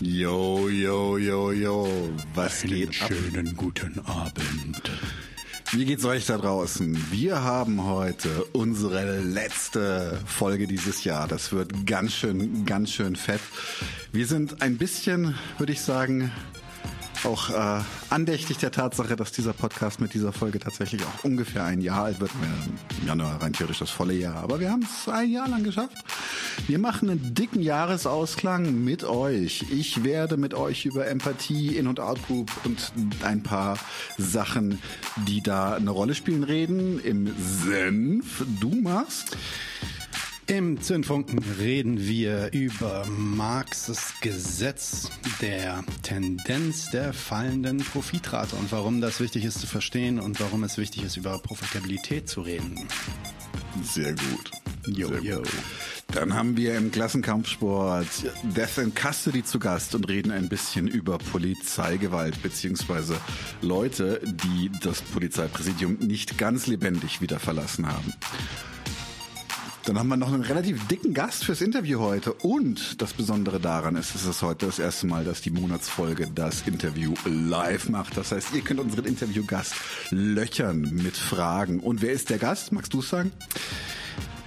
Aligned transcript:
Yo, 0.00 0.68
yo, 0.68 1.18
yo, 1.18 1.52
yo. 1.52 1.88
Was 2.34 2.62
Einen 2.62 2.72
geht 2.72 3.02
ab? 3.02 3.08
schönen 3.12 3.54
guten 3.56 3.98
Abend. 4.06 4.90
Wie 5.72 5.84
geht's 5.84 6.04
euch 6.04 6.26
da 6.26 6.38
draußen? 6.38 6.96
Wir 7.12 7.42
haben 7.42 7.84
heute 7.84 8.44
unsere 8.52 9.20
letzte 9.20 10.18
Folge 10.26 10.66
dieses 10.66 11.04
Jahr. 11.04 11.28
Das 11.28 11.52
wird 11.52 11.86
ganz 11.86 12.14
schön, 12.14 12.64
ganz 12.64 12.90
schön 12.92 13.14
fett. 13.14 13.40
Wir 14.10 14.26
sind 14.26 14.62
ein 14.62 14.78
bisschen, 14.78 15.34
würde 15.58 15.72
ich 15.72 15.80
sagen, 15.82 16.32
auch 17.24 17.50
äh, 17.50 17.82
andächtig 18.10 18.58
der 18.58 18.70
Tatsache, 18.70 19.16
dass 19.16 19.32
dieser 19.32 19.52
Podcast 19.52 20.00
mit 20.00 20.14
dieser 20.14 20.32
Folge 20.32 20.58
tatsächlich 20.58 21.02
auch 21.02 21.24
ungefähr 21.24 21.64
ein 21.64 21.80
Jahr 21.80 22.04
alt 22.04 22.20
wird. 22.20 22.30
Im 23.00 23.06
Januar 23.06 23.42
rein 23.42 23.52
theoretisch 23.52 23.80
das 23.80 23.90
volle 23.90 24.14
Jahr. 24.14 24.36
Aber 24.36 24.60
wir 24.60 24.70
haben 24.70 24.82
es 24.82 25.08
ein 25.08 25.30
Jahr 25.30 25.48
lang 25.48 25.62
geschafft. 25.62 25.96
Wir 26.66 26.78
machen 26.78 27.10
einen 27.10 27.34
dicken 27.34 27.62
Jahresausklang 27.62 28.84
mit 28.84 29.04
euch. 29.04 29.64
Ich 29.70 30.04
werde 30.04 30.36
mit 30.36 30.54
euch 30.54 30.86
über 30.86 31.06
Empathie, 31.06 31.76
In- 31.76 31.86
und 31.86 32.00
Outgroup 32.00 32.50
und 32.64 32.92
ein 33.22 33.42
paar 33.42 33.78
Sachen, 34.18 34.80
die 35.26 35.42
da 35.42 35.74
eine 35.74 35.90
Rolle 35.90 36.14
spielen, 36.14 36.44
reden. 36.44 37.00
Im 37.00 37.34
Senf. 37.38 38.44
Du 38.60 38.74
machst. 38.74 39.36
Im 40.50 40.82
Zündfunken 40.82 41.38
reden 41.60 42.00
wir 42.00 42.52
über 42.52 43.06
Marxes 43.06 44.14
Gesetz 44.20 45.08
der 45.40 45.84
Tendenz 46.02 46.90
der 46.90 47.12
fallenden 47.12 47.78
Profitrate 47.78 48.56
und 48.56 48.72
warum 48.72 49.00
das 49.00 49.20
wichtig 49.20 49.44
ist 49.44 49.60
zu 49.60 49.68
verstehen 49.68 50.18
und 50.18 50.40
warum 50.40 50.64
es 50.64 50.76
wichtig 50.76 51.04
ist, 51.04 51.16
über 51.16 51.38
Profitabilität 51.38 52.28
zu 52.28 52.40
reden. 52.40 52.88
Sehr 53.84 54.10
gut. 54.10 54.50
Jo, 54.88 55.06
Sehr 55.10 55.22
jo. 55.22 55.36
gut. 55.36 55.52
Dann 56.08 56.34
haben 56.34 56.56
wir 56.56 56.76
im 56.76 56.90
Klassenkampfsport 56.90 58.08
Death 58.42 58.78
in 58.78 58.92
Custody 58.92 59.44
zu 59.44 59.60
Gast 59.60 59.94
und 59.94 60.08
reden 60.08 60.32
ein 60.32 60.48
bisschen 60.48 60.88
über 60.88 61.18
Polizeigewalt 61.18 62.42
beziehungsweise 62.42 63.16
Leute, 63.62 64.20
die 64.24 64.72
das 64.82 65.00
Polizeipräsidium 65.00 65.98
nicht 66.00 66.38
ganz 66.38 66.66
lebendig 66.66 67.20
wieder 67.20 67.38
verlassen 67.38 67.86
haben. 67.86 68.12
Dann 69.84 69.98
haben 69.98 70.08
wir 70.08 70.16
noch 70.16 70.32
einen 70.32 70.42
relativ 70.42 70.86
dicken 70.88 71.14
Gast 71.14 71.44
fürs 71.44 71.62
Interview 71.62 72.00
heute. 72.00 72.34
Und 72.34 73.00
das 73.00 73.14
Besondere 73.14 73.60
daran 73.60 73.96
ist, 73.96 74.14
es 74.14 74.24
ist 74.26 74.42
heute 74.42 74.66
das 74.66 74.78
erste 74.78 75.06
Mal, 75.06 75.24
dass 75.24 75.40
die 75.40 75.50
Monatsfolge 75.50 76.28
das 76.34 76.62
Interview 76.66 77.14
live 77.24 77.88
macht. 77.88 78.16
Das 78.16 78.30
heißt, 78.32 78.54
ihr 78.54 78.60
könnt 78.60 78.78
unseren 78.78 79.06
Interviewgast 79.06 79.74
löchern 80.10 80.82
mit 80.92 81.16
Fragen. 81.16 81.80
Und 81.80 82.02
wer 82.02 82.12
ist 82.12 82.28
der 82.30 82.38
Gast? 82.38 82.72
Magst 82.72 82.92
du 82.92 83.00
es 83.00 83.08
sagen? 83.08 83.32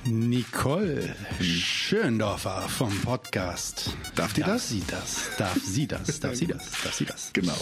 Nicole 0.06 1.16
Schöndorfer 1.42 2.62
vom 2.70 2.96
Podcast. 3.02 3.96
Darf 4.16 4.34
die 4.34 4.42
Darf 4.42 4.52
das? 4.52 4.70
sie 4.70 4.84
das? 4.86 5.30
Darf 5.38 5.58
sie 5.64 5.88
das? 5.88 6.20
Darf 6.20 6.36
sie 6.36 6.48
das? 6.48 6.72
Darf 6.84 6.94
sie 6.94 7.06
das? 7.06 7.32
Genau. 7.34 7.58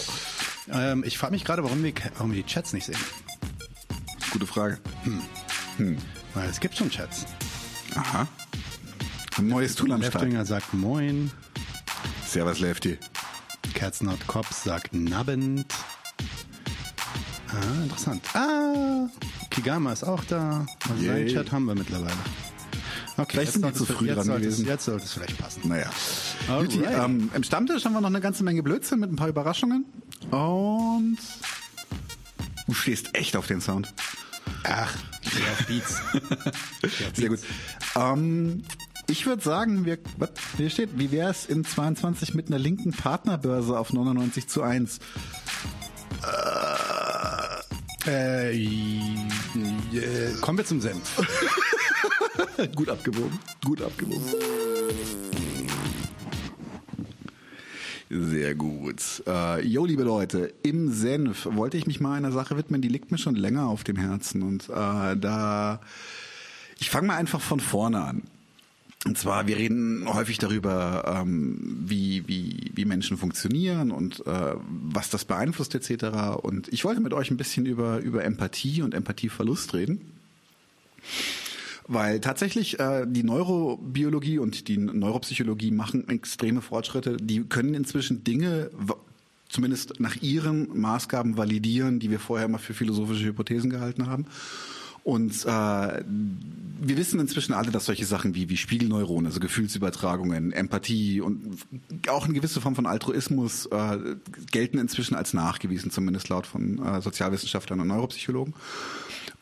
Ähm, 0.73 1.03
ich 1.05 1.17
frage 1.17 1.33
mich 1.33 1.45
gerade, 1.45 1.64
warum 1.64 1.83
wir, 1.83 1.94
warum 2.16 2.31
wir 2.33 2.44
die 2.44 2.49
Chats 2.52 2.73
nicht 2.73 2.86
sehen. 2.86 2.97
Gute 4.31 4.47
Frage. 4.47 4.80
Weil 6.33 6.49
es 6.49 6.59
gibt 6.59 6.75
schon 6.75 6.89
Chats. 6.89 7.25
Aha. 7.95 8.28
Ein 9.38 9.47
neues 9.47 9.75
Tool 9.75 9.92
am 9.92 10.02
Start. 10.02 10.16
Leftinger 10.16 10.45
sagt 10.45 10.73
Moin. 10.73 11.31
Servus 12.25 12.59
Lefty. 12.59 12.98
Kerznot 13.73 14.25
Kops 14.28 14.64
sagt 14.64 14.94
Nabend. 14.94 15.66
Ah, 17.50 17.83
interessant. 17.83 18.23
Ah, 18.33 19.08
Kigama 19.50 19.92
ist 19.94 20.03
auch 20.03 20.23
da. 20.25 20.66
Also 20.89 21.06
seinen. 21.06 21.28
Chat 21.28 21.52
haben 21.52 21.66
wir 21.66 21.75
mittlerweile. 21.75 22.16
Okay, 23.17 23.31
Vielleicht 23.31 23.53
sind 23.53 23.61
sollte 23.64 23.78
zu 23.80 23.86
früh 23.86 24.08
jetzt 24.08 24.16
dran 24.17 24.26
sollte 24.26 24.48
es- 24.48 24.55
gewesen. 24.55 24.67
Jetzt 24.70 24.86
sollte 24.86 25.03
es 25.05 25.11
vielleicht 25.14 25.38
passen. 25.38 25.67
Naja. 25.67 25.89
Juti, 26.50 26.81
ähm, 26.83 27.30
Im 27.33 27.44
Stammtisch 27.44 27.83
haben 27.86 27.94
wir 27.94 28.02
noch 28.02 28.08
eine 28.09 28.22
ganze 28.22 28.44
Menge 28.44 28.64
Blödsinn 28.64 29.00
mit 29.00 29.11
ein 29.11 29.16
paar 29.17 29.28
Überraschungen. 29.28 29.86
Und 30.31 31.17
du 32.67 32.73
stehst 32.73 33.09
echt 33.14 33.36
auf 33.36 33.48
den 33.48 33.60
Sound. 33.61 33.94
Ach, 34.64 34.95
ich 35.22 35.32
stehe 35.32 35.52
auf 35.52 35.66
Beats. 35.67 36.02
Sehr 37.14 37.30
gut. 37.30 37.39
Ähm, 37.95 38.64
ich 39.08 39.26
würde 39.26 39.42
sagen, 39.44 39.86
wir, 39.86 39.98
was, 40.17 40.30
hier 40.58 40.70
steht, 40.70 40.98
wie 40.98 41.11
wäre 41.11 41.32
es 41.32 41.45
in 41.45 41.66
22 41.66 42.33
mit 42.33 42.48
einer 42.48 42.60
linken 42.60 42.92
Partnerbörse 42.92 43.77
auf 43.77 43.92
99 43.94 44.48
zu 44.48 44.61
1? 44.61 45.00
Äh, 48.08 48.55
äh, 48.55 49.27
kommen 50.42 50.58
wir 50.58 50.66
zum 50.66 50.82
Senf. 50.82 51.21
Gut 52.76 52.89
abgewogen. 52.89 53.39
Gut 53.64 53.82
abgewogen. 53.82 54.33
Sehr 58.14 58.55
gut. 58.55 59.23
Äh, 59.26 59.66
jo, 59.66 59.86
liebe 59.86 60.04
Leute, 60.04 60.54
im 60.64 60.92
Senf 60.92 61.48
wollte 61.49 61.77
ich 61.77 61.88
mich 61.88 62.02
mal 62.02 62.17
einer 62.17 62.33
Sache 62.33 62.58
widmen, 62.58 62.82
die 62.82 62.89
liegt 62.89 63.10
mir 63.10 63.17
schon 63.17 63.36
länger 63.36 63.67
auf 63.67 63.86
dem 63.86 63.95
Herzen. 63.95 64.42
Und 64.44 64.67
äh, 64.70 65.16
da, 65.16 65.80
ich 66.77 66.89
fange 66.89 67.08
mal 67.08 67.16
einfach 67.16 67.39
von 67.39 67.61
vorne 67.61 68.02
an. 68.02 68.23
Und 69.05 69.17
zwar, 69.17 69.48
wir 69.48 69.55
reden 69.55 70.14
häufig 70.14 70.39
darüber, 70.39 71.21
ähm, 71.21 71.58
wie, 71.86 72.27
wie, 72.27 72.71
wie 72.76 72.83
Menschen 72.83 73.16
funktionieren 73.16 73.92
und 73.92 74.27
äh, 74.27 74.55
was 74.67 75.10
das 75.10 75.23
beeinflusst 75.23 75.73
etc. 75.73 76.36
Und 76.42 76.67
ich 76.67 76.83
wollte 76.83 77.00
mit 77.00 77.14
euch 77.14 77.32
ein 77.32 77.38
bisschen 77.38 77.66
über, 77.66 78.00
über 78.00 78.26
Empathie 78.26 78.82
und 78.82 78.94
Empathieverlust 78.94 79.73
reden. 79.73 80.02
Weil 81.87 82.19
tatsächlich 82.19 82.80
äh, 82.80 83.05
die 83.08 83.23
Neurobiologie 83.23 84.37
und 84.37 84.67
die 84.67 84.77
Neuropsychologie 84.77 85.71
machen 85.71 86.08
extreme 86.08 86.61
Fortschritte. 86.61 87.17
Die 87.17 87.43
können 87.43 87.73
inzwischen 87.73 88.23
Dinge 88.23 88.69
zumindest 89.49 89.99
nach 89.99 90.15
ihren 90.21 90.80
Maßgaben 90.80 91.37
validieren, 91.37 91.99
die 91.99 92.09
wir 92.09 92.20
vorher 92.20 92.47
mal 92.47 92.58
für 92.58 92.73
philosophische 92.73 93.25
Hypothesen 93.25 93.70
gehalten 93.70 94.08
haben. 94.08 94.25
Und 95.03 95.45
äh, 95.45 95.47
wir 95.47 96.97
wissen 96.97 97.20
inzwischen 97.20 97.53
alle, 97.53 97.71
dass 97.71 97.86
solche 97.86 98.05
Sachen 98.05 98.36
wie, 98.36 98.49
wie 98.49 98.58
Spiegelneuronen, 98.58 99.25
also 99.25 99.39
Gefühlsübertragungen, 99.39 100.52
Empathie 100.52 101.21
und 101.21 101.58
auch 102.08 102.25
eine 102.25 102.36
gewisse 102.36 102.61
Form 102.61 102.75
von 102.75 102.86
Altruismus 102.86 103.65
äh, 103.65 103.97
gelten 104.52 104.77
inzwischen 104.77 105.15
als 105.15 105.33
nachgewiesen, 105.33 105.89
zumindest 105.89 106.30
laut 106.30 106.45
von 106.45 106.86
äh, 106.86 107.02
Sozialwissenschaftlern 107.02 107.80
und 107.80 107.87
Neuropsychologen. 107.87 108.53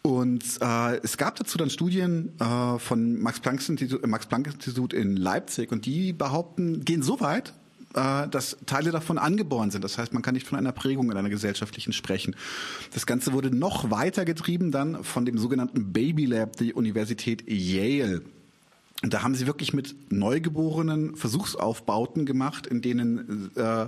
Und 0.01 0.43
äh, 0.61 0.97
es 1.03 1.17
gab 1.17 1.35
dazu 1.35 1.57
dann 1.57 1.69
Studien 1.69 2.31
äh, 2.39 2.79
von 2.79 3.19
Max 3.21 3.39
Planck 3.41 3.67
Institut, 3.67 4.05
Max 4.07 4.25
Planck 4.25 4.47
Institut 4.47 4.93
in 4.93 5.17
Leipzig 5.17 5.71
und 5.71 5.85
die 5.85 6.13
behaupten, 6.13 6.85
gehen 6.85 7.03
so 7.03 7.19
weit, 7.19 7.53
äh, 7.95 8.27
dass 8.29 8.57
Teile 8.65 8.91
davon 8.91 9.17
angeboren 9.17 9.71
sind. 9.71 9.83
Das 9.83 9.97
heißt, 9.97 10.13
man 10.13 10.21
kann 10.21 10.35
nicht 10.35 10.47
von 10.47 10.57
einer 10.57 10.71
Prägung 10.71 11.11
in 11.11 11.17
einer 11.17 11.29
gesellschaftlichen 11.29 11.91
sprechen. 11.91 12.35
Das 12.93 13.05
Ganze 13.05 13.33
wurde 13.33 13.53
noch 13.53 13.91
weiter 13.91 14.23
getrieben 14.23 14.71
dann 14.71 15.03
von 15.03 15.25
dem 15.25 15.37
sogenannten 15.37 15.91
Baby 15.91 16.25
Lab 16.25 16.55
der 16.55 16.77
Universität 16.77 17.43
Yale. 17.47 18.21
Und 19.01 19.13
da 19.13 19.23
haben 19.23 19.33
sie 19.33 19.47
wirklich 19.47 19.73
mit 19.73 19.95
Neugeborenen 20.11 21.15
Versuchsaufbauten 21.15 22.25
gemacht, 22.25 22.67
in 22.67 22.81
denen 22.81 23.49
äh, 23.55 23.87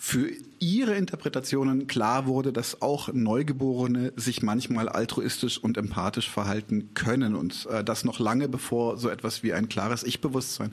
für 0.00 0.30
ihre 0.60 0.94
Interpretationen 0.94 1.88
klar 1.88 2.26
wurde, 2.26 2.52
dass 2.52 2.80
auch 2.80 3.12
Neugeborene 3.12 4.12
sich 4.14 4.42
manchmal 4.42 4.88
altruistisch 4.88 5.58
und 5.58 5.76
empathisch 5.76 6.30
verhalten 6.30 6.94
können. 6.94 7.34
Und 7.34 7.66
äh, 7.66 7.82
das 7.82 8.04
noch 8.04 8.20
lange 8.20 8.48
bevor 8.48 8.96
so 8.96 9.08
etwas 9.08 9.42
wie 9.42 9.52
ein 9.52 9.68
klares 9.68 10.04
Ich-Bewusstsein 10.04 10.70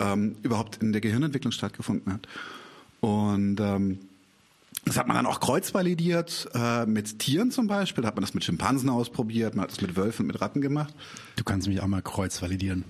ähm, 0.00 0.34
überhaupt 0.42 0.82
in 0.82 0.92
der 0.92 1.00
Gehirnentwicklung 1.00 1.52
stattgefunden 1.52 2.12
hat. 2.12 2.26
Und 3.00 3.60
ähm, 3.60 4.00
das 4.84 4.96
hat 4.96 5.06
man 5.06 5.16
dann 5.16 5.26
auch 5.26 5.38
kreuzvalidiert 5.38 6.48
äh, 6.54 6.86
mit 6.86 7.20
Tieren 7.20 7.52
zum 7.52 7.68
Beispiel. 7.68 8.02
Da 8.02 8.08
hat 8.08 8.16
man 8.16 8.22
das 8.22 8.34
mit 8.34 8.42
Schimpansen 8.42 8.88
ausprobiert, 8.88 9.54
man 9.54 9.62
hat 9.62 9.70
das 9.70 9.80
mit 9.80 9.96
Wölfen 9.96 10.24
und 10.24 10.26
mit 10.28 10.40
Ratten 10.40 10.60
gemacht. 10.60 10.92
Du 11.36 11.44
kannst 11.44 11.68
mich 11.68 11.80
auch 11.80 11.86
mal 11.86 12.02
kreuz 12.02 12.42
validieren. 12.42 12.84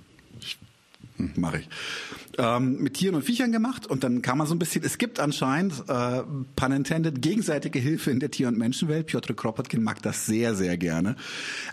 Mache 1.37 1.60
ich. 1.60 1.69
Ähm, 2.39 2.83
mit 2.83 2.95
Tieren 2.95 3.15
und 3.15 3.23
Viechern 3.23 3.50
gemacht 3.50 3.87
und 3.87 4.05
dann 4.05 4.21
kam 4.21 4.38
man 4.38 4.47
so 4.47 4.55
ein 4.55 4.59
bisschen, 4.59 4.85
es 4.85 4.99
gibt 4.99 5.21
anscheinend, 5.21 5.73
äh, 5.88 6.23
pun 6.55 6.73
intended, 6.73 7.23
gegenseitige 7.23 7.79
Hilfe 7.79 8.11
in 8.11 8.21
der 8.21 8.31
Tier- 8.31 8.49
und 8.49 8.59
Menschenwelt. 8.59 9.06
Piotr 9.06 9.33
Kropotkin 9.33 9.83
mag 9.83 10.03
das 10.03 10.27
sehr, 10.27 10.55
sehr 10.55 10.77
gerne. 10.77 11.17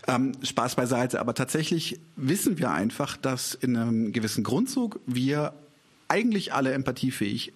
Ähm, 0.07 0.31
Spaß 0.41 0.75
beiseite, 0.75 1.19
aber 1.19 1.33
tatsächlich 1.33 1.99
wissen 2.15 2.59
wir 2.59 2.71
einfach, 2.71 3.17
dass 3.17 3.55
in 3.55 3.75
einem 3.75 4.13
gewissen 4.13 4.43
Grundzug 4.45 5.01
wir 5.05 5.53
eigentlich 6.07 6.53
alle 6.53 6.71
empathiefähig 6.71 7.51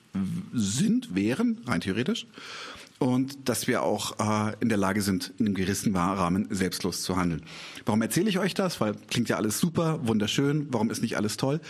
sind, 0.54 1.16
wären, 1.16 1.62
rein 1.66 1.80
theoretisch. 1.82 2.28
Und 3.00 3.48
dass 3.48 3.68
wir 3.68 3.84
auch 3.84 4.20
äh, 4.20 4.56
in 4.60 4.70
der 4.70 4.78
Lage 4.80 5.02
sind, 5.02 5.32
in 5.38 5.46
einem 5.46 5.56
gewissen 5.56 5.96
Rahmen 5.96 6.48
selbstlos 6.50 7.04
zu 7.04 7.16
handeln. 7.16 7.44
Warum 7.86 8.02
erzähle 8.02 8.30
ich 8.30 8.40
euch 8.40 8.56
das? 8.56 8.82
Weil 8.82 8.96
klingt 9.08 9.30
ja 9.30 9.38
alles 9.38 9.60
super, 9.60 10.00
wunderschön. 10.08 10.68
Warum 10.72 10.90
ist 10.90 11.04
nicht 11.04 11.16
alles 11.16 11.38
toll? 11.38 11.62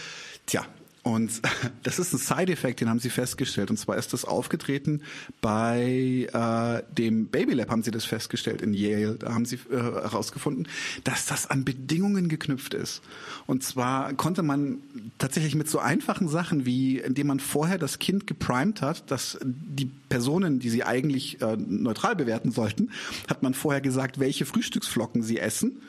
Tja, 0.45 0.66
Und 1.07 1.42
das 1.83 2.00
ist 2.00 2.13
ein 2.13 2.18
Side-Effekt, 2.18 2.81
den 2.81 2.89
haben 2.89 3.00
sie 3.00 3.09
festgestellt. 3.09 3.69
Und 3.69 3.77
zwar 3.77 3.95
ist 3.95 4.12
das 4.12 4.25
aufgetreten 4.25 5.01
bei 5.39 6.27
äh, 6.33 6.94
dem 6.94 7.27
Baby 7.27 7.54
Lab, 7.54 7.69
haben 7.69 7.81
sie 7.81 7.92
das 7.92 8.04
festgestellt 8.04 8.62
in 8.62 8.74
Yale. 8.74 9.15
Da 9.15 9.33
haben 9.33 9.45
sie 9.45 9.56
äh, 9.71 9.77
herausgefunden, 9.77 10.68
dass 11.06 11.25
das 11.25 11.50
an 11.50 11.63
Bedingungen 11.63 12.27
geknüpft 12.27 12.74
ist. 12.74 13.01
Und 13.45 13.63
zwar 13.63 14.13
konnte 14.15 14.44
man 14.44 14.80
tatsächlich 15.18 15.56
mit 15.56 15.69
so 15.69 15.80
einfachen 15.80 16.27
Sachen 16.27 16.65
wie, 16.65 17.00
indem 17.00 17.27
man 17.27 17.39
vorher 17.39 17.77
das 17.77 18.00
Kind 18.00 18.27
geprimed 18.27 18.81
hat, 18.81 19.09
dass 19.09 19.39
die 19.44 19.89
Personen, 20.09 20.59
die 20.59 20.69
sie 20.69 20.83
eigentlich 20.83 21.42
äh, 21.42 21.56
neutral 21.56 22.18
bewerten 22.18 22.51
sollten, 22.51 22.92
hat 23.30 23.44
man 23.44 23.54
vorher 23.54 23.81
gesagt, 23.81 24.19
welche 24.19 24.45
Frühstücksflocken 24.45 25.24
sie 25.24 25.39
essen 25.39 25.81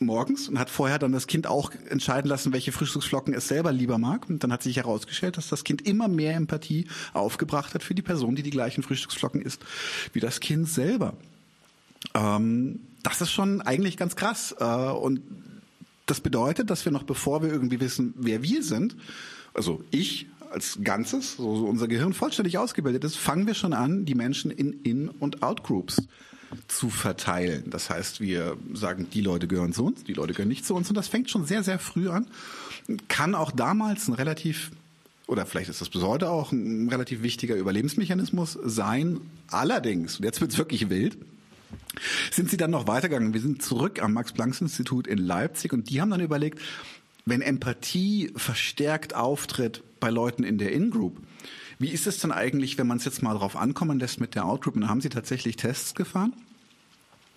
morgens 0.00 0.48
und 0.48 0.58
hat 0.58 0.70
vorher 0.70 0.98
dann 0.98 1.12
das 1.12 1.26
Kind 1.26 1.46
auch 1.46 1.70
entscheiden 1.88 2.28
lassen, 2.28 2.52
welche 2.52 2.72
Frühstücksflocken 2.72 3.34
es 3.34 3.48
selber 3.48 3.72
lieber 3.72 3.98
mag. 3.98 4.28
Und 4.28 4.42
dann 4.42 4.52
hat 4.52 4.62
sich 4.62 4.76
herausgestellt, 4.76 5.36
dass 5.36 5.48
das 5.48 5.64
Kind 5.64 5.82
immer 5.82 6.08
mehr 6.08 6.34
Empathie 6.34 6.86
aufgebracht 7.12 7.74
hat 7.74 7.82
für 7.82 7.94
die 7.94 8.02
Person, 8.02 8.34
die 8.34 8.42
die 8.42 8.50
gleichen 8.50 8.82
Frühstücksflocken 8.82 9.42
isst, 9.42 9.62
wie 10.12 10.20
das 10.20 10.40
Kind 10.40 10.68
selber. 10.68 11.14
Ähm, 12.14 12.80
das 13.02 13.20
ist 13.20 13.30
schon 13.30 13.60
eigentlich 13.60 13.96
ganz 13.96 14.16
krass. 14.16 14.54
Äh, 14.58 14.64
und 14.64 15.20
das 16.06 16.20
bedeutet, 16.20 16.70
dass 16.70 16.84
wir 16.84 16.92
noch 16.92 17.04
bevor 17.04 17.42
wir 17.42 17.52
irgendwie 17.52 17.80
wissen, 17.80 18.14
wer 18.16 18.42
wir 18.42 18.62
sind, 18.62 18.96
also 19.54 19.84
ich 19.90 20.26
als 20.50 20.78
Ganzes, 20.82 21.36
so, 21.36 21.56
so 21.56 21.66
unser 21.66 21.86
Gehirn 21.86 22.12
vollständig 22.12 22.58
ausgebildet 22.58 23.04
ist, 23.04 23.16
fangen 23.16 23.46
wir 23.46 23.54
schon 23.54 23.72
an, 23.72 24.04
die 24.04 24.16
Menschen 24.16 24.50
in 24.50 24.72
In- 24.82 25.08
und 25.08 25.42
Out-Groups 25.42 26.02
zu 26.68 26.90
verteilen. 26.90 27.64
Das 27.70 27.90
heißt, 27.90 28.20
wir 28.20 28.56
sagen, 28.74 29.08
die 29.12 29.20
Leute 29.20 29.46
gehören 29.46 29.72
zu 29.72 29.84
uns, 29.84 30.04
die 30.04 30.14
Leute 30.14 30.32
gehören 30.32 30.48
nicht 30.48 30.66
zu 30.66 30.74
uns. 30.74 30.88
Und 30.88 30.96
das 30.96 31.08
fängt 31.08 31.30
schon 31.30 31.46
sehr, 31.46 31.62
sehr 31.62 31.78
früh 31.78 32.08
an. 32.08 32.26
Kann 33.08 33.34
auch 33.34 33.52
damals 33.52 34.08
ein 34.08 34.14
relativ 34.14 34.70
oder 35.30 35.46
vielleicht 35.46 35.70
ist 35.70 35.80
das 35.80 35.90
bis 35.90 36.02
heute 36.02 36.28
auch 36.28 36.50
ein 36.50 36.88
relativ 36.88 37.22
wichtiger 37.22 37.54
Überlebensmechanismus 37.54 38.58
sein. 38.64 39.20
Allerdings, 39.46 40.16
und 40.16 40.24
jetzt 40.24 40.40
wird 40.40 40.50
es 40.50 40.58
wirklich 40.58 40.90
wild, 40.90 41.16
sind 42.32 42.50
sie 42.50 42.56
dann 42.56 42.72
noch 42.72 42.88
weitergegangen. 42.88 43.32
Wir 43.32 43.40
sind 43.40 43.62
zurück 43.62 44.02
am 44.02 44.12
Max-Planck-Institut 44.12 45.06
in 45.06 45.18
Leipzig 45.18 45.72
und 45.72 45.88
die 45.88 46.00
haben 46.00 46.10
dann 46.10 46.20
überlegt, 46.20 46.58
wenn 47.26 47.42
Empathie 47.42 48.32
verstärkt 48.34 49.14
auftritt 49.14 49.84
bei 50.00 50.10
Leuten 50.10 50.42
in 50.42 50.58
der 50.58 50.72
In-Group, 50.72 51.16
wie 51.80 51.88
ist 51.88 52.06
es 52.06 52.18
dann 52.18 52.30
eigentlich, 52.30 52.78
wenn 52.78 52.86
man 52.86 52.98
es 52.98 53.04
jetzt 53.04 53.22
mal 53.22 53.34
drauf 53.34 53.56
ankommen 53.56 53.98
lässt 53.98 54.20
mit 54.20 54.36
der 54.36 54.44
Outgroup? 54.44 54.76
Und 54.76 54.88
haben 54.88 55.00
sie 55.00 55.08
tatsächlich 55.08 55.56
Tests 55.56 55.94
gefahren 55.94 56.32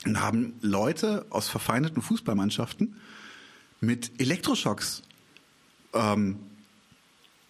und 0.05 0.21
haben 0.21 0.53
Leute 0.61 1.25
aus 1.29 1.49
verfeindeten 1.49 2.01
Fußballmannschaften 2.01 2.95
mit 3.79 4.11
Elektroschocks 4.19 5.01
ähm, 5.93 6.37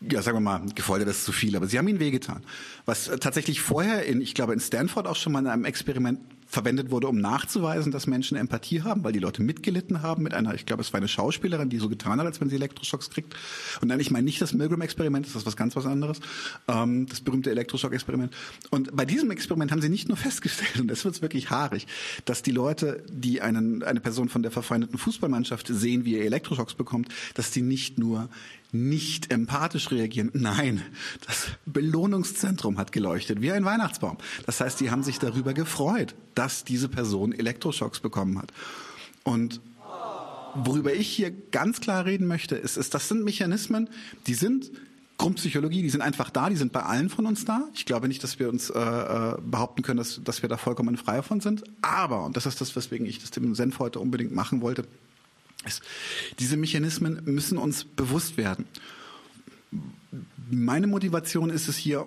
ja, 0.10 0.22
sagen 0.22 0.38
wir 0.38 0.42
mal, 0.42 0.62
gefoltert 0.76 1.08
ist 1.08 1.24
zu 1.24 1.32
viel, 1.32 1.56
aber 1.56 1.68
sie 1.68 1.78
haben 1.78 1.88
ihnen 1.88 2.00
wehgetan. 2.00 2.44
Was 2.86 3.06
tatsächlich 3.20 3.62
vorher 3.62 4.06
in, 4.06 4.22
ich 4.22 4.34
glaube, 4.34 4.54
in 4.54 4.60
Stanford 4.60 5.08
auch 5.08 5.16
schon 5.16 5.34
mal 5.34 5.40
in 5.40 5.48
einem 5.48 5.66
Experiment 5.66 6.20
verwendet 6.54 6.92
wurde, 6.92 7.08
um 7.08 7.18
nachzuweisen, 7.18 7.92
dass 7.92 8.06
Menschen 8.06 8.38
Empathie 8.38 8.84
haben, 8.84 9.04
weil 9.04 9.12
die 9.12 9.20
Leute 9.20 9.42
mitgelitten 9.42 10.04
haben 10.04 10.22
mit 10.22 10.36
einer, 10.36 10.54
ich 10.54 10.66
glaube, 10.66 10.82
es 10.82 10.94
war 10.94 11.00
eine 11.00 11.08
Schauspielerin, 11.08 11.70
die 11.70 11.80
so 11.80 11.90
getan 11.90 12.20
hat, 12.20 12.28
als 12.28 12.40
wenn 12.40 12.50
sie 12.50 12.56
Elektroschocks 12.56 13.10
kriegt. 13.10 13.36
Und 13.82 13.90
dann, 13.90 14.00
ich 14.00 14.12
meine 14.12 14.26
nicht 14.26 14.40
das 14.40 14.54
Milgram-Experiment, 14.54 15.26
das 15.26 15.36
ist 15.36 15.46
was 15.48 15.58
ganz 15.58 15.76
was 15.76 15.88
anderes, 15.88 16.20
ähm, 16.68 17.08
das 17.08 17.22
berühmte 17.22 17.50
Elektroschock-Experiment. 17.50 18.36
Und 18.70 18.96
bei 18.96 19.04
diesem 19.04 19.32
Experiment 19.32 19.72
haben 19.72 19.82
sie 19.82 19.90
nicht 19.90 20.08
nur 20.08 20.18
festgestellt, 20.24 20.80
und 20.80 20.88
das 20.88 21.04
wird 21.04 21.22
wirklich 21.24 21.50
haarig, 21.50 21.88
dass 22.26 22.44
die 22.44 22.52
Leute, 22.52 23.04
die 23.10 23.42
einen, 23.42 23.82
eine 23.82 24.00
Person 24.00 24.30
von 24.30 24.44
der 24.44 24.52
verfeindeten 24.52 25.00
Fußballmannschaft 25.00 25.68
sehen, 25.68 26.06
wie 26.06 26.16
er 26.16 26.26
Elektroschocks 26.26 26.76
bekommt, 26.76 27.10
dass 27.34 27.50
die 27.50 27.64
nicht 27.64 27.98
nur 27.98 28.30
nicht 28.74 29.32
empathisch 29.32 29.92
reagieren. 29.92 30.32
Nein, 30.34 30.82
das 31.26 31.48
Belohnungszentrum 31.66 32.78
hat 32.78 32.92
geleuchtet 32.92 33.40
wie 33.42 33.52
ein 33.52 33.64
Weihnachtsbaum. 33.64 34.18
Das 34.46 34.60
heißt, 34.60 34.80
die 34.80 34.90
haben 34.90 35.04
sich 35.04 35.20
darüber 35.20 35.54
gefreut, 35.54 36.16
dass 36.34 36.64
diese 36.64 36.90
Person 36.90 37.34
Elektroschocks 37.34 38.00
bekommen 38.00 38.40
hat. 38.40 38.52
Und 39.24 39.62
worüber 40.56 40.94
ich 40.94 41.08
hier 41.08 41.32
ganz 41.52 41.82
klar 41.82 42.06
reden 42.06 42.28
möchte, 42.28 42.56
ist, 42.56 42.78
ist 42.78 42.94
das 42.94 43.08
sind 43.08 43.24
Mechanismen, 43.24 43.90
die 44.28 44.34
sind 44.34 44.72
Grundpsychologie, 45.20 45.84
die 45.84 45.90
sind 45.92 46.02
einfach 46.02 46.32
da, 46.32 46.50
die 46.50 46.56
sind 46.56 46.74
bei 46.74 46.82
allen 46.82 47.10
von 47.10 47.28
uns 47.28 47.46
da. 47.46 47.68
Ich 47.76 47.86
glaube 47.86 48.08
nicht, 48.08 48.24
dass 48.24 48.40
wir 48.40 48.50
uns 48.50 48.72
äh, 48.72 48.80
äh 48.80 49.36
behaupten 49.40 49.84
können, 49.84 49.98
dass, 49.98 50.20
dass 50.24 50.42
wir 50.42 50.50
da 50.50 50.58
vollkommen 50.58 50.98
frei 50.98 51.18
davon 51.18 51.40
sind. 51.40 51.64
Aber, 51.82 52.26
und 52.26 52.36
das 52.36 52.48
ist 52.48 52.60
das, 52.60 52.76
weswegen 52.76 53.06
ich 53.06 53.20
das 53.20 53.30
dem 53.30 53.54
Senf 53.54 53.78
heute 53.78 54.00
unbedingt 54.00 54.34
machen 54.34 54.62
wollte, 54.62 54.86
ist, 55.66 55.82
diese 56.40 56.58
Mechanismen 56.58 57.22
müssen 57.26 57.58
uns 57.58 57.86
bewusst 57.86 58.38
werden. 58.38 58.66
Meine 60.50 60.88
Motivation 60.88 61.50
ist 61.50 61.68
es 61.68 61.78
hier, 61.78 62.06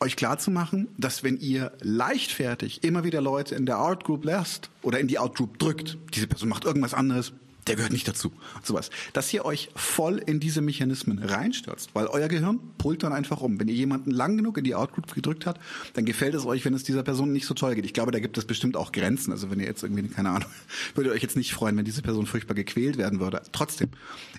euch 0.00 0.16
klarzumachen, 0.16 0.88
dass 0.96 1.24
wenn 1.24 1.38
ihr 1.38 1.72
leichtfertig 1.80 2.84
immer 2.84 3.02
wieder 3.04 3.20
Leute 3.20 3.54
in 3.54 3.66
der 3.66 3.78
Art 3.78 4.04
Group 4.04 4.24
lasst 4.24 4.70
oder 4.82 5.00
in 5.00 5.08
die 5.08 5.18
Out 5.18 5.36
Group 5.36 5.58
drückt, 5.58 5.98
diese 6.14 6.28
Person 6.28 6.48
macht 6.48 6.64
irgendwas 6.64 6.94
anderes, 6.94 7.32
der 7.68 7.76
gehört 7.76 7.92
nicht 7.92 8.08
dazu. 8.08 8.32
Sowas. 8.62 8.90
Dass 9.12 9.32
ihr 9.32 9.44
euch 9.44 9.70
voll 9.76 10.18
in 10.18 10.40
diese 10.40 10.60
Mechanismen 10.60 11.18
reinstürzt, 11.18 11.90
weil 11.94 12.06
euer 12.06 12.28
Gehirn 12.28 12.60
pullt 12.78 13.02
dann 13.02 13.12
einfach 13.12 13.40
um. 13.40 13.60
Wenn 13.60 13.68
ihr 13.68 13.74
jemanden 13.74 14.10
lang 14.10 14.36
genug 14.36 14.58
in 14.58 14.64
die 14.64 14.74
Outgroup 14.74 15.14
gedrückt 15.14 15.46
habt, 15.46 15.60
dann 15.94 16.04
gefällt 16.04 16.34
es 16.34 16.46
euch, 16.46 16.64
wenn 16.64 16.74
es 16.74 16.82
dieser 16.82 17.02
Person 17.02 17.32
nicht 17.32 17.46
so 17.46 17.54
toll 17.54 17.74
geht. 17.74 17.84
Ich 17.84 17.94
glaube, 17.94 18.10
da 18.10 18.20
gibt 18.20 18.38
es 18.38 18.44
bestimmt 18.44 18.76
auch 18.76 18.92
Grenzen. 18.92 19.32
Also 19.32 19.50
wenn 19.50 19.60
ihr 19.60 19.66
jetzt 19.66 19.82
irgendwie, 19.82 20.08
keine 20.08 20.30
Ahnung, 20.30 20.48
würdet 20.94 21.12
euch 21.12 21.22
jetzt 21.22 21.36
nicht 21.36 21.52
freuen, 21.52 21.76
wenn 21.76 21.84
diese 21.84 22.02
Person 22.02 22.26
furchtbar 22.26 22.54
gequält 22.54 22.98
werden 22.98 23.20
würde. 23.20 23.42
Trotzdem, 23.52 23.90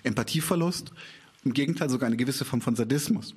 Empathieverlust, 0.02 0.92
im 1.44 1.52
Gegenteil 1.54 1.88
sogar 1.88 2.06
eine 2.06 2.16
gewisse 2.16 2.44
Form 2.44 2.60
von 2.60 2.76
Sadismus. 2.76 3.34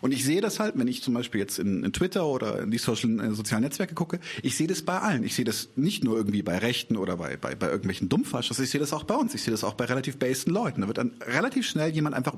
Und 0.00 0.12
ich 0.12 0.24
sehe 0.24 0.40
das 0.40 0.60
halt, 0.60 0.78
wenn 0.78 0.88
ich 0.88 1.02
zum 1.02 1.14
Beispiel 1.14 1.40
jetzt 1.40 1.58
in, 1.58 1.84
in 1.84 1.92
Twitter 1.92 2.26
oder 2.26 2.60
in 2.62 2.70
die 2.70 2.78
Social, 2.78 3.20
äh, 3.20 3.34
sozialen 3.34 3.64
Netzwerke 3.64 3.94
gucke, 3.94 4.20
ich 4.42 4.56
sehe 4.56 4.66
das 4.66 4.82
bei 4.82 4.98
allen. 4.98 5.24
Ich 5.24 5.34
sehe 5.34 5.44
das 5.44 5.68
nicht 5.76 6.04
nur 6.04 6.16
irgendwie 6.16 6.42
bei 6.42 6.58
Rechten 6.58 6.96
oder 6.96 7.16
bei, 7.16 7.36
bei, 7.36 7.54
bei 7.54 7.66
irgendwelchen 7.66 8.08
Dummfaschos, 8.08 8.58
ich 8.58 8.70
sehe 8.70 8.80
das 8.80 8.92
auch 8.92 9.04
bei 9.04 9.14
uns. 9.14 9.34
Ich 9.34 9.42
sehe 9.42 9.52
das 9.52 9.64
auch 9.64 9.74
bei 9.74 9.84
relativ 9.84 10.18
basen 10.18 10.52
Leuten. 10.52 10.82
Da 10.82 10.86
wird 10.86 10.98
dann 10.98 11.12
relativ 11.26 11.66
schnell 11.66 11.90
jemand 11.90 12.14
einfach 12.14 12.34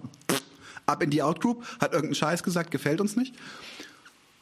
ab 0.87 1.03
in 1.03 1.11
die 1.11 1.23
Outgroup, 1.23 1.65
hat 1.81 1.93
irgendeinen 1.93 2.15
Scheiß 2.15 2.43
gesagt, 2.43 2.71
gefällt 2.71 3.01
uns 3.01 3.17
nicht. 3.17 3.35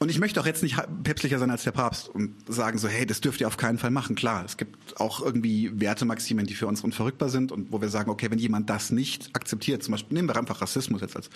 Und 0.01 0.11
ich 0.11 0.21
möchte 0.21 0.41
auch 0.41 0.47
jetzt 0.47 0.63
nicht 0.63 0.77
päpstlicher 1.03 1.41
sein 1.41 1.51
als 1.51 1.65
der 1.65 1.73
Papst 1.73 2.09
und 2.09 2.33
sagen 2.47 2.79
so, 2.79 2.87
hey, 2.87 3.05
das 3.05 3.21
dürft 3.21 3.41
ihr 3.41 3.49
auf 3.49 3.57
keinen 3.57 3.79
Fall 3.79 3.91
machen. 3.91 4.15
Klar, 4.15 4.45
es 4.45 4.57
gibt 4.57 5.01
auch 5.01 5.21
irgendwie 5.21 5.73
Wertemaximen, 5.81 6.47
die 6.47 6.55
für 6.55 6.69
uns 6.69 6.83
unverrückbar 6.83 7.31
sind 7.31 7.51
und 7.51 7.73
wo 7.73 7.81
wir 7.81 7.89
sagen, 7.89 8.09
okay, 8.09 8.31
wenn 8.31 8.39
jemand 8.39 8.71
das 8.71 8.91
nicht 8.91 9.31
akzeptiert, 9.33 9.83
zum 9.83 9.93
Beispiel 9.93 10.15
nehmen 10.15 10.29
wir 10.29 10.37
einfach 10.37 10.63
Rassismus 10.63 11.01
jetzt 11.01 11.17
als 11.17 11.31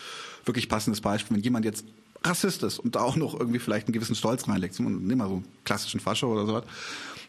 wirklich 0.44 0.68
passendes 0.68 1.00
Beispiel, 1.00 1.36
wenn 1.36 1.42
jemand 1.42 1.64
jetzt 1.64 1.84
Rassist 2.22 2.62
ist 2.62 2.78
und 2.78 2.94
da 2.94 3.00
auch 3.00 3.16
noch 3.16 3.38
irgendwie 3.38 3.58
vielleicht 3.58 3.88
einen 3.88 3.94
gewissen 3.94 4.14
Stolz 4.14 4.46
reinlegt, 4.46 4.78
nehmen 4.78 5.16
wir 5.16 5.26
so 5.26 5.34
einen 5.34 5.44
klassischen 5.64 5.98
Fascho 5.98 6.32
oder 6.32 6.46
sowas, 6.46 6.64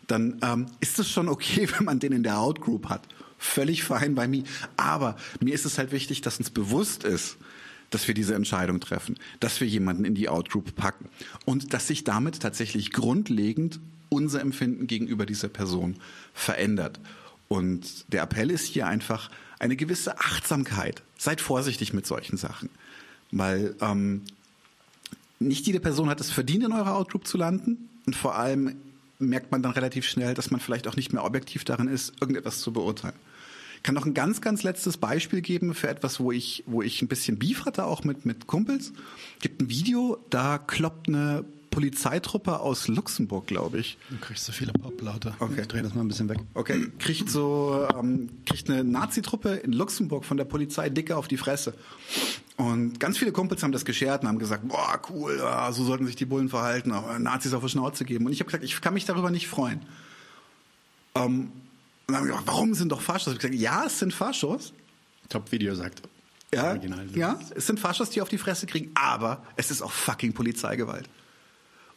dann 0.05 0.39
ähm, 0.43 0.67
ist 0.81 0.99
es 0.99 1.09
schon 1.09 1.27
okay, 1.29 1.67
wenn 1.77 1.85
man 1.85 1.99
den 1.99 2.11
in 2.11 2.21
der 2.21 2.39
Outgroup 2.39 2.89
hat. 2.89 3.07
Völlig 3.39 3.83
fein 3.83 4.13
bei 4.13 4.27
mir. 4.27 4.43
Aber 4.77 5.17
mir 5.41 5.53
ist 5.53 5.65
es 5.65 5.79
halt 5.79 5.91
wichtig, 5.91 6.21
dass 6.21 6.37
uns 6.37 6.51
bewusst 6.51 7.03
ist, 7.03 7.37
dass 7.93 8.07
wir 8.07 8.15
diese 8.15 8.35
Entscheidung 8.35 8.79
treffen, 8.79 9.17
dass 9.39 9.61
wir 9.61 9.67
jemanden 9.67 10.05
in 10.05 10.15
die 10.15 10.29
Outgroup 10.29 10.75
packen 10.75 11.09
und 11.45 11.73
dass 11.73 11.87
sich 11.87 12.03
damit 12.03 12.39
tatsächlich 12.39 12.91
grundlegend 12.91 13.79
unser 14.09 14.41
Empfinden 14.41 14.87
gegenüber 14.87 15.25
dieser 15.25 15.49
Person 15.49 15.95
verändert. 16.33 16.99
Und 17.47 18.11
der 18.11 18.23
Appell 18.23 18.51
ist 18.51 18.65
hier 18.65 18.87
einfach 18.87 19.29
eine 19.59 19.75
gewisse 19.75 20.19
Achtsamkeit. 20.19 21.03
Seid 21.17 21.41
vorsichtig 21.41 21.93
mit 21.93 22.05
solchen 22.05 22.37
Sachen, 22.37 22.69
weil 23.31 23.75
ähm, 23.81 24.21
nicht 25.39 25.65
jede 25.65 25.79
Person 25.79 26.09
hat 26.09 26.21
es 26.21 26.31
verdient, 26.31 26.63
in 26.63 26.73
eurer 26.73 26.95
Outgroup 26.95 27.27
zu 27.27 27.37
landen 27.37 27.89
und 28.05 28.15
vor 28.15 28.35
allem 28.35 28.75
merkt 29.19 29.51
man 29.51 29.61
dann 29.61 29.71
relativ 29.71 30.05
schnell, 30.05 30.33
dass 30.33 30.51
man 30.51 30.59
vielleicht 30.59 30.87
auch 30.87 30.95
nicht 30.95 31.13
mehr 31.13 31.23
objektiv 31.23 31.63
darin 31.63 31.87
ist, 31.87 32.13
irgendetwas 32.19 32.59
zu 32.59 32.73
beurteilen 32.73 33.15
kann 33.83 33.95
noch 33.95 34.05
ein 34.05 34.13
ganz, 34.13 34.41
ganz 34.41 34.63
letztes 34.63 34.97
Beispiel 34.97 35.41
geben 35.41 35.73
für 35.73 35.89
etwas, 35.89 36.19
wo 36.19 36.31
ich, 36.31 36.63
wo 36.65 36.81
ich 36.81 37.01
ein 37.01 37.07
bisschen 37.09 37.37
Beef 37.37 37.65
hatte, 37.65 37.85
auch 37.85 38.03
mit, 38.03 38.25
mit 38.25 38.47
Kumpels. 38.47 38.93
Gibt 39.41 39.61
ein 39.61 39.69
Video, 39.69 40.17
da 40.29 40.57
kloppt 40.57 41.09
eine 41.09 41.43
Polizeitruppe 41.69 42.59
aus 42.59 42.87
Luxemburg, 42.87 43.47
glaube 43.47 43.79
ich. 43.79 43.97
Du 44.09 44.17
kriegst 44.17 44.45
so 44.45 44.51
viele 44.51 44.71
Poplaute. 44.73 45.33
Okay. 45.39 45.61
Ich 45.61 45.67
dreh 45.67 45.81
das 45.81 45.95
mal 45.95 46.01
ein 46.01 46.07
bisschen 46.07 46.29
weg. 46.29 46.37
Okay. 46.53 46.87
Kriegt 46.99 47.29
so, 47.29 47.87
ähm, 47.97 48.29
kriegt 48.45 48.69
eine 48.69 48.83
Nazi-Truppe 48.83 49.55
in 49.55 49.73
Luxemburg 49.73 50.23
von 50.23 50.37
der 50.37 50.45
Polizei 50.45 50.89
dicke 50.89 51.17
auf 51.17 51.27
die 51.27 51.37
Fresse. 51.37 51.73
Und 52.57 52.99
ganz 52.99 53.17
viele 53.17 53.31
Kumpels 53.31 53.63
haben 53.63 53.71
das 53.71 53.85
geschert 53.85 54.21
und 54.21 54.29
haben 54.29 54.37
gesagt, 54.37 54.67
boah, 54.67 55.01
cool, 55.09 55.37
ja, 55.39 55.71
so 55.71 55.83
sollten 55.83 56.05
sich 56.05 56.15
die 56.15 56.25
Bullen 56.25 56.49
verhalten, 56.49 56.91
aber 56.91 57.17
Nazis 57.17 57.53
auf 57.53 57.63
die 57.63 57.69
Schnauze 57.69 58.05
geben. 58.05 58.27
Und 58.27 58.31
ich 58.31 58.39
habe 58.39 58.45
gesagt, 58.45 58.63
ich 58.63 58.79
kann 58.79 58.93
mich 58.93 59.05
darüber 59.05 59.31
nicht 59.31 59.47
freuen. 59.47 59.81
Ähm, 61.15 61.51
und 62.07 62.13
dann 62.13 62.17
haben 62.17 62.25
wir 62.25 62.31
gesagt, 62.31 62.47
warum 62.47 62.73
sind 62.73 62.91
doch 62.91 63.01
Faschos? 63.01 63.33
Ich 63.33 63.39
gesagt, 63.39 63.55
ja, 63.55 63.85
es 63.85 63.99
sind 63.99 64.13
Faschos. 64.13 64.73
Top-Video 65.29 65.73
sagt. 65.75 66.01
Ja, 66.53 66.75
ja, 67.15 67.39
es 67.55 67.65
sind 67.65 67.79
Faschos, 67.79 68.11
die 68.11 68.21
auf 68.21 68.29
die 68.29 68.37
Fresse 68.37 68.67
kriegen, 68.67 68.91
aber 68.93 69.43
es 69.55 69.71
ist 69.71 69.81
auch 69.81 69.91
fucking 69.91 70.33
Polizeigewalt. 70.33 71.09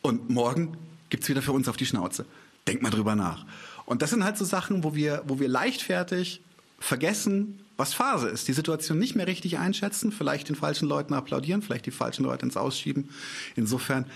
Und 0.01 0.31
morgen 0.31 0.79
gibt's 1.11 1.29
wieder 1.29 1.43
für 1.43 1.53
uns 1.53 1.69
auf 1.69 1.77
die 1.77 1.85
Schnauze. 1.85 2.25
Denk 2.67 2.81
mal 2.81 2.91
drüber 2.91 3.15
nach. 3.17 3.45
Und 3.85 4.01
das 4.01 4.11
sind 4.11 4.25
halt 4.25 4.39
so 4.39 4.45
Sachen, 4.45 4.83
wo 4.83 4.95
wir, 4.95 5.23
wo 5.27 5.39
wir 5.39 5.49
leichtfertig 5.49 6.41
vergessen, 6.79 7.61
was 7.77 7.93
Phase 7.93 8.29
ist, 8.29 8.49
die 8.49 8.55
Situation 8.55 8.99
nicht 8.99 9.15
mehr 9.15 9.27
richtig 9.27 9.59
einschätzen, 9.59 10.11
vielleicht 10.11 10.49
den 10.49 10.57
falschen 10.57 10.89
Leuten 10.89 11.13
applaudieren, 11.13 11.61
vielleicht 11.61 11.87
die 11.87 11.91
falschen 11.91 12.25
Leute 12.25 12.47
ins 12.47 12.57
Ausschieben. 12.57 13.11
Insofern 13.55 14.07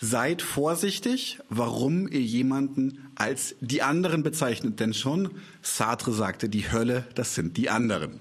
seid 0.00 0.42
vorsichtig, 0.42 1.38
warum 1.48 2.08
ihr 2.08 2.20
jemanden 2.20 3.10
als 3.14 3.56
die 3.60 3.82
anderen 3.82 4.22
bezeichnet. 4.22 4.80
Denn 4.80 4.94
schon 4.94 5.30
Sartre 5.62 6.12
sagte, 6.12 6.48
die 6.48 6.70
Hölle, 6.70 7.06
das 7.14 7.34
sind 7.34 7.56
die 7.56 7.70
anderen. 7.70 8.20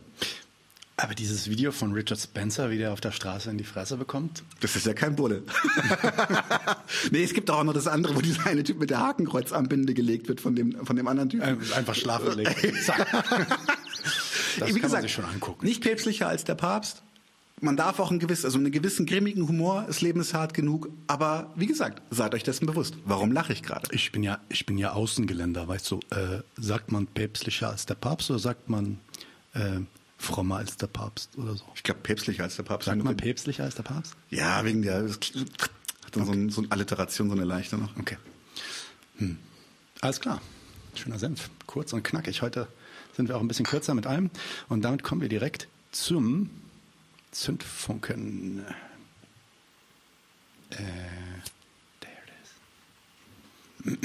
Aber 0.99 1.13
dieses 1.13 1.47
Video 1.47 1.71
von 1.71 1.93
Richard 1.93 2.19
Spencer, 2.19 2.71
wie 2.71 2.79
der 2.79 2.91
auf 2.91 2.99
der 2.99 3.11
Straße 3.11 3.51
in 3.51 3.59
die 3.59 3.63
Fresse 3.63 3.97
bekommt? 3.97 4.43
Das 4.61 4.75
ist 4.75 4.87
ja 4.87 4.93
kein 4.93 5.15
Bulle. 5.15 5.43
nee, 7.11 7.23
es 7.23 7.35
gibt 7.35 7.51
auch 7.51 7.63
noch 7.63 7.73
das 7.73 7.85
andere, 7.85 8.15
wo 8.15 8.21
dieser 8.21 8.47
eine 8.47 8.63
Typ 8.63 8.79
mit 8.79 8.89
der 8.89 8.99
Hakenkreuzarmbinde 8.99 9.93
gelegt 9.93 10.27
wird 10.27 10.41
von 10.41 10.55
dem, 10.55 10.83
von 10.83 10.95
dem 10.95 11.07
anderen 11.07 11.29
Typen. 11.29 11.61
Äh, 11.61 11.75
einfach 11.75 11.93
schlafen. 11.93 12.43
Zack. 12.83 13.05
Das 14.57 14.69
Wie 14.69 14.73
kann 14.73 14.81
gesagt, 14.81 14.91
man 14.91 15.01
sich 15.03 15.13
schon 15.13 15.25
angucken. 15.25 15.63
Nicht 15.63 15.83
päpstlicher 15.83 16.27
als 16.27 16.45
der 16.45 16.55
Papst. 16.55 17.03
Man 17.59 17.75
darf 17.75 17.99
auch 17.99 18.11
ein 18.11 18.19
gewiss, 18.19 18.45
also 18.45 18.59
einen 18.59 18.71
gewissen 18.71 19.07
grimmigen 19.07 19.47
Humor, 19.47 19.85
das 19.87 20.01
Leben 20.01 20.19
ist 20.19 20.35
hart 20.35 20.53
genug, 20.53 20.89
aber 21.07 21.51
wie 21.55 21.65
gesagt, 21.65 22.03
seid 22.11 22.35
euch 22.35 22.43
dessen 22.43 22.67
bewusst. 22.67 22.95
Warum 23.03 23.31
lache 23.31 23.51
ich 23.51 23.63
gerade? 23.63 23.87
Ich 23.91 24.11
bin 24.11 24.21
ja, 24.21 24.39
ich 24.47 24.67
bin 24.67 24.77
ja 24.77 24.93
Außengeländer, 24.93 25.67
weißt 25.67 25.89
du, 25.89 25.99
äh, 26.11 26.41
sagt 26.55 26.91
man 26.91 27.07
päpstlicher 27.07 27.69
als 27.69 27.87
der 27.87 27.95
Papst 27.95 28.29
oder 28.29 28.37
sagt 28.37 28.69
man 28.69 28.99
äh, 29.53 29.79
frommer 30.19 30.57
als 30.57 30.77
der 30.77 30.85
Papst 30.85 31.35
oder 31.35 31.55
so? 31.55 31.63
Ich 31.73 31.81
glaube 31.81 32.01
päpstlicher 32.01 32.43
als 32.43 32.57
der 32.57 32.63
Papst. 32.63 32.85
Sagt 32.85 33.03
man 33.03 33.17
päpstlicher 33.17 33.63
als 33.63 33.73
der 33.73 33.83
Papst? 33.83 34.15
Ja, 34.29 34.63
wegen 34.63 34.83
der, 34.83 35.09
hat 35.09 35.31
dann 36.11 36.23
okay. 36.23 36.25
so, 36.25 36.31
ein, 36.31 36.49
so 36.49 36.61
eine 36.61 36.71
Alliteration, 36.71 37.27
so 37.27 37.35
eine 37.35 37.43
leichte 37.43 37.77
noch. 37.77 37.97
Okay. 37.97 38.17
Hm. 39.17 39.37
Alles 40.01 40.21
klar. 40.21 40.41
Schöner 40.93 41.17
Senf. 41.17 41.49
Kurz 41.65 41.91
und 41.91 42.03
knackig. 42.03 42.43
Heute 42.43 42.67
sind 43.15 43.29
wir 43.29 43.35
auch 43.35 43.41
ein 43.41 43.47
bisschen 43.47 43.65
kürzer 43.65 43.95
mit 43.95 44.05
allem. 44.05 44.29
Und 44.69 44.83
damit 44.83 45.01
kommen 45.01 45.21
wir 45.21 45.29
direkt 45.29 45.67
zum 45.91 46.51
Zündfunken. 47.37 48.65
Äh, 50.71 50.75
there 51.99 52.17
it 53.85 53.99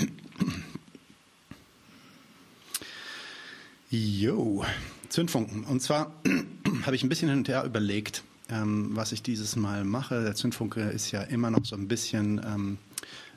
is. 3.89 4.21
Jo, 4.21 4.67
Zündfunken. 5.09 5.65
Und 5.65 5.81
zwar 5.81 6.13
habe 6.85 6.95
ich 6.95 7.03
ein 7.03 7.09
bisschen 7.09 7.31
hin 7.31 7.39
und 7.39 7.49
her 7.49 7.65
überlegt, 7.65 8.23
ähm, 8.51 8.91
was 8.95 9.13
ich 9.13 9.23
dieses 9.23 9.57
Mal 9.57 9.85
mache. 9.85 10.23
Der 10.23 10.35
Zündfunke 10.35 10.83
ist 10.91 11.11
ja 11.11 11.23
immer 11.23 11.51
noch 11.51 11.65
so 11.65 11.75
ein 11.75 11.89
bisschen 11.89 12.39
ähm, 12.45 12.77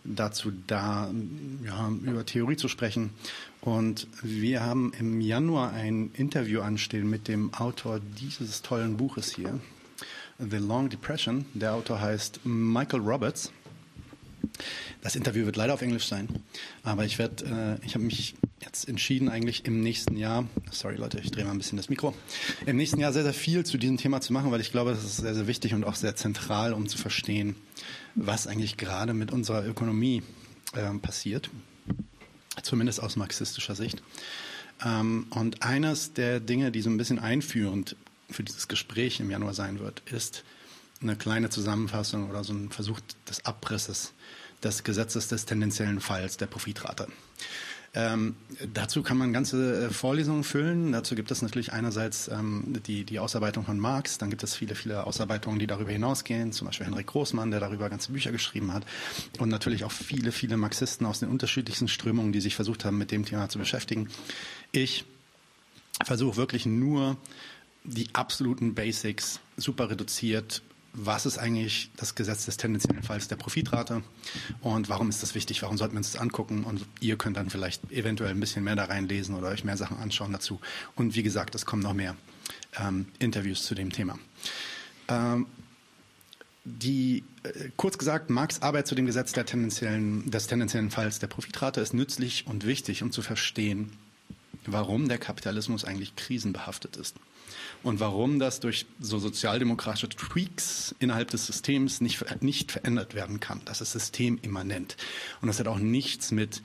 dazu 0.03 0.51
da, 0.67 1.09
ja, 1.63 1.89
über 1.89 2.25
Theorie 2.25 2.57
zu 2.57 2.67
sprechen. 2.67 3.11
Und 3.61 4.07
wir 4.21 4.61
haben 4.61 4.91
im 4.99 5.21
Januar 5.21 5.71
ein 5.71 6.11
Interview 6.15 6.59
anstehen 6.59 7.09
mit 7.09 7.29
dem 7.29 7.53
Autor 7.53 8.01
dieses 8.19 8.61
tollen 8.61 8.97
Buches 8.97 9.33
hier, 9.33 9.61
The 10.37 10.57
Long 10.57 10.89
Depression. 10.89 11.45
Der 11.53 11.73
Autor 11.73 12.01
heißt 12.01 12.41
Michael 12.43 13.01
Roberts. 13.01 13.51
Das 15.01 15.15
Interview 15.15 15.45
wird 15.45 15.55
leider 15.55 15.73
auf 15.73 15.81
Englisch 15.81 16.07
sein, 16.07 16.27
aber 16.83 17.05
ich 17.05 17.19
werde, 17.19 17.79
äh, 17.81 17.85
ich 17.85 17.95
habe 17.95 18.03
mich 18.03 18.35
jetzt 18.61 18.87
entschieden, 18.89 19.29
eigentlich 19.29 19.65
im 19.65 19.81
nächsten 19.81 20.17
Jahr, 20.17 20.47
sorry 20.71 20.95
Leute, 20.95 21.19
ich 21.19 21.31
drehe 21.31 21.45
mal 21.45 21.51
ein 21.51 21.57
bisschen 21.57 21.77
das 21.77 21.89
Mikro, 21.89 22.15
im 22.65 22.75
nächsten 22.77 22.99
Jahr 22.99 23.13
sehr, 23.13 23.23
sehr 23.23 23.33
viel 23.33 23.65
zu 23.65 23.77
diesem 23.77 23.97
Thema 23.97 24.21
zu 24.21 24.33
machen, 24.33 24.51
weil 24.51 24.61
ich 24.61 24.71
glaube, 24.71 24.91
das 24.91 25.03
ist 25.03 25.17
sehr, 25.17 25.35
sehr 25.35 25.47
wichtig 25.47 25.73
und 25.73 25.83
auch 25.83 25.95
sehr 25.95 26.15
zentral, 26.15 26.73
um 26.73 26.87
zu 26.87 26.97
verstehen, 26.97 27.55
was 28.15 28.47
eigentlich 28.47 28.77
gerade 28.77 29.13
mit 29.13 29.31
unserer 29.31 29.65
Ökonomie 29.65 30.23
äh, 30.73 30.91
passiert, 30.99 31.49
zumindest 32.63 33.01
aus 33.01 33.15
marxistischer 33.15 33.75
Sicht. 33.75 34.01
Ähm, 34.83 35.27
und 35.29 35.61
eines 35.63 36.13
der 36.13 36.39
Dinge, 36.39 36.71
die 36.71 36.81
so 36.81 36.89
ein 36.89 36.97
bisschen 36.97 37.19
einführend 37.19 37.95
für 38.29 38.43
dieses 38.43 38.67
Gespräch 38.67 39.19
im 39.19 39.29
Januar 39.29 39.53
sein 39.53 39.79
wird, 39.79 40.01
ist 40.11 40.43
eine 41.01 41.15
kleine 41.15 41.49
Zusammenfassung 41.49 42.29
oder 42.29 42.43
so 42.43 42.53
ein 42.53 42.69
Versuch 42.69 42.99
des 43.29 43.45
Abrisses 43.45 44.13
des 44.63 44.83
Gesetzes 44.83 45.27
des 45.27 45.45
tendenziellen 45.45 45.99
Falls 45.99 46.37
der 46.37 46.47
Profitrate. 46.47 47.07
Ähm, 47.97 48.35
dazu 48.73 49.03
kann 49.03 49.17
man 49.17 49.31
ganze 49.31 49.85
äh, 49.85 49.89
Vorlesungen 49.89 50.43
füllen. 50.43 50.91
Dazu 50.91 51.15
gibt 51.15 51.31
es 51.31 51.41
natürlich 51.41 51.71
einerseits 51.71 52.27
ähm, 52.27 52.81
die, 52.85 53.05
die 53.05 53.19
Ausarbeitung 53.19 53.63
von 53.63 53.79
Marx, 53.79 54.17
dann 54.17 54.29
gibt 54.29 54.43
es 54.43 54.53
viele, 54.53 54.75
viele 54.75 55.07
Ausarbeitungen, 55.07 55.59
die 55.59 55.67
darüber 55.67 55.91
hinausgehen, 55.91 56.51
zum 56.51 56.67
Beispiel 56.67 56.87
Henrik 56.87 57.07
Großmann, 57.07 57.51
der 57.51 57.61
darüber 57.61 57.89
ganze 57.89 58.11
Bücher 58.11 58.33
geschrieben 58.33 58.73
hat 58.73 58.83
und 59.39 59.47
natürlich 59.47 59.85
auch 59.85 59.93
viele, 59.93 60.33
viele 60.33 60.57
Marxisten 60.57 61.05
aus 61.05 61.21
den 61.21 61.29
unterschiedlichsten 61.29 61.87
Strömungen, 61.87 62.33
die 62.33 62.41
sich 62.41 62.55
versucht 62.55 62.83
haben, 62.83 62.97
mit 62.97 63.11
dem 63.11 63.23
Thema 63.23 63.47
zu 63.47 63.59
beschäftigen. 63.59 64.09
Ich 64.73 65.05
versuche 66.03 66.35
wirklich 66.35 66.65
nur 66.65 67.15
die 67.85 68.07
absoluten 68.13 68.73
Basics 68.73 69.39
super 69.57 69.89
reduziert. 69.89 70.61
Was 70.93 71.25
ist 71.25 71.37
eigentlich 71.37 71.89
das 71.97 72.15
Gesetz 72.15 72.45
des 72.45 72.55
tendenziellen 72.55 73.03
Falls 73.03 73.27
der 73.27 73.35
Profitrate? 73.35 74.01
Und 74.61 74.87
warum 74.87 75.09
ist 75.09 75.21
das 75.21 75.35
wichtig, 75.35 75.61
warum 75.61 75.77
sollten 75.77 75.93
wir 75.93 75.97
uns 75.97 76.13
das 76.13 76.21
angucken? 76.21 76.63
Und 76.63 76.85
ihr 77.01 77.17
könnt 77.17 77.35
dann 77.35 77.49
vielleicht 77.49 77.91
eventuell 77.91 78.31
ein 78.31 78.39
bisschen 78.39 78.63
mehr 78.63 78.77
da 78.77 78.85
reinlesen 78.85 79.35
oder 79.35 79.49
euch 79.49 79.65
mehr 79.65 79.77
Sachen 79.77 79.97
anschauen 79.97 80.31
dazu. 80.31 80.59
Und 80.95 81.15
wie 81.15 81.23
gesagt, 81.23 81.53
es 81.53 81.65
kommen 81.65 81.81
noch 81.81 81.93
mehr 81.93 82.15
ähm, 82.79 83.07
Interviews 83.19 83.65
zu 83.65 83.75
dem 83.75 83.91
Thema. 83.91 84.17
Ähm, 85.09 85.47
die, 86.63 87.25
äh, 87.43 87.69
kurz 87.75 87.97
gesagt, 87.97 88.29
Marx 88.29 88.61
Arbeit 88.61 88.87
zu 88.87 88.95
dem 88.95 89.05
Gesetz 89.05 89.33
der 89.33 89.45
tendenziellen, 89.45 90.31
des 90.31 90.47
tendenziellen 90.47 90.91
Falls 90.91 91.19
der 91.19 91.27
Profitrate 91.27 91.81
ist 91.81 91.93
nützlich 91.93 92.47
und 92.47 92.65
wichtig, 92.65 93.03
um 93.03 93.11
zu 93.11 93.21
verstehen, 93.21 93.91
warum 94.65 95.09
der 95.09 95.17
Kapitalismus 95.17 95.83
eigentlich 95.83 96.15
krisenbehaftet 96.15 96.95
ist 96.95 97.17
und 97.85 97.99
warum 97.99 98.39
das 98.39 98.59
durch 98.59 98.87
so 98.99 99.19
sozialdemokratische 99.19 100.09
Tweaks 100.09 100.95
innerhalb 100.97 101.29
des 101.29 101.45
Systems 101.45 102.01
nicht, 102.01 102.41
nicht 102.41 102.71
verändert 102.71 103.13
werden 103.13 103.39
kann. 103.39 103.61
Das 103.65 103.79
ist 103.79 103.91
systemimmanent. 103.91 104.97
Und 105.39 105.49
das 105.49 105.59
hat 105.59 105.67
auch 105.67 105.77
nichts 105.77 106.31
mit 106.31 106.63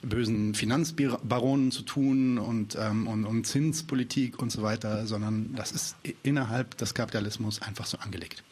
bösen 0.00 0.54
Finanzbaronen 0.54 1.72
zu 1.72 1.82
tun 1.82 2.38
und, 2.38 2.76
ähm, 2.80 3.06
und, 3.06 3.26
und 3.26 3.46
Zinspolitik 3.46 4.38
und 4.40 4.50
so 4.50 4.62
weiter, 4.62 5.06
sondern 5.06 5.54
das 5.54 5.72
ist 5.72 5.94
innerhalb 6.22 6.78
des 6.78 6.94
Kapitalismus 6.94 7.60
einfach 7.60 7.84
so 7.84 7.98
angelegt. 7.98 8.42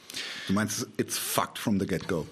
Du 0.46 0.52
meinst, 0.52 0.86
it's 0.98 1.16
fucked 1.16 1.58
from 1.58 1.80
the 1.80 1.86
get-go? 1.86 2.26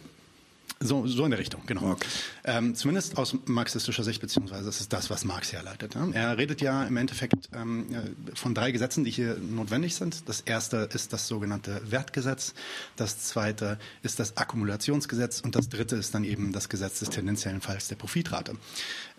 So, 0.80 1.08
so 1.08 1.24
in 1.24 1.30
der 1.30 1.40
Richtung, 1.40 1.62
genau. 1.66 1.92
Okay. 1.92 2.06
Ähm, 2.44 2.76
zumindest 2.76 3.18
aus 3.18 3.34
marxistischer 3.46 4.04
Sicht, 4.04 4.20
beziehungsweise 4.20 4.64
das 4.64 4.80
ist 4.80 4.92
das, 4.92 5.10
was 5.10 5.24
Marx 5.24 5.52
herleitet. 5.52 5.96
Ne? 5.96 6.10
Er 6.14 6.38
redet 6.38 6.60
ja 6.60 6.84
im 6.84 6.96
Endeffekt 6.96 7.48
ähm, 7.52 7.86
von 8.34 8.54
drei 8.54 8.70
Gesetzen, 8.70 9.02
die 9.02 9.10
hier 9.10 9.36
notwendig 9.38 9.96
sind. 9.96 10.28
Das 10.28 10.40
erste 10.40 10.88
ist 10.92 11.12
das 11.12 11.26
sogenannte 11.26 11.80
Wertgesetz, 11.90 12.54
das 12.94 13.18
zweite 13.18 13.78
ist 14.02 14.20
das 14.20 14.36
Akkumulationsgesetz 14.36 15.40
und 15.40 15.56
das 15.56 15.68
dritte 15.68 15.96
ist 15.96 16.14
dann 16.14 16.22
eben 16.22 16.52
das 16.52 16.68
Gesetz 16.68 17.00
des 17.00 17.10
tendenziellen 17.10 17.60
Falls 17.60 17.88
der 17.88 17.96
Profitrate. 17.96 18.54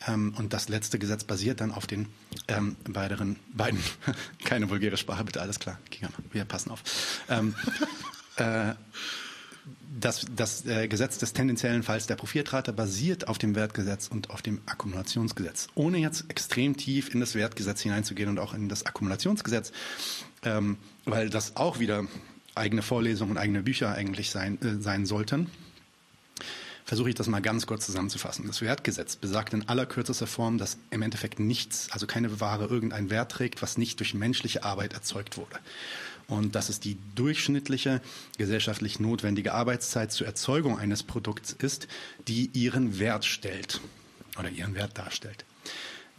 Ähm, 0.08 0.34
und 0.38 0.54
das 0.54 0.70
letzte 0.70 0.98
Gesetz 0.98 1.26
basiert 1.26 1.60
dann 1.60 1.72
auf 1.72 1.88
den 1.88 2.08
ähm, 2.48 2.78
beideren, 2.88 3.36
beiden, 3.54 3.80
keine 4.46 4.70
vulgäre 4.70 4.96
Sprache, 4.96 5.26
bitte, 5.26 5.42
alles 5.42 5.60
klar, 5.60 5.78
wir 6.32 6.46
passen 6.46 6.72
auf. 6.72 6.84
Ähm, 7.28 7.54
äh, 8.38 8.76
das, 10.00 10.26
das 10.36 10.66
äh, 10.66 10.88
Gesetz 10.88 11.18
des 11.18 11.34
tendenziellen 11.34 11.84
Falls 11.84 12.08
der 12.08 12.16
Profitrate 12.16 12.74
basiert 12.74 13.28
auf 13.28 13.38
dem 13.38 13.56
Wertgesetz 13.56 14.08
und 14.08 14.30
auf 14.30 14.42
dem 14.42 14.62
Akkumulationsgesetz. 14.66 15.68
Ohne 15.76 15.98
jetzt 15.98 16.26
extrem 16.30 16.78
tief 16.78 17.14
in 17.14 17.20
das 17.20 17.36
Wertgesetz 17.36 17.82
hineinzugehen 17.82 18.30
und 18.30 18.40
auch 18.40 18.54
in 18.54 18.70
das 18.70 18.86
Akkumulationsgesetz, 18.86 19.72
ähm, 20.44 20.78
weil 21.06 21.30
das 21.30 21.56
auch 21.56 21.80
wieder 21.80 22.06
eigene 22.56 22.82
Vorlesungen 22.82 23.32
und 23.32 23.38
eigene 23.38 23.64
Bücher 23.64 23.94
eigentlich 23.94 24.32
sein, 24.32 24.62
äh, 24.62 24.82
sein 24.82 25.06
sollten, 25.06 25.50
versuche 26.86 27.10
ich 27.10 27.16
das 27.16 27.28
mal 27.28 27.42
ganz 27.42 27.68
kurz 27.68 27.86
zusammenzufassen. 27.86 28.48
Das 28.48 28.62
Wertgesetz 28.62 29.16
besagt 29.16 29.54
in 29.54 29.68
allerkürzester 29.70 30.28
Form, 30.28 30.58
dass 30.58 30.78
im 30.90 31.02
Endeffekt 31.02 31.40
nichts, 31.40 31.90
also 31.92 32.08
keine 32.08 32.40
Ware 32.40 32.66
irgendeinen 32.66 33.10
Wert 33.10 33.32
trägt, 33.32 33.62
was 33.62 33.78
nicht 33.78 34.00
durch 34.00 34.14
menschliche 34.14 34.64
Arbeit 34.64 34.94
erzeugt 34.94 35.38
wurde 35.38 35.60
und 36.30 36.56
dass 36.56 36.70
es 36.70 36.80
die 36.80 36.98
durchschnittliche 37.16 38.02
gesellschaftlich 38.38 39.00
notwendige 39.00 39.54
Arbeitszeit 39.54 40.12
zur 40.12 40.28
Erzeugung 40.28 40.78
eines 40.78 41.04
Produkts 41.04 41.52
ist, 41.52 41.88
die 42.28 42.50
ihren 42.54 43.00
Wert 43.00 43.26
stellt 43.26 43.82
oder 44.38 44.50
ihren 44.50 44.76
Wert 44.76 44.98
darstellt. 44.98 45.44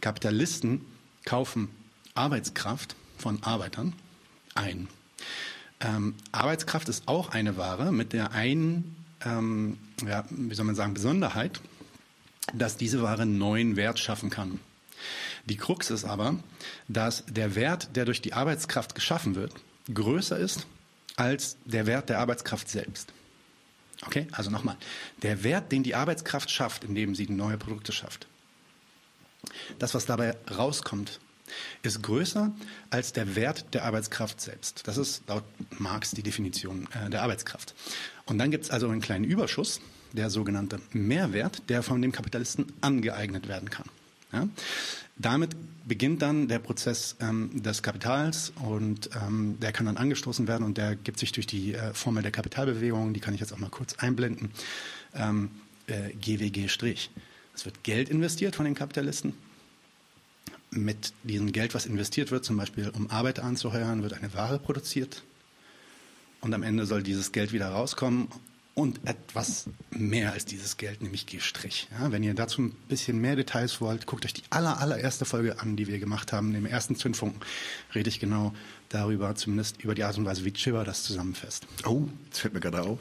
Kapitalisten 0.01 0.81
kaufen 1.25 1.69
Arbeitskraft 2.13 2.95
von 3.17 3.41
Arbeitern 3.43 3.93
ein. 4.53 4.87
Ähm, 5.79 6.15
Arbeitskraft 6.31 6.89
ist 6.89 7.07
auch 7.07 7.29
eine 7.29 7.57
Ware 7.57 7.91
mit 7.91 8.13
der 8.13 8.31
einen, 8.33 8.95
ähm, 9.23 9.77
ja, 10.05 10.25
wie 10.29 10.53
soll 10.53 10.65
man 10.65 10.75
sagen, 10.75 10.93
Besonderheit, 10.93 11.61
dass 12.53 12.77
diese 12.77 13.01
Ware 13.01 13.25
neuen 13.25 13.75
Wert 13.77 13.99
schaffen 13.99 14.29
kann. 14.29 14.59
Die 15.45 15.57
Krux 15.57 15.89
ist 15.89 16.05
aber, 16.05 16.35
dass 16.87 17.25
der 17.25 17.55
Wert, 17.55 17.95
der 17.95 18.05
durch 18.05 18.21
die 18.21 18.33
Arbeitskraft 18.33 18.93
geschaffen 18.93 19.35
wird, 19.35 19.53
größer 19.93 20.37
ist 20.37 20.65
als 21.15 21.57
der 21.65 21.85
Wert 21.85 22.09
der 22.09 22.19
Arbeitskraft 22.19 22.69
selbst. 22.69 23.13
Okay, 24.05 24.27
also 24.31 24.49
nochmal. 24.49 24.77
Der 25.21 25.43
Wert, 25.43 25.71
den 25.71 25.83
die 25.83 25.95
Arbeitskraft 25.95 26.49
schafft, 26.49 26.83
indem 26.83 27.13
sie 27.13 27.27
neue 27.27 27.57
Produkte 27.57 27.91
schafft. 27.91 28.27
Das, 29.79 29.93
was 29.93 30.05
dabei 30.05 30.35
rauskommt, 30.49 31.19
ist 31.83 32.01
größer 32.01 32.51
als 32.89 33.13
der 33.13 33.35
Wert 33.35 33.73
der 33.73 33.83
Arbeitskraft 33.85 34.39
selbst. 34.41 34.87
Das 34.87 34.97
ist 34.97 35.23
laut 35.27 35.43
Marx 35.79 36.11
die 36.11 36.23
Definition 36.23 36.87
äh, 36.93 37.09
der 37.09 37.23
Arbeitskraft. 37.23 37.75
Und 38.25 38.37
dann 38.37 38.51
gibt 38.51 38.65
es 38.65 38.71
also 38.71 38.87
einen 38.87 39.01
kleinen 39.01 39.25
Überschuss, 39.25 39.81
der 40.13 40.29
sogenannte 40.29 40.79
Mehrwert, 40.91 41.69
der 41.69 41.83
von 41.83 42.01
dem 42.01 42.11
Kapitalisten 42.11 42.71
angeeignet 42.81 43.47
werden 43.47 43.69
kann. 43.69 43.85
Ja? 44.31 44.47
Damit 45.17 45.55
beginnt 45.85 46.21
dann 46.21 46.47
der 46.47 46.59
Prozess 46.59 47.15
ähm, 47.19 47.61
des 47.61 47.83
Kapitals 47.83 48.53
und 48.63 49.09
ähm, 49.15 49.57
der 49.59 49.71
kann 49.71 49.85
dann 49.85 49.97
angestoßen 49.97 50.47
werden 50.47 50.63
und 50.63 50.77
der 50.77 50.95
gibt 50.95 51.19
sich 51.19 51.31
durch 51.31 51.47
die 51.47 51.73
äh, 51.73 51.93
Formel 51.93 52.23
der 52.23 52.31
Kapitalbewegung, 52.31 53.13
die 53.13 53.19
kann 53.19 53.33
ich 53.33 53.39
jetzt 53.39 53.53
auch 53.53 53.59
mal 53.59 53.69
kurz 53.69 53.95
einblenden, 53.95 54.51
ähm, 55.13 55.51
äh, 55.87 56.11
GWG'. 56.13 57.09
Es 57.53 57.65
wird 57.65 57.83
Geld 57.83 58.09
investiert 58.09 58.55
von 58.55 58.65
den 58.65 58.75
Kapitalisten. 58.75 59.33
Mit 60.69 61.13
diesem 61.23 61.51
Geld, 61.51 61.73
was 61.73 61.85
investiert 61.85 62.31
wird, 62.31 62.45
zum 62.45 62.55
Beispiel 62.55 62.89
um 62.89 63.09
Arbeiter 63.09 63.43
anzuheuern, 63.43 64.03
wird 64.03 64.13
eine 64.13 64.33
Ware 64.33 64.57
produziert. 64.57 65.23
Und 66.39 66.53
am 66.53 66.63
Ende 66.63 66.85
soll 66.85 67.03
dieses 67.03 67.33
Geld 67.33 67.51
wieder 67.51 67.67
rauskommen 67.67 68.29
und 68.73 68.99
etwas 69.05 69.65
mehr 69.89 70.31
als 70.31 70.45
dieses 70.45 70.77
Geld, 70.77 71.01
nämlich 71.01 71.25
G-Strich. 71.25 71.87
Ja, 71.91 72.11
wenn 72.11 72.23
ihr 72.23 72.33
dazu 72.33 72.61
ein 72.61 72.71
bisschen 72.87 73.19
mehr 73.19 73.35
Details 73.35 73.81
wollt, 73.81 74.05
guckt 74.07 74.25
euch 74.25 74.33
die 74.33 74.43
aller, 74.49 74.79
allererste 74.79 75.25
Folge 75.25 75.59
an, 75.59 75.75
die 75.75 75.87
wir 75.87 75.99
gemacht 75.99 76.31
haben. 76.31 76.55
Im 76.55 76.65
ersten 76.65 76.95
Zündfunken 76.95 77.41
rede 77.93 78.09
ich 78.09 78.19
genau 78.19 78.53
darüber, 78.89 79.35
zumindest 79.35 79.81
über 79.81 79.93
die 79.93 80.03
Art 80.03 80.17
und 80.17 80.25
Weise, 80.25 80.45
wie 80.45 80.53
Chiba 80.53 80.83
das 80.83 81.03
zusammenfasst. 81.03 81.67
Oh, 81.85 82.03
jetzt 82.25 82.39
fällt 82.39 82.53
mir 82.53 82.61
gerade 82.61 82.81
auf. 82.81 82.99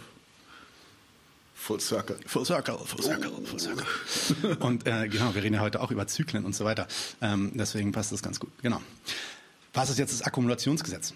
Full 1.54 1.80
Circle. 1.80 2.18
Full 2.26 2.46
Circle, 2.46 2.78
Full 2.78 3.02
Circle, 3.02 3.30
Full 3.44 3.60
Circle. 3.60 4.56
und 4.60 4.86
äh, 4.86 5.08
genau, 5.08 5.34
wir 5.34 5.42
reden 5.42 5.54
ja 5.54 5.60
heute 5.60 5.80
auch 5.80 5.90
über 5.90 6.06
Zyklen 6.06 6.44
und 6.44 6.54
so 6.54 6.64
weiter. 6.64 6.88
Ähm, 7.20 7.52
deswegen 7.54 7.92
passt 7.92 8.12
das 8.12 8.22
ganz 8.22 8.40
gut. 8.40 8.50
Genau. 8.62 8.80
Was 9.74 9.90
ist 9.90 9.98
jetzt 9.98 10.12
das 10.12 10.22
Akkumulationsgesetz? 10.22 11.14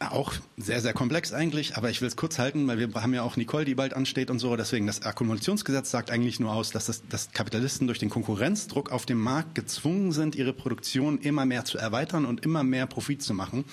Auch 0.00 0.32
sehr, 0.56 0.80
sehr 0.80 0.94
komplex 0.94 1.30
eigentlich, 1.34 1.76
aber 1.76 1.90
ich 1.90 2.00
will 2.00 2.08
es 2.08 2.16
kurz 2.16 2.38
halten, 2.38 2.66
weil 2.66 2.78
wir 2.78 2.90
haben 2.94 3.12
ja 3.12 3.22
auch 3.22 3.36
Nicole, 3.36 3.66
die 3.66 3.74
bald 3.74 3.92
ansteht 3.92 4.30
und 4.30 4.38
so. 4.38 4.56
Deswegen, 4.56 4.86
das 4.86 5.02
Akkumulationsgesetz 5.02 5.90
sagt 5.90 6.10
eigentlich 6.10 6.40
nur 6.40 6.54
aus, 6.54 6.70
dass, 6.70 6.86
das, 6.86 7.06
dass 7.06 7.32
Kapitalisten 7.32 7.86
durch 7.86 7.98
den 7.98 8.08
Konkurrenzdruck 8.08 8.92
auf 8.92 9.04
dem 9.04 9.20
Markt 9.20 9.54
gezwungen 9.54 10.12
sind, 10.12 10.36
ihre 10.36 10.54
Produktion 10.54 11.18
immer 11.18 11.44
mehr 11.44 11.66
zu 11.66 11.76
erweitern 11.76 12.24
und 12.24 12.46
immer 12.46 12.64
mehr 12.64 12.86
Profit 12.86 13.22
zu 13.22 13.34
machen. 13.34 13.66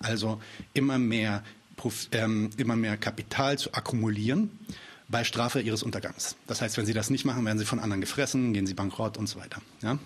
Also 0.00 0.40
immer 0.74 0.98
mehr, 0.98 1.44
ähm, 2.10 2.50
immer 2.56 2.74
mehr 2.74 2.96
Kapital 2.96 3.56
zu 3.56 3.72
akkumulieren 3.72 4.50
bei 5.06 5.22
Strafe 5.22 5.60
ihres 5.60 5.84
Untergangs. 5.84 6.34
Das 6.48 6.62
heißt, 6.62 6.78
wenn 6.78 6.86
sie 6.86 6.94
das 6.94 7.10
nicht 7.10 7.24
machen, 7.24 7.44
werden 7.44 7.60
sie 7.60 7.64
von 7.64 7.78
anderen 7.78 8.00
gefressen, 8.00 8.52
gehen 8.52 8.66
sie 8.66 8.74
bankrott 8.74 9.16
und 9.16 9.28
so 9.28 9.38
weiter. 9.38 9.62
Ja? 9.82 10.00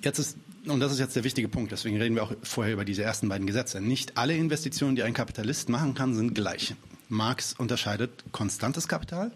Jetzt 0.00 0.18
ist 0.18 0.38
und 0.66 0.80
das 0.80 0.92
ist 0.92 0.98
jetzt 0.98 1.16
der 1.16 1.24
wichtige 1.24 1.48
Punkt, 1.48 1.72
deswegen 1.72 1.96
reden 1.96 2.14
wir 2.14 2.22
auch 2.22 2.32
vorher 2.42 2.72
über 2.72 2.84
diese 2.84 3.02
ersten 3.02 3.28
beiden 3.28 3.46
Gesetze. 3.46 3.80
Nicht 3.80 4.16
alle 4.16 4.34
Investitionen, 4.36 4.96
die 4.96 5.02
ein 5.02 5.14
Kapitalist 5.14 5.68
machen 5.68 5.94
kann, 5.94 6.14
sind 6.14 6.34
gleich. 6.34 6.74
Marx 7.08 7.54
unterscheidet 7.54 8.24
konstantes 8.32 8.86
Kapital 8.86 9.32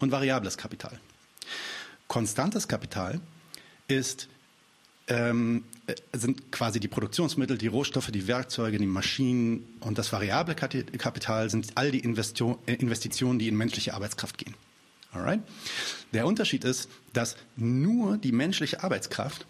und 0.00 0.12
variables 0.12 0.56
Kapital. 0.56 0.98
Konstantes 2.08 2.68
Kapital 2.68 3.20
ist, 3.88 4.28
ähm, 5.08 5.64
äh, 5.86 5.94
sind 6.12 6.52
quasi 6.52 6.80
die 6.80 6.88
Produktionsmittel, 6.88 7.58
die 7.58 7.68
Rohstoffe, 7.68 8.10
die 8.10 8.26
Werkzeuge, 8.26 8.78
die 8.78 8.86
Maschinen 8.86 9.64
und 9.80 9.98
das 9.98 10.12
variable 10.12 10.54
Kapital 10.54 11.48
sind 11.48 11.72
all 11.76 11.90
die 11.90 12.00
äh, 12.00 12.74
Investitionen, 12.74 13.38
die 13.38 13.48
in 13.48 13.56
menschliche 13.56 13.94
Arbeitskraft 13.94 14.38
gehen. 14.38 14.54
Alright? 15.12 15.40
Der 16.12 16.26
Unterschied 16.26 16.64
ist, 16.64 16.88
dass 17.12 17.36
nur 17.56 18.18
die 18.18 18.32
menschliche 18.32 18.82
Arbeitskraft 18.82 19.46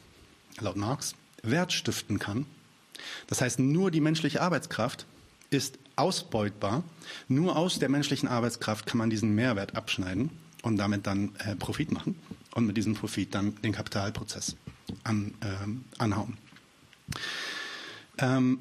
laut 0.60 0.76
Marx, 0.76 1.14
Wert 1.42 1.72
stiften 1.72 2.18
kann. 2.18 2.46
Das 3.26 3.40
heißt, 3.40 3.58
nur 3.58 3.90
die 3.90 4.00
menschliche 4.00 4.42
Arbeitskraft 4.42 5.06
ist 5.50 5.78
ausbeutbar. 5.96 6.82
Nur 7.28 7.56
aus 7.56 7.78
der 7.78 7.88
menschlichen 7.88 8.28
Arbeitskraft 8.28 8.86
kann 8.86 8.98
man 8.98 9.10
diesen 9.10 9.34
Mehrwert 9.34 9.76
abschneiden 9.76 10.30
und 10.62 10.76
damit 10.76 11.06
dann 11.06 11.34
äh, 11.38 11.56
Profit 11.56 11.92
machen 11.92 12.18
und 12.54 12.66
mit 12.66 12.76
diesem 12.76 12.94
Profit 12.94 13.34
dann 13.34 13.54
den 13.62 13.72
Kapitalprozess 13.72 14.56
an, 15.04 15.34
ähm, 15.42 15.84
anhauen. 15.98 16.36
Ähm, 18.18 18.58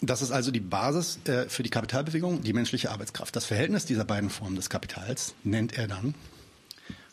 das 0.00 0.22
ist 0.22 0.30
also 0.30 0.50
die 0.50 0.60
Basis 0.60 1.18
äh, 1.24 1.48
für 1.48 1.62
die 1.62 1.70
Kapitalbewegung, 1.70 2.42
die 2.42 2.52
menschliche 2.52 2.90
Arbeitskraft. 2.90 3.34
Das 3.34 3.44
Verhältnis 3.44 3.84
dieser 3.84 4.04
beiden 4.04 4.30
Formen 4.30 4.56
des 4.56 4.70
Kapitals 4.70 5.34
nennt 5.42 5.76
er 5.76 5.88
dann 5.88 6.14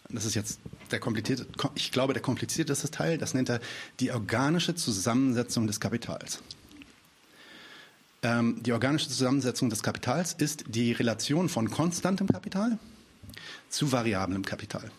das 0.10 0.26
ist 0.26 0.36
jetzt 0.36 0.60
der 0.92 1.00
komplizierte, 1.00 1.48
ich 1.76 1.92
glaube, 1.92 2.14
der 2.14 2.22
komplizierteste 2.22 2.92
Teil, 2.92 3.18
das 3.18 3.34
nennt 3.34 3.50
er 3.50 3.60
die 4.00 4.12
organische 4.12 4.76
Zusammensetzung 4.76 5.68
des 5.68 5.80
Kapitals. 5.80 6.40
Ähm, 8.24 8.62
die 8.64 8.72
organische 8.72 9.08
Zusammensetzung 9.08 9.70
des 9.70 9.84
Kapitals 9.84 10.34
ist 10.34 10.66
die 10.68 10.92
Relation 10.92 11.50
von 11.50 11.70
konstantem 11.70 12.28
Kapital 12.28 12.78
zu 13.70 13.92
variablem 13.92 14.44
Kapital. 14.44 14.92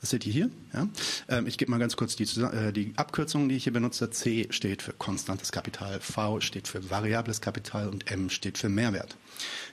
Das 0.00 0.10
seht 0.10 0.26
ihr 0.26 0.32
hier. 0.32 0.50
Ja? 0.72 0.88
Ähm, 1.28 1.46
ich 1.46 1.58
gebe 1.58 1.70
mal 1.70 1.78
ganz 1.78 1.96
kurz 1.96 2.16
die, 2.16 2.24
äh, 2.40 2.72
die 2.72 2.94
Abkürzungen, 2.96 3.48
die 3.48 3.56
ich 3.56 3.64
hier 3.64 3.72
benutze. 3.72 4.10
C 4.10 4.46
steht 4.50 4.82
für 4.82 4.92
konstantes 4.92 5.52
Kapital, 5.52 6.00
V 6.00 6.40
steht 6.40 6.68
für 6.68 6.88
variables 6.90 7.40
Kapital 7.40 7.88
und 7.88 8.10
M 8.10 8.30
steht 8.30 8.56
für 8.56 8.70
Mehrwert. 8.70 9.16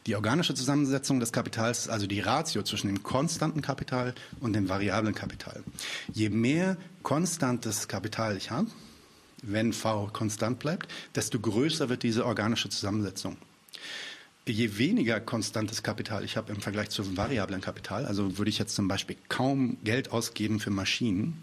Die 0.05 0.15
organische 0.15 0.53
Zusammensetzung 0.53 1.19
des 1.19 1.31
Kapitals 1.31 1.79
ist 1.79 1.89
also 1.89 2.07
die 2.07 2.19
Ratio 2.19 2.63
zwischen 2.63 2.87
dem 2.87 3.03
konstanten 3.03 3.61
Kapital 3.61 4.13
und 4.41 4.53
dem 4.53 4.67
variablen 4.67 5.15
Kapital. 5.15 5.63
Je 6.13 6.29
mehr 6.29 6.77
konstantes 7.03 7.87
Kapital 7.87 8.35
ich 8.35 8.51
habe, 8.51 8.67
wenn 9.43 9.71
V 9.71 10.09
konstant 10.11 10.59
bleibt, 10.59 10.91
desto 11.15 11.39
größer 11.39 11.89
wird 11.89 12.03
diese 12.03 12.25
organische 12.25 12.69
Zusammensetzung 12.69 13.37
je 14.47 14.77
weniger 14.77 15.19
konstantes 15.19 15.83
Kapital 15.83 16.23
ich 16.23 16.37
habe 16.37 16.51
im 16.51 16.61
Vergleich 16.61 16.89
zum 16.89 17.17
variablen 17.17 17.61
Kapital, 17.61 18.05
also 18.05 18.37
würde 18.37 18.49
ich 18.49 18.59
jetzt 18.59 18.75
zum 18.75 18.87
Beispiel 18.87 19.17
kaum 19.29 19.77
Geld 19.83 20.11
ausgeben 20.11 20.59
für 20.59 20.69
Maschinen 20.71 21.41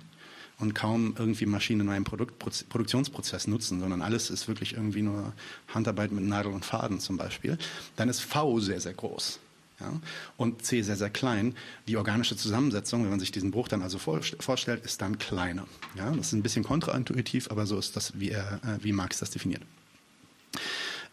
und 0.58 0.74
kaum 0.74 1.14
irgendwie 1.18 1.46
Maschinen 1.46 1.82
in 1.82 1.88
einem 1.88 2.04
Produkt, 2.04 2.38
Produktionsprozess 2.38 3.46
nutzen, 3.46 3.80
sondern 3.80 4.02
alles 4.02 4.30
ist 4.30 4.48
wirklich 4.48 4.74
irgendwie 4.74 5.02
nur 5.02 5.32
Handarbeit 5.68 6.12
mit 6.12 6.24
Nadel 6.24 6.52
und 6.52 6.64
Faden 6.64 7.00
zum 7.00 7.16
Beispiel, 7.16 7.58
dann 7.96 8.08
ist 8.08 8.20
V 8.20 8.60
sehr, 8.60 8.80
sehr 8.80 8.94
groß. 8.94 9.40
Ja, 9.80 9.92
und 10.36 10.64
C 10.64 10.82
sehr, 10.82 10.94
sehr 10.94 11.10
klein. 11.10 11.56
Die 11.88 11.96
organische 11.96 12.36
Zusammensetzung, 12.36 13.02
wenn 13.02 13.10
man 13.10 13.18
sich 13.18 13.32
diesen 13.32 13.50
Bruch 13.50 13.66
dann 13.66 13.82
also 13.82 13.98
vorstellt, 13.98 14.84
ist 14.84 15.02
dann 15.02 15.18
kleiner. 15.18 15.66
Ja, 15.96 16.12
das 16.12 16.28
ist 16.28 16.32
ein 16.32 16.44
bisschen 16.44 16.62
kontraintuitiv, 16.62 17.50
aber 17.50 17.66
so 17.66 17.76
ist 17.76 17.96
das, 17.96 18.12
wie, 18.18 18.30
er, 18.30 18.60
äh, 18.62 18.84
wie 18.84 18.92
Marx 18.92 19.18
das 19.18 19.30
definiert. 19.30 19.62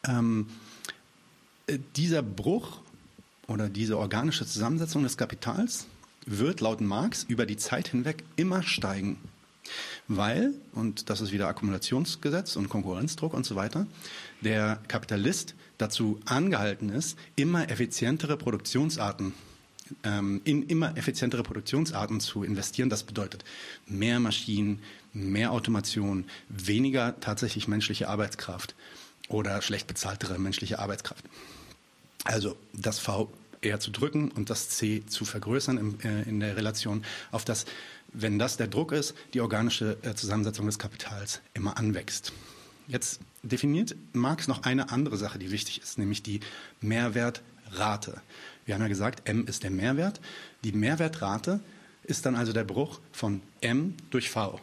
Ähm, 0.08 0.46
äh, 0.48 0.71
dieser 1.96 2.22
Bruch 2.22 2.80
oder 3.48 3.70
diese 3.70 3.98
organische 3.98 4.46
Zusammensetzung 4.46 5.04
des 5.04 5.18
Kapitals 5.18 5.88
wird 6.26 6.62
laut 6.62 6.82
Marx 6.82 7.24
über 7.28 7.46
die 7.46 7.58
Zeit 7.58 7.88
hinweg 7.90 8.24
immer 8.36 8.64
steigen. 8.64 9.18
Weil, 10.08 10.54
und 10.74 11.10
das 11.10 11.22
ist 11.22 11.32
wieder 11.32 11.48
Akkumulationsgesetz 11.48 12.56
und 12.56 12.70
Konkurrenzdruck 12.70 13.34
und 13.34 13.46
so 13.46 13.56
weiter, 13.56 13.88
der 14.42 14.80
Kapitalist 14.88 15.56
dazu 15.78 16.20
angehalten 16.26 16.90
ist, 16.90 17.18
immer 17.36 17.70
effizientere 17.70 18.38
Produktionsarten 18.38 19.34
ähm, 20.04 20.42
in 20.44 20.64
immer 20.64 20.98
effizientere 20.98 21.44
Produktionsarten 21.44 22.20
zu 22.20 22.44
investieren. 22.44 22.90
Das 22.90 23.04
bedeutet 23.04 23.44
mehr 23.88 24.20
Maschinen, 24.20 24.80
mehr 25.14 25.52
Automation, 25.52 26.26
weniger 26.50 27.20
tatsächlich 27.20 27.68
menschliche 27.68 28.08
Arbeitskraft 28.08 28.76
oder 29.28 29.62
schlecht 29.62 29.88
bezahltere 29.88 30.40
menschliche 30.40 30.80
Arbeitskraft. 30.80 31.26
Also 32.24 32.56
das 32.74 33.00
V 33.00 33.32
eher 33.62 33.80
zu 33.80 33.92
drücken 33.92 34.32
und 34.32 34.50
das 34.50 34.70
C 34.70 35.04
zu 35.06 35.26
vergrößern 35.26 35.78
in, 35.78 36.00
äh, 36.02 36.24
in 36.24 36.40
der 36.40 36.56
Relation 36.56 37.04
auf 37.32 37.46
das, 37.46 37.66
wenn 38.14 38.40
das 38.40 38.58
der 38.58 38.68
Druck 38.68 38.92
ist, 38.92 39.16
die 39.34 39.42
organische 39.42 39.98
äh, 40.02 40.16
Zusammensetzung 40.16 40.66
des 40.66 40.80
Kapitals 40.80 41.42
immer 41.54 41.78
anwächst. 41.78 42.34
Jetzt 42.88 43.20
definiert 43.44 43.96
Marx 44.14 44.48
noch 44.48 44.64
eine 44.64 44.92
andere 44.92 45.18
Sache, 45.18 45.40
die 45.40 45.52
wichtig 45.52 45.82
ist, 45.82 45.98
nämlich 45.98 46.24
die 46.24 46.42
Mehrwertrate. 46.82 48.22
Wir 48.66 48.76
haben 48.76 48.82
ja 48.82 48.88
gesagt, 48.88 49.28
M 49.28 49.48
ist 49.48 49.64
der 49.64 49.72
Mehrwert. 49.72 50.20
Die 50.64 50.72
Mehrwertrate 50.72 51.60
ist 52.04 52.26
dann 52.26 52.36
also 52.36 52.54
der 52.54 52.64
Bruch 52.64 53.00
von 53.12 53.42
M 53.62 53.96
durch 54.10 54.30
V. 54.30 54.60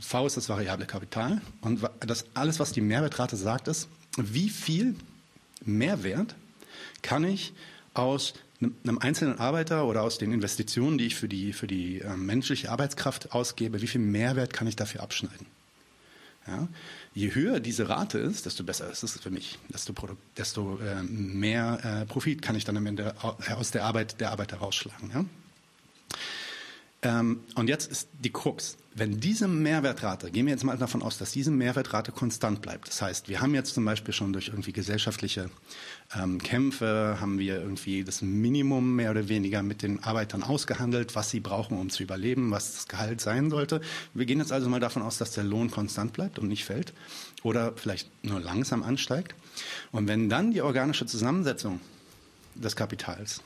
V 0.00 0.26
ist 0.26 0.36
das 0.36 0.48
variable 0.48 0.86
Kapital 0.86 1.40
und 1.60 1.80
das 2.00 2.26
alles, 2.34 2.60
was 2.60 2.72
die 2.72 2.80
Mehrwertrate 2.80 3.36
sagt, 3.36 3.68
ist, 3.68 3.88
wie 4.16 4.48
viel 4.48 4.94
Mehrwert 5.64 6.34
kann 7.02 7.24
ich 7.24 7.52
aus 7.94 8.34
einem 8.60 8.98
einzelnen 8.98 9.38
Arbeiter 9.38 9.86
oder 9.86 10.02
aus 10.02 10.18
den 10.18 10.32
Investitionen, 10.32 10.98
die 10.98 11.06
ich 11.06 11.14
für 11.14 11.28
die, 11.28 11.52
für 11.52 11.66
die 11.66 12.00
äh, 12.00 12.16
menschliche 12.16 12.70
Arbeitskraft 12.70 13.32
ausgebe, 13.32 13.80
wie 13.80 13.86
viel 13.86 14.00
Mehrwert 14.00 14.52
kann 14.52 14.66
ich 14.66 14.76
dafür 14.76 15.02
abschneiden? 15.02 15.46
Ja? 16.46 16.68
Je 17.14 17.34
höher 17.34 17.60
diese 17.60 17.88
Rate 17.88 18.18
ist, 18.18 18.46
desto 18.46 18.64
besser 18.64 18.90
ist 18.90 19.02
es 19.02 19.20
für 19.20 19.30
mich. 19.30 19.58
Desto, 19.68 19.94
desto 20.36 20.78
äh, 20.78 21.02
mehr 21.02 22.02
äh, 22.02 22.06
Profit 22.06 22.42
kann 22.42 22.56
ich 22.56 22.64
dann 22.64 22.76
am 22.76 22.86
Ende 22.86 23.14
aus 23.22 23.70
der 23.70 23.84
Arbeit 23.84 24.20
der 24.20 24.32
Arbeiter 24.32 24.56
rausschlagen. 24.56 25.10
Ja? 25.12 25.24
Ähm, 27.02 27.40
und 27.54 27.68
jetzt 27.68 27.90
ist 27.90 28.08
die 28.18 28.30
Krux. 28.32 28.76
Wenn 28.92 29.20
diese 29.20 29.46
Mehrwertrate, 29.46 30.32
gehen 30.32 30.46
wir 30.46 30.52
jetzt 30.52 30.64
mal 30.64 30.76
davon 30.76 31.02
aus, 31.02 31.18
dass 31.18 31.30
diese 31.30 31.52
Mehrwertrate 31.52 32.10
konstant 32.10 32.60
bleibt. 32.60 32.88
Das 32.88 33.00
heißt, 33.00 33.28
wir 33.28 33.40
haben 33.40 33.54
jetzt 33.54 33.72
zum 33.74 33.84
Beispiel 33.84 34.12
schon 34.12 34.32
durch 34.32 34.48
irgendwie 34.48 34.72
gesellschaftliche 34.72 35.50
ähm, 36.16 36.42
Kämpfe, 36.42 37.18
haben 37.20 37.38
wir 37.38 37.60
irgendwie 37.60 38.02
das 38.02 38.22
Minimum 38.22 38.96
mehr 38.96 39.12
oder 39.12 39.28
weniger 39.28 39.62
mit 39.62 39.82
den 39.82 40.02
Arbeitern 40.02 40.42
ausgehandelt, 40.42 41.14
was 41.14 41.30
sie 41.30 41.38
brauchen, 41.38 41.78
um 41.78 41.90
zu 41.90 42.02
überleben, 42.02 42.50
was 42.50 42.74
das 42.74 42.88
Gehalt 42.88 43.20
sein 43.20 43.50
sollte. 43.50 43.80
Wir 44.14 44.26
gehen 44.26 44.40
jetzt 44.40 44.50
also 44.50 44.68
mal 44.68 44.80
davon 44.80 45.02
aus, 45.02 45.18
dass 45.18 45.30
der 45.30 45.44
Lohn 45.44 45.70
konstant 45.70 46.12
bleibt 46.12 46.40
und 46.40 46.48
nicht 46.48 46.64
fällt 46.64 46.92
oder 47.44 47.74
vielleicht 47.76 48.10
nur 48.24 48.40
langsam 48.40 48.82
ansteigt. 48.82 49.36
Und 49.92 50.08
wenn 50.08 50.28
dann 50.28 50.50
die 50.50 50.62
organische 50.62 51.06
Zusammensetzung 51.06 51.78
des 52.56 52.74
Kapitals, 52.74 53.42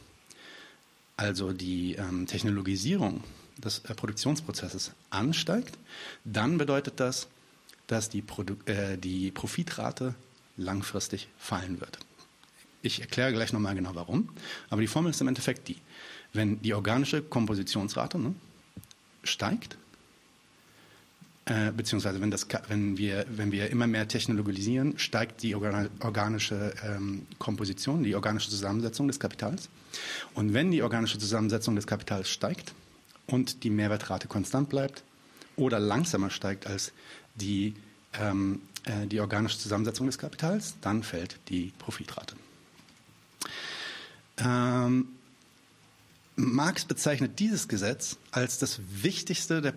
also 1.18 1.52
die 1.52 1.96
ähm, 1.96 2.26
Technologisierung 2.26 3.22
des 3.64 3.80
äh, 3.80 3.94
Produktionsprozesses 3.94 4.92
ansteigt, 5.10 5.78
dann 6.24 6.58
bedeutet 6.58 7.00
das, 7.00 7.28
dass 7.86 8.08
die, 8.08 8.22
Produ 8.22 8.56
äh, 8.66 8.96
die 8.98 9.30
Profitrate 9.30 10.14
langfristig 10.56 11.28
fallen 11.38 11.80
wird. 11.80 11.98
Ich 12.82 13.00
erkläre 13.00 13.32
gleich 13.32 13.52
nochmal 13.52 13.74
genau 13.74 13.94
warum, 13.94 14.28
aber 14.70 14.80
die 14.80 14.86
Formel 14.86 15.10
ist 15.10 15.20
im 15.20 15.28
Endeffekt 15.28 15.68
die. 15.68 15.76
Wenn 16.32 16.60
die 16.62 16.74
organische 16.74 17.22
Kompositionsrate 17.22 18.18
ne, 18.18 18.34
steigt, 19.22 19.76
äh, 21.44 21.72
beziehungsweise 21.72 22.20
wenn, 22.20 22.30
das, 22.30 22.46
wenn, 22.68 22.96
wir, 22.98 23.26
wenn 23.28 23.52
wir 23.52 23.70
immer 23.70 23.86
mehr 23.86 24.08
technologisieren, 24.08 24.98
steigt 24.98 25.42
die 25.42 25.54
organische 25.54 26.72
ähm, 26.84 27.26
Komposition, 27.38 28.02
die 28.02 28.14
organische 28.14 28.50
Zusammensetzung 28.50 29.08
des 29.08 29.18
Kapitals. 29.18 29.68
Und 30.34 30.54
wenn 30.54 30.70
die 30.70 30.82
organische 30.82 31.18
Zusammensetzung 31.18 31.76
des 31.76 31.86
Kapitals 31.86 32.30
steigt, 32.30 32.74
und 33.26 33.64
die 33.64 33.70
Mehrwertrate 33.70 34.28
konstant 34.28 34.68
bleibt 34.68 35.02
oder 35.56 35.78
langsamer 35.78 36.30
steigt 36.30 36.66
als 36.66 36.92
die, 37.34 37.74
ähm, 38.14 38.62
äh, 38.84 39.06
die 39.06 39.20
organische 39.20 39.58
Zusammensetzung 39.58 40.06
des 40.06 40.18
Kapitals, 40.18 40.74
dann 40.80 41.02
fällt 41.02 41.38
die 41.48 41.72
Profitrate. 41.78 42.34
Ähm, 44.38 45.08
Marx 46.36 46.84
bezeichnet 46.84 47.38
dieses 47.38 47.68
Gesetz 47.68 48.16
als 48.30 48.58
das 48.58 48.80
wichtigste 48.88 49.60
der, 49.60 49.74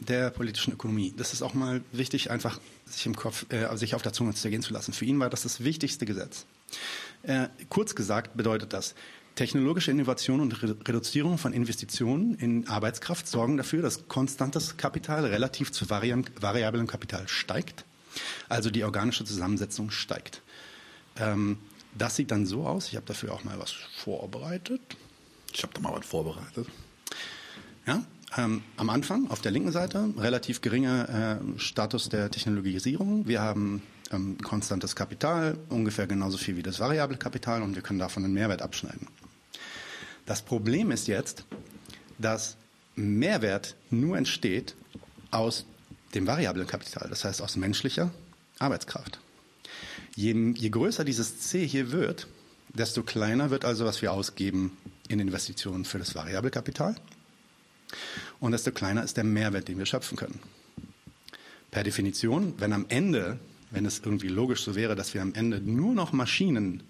der, 0.00 0.30
politischen 0.30 0.72
Ökonomie. 0.72 1.12
Das 1.16 1.32
ist 1.32 1.42
auch 1.42 1.54
mal 1.54 1.82
wichtig, 1.92 2.30
einfach 2.30 2.58
sich 2.86 3.04
im 3.06 3.14
Kopf, 3.14 3.46
äh, 3.50 3.76
sich 3.76 3.94
auf 3.94 4.02
der 4.02 4.12
Zunge 4.12 4.34
zergehen 4.34 4.62
zu 4.62 4.72
lassen. 4.72 4.92
Für 4.92 5.04
ihn 5.04 5.20
war 5.20 5.28
das 5.28 5.42
das 5.42 5.62
wichtigste 5.62 6.06
Gesetz. 6.06 6.46
Äh, 7.22 7.48
kurz 7.68 7.94
gesagt 7.94 8.36
bedeutet 8.36 8.72
das, 8.72 8.94
Technologische 9.34 9.90
Innovation 9.90 10.40
und 10.40 10.62
Reduzierung 10.62 11.38
von 11.38 11.52
Investitionen 11.52 12.34
in 12.34 12.68
Arbeitskraft 12.68 13.26
sorgen 13.26 13.56
dafür, 13.56 13.82
dass 13.82 14.06
konstantes 14.08 14.76
Kapital 14.76 15.24
relativ 15.24 15.72
zu 15.72 15.88
variablem 15.88 16.86
Kapital 16.86 17.26
steigt. 17.28 17.84
Also 18.48 18.70
die 18.70 18.84
organische 18.84 19.24
Zusammensetzung 19.24 19.90
steigt. 19.90 20.42
Ähm, 21.16 21.58
das 21.96 22.16
sieht 22.16 22.30
dann 22.30 22.46
so 22.46 22.66
aus. 22.66 22.88
Ich 22.88 22.96
habe 22.96 23.06
dafür 23.06 23.32
auch 23.32 23.44
mal 23.44 23.58
was 23.58 23.72
vorbereitet. 23.72 24.80
Ich 25.52 25.62
habe 25.62 25.72
da 25.74 25.80
mal 25.80 25.92
was 25.92 26.06
vorbereitet. 26.06 26.66
Ja, 27.86 28.04
ähm, 28.36 28.62
am 28.76 28.90
Anfang 28.90 29.28
auf 29.30 29.40
der 29.40 29.52
linken 29.52 29.72
Seite 29.72 30.12
relativ 30.16 30.60
geringer 30.60 31.40
äh, 31.40 31.58
Status 31.58 32.08
der 32.08 32.30
Technologisierung. 32.30 33.26
Wir 33.26 33.40
haben 33.40 33.82
ähm, 34.10 34.38
konstantes 34.38 34.96
Kapital, 34.96 35.58
ungefähr 35.68 36.06
genauso 36.06 36.38
viel 36.38 36.56
wie 36.56 36.62
das 36.62 36.80
variable 36.80 37.16
Kapital 37.16 37.62
und 37.62 37.74
wir 37.74 37.82
können 37.82 37.98
davon 37.98 38.24
einen 38.24 38.34
Mehrwert 38.34 38.62
abschneiden. 38.62 39.08
Das 40.26 40.42
Problem 40.42 40.90
ist 40.90 41.08
jetzt, 41.08 41.44
dass 42.18 42.56
Mehrwert 42.96 43.76
nur 43.90 44.16
entsteht 44.18 44.74
aus 45.30 45.64
dem 46.14 46.26
variablen 46.26 46.66
Kapital, 46.66 47.08
das 47.08 47.24
heißt 47.24 47.40
aus 47.40 47.56
menschlicher 47.56 48.10
Arbeitskraft. 48.58 49.20
Je, 50.16 50.52
je 50.56 50.70
größer 50.70 51.04
dieses 51.04 51.40
C 51.40 51.66
hier 51.66 51.92
wird, 51.92 52.26
desto 52.74 53.02
kleiner 53.02 53.50
wird 53.50 53.64
also, 53.64 53.84
was 53.84 54.02
wir 54.02 54.12
ausgeben 54.12 54.76
in 55.08 55.20
Investitionen 55.20 55.84
für 55.84 55.98
das 55.98 56.14
variable 56.14 56.50
Kapital. 56.50 56.94
Und 58.38 58.52
desto 58.52 58.70
kleiner 58.70 59.02
ist 59.02 59.16
der 59.16 59.24
Mehrwert, 59.24 59.68
den 59.68 59.78
wir 59.78 59.86
schöpfen 59.86 60.16
können. 60.16 60.40
Per 61.70 61.84
Definition, 61.84 62.54
wenn 62.58 62.72
am 62.72 62.86
Ende, 62.88 63.38
wenn 63.70 63.86
es 63.86 64.00
irgendwie 64.00 64.28
logisch 64.28 64.62
so 64.62 64.74
wäre, 64.74 64.96
dass 64.96 65.14
wir 65.14 65.22
am 65.22 65.34
Ende 65.34 65.60
nur 65.60 65.94
noch 65.94 66.12
Maschinen 66.12 66.82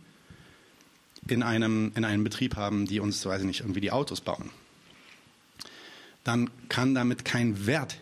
in 1.29 1.43
einem, 1.43 1.93
in 1.95 2.05
einem 2.05 2.25
Betrieb 2.25 2.57
haben, 2.57 2.87
die 2.87 3.01
uns, 3.01 3.25
weiß 3.25 3.43
ich 3.43 3.47
nicht, 3.47 3.61
irgendwie 3.61 3.81
die 3.81 3.93
Autos 3.93 4.21
bauen, 4.21 4.51
dann 6.25 6.51
kann 6.69 6.95
damit 6.95 7.25
kein 7.25 7.67
Wert 7.67 7.99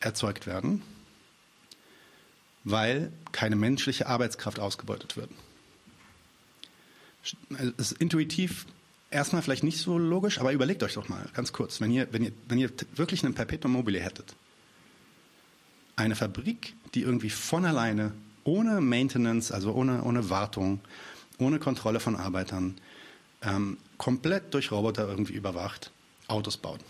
erzeugt 0.00 0.46
werden, 0.46 0.82
weil 2.64 3.12
keine 3.32 3.56
menschliche 3.56 4.06
Arbeitskraft 4.06 4.58
ausgebeutet 4.58 5.16
wird. 5.16 5.30
Es 7.76 7.92
ist 7.92 8.00
intuitiv 8.00 8.66
erstmal 9.10 9.42
vielleicht 9.42 9.64
nicht 9.64 9.78
so 9.78 9.98
logisch, 9.98 10.38
aber 10.38 10.52
überlegt 10.52 10.82
euch 10.82 10.94
doch 10.94 11.08
mal 11.08 11.28
ganz 11.34 11.52
kurz, 11.52 11.80
wenn 11.80 11.90
ihr, 11.90 12.08
wenn 12.12 12.24
ihr, 12.24 12.32
wenn 12.48 12.58
ihr 12.58 12.70
wirklich 12.94 13.24
einen 13.24 13.34
Perpetuum 13.34 13.72
mobile 13.72 14.00
hättet, 14.00 14.34
eine 15.96 16.14
Fabrik, 16.14 16.74
die 16.98 17.04
irgendwie 17.04 17.30
von 17.30 17.64
alleine, 17.64 18.12
ohne 18.42 18.80
Maintenance, 18.80 19.52
also 19.52 19.72
ohne, 19.72 20.02
ohne 20.02 20.30
Wartung, 20.30 20.80
ohne 21.38 21.60
Kontrolle 21.60 22.00
von 22.00 22.16
Arbeitern, 22.16 22.74
ähm, 23.42 23.78
komplett 23.98 24.52
durch 24.52 24.72
Roboter 24.72 25.08
irgendwie 25.08 25.34
überwacht, 25.34 25.92
Autos 26.26 26.56
baut. 26.56 26.80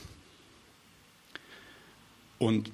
Und 2.38 2.70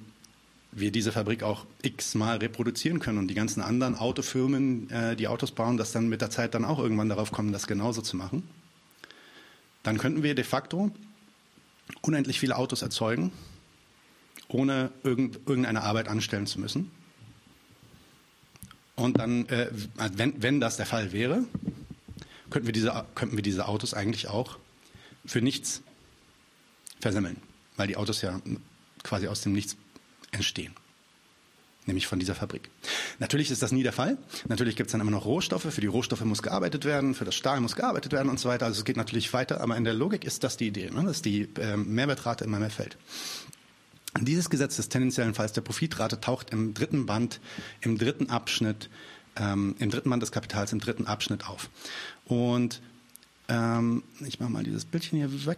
wir 0.71 0.91
diese 0.91 1.11
Fabrik 1.11 1.43
auch 1.43 1.65
x-mal 1.81 2.37
reproduzieren 2.37 2.99
können 2.99 3.17
und 3.17 3.27
die 3.27 3.33
ganzen 3.33 3.61
anderen 3.61 3.95
Autofirmen, 3.95 4.89
äh, 4.89 5.17
die 5.17 5.27
Autos 5.27 5.51
bauen, 5.51 5.75
das 5.75 5.91
dann 5.91 6.07
mit 6.07 6.21
der 6.21 6.29
Zeit 6.29 6.53
dann 6.53 6.63
auch 6.63 6.79
irgendwann 6.79 7.09
darauf 7.09 7.33
kommen, 7.33 7.51
das 7.51 7.67
genauso 7.67 8.01
zu 8.01 8.15
machen, 8.15 8.47
dann 9.83 9.97
könnten 9.97 10.23
wir 10.23 10.35
de 10.35 10.45
facto 10.45 10.89
unendlich 12.01 12.39
viele 12.39 12.55
Autos 12.55 12.81
erzeugen, 12.81 13.33
ohne 14.47 14.91
irgendeine 15.03 15.83
Arbeit 15.83 16.07
anstellen 16.07 16.47
zu 16.47 16.61
müssen. 16.61 16.91
Und 18.95 19.19
dann, 19.19 19.47
äh, 19.47 19.69
wenn, 20.15 20.41
wenn 20.41 20.59
das 20.59 20.77
der 20.77 20.85
Fall 20.85 21.11
wäre, 21.11 21.43
könnten 22.49 22.67
wir, 22.67 22.73
diese, 22.73 23.05
könnten 23.15 23.35
wir 23.35 23.43
diese 23.43 23.67
Autos 23.67 23.93
eigentlich 23.93 24.27
auch 24.27 24.57
für 25.25 25.41
nichts 25.41 25.81
versemmeln, 26.99 27.37
weil 27.75 27.87
die 27.87 27.97
Autos 27.97 28.21
ja 28.21 28.39
quasi 29.03 29.27
aus 29.27 29.41
dem 29.41 29.53
Nichts 29.53 29.75
entstehen. 30.31 30.73
Nämlich 31.87 32.07
von 32.07 32.17
dieser 32.17 32.33
Fabrik. 32.33 32.71
Natürlich 33.19 33.51
ist 33.51 33.61
das 33.61 33.71
nie 33.71 33.83
der 33.83 33.93
Fall. 33.93 34.17
Natürlich 34.47 34.75
gibt 34.75 34.87
es 34.87 34.91
dann 34.91 35.01
immer 35.01 35.11
noch 35.11 35.25
Rohstoffe. 35.25 35.71
Für 35.71 35.81
die 35.81 35.87
Rohstoffe 35.87 36.25
muss 36.25 36.41
gearbeitet 36.41 36.83
werden, 36.83 37.13
für 37.13 37.25
das 37.25 37.35
Stahl 37.35 37.59
muss 37.61 37.75
gearbeitet 37.75 38.11
werden 38.11 38.29
und 38.29 38.39
so 38.39 38.49
weiter. 38.49 38.65
Also 38.65 38.79
es 38.79 38.85
geht 38.85 38.97
natürlich 38.97 39.31
weiter, 39.33 39.61
aber 39.61 39.77
in 39.77 39.83
der 39.83 39.93
Logik 39.93 40.25
ist 40.25 40.43
das 40.43 40.57
die 40.57 40.67
Idee, 40.67 40.89
ne? 40.89 41.03
dass 41.03 41.21
die 41.21 41.47
ähm, 41.59 41.93
Mehrwertrate 41.93 42.43
immer 42.43 42.57
mehr 42.57 42.71
fällt. 42.71 42.97
Dieses 44.21 44.49
Gesetz 44.49 44.77
des 44.77 44.89
tendenziellen 44.89 45.33
Falls 45.33 45.53
der 45.53 45.61
Profitrate 45.61 46.21
taucht 46.21 46.51
im 46.51 46.73
dritten 46.73 47.05
Band, 47.05 47.41
im 47.81 47.97
dritten 47.97 48.29
Abschnitt, 48.29 48.89
ähm, 49.35 49.75
im 49.79 49.89
dritten 49.89 50.09
Band 50.09 50.23
des 50.23 50.31
Kapitals, 50.31 50.71
im 50.71 50.79
dritten 50.79 51.05
Abschnitt 51.05 51.49
auf. 51.49 51.69
Und 52.25 52.81
ähm, 53.49 54.03
ich 54.25 54.39
mache 54.39 54.51
mal 54.51 54.63
dieses 54.63 54.85
Bildchen 54.85 55.17
hier 55.17 55.45
weg. 55.45 55.57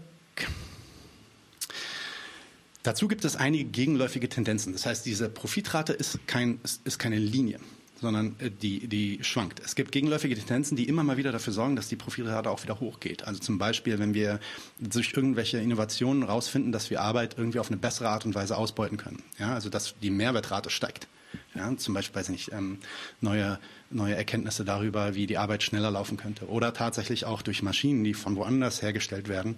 Dazu 2.82 3.08
gibt 3.08 3.26
es 3.26 3.36
einige 3.36 3.66
gegenläufige 3.66 4.30
Tendenzen. 4.30 4.74
Das 4.74 4.86
heißt, 4.86 5.06
diese 5.06 5.30
Profitrate 5.30 5.94
ist, 5.94 6.26
kein, 6.26 6.60
ist, 6.64 6.86
ist 6.86 6.98
keine 6.98 7.18
Linie 7.18 7.60
sondern 8.00 8.36
äh, 8.40 8.50
die, 8.50 8.88
die 8.88 9.20
schwankt. 9.24 9.62
Es 9.64 9.76
gibt 9.76 9.92
gegenläufige 9.92 10.36
Tendenzen, 10.36 10.76
die 10.76 10.88
immer 10.88 11.04
mal 11.04 11.18
wieder 11.18 11.32
dafür 11.32 11.54
sorgen, 11.54 11.76
dass 11.76 11.88
die 11.88 11.96
Profitrate 11.96 12.50
auch 12.50 12.64
wieder 12.64 12.80
hochgeht. 12.80 13.24
Also 13.26 13.40
zum 13.40 13.58
Beispiel, 13.58 14.00
wenn 14.00 14.14
wir 14.14 14.40
durch 14.80 15.14
irgendwelche 15.14 15.58
Innovationen 15.60 16.24
rausfinden, 16.24 16.72
dass 16.72 16.90
wir 16.90 17.02
Arbeit 17.02 17.36
irgendwie 17.38 17.60
auf 17.60 17.68
eine 17.68 17.78
bessere 17.78 18.10
Art 18.10 18.26
und 18.26 18.36
Weise 18.36 18.58
ausbeuten 18.58 18.98
können. 18.98 19.24
Ja, 19.40 19.54
also 19.54 19.70
dass 19.70 19.96
die 20.02 20.10
Mehrwertrate 20.10 20.70
steigt. 20.70 21.08
Ja, 21.56 21.76
zum 21.76 21.94
Beispiel, 21.94 22.16
weiß 22.16 22.30
ich 22.30 22.34
nicht, 22.34 22.52
ähm, 22.54 22.80
neue, 23.20 23.60
neue 23.90 24.16
Erkenntnisse 24.16 24.64
darüber, 24.64 25.16
wie 25.16 25.28
die 25.28 25.38
Arbeit 25.38 25.64
schneller 25.64 25.92
laufen 25.92 26.18
könnte. 26.18 26.48
Oder 26.48 26.74
tatsächlich 26.74 27.26
auch 27.26 27.42
durch 27.42 27.64
Maschinen, 27.64 28.04
die 28.04 28.14
von 28.14 28.36
woanders 28.36 28.82
hergestellt 28.82 29.28
werden, 29.28 29.58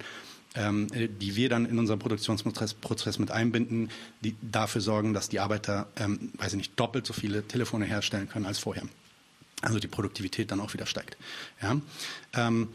die 0.55 1.35
wir 1.35 1.47
dann 1.47 1.67
in 1.67 1.77
unseren 1.77 1.99
Produktionsprozess 1.99 3.19
mit 3.19 3.29
einbinden, 3.29 3.91
die 4.21 4.35
dafür 4.41 4.81
sorgen, 4.81 5.13
dass 5.13 5.29
die 5.29 5.39
Arbeiter, 5.39 5.87
ähm, 5.95 6.31
weiß 6.37 6.53
ich 6.53 6.57
nicht, 6.57 6.79
doppelt 6.79 7.05
so 7.05 7.13
viele 7.13 7.47
Telefone 7.47 7.85
herstellen 7.85 8.27
können 8.27 8.47
als 8.47 8.57
vorher. 8.57 8.83
Also 9.61 9.79
die 9.79 9.87
Produktivität 9.87 10.51
dann 10.51 10.59
auch 10.59 10.73
wieder 10.73 10.87
steigt. 10.87 11.17
Ja? 11.61 11.79
Ähm, 12.33 12.69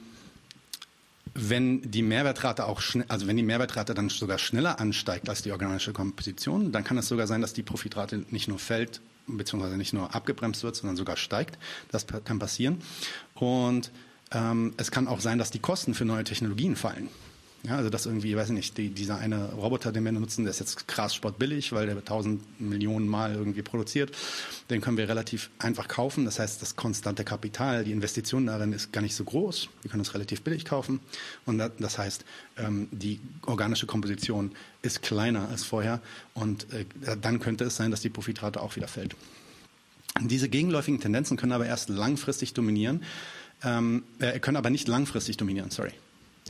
wenn 1.34 1.90
die 1.90 2.02
Mehrwertrate 2.02 2.64
auch 2.66 2.80
also 3.08 3.26
wenn 3.26 3.36
die 3.36 3.42
Mehrwertrate 3.42 3.92
dann 3.94 4.08
sogar 4.08 4.38
schneller 4.38 4.78
ansteigt 4.78 5.28
als 5.28 5.42
die 5.42 5.50
organische 5.50 5.92
Komposition, 5.92 6.70
dann 6.70 6.84
kann 6.84 6.96
es 6.96 7.08
sogar 7.08 7.26
sein, 7.26 7.40
dass 7.40 7.52
die 7.52 7.64
Profitrate 7.64 8.24
nicht 8.30 8.46
nur 8.46 8.60
fällt, 8.60 9.00
beziehungsweise 9.26 9.76
nicht 9.76 9.92
nur 9.92 10.14
abgebremst 10.14 10.62
wird, 10.62 10.76
sondern 10.76 10.96
sogar 10.96 11.16
steigt. 11.16 11.58
Das 11.90 12.06
kann 12.06 12.38
passieren. 12.38 12.80
Und 13.34 13.90
ähm, 14.30 14.74
es 14.76 14.92
kann 14.92 15.08
auch 15.08 15.20
sein, 15.20 15.38
dass 15.38 15.50
die 15.50 15.58
Kosten 15.58 15.94
für 15.94 16.04
neue 16.04 16.22
Technologien 16.22 16.76
fallen. 16.76 17.08
Ja, 17.66 17.76
also 17.76 17.88
das 17.88 18.04
irgendwie, 18.04 18.36
weiß 18.36 18.48
ich 18.48 18.54
nicht, 18.54 18.76
die, 18.76 18.90
dieser 18.90 19.16
eine 19.16 19.52
Roboter, 19.52 19.90
den 19.90 20.04
wir 20.04 20.12
nutzen, 20.12 20.44
der 20.44 20.50
ist 20.50 20.60
jetzt 20.60 20.86
krass 20.86 21.14
sportbillig, 21.14 21.72
weil 21.72 21.86
der 21.86 22.04
tausend 22.04 22.42
Millionen 22.60 23.08
Mal 23.08 23.34
irgendwie 23.34 23.62
produziert. 23.62 24.14
Den 24.68 24.82
können 24.82 24.98
wir 24.98 25.08
relativ 25.08 25.48
einfach 25.58 25.88
kaufen. 25.88 26.26
Das 26.26 26.38
heißt, 26.38 26.60
das 26.60 26.76
konstante 26.76 27.24
Kapital, 27.24 27.84
die 27.84 27.92
Investition 27.92 28.46
darin 28.46 28.74
ist 28.74 28.92
gar 28.92 29.00
nicht 29.00 29.14
so 29.14 29.24
groß. 29.24 29.70
Wir 29.80 29.90
können 29.90 30.02
es 30.02 30.12
relativ 30.12 30.42
billig 30.42 30.66
kaufen. 30.66 31.00
Und 31.46 31.62
das 31.78 31.96
heißt, 31.96 32.26
ähm, 32.58 32.88
die 32.90 33.18
organische 33.46 33.86
Komposition 33.86 34.52
ist 34.82 35.00
kleiner 35.00 35.48
als 35.48 35.64
vorher. 35.64 36.02
Und 36.34 36.70
äh, 36.74 36.84
dann 37.18 37.40
könnte 37.40 37.64
es 37.64 37.76
sein, 37.76 37.90
dass 37.90 38.02
die 38.02 38.10
Profitrate 38.10 38.60
auch 38.60 38.76
wieder 38.76 38.88
fällt. 38.88 39.16
Diese 40.20 40.50
gegenläufigen 40.50 41.00
Tendenzen 41.00 41.38
können 41.38 41.52
aber 41.52 41.66
erst 41.66 41.88
langfristig 41.88 42.52
dominieren, 42.52 43.02
ähm, 43.64 44.04
äh, 44.18 44.38
können 44.38 44.58
aber 44.58 44.68
nicht 44.68 44.86
langfristig 44.86 45.38
dominieren, 45.38 45.70
sorry. 45.70 45.92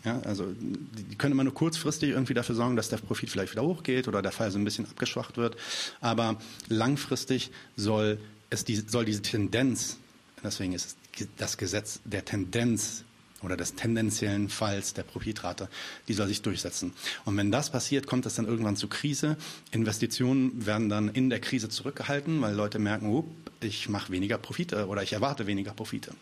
Ja, 0.04 0.20
also 0.20 0.52
die 0.58 1.16
können 1.16 1.32
immer 1.32 1.44
nur 1.44 1.54
kurzfristig 1.54 2.10
irgendwie 2.10 2.34
dafür 2.34 2.54
sorgen, 2.54 2.76
dass 2.76 2.90
der 2.90 2.98
Profit 2.98 3.30
vielleicht 3.30 3.52
wieder 3.52 3.62
hochgeht 3.62 4.06
oder 4.06 4.20
der 4.20 4.32
Fall 4.32 4.50
so 4.50 4.58
ein 4.58 4.64
bisschen 4.64 4.84
abgeschwacht 4.84 5.38
wird. 5.38 5.56
Aber 6.00 6.36
langfristig 6.68 7.50
soll, 7.76 8.18
es 8.50 8.64
die, 8.64 8.76
soll 8.76 9.06
diese 9.06 9.22
Tendenz, 9.22 9.96
deswegen 10.42 10.74
ist 10.74 10.98
das 11.38 11.56
Gesetz 11.56 12.00
der 12.04 12.24
Tendenz 12.24 13.04
oder 13.44 13.56
des 13.56 13.74
tendenziellen 13.74 14.48
Falls 14.48 14.94
der 14.94 15.02
Profitrate, 15.02 15.68
die 16.08 16.14
soll 16.14 16.28
sich 16.28 16.42
durchsetzen. 16.42 16.92
Und 17.24 17.36
wenn 17.36 17.50
das 17.50 17.70
passiert, 17.70 18.06
kommt 18.06 18.26
es 18.26 18.34
dann 18.34 18.46
irgendwann 18.46 18.76
zu 18.76 18.88
Krise. 18.88 19.36
Investitionen 19.70 20.66
werden 20.66 20.88
dann 20.88 21.08
in 21.08 21.30
der 21.30 21.40
Krise 21.40 21.68
zurückgehalten, 21.68 22.40
weil 22.40 22.54
Leute 22.54 22.78
merken, 22.78 23.16
up, 23.16 23.26
ich 23.60 23.88
mache 23.88 24.12
weniger 24.12 24.38
Profite 24.38 24.86
oder 24.88 25.02
ich 25.02 25.12
erwarte 25.12 25.46
weniger 25.46 25.72
Profite. 25.72 26.12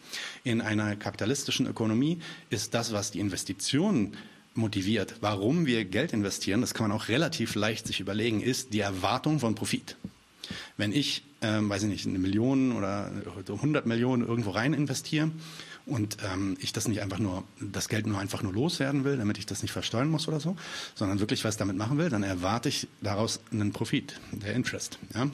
In 0.44 0.60
einer 0.60 0.96
kapitalistischen 0.96 1.66
Ökonomie 1.66 2.18
ist 2.50 2.74
das, 2.74 2.92
was 2.92 3.10
die 3.10 3.20
Investitionen 3.20 4.16
motiviert, 4.54 5.16
warum 5.20 5.66
wir 5.66 5.84
Geld 5.84 6.12
investieren, 6.12 6.60
das 6.60 6.74
kann 6.74 6.88
man 6.88 6.96
auch 6.96 7.08
relativ 7.08 7.54
leicht 7.54 7.86
sich 7.86 8.00
überlegen, 8.00 8.40
ist 8.40 8.72
die 8.72 8.80
Erwartung 8.80 9.40
von 9.40 9.54
Profit. 9.54 9.96
Wenn 10.76 10.92
ich, 10.92 11.22
ähm, 11.40 11.68
weiß 11.68 11.84
ich 11.84 11.88
nicht, 11.88 12.06
eine 12.06 12.18
Million 12.18 12.72
oder 12.72 13.10
100 13.48 13.86
Millionen 13.86 14.26
irgendwo 14.26 14.50
rein 14.50 14.74
investiere 14.74 15.30
und 15.86 16.18
ähm, 16.32 16.56
ich 16.60 16.72
das 16.72 16.86
nicht 16.86 17.02
einfach 17.02 17.18
nur, 17.18 17.44
das 17.60 17.88
Geld 17.88 18.06
nur 18.06 18.18
einfach 18.18 18.42
nur 18.42 18.52
loswerden 18.52 19.04
will, 19.04 19.16
damit 19.16 19.38
ich 19.38 19.46
das 19.46 19.62
nicht 19.62 19.72
versteuern 19.72 20.08
muss 20.08 20.28
oder 20.28 20.40
so, 20.40 20.56
sondern 20.94 21.20
wirklich 21.20 21.44
was 21.44 21.56
damit 21.56 21.76
machen 21.76 21.98
will, 21.98 22.08
dann 22.08 22.22
erwarte 22.22 22.68
ich 22.68 22.88
daraus 23.00 23.40
einen 23.50 23.72
Profit, 23.72 24.20
der 24.30 24.54
Interest. 24.54 24.98
Ja? 25.14 25.28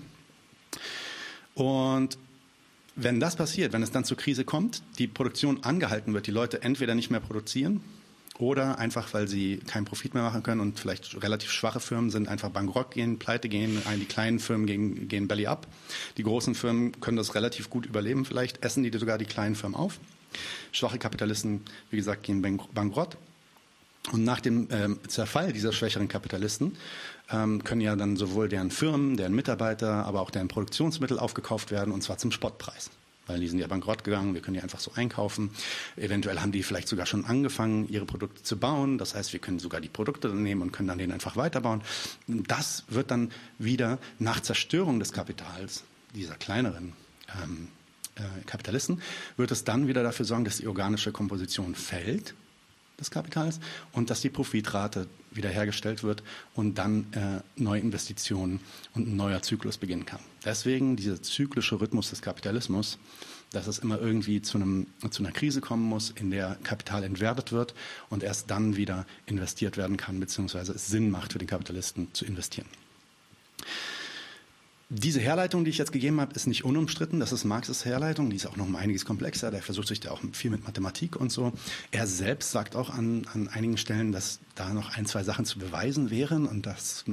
Und 1.54 2.18
wenn 2.96 3.20
das 3.20 3.36
passiert, 3.36 3.72
wenn 3.72 3.82
es 3.82 3.90
dann 3.90 4.04
zur 4.04 4.16
Krise 4.16 4.44
kommt, 4.44 4.82
die 4.98 5.06
Produktion 5.06 5.62
angehalten 5.64 6.14
wird, 6.14 6.26
die 6.26 6.32
Leute 6.32 6.62
entweder 6.62 6.94
nicht 6.94 7.10
mehr 7.10 7.20
produzieren 7.20 7.80
oder 8.38 8.78
einfach, 8.78 9.12
weil 9.14 9.26
sie 9.26 9.58
keinen 9.58 9.84
Profit 9.84 10.14
mehr 10.14 10.22
machen 10.22 10.42
können 10.42 10.60
und 10.60 10.78
vielleicht 10.78 11.20
relativ 11.22 11.50
schwache 11.50 11.80
Firmen 11.80 12.10
sind, 12.10 12.28
einfach 12.28 12.50
bankrott 12.50 12.92
gehen, 12.92 13.18
pleite 13.18 13.48
gehen. 13.48 13.82
Die 13.96 14.04
kleinen 14.04 14.38
Firmen 14.38 14.66
gehen, 14.66 15.08
gehen 15.08 15.28
belly 15.28 15.46
up. 15.46 15.66
Die 16.16 16.22
großen 16.22 16.54
Firmen 16.54 17.00
können 17.00 17.16
das 17.16 17.34
relativ 17.34 17.68
gut 17.68 17.86
überleben. 17.86 18.24
Vielleicht 18.24 18.64
essen 18.64 18.84
die 18.84 18.96
sogar 18.96 19.18
die 19.18 19.24
kleinen 19.24 19.56
Firmen 19.56 19.76
auf. 19.76 19.98
Schwache 20.72 20.98
Kapitalisten, 20.98 21.62
wie 21.90 21.96
gesagt, 21.96 22.22
gehen 22.22 22.42
bankrott. 22.72 23.16
Und 24.12 24.24
nach 24.24 24.40
dem 24.40 24.68
ähm, 24.70 25.00
Zerfall 25.06 25.52
dieser 25.52 25.72
schwächeren 25.72 26.08
Kapitalisten 26.08 26.76
ähm, 27.30 27.62
können 27.64 27.80
ja 27.80 27.94
dann 27.96 28.16
sowohl 28.16 28.48
deren 28.48 28.70
Firmen, 28.70 29.16
deren 29.16 29.34
Mitarbeiter, 29.34 30.06
aber 30.06 30.20
auch 30.20 30.30
deren 30.30 30.48
Produktionsmittel 30.48 31.18
aufgekauft 31.18 31.70
werden, 31.70 31.92
und 31.92 32.02
zwar 32.02 32.16
zum 32.18 32.30
Spottpreis. 32.30 32.90
Weil 33.28 33.38
die 33.38 33.46
sind 33.46 33.60
ja 33.60 33.68
bankrott 33.68 34.02
gegangen, 34.02 34.34
wir 34.34 34.40
können 34.40 34.54
die 34.54 34.62
einfach 34.62 34.80
so 34.80 34.90
einkaufen. 34.94 35.50
Eventuell 35.96 36.40
haben 36.40 36.50
die 36.50 36.64
vielleicht 36.64 36.88
sogar 36.88 37.06
schon 37.06 37.24
angefangen, 37.24 37.88
ihre 37.88 38.06
Produkte 38.06 38.42
zu 38.42 38.56
bauen. 38.56 38.98
Das 38.98 39.14
heißt, 39.14 39.32
wir 39.32 39.38
können 39.38 39.60
sogar 39.60 39.80
die 39.80 39.88
Produkte 39.88 40.28
dann 40.28 40.42
nehmen 40.42 40.62
und 40.62 40.72
können 40.72 40.88
dann 40.88 40.98
den 40.98 41.12
einfach 41.12 41.36
weiterbauen. 41.36 41.82
Das 42.26 42.84
wird 42.88 43.12
dann 43.12 43.30
wieder 43.58 43.98
nach 44.18 44.40
Zerstörung 44.40 44.98
des 44.98 45.12
Kapitals 45.12 45.84
dieser 46.14 46.34
kleineren 46.34 46.94
ähm, 47.42 47.68
äh, 48.16 48.44
Kapitalisten, 48.46 49.00
wird 49.36 49.50
es 49.50 49.64
dann 49.64 49.86
wieder 49.86 50.02
dafür 50.02 50.24
sorgen, 50.24 50.44
dass 50.44 50.56
die 50.56 50.66
organische 50.66 51.12
Komposition 51.12 51.74
fällt 51.74 52.34
des 52.98 53.10
Kapitals 53.10 53.60
und 53.92 54.10
dass 54.10 54.20
die 54.20 54.30
Profitrate 54.30 55.06
wiederhergestellt 55.38 56.02
wird 56.02 56.22
und 56.54 56.76
dann 56.76 57.06
äh, 57.12 57.40
neue 57.56 57.80
Investitionen 57.80 58.60
und 58.94 59.08
ein 59.08 59.16
neuer 59.16 59.40
Zyklus 59.40 59.78
beginnen 59.78 60.04
kann. 60.04 60.20
Deswegen 60.44 60.96
dieser 60.96 61.22
zyklische 61.22 61.80
Rhythmus 61.80 62.10
des 62.10 62.20
Kapitalismus, 62.20 62.98
dass 63.50 63.66
es 63.66 63.78
immer 63.78 63.98
irgendwie 63.98 64.42
zu, 64.42 64.58
einem, 64.58 64.86
zu 65.10 65.22
einer 65.22 65.32
Krise 65.32 65.62
kommen 65.62 65.84
muss, 65.84 66.10
in 66.10 66.30
der 66.30 66.58
Kapital 66.62 67.02
entwertet 67.02 67.52
wird 67.52 67.74
und 68.10 68.22
erst 68.22 68.50
dann 68.50 68.76
wieder 68.76 69.06
investiert 69.24 69.78
werden 69.78 69.96
kann, 69.96 70.20
beziehungsweise 70.20 70.72
es 70.72 70.88
Sinn 70.88 71.10
macht 71.10 71.32
für 71.32 71.38
den 71.38 71.48
Kapitalisten 71.48 72.08
zu 72.12 72.26
investieren. 72.26 72.66
Diese 74.90 75.20
Herleitung, 75.20 75.64
die 75.64 75.70
ich 75.70 75.76
jetzt 75.76 75.92
gegeben 75.92 76.18
habe, 76.18 76.32
ist 76.32 76.46
nicht 76.46 76.64
unumstritten. 76.64 77.20
Das 77.20 77.30
ist 77.30 77.44
Marxes 77.44 77.84
Herleitung. 77.84 78.30
Die 78.30 78.36
ist 78.36 78.46
auch 78.46 78.56
noch 78.56 78.66
um 78.66 78.74
einiges 78.74 79.04
komplexer. 79.04 79.50
Der 79.50 79.60
versucht 79.60 79.86
sich 79.86 80.00
da 80.00 80.12
auch 80.12 80.20
viel 80.32 80.50
mit 80.50 80.64
Mathematik 80.64 81.16
und 81.16 81.30
so. 81.30 81.52
Er 81.90 82.06
selbst 82.06 82.52
sagt 82.52 82.74
auch 82.74 82.88
an, 82.88 83.26
an 83.34 83.48
einigen 83.48 83.76
Stellen, 83.76 84.12
dass 84.12 84.40
da 84.58 84.72
noch 84.72 84.96
ein, 84.96 85.06
zwei 85.06 85.22
Sachen 85.22 85.44
zu 85.44 85.58
beweisen 85.58 86.10
wären 86.10 86.46
und 86.46 86.66
dass, 86.66 87.04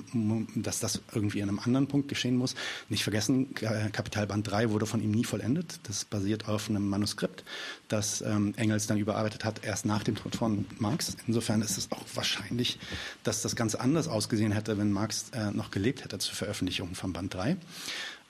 dass 0.55 0.79
das 0.79 1.01
irgendwie 1.13 1.43
an 1.43 1.49
einem 1.49 1.59
anderen 1.59 1.87
Punkt 1.87 2.07
geschehen 2.07 2.35
muss. 2.35 2.55
Nicht 2.89 3.03
vergessen, 3.03 3.53
Kapitalband 3.53 4.49
3 4.49 4.71
wurde 4.71 4.85
von 4.85 5.01
ihm 5.01 5.11
nie 5.11 5.23
vollendet. 5.23 5.79
Das 5.83 6.05
basiert 6.05 6.47
auf 6.47 6.69
einem 6.69 6.87
Manuskript, 6.87 7.43
das 7.87 8.21
ähm, 8.21 8.53
Engels 8.57 8.87
dann 8.87 8.97
überarbeitet 8.97 9.45
hat, 9.45 9.63
erst 9.63 9.85
nach 9.85 10.03
dem 10.03 10.15
Tod 10.15 10.35
von 10.35 10.65
Marx. 10.79 11.15
Insofern 11.27 11.61
ist 11.61 11.77
es 11.77 11.91
auch 11.91 12.03
wahrscheinlich, 12.13 12.79
dass 13.23 13.41
das 13.41 13.55
Ganze 13.55 13.79
anders 13.79 14.07
ausgesehen 14.07 14.51
hätte, 14.51 14.77
wenn 14.77 14.91
Marx 14.91 15.29
äh, 15.31 15.51
noch 15.51 15.71
gelebt 15.71 16.03
hätte 16.03 16.17
zur 16.17 16.35
Veröffentlichung 16.35 16.95
von 16.95 17.13
Band 17.13 17.33
3. 17.33 17.57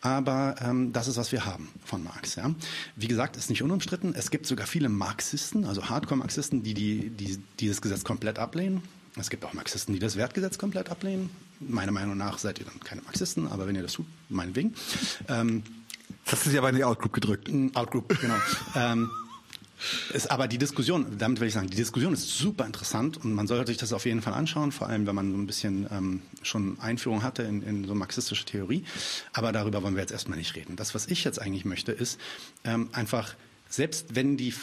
Aber 0.06 0.56
ähm, 0.62 0.94
das 0.94 1.08
ist, 1.08 1.18
was 1.18 1.32
wir 1.32 1.46
haben 1.46 1.70
von 1.84 2.04
Marx. 2.04 2.36
Ja. 2.36 2.54
Wie 2.96 3.08
gesagt, 3.08 3.38
ist 3.38 3.50
nicht 3.50 3.64
unumstritten. 3.64 4.14
Es 4.14 4.30
gibt 4.30 4.46
sogar 4.46 4.68
viele 4.68 4.88
Marxisten, 4.88 5.66
also 5.66 5.90
Hardcore-Marxisten, 5.90 6.62
die, 6.62 6.76
die, 6.76 7.10
die 7.10 7.40
dieses 7.60 7.82
Gesetz 7.82 8.04
komplett 8.04 8.38
ablehnen. 8.38 8.84
Es 9.18 9.30
gibt 9.30 9.46
auch 9.46 9.54
Marxisten, 9.54 9.94
die 9.94 10.00
das 10.00 10.18
Wertgesetz 10.18 10.58
komplett 10.58 10.90
ablehnen. 10.90 11.30
Meiner 11.60 11.92
Meinung 11.92 12.18
nach 12.18 12.38
seid 12.38 12.60
ihr 12.60 12.66
dann 12.66 12.80
keine 12.82 13.02
Marxisten, 13.02 13.48
aber 13.48 13.66
wenn 13.66 13.76
ihr 13.76 13.82
das 13.82 13.94
tut, 13.94 14.06
meinetwegen. 14.30 14.74
Ähm, 15.30 15.64
das 16.26 16.34
hast 16.34 16.46
du 16.46 16.50
dich 16.50 16.60
aber 16.60 16.70
in 16.70 16.76
die 16.76 16.84
Outgroup 16.84 17.14
gedrückt. 17.14 17.50
Outgroup, 17.76 18.20
genau. 18.20 18.36
ähm, 18.76 19.10
ist 20.14 20.32
aber 20.32 20.48
die 20.48 20.58
Diskussion, 20.58 21.18
damit 21.18 21.40
will 21.40 21.48
ich 21.48 21.54
sagen, 21.54 21.70
die 21.70 21.76
Diskussion 21.76 22.14
ist 22.14 22.38
super 22.38 22.66
interessant 22.66 23.24
und 23.24 23.34
man 23.34 23.48
sollte 23.48 23.68
sich 23.68 23.78
das 23.78 23.94
auf 23.94 24.06
jeden 24.06 24.22
Fall 24.22 24.34
anschauen, 24.34 24.72
vor 24.72 24.88
allem 24.88 25.06
wenn 25.06 25.16
man 25.16 25.32
so 25.32 25.38
ein 25.38 25.48
bisschen 25.48 25.88
ähm, 25.92 26.22
schon 26.42 26.80
Einführung 26.80 27.24
hatte 27.24 27.44
in, 27.44 27.62
in 27.62 27.86
so 27.86 27.94
marxistische 27.94 28.46
Theorie. 28.46 28.84
Aber 29.34 29.52
darüber 29.52 29.84
wollen 29.84 29.96
wir 29.96 30.02
jetzt 30.02 30.12
erstmal 30.12 30.38
nicht 30.38 30.56
reden. 30.56 30.76
Das, 30.76 30.96
was 30.96 31.08
ich 31.08 31.24
jetzt 31.24 31.42
eigentlich 31.42 31.66
möchte, 31.66 31.92
ist 31.92 32.20
ähm, 32.64 32.90
einfach, 32.94 33.36
selbst 33.70 34.16
wenn 34.16 34.38
die 34.38 34.54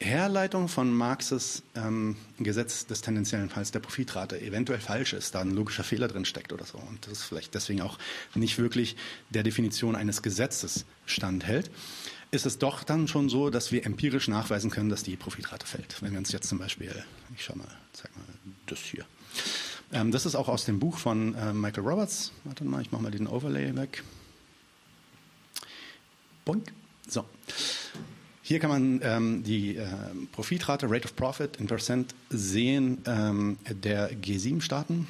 Herleitung 0.00 0.68
von 0.68 0.92
Marxes 0.92 1.62
ähm, 1.74 2.16
Gesetz 2.38 2.86
des 2.86 3.02
tendenziellen 3.02 3.50
Falls 3.50 3.70
der 3.70 3.80
Profitrate 3.80 4.40
eventuell 4.40 4.80
falsch 4.80 5.12
ist, 5.12 5.34
da 5.34 5.40
ein 5.40 5.50
logischer 5.50 5.84
Fehler 5.84 6.08
drin 6.08 6.24
steckt 6.24 6.54
oder 6.54 6.64
so 6.64 6.78
und 6.78 7.06
das 7.06 7.22
vielleicht 7.22 7.54
deswegen 7.54 7.82
auch 7.82 7.98
nicht 8.34 8.58
wirklich 8.58 8.96
der 9.28 9.42
Definition 9.42 9.94
eines 9.94 10.22
Gesetzes 10.22 10.86
standhält, 11.04 11.70
ist 12.30 12.46
es 12.46 12.58
doch 12.58 12.82
dann 12.82 13.08
schon 13.08 13.28
so, 13.28 13.50
dass 13.50 13.72
wir 13.72 13.84
empirisch 13.84 14.28
nachweisen 14.28 14.70
können, 14.70 14.88
dass 14.88 15.02
die 15.02 15.16
Profitrate 15.16 15.66
fällt. 15.66 16.00
Wenn 16.00 16.12
wir 16.12 16.18
uns 16.18 16.32
jetzt 16.32 16.48
zum 16.48 16.58
Beispiel, 16.58 16.94
ich 17.36 17.44
schau 17.44 17.56
mal, 17.56 17.68
zeig 17.92 18.10
mal 18.16 18.24
das 18.66 18.78
hier. 18.78 19.04
Ähm, 19.92 20.12
das 20.12 20.24
ist 20.24 20.34
auch 20.34 20.48
aus 20.48 20.64
dem 20.64 20.78
Buch 20.78 20.96
von 20.96 21.34
äh, 21.34 21.52
Michael 21.52 21.86
Roberts. 21.86 22.32
Warte 22.44 22.64
mal, 22.64 22.80
ich 22.80 22.90
mache 22.90 23.02
mal 23.02 23.10
den 23.10 23.26
Overlay 23.26 23.74
weg. 23.76 24.02
Boink. 26.44 26.72
So. 27.08 27.24
Hier 28.50 28.58
kann 28.58 28.70
man 28.70 29.00
ähm, 29.04 29.44
die 29.44 29.76
äh, 29.76 29.86
Profitrate, 30.32 30.90
Rate 30.90 31.04
of 31.04 31.14
Profit 31.14 31.58
in 31.58 31.68
Percent 31.68 32.16
sehen 32.30 32.98
ähm, 33.06 33.58
der 33.68 34.10
G7-Staaten, 34.12 35.06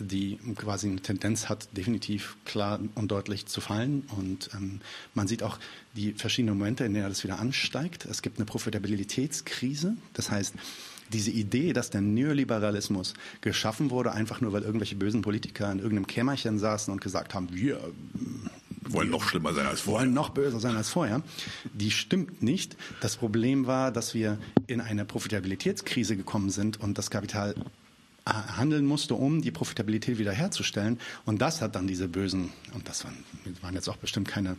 die 0.00 0.40
quasi 0.56 0.88
eine 0.88 1.00
Tendenz 1.00 1.48
hat, 1.48 1.68
definitiv 1.76 2.36
klar 2.44 2.80
und 2.96 3.12
deutlich 3.12 3.46
zu 3.46 3.60
fallen. 3.60 4.08
Und 4.18 4.50
ähm, 4.54 4.80
man 5.14 5.28
sieht 5.28 5.44
auch 5.44 5.60
die 5.94 6.14
verschiedenen 6.14 6.58
Momente, 6.58 6.84
in 6.84 6.92
denen 6.92 7.08
das 7.08 7.22
wieder 7.22 7.38
ansteigt. 7.38 8.06
Es 8.06 8.22
gibt 8.22 8.38
eine 8.38 8.44
Profitabilitätskrise. 8.46 9.96
Das 10.14 10.32
heißt, 10.32 10.54
diese 11.12 11.30
Idee, 11.30 11.72
dass 11.72 11.90
der 11.90 12.00
Neoliberalismus 12.00 13.14
geschaffen 13.40 13.90
wurde, 13.90 14.10
einfach 14.10 14.40
nur 14.40 14.52
weil 14.52 14.62
irgendwelche 14.62 14.96
bösen 14.96 15.22
Politiker 15.22 15.70
in 15.70 15.78
irgendeinem 15.78 16.08
Kämmerchen 16.08 16.58
saßen 16.58 16.92
und 16.92 17.00
gesagt 17.00 17.34
haben, 17.34 17.50
wir 17.52 17.78
wollen 18.88 19.10
noch 19.10 19.22
schlimmer 19.22 19.52
sein 19.52 19.66
als 19.66 19.82
vorher. 19.82 20.00
Wollen 20.00 20.14
noch 20.14 20.30
böser 20.30 20.60
sein 20.60 20.76
als 20.76 20.88
vorher. 20.88 21.22
Die 21.72 21.90
stimmt 21.90 22.42
nicht. 22.42 22.76
Das 23.00 23.16
Problem 23.16 23.66
war, 23.66 23.92
dass 23.92 24.14
wir 24.14 24.38
in 24.66 24.80
eine 24.80 25.04
Profitabilitätskrise 25.04 26.16
gekommen 26.16 26.50
sind 26.50 26.80
und 26.80 26.98
das 26.98 27.10
Kapital 27.10 27.54
äh, 28.26 28.32
handeln 28.32 28.86
musste, 28.86 29.14
um 29.14 29.42
die 29.42 29.50
Profitabilität 29.50 30.18
wiederherzustellen. 30.18 30.98
Und 31.24 31.40
das 31.40 31.62
hat 31.62 31.74
dann 31.74 31.86
diese 31.86 32.08
bösen, 32.08 32.52
und 32.74 32.88
das 32.88 33.04
waren, 33.04 33.16
waren 33.62 33.74
jetzt 33.74 33.88
auch 33.88 33.96
bestimmt 33.96 34.28
keine 34.28 34.56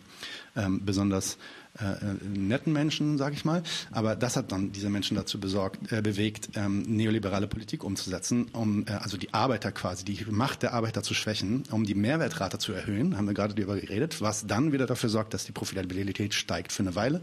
ähm, 0.55 0.81
besonders 0.85 1.37
äh, 1.79 2.27
netten 2.37 2.73
Menschen, 2.73 3.17
sage 3.17 3.35
ich 3.35 3.45
mal. 3.45 3.63
Aber 3.91 4.15
das 4.15 4.35
hat 4.35 4.51
dann 4.51 4.71
diese 4.71 4.89
Menschen 4.89 5.15
dazu 5.15 5.39
besorgt, 5.39 5.91
äh, 5.91 6.01
bewegt, 6.01 6.49
ähm, 6.55 6.81
neoliberale 6.81 7.47
Politik 7.47 7.83
umzusetzen, 7.83 8.47
um 8.51 8.85
äh, 8.87 8.91
also 8.91 9.17
die 9.17 9.33
Arbeiter 9.33 9.71
quasi, 9.71 10.03
die 10.03 10.25
Macht 10.29 10.63
der 10.63 10.73
Arbeiter 10.73 11.01
zu 11.01 11.13
schwächen, 11.13 11.63
um 11.71 11.85
die 11.85 11.95
Mehrwertrate 11.95 12.57
zu 12.57 12.73
erhöhen, 12.73 13.17
haben 13.17 13.25
wir 13.25 13.33
gerade 13.33 13.53
darüber 13.53 13.79
geredet, 13.79 14.21
was 14.21 14.45
dann 14.45 14.73
wieder 14.73 14.85
dafür 14.85 15.09
sorgt, 15.09 15.33
dass 15.33 15.45
die 15.45 15.53
Profitabilität 15.53 16.33
steigt 16.33 16.71
für 16.71 16.83
eine 16.83 16.95
Weile. 16.95 17.21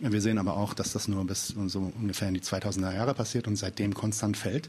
Wir 0.00 0.20
sehen 0.20 0.38
aber 0.38 0.56
auch, 0.56 0.74
dass 0.74 0.92
das 0.92 1.08
nur 1.08 1.26
bis 1.26 1.48
so 1.48 1.92
ungefähr 1.98 2.28
in 2.28 2.34
die 2.34 2.40
2000er 2.40 2.94
Jahre 2.94 3.14
passiert 3.14 3.48
und 3.48 3.56
seitdem 3.56 3.94
konstant 3.94 4.36
fällt. 4.36 4.68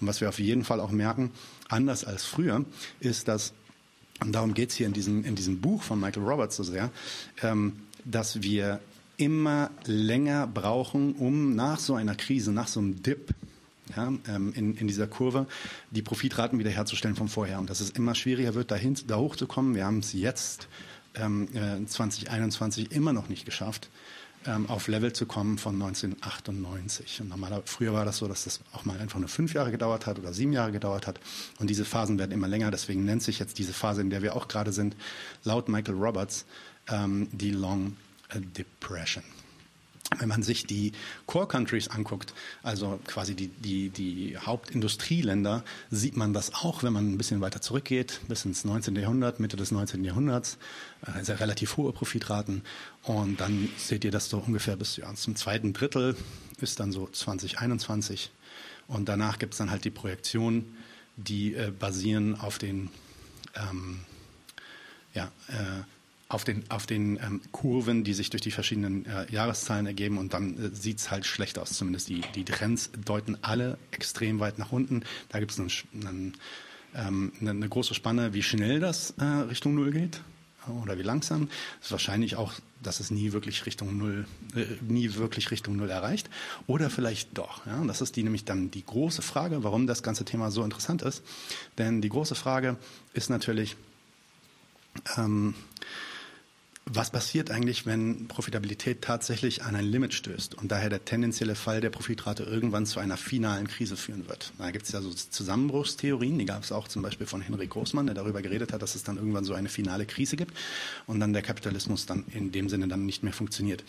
Und 0.00 0.06
was 0.06 0.20
wir 0.20 0.28
auf 0.28 0.38
jeden 0.38 0.64
Fall 0.64 0.80
auch 0.80 0.90
merken, 0.90 1.32
anders 1.68 2.04
als 2.04 2.24
früher, 2.24 2.64
ist, 3.00 3.28
dass 3.28 3.54
und 4.22 4.32
darum 4.32 4.54
geht 4.54 4.70
es 4.70 4.76
hier 4.76 4.86
in 4.86 4.92
diesem, 4.92 5.24
in 5.24 5.34
diesem 5.34 5.60
Buch 5.60 5.82
von 5.82 5.98
Michael 5.98 6.22
Roberts 6.22 6.56
so 6.56 6.62
sehr, 6.62 6.90
ähm, 7.42 7.72
dass 8.04 8.42
wir 8.42 8.80
immer 9.16 9.70
länger 9.86 10.46
brauchen, 10.46 11.14
um 11.14 11.54
nach 11.54 11.78
so 11.78 11.94
einer 11.94 12.14
Krise, 12.14 12.52
nach 12.52 12.68
so 12.68 12.80
einem 12.80 13.02
Dip, 13.02 13.34
ja, 13.96 14.12
ähm, 14.28 14.52
in, 14.54 14.76
in 14.76 14.86
dieser 14.86 15.06
Kurve, 15.06 15.46
die 15.90 16.02
Profitraten 16.02 16.58
wiederherzustellen 16.58 17.16
vom 17.16 17.28
vorher. 17.28 17.58
Und 17.58 17.70
dass 17.70 17.80
es 17.80 17.90
immer 17.90 18.14
schwieriger 18.14 18.54
wird, 18.54 18.70
dahin, 18.70 18.96
da 19.06 19.16
hochzukommen. 19.16 19.74
Wir 19.74 19.84
haben 19.84 19.98
es 19.98 20.12
jetzt 20.12 20.68
ähm, 21.14 21.48
äh, 21.54 21.84
2021 21.84 22.92
immer 22.92 23.12
noch 23.12 23.28
nicht 23.28 23.44
geschafft, 23.44 23.90
ähm, 24.46 24.68
auf 24.68 24.88
Level 24.88 25.12
zu 25.12 25.26
kommen 25.26 25.58
von 25.58 25.74
1998. 25.74 27.20
Und 27.20 27.28
normaler, 27.28 27.62
früher 27.64 27.92
war 27.92 28.04
das 28.04 28.18
so, 28.18 28.28
dass 28.28 28.44
das 28.44 28.60
auch 28.72 28.84
mal 28.84 28.98
einfach 28.98 29.18
nur 29.18 29.28
fünf 29.28 29.54
Jahre 29.54 29.70
gedauert 29.70 30.06
hat 30.06 30.18
oder 30.18 30.32
sieben 30.32 30.52
Jahre 30.52 30.72
gedauert 30.72 31.06
hat. 31.06 31.20
Und 31.58 31.70
diese 31.70 31.84
Phasen 31.84 32.18
werden 32.18 32.32
immer 32.32 32.48
länger. 32.48 32.70
Deswegen 32.70 33.04
nennt 33.04 33.22
sich 33.22 33.38
jetzt 33.38 33.58
diese 33.58 33.72
Phase, 33.72 34.00
in 34.00 34.10
der 34.10 34.22
wir 34.22 34.34
auch 34.34 34.48
gerade 34.48 34.72
sind, 34.72 34.96
laut 35.44 35.68
Michael 35.68 35.94
Roberts, 35.94 36.44
ähm, 36.88 37.28
die 37.32 37.50
Long 37.50 37.96
Depression. 38.34 39.24
Wenn 40.18 40.28
man 40.28 40.42
sich 40.42 40.66
die 40.66 40.92
Core 41.26 41.46
Countries 41.46 41.88
anguckt, 41.88 42.34
also 42.62 43.00
quasi 43.06 43.34
die, 43.34 43.48
die, 43.48 43.88
die 43.88 44.36
Hauptindustrieländer, 44.36 45.64
sieht 45.90 46.16
man 46.16 46.34
das 46.34 46.52
auch, 46.52 46.82
wenn 46.82 46.92
man 46.92 47.12
ein 47.12 47.18
bisschen 47.18 47.40
weiter 47.40 47.62
zurückgeht, 47.62 48.20
bis 48.28 48.44
ins 48.44 48.64
19. 48.64 48.94
Jahrhundert, 48.96 49.40
Mitte 49.40 49.56
des 49.56 49.70
19. 49.70 50.04
Jahrhunderts, 50.04 50.58
äh, 51.06 51.24
sehr 51.24 51.40
relativ 51.40 51.78
hohe 51.78 51.92
Profitraten. 51.92 52.62
Und 53.04 53.40
dann 53.40 53.70
seht 53.78 54.04
ihr 54.04 54.10
das 54.10 54.28
so 54.28 54.38
ungefähr 54.38 54.76
bis 54.76 54.96
ja, 54.96 55.12
zum 55.14 55.34
zweiten 55.34 55.72
Drittel, 55.72 56.14
ist 56.60 56.78
dann 56.80 56.92
so 56.92 57.08
2021. 57.08 58.30
Und 58.88 59.08
danach 59.08 59.38
gibt 59.38 59.54
es 59.54 59.58
dann 59.58 59.70
halt 59.70 59.84
die 59.84 59.90
Projektionen, 59.90 60.76
die 61.16 61.54
äh, 61.54 61.70
basieren 61.70 62.38
auf 62.38 62.58
den 62.58 62.90
ähm, 63.54 64.00
ja, 65.14 65.30
äh, 65.48 65.84
auf 66.32 66.44
den, 66.44 66.64
auf 66.70 66.86
den 66.86 67.18
ähm, 67.18 67.42
Kurven, 67.52 68.04
die 68.04 68.14
sich 68.14 68.30
durch 68.30 68.40
die 68.40 68.50
verschiedenen 68.50 69.04
äh, 69.04 69.30
Jahreszahlen 69.30 69.86
ergeben 69.86 70.16
und 70.16 70.32
dann 70.32 70.56
äh, 70.56 70.74
sieht 70.74 70.98
es 70.98 71.10
halt 71.10 71.26
schlecht 71.26 71.58
aus. 71.58 71.74
Zumindest 71.74 72.08
die, 72.08 72.22
die 72.34 72.44
Trends 72.44 72.90
deuten 73.04 73.36
alle 73.42 73.76
extrem 73.90 74.40
weit 74.40 74.58
nach 74.58 74.72
unten. 74.72 75.02
Da 75.28 75.40
gibt 75.40 75.52
es 75.52 75.58
einen, 75.58 75.70
einen, 76.06 76.36
ähm, 76.94 77.32
eine, 77.40 77.68
große 77.68 77.94
Spanne, 77.94 78.32
wie 78.32 78.42
schnell 78.42 78.80
das 78.80 79.10
äh, 79.18 79.24
Richtung 79.24 79.74
Null 79.74 79.92
geht 79.92 80.22
oder 80.82 80.98
wie 80.98 81.02
langsam. 81.02 81.48
Es 81.80 81.86
ist 81.86 81.92
wahrscheinlich 81.92 82.36
auch, 82.36 82.54
dass 82.82 83.00
es 83.00 83.10
nie 83.10 83.32
wirklich 83.32 83.66
Richtung 83.66 83.98
Null, 83.98 84.26
äh, 84.56 84.64
nie 84.80 85.14
wirklich 85.16 85.50
Richtung 85.50 85.76
Null 85.76 85.90
erreicht. 85.90 86.30
Oder 86.66 86.88
vielleicht 86.88 87.36
doch. 87.36 87.66
Ja? 87.66 87.84
Das 87.84 88.00
ist 88.00 88.16
die 88.16 88.22
nämlich 88.22 88.46
dann 88.46 88.70
die 88.70 88.86
große 88.86 89.20
Frage, 89.20 89.64
warum 89.64 89.86
das 89.86 90.02
ganze 90.02 90.24
Thema 90.24 90.50
so 90.50 90.64
interessant 90.64 91.02
ist. 91.02 91.22
Denn 91.76 92.00
die 92.00 92.08
große 92.08 92.34
Frage 92.34 92.78
ist 93.12 93.28
natürlich, 93.28 93.76
ähm, 95.18 95.54
was 96.84 97.10
passiert 97.10 97.50
eigentlich, 97.50 97.86
wenn 97.86 98.26
Profitabilität 98.28 99.02
tatsächlich 99.02 99.62
an 99.62 99.76
ein 99.76 99.84
Limit 99.84 100.14
stößt 100.14 100.54
und 100.56 100.72
daher 100.72 100.90
der 100.90 101.04
tendenzielle 101.04 101.54
Fall 101.54 101.80
der 101.80 101.90
Profitrate 101.90 102.42
irgendwann 102.42 102.86
zu 102.86 102.98
einer 102.98 103.16
finalen 103.16 103.68
Krise 103.68 103.96
führen 103.96 104.28
wird? 104.28 104.52
Da 104.58 104.70
gibt 104.70 104.86
es 104.86 104.92
ja 104.92 105.00
so 105.00 105.10
Zusammenbruchstheorien, 105.10 106.38
die 106.38 106.44
gab 106.44 106.64
es 106.64 106.72
auch 106.72 106.88
zum 106.88 107.02
Beispiel 107.02 107.26
von 107.26 107.40
Henrik 107.40 107.70
Großmann, 107.70 108.06
der 108.06 108.14
darüber 108.14 108.42
geredet 108.42 108.72
hat, 108.72 108.82
dass 108.82 108.94
es 108.94 109.04
dann 109.04 109.16
irgendwann 109.16 109.44
so 109.44 109.54
eine 109.54 109.68
finale 109.68 110.06
Krise 110.06 110.36
gibt 110.36 110.54
und 111.06 111.20
dann 111.20 111.32
der 111.32 111.42
Kapitalismus 111.42 112.06
dann 112.06 112.24
in 112.34 112.52
dem 112.52 112.68
Sinne 112.68 112.88
dann 112.88 113.06
nicht 113.06 113.22
mehr 113.22 113.32
funktioniert 113.32 113.84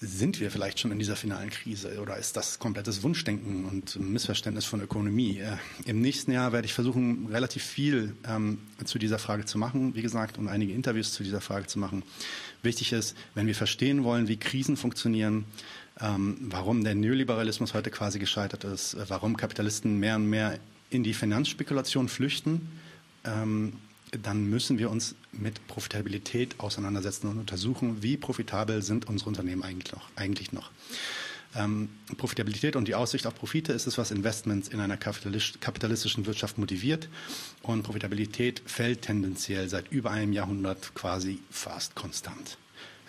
sind 0.00 0.38
wir 0.38 0.50
vielleicht 0.50 0.78
schon 0.78 0.92
in 0.92 0.98
dieser 0.98 1.16
finalen 1.16 1.50
Krise 1.50 2.00
oder 2.00 2.16
ist 2.16 2.36
das 2.36 2.60
komplettes 2.60 3.02
Wunschdenken 3.02 3.64
und 3.64 3.98
Missverständnis 3.98 4.64
von 4.64 4.80
Ökonomie? 4.80 5.38
Äh, 5.38 5.56
Im 5.86 6.00
nächsten 6.00 6.30
Jahr 6.30 6.52
werde 6.52 6.66
ich 6.66 6.74
versuchen, 6.74 7.26
relativ 7.26 7.64
viel 7.64 8.14
ähm, 8.28 8.58
zu 8.84 8.98
dieser 8.98 9.18
Frage 9.18 9.44
zu 9.44 9.58
machen, 9.58 9.96
wie 9.96 10.02
gesagt, 10.02 10.38
und 10.38 10.46
einige 10.46 10.72
Interviews 10.72 11.12
zu 11.12 11.24
dieser 11.24 11.40
Frage 11.40 11.66
zu 11.66 11.80
machen. 11.80 12.04
Wichtig 12.62 12.92
ist, 12.92 13.16
wenn 13.34 13.48
wir 13.48 13.56
verstehen 13.56 14.04
wollen, 14.04 14.28
wie 14.28 14.36
Krisen 14.36 14.76
funktionieren, 14.76 15.46
ähm, 16.00 16.36
warum 16.42 16.84
der 16.84 16.94
Neoliberalismus 16.94 17.74
heute 17.74 17.90
quasi 17.90 18.20
gescheitert 18.20 18.62
ist, 18.62 18.94
äh, 18.94 19.04
warum 19.08 19.36
Kapitalisten 19.36 19.98
mehr 19.98 20.14
und 20.14 20.26
mehr 20.26 20.60
in 20.90 21.02
die 21.02 21.14
Finanzspekulation 21.14 22.08
flüchten, 22.08 22.68
ähm, 23.24 23.72
dann 24.10 24.48
müssen 24.48 24.78
wir 24.78 24.90
uns 24.90 25.14
mit 25.32 25.66
Profitabilität 25.66 26.58
auseinandersetzen 26.58 27.28
und 27.28 27.38
untersuchen, 27.38 28.02
wie 28.02 28.16
profitabel 28.16 28.82
sind 28.82 29.08
unsere 29.08 29.28
Unternehmen 29.28 29.62
eigentlich 29.62 29.92
noch. 29.92 30.08
Eigentlich 30.16 30.52
noch. 30.52 30.70
Ähm, 31.54 31.88
Profitabilität 32.16 32.76
und 32.76 32.88
die 32.88 32.94
Aussicht 32.94 33.26
auf 33.26 33.34
Profite 33.34 33.72
ist 33.72 33.86
es, 33.86 33.96
was 33.96 34.10
Investments 34.10 34.68
in 34.68 34.80
einer 34.80 34.96
kapitalistischen 34.96 36.26
Wirtschaft 36.26 36.58
motiviert. 36.58 37.08
Und 37.62 37.82
Profitabilität 37.82 38.62
fällt 38.66 39.02
tendenziell 39.02 39.68
seit 39.68 39.90
über 39.90 40.10
einem 40.10 40.32
Jahrhundert 40.32 40.94
quasi 40.94 41.40
fast 41.50 41.94
konstant. 41.94 42.58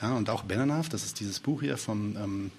Ja, 0.01 0.15
und 0.15 0.29
auch 0.29 0.43
Benanav, 0.43 0.87
das 0.87 1.03
ist 1.03 1.19
dieses 1.19 1.39
Buch 1.39 1.61
hier 1.61 1.77
vom 1.77 2.15
ähm, 2.15 2.51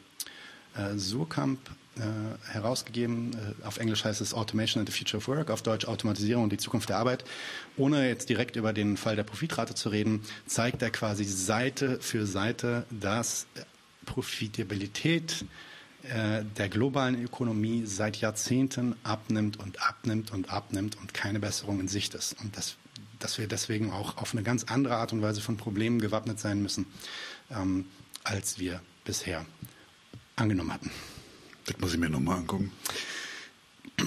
äh, 0.76 0.96
Surkamp, 0.96 1.58
äh, 1.96 2.52
herausgegeben. 2.52 3.32
Äh, 3.32 3.66
auf 3.66 3.78
Englisch 3.78 4.04
heißt 4.04 4.20
es 4.20 4.32
Automation 4.32 4.80
and 4.80 4.88
the 4.90 4.96
Future 4.96 5.18
of 5.18 5.28
Work, 5.28 5.50
auf 5.50 5.62
Deutsch 5.62 5.86
Automatisierung 5.86 6.44
und 6.44 6.52
die 6.52 6.58
Zukunft 6.58 6.88
der 6.88 6.98
Arbeit. 6.98 7.24
Ohne 7.76 8.08
jetzt 8.08 8.28
direkt 8.28 8.56
über 8.56 8.72
den 8.72 8.96
Fall 8.96 9.16
der 9.16 9.24
Profitrate 9.24 9.74
zu 9.74 9.88
reden, 9.88 10.22
zeigt 10.46 10.82
er 10.82 10.90
quasi 10.90 11.24
Seite 11.24 11.98
für 12.00 12.26
Seite, 12.26 12.84
dass 12.90 13.46
Profitabilität 14.06 15.44
äh, 16.04 16.44
der 16.56 16.68
globalen 16.68 17.22
Ökonomie 17.22 17.84
seit 17.84 18.16
Jahrzehnten 18.16 18.96
abnimmt 19.02 19.58
und 19.58 19.82
abnimmt 19.86 20.32
und 20.32 20.50
abnimmt 20.50 20.96
und 20.96 21.12
keine 21.12 21.40
Besserung 21.40 21.80
in 21.80 21.88
Sicht 21.88 22.14
ist. 22.14 22.40
Und 22.40 22.56
das, 22.56 22.76
dass 23.18 23.38
wir 23.38 23.48
deswegen 23.48 23.90
auch 23.90 24.16
auf 24.16 24.32
eine 24.32 24.42
ganz 24.42 24.64
andere 24.64 24.96
Art 24.96 25.12
und 25.12 25.22
Weise 25.22 25.40
von 25.40 25.56
Problemen 25.56 26.00
gewappnet 26.00 26.40
sein 26.40 26.62
müssen, 26.62 26.86
ähm, 27.50 27.86
als 28.24 28.58
wir 28.58 28.80
bisher 29.04 29.44
angenommen 30.36 30.72
hatten. 30.72 30.90
Das 31.70 31.80
muss 31.80 31.92
ich 31.92 32.00
mir 32.00 32.10
nochmal 32.10 32.38
angucken. 32.38 32.72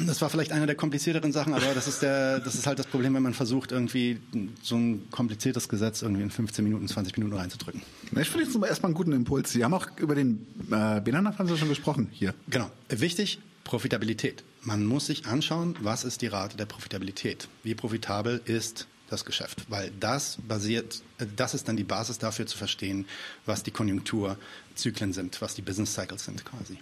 Das 0.07 0.21
war 0.21 0.29
vielleicht 0.29 0.51
eine 0.51 0.65
der 0.65 0.75
komplizierteren 0.75 1.31
Sachen, 1.31 1.53
aber 1.53 1.73
das 1.73 1.87
ist, 1.87 2.01
der, 2.01 2.39
das 2.39 2.55
ist 2.55 2.65
halt 2.65 2.79
das 2.79 2.87
Problem, 2.87 3.13
wenn 3.13 3.23
man 3.23 3.33
versucht, 3.33 3.71
irgendwie 3.71 4.19
so 4.61 4.75
ein 4.75 5.09
kompliziertes 5.11 5.69
Gesetz 5.69 6.01
irgendwie 6.01 6.23
in 6.23 6.31
15 6.31 6.63
Minuten, 6.63 6.87
20 6.87 7.17
Minuten 7.17 7.35
reinzudrücken. 7.37 7.81
Ich 8.19 8.29
finde 8.29 8.45
jetzt 8.45 8.55
erstmal 8.55 8.89
einen 8.89 8.95
guten 8.95 9.13
Impuls. 9.13 9.51
Sie 9.51 9.63
haben 9.63 9.73
auch 9.73 9.87
über 9.97 10.15
den 10.15 10.45
äh, 10.71 10.75
haben 10.75 11.47
Sie 11.47 11.57
schon 11.57 11.69
gesprochen 11.69 12.09
hier. 12.11 12.33
Genau. 12.49 12.71
Wichtig, 12.89 13.39
Profitabilität. 13.63 14.43
Man 14.61 14.85
muss 14.85 15.07
sich 15.07 15.25
anschauen, 15.25 15.75
was 15.81 16.03
ist 16.03 16.21
die 16.21 16.27
Rate 16.27 16.57
der 16.57 16.65
Profitabilität? 16.65 17.47
Wie 17.63 17.75
profitabel 17.75 18.41
ist 18.45 18.87
das 19.09 19.25
Geschäft? 19.25 19.65
Weil 19.69 19.91
das 19.99 20.39
basiert, 20.47 21.03
äh, 21.19 21.25
das 21.35 21.53
ist 21.53 21.67
dann 21.67 21.77
die 21.77 21.83
Basis 21.83 22.17
dafür 22.17 22.47
zu 22.47 22.57
verstehen, 22.57 23.05
was 23.45 23.63
die 23.63 23.71
Konjunkturzyklen 23.71 25.13
sind, 25.13 25.41
was 25.41 25.55
die 25.55 25.61
Business 25.61 25.93
Cycles 25.93 26.25
sind 26.25 26.43
quasi. 26.45 26.77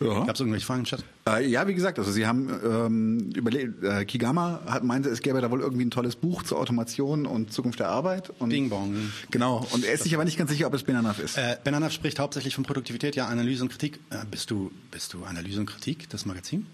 Ja. 0.00 0.24
Gab 0.24 0.34
es 0.34 0.40
irgendwelche 0.40 0.66
Fragen 0.66 0.80
im 0.80 0.86
Chat? 0.86 1.04
Äh, 1.28 1.46
ja, 1.46 1.66
wie 1.68 1.74
gesagt, 1.74 1.98
also 1.98 2.10
Sie 2.10 2.26
haben 2.26 2.50
ähm, 2.64 3.30
überlegt, 3.34 3.82
äh, 3.82 4.04
Kigama 4.04 4.60
hat 4.66 4.82
meinte, 4.82 5.08
es 5.08 5.20
gäbe 5.20 5.40
da 5.40 5.50
wohl 5.50 5.60
irgendwie 5.60 5.84
ein 5.84 5.90
tolles 5.90 6.16
Buch 6.16 6.42
zur 6.42 6.58
Automation 6.58 7.26
und 7.26 7.52
Zukunft 7.52 7.78
der 7.78 7.88
Arbeit. 7.88 8.30
Und, 8.40 8.50
Bing 8.50 8.68
Bong. 8.68 8.94
Genau. 9.30 9.66
Und 9.72 9.84
er 9.84 9.92
ist 9.92 10.02
sich 10.02 10.14
aber 10.14 10.24
nicht 10.24 10.36
ganz 10.36 10.50
sicher, 10.50 10.66
ob 10.66 10.74
es 10.74 10.82
Benanaf 10.82 11.20
ist. 11.20 11.38
Äh, 11.38 11.56
Benanaf 11.62 11.92
spricht 11.92 12.18
hauptsächlich 12.18 12.54
von 12.54 12.64
Produktivität, 12.64 13.14
ja, 13.14 13.26
Analyse 13.28 13.62
und 13.62 13.70
Kritik. 13.70 14.00
Äh, 14.10 14.24
bist 14.30 14.50
du, 14.50 14.72
bist 14.90 15.12
du 15.12 15.24
Analyse 15.24 15.60
und 15.60 15.66
Kritik, 15.66 16.08
das 16.10 16.26
Magazin? 16.26 16.66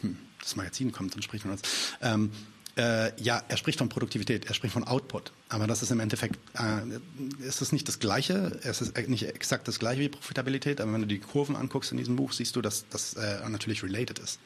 Hm, 0.00 0.16
das 0.40 0.56
Magazin 0.56 0.90
kommt 0.90 1.14
und 1.14 1.22
spricht 1.22 1.42
von 1.42 1.52
uns. 1.52 1.62
Ähm, 2.00 2.30
äh, 2.76 3.12
ja, 3.22 3.42
er 3.48 3.56
spricht 3.56 3.78
von 3.78 3.88
Produktivität, 3.88 4.46
er 4.46 4.54
spricht 4.54 4.72
von 4.72 4.84
Output. 4.84 5.32
Aber 5.48 5.66
das 5.66 5.82
ist 5.82 5.90
im 5.90 6.00
Endeffekt, 6.00 6.38
äh, 6.54 7.46
ist 7.46 7.60
es 7.60 7.72
nicht 7.72 7.86
das 7.88 7.98
Gleiche, 7.98 8.58
es 8.62 8.80
ist 8.80 8.96
nicht 9.08 9.24
exakt 9.24 9.68
das 9.68 9.78
Gleiche 9.78 10.00
wie 10.00 10.08
Profitabilität, 10.08 10.80
aber 10.80 10.92
wenn 10.92 11.02
du 11.02 11.06
die 11.06 11.18
Kurven 11.18 11.56
anguckst 11.56 11.92
in 11.92 11.98
diesem 11.98 12.16
Buch, 12.16 12.32
siehst 12.32 12.56
du, 12.56 12.62
dass 12.62 12.86
das 12.88 13.14
äh, 13.14 13.48
natürlich 13.48 13.82
related 13.82 14.18
ist. 14.18 14.40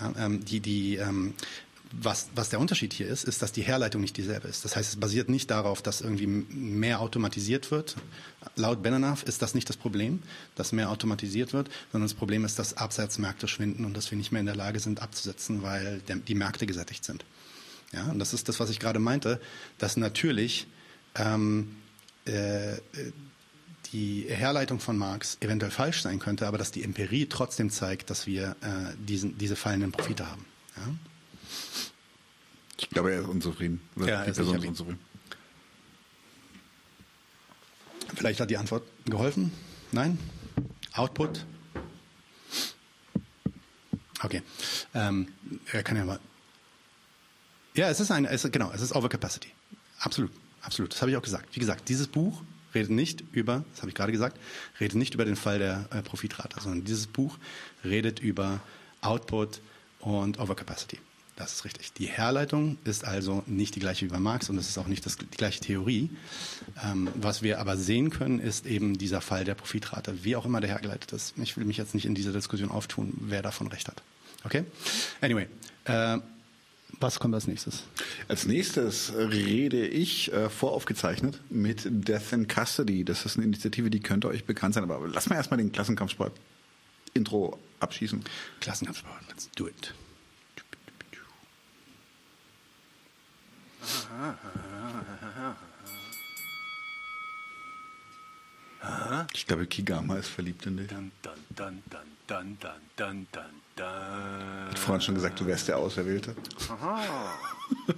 Ja, 0.00 0.12
ähm, 0.24 0.44
die, 0.44 0.60
die, 0.60 0.96
ähm, 0.96 1.34
was, 1.92 2.28
was 2.34 2.48
der 2.48 2.58
Unterschied 2.58 2.94
hier 2.94 3.06
ist, 3.06 3.24
ist, 3.24 3.42
dass 3.42 3.52
die 3.52 3.62
Herleitung 3.62 4.00
nicht 4.00 4.16
dieselbe 4.16 4.48
ist. 4.48 4.64
Das 4.64 4.76
heißt, 4.76 4.88
es 4.88 4.96
basiert 4.96 5.28
nicht 5.28 5.50
darauf, 5.50 5.82
dass 5.82 6.00
irgendwie 6.00 6.26
mehr 6.26 7.00
automatisiert 7.00 7.70
wird. 7.70 7.96
Laut 8.56 8.82
Benanav 8.82 9.22
ist 9.24 9.42
das 9.42 9.54
nicht 9.54 9.68
das 9.68 9.76
Problem, 9.76 10.22
dass 10.54 10.72
mehr 10.72 10.90
automatisiert 10.90 11.52
wird, 11.52 11.68
sondern 11.90 12.08
das 12.08 12.14
Problem 12.14 12.44
ist, 12.44 12.58
dass 12.58 12.78
Absatzmärkte 12.78 13.46
schwinden 13.46 13.84
und 13.84 13.94
dass 13.94 14.10
wir 14.10 14.16
nicht 14.16 14.32
mehr 14.32 14.40
in 14.40 14.46
der 14.46 14.56
Lage 14.56 14.80
sind 14.80 15.02
abzusetzen, 15.02 15.62
weil 15.62 16.00
der, 16.08 16.16
die 16.16 16.34
Märkte 16.34 16.64
gesättigt 16.64 17.04
sind. 17.04 17.26
Ja, 17.92 18.04
und 18.04 18.18
das 18.18 18.32
ist 18.32 18.48
das, 18.48 18.58
was 18.58 18.70
ich 18.70 18.80
gerade 18.80 18.98
meinte, 18.98 19.40
dass 19.78 19.96
natürlich 19.96 20.66
ähm, 21.14 21.76
äh, 22.24 22.76
die 23.92 24.24
Herleitung 24.28 24.80
von 24.80 24.96
Marx 24.96 25.36
eventuell 25.40 25.70
falsch 25.70 26.02
sein 26.02 26.18
könnte, 26.18 26.46
aber 26.46 26.56
dass 26.56 26.70
die 26.70 26.82
Empirie 26.82 27.26
trotzdem 27.26 27.70
zeigt, 27.70 28.08
dass 28.08 28.26
wir 28.26 28.56
äh, 28.62 28.94
diesen, 28.98 29.36
diese 29.36 29.56
fallenden 29.56 29.92
Profite 29.92 30.30
haben. 30.30 30.44
Ja? 30.76 30.94
Ich 32.78 32.90
glaube, 32.90 33.12
er 33.12 33.20
ist 33.20 33.28
unzufrieden. 33.28 33.80
Oder 33.96 34.08
ja, 34.08 34.24
die 34.24 34.32
Person 34.32 34.56
ist 34.56 34.66
unzufrieden. 34.66 35.00
Vielleicht 38.14 38.40
hat 38.40 38.50
die 38.50 38.56
Antwort 38.56 38.84
geholfen? 39.04 39.52
Nein? 39.92 40.18
Output? 40.94 41.46
Okay. 44.22 44.42
Ähm, 44.94 45.28
er 45.72 45.82
kann 45.82 45.96
ja 45.96 46.04
mal. 46.04 46.20
Ja, 47.74 47.88
es 47.88 48.00
ist 48.00 48.10
ein, 48.10 48.24
es, 48.24 48.46
genau, 48.50 48.70
es 48.74 48.82
ist 48.82 48.94
Overcapacity. 48.94 49.48
Absolut, 50.00 50.30
absolut. 50.62 50.92
Das 50.92 51.00
habe 51.00 51.10
ich 51.10 51.16
auch 51.16 51.22
gesagt. 51.22 51.54
Wie 51.54 51.60
gesagt, 51.60 51.88
dieses 51.88 52.06
Buch 52.06 52.42
redet 52.74 52.90
nicht 52.90 53.22
über, 53.32 53.64
das 53.72 53.80
habe 53.80 53.90
ich 53.90 53.94
gerade 53.94 54.12
gesagt, 54.12 54.38
redet 54.80 54.96
nicht 54.96 55.14
über 55.14 55.24
den 55.24 55.36
Fall 55.36 55.58
der 55.58 55.86
äh, 55.90 56.02
Profitrate, 56.02 56.60
sondern 56.60 56.84
dieses 56.84 57.06
Buch 57.06 57.38
redet 57.84 58.20
über 58.20 58.60
Output 59.00 59.60
und 60.00 60.38
Overcapacity. 60.38 60.98
Das 61.36 61.54
ist 61.54 61.64
richtig. 61.64 61.92
Die 61.94 62.06
Herleitung 62.06 62.76
ist 62.84 63.04
also 63.04 63.42
nicht 63.46 63.74
die 63.74 63.80
gleiche 63.80 64.04
wie 64.04 64.10
bei 64.10 64.18
Marx 64.18 64.50
und 64.50 64.58
es 64.58 64.68
ist 64.68 64.76
auch 64.76 64.86
nicht 64.86 65.06
das, 65.06 65.16
die 65.16 65.26
gleiche 65.26 65.60
Theorie. 65.60 66.10
Ähm, 66.84 67.08
was 67.14 67.42
wir 67.42 67.58
aber 67.58 67.78
sehen 67.78 68.10
können, 68.10 68.38
ist 68.38 68.66
eben 68.66 68.98
dieser 68.98 69.22
Fall 69.22 69.44
der 69.44 69.54
Profitrate, 69.54 70.24
wie 70.24 70.36
auch 70.36 70.44
immer 70.44 70.60
der 70.60 70.70
hergeleitet 70.70 71.12
ist. 71.12 71.34
Ich 71.38 71.56
will 71.56 71.64
mich 71.64 71.78
jetzt 71.78 71.94
nicht 71.94 72.04
in 72.04 72.14
dieser 72.14 72.32
Diskussion 72.32 72.70
auftun, 72.70 73.14
wer 73.18 73.40
davon 73.40 73.68
recht 73.68 73.88
hat. 73.88 74.02
Okay? 74.44 74.64
Anyway, 75.22 75.48
äh, 75.84 76.18
was 77.02 77.18
kommt 77.18 77.34
als 77.34 77.46
nächstes? 77.46 77.82
Als 78.28 78.46
nächstes 78.46 79.12
rede 79.14 79.86
ich 79.86 80.32
äh, 80.32 80.48
voraufgezeichnet 80.48 81.40
mit 81.50 81.82
Death 81.84 82.32
in 82.32 82.46
Custody. 82.48 83.04
Das 83.04 83.26
ist 83.26 83.36
eine 83.36 83.46
Initiative, 83.46 83.90
die 83.90 84.00
könnte 84.00 84.28
euch 84.28 84.44
bekannt 84.44 84.74
sein. 84.74 84.84
Aber 84.84 85.06
lass 85.08 85.28
mal 85.28 85.36
erstmal 85.36 85.58
den 85.58 85.72
Klassenkampfsport-Intro 85.72 87.58
abschießen. 87.80 88.22
Klassenkampfsport, 88.60 89.20
let's 89.28 89.50
do 89.56 89.66
it. 89.68 89.94
Ich 99.34 99.46
glaube, 99.46 99.66
Kigama 99.66 100.16
ist 100.16 100.28
verliebt 100.28 100.66
in 100.66 100.76
dich. 100.76 100.88
Dun, 100.88 101.12
dun, 101.22 101.32
dun, 101.56 101.82
dun, 101.90 102.00
dun, 102.26 102.58
dun, 102.60 102.70
dun, 102.96 103.26
dun. 103.32 103.61
Hat 103.80 104.78
vorhin 104.78 105.00
schon 105.00 105.14
gesagt, 105.14 105.40
du 105.40 105.46
wärst 105.46 105.68
der 105.68 105.78
Auserwählte. 105.78 106.34
Aha. 106.68 107.38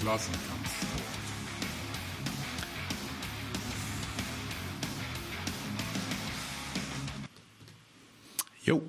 Klassenkampf. 0.00 0.70
Jo. 8.64 8.82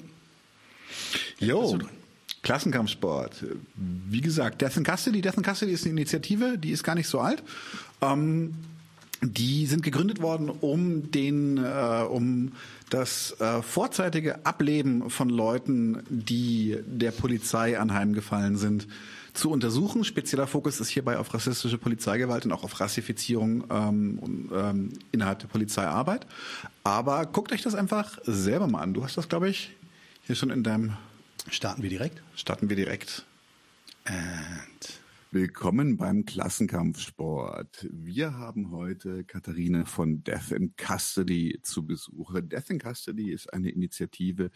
Jo. 1.40 1.80
Klassenkampfsport. 2.42 3.46
Wie 3.76 4.22
gesagt, 4.22 4.62
Death 4.62 4.78
in 4.78 4.84
Custody. 4.84 5.22
Death 5.22 5.38
in 5.38 5.44
Custody 5.44 5.74
ist 5.74 5.84
eine 5.84 5.92
Initiative, 5.92 6.58
die 6.58 6.72
ist 6.72 6.84
gar 6.84 6.96
nicht 6.96 7.08
so 7.08 7.20
alt. 7.20 7.44
Ähm, 8.02 8.56
die 9.22 9.68
sind 9.68 9.84
gegründet 9.84 10.22
worden, 10.22 10.50
um 10.50 11.12
den, 11.12 11.58
äh, 11.58 12.04
um 12.10 12.54
das 12.90 13.40
äh, 13.40 13.62
vorzeitige 13.62 14.46
Ableben 14.46 15.10
von 15.10 15.30
Leuten, 15.30 16.04
die 16.10 16.78
der 16.86 17.12
Polizei 17.12 17.80
anheimgefallen 17.80 18.58
sind, 18.58 18.88
zu 19.34 19.50
untersuchen. 19.50 20.04
Spezieller 20.04 20.48
Fokus 20.48 20.82
ist 20.82 20.90
hierbei 20.90 21.18
auf 21.18 21.34
rassistische 21.34 21.78
Polizeigewalt 21.78 22.46
und 22.46 22.52
auch 22.52 22.64
auf 22.64 22.80
Rassifizierung 22.80 23.64
ähm, 23.70 24.50
ähm, 24.54 24.90
innerhalb 25.12 25.40
der 25.40 25.48
Polizeiarbeit. 25.48 26.26
Aber 26.84 27.26
guckt 27.26 27.54
euch 27.54 27.62
das 27.62 27.76
einfach 27.76 28.18
selber 28.24 28.68
mal 28.68 28.82
an. 28.82 28.94
Du 28.94 29.04
hast 29.04 29.18
das, 29.18 29.30
glaube 29.30 29.50
ich, 29.50 29.72
hier 30.24 30.36
schon 30.36 30.50
in 30.50 30.64
deinem 30.64 30.94
Starten 31.50 31.82
wir 31.82 31.90
direkt? 31.90 32.22
Starten 32.36 32.70
wir 32.70 32.76
direkt. 32.76 33.26
And 34.06 35.01
willkommen 35.34 35.96
beim 35.96 36.26
Klassenkampfsport. 36.26 37.88
Wir 37.90 38.38
haben 38.38 38.72
heute 38.72 39.24
Katharine 39.24 39.86
von 39.86 40.26
Death 40.26 40.52
in 40.52 40.76
Custody 40.76 41.58
zu 41.64 41.86
Besuch. 41.86 42.34
Death 42.42 42.70
in 42.70 42.80
Custody 42.80 43.32
ist 43.32 43.54
eine 43.54 43.70
Initiative, 43.70 44.52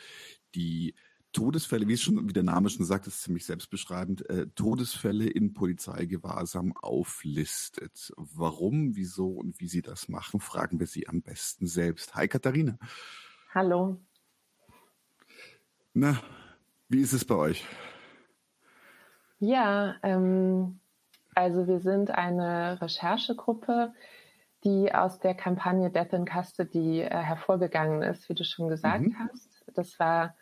die 0.54 0.94
Todesfälle, 1.32 1.88
wie 1.88 1.94
es 1.94 2.02
schon 2.02 2.28
wie 2.28 2.34
der 2.34 2.44
Name 2.44 2.70
schon 2.70 2.86
sagt, 2.86 3.08
ist 3.08 3.22
ziemlich 3.22 3.46
selbstbeschreibend, 3.46 4.30
äh, 4.30 4.48
Todesfälle 4.48 5.30
in 5.30 5.54
Polizeigewahrsam 5.54 6.76
auflistet. 6.76 8.12
Warum, 8.18 8.98
wieso 8.98 9.30
und 9.30 9.62
wie 9.62 9.70
sie 9.70 9.82
das 9.82 10.10
machen, 10.10 10.42
fragen 10.42 10.82
wir 10.82 10.88
sie 10.88 11.08
am 11.08 11.22
besten 11.22 11.68
selbst. 11.68 12.16
Hi 12.16 12.28
Katharine. 12.28 12.78
Hallo. 13.54 14.02
Na, 15.94 16.22
wie 16.90 17.00
ist 17.00 17.14
es 17.14 17.24
bei 17.24 17.36
euch? 17.36 17.66
Ja, 19.46 19.96
ähm, 20.02 20.80
also 21.36 21.68
wir 21.68 21.80
sind 21.80 22.10
eine 22.10 22.82
Recherchegruppe, 22.82 23.94
die 24.64 24.94
aus 24.94 25.20
der 25.20 25.36
Kampagne 25.36 25.92
Death 25.92 26.14
in 26.14 26.26
Custody 26.26 27.02
äh, 27.02 27.10
hervorgegangen 27.10 28.02
ist, 28.02 28.28
wie 28.28 28.34
du 28.34 28.44
schon 28.44 28.70
gesagt 28.70 29.06
mhm. 29.06 29.16
hast. 29.20 29.64
Das 29.76 30.00
war 30.00 30.36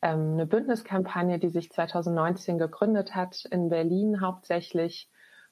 ähm, 0.00 0.32
eine 0.32 0.46
Bündniskampagne, 0.46 1.38
die 1.38 1.50
sich 1.50 1.70
2019 1.70 2.56
gegründet 2.56 3.14
hat, 3.14 3.44
in 3.50 3.68
Berlin 3.68 4.22
hauptsächlich 4.22 5.10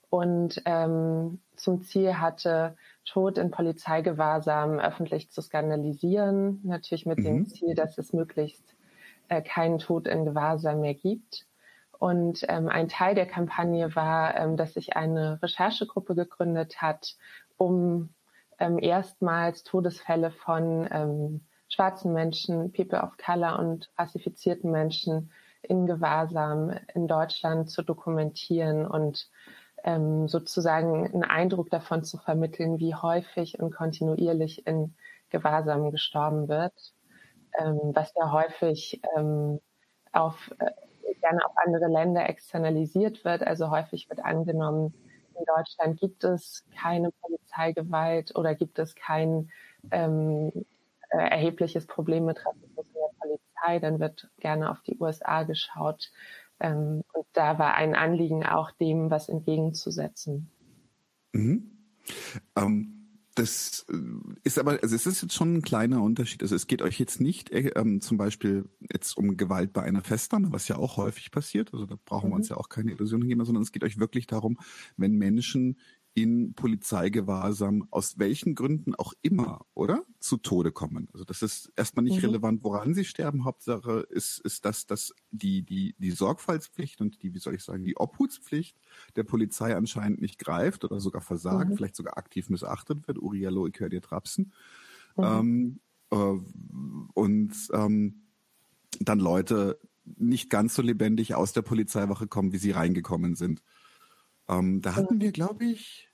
und 0.08 0.62
ähm, 0.64 1.40
zum 1.56 1.82
Ziel 1.82 2.20
hatte, 2.20 2.76
Tod 3.04 3.36
in 3.36 3.50
Polizeigewahrsam 3.50 4.78
öffentlich 4.78 5.30
zu 5.30 5.42
skandalisieren, 5.42 6.60
natürlich 6.64 7.04
mit 7.04 7.18
mhm. 7.18 7.24
dem 7.24 7.46
Ziel, 7.46 7.74
dass 7.74 7.98
es 7.98 8.14
möglichst 8.14 8.76
äh, 9.28 9.42
keinen 9.42 9.78
Tod 9.78 10.08
in 10.08 10.24
Gewahrsam 10.24 10.80
mehr 10.80 10.94
gibt. 10.94 11.46
Und 11.98 12.44
ähm, 12.48 12.68
ein 12.68 12.88
Teil 12.88 13.14
der 13.14 13.26
Kampagne 13.26 13.94
war, 13.94 14.36
ähm, 14.36 14.56
dass 14.56 14.74
sich 14.74 14.96
eine 14.96 15.40
Recherchegruppe 15.42 16.14
gegründet 16.14 16.82
hat, 16.82 17.16
um 17.56 18.14
ähm, 18.58 18.78
erstmals 18.78 19.64
Todesfälle 19.64 20.30
von 20.30 20.88
ähm, 20.90 21.46
schwarzen 21.68 22.12
Menschen, 22.12 22.72
People 22.72 23.00
of 23.02 23.16
Color 23.16 23.58
und 23.58 23.90
rassifizierten 23.98 24.70
Menschen 24.70 25.32
in 25.62 25.86
Gewahrsam 25.86 26.72
in 26.94 27.08
Deutschland 27.08 27.70
zu 27.70 27.82
dokumentieren 27.82 28.86
und 28.86 29.28
ähm, 29.82 30.28
sozusagen 30.28 31.06
einen 31.06 31.24
Eindruck 31.24 31.70
davon 31.70 32.04
zu 32.04 32.18
vermitteln, 32.18 32.78
wie 32.78 32.94
häufig 32.94 33.58
und 33.58 33.74
kontinuierlich 33.74 34.66
in 34.66 34.94
Gewahrsam 35.30 35.90
gestorben 35.90 36.48
wird 36.48 36.94
ähm, 37.58 37.92
was 37.94 38.12
ja 38.16 38.32
häufig 38.32 39.00
ähm, 39.16 39.60
auf, 40.12 40.52
äh, 40.58 40.70
gerne 41.20 41.44
auf 41.44 41.52
andere 41.56 41.88
Länder 41.88 42.28
externalisiert 42.28 43.24
wird. 43.24 43.42
Also 43.42 43.70
häufig 43.70 44.08
wird 44.08 44.24
angenommen, 44.24 44.94
in 45.38 45.44
Deutschland 45.44 45.98
gibt 46.00 46.24
es 46.24 46.64
keine 46.80 47.10
Polizeigewalt 47.10 48.36
oder 48.36 48.54
gibt 48.54 48.78
es 48.78 48.94
kein 48.94 49.50
ähm, 49.90 50.52
äh, 51.10 51.16
erhebliches 51.16 51.86
Problem 51.86 52.26
mit 52.26 52.44
Rassismus 52.44 52.86
in 52.86 52.94
der 52.94 53.18
Polizei, 53.18 53.78
dann 53.80 54.00
wird 54.00 54.28
gerne 54.38 54.70
auf 54.70 54.80
die 54.82 54.96
USA 54.98 55.42
geschaut. 55.42 56.10
Ähm, 56.60 57.02
und 57.12 57.26
da 57.32 57.58
war 57.58 57.74
ein 57.74 57.94
Anliegen 57.94 58.46
auch 58.46 58.70
dem, 58.72 59.10
was 59.10 59.28
entgegenzusetzen. 59.28 60.50
Mhm. 61.32 61.70
Ähm 62.56 62.93
das 63.34 63.86
äh, 63.90 63.96
ist 64.44 64.58
aber, 64.58 64.78
also 64.82 64.94
es 64.94 65.06
ist 65.06 65.22
jetzt 65.22 65.34
schon 65.34 65.54
ein 65.54 65.62
kleiner 65.62 66.02
Unterschied. 66.02 66.42
Also 66.42 66.54
es 66.54 66.66
geht 66.66 66.82
euch 66.82 66.98
jetzt 66.98 67.20
nicht 67.20 67.50
äh, 67.50 67.72
ähm, 67.76 68.00
zum 68.00 68.16
Beispiel 68.16 68.68
jetzt 68.92 69.16
um 69.16 69.36
Gewalt 69.36 69.72
bei 69.72 69.82
einer 69.82 70.02
Festnahme, 70.02 70.52
was 70.52 70.68
ja 70.68 70.76
auch 70.76 70.96
häufig 70.96 71.30
passiert. 71.30 71.72
Also 71.72 71.86
da 71.86 71.96
brauchen 72.04 72.28
mhm. 72.28 72.32
wir 72.32 72.36
uns 72.36 72.48
ja 72.48 72.56
auch 72.56 72.68
keine 72.68 72.92
Illusionen 72.92 73.28
geben, 73.28 73.44
sondern 73.44 73.62
es 73.62 73.72
geht 73.72 73.84
euch 73.84 73.98
wirklich 73.98 74.26
darum, 74.26 74.58
wenn 74.96 75.16
Menschen 75.16 75.76
in 76.14 76.54
Polizeigewahrsam 76.54 77.88
aus 77.90 78.18
welchen 78.20 78.54
Gründen 78.54 78.94
auch 78.94 79.14
immer, 79.20 79.66
oder? 79.74 80.04
Zu 80.20 80.36
Tode 80.36 80.70
kommen. 80.70 81.08
Also 81.12 81.24
das 81.24 81.42
ist 81.42 81.72
erstmal 81.74 82.04
nicht 82.04 82.18
mhm. 82.18 82.26
relevant, 82.26 82.62
woran 82.62 82.94
sie 82.94 83.04
sterben. 83.04 83.44
Hauptsache 83.44 84.06
ist, 84.10 84.38
ist 84.38 84.64
das, 84.64 84.86
dass 84.86 85.12
die, 85.32 85.62
die, 85.62 85.96
die 85.98 86.12
Sorgfaltspflicht 86.12 87.00
und 87.00 87.20
die, 87.22 87.34
wie 87.34 87.40
soll 87.40 87.56
ich 87.56 87.64
sagen, 87.64 87.84
die 87.84 87.96
Obhutspflicht 87.96 88.76
der 89.16 89.24
Polizei 89.24 89.76
anscheinend 89.76 90.20
nicht 90.20 90.38
greift 90.38 90.84
oder 90.84 91.00
sogar 91.00 91.20
versagt, 91.20 91.70
mhm. 91.70 91.76
vielleicht 91.76 91.96
sogar 91.96 92.16
aktiv 92.16 92.48
missachtet 92.48 93.08
wird. 93.08 93.18
Uriello, 93.18 93.66
ich 93.66 93.78
höre 93.80 93.88
dir 93.88 94.02
trapsen. 94.02 94.52
Mhm. 95.16 95.24
Ähm, 95.24 95.80
äh, 96.10 96.38
und 97.14 97.52
ähm, 97.72 98.22
dann 99.00 99.18
Leute 99.18 99.80
nicht 100.04 100.48
ganz 100.48 100.76
so 100.76 100.82
lebendig 100.82 101.34
aus 101.34 101.52
der 101.52 101.62
Polizeiwache 101.62 102.28
kommen, 102.28 102.52
wie 102.52 102.58
sie 102.58 102.70
reingekommen 102.70 103.34
sind. 103.34 103.62
Ähm, 104.48 104.80
da 104.82 104.96
hatten 104.96 105.20
wir, 105.20 105.32
glaube 105.32 105.64
ich, 105.64 106.08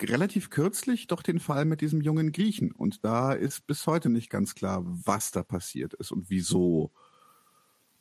relativ 0.00 0.50
kürzlich 0.50 1.06
doch 1.06 1.22
den 1.22 1.40
Fall 1.40 1.64
mit 1.64 1.80
diesem 1.80 2.00
jungen 2.00 2.32
Griechen. 2.32 2.72
Und 2.72 3.04
da 3.04 3.32
ist 3.32 3.66
bis 3.66 3.86
heute 3.86 4.10
nicht 4.10 4.30
ganz 4.30 4.54
klar, 4.54 4.82
was 4.84 5.30
da 5.30 5.42
passiert 5.42 5.94
ist 5.94 6.12
und 6.12 6.30
wieso. 6.30 6.92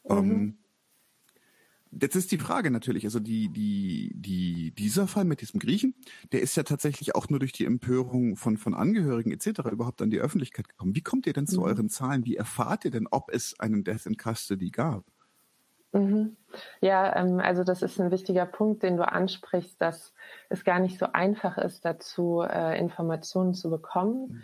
Mhm. 0.03 0.17
Ähm, 0.17 0.57
Jetzt 1.97 2.15
ist 2.15 2.31
die 2.33 2.37
Frage 2.37 2.71
natürlich, 2.71 3.05
also 3.05 3.21
die, 3.21 3.47
die, 3.47 4.11
die, 4.15 4.71
dieser 4.71 5.07
Fall 5.07 5.23
mit 5.23 5.39
diesem 5.39 5.61
Griechen, 5.61 5.95
der 6.33 6.41
ist 6.41 6.57
ja 6.57 6.63
tatsächlich 6.63 7.15
auch 7.15 7.29
nur 7.29 7.39
durch 7.39 7.53
die 7.53 7.63
Empörung 7.63 8.35
von, 8.35 8.57
von 8.57 8.73
Angehörigen 8.73 9.31
etc. 9.31 9.71
überhaupt 9.71 10.01
an 10.01 10.09
die 10.09 10.19
Öffentlichkeit 10.19 10.67
gekommen. 10.67 10.93
Wie 10.93 11.01
kommt 11.01 11.25
ihr 11.25 11.31
denn 11.31 11.47
zu 11.47 11.61
mhm. 11.61 11.65
euren 11.65 11.89
Zahlen? 11.89 12.25
Wie 12.25 12.35
erfahrt 12.35 12.83
ihr 12.83 12.91
denn, 12.91 13.07
ob 13.09 13.31
es 13.31 13.57
einen 13.61 13.85
Death 13.85 14.07
in 14.07 14.17
Custody 14.17 14.71
gab? 14.71 15.05
Mhm. 15.95 16.35
Ja, 16.81 17.15
ähm, 17.15 17.39
also 17.39 17.63
das 17.63 17.81
ist 17.81 17.99
ein 18.01 18.11
wichtiger 18.11 18.45
Punkt, 18.45 18.83
den 18.83 18.97
du 18.97 19.07
ansprichst, 19.07 19.81
dass 19.81 20.13
es 20.49 20.65
gar 20.65 20.79
nicht 20.79 20.99
so 20.99 21.07
einfach 21.13 21.57
ist, 21.57 21.85
dazu 21.85 22.41
äh, 22.41 22.77
Informationen 22.77 23.53
zu 23.53 23.69
bekommen. 23.69 24.27
Mhm. 24.27 24.43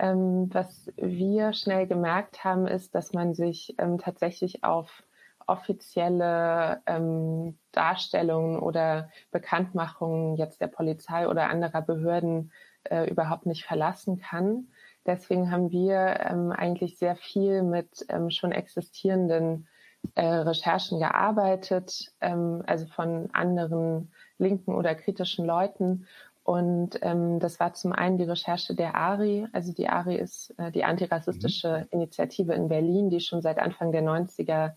Ähm, 0.00 0.50
was 0.52 0.92
wir 0.96 1.52
schnell 1.52 1.86
gemerkt 1.86 2.44
haben, 2.44 2.66
ist, 2.66 2.94
dass 2.94 3.12
man 3.12 3.34
sich 3.34 3.74
ähm, 3.78 3.98
tatsächlich 3.98 4.64
auf 4.64 5.04
offizielle 5.46 6.82
ähm, 6.86 7.58
Darstellungen 7.72 8.58
oder 8.58 9.10
Bekanntmachungen 9.30 10.36
jetzt 10.36 10.60
der 10.60 10.66
Polizei 10.66 11.28
oder 11.28 11.48
anderer 11.48 11.82
Behörden 11.82 12.52
äh, 12.84 13.08
überhaupt 13.08 13.46
nicht 13.46 13.64
verlassen 13.64 14.18
kann. 14.18 14.68
Deswegen 15.06 15.50
haben 15.50 15.70
wir 15.70 16.20
ähm, 16.28 16.52
eigentlich 16.52 16.98
sehr 16.98 17.16
viel 17.16 17.62
mit 17.62 18.04
ähm, 18.08 18.30
schon 18.30 18.52
existierenden 18.52 19.68
äh, 20.14 20.24
Recherchen 20.24 20.98
gearbeitet, 20.98 22.12
ähm, 22.20 22.62
also 22.66 22.86
von 22.86 23.28
anderen 23.32 24.10
linken 24.38 24.74
oder 24.74 24.94
kritischen 24.94 25.44
Leuten. 25.46 26.06
Und 26.44 26.98
ähm, 27.02 27.40
das 27.40 27.60
war 27.60 27.74
zum 27.74 27.92
einen 27.92 28.16
die 28.16 28.24
Recherche 28.24 28.74
der 28.74 28.94
ARI. 28.94 29.46
Also 29.52 29.72
die 29.72 29.88
ARI 29.88 30.16
ist 30.16 30.54
äh, 30.58 30.72
die 30.72 30.84
antirassistische 30.84 31.80
mhm. 31.80 32.00
Initiative 32.00 32.54
in 32.54 32.68
Berlin, 32.68 33.10
die 33.10 33.20
schon 33.20 33.42
seit 33.42 33.58
Anfang 33.58 33.92
der 33.92 34.02
90er 34.02 34.72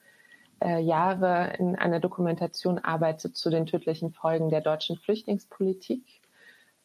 äh, 0.62 0.80
Jahre 0.82 1.54
in 1.58 1.76
einer 1.76 2.00
Dokumentation 2.00 2.78
arbeitet 2.78 3.38
zu 3.38 3.50
den 3.50 3.66
tödlichen 3.66 4.12
Folgen 4.12 4.50
der 4.50 4.62
deutschen 4.62 4.98
Flüchtlingspolitik. 4.98 6.04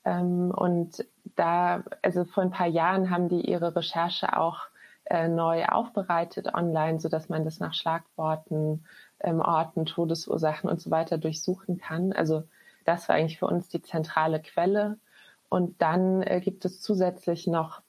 Ähm, 0.04 0.52
und 0.52 1.04
da, 1.34 1.82
also 2.02 2.24
vor 2.24 2.44
ein 2.44 2.50
paar 2.50 2.68
Jahren 2.68 3.10
haben 3.10 3.28
die 3.28 3.40
ihre 3.40 3.74
Recherche 3.74 4.38
auch 4.38 4.68
äh, 5.06 5.28
neu 5.28 5.64
aufbereitet 5.66 6.54
online, 6.54 7.00
so 7.00 7.08
dass 7.08 7.28
man 7.28 7.44
das 7.44 7.60
nach 7.60 7.74
Schlagworten, 7.74 8.84
ähm, 9.20 9.40
Orten, 9.40 9.86
Todesursachen 9.86 10.68
und 10.68 10.80
so 10.80 10.90
weiter 10.90 11.18
durchsuchen 11.18 11.78
kann. 11.78 12.12
Also 12.12 12.44
das 12.84 13.08
war 13.08 13.16
eigentlich 13.16 13.38
für 13.38 13.46
uns 13.46 13.68
die 13.68 13.82
zentrale 13.82 14.40
Quelle. 14.40 14.98
Und 15.48 15.80
dann 15.80 16.22
äh, 16.22 16.40
gibt 16.40 16.64
es 16.64 16.80
zusätzlich 16.80 17.46
noch 17.46 17.82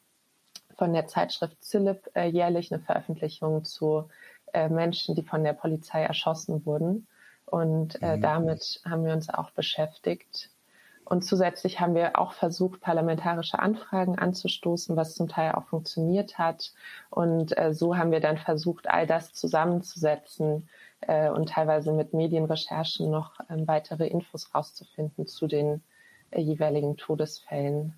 von 0.78 0.94
der 0.94 1.08
Zeitschrift 1.08 1.64
Zillip 1.64 2.10
äh, 2.16 2.28
jährlich 2.28 2.72
eine 2.72 2.82
Veröffentlichung 2.82 3.66
zu 3.66 4.10
äh, 4.54 4.70
Menschen, 4.70 5.16
die 5.16 5.24
von 5.24 5.44
der 5.44 5.54
Polizei 5.54 6.04
erschossen 6.04 6.66
wurden. 6.66 7.08
Und 7.46 8.02
äh, 8.02 8.18
mhm. 8.18 8.22
damit 8.22 8.82
haben 8.86 9.06
wir 9.06 9.14
uns 9.14 9.30
auch 9.30 9.52
beschäftigt. 9.52 10.52
Und 11.10 11.24
zusätzlich 11.24 11.80
haben 11.80 11.96
wir 11.96 12.20
auch 12.20 12.34
versucht, 12.34 12.82
parlamentarische 12.82 13.60
Anfragen 13.60 14.20
anzustoßen, 14.20 14.98
was 14.98 15.16
zum 15.16 15.30
Teil 15.30 15.54
auch 15.54 15.64
funktioniert 15.64 16.38
hat. 16.38 16.74
Und 17.10 17.58
äh, 17.58 17.74
so 17.74 17.96
haben 17.96 18.12
wir 18.12 18.20
dann 18.20 18.38
versucht, 18.38 18.90
all 18.90 19.08
das 19.08 19.32
zusammenzusetzen 19.32 20.68
äh, 21.02 21.30
und 21.30 21.50
teilweise 21.50 21.94
mit 21.94 22.14
Medienrecherchen 22.14 23.10
noch 23.10 23.40
äh, 23.40 23.56
weitere 23.66 24.06
Infos 24.08 24.54
rauszufinden 24.54 25.28
zu 25.28 25.48
den 25.48 25.82
äh, 26.32 26.42
jeweiligen 26.42 26.98
Todesfällen. 26.98 27.94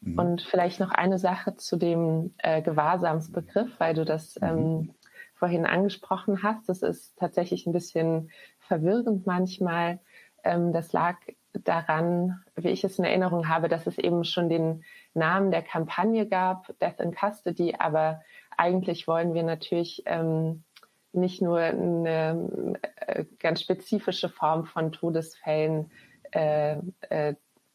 Mhm. 0.00 0.18
Und 0.18 0.42
vielleicht 0.42 0.80
noch 0.80 0.92
eine 0.92 1.18
Sache 1.18 1.56
zu 1.56 1.76
dem 1.76 2.32
äh, 2.38 2.62
Gewahrsamsbegriff, 2.62 3.78
weil 3.78 3.92
du 3.92 4.06
das 4.06 4.40
mhm. 4.40 4.48
ähm, 4.48 4.94
vorhin 5.34 5.66
angesprochen 5.66 6.42
hast. 6.42 6.70
Das 6.70 6.80
ist 6.80 7.18
tatsächlich 7.18 7.66
ein 7.66 7.72
bisschen 7.74 8.30
verwirrend 8.60 9.26
manchmal. 9.26 9.98
Ähm, 10.42 10.72
das 10.72 10.94
lag 10.94 11.16
daran, 11.52 12.42
wie 12.56 12.68
ich 12.68 12.84
es 12.84 12.98
in 12.98 13.04
Erinnerung 13.04 13.48
habe, 13.48 13.68
dass 13.68 13.86
es 13.86 13.98
eben 13.98 14.24
schon 14.24 14.48
den 14.48 14.84
Namen 15.14 15.50
der 15.50 15.62
Kampagne 15.62 16.26
gab, 16.26 16.66
Death 16.80 17.00
in 17.00 17.14
Custody, 17.14 17.74
aber 17.78 18.22
eigentlich 18.56 19.08
wollen 19.08 19.34
wir 19.34 19.42
natürlich 19.42 20.02
ähm, 20.06 20.64
nicht 21.12 21.42
nur 21.42 21.58
eine 21.58 22.78
äh, 22.96 23.24
ganz 23.38 23.62
spezifische 23.62 24.28
Form 24.28 24.64
von 24.64 24.92
Todesfällen 24.92 25.90
äh, 26.32 26.76
äh, 27.08 27.34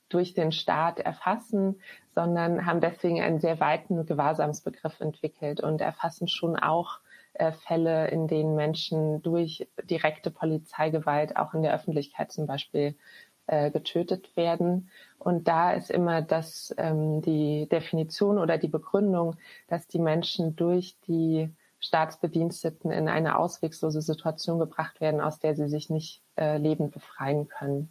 durch 0.09 0.33
den 0.33 0.51
Staat 0.51 0.99
erfassen, 0.99 1.81
sondern 2.13 2.65
haben 2.65 2.79
deswegen 2.79 3.21
einen 3.21 3.39
sehr 3.39 3.59
weiten 3.59 4.05
Gewahrsamsbegriff 4.05 5.01
entwickelt 5.01 5.59
und 5.59 5.81
erfassen 5.81 6.27
schon 6.27 6.55
auch 6.55 6.99
äh, 7.33 7.51
Fälle, 7.51 8.07
in 8.07 8.27
denen 8.27 8.55
Menschen 8.55 9.21
durch 9.21 9.67
direkte 9.83 10.31
Polizeigewalt 10.31 11.35
auch 11.35 11.53
in 11.53 11.63
der 11.63 11.73
Öffentlichkeit 11.73 12.31
zum 12.31 12.45
Beispiel 12.45 12.95
äh, 13.47 13.71
getötet 13.71 14.35
werden. 14.35 14.89
Und 15.19 15.47
da 15.47 15.73
ist 15.73 15.91
immer 15.91 16.21
das 16.21 16.73
ähm, 16.77 17.21
die 17.21 17.67
Definition 17.69 18.37
oder 18.37 18.57
die 18.57 18.67
Begründung, 18.67 19.35
dass 19.67 19.87
die 19.87 19.99
Menschen 19.99 20.55
durch 20.55 20.95
die 21.07 21.49
Staatsbediensteten 21.79 22.91
in 22.91 23.07
eine 23.07 23.37
auswegslose 23.37 24.01
Situation 24.01 24.59
gebracht 24.59 25.01
werden, 25.01 25.21
aus 25.21 25.39
der 25.39 25.55
sie 25.55 25.67
sich 25.67 25.89
nicht 25.89 26.21
äh, 26.37 26.57
lebend 26.57 26.91
befreien 26.91 27.47
können. 27.47 27.89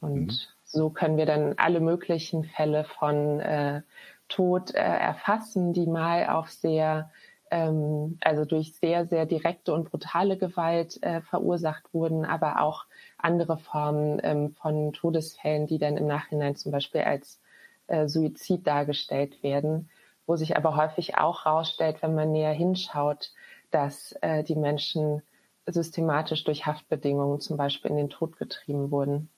Und 0.00 0.26
mhm. 0.26 0.38
so 0.64 0.90
können 0.90 1.16
wir 1.16 1.26
dann 1.26 1.54
alle 1.56 1.80
möglichen 1.80 2.44
Fälle 2.44 2.84
von 2.84 3.40
äh, 3.40 3.82
Tod 4.28 4.74
äh, 4.74 4.78
erfassen, 4.78 5.72
die 5.72 5.86
mal 5.86 6.26
auf 6.26 6.50
sehr 6.50 7.10
ähm, 7.50 8.18
also 8.20 8.44
durch 8.44 8.74
sehr, 8.74 9.06
sehr 9.06 9.26
direkte 9.26 9.72
und 9.72 9.90
brutale 9.90 10.36
Gewalt 10.36 11.02
äh, 11.02 11.20
verursacht 11.22 11.92
wurden, 11.92 12.24
aber 12.24 12.60
auch 12.60 12.86
andere 13.18 13.58
Formen 13.58 14.20
ähm, 14.22 14.52
von 14.54 14.92
Todesfällen, 14.92 15.66
die 15.66 15.78
dann 15.78 15.96
im 15.96 16.06
Nachhinein 16.06 16.56
zum 16.56 16.72
Beispiel 16.72 17.02
als 17.02 17.40
äh, 17.86 18.08
Suizid 18.08 18.66
dargestellt 18.66 19.42
werden, 19.42 19.88
wo 20.26 20.36
sich 20.36 20.56
aber 20.56 20.76
häufig 20.76 21.16
auch 21.16 21.44
herausstellt, 21.44 22.02
wenn 22.02 22.14
man 22.14 22.32
näher 22.32 22.52
hinschaut, 22.52 23.32
dass 23.70 24.12
äh, 24.22 24.42
die 24.42 24.56
Menschen 24.56 25.22
systematisch 25.66 26.44
durch 26.44 26.66
Haftbedingungen 26.66 27.40
zum 27.40 27.56
Beispiel 27.56 27.90
in 27.90 27.96
den 27.96 28.10
Tod 28.10 28.36
getrieben 28.36 28.90
wurden. 28.90 29.28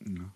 Ja 0.00 0.30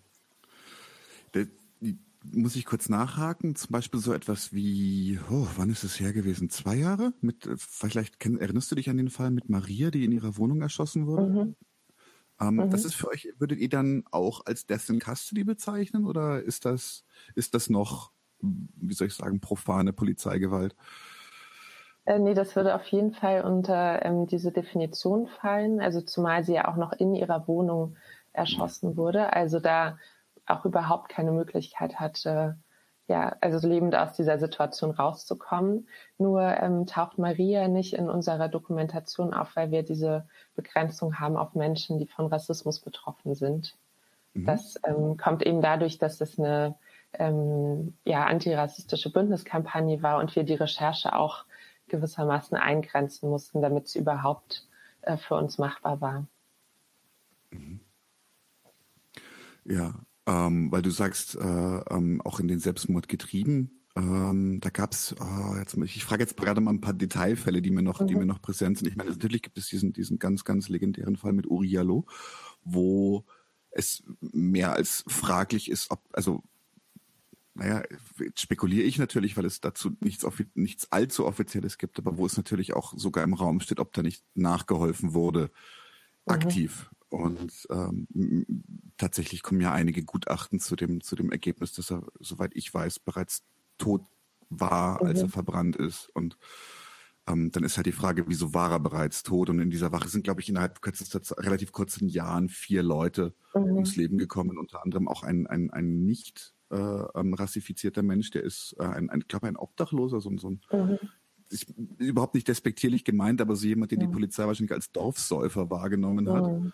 muss 2.31 2.55
ich 2.55 2.65
kurz 2.65 2.89
nachhaken. 2.89 3.55
Zum 3.55 3.71
Beispiel 3.71 3.99
so 3.99 4.13
etwas 4.13 4.53
wie, 4.53 5.19
oh, 5.29 5.47
wann 5.55 5.69
ist 5.69 5.83
es 5.83 5.99
her 5.99 6.13
gewesen? 6.13 6.49
Zwei 6.49 6.75
Jahre? 6.75 7.13
Mit, 7.21 7.45
äh, 7.45 7.55
vielleicht 7.57 8.19
kenn, 8.19 8.37
erinnerst 8.37 8.71
du 8.71 8.75
dich 8.75 8.89
an 8.89 8.97
den 8.97 9.09
Fall 9.09 9.31
mit 9.31 9.49
Maria, 9.49 9.91
die 9.91 10.05
in 10.05 10.11
ihrer 10.11 10.37
Wohnung 10.37 10.61
erschossen 10.61 11.07
wurde? 11.07 11.27
Mhm. 11.27 11.55
Ähm, 12.41 12.55
mhm. 12.55 12.69
Das 12.69 12.85
ist 12.85 12.95
für 12.95 13.09
euch, 13.09 13.29
würdet 13.37 13.59
ihr 13.59 13.69
dann 13.69 14.03
auch 14.11 14.41
als 14.45 14.65
Death 14.65 14.89
in 14.89 14.99
Custody 14.99 15.43
bezeichnen 15.43 16.05
oder 16.05 16.41
ist 16.41 16.65
das, 16.65 17.05
ist 17.33 17.53
das 17.53 17.69
noch, 17.69 18.11
wie 18.41 18.93
soll 18.93 19.07
ich 19.07 19.13
sagen, 19.13 19.39
profane 19.39 19.93
Polizeigewalt? 19.93 20.75
Äh, 22.05 22.19
nee, 22.19 22.33
das 22.33 22.55
würde 22.55 22.75
auf 22.75 22.85
jeden 22.87 23.13
Fall 23.13 23.41
unter 23.41 24.05
ähm, 24.05 24.27
diese 24.27 24.51
Definition 24.51 25.27
fallen. 25.41 25.79
Also 25.79 26.01
zumal 26.01 26.43
sie 26.43 26.53
ja 26.53 26.67
auch 26.67 26.75
noch 26.75 26.93
in 26.93 27.15
ihrer 27.15 27.47
Wohnung 27.47 27.95
erschossen 28.33 28.97
wurde. 28.97 29.33
Also 29.33 29.59
da 29.59 29.97
auch 30.47 30.65
überhaupt 30.65 31.09
keine 31.09 31.31
Möglichkeit 31.31 31.99
hatte, 31.99 32.57
ja, 33.07 33.35
also 33.41 33.67
lebend 33.67 33.95
aus 33.95 34.13
dieser 34.13 34.39
Situation 34.39 34.91
rauszukommen. 34.91 35.87
Nur 36.17 36.41
ähm, 36.41 36.87
taucht 36.87 37.17
Maria 37.19 37.67
nicht 37.67 37.93
in 37.93 38.09
unserer 38.09 38.49
Dokumentation 38.49 39.33
auf, 39.33 39.55
weil 39.55 39.71
wir 39.71 39.83
diese 39.83 40.27
Begrenzung 40.55 41.19
haben 41.19 41.37
auf 41.37 41.53
Menschen, 41.53 41.99
die 41.99 42.07
von 42.07 42.27
Rassismus 42.27 42.79
betroffen 42.79 43.35
sind. 43.35 43.75
Mhm. 44.33 44.45
Das 44.45 44.79
ähm, 44.83 45.17
kommt 45.17 45.45
eben 45.45 45.61
dadurch, 45.61 45.99
dass 45.99 46.19
es 46.19 46.39
eine 46.39 46.75
ähm, 47.13 47.95
ja, 48.05 48.25
antirassistische 48.25 49.11
Bündniskampagne 49.11 50.01
war 50.01 50.17
und 50.17 50.35
wir 50.35 50.43
die 50.43 50.55
Recherche 50.55 51.15
auch 51.15 51.45
gewissermaßen 51.87 52.57
eingrenzen 52.57 53.29
mussten, 53.29 53.61
damit 53.61 53.87
sie 53.87 53.99
überhaupt 53.99 54.67
äh, 55.01 55.17
für 55.17 55.35
uns 55.35 55.59
machbar 55.59 56.01
war. 56.01 56.25
Mhm. 57.51 57.79
Ja, 59.65 59.93
ähm, 60.27 60.71
weil 60.71 60.81
du 60.81 60.89
sagst, 60.89 61.35
äh, 61.35 61.39
ähm, 61.39 62.21
auch 62.21 62.39
in 62.39 62.47
den 62.47 62.59
Selbstmord 62.59 63.07
getrieben. 63.07 63.81
Ähm, 63.95 64.59
da 64.59 64.69
gab's, 64.69 65.15
äh, 65.19 65.59
jetzt, 65.59 65.77
ich 65.77 66.03
frage 66.03 66.23
jetzt 66.23 66.35
gerade 66.35 66.59
mal 66.59 66.71
ein 66.71 66.81
paar 66.81 66.93
Detailfälle, 66.93 67.61
die 67.61 67.71
mir 67.71 67.81
noch, 67.81 68.01
mhm. 68.01 68.07
die 68.07 68.15
mir 68.15 68.25
noch 68.25 68.41
präsent 68.41 68.77
sind. 68.77 68.87
Ich 68.87 68.95
meine, 68.95 69.11
natürlich 69.11 69.41
gibt 69.41 69.57
es 69.57 69.67
diesen, 69.67 69.93
diesen 69.93 70.19
ganz, 70.19 70.43
ganz 70.43 70.67
legendären 70.67 71.15
Fall 71.15 71.33
mit 71.33 71.47
Uri 71.47 71.67
Jallo, 71.67 72.05
wo 72.63 73.25
es 73.71 74.03
mehr 74.19 74.73
als 74.73 75.03
fraglich 75.07 75.69
ist, 75.69 75.91
ob, 75.91 76.01
also 76.11 76.43
naja, 77.53 77.83
spekuliere 78.35 78.83
ich 78.83 78.97
natürlich, 78.97 79.37
weil 79.37 79.45
es 79.45 79.61
dazu 79.61 79.91
nichts, 80.01 80.25
nichts 80.55 80.91
allzu 80.91 81.25
Offizielles 81.25 81.77
gibt, 81.77 81.97
aber 81.97 82.17
wo 82.17 82.25
es 82.25 82.35
natürlich 82.35 82.73
auch 82.73 82.93
sogar 82.97 83.23
im 83.23 83.33
Raum 83.33 83.61
steht, 83.61 83.79
ob 83.79 83.93
da 83.93 84.01
nicht 84.01 84.25
nachgeholfen 84.33 85.13
wurde, 85.13 85.51
mhm. 86.25 86.33
aktiv. 86.33 86.89
Und 87.09 87.67
ähm, 87.69 88.07
tatsächlich 88.97 89.43
kommen 89.43 89.61
ja 89.61 89.71
einige 89.71 90.03
Gutachten 90.03 90.59
zu 90.59 90.75
dem, 90.75 91.01
zu 91.01 91.15
dem 91.15 91.31
Ergebnis, 91.31 91.73
dass 91.73 91.91
er, 91.91 92.03
soweit 92.19 92.51
ich 92.55 92.73
weiß, 92.73 92.99
bereits 92.99 93.43
tot 93.77 94.01
war, 94.49 95.01
mhm. 95.01 95.09
als 95.09 95.21
er 95.21 95.29
verbrannt 95.29 95.75
ist. 95.75 96.09
Und 96.13 96.37
ähm, 97.27 97.51
dann 97.51 97.63
ist 97.63 97.77
halt 97.77 97.87
die 97.87 97.91
Frage, 97.91 98.25
wieso 98.27 98.53
war 98.53 98.71
er 98.71 98.79
bereits 98.79 99.23
tot? 99.23 99.49
Und 99.49 99.59
in 99.59 99.69
dieser 99.69 99.91
Wache 99.91 100.09
sind, 100.09 100.23
glaube 100.23 100.41
ich, 100.41 100.49
innerhalb 100.49 100.81
kürzester, 100.81 101.21
relativ 101.43 101.71
kurzen 101.71 102.07
Jahren 102.07 102.49
vier 102.49 102.83
Leute 102.83 103.33
mhm. 103.53 103.73
ums 103.73 103.95
Leben 103.95 104.17
gekommen, 104.17 104.57
unter 104.57 104.83
anderem 104.83 105.07
auch 105.07 105.23
ein, 105.23 105.47
ein, 105.47 105.71
ein 105.71 106.03
nicht 106.03 106.53
äh, 106.71 106.75
ähm, 106.75 107.33
rassifizierter 107.33 108.03
Mensch, 108.03 108.31
der 108.31 108.43
ist 108.43 108.75
äh, 108.79 108.83
ein, 108.83 109.09
ein 109.09 109.21
ich 109.21 109.27
glaube, 109.27 109.47
ein 109.47 109.57
Obdachloser, 109.57 110.21
so, 110.21 110.35
so 110.37 110.49
ein 110.49 110.61
mhm. 110.71 110.99
ist 111.49 111.73
überhaupt 111.97 112.35
nicht 112.35 112.47
despektierlich 112.47 113.03
gemeint, 113.03 113.41
aber 113.41 113.55
so 113.55 113.67
jemand, 113.67 113.91
den 113.91 113.99
mhm. 113.99 114.07
die 114.07 114.11
Polizei 114.13 114.45
wahrscheinlich 114.45 114.73
als 114.73 114.91
Dorfsäufer 114.91 115.69
wahrgenommen 115.69 116.29
hat, 116.29 116.45
mhm. 116.45 116.73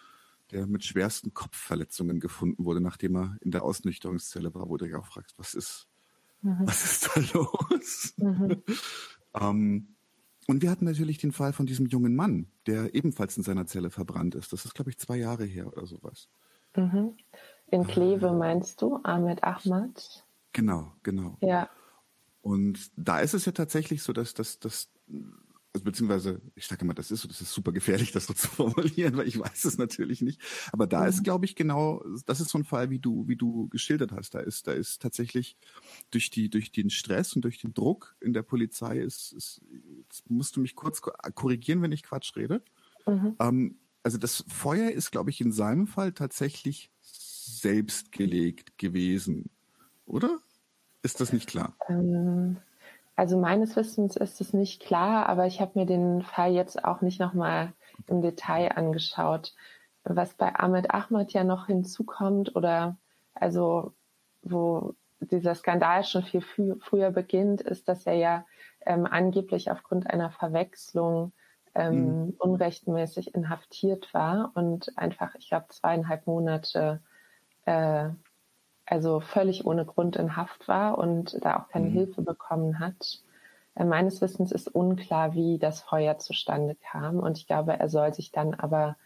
Der 0.51 0.67
mit 0.67 0.83
schwersten 0.83 1.33
Kopfverletzungen 1.33 2.19
gefunden 2.19 2.65
wurde, 2.65 2.81
nachdem 2.81 3.15
er 3.15 3.37
in 3.41 3.51
der 3.51 3.63
Ausnüchterungszelle 3.63 4.53
war, 4.53 4.69
wo 4.69 4.77
du 4.77 4.85
dich 4.85 4.95
auch 4.95 5.05
fragst, 5.05 5.37
was 5.37 5.53
ist, 5.53 5.87
mhm. 6.41 6.59
was 6.61 6.83
ist 6.83 7.09
da 7.13 7.21
los? 7.33 8.13
Mhm. 8.17 8.63
ähm, 9.39 9.95
und 10.47 10.61
wir 10.61 10.69
hatten 10.69 10.85
natürlich 10.85 11.17
den 11.17 11.31
Fall 11.31 11.53
von 11.53 11.65
diesem 11.65 11.85
jungen 11.85 12.15
Mann, 12.15 12.47
der 12.65 12.93
ebenfalls 12.93 13.37
in 13.37 13.43
seiner 13.43 13.67
Zelle 13.67 13.89
verbrannt 13.89 14.35
ist. 14.35 14.51
Das 14.51 14.65
ist, 14.65 14.73
glaube 14.73 14.89
ich, 14.89 14.97
zwei 14.97 15.17
Jahre 15.17 15.45
her 15.45 15.67
oder 15.67 15.85
sowas. 15.85 16.29
Mhm. 16.75 17.15
In 17.67 17.87
Kleve 17.87 18.27
äh, 18.27 18.33
meinst 18.33 18.81
du, 18.81 18.99
Ahmed 19.03 19.43
Ahmad? 19.43 20.25
Genau, 20.51 20.91
genau. 21.03 21.37
Ja. 21.41 21.69
Und 22.41 22.91
da 22.97 23.19
ist 23.19 23.33
es 23.33 23.45
ja 23.45 23.51
tatsächlich 23.51 24.03
so, 24.03 24.13
dass 24.13 24.33
das, 24.33 24.59
das 24.59 24.89
also 25.73 25.85
beziehungsweise, 25.85 26.41
ich 26.55 26.67
sage 26.67 26.81
immer, 26.81 26.93
das 26.93 27.11
ist 27.11 27.21
so, 27.21 27.27
das 27.29 27.39
ist 27.39 27.53
super 27.53 27.71
gefährlich, 27.71 28.11
das 28.11 28.25
so 28.25 28.33
zu 28.33 28.47
formulieren, 28.47 29.15
weil 29.15 29.27
ich 29.27 29.39
weiß 29.39 29.63
es 29.65 29.77
natürlich 29.77 30.21
nicht. 30.21 30.41
Aber 30.73 30.85
da 30.85 31.01
mhm. 31.01 31.07
ist, 31.07 31.23
glaube 31.23 31.45
ich, 31.45 31.55
genau, 31.55 32.03
das 32.25 32.41
ist 32.41 32.49
so 32.49 32.57
ein 32.57 32.65
Fall, 32.65 32.89
wie 32.89 32.99
du, 32.99 33.27
wie 33.27 33.37
du 33.37 33.69
geschildert 33.69 34.11
hast. 34.11 34.35
Da 34.35 34.39
ist, 34.39 34.67
da 34.67 34.73
ist 34.73 35.01
tatsächlich 35.01 35.55
durch 36.09 36.29
die, 36.29 36.49
durch 36.49 36.71
den 36.73 36.89
Stress 36.89 37.33
und 37.35 37.43
durch 37.43 37.59
den 37.59 37.73
Druck 37.73 38.15
in 38.19 38.33
der 38.33 38.43
Polizei 38.43 38.99
ist, 38.99 39.31
ist 39.31 39.61
jetzt 40.03 40.29
musst 40.29 40.57
du 40.57 40.61
mich 40.61 40.75
kurz 40.75 41.01
korrigieren, 41.01 41.81
wenn 41.81 41.93
ich 41.93 42.03
Quatsch 42.03 42.35
rede. 42.35 42.61
Mhm. 43.07 43.35
Ähm, 43.39 43.79
also 44.03 44.17
das 44.17 44.43
Feuer 44.47 44.91
ist, 44.91 45.11
glaube 45.11 45.29
ich, 45.29 45.39
in 45.39 45.53
seinem 45.53 45.87
Fall 45.87 46.11
tatsächlich 46.11 46.91
selbst 47.01 48.11
gelegt 48.11 48.77
gewesen, 48.77 49.49
oder? 50.05 50.39
Ist 51.01 51.21
das 51.21 51.31
nicht 51.31 51.47
klar? 51.47 51.77
Ähm 51.87 52.57
also 53.21 53.37
meines 53.37 53.75
Wissens 53.75 54.15
ist 54.15 54.41
es 54.41 54.51
nicht 54.51 54.81
klar, 54.81 55.29
aber 55.29 55.45
ich 55.45 55.61
habe 55.61 55.77
mir 55.77 55.85
den 55.85 56.23
Fall 56.23 56.53
jetzt 56.53 56.83
auch 56.83 57.01
nicht 57.01 57.19
nochmal 57.19 57.71
im 58.07 58.23
Detail 58.23 58.69
angeschaut. 58.69 59.53
Was 60.03 60.33
bei 60.33 60.55
Ahmed 60.55 60.89
Ahmad 60.91 61.31
ja 61.31 61.43
noch 61.43 61.67
hinzukommt 61.67 62.55
oder 62.55 62.97
also 63.35 63.93
wo 64.41 64.95
dieser 65.19 65.53
Skandal 65.53 66.03
schon 66.03 66.23
viel 66.23 66.41
frü 66.41 66.79
früher 66.79 67.11
beginnt, 67.11 67.61
ist, 67.61 67.87
dass 67.87 68.07
er 68.07 68.15
ja 68.15 68.45
ähm, 68.87 69.05
angeblich 69.05 69.69
aufgrund 69.69 70.09
einer 70.09 70.31
Verwechslung 70.31 71.31
ähm, 71.75 72.23
mhm. 72.23 72.33
unrechtmäßig 72.39 73.35
inhaftiert 73.35 74.11
war 74.15 74.51
und 74.55 74.97
einfach, 74.97 75.35
ich 75.35 75.47
glaube, 75.47 75.67
zweieinhalb 75.69 76.25
Monate 76.25 77.03
äh, 77.65 78.09
also 78.91 79.21
völlig 79.21 79.65
ohne 79.65 79.85
Grund 79.85 80.17
in 80.17 80.35
Haft 80.35 80.67
war 80.67 80.97
und 80.97 81.37
da 81.41 81.57
auch 81.57 81.69
keine 81.69 81.87
mhm. 81.87 81.93
Hilfe 81.93 82.21
bekommen 82.21 82.79
hat. 82.79 83.21
Äh, 83.75 83.85
meines 83.85 84.21
Wissens 84.21 84.51
ist 84.51 84.67
unklar, 84.67 85.33
wie 85.33 85.57
das 85.57 85.81
Feuer 85.81 86.19
zustande 86.19 86.75
kam. 86.91 87.19
Und 87.19 87.37
ich 87.37 87.47
glaube, 87.47 87.71
er 87.71 87.87
soll 87.87 88.13
sich 88.13 88.31
dann 88.31 88.53
aber, 88.53 88.97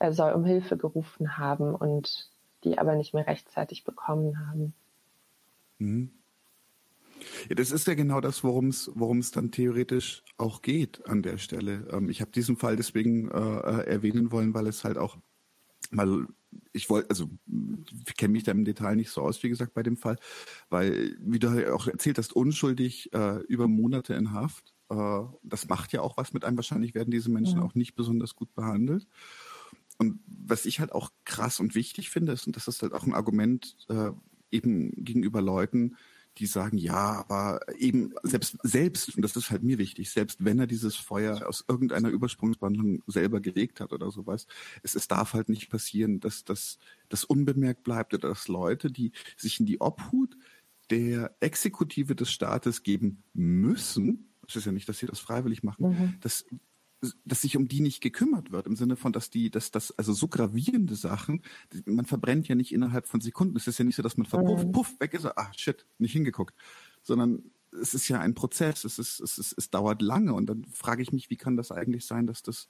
er 0.00 0.12
soll 0.12 0.32
um 0.32 0.44
Hilfe 0.44 0.76
gerufen 0.76 1.38
haben 1.38 1.76
und 1.76 2.28
die 2.64 2.78
aber 2.78 2.96
nicht 2.96 3.14
mehr 3.14 3.26
rechtzeitig 3.26 3.84
bekommen 3.84 4.48
haben. 4.48 4.74
Mhm. 5.78 6.10
Ja, 7.48 7.54
das 7.54 7.70
ist 7.70 7.86
ja 7.86 7.94
genau 7.94 8.20
das, 8.20 8.42
worum 8.42 8.68
es 8.68 8.90
worum 8.94 9.18
es 9.18 9.30
dann 9.30 9.52
theoretisch 9.52 10.24
auch 10.38 10.60
geht 10.62 11.06
an 11.06 11.22
der 11.22 11.38
Stelle. 11.38 11.86
Ähm, 11.92 12.08
ich 12.08 12.20
habe 12.20 12.32
diesen 12.32 12.56
Fall 12.56 12.74
deswegen 12.74 13.30
äh, 13.30 13.36
äh 13.36 13.86
erwähnen 13.86 14.32
wollen, 14.32 14.54
weil 14.54 14.66
es 14.66 14.82
halt 14.82 14.98
auch, 14.98 15.18
weil 15.90 16.26
ich 16.72 16.90
wollte, 16.90 17.10
also 17.10 17.28
ich 18.06 18.16
kenne 18.16 18.32
mich 18.32 18.44
da 18.44 18.52
im 18.52 18.64
Detail 18.64 18.96
nicht 18.96 19.10
so 19.10 19.22
aus, 19.22 19.42
wie 19.42 19.48
gesagt, 19.48 19.74
bei 19.74 19.82
dem 19.82 19.96
Fall, 19.96 20.16
weil, 20.68 21.16
wie 21.20 21.38
du 21.38 21.50
halt 21.50 21.68
auch 21.68 21.86
erzählt 21.86 22.18
hast, 22.18 22.32
unschuldig 22.34 23.12
äh, 23.12 23.38
über 23.44 23.68
Monate 23.68 24.14
in 24.14 24.32
Haft. 24.32 24.74
Äh, 24.88 25.22
das 25.42 25.68
macht 25.68 25.92
ja 25.92 26.00
auch 26.02 26.16
was 26.16 26.32
mit 26.32 26.44
einem. 26.44 26.56
Wahrscheinlich 26.56 26.94
werden 26.94 27.10
diese 27.10 27.30
Menschen 27.30 27.58
ja. 27.58 27.64
auch 27.64 27.74
nicht 27.74 27.94
besonders 27.94 28.34
gut 28.34 28.54
behandelt. 28.54 29.06
Und 29.98 30.20
was 30.26 30.64
ich 30.64 30.80
halt 30.80 30.92
auch 30.92 31.10
krass 31.24 31.60
und 31.60 31.74
wichtig 31.74 32.10
finde, 32.10 32.32
ist, 32.32 32.46
und 32.46 32.56
das 32.56 32.68
ist 32.68 32.82
halt 32.82 32.94
auch 32.94 33.04
ein 33.04 33.14
Argument 33.14 33.76
äh, 33.88 34.10
eben 34.50 34.92
gegenüber 35.04 35.42
Leuten, 35.42 35.96
die 36.38 36.46
sagen, 36.46 36.78
ja, 36.78 37.24
aber 37.28 37.60
eben 37.78 38.14
selbst, 38.22 38.56
selbst, 38.62 39.14
und 39.16 39.22
das 39.22 39.36
ist 39.36 39.50
halt 39.50 39.62
mir 39.62 39.78
wichtig, 39.78 40.10
selbst 40.10 40.44
wenn 40.44 40.58
er 40.58 40.66
dieses 40.66 40.96
Feuer 40.96 41.46
aus 41.46 41.64
irgendeiner 41.68 42.08
Übersprungswandlung 42.08 43.02
selber 43.06 43.40
gelegt 43.40 43.80
hat 43.80 43.92
oder 43.92 44.10
sowas, 44.10 44.46
es, 44.82 44.94
es 44.94 45.08
darf 45.08 45.34
halt 45.34 45.48
nicht 45.48 45.70
passieren, 45.70 46.20
dass 46.20 46.44
das 46.44 46.78
dass 47.08 47.24
unbemerkt 47.24 47.82
bleibt 47.82 48.14
oder 48.14 48.28
dass 48.28 48.48
Leute, 48.48 48.90
die 48.90 49.12
sich 49.36 49.60
in 49.60 49.66
die 49.66 49.80
Obhut 49.80 50.36
der 50.90 51.36
Exekutive 51.40 52.14
des 52.14 52.30
Staates 52.30 52.82
geben 52.82 53.22
müssen, 53.32 54.30
es 54.46 54.56
ist 54.56 54.66
ja 54.66 54.72
nicht, 54.72 54.88
dass 54.88 54.98
sie 54.98 55.06
das 55.06 55.20
freiwillig 55.20 55.62
machen, 55.62 55.88
mhm. 55.88 56.14
dass 56.20 56.44
dass 57.24 57.42
sich 57.42 57.56
um 57.56 57.68
die 57.68 57.80
nicht 57.80 58.02
gekümmert 58.02 58.52
wird, 58.52 58.66
im 58.66 58.76
Sinne 58.76 58.96
von, 58.96 59.12
dass 59.12 59.30
die, 59.30 59.50
dass 59.50 59.70
das, 59.70 59.96
also 59.98 60.12
so 60.12 60.28
gravierende 60.28 60.94
Sachen, 60.96 61.42
man 61.86 62.04
verbrennt 62.04 62.48
ja 62.48 62.54
nicht 62.54 62.72
innerhalb 62.72 63.06
von 63.06 63.20
Sekunden. 63.20 63.56
Es 63.56 63.66
ist 63.66 63.78
ja 63.78 63.84
nicht 63.84 63.96
so, 63.96 64.02
dass 64.02 64.16
man 64.16 64.26
verpufft, 64.26 64.66
mhm. 64.66 64.72
puff, 64.72 65.00
weg 65.00 65.14
ist 65.14 65.24
er, 65.24 65.38
ah, 65.38 65.50
shit, 65.56 65.86
nicht 65.98 66.12
hingeguckt. 66.12 66.54
Sondern 67.02 67.50
es 67.80 67.94
ist 67.94 68.08
ja 68.08 68.20
ein 68.20 68.34
Prozess, 68.34 68.84
es 68.84 68.98
ist, 68.98 69.20
es 69.20 69.38
ist, 69.38 69.54
es 69.56 69.70
dauert 69.70 70.02
lange 70.02 70.34
und 70.34 70.46
dann 70.46 70.64
frage 70.72 71.02
ich 71.02 71.12
mich, 71.12 71.30
wie 71.30 71.36
kann 71.36 71.56
das 71.56 71.72
eigentlich 71.72 72.04
sein, 72.04 72.26
dass 72.26 72.42
das, 72.42 72.68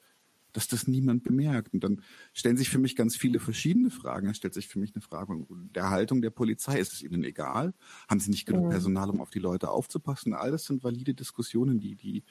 dass 0.52 0.68
das 0.68 0.86
niemand 0.86 1.24
bemerkt? 1.24 1.74
Und 1.74 1.82
dann 1.82 2.02
stellen 2.32 2.56
sich 2.56 2.70
für 2.70 2.78
mich 2.78 2.94
ganz 2.94 3.16
viele 3.16 3.40
verschiedene 3.40 3.90
Fragen. 3.90 4.28
Es 4.28 4.36
stellt 4.36 4.54
sich 4.54 4.68
für 4.68 4.78
mich 4.78 4.94
eine 4.94 5.02
Frage 5.02 5.46
der 5.74 5.90
Haltung 5.90 6.22
der 6.22 6.30
Polizei. 6.30 6.78
Ist 6.78 6.92
es 6.92 7.02
ihnen 7.02 7.24
egal? 7.24 7.74
Haben 8.08 8.20
sie 8.20 8.30
nicht 8.30 8.46
genug 8.46 8.66
mhm. 8.66 8.70
Personal, 8.70 9.10
um 9.10 9.20
auf 9.20 9.30
die 9.30 9.38
Leute 9.38 9.70
aufzupassen? 9.70 10.34
All 10.34 10.50
das 10.52 10.66
sind 10.66 10.84
valide 10.84 11.14
Diskussionen, 11.14 11.80
die, 11.80 11.96
die, 11.96 12.24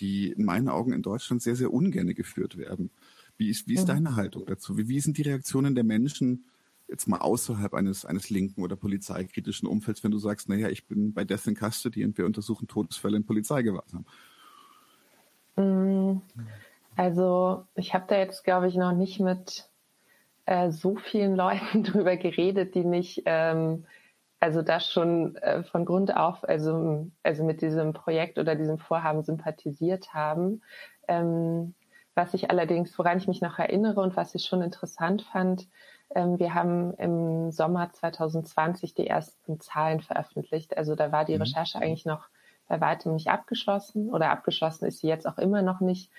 die 0.00 0.32
in 0.32 0.44
meinen 0.44 0.68
Augen 0.68 0.92
in 0.92 1.02
Deutschland 1.02 1.42
sehr, 1.42 1.56
sehr 1.56 1.72
ungern 1.72 2.14
geführt 2.14 2.56
werden. 2.56 2.90
Wie 3.36 3.50
ist, 3.50 3.66
wie 3.68 3.74
ist 3.74 3.86
deine 3.86 4.16
Haltung 4.16 4.46
dazu? 4.46 4.78
Wie, 4.78 4.88
wie 4.88 5.00
sind 5.00 5.18
die 5.18 5.22
Reaktionen 5.22 5.74
der 5.74 5.84
Menschen 5.84 6.44
jetzt 6.88 7.08
mal 7.08 7.18
außerhalb 7.18 7.74
eines, 7.74 8.04
eines 8.04 8.30
linken 8.30 8.62
oder 8.62 8.76
polizeikritischen 8.76 9.66
Umfelds, 9.66 10.04
wenn 10.04 10.10
du 10.10 10.18
sagst, 10.18 10.48
naja, 10.48 10.68
ich 10.68 10.86
bin 10.86 11.12
bei 11.12 11.24
Death 11.24 11.46
in 11.46 11.56
Custody 11.56 12.04
und 12.04 12.16
wir 12.18 12.26
untersuchen 12.26 12.68
Todesfälle 12.68 13.16
in 13.16 13.24
Polizeigewahrsam? 13.24 14.04
Mm, 15.56 16.20
also 16.96 17.64
ich 17.74 17.94
habe 17.94 18.04
da 18.08 18.18
jetzt, 18.18 18.44
glaube 18.44 18.68
ich, 18.68 18.74
noch 18.74 18.92
nicht 18.92 19.20
mit 19.20 19.68
äh, 20.46 20.70
so 20.70 20.96
vielen 20.96 21.34
Leuten 21.36 21.82
drüber 21.82 22.16
geredet, 22.16 22.74
die 22.74 22.84
nicht 22.84 23.22
ähm, 23.24 23.86
also 24.44 24.60
das 24.60 24.92
schon 24.92 25.36
äh, 25.36 25.62
von 25.62 25.86
Grund 25.86 26.14
auf, 26.14 26.46
also, 26.46 27.10
also 27.22 27.44
mit 27.44 27.62
diesem 27.62 27.94
Projekt 27.94 28.38
oder 28.38 28.54
diesem 28.54 28.78
Vorhaben 28.78 29.22
sympathisiert 29.22 30.12
haben. 30.12 30.60
Ähm, 31.08 31.74
was 32.14 32.34
ich 32.34 32.50
allerdings, 32.50 32.96
woran 32.98 33.16
ich 33.16 33.26
mich 33.26 33.40
noch 33.40 33.58
erinnere 33.58 34.02
und 34.02 34.16
was 34.18 34.34
ich 34.34 34.44
schon 34.44 34.60
interessant 34.60 35.22
fand, 35.22 35.66
ähm, 36.14 36.38
wir 36.38 36.52
haben 36.52 36.92
im 36.98 37.52
Sommer 37.52 37.90
2020 37.90 38.92
die 38.92 39.06
ersten 39.06 39.60
Zahlen 39.60 40.02
veröffentlicht. 40.02 40.76
Also 40.76 40.94
da 40.94 41.10
war 41.10 41.24
die 41.24 41.36
mhm. 41.36 41.40
Recherche 41.40 41.78
eigentlich 41.78 42.04
noch 42.04 42.28
bei 42.68 42.78
weitem 42.82 43.14
nicht 43.14 43.28
abgeschlossen 43.28 44.10
oder 44.10 44.28
abgeschlossen 44.28 44.84
ist 44.84 44.98
sie 44.98 45.08
jetzt 45.08 45.26
auch 45.26 45.38
immer 45.38 45.62
noch 45.62 45.80
nicht. 45.80 46.10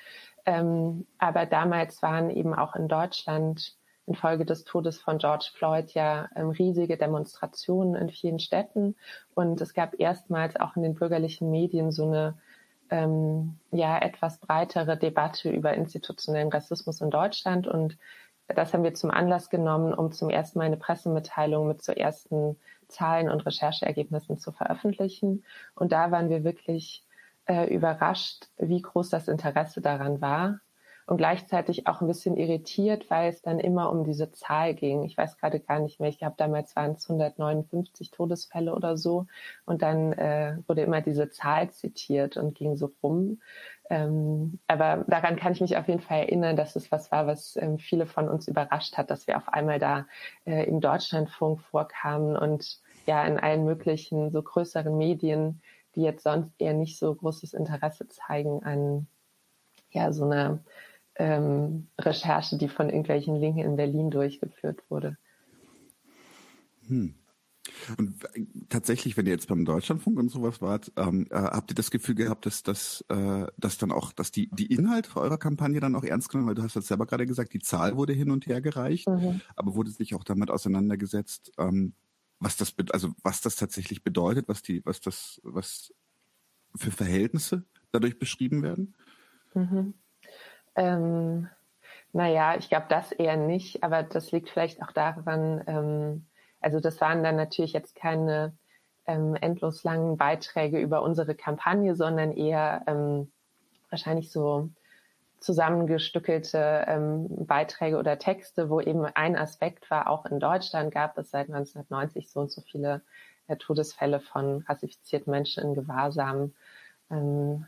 Ähm, 0.48 1.06
aber 1.20 1.46
damals 1.46 2.02
waren 2.02 2.32
eben 2.32 2.56
auch 2.56 2.76
in 2.76 2.88
Deutschland 2.88 3.76
infolge 4.08 4.46
des 4.46 4.64
Todes 4.64 5.00
von 5.00 5.18
George 5.18 5.50
Floyd 5.54 5.92
ja 5.92 6.30
ähm, 6.36 6.50
riesige 6.50 6.98
Demonstrationen 6.98 7.96
in 7.96 8.10
vielen 8.10 8.40
Städten. 8.40 8.96
Und 9.34 9.62
es 9.62 9.74
gab 9.74 10.00
erstmals 10.00 10.56
auch 10.56 10.76
in 10.76 10.84
den 10.84 10.96
bürgerlichen 10.96 11.50
Medien 11.50 11.92
so 11.92 12.06
eine 12.06 12.38
ähm, 12.92 13.58
ja 13.72 13.98
etwas 13.98 14.38
breitere 14.40 14.98
Debatte 14.98 15.50
über 15.50 15.74
institutionellen 15.74 16.50
Rassismus 16.50 17.02
in 17.02 17.10
Deutschland. 17.10 17.68
Und 17.68 17.98
das 18.48 18.74
haben 18.74 18.84
wir 18.84 18.94
zum 18.94 19.10
Anlass 19.10 19.50
genommen, 19.50 19.94
um 19.94 20.12
zum 20.12 20.30
ersten 20.30 20.60
Mal 20.60 20.66
eine 20.66 20.78
Pressemitteilung 20.78 21.68
mit 21.68 21.84
so 21.84 21.92
ersten 21.92 22.58
Zahlen 22.88 23.30
und 23.30 23.44
Rechercheergebnissen 23.46 24.38
zu 24.38 24.52
veröffentlichen. 24.52 25.44
Und 25.74 25.92
da 25.92 26.12
waren 26.12 26.30
wir 26.30 26.44
wirklich 26.44 27.04
äh, 27.48 27.74
überrascht, 27.74 28.48
wie 28.58 28.82
groß 28.82 29.10
das 29.10 29.28
Interesse 29.28 29.82
daran 29.82 30.22
war 30.22 30.60
und 31.08 31.18
gleichzeitig 31.18 31.88
auch 31.88 32.02
ein 32.02 32.08
bisschen 32.08 32.36
irritiert, 32.36 33.10
weil 33.10 33.30
es 33.30 33.42
dann 33.42 33.60
immer 33.60 33.92
um 33.92 34.04
diese 34.04 34.32
Zahl 34.32 34.74
ging. 34.74 35.04
Ich 35.04 35.18
weiß 35.18 35.38
gerade 35.38 35.60
gar 35.60 35.80
nicht 35.80 36.00
mehr. 36.00 36.10
Ich 36.10 36.18
glaube, 36.18 36.36
damals 36.38 36.76
waren 36.76 36.92
es 36.92 37.08
159 37.10 38.12
Todesfälle 38.12 38.74
oder 38.74 38.98
so. 38.98 39.28
Und 39.66 39.84
dann 39.84 40.14
äh, 40.14 40.58
wurde 40.68 40.82
immer 40.82 41.02
diese 41.02 41.30
Zahl 41.30 41.70
zitiert 41.70 42.38
und 42.38 42.56
ging 42.56 42.76
so 42.76 42.92
rum. 43.04 43.40
Ähm, 43.90 44.60
aber 44.68 45.06
daran 45.08 45.36
kann 45.36 45.54
ich 45.54 45.62
mich 45.62 45.78
auf 45.78 45.88
jeden 45.88 46.02
Fall 46.02 46.22
erinnern, 46.22 46.56
dass 46.56 46.76
es 46.76 46.92
was 46.92 47.12
war, 47.12 47.28
was 47.28 47.56
ähm, 47.58 47.78
viele 47.78 48.08
von 48.08 48.28
uns 48.28 48.48
überrascht 48.48 48.98
hat, 48.98 49.12
dass 49.12 49.28
wir 49.28 49.38
auf 49.38 49.48
einmal 49.50 49.78
da 49.78 50.08
äh, 50.46 50.64
im 50.68 50.82
Deutschlandfunk 50.82 51.62
vorkamen 51.62 52.36
und 52.36 52.80
ja 53.06 53.24
in 53.26 53.40
allen 53.40 53.64
möglichen 53.64 54.32
so 54.32 54.42
größeren 54.42 54.98
Medien 54.98 55.62
die 55.96 56.02
jetzt 56.02 56.24
sonst 56.24 56.52
eher 56.60 56.74
nicht 56.74 57.00
so 57.00 57.14
großes 57.16 57.54
Interesse 57.54 58.08
zeigen 58.08 58.64
an 58.64 59.08
ja 59.92 60.12
so 60.12 60.26
einer 60.26 60.60
ähm, 61.16 61.88
Recherche, 62.00 62.58
die 62.58 62.70
von 62.70 62.90
irgendwelchen 62.90 63.36
Linken 63.36 63.60
in 63.60 63.76
Berlin 63.76 64.12
durchgeführt 64.12 64.84
wurde. 64.90 65.18
Hm. 66.88 67.16
Und 67.98 68.16
tatsächlich, 68.70 69.18
wenn 69.18 69.26
ihr 69.26 69.32
jetzt 69.32 69.48
beim 69.48 69.66
Deutschlandfunk 69.66 70.20
und 70.20 70.30
sowas 70.30 70.62
wart, 70.62 70.92
ähm, 70.98 71.28
äh, 71.32 71.36
habt 71.36 71.72
ihr 71.72 71.76
das 71.76 71.92
Gefühl 71.92 72.16
gehabt, 72.16 72.46
dass, 72.46 72.64
dass, 72.64 73.04
äh, 73.10 73.48
dass 73.58 73.78
dann 73.78 73.92
auch, 73.92 74.12
dass 74.12 74.32
die, 74.32 74.50
die 74.52 74.68
Inhalte 74.68 75.16
eurer 75.16 75.38
Kampagne 75.38 75.80
dann 75.80 75.96
auch 75.96 76.04
ernst 76.04 76.30
genommen, 76.30 76.48
weil 76.48 76.56
du 76.56 76.64
hast 76.64 76.76
jetzt 76.76 76.88
selber 76.88 77.06
gerade 77.06 77.26
gesagt, 77.26 77.54
die 77.54 77.60
Zahl 77.60 77.98
wurde 77.98 78.14
hin 78.14 78.32
und 78.32 78.46
her 78.46 78.62
gereicht, 78.62 79.08
mhm. 79.08 79.42
aber 79.56 79.76
wurde 79.76 79.90
sich 79.90 80.14
auch 80.16 80.24
damit 80.24 80.52
auseinandergesetzt, 80.52 81.54
ähm, 81.58 81.94
was 82.40 82.58
das, 82.58 82.76
also 82.92 83.14
was 83.24 83.42
das 83.42 83.56
tatsächlich 83.56 84.04
bedeutet, 84.04 84.48
was 84.48 84.62
die, 84.62 84.86
was 84.86 85.02
das, 85.02 85.42
was 85.44 85.94
für 86.76 86.92
Verhältnisse 86.92 87.64
dadurch 87.92 88.20
beschrieben 88.20 88.62
werden? 88.62 88.96
Mhm. 89.54 89.96
Ähm, 90.76 91.50
naja, 92.14 92.56
ich 92.58 92.70
glaube 92.70 92.86
das 92.90 93.12
eher 93.12 93.38
nicht, 93.38 93.84
aber 93.84 94.04
das 94.04 94.32
liegt 94.32 94.50
vielleicht 94.50 94.82
auch 94.82 94.92
daran, 94.92 95.64
ähm, 95.68 96.26
also 96.62 96.80
das 96.80 97.02
waren 97.02 97.24
dann 97.24 97.36
natürlich 97.36 97.74
jetzt 97.74 97.96
keine 97.96 98.54
ähm, 99.06 99.36
endlos 99.36 99.84
langen 99.84 100.18
Beiträge 100.18 100.80
über 100.80 101.02
unsere 101.02 101.36
Kampagne, 101.36 101.96
sondern 101.96 102.32
eher 102.32 102.84
ähm, 102.88 103.32
wahrscheinlich 103.90 104.32
so 104.32 104.70
zusammengestückelte 105.40 106.86
ähm, 106.88 107.28
Beiträge 107.46 107.98
oder 107.98 108.18
Texte, 108.18 108.70
wo 108.70 108.82
eben 108.82 109.06
ein 109.06 109.36
Aspekt 109.36 109.92
war, 109.92 110.10
auch 110.10 110.26
in 110.26 110.40
Deutschland 110.40 110.94
gab 110.94 111.18
es 111.18 111.30
seit 111.30 111.50
1990 111.50 112.30
so 112.30 112.40
und 112.40 112.52
so 112.52 112.62
viele 112.62 113.02
äh, 113.48 113.56
Todesfälle 113.58 114.20
von 114.20 114.64
rassifizierten 114.68 115.30
Menschen 115.30 115.64
in 115.64 115.76
Gewahrsam. 115.76 116.54
Ähm, 117.12 117.68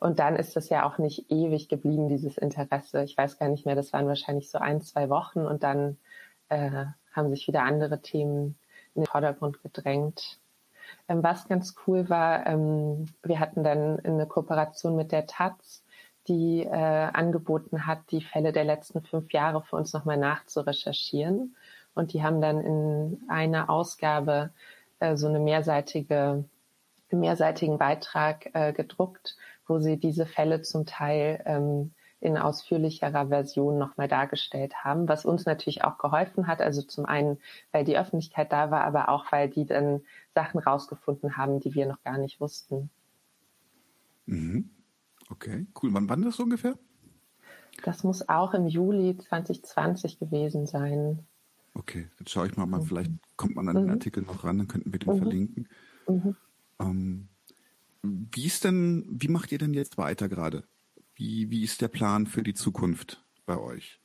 und 0.00 0.18
dann 0.18 0.36
ist 0.36 0.56
das 0.56 0.68
ja 0.68 0.86
auch 0.86 0.98
nicht 0.98 1.30
ewig 1.30 1.68
geblieben, 1.68 2.08
dieses 2.08 2.38
Interesse. 2.38 3.02
Ich 3.02 3.16
weiß 3.16 3.38
gar 3.38 3.48
nicht 3.48 3.66
mehr, 3.66 3.74
das 3.74 3.92
waren 3.92 4.06
wahrscheinlich 4.08 4.50
so 4.50 4.58
ein, 4.58 4.80
zwei 4.80 5.08
Wochen 5.08 5.40
und 5.40 5.62
dann 5.62 5.96
äh, 6.48 6.86
haben 7.12 7.30
sich 7.30 7.48
wieder 7.48 7.62
andere 7.62 8.02
Themen 8.02 8.58
in 8.94 9.02
den 9.02 9.06
Vordergrund 9.06 9.62
gedrängt. 9.62 10.38
Ähm, 11.08 11.22
was 11.22 11.48
ganz 11.48 11.74
cool 11.86 12.08
war, 12.08 12.46
ähm, 12.46 13.06
wir 13.22 13.40
hatten 13.40 13.64
dann 13.64 14.00
eine 14.00 14.26
Kooperation 14.26 14.96
mit 14.96 15.12
der 15.12 15.26
Taz, 15.26 15.82
die 16.28 16.62
äh, 16.62 16.68
angeboten 16.70 17.86
hat, 17.86 18.10
die 18.10 18.22
Fälle 18.22 18.52
der 18.52 18.64
letzten 18.64 19.02
fünf 19.02 19.32
Jahre 19.32 19.62
für 19.62 19.76
uns 19.76 19.92
nochmal 19.92 20.16
nachzurecherchieren. 20.16 21.56
Und 21.94 22.12
die 22.12 22.22
haben 22.22 22.40
dann 22.40 22.60
in 22.60 23.20
einer 23.28 23.70
Ausgabe 23.70 24.50
äh, 24.98 25.16
so 25.16 25.28
eine 25.28 25.38
mehrseitige, 25.38 26.44
einen 27.10 27.20
mehrseitigen 27.20 27.78
Beitrag 27.78 28.50
äh, 28.54 28.72
gedruckt, 28.72 29.36
wo 29.66 29.78
sie 29.78 29.98
diese 29.98 30.26
Fälle 30.26 30.62
zum 30.62 30.86
Teil 30.86 31.42
ähm, 31.44 31.92
in 32.20 32.38
ausführlicherer 32.38 33.28
Version 33.28 33.78
nochmal 33.78 34.08
dargestellt 34.08 34.84
haben, 34.84 35.08
was 35.08 35.24
uns 35.24 35.44
natürlich 35.44 35.84
auch 35.84 35.98
geholfen 35.98 36.46
hat. 36.46 36.60
Also 36.60 36.82
zum 36.82 37.04
einen, 37.04 37.38
weil 37.72 37.84
die 37.84 37.98
Öffentlichkeit 37.98 38.52
da 38.52 38.70
war, 38.70 38.84
aber 38.84 39.10
auch, 39.10 39.30
weil 39.30 39.48
die 39.48 39.66
dann 39.66 40.00
Sachen 40.34 40.58
rausgefunden 40.58 41.36
haben, 41.36 41.60
die 41.60 41.74
wir 41.74 41.86
noch 41.86 42.02
gar 42.02 42.18
nicht 42.18 42.40
wussten. 42.40 42.90
Mhm. 44.26 44.70
Okay, 45.30 45.66
cool. 45.82 45.92
Wann 45.92 46.08
war 46.08 46.16
das 46.16 46.40
ungefähr? 46.40 46.78
Das 47.84 48.04
muss 48.04 48.28
auch 48.28 48.54
im 48.54 48.66
Juli 48.66 49.18
2020 49.18 50.18
gewesen 50.18 50.66
sein. 50.66 51.26
Okay, 51.74 52.08
jetzt 52.18 52.30
schaue 52.30 52.46
ich 52.46 52.56
mal, 52.56 52.66
mal 52.66 52.80
mhm. 52.80 52.86
vielleicht 52.86 53.10
kommt 53.36 53.54
man 53.54 53.68
an 53.68 53.76
den 53.76 53.84
mhm. 53.84 53.90
Artikel 53.90 54.22
noch 54.22 54.44
ran, 54.44 54.58
dann 54.58 54.68
könnten 54.68 54.92
wir 54.92 54.98
den 54.98 55.12
mhm. 55.12 55.18
verlinken. 55.18 55.68
Mhm. 56.08 56.36
Ähm, 56.80 57.28
wie 58.02 58.46
ist 58.46 58.64
denn, 58.64 59.06
wie 59.10 59.28
macht 59.28 59.52
ihr 59.52 59.58
denn 59.58 59.74
jetzt 59.74 59.98
weiter 59.98 60.28
gerade? 60.28 60.64
Wie, 61.14 61.50
wie 61.50 61.62
ist 61.62 61.80
der 61.80 61.88
Plan 61.88 62.26
für 62.26 62.42
die 62.42 62.54
Zukunft 62.54 63.24
bei 63.46 63.58
euch? 63.58 64.00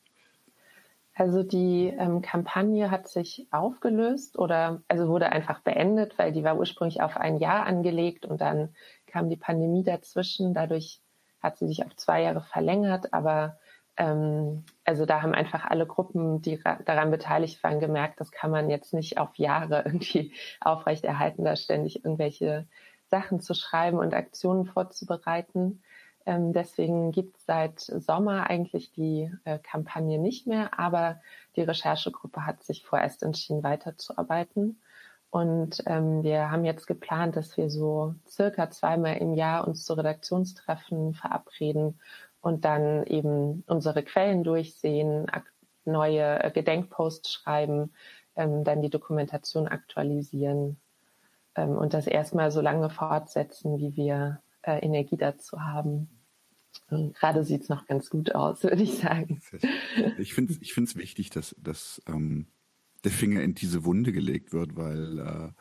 Also 1.14 1.44
die 1.44 1.88
ähm, 1.88 2.22
Kampagne 2.22 2.90
hat 2.90 3.08
sich 3.08 3.48
aufgelöst 3.52 4.40
oder 4.40 4.82
also 4.88 5.08
wurde 5.10 5.32
einfach 5.32 5.60
beendet, 5.60 6.18
weil 6.18 6.32
die 6.32 6.44
war 6.44 6.58
ursprünglich 6.58 7.02
auf 7.02 7.18
ein 7.18 7.38
Jahr 7.38 7.66
angelegt 7.66 8.26
und 8.26 8.40
dann 8.40 8.70
kam 9.08 9.30
die 9.30 9.38
Pandemie 9.38 9.84
dazwischen. 9.84 10.54
Dadurch 10.54 11.02
hat 11.42 11.58
sie 11.58 11.68
sich 11.68 11.86
auf 11.86 11.96
zwei 11.96 12.22
Jahre 12.24 12.42
verlängert, 12.42 13.14
aber 13.14 13.58
ähm, 13.98 14.64
also 14.86 15.06
da 15.06 15.22
haben 15.22 15.34
einfach 15.34 15.66
alle 15.66 15.86
Gruppen, 15.86 16.42
die 16.42 16.60
daran 16.86 17.12
beteiligt 17.12 17.62
waren, 17.64 17.80
gemerkt, 17.80 18.20
das 18.20 18.32
kann 18.32 18.50
man 18.50 18.70
jetzt 18.70 18.94
nicht 18.94 19.18
auf 19.18 19.36
Jahre 19.36 19.82
irgendwie 19.86 20.34
aufrechterhalten, 20.62 21.44
da 21.44 21.56
ständig 21.56 22.06
irgendwelche 22.06 22.68
Sachen 23.12 23.42
zu 23.42 23.54
schreiben 23.54 24.00
und 24.00 24.16
Aktionen 24.16 24.66
vorzubereiten. 24.66 25.84
Ähm, 26.26 26.54
deswegen 26.54 27.12
gibt 27.12 27.38
es 27.38 27.46
seit 27.46 27.80
Sommer 27.80 28.50
eigentlich 28.50 28.92
die 28.92 29.32
äh, 29.44 29.60
Kampagne 29.60 30.18
nicht 30.18 30.48
mehr, 30.48 30.80
aber 30.80 31.20
die 31.56 31.62
Recherchegruppe 31.62 32.46
hat 32.46 32.64
sich 32.64 32.84
vorerst 32.84 33.24
entschieden, 33.24 33.64
weiterzuarbeiten. 33.64 34.82
Und 35.30 35.82
ähm, 35.86 36.24
wir 36.24 36.52
haben 36.52 36.66
jetzt 36.66 36.88
geplant, 36.88 37.38
dass 37.38 37.56
wir 37.58 37.70
so 37.70 38.16
circa 38.28 38.70
zweimal 38.70 39.18
im 39.18 39.34
Jahr 39.34 39.68
uns 39.68 39.86
zu 39.86 39.94
Redaktionstreffen 39.94 41.14
verabreden 41.14 42.00
und 42.42 42.66
dann 42.66 43.06
eben 43.06 43.64
unsere 43.68 44.04
Quellen 44.04 44.44
durchsehen, 44.44 45.28
neue 45.86 46.44
äh, 46.44 46.52
Gedenkposts 46.52 47.32
schreiben, 47.32 47.94
ähm, 48.36 48.64
dann 48.64 48.82
die 48.82 48.90
Dokumentation 48.90 49.68
aktualisieren 49.68 50.81
ähm, 51.56 51.72
und 51.72 51.94
das 51.94 52.08
erstmal 52.08 52.52
so 52.52 52.62
lange 52.62 52.90
fortsetzen, 52.90 53.78
wie 53.78 53.96
wir 53.96 54.42
äh, 54.64 54.80
Energie 54.80 55.18
dazu 55.18 55.62
haben. 55.62 56.10
Gerade 56.90 57.44
sieht 57.44 57.64
es 57.64 57.70
noch 57.70 57.86
ganz 57.86 58.10
gut 58.10 58.34
aus, 58.36 58.64
würde 58.64 58.84
ich 58.84 59.00
sagen. 59.00 59.42
Ich 60.18 60.34
finde 60.34 60.54
es 60.54 60.62
ich 60.62 60.98
wichtig, 60.98 61.30
dass, 61.30 61.56
dass 61.60 62.02
ähm, 62.08 62.48
der 63.04 63.12
Finger 63.12 63.42
in 63.42 63.56
diese 63.56 63.84
Wunde 63.84 64.12
gelegt 64.12 64.54
wird, 64.54 64.76
weil 64.76 65.20
äh, 65.20 65.52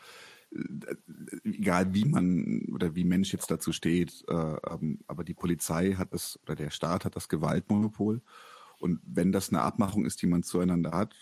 egal 1.44 1.94
wie 1.94 2.04
man 2.04 2.66
oder 2.72 2.94
wie 2.94 3.04
Mensch 3.04 3.32
jetzt 3.32 3.50
dazu 3.50 3.72
steht, 3.72 4.24
äh, 4.28 4.34
ähm, 4.34 5.00
aber 5.06 5.24
die 5.24 5.34
Polizei 5.34 5.94
hat 5.94 6.12
das 6.12 6.38
oder 6.42 6.56
der 6.56 6.70
Staat 6.70 7.04
hat 7.04 7.16
das 7.16 7.28
Gewaltmonopol. 7.28 8.20
Und 8.78 9.00
wenn 9.04 9.30
das 9.30 9.50
eine 9.50 9.62
Abmachung 9.62 10.04
ist, 10.04 10.22
die 10.22 10.26
man 10.26 10.42
zueinander 10.42 10.92
hat, 10.92 11.14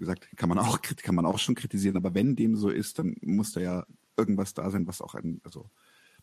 gesagt, 0.00 0.28
kann 0.36 0.48
man 0.48 0.58
auch 0.58 0.80
kann 0.82 1.14
man 1.14 1.26
auch 1.26 1.38
schon 1.38 1.54
kritisieren, 1.54 1.96
aber 1.96 2.14
wenn 2.14 2.36
dem 2.36 2.56
so 2.56 2.68
ist, 2.68 2.98
dann 2.98 3.16
muss 3.22 3.52
da 3.52 3.60
ja 3.60 3.86
irgendwas 4.16 4.54
da 4.54 4.70
sein, 4.70 4.86
was 4.86 5.00
auch 5.00 5.14
ein, 5.14 5.40
also 5.44 5.70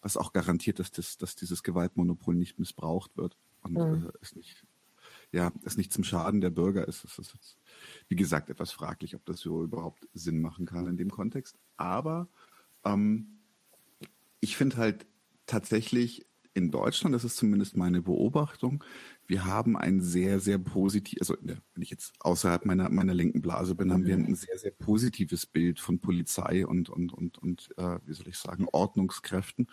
was 0.01 0.17
auch 0.17 0.33
garantiert, 0.33 0.79
dass, 0.79 0.91
das, 0.91 1.17
dass 1.17 1.35
dieses 1.35 1.63
Gewaltmonopol 1.63 2.35
nicht 2.35 2.59
missbraucht 2.59 3.15
wird 3.17 3.37
und 3.61 3.73
mhm. 3.73 4.07
äh, 4.07 4.11
es 4.21 4.35
nicht, 4.35 4.65
ja, 5.31 5.51
es 5.63 5.77
nicht 5.77 5.93
zum 5.93 6.03
Schaden 6.03 6.41
der 6.41 6.49
Bürger 6.49 6.87
ist. 6.87 7.03
Das 7.03 7.19
ist 7.19 7.33
jetzt, 7.33 7.57
wie 8.07 8.15
gesagt, 8.15 8.49
etwas 8.49 8.71
fraglich, 8.71 9.15
ob 9.15 9.25
das 9.25 9.39
so 9.39 9.63
überhaupt 9.63 10.07
Sinn 10.13 10.41
machen 10.41 10.65
kann 10.65 10.87
in 10.87 10.97
dem 10.97 11.11
Kontext. 11.11 11.57
Aber 11.77 12.27
ähm, 12.83 13.39
ich 14.39 14.57
finde 14.57 14.77
halt 14.77 15.05
tatsächlich 15.45 16.25
in 16.53 16.71
Deutschland, 16.71 17.15
das 17.15 17.23
ist 17.23 17.37
zumindest 17.37 17.77
meine 17.77 18.01
Beobachtung, 18.01 18.83
wir 19.27 19.45
haben 19.45 19.77
ein 19.77 20.01
sehr, 20.01 20.39
sehr 20.39 20.57
positiv, 20.57 21.19
also 21.21 21.37
wenn 21.41 21.81
ich 21.81 21.89
jetzt 21.89 22.13
außerhalb 22.19 22.65
meiner, 22.65 22.89
meiner 22.89 23.13
linken 23.13 23.41
Blase 23.41 23.75
bin, 23.75 23.93
haben 23.93 24.05
wir 24.05 24.17
mhm. 24.17 24.25
ein 24.25 24.35
sehr, 24.35 24.57
sehr 24.57 24.71
positives 24.71 25.45
Bild 25.45 25.79
von 25.79 25.99
Polizei 25.99 26.65
und, 26.65 26.89
und, 26.89 27.13
und, 27.13 27.37
und 27.37 27.69
äh, 27.77 27.99
wie 28.05 28.13
soll 28.13 28.27
ich 28.27 28.37
sagen, 28.37 28.67
Ordnungskräften. 28.71 29.67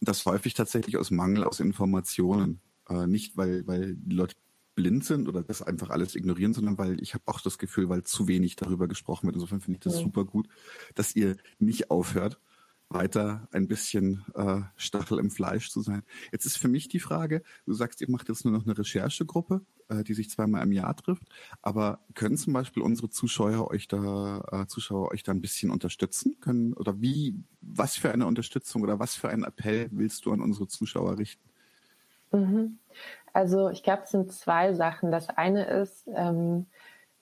Das 0.00 0.24
häufig 0.26 0.54
tatsächlich 0.54 0.96
aus 0.96 1.10
Mangel 1.10 1.42
aus 1.42 1.58
Informationen. 1.58 2.60
Äh, 2.88 3.08
nicht, 3.08 3.36
weil, 3.36 3.66
weil 3.66 3.96
die 3.96 4.14
Leute 4.14 4.36
blind 4.76 5.04
sind 5.04 5.28
oder 5.28 5.42
das 5.42 5.60
einfach 5.60 5.90
alles 5.90 6.14
ignorieren, 6.14 6.54
sondern 6.54 6.78
weil 6.78 7.02
ich 7.02 7.14
habe 7.14 7.24
auch 7.26 7.40
das 7.40 7.58
Gefühl, 7.58 7.88
weil 7.88 8.04
zu 8.04 8.28
wenig 8.28 8.54
darüber 8.54 8.86
gesprochen 8.86 9.26
wird. 9.26 9.34
Insofern 9.34 9.60
finde 9.60 9.78
ich 9.78 9.82
das 9.82 9.96
ja. 9.96 10.02
super 10.02 10.24
gut, 10.24 10.48
dass 10.94 11.16
ihr 11.16 11.36
nicht 11.58 11.90
aufhört, 11.90 12.40
weiter 12.90 13.48
ein 13.52 13.68
bisschen 13.68 14.24
äh, 14.34 14.60
Stachel 14.76 15.18
im 15.18 15.30
Fleisch 15.30 15.70
zu 15.70 15.82
sein. 15.82 16.02
Jetzt 16.32 16.46
ist 16.46 16.56
für 16.56 16.68
mich 16.68 16.88
die 16.88 17.00
Frage, 17.00 17.42
du 17.66 17.74
sagst, 17.74 18.00
ihr 18.00 18.10
macht 18.10 18.28
jetzt 18.28 18.44
nur 18.44 18.54
noch 18.54 18.64
eine 18.64 18.78
Recherchegruppe, 18.78 19.60
äh, 19.88 20.02
die 20.04 20.14
sich 20.14 20.30
zweimal 20.30 20.62
im 20.62 20.72
Jahr 20.72 20.96
trifft, 20.96 21.24
aber 21.60 22.00
können 22.14 22.36
zum 22.36 22.52
Beispiel 22.52 22.82
unsere 22.82 23.10
Zuschauer 23.10 23.70
euch 23.70 23.88
da, 23.88 24.42
äh, 24.50 24.66
Zuschauer 24.66 25.12
euch 25.12 25.22
da 25.22 25.32
ein 25.32 25.40
bisschen 25.40 25.70
unterstützen 25.70 26.40
können? 26.40 26.72
Oder 26.72 27.00
wie, 27.00 27.34
was 27.60 27.96
für 27.96 28.10
eine 28.10 28.26
Unterstützung 28.26 28.82
oder 28.82 28.98
was 28.98 29.14
für 29.14 29.28
einen 29.28 29.44
Appell 29.44 29.88
willst 29.90 30.24
du 30.24 30.32
an 30.32 30.40
unsere 30.40 30.68
Zuschauer 30.68 31.18
richten? 31.18 31.48
Mhm. 32.32 32.78
Also 33.32 33.68
ich 33.68 33.82
glaube, 33.82 34.02
es 34.04 34.10
sind 34.10 34.32
zwei 34.32 34.74
Sachen. 34.74 35.10
Das 35.10 35.28
eine 35.28 35.64
ist, 35.66 36.08
ähm, 36.14 36.66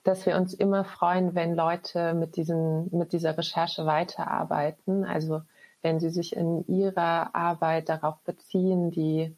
dass 0.04 0.24
wir 0.24 0.36
uns 0.36 0.54
immer 0.54 0.84
freuen, 0.84 1.34
wenn 1.34 1.54
Leute 1.54 2.14
mit 2.14 2.36
diesen, 2.36 2.88
mit 2.96 3.12
dieser 3.12 3.36
Recherche 3.36 3.86
weiterarbeiten. 3.86 5.04
Also 5.04 5.42
wenn 5.86 6.00
Sie 6.00 6.10
sich 6.10 6.34
in 6.34 6.66
Ihrer 6.66 7.34
Arbeit 7.34 7.88
darauf 7.88 8.18
beziehen, 8.24 8.90
die 8.90 9.36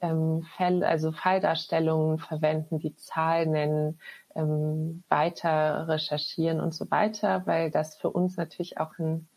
ähm, 0.00 0.46
Fälle, 0.56 0.86
also 0.86 1.12
Falldarstellungen 1.12 2.18
verwenden, 2.18 2.78
die 2.78 2.94
Zahlen 2.94 3.50
nennen, 3.50 4.00
ähm, 4.36 5.02
weiter 5.08 5.88
recherchieren 5.88 6.60
und 6.60 6.72
so 6.72 6.88
weiter, 6.90 7.42
weil 7.46 7.70
das 7.70 7.96
für 7.96 8.10
uns 8.10 8.36
natürlich 8.36 8.78
auch 8.78 8.96
ein 8.98 9.28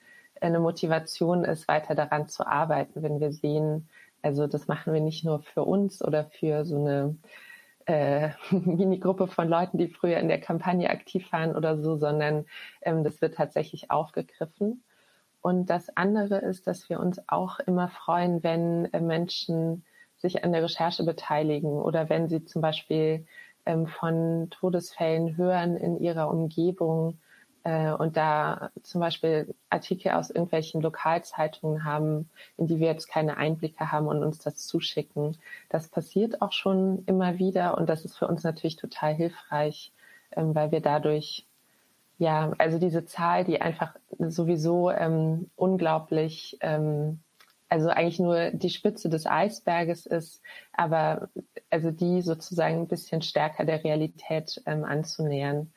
eine 0.41 0.59
Motivation 0.59 1.45
ist, 1.45 1.68
weiter 1.68 1.95
daran 1.95 2.28
zu 2.28 2.45
arbeiten, 2.45 3.03
wenn 3.03 3.20
wir 3.20 3.32
sehen, 3.32 3.88
also 4.22 4.47
das 4.47 4.68
machen 4.68 4.93
wir 4.93 5.01
nicht 5.01 5.24
nur 5.24 5.41
für 5.41 5.64
uns 5.64 6.03
oder 6.03 6.26
für 6.26 6.66
so 6.66 6.78
eine 6.80 7.16
äh, 7.86 8.30
Minigruppe 8.51 9.28
von 9.28 9.47
Leuten, 9.47 9.78
die 9.78 9.88
früher 9.88 10.18
in 10.18 10.28
der 10.28 10.39
Kampagne 10.39 10.89
aktiv 10.89 11.32
waren 11.32 11.55
oder 11.55 11.78
so, 11.78 11.95
sondern 11.95 12.45
ähm, 12.82 13.03
das 13.03 13.22
wird 13.22 13.36
tatsächlich 13.36 13.91
aufgegriffen. 13.91 14.84
Und 15.41 15.69
das 15.69 15.95
andere 15.97 16.37
ist, 16.37 16.67
dass 16.67 16.89
wir 16.89 16.99
uns 16.99 17.21
auch 17.27 17.59
immer 17.59 17.89
freuen, 17.89 18.43
wenn 18.43 18.85
äh, 18.93 19.01
Menschen 19.01 19.83
sich 20.17 20.43
an 20.43 20.51
der 20.51 20.63
Recherche 20.63 21.03
beteiligen 21.03 21.71
oder 21.71 22.09
wenn 22.09 22.29
sie 22.29 22.45
zum 22.45 22.61
Beispiel 22.61 23.25
ähm, 23.65 23.87
von 23.87 24.49
Todesfällen 24.51 25.37
hören 25.37 25.75
in 25.77 25.99
ihrer 25.99 26.29
Umgebung 26.29 27.19
äh, 27.63 27.91
und 27.91 28.17
da 28.17 28.71
zum 28.83 29.01
Beispiel 29.01 29.53
Artikel 29.69 30.11
aus 30.11 30.29
irgendwelchen 30.29 30.81
Lokalzeitungen 30.81 31.83
haben, 31.83 32.29
in 32.57 32.67
die 32.67 32.79
wir 32.79 32.87
jetzt 32.87 33.07
keine 33.07 33.37
Einblicke 33.37 33.91
haben 33.91 34.07
und 34.07 34.23
uns 34.23 34.39
das 34.39 34.67
zuschicken. 34.67 35.37
Das 35.69 35.89
passiert 35.89 36.41
auch 36.41 36.51
schon 36.51 37.03
immer 37.05 37.39
wieder 37.39 37.77
und 37.77 37.89
das 37.89 38.05
ist 38.05 38.17
für 38.17 38.27
uns 38.27 38.43
natürlich 38.43 38.75
total 38.75 39.13
hilfreich, 39.13 39.91
ähm, 40.35 40.53
weil 40.55 40.71
wir 40.71 40.81
dadurch 40.81 41.47
ja, 42.22 42.53
also 42.59 42.78
diese 42.78 43.03
Zahl, 43.05 43.45
die 43.45 43.61
einfach 43.61 43.95
sowieso 44.19 44.91
ähm, 44.91 45.49
unglaublich 45.55 46.55
ähm, 46.61 47.24
also 47.67 47.89
eigentlich 47.89 48.19
nur 48.19 48.51
die 48.51 48.69
Spitze 48.69 49.09
des 49.09 49.26
Eisberges 49.26 50.05
ist, 50.05 50.43
aber 50.72 51.30
also 51.72 51.89
die 51.89 52.22
sozusagen 52.22 52.82
ein 52.82 52.88
bisschen 52.88 53.24
stärker 53.24 53.65
der 53.65 53.84
Realität 53.84 54.61
ähm, 54.67 54.84
anzunähern. 54.84 55.74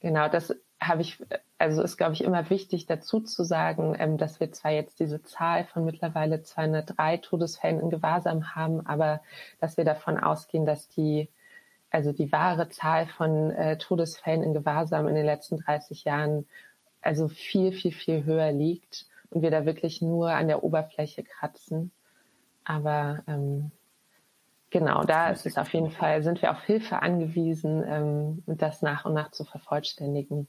Genau, 0.00 0.28
das 0.28 0.54
habe 0.80 1.02
ich, 1.02 1.22
also 1.58 1.82
ist, 1.82 1.98
glaube 1.98 2.14
ich, 2.14 2.24
immer 2.24 2.48
wichtig 2.48 2.86
dazu 2.86 3.20
zu 3.20 3.44
sagen, 3.44 3.94
ähm, 3.98 4.16
dass 4.16 4.40
wir 4.40 4.52
zwar 4.52 4.70
jetzt 4.70 5.00
diese 5.00 5.22
Zahl 5.22 5.64
von 5.66 5.84
mittlerweile 5.84 6.40
203 6.40 7.18
Todesfällen 7.18 7.80
in 7.80 7.90
Gewahrsam 7.90 8.54
haben, 8.54 8.86
aber 8.86 9.20
dass 9.60 9.76
wir 9.76 9.84
davon 9.84 10.18
ausgehen, 10.18 10.64
dass 10.64 10.88
die, 10.88 11.28
also 11.94 12.12
die 12.12 12.32
wahre 12.32 12.68
Zahl 12.68 13.06
von 13.06 13.52
äh, 13.52 13.78
Todesfällen 13.78 14.42
in 14.42 14.52
Gewahrsam 14.52 15.06
in 15.06 15.14
den 15.14 15.24
letzten 15.24 15.58
30 15.58 16.04
Jahren 16.04 16.46
also 17.00 17.28
viel, 17.28 17.72
viel, 17.72 17.92
viel 17.92 18.24
höher 18.24 18.50
liegt 18.50 19.06
und 19.30 19.42
wir 19.42 19.50
da 19.50 19.64
wirklich 19.64 20.02
nur 20.02 20.30
an 20.32 20.48
der 20.48 20.64
Oberfläche 20.64 21.22
kratzen. 21.22 21.92
Aber 22.64 23.22
ähm, 23.28 23.70
genau, 24.70 25.04
da 25.04 25.30
ist 25.30 25.46
es 25.46 25.56
auf 25.56 25.72
jeden 25.72 25.90
Fall, 25.90 26.22
sind 26.22 26.42
wir 26.42 26.50
auf 26.50 26.62
Hilfe 26.62 27.00
angewiesen, 27.00 27.84
ähm, 27.86 28.42
das 28.46 28.82
nach 28.82 29.04
und 29.04 29.14
nach 29.14 29.30
zu 29.30 29.44
vervollständigen. 29.44 30.48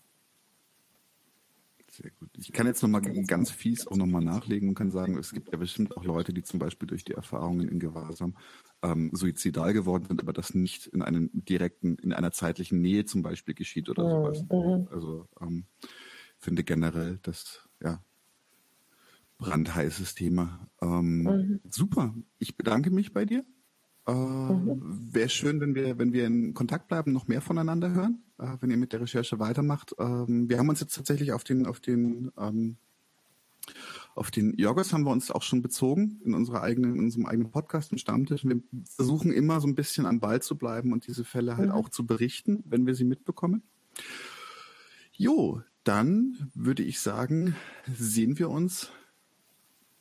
Sehr 1.95 2.11
gut. 2.19 2.29
Ich 2.35 2.51
kann 2.51 2.67
jetzt 2.67 2.81
nochmal 2.81 3.01
ganz 3.25 3.51
fies 3.51 3.87
auch 3.87 3.95
nochmal 3.95 4.21
nachlegen 4.21 4.67
und 4.67 4.75
kann 4.75 4.91
sagen, 4.91 5.17
es 5.17 5.31
gibt 5.31 5.53
ja 5.53 5.57
bestimmt 5.57 5.95
auch 5.95 6.03
Leute, 6.03 6.33
die 6.33 6.43
zum 6.43 6.59
Beispiel 6.59 6.87
durch 6.87 7.05
die 7.05 7.13
Erfahrungen 7.13 7.69
in 7.69 7.79
Gewahrsam 7.79 8.35
ähm, 8.81 9.11
suizidal 9.13 9.71
geworden 9.71 10.03
sind, 10.05 10.21
aber 10.21 10.33
das 10.33 10.53
nicht 10.53 10.87
in 10.87 11.01
einem 11.01 11.29
direkten, 11.33 11.95
in 11.95 12.11
einer 12.11 12.33
zeitlichen 12.33 12.81
Nähe 12.81 13.05
zum 13.05 13.21
Beispiel 13.21 13.53
geschieht 13.53 13.87
oder 13.87 14.03
mhm. 14.03 14.09
sowas. 14.09 14.43
Mhm. 14.43 14.87
Also 14.91 15.27
ähm, 15.39 15.65
finde 16.37 16.65
generell, 16.65 17.19
dass 17.21 17.69
ja 17.81 18.03
brandheißes 19.37 20.15
Thema. 20.15 20.67
Ähm, 20.81 21.23
mhm. 21.23 21.59
Super. 21.69 22.13
Ich 22.39 22.57
bedanke 22.57 22.91
mich 22.91 23.13
bei 23.13 23.23
dir. 23.23 23.45
Äh. 24.05 24.11
Wäre 24.11 25.29
schön, 25.29 25.61
wenn 25.61 25.75
wir, 25.75 25.97
wenn 25.97 26.11
wir 26.11 26.25
in 26.25 26.53
Kontakt 26.53 26.89
bleiben, 26.89 27.13
noch 27.13 27.29
mehr 27.29 27.41
voneinander 27.41 27.93
hören, 27.93 28.24
äh, 28.39 28.57
wenn 28.59 28.71
ihr 28.71 28.77
mit 28.77 28.93
der 28.93 29.01
Recherche 29.01 29.39
weitermacht. 29.39 29.95
Ähm, 29.99 30.49
wir 30.49 30.57
haben 30.57 30.69
uns 30.69 30.79
jetzt 30.79 30.95
tatsächlich 30.95 31.33
auf 31.33 31.43
den, 31.43 31.65
auf 31.65 31.79
den, 31.79 32.31
ähm, 32.37 32.77
auf 34.13 34.31
den 34.31 34.55
Jorgos 34.57 34.93
haben 34.93 35.03
wir 35.03 35.11
uns 35.11 35.31
auch 35.31 35.41
schon 35.41 35.61
bezogen 35.61 36.21
in 36.23 36.33
unserer 36.33 36.61
eigenen, 36.61 36.95
in 36.95 37.03
unserem 37.05 37.25
eigenen 37.25 37.51
Podcast 37.51 37.91
im 37.91 37.97
Stammtisch. 37.97 38.45
Wir 38.45 38.61
versuchen 38.83 39.31
immer 39.31 39.59
so 39.59 39.67
ein 39.67 39.75
bisschen 39.75 40.05
am 40.05 40.19
Ball 40.19 40.41
zu 40.41 40.57
bleiben 40.57 40.93
und 40.93 41.07
diese 41.07 41.25
Fälle 41.25 41.57
halt 41.57 41.69
mhm. 41.69 41.75
auch 41.75 41.89
zu 41.89 42.05
berichten, 42.05 42.63
wenn 42.65 42.85
wir 42.85 42.95
sie 42.95 43.05
mitbekommen. 43.05 43.63
Jo, 45.13 45.61
dann 45.83 46.51
würde 46.53 46.83
ich 46.83 46.99
sagen, 46.99 47.55
sehen 47.87 48.37
wir 48.39 48.49
uns 48.49 48.91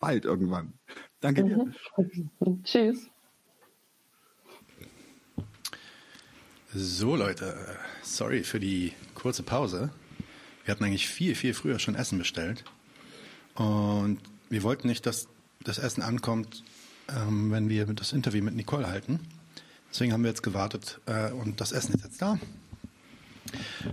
bald 0.00 0.24
irgendwann. 0.24 0.74
Danke 1.20 1.44
dir. 1.44 1.72
Mhm. 1.96 2.62
Tschüss. 2.64 3.10
So 6.76 7.14
Leute, 7.14 7.56
sorry 8.02 8.42
für 8.42 8.58
die 8.58 8.94
kurze 9.14 9.44
Pause. 9.44 9.90
Wir 10.64 10.72
hatten 10.72 10.82
eigentlich 10.82 11.08
viel, 11.08 11.36
viel 11.36 11.54
früher 11.54 11.78
schon 11.78 11.94
Essen 11.94 12.18
bestellt. 12.18 12.64
Und 13.54 14.18
wir 14.50 14.64
wollten 14.64 14.88
nicht, 14.88 15.06
dass 15.06 15.28
das 15.62 15.78
Essen 15.78 16.02
ankommt, 16.02 16.64
ähm, 17.08 17.52
wenn 17.52 17.68
wir 17.68 17.86
das 17.86 18.12
Interview 18.12 18.42
mit 18.42 18.56
Nicole 18.56 18.88
halten. 18.88 19.20
Deswegen 19.88 20.12
haben 20.12 20.24
wir 20.24 20.30
jetzt 20.30 20.42
gewartet 20.42 20.98
äh, 21.06 21.30
und 21.30 21.60
das 21.60 21.70
Essen 21.70 21.94
ist 21.94 22.02
jetzt 22.02 22.20
da. 22.20 22.40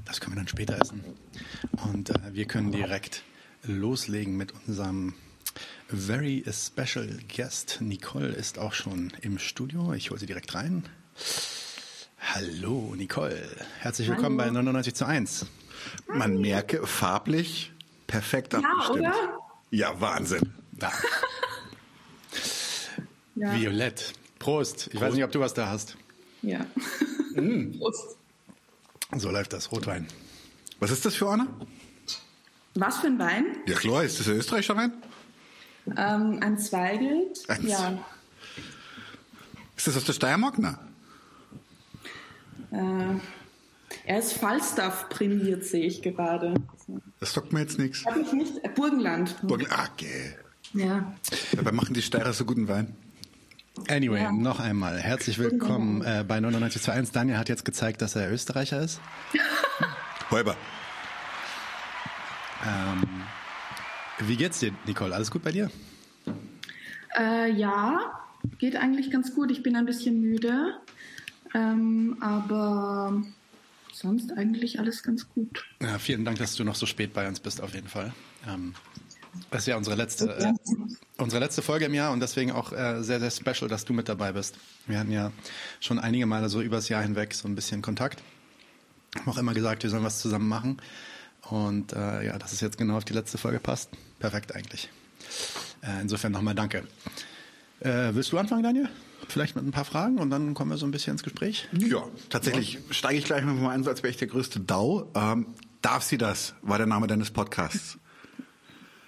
Das 0.06 0.20
können 0.20 0.34
wir 0.34 0.40
dann 0.40 0.48
später 0.48 0.82
essen. 0.82 1.04
Und 1.86 2.10
äh, 2.10 2.34
wir 2.34 2.46
können 2.46 2.72
direkt 2.72 3.22
loslegen 3.62 4.38
mit 4.38 4.56
unserem 4.66 5.14
very 5.88 6.44
special 6.52 7.20
guest. 7.28 7.78
Nicole 7.80 8.30
ist 8.30 8.58
auch 8.58 8.74
schon 8.74 9.14
im 9.22 9.38
Studio. 9.38 9.94
Ich 9.94 10.10
hole 10.10 10.20
sie 10.20 10.26
direkt 10.26 10.56
rein. 10.56 10.84
Hallo, 12.22 12.94
Nicole. 12.96 13.42
Herzlich 13.80 14.08
willkommen 14.08 14.40
Hallo. 14.40 14.52
bei 14.52 14.62
99 14.62 14.94
zu 14.94 15.06
1. 15.06 15.46
Man 16.08 16.40
merke 16.40 16.86
farblich 16.86 17.74
perfekt 18.08 18.54
abgestimmt. 18.56 19.04
Ja, 19.04 19.12
oder? 19.12 19.38
ja 19.72 20.02
Wahnsinn. 20.02 20.54
Da. 20.72 20.92
ja. 23.36 23.60
Violett. 23.60 24.14
Prost. 24.40 24.88
Ich 24.88 24.94
Prost. 24.94 25.04
weiß 25.04 25.14
nicht, 25.16 25.24
ob 25.24 25.32
du 25.32 25.40
was 25.40 25.54
da 25.54 25.68
hast. 25.68 25.98
Ja. 26.42 26.66
Mm. 27.34 27.72
Prost. 27.80 28.18
So 29.18 29.32
läuft 29.32 29.54
das. 29.54 29.72
Rotwein. 29.72 30.08
Was 30.80 30.92
ist 30.92 31.04
das 31.04 31.16
für 31.16 31.30
einer? 31.30 31.48
Was 32.76 33.00
für 33.00 33.08
ein 33.08 33.20
Wein? 33.20 33.46
Ja 33.68 33.76
klar, 33.76 34.04
ist 34.04 34.20
das 34.20 34.28
ein 34.30 34.36
österreichischer 34.36 34.78
Wein? 34.78 34.94
Ähm, 35.98 36.40
ein 36.42 36.58
Zweigel. 36.58 37.28
Ein 37.48 37.68
ja. 37.68 38.06
Ist 39.76 39.88
das 39.88 39.98
aus 39.98 40.06
der 40.06 40.14
Steiermark? 40.14 40.58
Na? 40.60 40.80
Äh, 42.72 43.20
er 44.06 44.20
ist 44.20 44.34
Falstaff 44.34 45.10
prämiert, 45.10 45.66
sehe 45.66 45.86
ich 45.86 46.02
gerade. 46.02 46.54
Das 47.20 47.34
sagt 47.34 47.52
mir 47.54 47.60
jetzt 47.62 47.78
nichts. 47.78 48.06
Habe 48.06 48.22
ich 48.22 48.32
nicht. 48.34 48.64
Äh, 48.64 48.70
Burgenland. 48.70 49.36
Burgenland. 49.42 49.78
Ah, 49.78 49.90
okay. 49.94 50.36
Ja. 50.74 51.14
Dabei 51.54 51.72
machen 51.72 51.94
die 51.94 52.02
Steirer 52.02 52.34
so 52.34 52.46
guten 52.46 52.68
Wein. 52.68 52.96
Anyway, 53.90 54.22
ja. 54.22 54.32
noch 54.32 54.60
einmal 54.60 55.00
herzlich 55.00 55.40
willkommen 55.40 56.02
äh, 56.02 56.26
bei 56.28 56.40
99 56.40 56.82
zu 56.82 56.92
1. 56.92 57.12
Daniel 57.12 57.38
hat 57.38 57.50
jetzt 57.50 57.66
gezeigt, 57.66 58.02
dass 58.02 58.16
er 58.16 58.32
Österreicher 58.32 58.82
ist. 58.82 59.02
Räuber. 60.32 60.56
Ähm, 62.66 63.24
wie 64.20 64.36
geht's 64.36 64.60
dir, 64.60 64.72
Nicole? 64.86 65.16
Alles 65.16 65.32
gut 65.32 65.44
bei 65.44 65.52
dir? 65.52 65.72
Äh, 67.18 67.52
ja, 67.52 68.20
geht 68.60 68.76
eigentlich 68.76 69.10
ganz 69.12 69.34
gut. 69.34 69.52
Ich 69.52 69.64
bin 69.64 69.76
ein 69.76 69.86
bisschen 69.86 70.22
müde, 70.22 70.76
ähm, 71.54 72.18
aber 72.22 73.22
sonst 73.94 74.32
eigentlich 74.32 74.80
alles 74.80 75.04
ganz 75.04 75.28
gut. 75.30 75.66
Ja, 75.82 76.00
vielen 76.00 76.26
Dank, 76.26 76.38
dass 76.38 76.56
du 76.56 76.64
noch 76.64 76.76
so 76.76 76.86
spät 76.86 77.14
bei 77.14 77.28
uns 77.28 77.40
bist, 77.40 77.62
auf 77.62 77.74
jeden 77.74 77.88
Fall. 77.88 78.14
Ähm, 78.48 78.74
das 79.50 79.62
ist 79.62 79.68
ja 79.68 79.78
unsere 79.78 79.96
letzte, 79.96 80.38
äh, 80.38 80.54
unsere 81.18 81.42
letzte 81.42 81.62
Folge 81.62 81.86
im 81.86 81.94
Jahr 81.94 82.12
und 82.12 82.20
deswegen 82.20 82.52
auch 82.52 82.74
äh, 82.74 83.02
sehr, 83.02 83.20
sehr 83.20 83.32
special, 83.32 83.70
dass 83.70 83.86
du 83.86 83.94
mit 83.94 84.10
dabei 84.10 84.34
bist. 84.34 84.56
Wir 84.88 85.00
hatten 85.00 85.12
ja 85.12 85.32
schon 85.80 86.00
einige 86.00 86.26
Male 86.26 86.50
so 86.50 86.62
übers 86.62 86.90
Jahr 86.90 87.02
hinweg 87.02 87.34
so 87.34 87.48
ein 87.48 87.56
bisschen 87.56 87.82
Kontakt. 87.82 88.22
Haben 89.18 89.32
auch 89.32 89.38
immer 89.38 89.54
gesagt, 89.54 89.84
wir 89.84 89.90
sollen 89.90 90.04
was 90.04 90.20
zusammen 90.20 90.48
machen. 90.48 90.82
Und 91.50 91.94
äh, 91.94 92.26
ja, 92.26 92.38
dass 92.38 92.54
es 92.54 92.62
jetzt 92.62 92.78
genau 92.78 92.98
auf 92.98 93.06
die 93.06 93.14
letzte 93.14 93.38
Folge 93.38 93.60
passt, 93.60 93.90
perfekt 94.20 94.56
eigentlich. 94.56 94.90
Äh, 95.82 96.02
insofern 96.02 96.32
nochmal 96.32 96.56
danke. 96.56 96.84
Äh, 97.80 98.14
willst 98.14 98.32
du 98.32 98.38
anfangen, 98.38 98.64
Daniel? 98.64 98.90
Vielleicht 99.28 99.56
mit 99.56 99.66
ein 99.66 99.72
paar 99.72 99.86
Fragen 99.86 100.18
und 100.18 100.30
dann 100.30 100.54
kommen 100.54 100.72
wir 100.72 100.78
so 100.78 100.86
ein 100.86 100.92
bisschen 100.92 101.14
ins 101.14 101.24
Gespräch. 101.24 101.68
Ja, 101.72 102.04
tatsächlich 102.30 102.80
steige 102.90 103.18
ich 103.18 103.26
gleich 103.26 103.44
mal 103.44 103.70
ein, 103.70 103.88
als 103.88 104.04
wäre 104.04 104.10
ich 104.10 104.18
der 104.18 104.28
größte 104.28 104.60
DAU. 104.60 105.08
Ähm, 105.16 105.48
darf 105.82 106.04
sie 106.04 106.18
das? 106.18 106.54
War 106.62 106.78
der 106.78 106.88
Name 106.88 107.08
deines 107.08 107.32
Podcasts. 107.32 107.98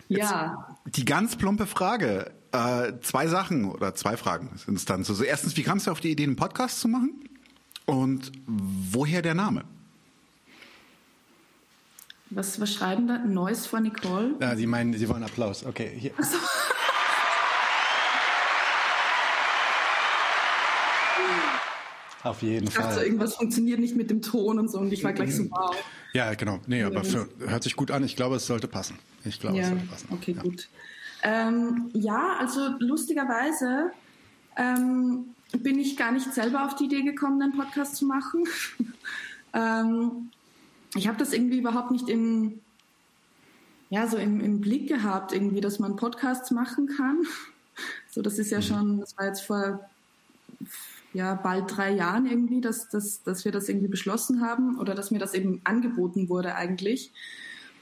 Jetzt 0.07 0.32
ja. 0.32 0.78
Die 0.86 1.05
ganz 1.05 1.36
plumpe 1.36 1.66
Frage. 1.66 2.32
Äh, 2.51 2.93
zwei 3.01 3.28
Sachen 3.28 3.66
oder 3.66 3.95
zwei 3.95 4.16
Fragen 4.16 4.51
sind 4.64 4.76
es 4.76 4.86
dann. 4.86 4.99
Also 4.99 5.24
erstens, 5.24 5.57
wie 5.57 5.64
kamst 5.64 5.88
du 5.88 5.91
auf 5.91 5.99
die 5.99 6.11
Idee, 6.11 6.24
einen 6.24 6.36
Podcast 6.36 6.80
zu 6.80 6.88
machen? 6.88 7.30
Und 7.86 8.32
woher 8.45 9.22
der 9.22 9.34
Name? 9.34 9.64
Was, 12.30 12.59
was 12.59 12.74
schreiben 12.74 13.07
da? 13.07 13.20
Neues 13.20 13.66
vor 13.66 13.80
Nicole? 13.80 14.36
Ja, 14.39 14.55
Sie 14.55 14.66
meinen, 14.66 14.93
Sie 14.93 15.07
wollen 15.09 15.24
Applaus. 15.24 15.66
Okay, 15.66 15.91
hier. 15.97 16.11
So. 16.20 16.38
Auf 22.24 22.42
jeden 22.42 22.68
ich 22.68 22.74
Fall. 22.74 22.88
dachte, 22.90 23.06
irgendwas 23.06 23.36
funktioniert 23.36 23.80
nicht 23.80 23.96
mit 23.96 24.10
dem 24.10 24.22
Ton 24.22 24.58
und 24.58 24.70
so 24.72 24.80
und 24.80 24.94
ich 24.94 25.04
war 25.04 25.12
gleich 25.14 25.36
so, 25.36 25.44
wow. 25.52 25.76
Ja, 26.14 26.34
genau. 26.36 26.60
Nee, 26.68 26.84
aber 26.84 27.04
für, 27.04 27.28
hört 27.40 27.64
sich 27.64 27.76
gut 27.76 27.92
an. 27.92 28.04
Ich 28.04 28.16
glaube, 28.16 28.38
es 28.38 28.48
sollte 28.48 28.68
passen. 28.68 28.98
Ich 29.26 29.40
glaube, 29.40 29.58
es 29.60 29.64
Ja, 29.64 29.70
sollte 29.70 29.86
passen. 29.88 30.08
okay, 30.12 30.32
ja. 30.38 30.42
gut. 30.42 30.70
Ähm, 31.24 31.90
ja, 31.94 32.38
also 32.40 32.70
lustigerweise 32.80 33.92
ähm, 34.56 35.26
bin 35.58 35.80
ich 35.80 35.98
gar 35.98 36.12
nicht 36.12 36.34
selber 36.34 36.66
auf 36.66 36.76
die 36.76 36.86
Idee 36.86 37.02
gekommen, 37.02 37.42
einen 37.42 37.58
Podcast 37.58 37.96
zu 37.98 38.06
machen. 38.06 38.44
ähm, 39.54 40.30
ich 40.96 41.08
habe 41.08 41.18
das 41.18 41.34
irgendwie 41.34 41.58
überhaupt 41.60 41.92
nicht 41.92 42.08
im, 42.08 42.60
ja, 43.90 44.08
so 44.08 44.18
im, 44.18 44.40
im 44.40 44.62
Blick 44.62 44.88
gehabt, 44.88 45.34
irgendwie, 45.34 45.62
dass 45.62 45.80
man 45.80 45.96
Podcasts 45.96 46.52
machen 46.52 46.88
kann. 46.88 47.18
So, 48.12 48.22
das 48.22 48.38
ist 48.38 48.52
ja 48.52 48.62
schon, 48.62 49.00
das 49.00 49.18
war 49.18 49.26
jetzt 49.26 49.42
vor 49.42 49.90
ja, 51.14 51.36
bald 51.36 51.76
drei 51.76 51.91
Jahren 51.91 52.26
irgendwie, 52.26 52.59
dass, 52.59 52.89
dass, 52.89 53.24
dass 53.24 53.45
wir 53.45 53.51
das 53.51 53.70
irgendwie 53.70 53.88
beschlossen 53.88 54.41
haben 54.41 54.80
oder 54.80 54.95
dass 54.95 55.11
mir 55.11 55.20
das 55.20 55.34
eben 55.34 55.61
angeboten 55.64 56.28
wurde 56.28 56.55
eigentlich. 56.55 57.11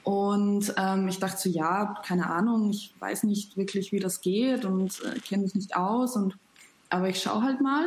Und 0.04 0.74
ähm, 0.78 1.08
ich 1.08 1.20
dachte 1.20 1.38
so, 1.38 1.50
ja, 1.50 1.96
keine 2.06 2.30
Ahnung, 2.30 2.72
ich 2.72 2.94
weiß 3.00 3.24
nicht 3.24 3.56
wirklich, 3.56 3.92
wie 3.92 4.00
das 4.00 4.22
geht 4.22 4.66
und 4.66 5.02
äh, 5.04 5.20
kenne 5.20 5.44
mich 5.44 5.56
nicht 5.56 5.76
aus. 5.76 6.16
Und, 6.16 6.38
aber 6.90 7.08
ich 7.10 7.22
schaue 7.22 7.44
halt 7.44 7.62
mal. 7.62 7.86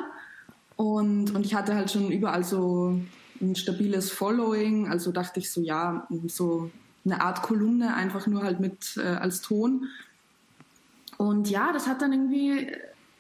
Und, 0.77 1.35
und 1.35 1.45
ich 1.45 1.55
hatte 1.55 1.75
halt 1.75 1.91
schon 1.91 2.11
überall 2.11 2.45
so 2.45 2.99
ein 3.41 3.57
stabiles 3.57 4.11
Following. 4.13 4.89
Also 4.89 5.13
dachte 5.13 5.41
ich 5.41 5.51
so, 5.51 5.61
ja, 5.61 6.07
so 6.29 6.71
eine 7.05 7.21
Art 7.21 7.43
Kolumne, 7.43 7.95
einfach 7.95 8.27
nur 8.27 8.45
halt 8.45 8.61
mit 8.61 8.97
äh, 8.97 9.03
als 9.03 9.41
Ton. 9.41 9.89
Und 11.19 11.51
ja, 11.51 11.73
das 11.73 11.87
hat 11.87 12.01
dann 12.01 12.13
irgendwie 12.13 12.73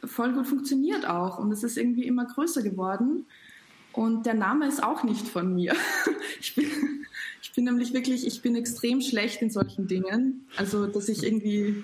voll 0.07 0.33
gut 0.33 0.47
funktioniert 0.47 1.07
auch. 1.07 1.39
Und 1.39 1.53
es 1.53 1.63
ist 1.63 1.77
irgendwie 1.77 2.05
immer 2.07 2.27
größer 2.27 2.63
geworden. 2.63 3.27
Und 3.93 4.27
der 4.27 4.35
Name 4.35 4.67
ist 4.67 4.83
auch 4.83 5.05
nicht 5.05 5.29
von 5.29 5.55
mir. 5.55 5.75
Ich 6.41 6.55
bin, 6.57 6.67
ich 7.43 7.53
bin 7.55 7.65
nämlich 7.65 7.95
wirklich, 7.95 8.27
ich 8.27 8.43
bin 8.43 8.55
extrem 8.55 9.01
schlecht 9.01 9.41
in 9.41 9.49
solchen 9.51 9.87
Dingen. 9.87 10.47
Also, 10.57 10.87
dass 10.87 11.09
ich 11.09 11.23
irgendwie, 11.23 11.83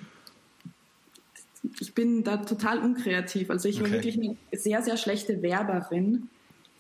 ich 1.81 1.95
bin 1.95 2.23
da 2.25 2.39
total 2.39 2.79
unkreativ. 2.81 3.49
Also, 3.49 3.69
ich 3.69 3.77
war 3.81 3.87
Okay. 3.87 3.95
wirklich 3.95 4.19
eine 4.19 4.37
sehr, 4.53 4.83
sehr 4.83 4.97
schlechte 4.99 5.41
Werberin. 5.41 6.29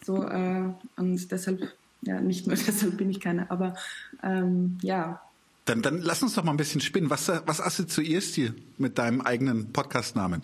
So, 0.04 0.24
äh, 0.24 0.68
und 0.96 1.30
deshalb, 1.32 1.72
ja, 2.02 2.20
nicht 2.20 2.46
nur 2.46 2.56
deshalb 2.66 2.98
bin 2.98 3.08
ich 3.08 3.20
keine, 3.20 3.50
aber 3.50 3.74
ähm, 4.22 4.78
ja, 4.82 5.22
Dann, 5.64 5.80
dann 5.82 6.02
lass 6.02 6.22
uns 6.22 6.34
doch 6.34 6.44
mal 6.44 6.50
ein 6.52 6.56
bisschen 6.56 6.80
spinnen. 6.80 7.08
Was, 7.08 7.28
was 7.28 7.60
assoziierst 7.60 8.36
du 8.36 8.54
mit 8.78 8.98
deinem 8.98 9.20
eigenen 9.20 9.72
Podcastnamen? 9.72 10.42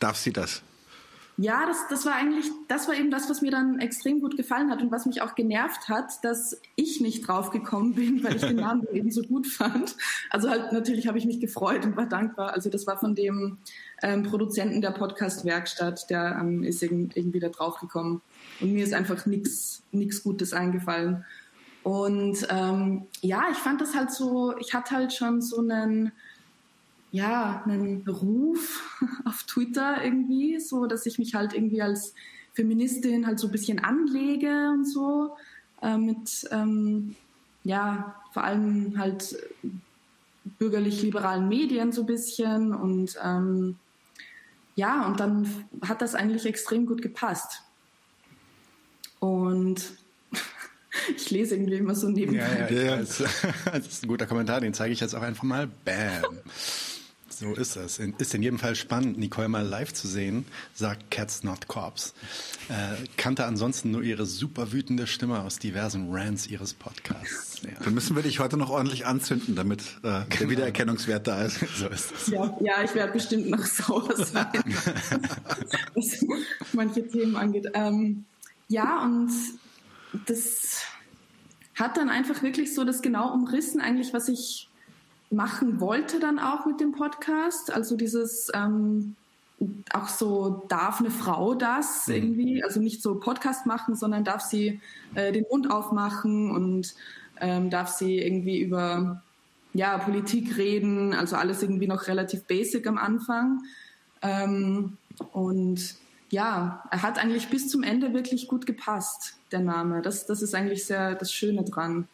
Darf 0.00 0.16
sie 0.16 0.32
das? 0.32 0.62
Ja, 1.36 1.64
das, 1.64 1.78
das 1.88 2.04
war 2.04 2.16
eigentlich, 2.16 2.50
das 2.68 2.86
war 2.86 2.94
eben 2.94 3.10
das, 3.10 3.30
was 3.30 3.40
mir 3.40 3.50
dann 3.50 3.78
extrem 3.78 4.20
gut 4.20 4.36
gefallen 4.36 4.70
hat 4.70 4.82
und 4.82 4.90
was 4.90 5.06
mich 5.06 5.22
auch 5.22 5.34
genervt 5.34 5.88
hat, 5.88 6.22
dass 6.22 6.60
ich 6.76 7.00
nicht 7.00 7.26
draufgekommen 7.26 7.94
bin, 7.94 8.22
weil 8.22 8.36
ich 8.36 8.42
den 8.42 8.56
Namen 8.66 8.86
eben 8.92 9.10
so 9.10 9.22
gut 9.22 9.46
fand. 9.46 9.96
Also 10.28 10.50
halt 10.50 10.72
natürlich 10.72 11.08
habe 11.08 11.16
ich 11.16 11.24
mich 11.24 11.40
gefreut 11.40 11.86
und 11.86 11.96
war 11.96 12.04
dankbar. 12.04 12.52
Also 12.52 12.68
das 12.68 12.86
war 12.86 12.98
von 12.98 13.14
dem 13.14 13.56
ähm, 14.02 14.24
Produzenten 14.24 14.82
der 14.82 14.90
Podcast-Werkstatt, 14.90 16.10
der 16.10 16.36
ähm, 16.38 16.62
ist 16.62 16.82
irg- 16.82 17.12
irgendwie 17.14 17.40
da 17.40 17.48
draufgekommen. 17.48 18.20
Und 18.60 18.72
mir 18.74 18.84
ist 18.84 18.92
einfach 18.92 19.24
nichts 19.24 19.82
nichts 19.92 20.22
Gutes 20.22 20.52
eingefallen. 20.52 21.24
Und 21.82 22.46
ähm, 22.50 23.06
ja, 23.22 23.44
ich 23.50 23.56
fand 23.56 23.80
das 23.80 23.94
halt 23.94 24.10
so, 24.10 24.54
ich 24.58 24.74
hatte 24.74 24.94
halt 24.94 25.14
schon 25.14 25.40
so 25.40 25.60
einen, 25.60 26.12
ja, 27.12 27.62
einen 27.64 28.06
Ruf 28.08 28.98
auf 29.24 29.42
Twitter 29.44 30.02
irgendwie, 30.04 30.60
so 30.60 30.86
dass 30.86 31.06
ich 31.06 31.18
mich 31.18 31.34
halt 31.34 31.54
irgendwie 31.54 31.82
als 31.82 32.14
Feministin 32.54 33.26
halt 33.26 33.38
so 33.38 33.48
ein 33.48 33.52
bisschen 33.52 33.78
anlege 33.78 34.70
und 34.70 34.84
so, 34.84 35.36
äh, 35.82 35.96
mit, 35.96 36.48
ähm, 36.50 37.16
ja, 37.64 38.14
vor 38.32 38.44
allem 38.44 38.98
halt 38.98 39.36
bürgerlich-liberalen 40.58 41.48
Medien 41.48 41.92
so 41.92 42.02
ein 42.02 42.06
bisschen 42.06 42.74
und 42.74 43.16
ähm, 43.22 43.76
ja, 44.76 45.06
und 45.06 45.20
dann 45.20 45.48
hat 45.82 46.00
das 46.00 46.14
eigentlich 46.14 46.46
extrem 46.46 46.86
gut 46.86 47.02
gepasst. 47.02 47.62
Und 49.18 49.92
ich 51.16 51.30
lese 51.30 51.54
irgendwie 51.54 51.74
immer 51.74 51.94
so 51.94 52.08
nebenbei. 52.08 52.68
Ja, 52.70 52.70
ja, 52.70 52.82
ja. 52.82 52.96
Das, 52.96 53.18
das 53.72 53.86
ist 53.86 54.04
ein 54.04 54.08
guter 54.08 54.26
Kommentar, 54.26 54.60
den 54.60 54.72
zeige 54.72 54.92
ich 54.92 55.00
jetzt 55.00 55.14
auch 55.14 55.22
einfach 55.22 55.42
mal. 55.42 55.68
Bam. 55.84 56.38
So 57.40 57.54
ist 57.54 57.74
das. 57.74 57.98
Ist 57.98 58.34
in 58.34 58.42
jedem 58.42 58.58
Fall 58.58 58.74
spannend, 58.76 59.16
Nicole 59.16 59.48
mal 59.48 59.66
live 59.66 59.94
zu 59.94 60.06
sehen, 60.06 60.44
sagt 60.74 61.10
Cats 61.10 61.42
Not 61.42 61.68
Corps. 61.68 62.12
Äh, 62.68 63.06
kannte 63.16 63.46
ansonsten 63.46 63.92
nur 63.92 64.02
ihre 64.02 64.26
super 64.26 64.72
wütende 64.72 65.06
Stimme 65.06 65.40
aus 65.40 65.58
diversen 65.58 66.08
Rants 66.10 66.46
ihres 66.48 66.74
Podcasts. 66.74 67.62
Ja. 67.62 67.70
Dann 67.82 67.94
müssen 67.94 68.14
wir 68.14 68.22
dich 68.22 68.40
heute 68.40 68.58
noch 68.58 68.68
ordentlich 68.68 69.06
anzünden, 69.06 69.56
damit 69.56 69.80
äh, 70.02 70.26
der 70.38 70.50
Wiedererkennungswert 70.50 71.26
da 71.28 71.42
ist. 71.44 71.60
So 71.78 71.88
ist 71.88 72.12
es. 72.12 72.26
Ja, 72.26 72.58
ja, 72.60 72.84
ich 72.84 72.94
werde 72.94 73.14
bestimmt 73.14 73.48
noch 73.48 73.64
sauer 73.64 74.14
sein, 74.16 74.46
was 75.94 76.26
manche 76.74 77.08
Themen 77.08 77.36
angeht. 77.36 77.68
Ähm, 77.72 78.26
ja, 78.68 79.02
und 79.02 79.30
das 80.26 80.82
hat 81.74 81.96
dann 81.96 82.10
einfach 82.10 82.42
wirklich 82.42 82.74
so 82.74 82.84
das 82.84 83.00
genau 83.00 83.32
umrissen, 83.32 83.80
eigentlich, 83.80 84.12
was 84.12 84.28
ich 84.28 84.69
machen 85.30 85.80
wollte 85.80 86.18
dann 86.18 86.38
auch 86.38 86.66
mit 86.66 86.80
dem 86.80 86.92
Podcast. 86.92 87.72
Also 87.72 87.96
dieses 87.96 88.50
ähm, 88.54 89.14
auch 89.92 90.08
so, 90.08 90.64
darf 90.68 91.00
eine 91.00 91.10
Frau 91.10 91.54
das 91.54 92.08
irgendwie? 92.08 92.64
Also 92.64 92.80
nicht 92.80 93.02
so 93.02 93.16
Podcast 93.16 93.66
machen, 93.66 93.94
sondern 93.94 94.24
darf 94.24 94.40
sie 94.42 94.80
äh, 95.14 95.32
den 95.32 95.44
Mund 95.50 95.70
aufmachen 95.70 96.50
und 96.50 96.94
ähm, 97.40 97.70
darf 97.70 97.88
sie 97.88 98.18
irgendwie 98.18 98.60
über 98.60 99.22
ja, 99.72 99.98
Politik 99.98 100.56
reden, 100.56 101.14
also 101.14 101.36
alles 101.36 101.62
irgendwie 101.62 101.86
noch 101.86 102.08
relativ 102.08 102.44
basic 102.44 102.86
am 102.86 102.98
Anfang. 102.98 103.62
Ähm, 104.22 104.96
und 105.32 105.94
ja, 106.30 106.82
er 106.90 107.02
hat 107.02 107.18
eigentlich 107.18 107.48
bis 107.48 107.68
zum 107.68 107.82
Ende 107.82 108.14
wirklich 108.14 108.48
gut 108.48 108.66
gepasst, 108.66 109.34
der 109.52 109.60
Name. 109.60 110.02
Das, 110.02 110.26
das 110.26 110.42
ist 110.42 110.54
eigentlich 110.54 110.86
sehr 110.86 111.14
das 111.14 111.32
Schöne 111.32 111.64
dran. 111.64 112.08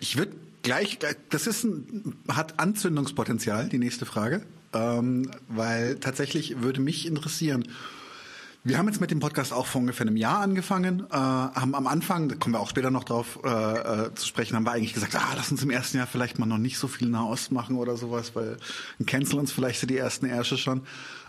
Ich 0.00 0.16
würde 0.16 0.32
gleich, 0.66 0.98
das 1.30 1.46
ist 1.46 1.64
ein, 1.64 2.16
hat 2.28 2.58
Anzündungspotenzial, 2.58 3.68
die 3.68 3.78
nächste 3.78 4.04
Frage, 4.04 4.42
ähm, 4.72 5.30
weil 5.48 5.98
tatsächlich 6.00 6.60
würde 6.60 6.80
mich 6.80 7.06
interessieren, 7.06 7.68
wir 8.64 8.76
haben 8.76 8.88
jetzt 8.88 9.00
mit 9.00 9.12
dem 9.12 9.20
Podcast 9.20 9.52
auch 9.52 9.66
vor 9.66 9.80
ungefähr 9.80 10.08
einem 10.08 10.16
Jahr 10.16 10.40
angefangen, 10.40 11.06
äh, 11.08 11.14
haben 11.14 11.76
am 11.76 11.86
Anfang, 11.86 12.28
da 12.28 12.34
kommen 12.34 12.56
wir 12.56 12.60
auch 12.60 12.68
später 12.68 12.90
noch 12.90 13.04
drauf 13.04 13.38
äh, 13.44 13.48
äh, 13.48 14.14
zu 14.16 14.26
sprechen, 14.26 14.56
haben 14.56 14.66
wir 14.66 14.72
eigentlich 14.72 14.92
gesagt, 14.92 15.14
ah, 15.14 15.34
lass 15.36 15.52
uns 15.52 15.62
im 15.62 15.70
ersten 15.70 15.98
Jahr 15.98 16.08
vielleicht 16.08 16.40
mal 16.40 16.46
noch 16.46 16.58
nicht 16.58 16.78
so 16.78 16.88
viel 16.88 17.08
Nahost 17.08 17.52
machen 17.52 17.76
oder 17.76 17.96
sowas, 17.96 18.34
weil 18.34 18.56
dann 18.98 19.06
canceln 19.06 19.38
uns 19.38 19.52
vielleicht 19.52 19.88
die 19.88 19.96
ersten 19.96 20.26
Ärsche 20.26 20.58
schon. 20.58 20.82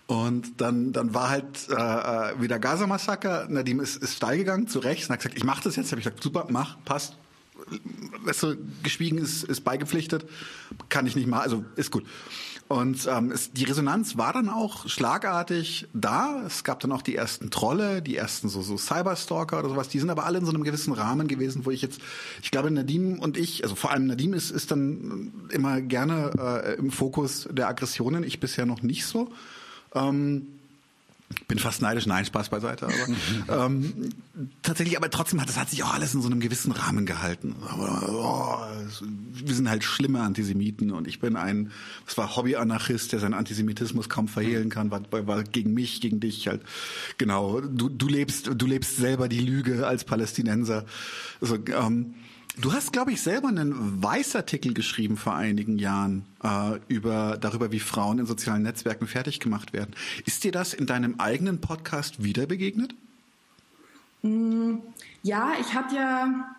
Und 0.08 0.60
dann, 0.62 0.94
dann 0.94 1.14
war 1.14 1.30
halt 1.30 1.70
äh, 1.70 1.74
äh, 1.76 2.42
wieder 2.42 2.58
Gaza-Massaker, 2.58 3.48
Nadim 3.50 3.82
ist, 3.82 3.98
ist 4.02 4.16
steil 4.16 4.40
gegangen, 4.40 4.68
zu 4.68 4.80
Recht, 4.80 5.08
und 5.08 5.14
hat 5.14 5.20
gesagt, 5.20 5.38
ich 5.38 5.44
mach 5.44 5.62
das 5.62 5.76
jetzt, 5.76 5.92
habe 5.92 6.00
ich 6.00 6.06
gesagt, 6.06 6.24
super, 6.24 6.48
mach, 6.50 6.84
passt, 6.86 7.18
weißt 8.26 8.44
du, 8.44 8.58
geschwiegen 8.84 9.18
ist, 9.18 9.44
ist 9.44 9.64
beigepflichtet, 9.64 10.26
kann 10.90 11.08
ich 11.08 11.16
nicht 11.16 11.28
mal, 11.28 11.42
also 11.42 11.66
ist 11.76 11.92
gut. 11.92 12.06
Und 12.68 13.08
ähm, 13.10 13.32
es, 13.32 13.54
die 13.54 13.64
Resonanz 13.64 14.18
war 14.18 14.34
dann 14.34 14.50
auch 14.50 14.90
schlagartig 14.90 15.88
da. 15.94 16.44
Es 16.46 16.66
gab 16.66 16.82
dann 16.82 16.92
auch 16.92 17.02
die 17.02 17.16
ersten 17.16 17.50
Trolle, 17.50 18.02
die 18.02 18.18
ersten 18.18 18.50
so, 18.50 18.62
so 18.62 18.78
Cyberstalker 18.78 19.60
oder 19.60 19.70
sowas. 19.70 19.88
Die 19.88 20.00
sind 20.00 20.10
aber 20.10 20.26
alle 20.26 20.40
in 20.40 20.46
so 20.46 20.52
einem 20.52 20.66
gewissen 20.66 20.92
Rahmen 20.92 21.30
gewesen, 21.30 21.66
wo 21.66 21.72
ich 21.72 21.82
jetzt, 21.82 22.02
ich 22.42 22.52
glaube, 22.52 22.70
Nadim 22.70 23.20
und 23.20 23.38
ich, 23.38 23.64
also 23.64 23.76
vor 23.76 23.92
allem 23.92 24.08
Nadim 24.08 24.34
ist, 24.34 24.52
ist 24.52 24.72
dann 24.72 25.48
immer 25.52 25.80
gerne 25.80 26.32
äh, 26.38 26.76
im 26.76 26.92
Fokus 26.92 27.48
der 27.50 27.70
Aggressionen. 27.70 28.24
Ich 28.24 28.42
bisher 28.42 28.66
noch 28.66 28.82
nicht 28.82 29.06
so. 29.06 29.32
Ähm, 29.96 30.48
bin 31.50 31.60
fast 31.60 31.82
neidisch, 31.82 32.06
nein, 32.06 32.26
Spaß 32.26 32.50
beiseite, 32.50 32.88
aber 33.48 33.66
ähm, 33.66 34.10
tatsächlich, 34.62 34.98
aber 34.98 35.10
trotzdem 35.10 35.42
hat 35.42 35.50
das 35.50 35.58
hat 35.58 35.70
sich 35.70 35.84
auch 35.84 35.94
alles 35.94 36.14
in 36.14 36.22
so 36.22 36.28
einem 36.30 36.40
gewissen 36.40 36.72
Rahmen 36.72 37.06
gehalten. 37.06 37.56
Aber 37.68 38.10
oh, 38.10 38.86
es- 38.88 39.04
wir 39.04 39.54
sind 39.54 39.70
halt 39.70 39.84
schlimme 39.84 40.22
Antisemiten 40.22 40.92
und 40.92 41.06
ich 41.08 41.20
bin 41.20 41.36
ein, 41.36 41.72
das 42.06 42.18
war 42.18 42.36
Hobby-Anarchist, 42.38 43.12
der 43.12 43.20
seinen 43.20 43.34
Antisemitismus 43.34 44.08
kaum 44.10 44.28
verhehlen 44.30 44.70
kann, 44.70 44.90
war, 44.90 45.02
war 45.28 45.44
gegen 45.44 45.74
mich, 45.74 46.00
gegen 46.00 46.20
dich 46.22 46.48
halt. 46.48 46.62
Genau, 47.18 47.60
du, 47.60 47.90
du 47.90 48.08
lebst, 48.08 48.50
du 48.56 48.66
lebst 48.66 48.96
selber 48.98 49.28
die 49.28 49.42
Lüge 49.42 49.86
als 49.86 50.06
Palästinenser. 50.06 50.86
Also, 51.42 51.58
ähm, 51.68 52.16
Du 52.60 52.74
hast, 52.74 52.92
glaube 52.92 53.12
ich, 53.12 53.22
selber 53.22 53.50
einen 53.50 54.02
Weißartikel 54.02 54.74
geschrieben 54.74 55.16
vor 55.16 55.36
einigen 55.36 55.78
Jahren 55.78 56.26
äh, 56.44 56.80
über 56.88 57.38
darüber, 57.40 57.72
wie 57.72 57.80
Frauen 57.80 58.18
in 58.18 58.26
sozialen 58.26 58.64
Netzwerken 58.64 59.08
fertig 59.08 59.40
gemacht 59.40 59.74
werden. 59.74 59.96
Ist 60.26 60.44
dir 60.44 60.52
das 60.52 60.74
in 60.74 60.88
deinem 60.88 61.20
eigenen 61.20 61.62
Podcast 61.62 62.24
wieder 62.24 62.48
begegnet? 62.48 62.96
Ja, 65.22 65.54
ich 65.62 65.74
hatte 65.76 65.96
ja, 65.96 66.56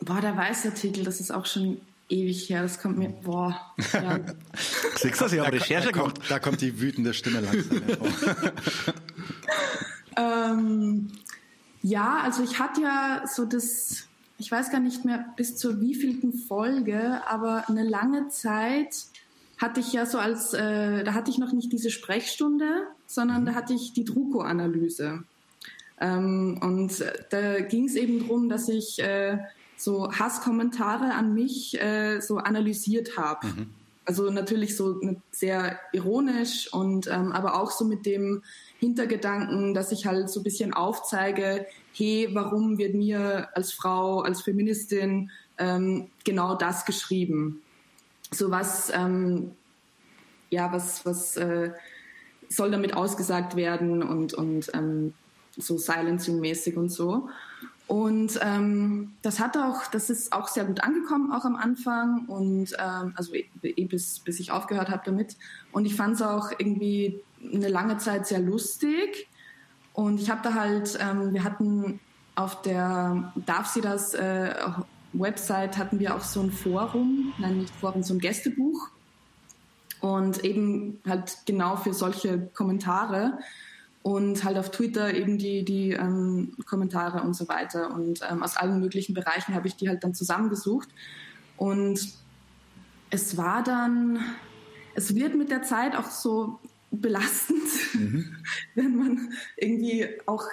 boah, 0.00 0.20
der 0.20 0.36
Weißartikel, 0.36 1.04
das 1.04 1.20
ist 1.20 1.30
auch 1.30 1.46
schon 1.46 1.80
ewig 2.10 2.50
her, 2.50 2.62
das 2.62 2.78
kommt 2.78 2.98
mir, 2.98 3.08
boah, 3.08 3.58
ja. 3.94 4.20
Siehst 4.96 5.20
du, 5.20 5.26
ich 5.26 5.40
habe 5.40 5.52
Recherche 5.52 5.86
da, 5.86 5.92
gemacht. 5.92 6.14
kommt, 6.16 6.30
da 6.30 6.38
kommt 6.38 6.60
die 6.60 6.78
wütende 6.78 7.14
Stimme 7.14 7.40
langsam 7.40 7.82
hervor. 7.82 8.52
ähm, 10.52 11.10
Ja, 11.82 12.20
also 12.22 12.42
ich 12.42 12.58
hatte 12.58 12.82
ja 12.82 13.22
so 13.32 13.44
das, 13.44 14.08
ich 14.38 14.50
weiß 14.50 14.70
gar 14.70 14.80
nicht 14.80 15.04
mehr 15.04 15.26
bis 15.36 15.56
zur 15.56 15.80
wievielten 15.80 16.32
Folge, 16.32 17.22
aber 17.26 17.68
eine 17.68 17.84
lange 17.84 18.28
Zeit 18.28 18.94
hatte 19.58 19.80
ich 19.80 19.92
ja 19.92 20.04
so 20.04 20.18
als, 20.18 20.52
äh, 20.52 21.02
da 21.04 21.14
hatte 21.14 21.30
ich 21.30 21.38
noch 21.38 21.52
nicht 21.52 21.72
diese 21.72 21.90
Sprechstunde, 21.90 22.86
sondern 23.06 23.42
mhm. 23.42 23.46
da 23.46 23.54
hatte 23.54 23.72
ich 23.72 23.92
die 23.94 24.04
Druko-Analyse. 24.04 25.24
Ähm, 25.98 26.58
und 26.60 27.04
da 27.30 27.60
ging 27.60 27.86
es 27.86 27.94
eben 27.94 28.20
darum, 28.20 28.48
dass 28.48 28.68
ich 28.68 28.98
äh, 28.98 29.38
so 29.76 30.12
Hasskommentare 30.12 31.14
an 31.14 31.34
mich 31.34 31.80
äh, 31.80 32.20
so 32.20 32.36
analysiert 32.36 33.16
habe. 33.16 33.46
Mhm. 33.46 33.70
Also 34.04 34.30
natürlich 34.30 34.76
so 34.76 35.00
sehr 35.32 35.80
ironisch 35.92 36.72
und 36.72 37.08
ähm, 37.08 37.32
aber 37.32 37.60
auch 37.60 37.72
so 37.72 37.84
mit 37.84 38.06
dem 38.06 38.42
Hintergedanken, 38.78 39.74
dass 39.74 39.90
ich 39.90 40.06
halt 40.06 40.30
so 40.30 40.40
ein 40.40 40.44
bisschen 40.44 40.74
aufzeige, 40.74 41.66
hey, 41.96 42.28
warum 42.32 42.78
wird 42.78 42.94
mir 42.94 43.48
als 43.54 43.72
Frau, 43.72 44.20
als 44.20 44.42
Feministin 44.42 45.30
ähm, 45.58 46.10
genau 46.24 46.54
das 46.54 46.84
geschrieben? 46.84 47.62
So 48.30 48.50
was, 48.50 48.92
ähm, 48.94 49.52
ja, 50.50 50.72
was, 50.72 51.06
was 51.06 51.36
äh, 51.36 51.72
soll 52.48 52.70
damit 52.70 52.94
ausgesagt 52.94 53.56
werden 53.56 54.02
und, 54.02 54.34
und 54.34 54.70
ähm, 54.74 55.14
so 55.56 55.78
silencing-mäßig 55.78 56.76
und 56.76 56.90
so. 56.90 57.28
Und 57.86 58.38
ähm, 58.42 59.12
das 59.22 59.38
hat 59.38 59.56
auch, 59.56 59.86
das 59.86 60.10
ist 60.10 60.32
auch 60.32 60.48
sehr 60.48 60.64
gut 60.64 60.82
angekommen, 60.82 61.32
auch 61.32 61.44
am 61.44 61.54
Anfang 61.54 62.26
und 62.26 62.72
ähm, 62.78 63.12
also 63.14 63.32
eh, 63.32 63.46
eh 63.62 63.84
bis, 63.84 64.18
bis 64.18 64.40
ich 64.40 64.50
aufgehört 64.50 64.90
habe 64.90 65.02
damit. 65.04 65.36
Und 65.72 65.86
ich 65.86 65.94
fand 65.94 66.16
es 66.16 66.22
auch 66.22 66.50
irgendwie 66.58 67.20
eine 67.40 67.68
lange 67.68 67.98
Zeit 67.98 68.26
sehr 68.26 68.40
lustig. 68.40 69.28
Und 69.96 70.20
ich 70.20 70.28
habe 70.28 70.42
da 70.42 70.52
halt, 70.52 70.98
ähm, 71.00 71.32
wir 71.32 71.42
hatten 71.42 72.00
auf 72.34 72.60
der 72.60 73.32
Darf 73.46 73.68
sie 73.68 73.80
das 73.80 74.12
äh, 74.12 74.54
Website 75.14 75.78
hatten 75.78 75.98
wir 75.98 76.14
auch 76.14 76.20
so 76.20 76.42
ein 76.42 76.52
Forum, 76.52 77.32
nein 77.38 77.56
nicht 77.56 77.74
Forum, 77.74 78.02
so 78.02 78.12
ein 78.12 78.18
Gästebuch. 78.18 78.90
Und 80.02 80.44
eben 80.44 81.00
halt 81.08 81.38
genau 81.46 81.76
für 81.76 81.94
solche 81.94 82.46
Kommentare 82.48 83.38
und 84.02 84.44
halt 84.44 84.58
auf 84.58 84.70
Twitter 84.70 85.14
eben 85.14 85.38
die, 85.38 85.64
die 85.64 85.92
ähm, 85.92 86.52
Kommentare 86.66 87.22
und 87.22 87.32
so 87.32 87.48
weiter. 87.48 87.90
Und 87.90 88.20
ähm, 88.30 88.42
aus 88.42 88.58
allen 88.58 88.78
möglichen 88.80 89.14
Bereichen 89.14 89.54
habe 89.54 89.66
ich 89.66 89.76
die 89.76 89.88
halt 89.88 90.04
dann 90.04 90.12
zusammengesucht. 90.12 90.90
Und 91.56 91.98
es 93.08 93.38
war 93.38 93.62
dann, 93.62 94.20
es 94.94 95.14
wird 95.14 95.34
mit 95.36 95.50
der 95.50 95.62
Zeit 95.62 95.96
auch 95.96 96.10
so 96.10 96.60
belastend, 97.00 97.68
mhm. 97.94 98.36
wenn 98.74 98.96
man 98.96 99.32
irgendwie 99.56 100.08
auch 100.26 100.44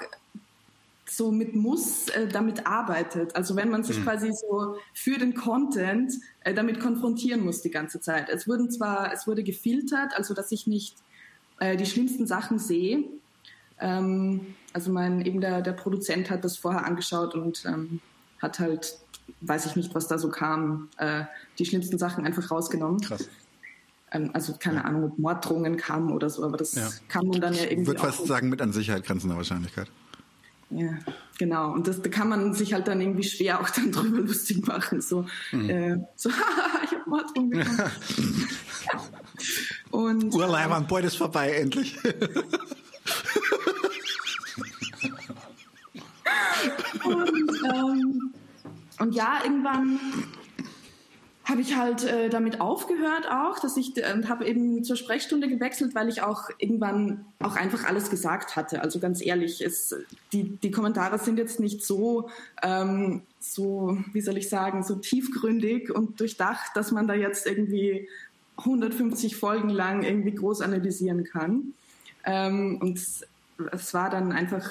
so 1.09 1.31
mit 1.31 1.55
Muss 1.55 2.09
äh, 2.09 2.27
damit 2.27 2.65
arbeitet. 2.65 3.35
Also 3.35 3.55
wenn 3.55 3.69
man 3.69 3.83
sich 3.83 3.99
mhm. 3.99 4.03
quasi 4.03 4.31
so 4.33 4.77
für 4.93 5.17
den 5.17 5.35
Content 5.35 6.11
äh, 6.41 6.53
damit 6.53 6.79
konfrontieren 6.79 7.43
muss 7.43 7.61
die 7.61 7.69
ganze 7.69 8.01
Zeit. 8.01 8.29
Es 8.29 8.47
wurden 8.47 8.71
zwar, 8.71 9.13
es 9.13 9.27
wurde 9.27 9.43
gefiltert, 9.43 10.13
also 10.15 10.33
dass 10.33 10.51
ich 10.51 10.65
nicht 10.65 10.95
äh, 11.59 11.77
die 11.77 11.85
schlimmsten 11.85 12.25
Sachen 12.25 12.57
sehe, 12.57 13.03
ähm, 13.79 14.55
also 14.71 14.91
mein 14.91 15.25
eben 15.25 15.41
der, 15.41 15.61
der 15.61 15.73
Produzent 15.73 16.29
hat 16.29 16.43
das 16.43 16.57
vorher 16.57 16.85
angeschaut 16.85 17.35
und 17.35 17.65
ähm, 17.65 17.99
hat 18.41 18.59
halt, 18.59 18.97
weiß 19.41 19.65
ich 19.67 19.75
nicht, 19.75 19.93
was 19.93 20.07
da 20.07 20.17
so 20.17 20.29
kam, 20.29 20.89
äh, 20.97 21.25
die 21.59 21.65
schlimmsten 21.65 21.97
Sachen 21.97 22.25
einfach 22.25 22.49
rausgenommen. 22.49 23.01
Krass. 23.01 23.29
Ähm, 24.13 24.29
also 24.33 24.53
keine. 24.57 24.85
Ahnung, 24.85 25.11
ob 25.11 25.19
Morddrohungen 25.19 25.77
kamen 25.77 26.11
oder 26.11 26.29
so, 26.29 26.43
aber 26.43 26.57
das 26.57 26.75
ja. 26.75 26.87
kann 27.09 27.27
man 27.27 27.41
dann 27.41 27.53
ja 27.53 27.63
irgendwie. 27.63 27.81
Ich 27.81 27.87
würde 27.87 27.99
fast 27.99 28.25
sagen, 28.27 28.49
mit 28.49 28.61
an 28.61 28.71
Sicherheit 28.71 29.05
grenzender 29.05 29.35
Wahrscheinlichkeit. 29.35 29.87
Ja, 30.69 30.97
genau. 31.37 31.71
Und 31.73 31.87
das 31.87 32.01
da 32.01 32.09
kann 32.09 32.29
man 32.29 32.53
sich 32.53 32.73
halt 32.73 32.87
dann 32.87 33.01
irgendwie 33.01 33.23
schwer 33.23 33.59
auch 33.59 33.69
dann 33.69 33.91
drüber 33.91 34.21
lustig 34.21 34.65
machen. 34.65 35.01
So, 35.01 35.25
mhm. 35.51 35.69
äh, 35.69 35.97
so 36.15 36.29
ich 36.85 36.91
habe 36.91 37.09
Morddrohungen 37.09 37.59
bekommen. 37.59 37.91
Und, 39.91 40.33
Urleibern, 40.33 40.87
ähm, 40.89 41.05
ist 41.05 41.17
vorbei, 41.17 41.51
endlich. 41.51 41.97
ähm, 47.05 48.33
und 48.99 49.15
ja, 49.15 49.39
irgendwann 49.43 49.99
habe 51.45 51.59
ich 51.59 51.75
halt 51.75 52.05
äh, 52.05 52.29
damit 52.29 52.61
aufgehört 52.61 53.27
auch, 53.29 53.59
dass 53.59 53.75
ich 53.75 53.97
äh, 53.97 54.23
habe 54.29 54.45
eben 54.45 54.83
zur 54.83 54.95
Sprechstunde 54.95 55.49
gewechselt, 55.49 55.93
weil 55.93 56.07
ich 56.07 56.21
auch 56.21 56.49
irgendwann 56.57 57.25
auch 57.39 57.57
einfach 57.57 57.83
alles 57.83 58.09
gesagt 58.09 58.55
hatte. 58.55 58.81
Also 58.81 58.99
ganz 58.99 59.21
ehrlich, 59.21 59.61
es, 59.61 59.93
die, 60.31 60.43
die 60.57 60.71
Kommentare 60.71 61.19
sind 61.19 61.37
jetzt 61.37 61.59
nicht 61.59 61.83
so, 61.83 62.29
ähm, 62.61 63.23
so, 63.39 63.97
wie 64.13 64.21
soll 64.21 64.37
ich 64.37 64.47
sagen, 64.47 64.83
so 64.83 64.95
tiefgründig 64.95 65.93
und 65.93 66.19
durchdacht, 66.19 66.71
dass 66.75 66.91
man 66.91 67.07
da 67.07 67.13
jetzt 67.13 67.45
irgendwie 67.45 68.07
150 68.57 69.35
Folgen 69.35 69.69
lang 69.69 70.03
irgendwie 70.03 70.35
groß 70.35 70.61
analysieren 70.61 71.25
kann. 71.25 71.73
Ähm, 72.23 72.77
und 72.81 72.97
es 72.97 73.93
war 73.93 74.09
dann 74.09 74.31
einfach, 74.31 74.69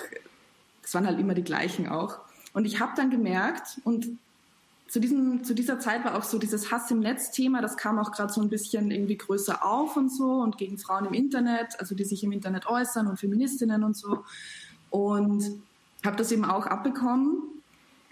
es 0.82 0.94
waren 0.94 1.06
halt 1.06 1.20
immer 1.20 1.34
die 1.34 1.44
gleichen 1.44 1.88
auch. 1.88 2.18
Und 2.54 2.64
ich 2.64 2.80
habe 2.80 2.92
dann 2.96 3.10
gemerkt, 3.10 3.78
und 3.84 4.18
zu, 4.92 5.00
diesem, 5.00 5.42
zu 5.42 5.54
dieser 5.54 5.80
Zeit 5.80 6.04
war 6.04 6.18
auch 6.18 6.22
so 6.22 6.38
dieses 6.38 6.70
Hass 6.70 6.90
im 6.90 7.00
Netz-Thema, 7.00 7.62
das 7.62 7.78
kam 7.78 7.98
auch 7.98 8.12
gerade 8.12 8.30
so 8.30 8.42
ein 8.42 8.50
bisschen 8.50 8.90
irgendwie 8.90 9.16
größer 9.16 9.64
auf 9.64 9.96
und 9.96 10.10
so 10.10 10.42
und 10.42 10.58
gegen 10.58 10.76
Frauen 10.76 11.06
im 11.06 11.14
Internet, 11.14 11.80
also 11.80 11.94
die 11.94 12.04
sich 12.04 12.22
im 12.24 12.30
Internet 12.30 12.66
äußern 12.66 13.06
und 13.06 13.18
Feministinnen 13.18 13.84
und 13.84 13.96
so. 13.96 14.22
Und 14.90 15.62
habe 16.04 16.16
das 16.16 16.30
eben 16.30 16.44
auch 16.44 16.66
abbekommen. 16.66 17.42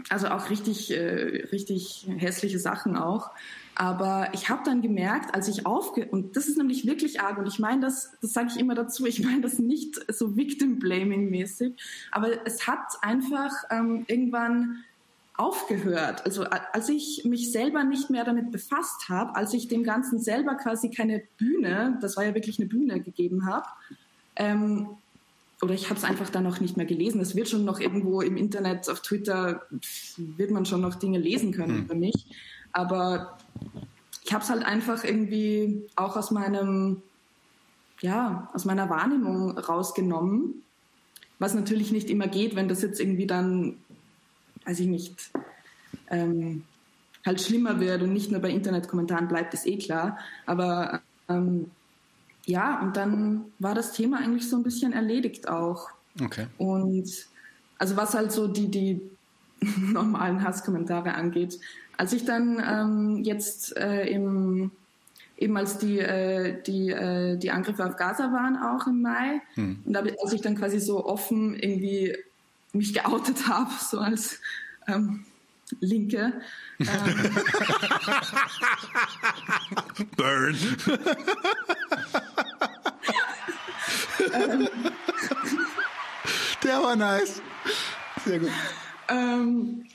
Also 0.09 0.29
auch 0.29 0.49
richtig, 0.49 0.91
äh, 0.91 1.49
richtig 1.53 2.09
hässliche 2.17 2.59
Sachen 2.59 2.97
auch. 2.97 3.31
Aber 3.75 4.31
ich 4.33 4.49
habe 4.49 4.63
dann 4.65 4.81
gemerkt, 4.81 5.35
als 5.35 5.49
ich 5.49 5.67
aufge... 5.67 6.07
Und 6.07 6.35
das 6.35 6.49
ist 6.49 6.57
nämlich 6.57 6.87
wirklich 6.87 7.21
arg. 7.21 7.37
Und 7.37 7.47
ich 7.47 7.59
meine 7.59 7.83
das, 7.83 8.13
das 8.23 8.33
sage 8.33 8.49
ich 8.55 8.59
immer 8.59 8.75
dazu, 8.75 9.05
ich 9.05 9.23
meine 9.23 9.43
das 9.43 9.59
nicht 9.59 10.01
so 10.11 10.35
Victim-Blaming-mäßig. 10.35 11.75
Aber 12.11 12.47
es 12.47 12.67
hat 12.67 12.87
einfach 13.03 13.53
ähm, 13.71 14.07
irgendwann 14.09 14.85
aufgehört. 15.41 16.27
Also 16.27 16.45
als 16.45 16.89
ich 16.89 17.25
mich 17.25 17.51
selber 17.51 17.83
nicht 17.83 18.11
mehr 18.11 18.25
damit 18.25 18.51
befasst 18.53 19.09
habe, 19.09 19.35
als 19.37 19.55
ich 19.55 19.69
dem 19.69 19.83
Ganzen 19.83 20.21
selber 20.21 20.55
quasi 20.57 20.91
keine 20.91 21.23
Bühne, 21.39 21.99
das 22.03 22.17
war 22.17 22.25
ja 22.25 22.35
wirklich 22.35 22.59
eine 22.59 22.69
Bühne, 22.69 23.01
gegeben 23.01 23.47
habe, 23.47 23.67
ähm, 24.37 24.89
oder 25.63 25.75
ich 25.75 25.91
habe 25.91 25.99
es 25.99 26.05
einfach 26.05 26.31
dann 26.31 26.45
noch 26.45 26.61
nicht 26.61 26.77
mehr 26.77 26.87
gelesen. 26.87 27.21
Es 27.21 27.37
wird 27.37 27.49
schon 27.49 27.65
noch 27.65 27.81
irgendwo 27.81 28.23
im 28.23 28.37
Internet, 28.37 28.89
auf 28.89 29.01
Twitter, 29.01 29.63
wird 30.17 30.51
man 30.51 30.65
schon 30.65 30.81
noch 30.81 30.95
Dinge 30.95 31.19
lesen 31.19 31.53
können 31.53 31.79
hm. 31.79 31.85
über 31.85 31.95
mich. 31.95 32.27
Aber 32.73 33.39
ich 34.25 34.33
habe 34.33 34.43
es 34.43 34.51
halt 34.51 34.65
einfach 34.65 35.05
irgendwie 35.05 35.87
auch 35.97 36.17
aus 36.17 36.31
meinem, 36.31 37.03
ja, 38.01 38.49
aus 38.55 38.65
meiner 38.65 38.89
Wahrnehmung 38.89 39.59
rausgenommen. 39.59 40.63
Was 41.39 41.55
natürlich 41.55 41.93
nicht 41.93 42.11
immer 42.11 42.27
geht, 42.27 42.57
wenn 42.57 42.69
das 42.69 42.83
jetzt 42.83 43.01
irgendwie 43.01 43.27
dann, 43.27 43.79
weiß 44.65 44.81
ich 44.81 44.87
nicht, 44.87 45.31
ähm, 46.11 46.65
halt 47.25 47.41
schlimmer 47.41 47.81
wird 47.81 48.03
und 48.03 48.13
nicht 48.13 48.31
nur 48.31 48.41
bei 48.41 48.51
Internetkommentaren 48.51 49.29
bleibt, 49.29 49.55
ist 49.55 49.67
eh 49.67 49.79
klar. 49.79 50.19
Aber 50.47 51.01
ähm, 51.29 51.71
ja, 52.47 52.81
und 52.81 52.97
dann 52.97 53.45
war 53.59 53.75
das 53.75 53.93
Thema 53.93 54.19
eigentlich 54.19 54.49
so 54.49 54.57
ein 54.57 54.63
bisschen 54.63 54.93
erledigt 54.93 55.49
auch. 55.49 55.89
Okay. 56.21 56.47
Und 56.59 57.09
also 57.79 57.97
was 57.97 58.15
halt 58.15 58.33
so 58.33 58.49
die, 58.49 58.69
die 58.69 59.01
normalen 59.93 60.43
Hasskommentare 60.43 61.15
angeht, 61.15 61.59
als 61.97 62.13
ich 62.13 62.25
dann 62.25 62.63
ähm, 62.67 63.25
jetzt 63.25 63.77
äh, 63.77 64.07
im, 64.07 64.71
eben 65.37 65.57
als 65.57 65.79
die, 65.79 65.99
äh, 65.99 66.63
die, 66.63 66.91
äh, 66.91 67.37
die 67.37 67.51
Angriffe 67.51 67.85
auf 67.85 67.97
Gaza 67.97 68.33
waren, 68.33 68.57
auch 68.57 68.87
im 68.87 69.03
Mai, 69.03 69.43
hm. 69.55 69.81
und 69.85 69.93
da, 69.93 70.01
als 70.01 70.33
ich 70.33 70.41
dann 70.41 70.57
quasi 70.57 70.81
so 70.81 71.05
offen 71.05 71.55
irgendwie 71.55 72.17
mich 72.73 72.95
geoutet 72.95 73.47
habe, 73.47 73.71
so 73.79 73.99
als 73.99 74.39
ähm, 74.87 75.27
Linke. 75.81 76.41
Ähm, 76.79 76.87
Burn. 80.17 80.57
Der 86.63 86.83
war 86.83 86.97
nice. 86.97 87.43
Sehr 88.25 88.39
gut. 88.39 88.51
Ähm, 89.09 89.87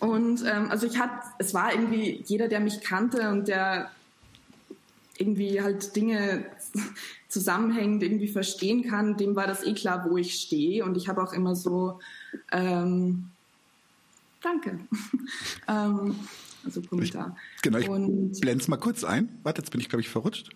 und 0.00 0.44
ähm, 0.44 0.70
also 0.70 0.86
ich 0.86 0.98
hatte, 0.98 1.26
es 1.38 1.54
war 1.54 1.72
irgendwie 1.72 2.22
jeder, 2.26 2.48
der 2.48 2.60
mich 2.60 2.80
kannte 2.80 3.28
und 3.28 3.48
der 3.48 3.90
irgendwie 5.18 5.60
halt 5.60 5.94
Dinge 5.96 6.46
zusammenhängend 7.28 8.02
irgendwie 8.02 8.28
verstehen 8.28 8.88
kann, 8.88 9.16
dem 9.16 9.36
war 9.36 9.46
das 9.46 9.62
eh 9.62 9.74
klar, 9.74 10.06
wo 10.08 10.16
ich 10.16 10.34
stehe. 10.34 10.84
Und 10.84 10.96
ich 10.96 11.08
habe 11.08 11.22
auch 11.22 11.32
immer 11.32 11.54
so, 11.54 12.00
ähm, 12.50 13.30
danke. 14.42 14.78
ähm, 15.68 16.16
also 16.64 16.82
Kommentar. 16.82 17.36
Ich, 17.56 17.62
genau, 17.62 17.78
ich 17.78 18.40
blende 18.40 18.62
es 18.62 18.68
mal 18.68 18.78
kurz 18.78 19.04
ein. 19.04 19.28
Warte, 19.42 19.60
jetzt 19.60 19.70
bin 19.70 19.80
ich, 19.80 19.88
glaube 19.88 20.00
ich, 20.00 20.08
verrutscht. 20.08 20.50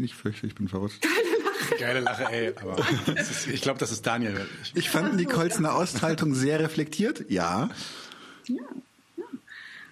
Ich 0.00 0.14
fürchte, 0.14 0.46
ich 0.46 0.54
bin 0.54 0.68
verrutscht. 0.68 1.02
Keine 1.02 1.20
Lache. 1.44 1.76
Geile 1.78 2.00
Lache, 2.00 2.24
ey. 2.30 2.54
Aber 2.60 2.76
ist, 3.18 3.48
ich 3.48 3.62
glaube, 3.62 3.78
das 3.78 3.90
ist 3.90 4.06
Daniel. 4.06 4.46
Ich 4.74 4.90
fand 4.90 5.16
Nicoles 5.16 5.62
Aushaltung 5.64 6.34
sehr 6.34 6.60
reflektiert. 6.60 7.30
Ja. 7.30 7.70
Ja, 8.46 8.62
ja. 9.16 9.24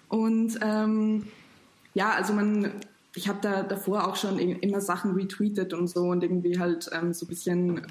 Und 0.09 0.59
ähm, 0.61 1.27
ja, 1.95 2.11
also 2.11 2.33
man, 2.33 2.71
ich 3.15 3.27
habe 3.27 3.39
da 3.41 3.63
davor 3.63 4.07
auch 4.07 4.15
schon 4.15 4.39
immer 4.39 4.81
Sachen 4.81 5.13
retweetet 5.13 5.73
und 5.73 5.87
so 5.87 6.05
und 6.05 6.23
irgendwie 6.23 6.59
halt 6.59 6.89
ähm, 6.93 7.13
so 7.13 7.25
ein 7.25 7.29
bisschen 7.29 7.81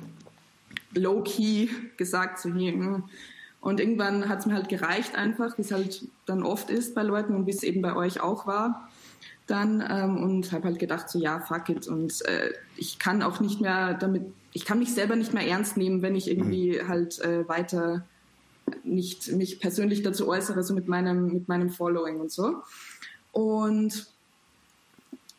low-key 0.95 1.69
gesagt, 1.97 2.41
so 2.41 2.53
hier. 2.53 2.73
Hm. 2.73 3.05
Und 3.61 3.79
irgendwann 3.79 4.29
hat 4.29 4.41
es 4.41 4.47
mir 4.47 4.55
halt 4.55 4.69
gereicht 4.69 5.15
einfach, 5.15 5.57
wie 5.57 5.63
es 5.63 5.71
halt 5.71 6.09
dann 6.27 6.43
oft 6.43 6.69
ist 6.69 6.97
bei 6.97 7.03
Leuten 7.05 7.37
und 7.37 7.47
wie 7.47 7.53
es 7.53 7.63
eben 7.63 7.81
bei 7.81 7.95
euch 7.95 8.21
auch 8.21 8.47
war 8.47 8.89
dann 9.47 9.85
ähm, 9.89 10.23
und 10.23 10.53
habe 10.53 10.65
halt 10.65 10.79
gedacht 10.79 11.09
so 11.09 11.19
ja 11.19 11.41
fuck 11.41 11.69
it 11.69 11.89
und 11.89 12.25
äh, 12.27 12.53
ich 12.77 12.99
kann 12.99 13.23
auch 13.23 13.41
nicht 13.41 13.61
mehr 13.61 13.95
damit 13.95 14.23
ich 14.53 14.65
kann 14.65 14.79
mich 14.79 14.95
selber 14.95 15.17
nicht 15.17 15.35
mehr 15.35 15.47
ernst 15.47 15.77
nehmen 15.77 16.03
wenn 16.03 16.15
ich 16.15 16.31
irgendwie 16.31 16.81
mhm. 16.81 16.89
halt 16.89 17.21
äh, 17.21 17.49
weiter 17.49 18.07
nicht 18.85 19.33
mich 19.33 19.61
persönlich 19.61 20.03
dazu 20.03 20.29
äußere 20.29 20.63
so 20.63 20.75
mit 20.75 20.89
meinem 20.89 21.33
mit 21.33 21.49
meinem 21.49 21.71
Following 21.71 22.21
und 22.21 22.31
so 22.31 22.63
und 23.33 24.12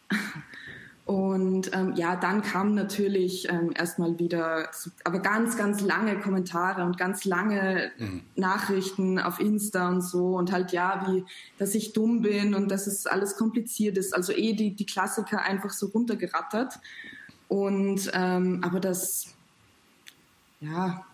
und 1.06 1.72
ähm, 1.74 1.94
ja, 1.96 2.16
dann 2.16 2.42
kamen 2.42 2.76
natürlich 2.76 3.50
ähm, 3.50 3.72
erstmal 3.76 4.18
wieder, 4.20 4.70
aber 5.04 5.20
ganz, 5.20 5.58
ganz 5.58 5.82
lange 5.82 6.20
Kommentare 6.20 6.86
und 6.86 6.98
ganz 6.98 7.26
lange 7.26 7.92
mhm. 7.98 8.22
Nachrichten 8.36 9.20
auf 9.20 9.40
Insta 9.40 9.90
und 9.90 10.02
so 10.02 10.38
und 10.38 10.52
halt 10.52 10.72
ja, 10.72 11.06
wie, 11.08 11.26
dass 11.58 11.76
ich 11.76 11.94
dumm 11.94 12.22
bin 12.22 12.56
und 12.56 12.70
dass 12.70 12.88
es 12.88 13.06
alles 13.06 13.36
kompliziert 13.36 13.98
ist. 13.98 14.16
Also 14.16 14.34
eh 14.34 14.54
die, 14.54 14.76
die 14.76 14.86
Klassiker 14.86 15.42
einfach 15.42 15.72
so 15.72 15.88
runtergerattert. 15.88 16.80
Und 17.48 18.10
ähm, 18.14 18.62
aber 18.64 18.80
das, 18.80 19.28
ja, 20.60 21.06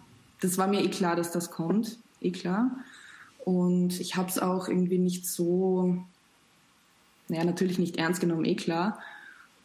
das 0.42 0.58
war 0.58 0.68
mir 0.68 0.84
eh 0.84 0.90
klar, 0.90 1.16
dass 1.16 1.32
das 1.32 1.52
kommt, 1.52 1.98
eh 2.22 2.32
klar. 2.32 2.72
Und 3.44 4.00
ich 4.00 4.16
habe 4.16 4.30
es 4.30 4.40
auch 4.40 4.68
irgendwie 4.68 5.00
nicht 5.00 5.28
so, 5.28 5.98
naja, 7.30 7.46
natürlich 7.46 7.80
nicht 7.80 7.98
ernst 7.98 8.20
genommen, 8.20 8.46
eh 8.46 8.56
klar. 8.56 9.00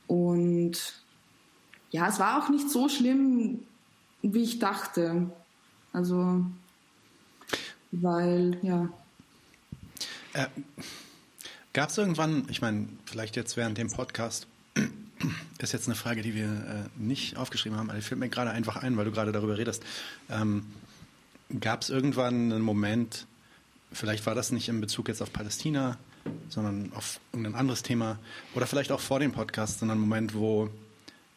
Und 0.06 0.94
ja, 1.90 2.08
es 2.08 2.18
war 2.18 2.42
auch 2.42 2.50
nicht 2.50 2.70
so 2.70 2.88
schlimm, 2.88 3.60
wie 4.22 4.42
ich 4.42 4.58
dachte. 4.58 5.30
Also, 5.92 6.44
weil, 7.90 8.58
ja. 8.62 8.88
Äh, 10.32 10.46
Gab 11.72 11.90
es 11.90 11.98
irgendwann, 11.98 12.46
ich 12.48 12.62
meine, 12.62 12.88
vielleicht 13.04 13.34
jetzt 13.34 13.56
während 13.56 13.78
dem 13.78 13.90
Podcast, 13.90 14.46
ist 15.58 15.72
jetzt 15.72 15.88
eine 15.88 15.96
Frage, 15.96 16.22
die 16.22 16.34
wir 16.34 16.46
äh, 16.46 17.00
nicht 17.00 17.36
aufgeschrieben 17.36 17.78
haben, 17.78 17.90
aber 17.90 17.98
die 17.98 18.04
fällt 18.04 18.20
mir 18.20 18.28
gerade 18.28 18.50
einfach 18.50 18.76
ein, 18.76 18.96
weil 18.96 19.06
du 19.06 19.10
gerade 19.10 19.32
darüber 19.32 19.58
redest. 19.58 19.82
Ähm, 20.30 20.66
Gab 21.60 21.82
es 21.82 21.90
irgendwann 21.90 22.52
einen 22.52 22.62
Moment, 22.62 23.26
vielleicht 23.92 24.24
war 24.26 24.34
das 24.34 24.50
nicht 24.50 24.68
in 24.68 24.80
Bezug 24.80 25.08
jetzt 25.08 25.22
auf 25.22 25.32
Palästina, 25.32 25.98
sondern 26.48 26.92
auf 26.94 27.20
irgendein 27.32 27.54
anderes 27.54 27.82
Thema 27.82 28.18
oder 28.54 28.66
vielleicht 28.66 28.92
auch 28.92 29.00
vor 29.00 29.20
dem 29.20 29.32
Podcast, 29.32 29.80
sondern 29.80 29.98
ein 29.98 30.00
Moment, 30.00 30.34
wo, 30.34 30.70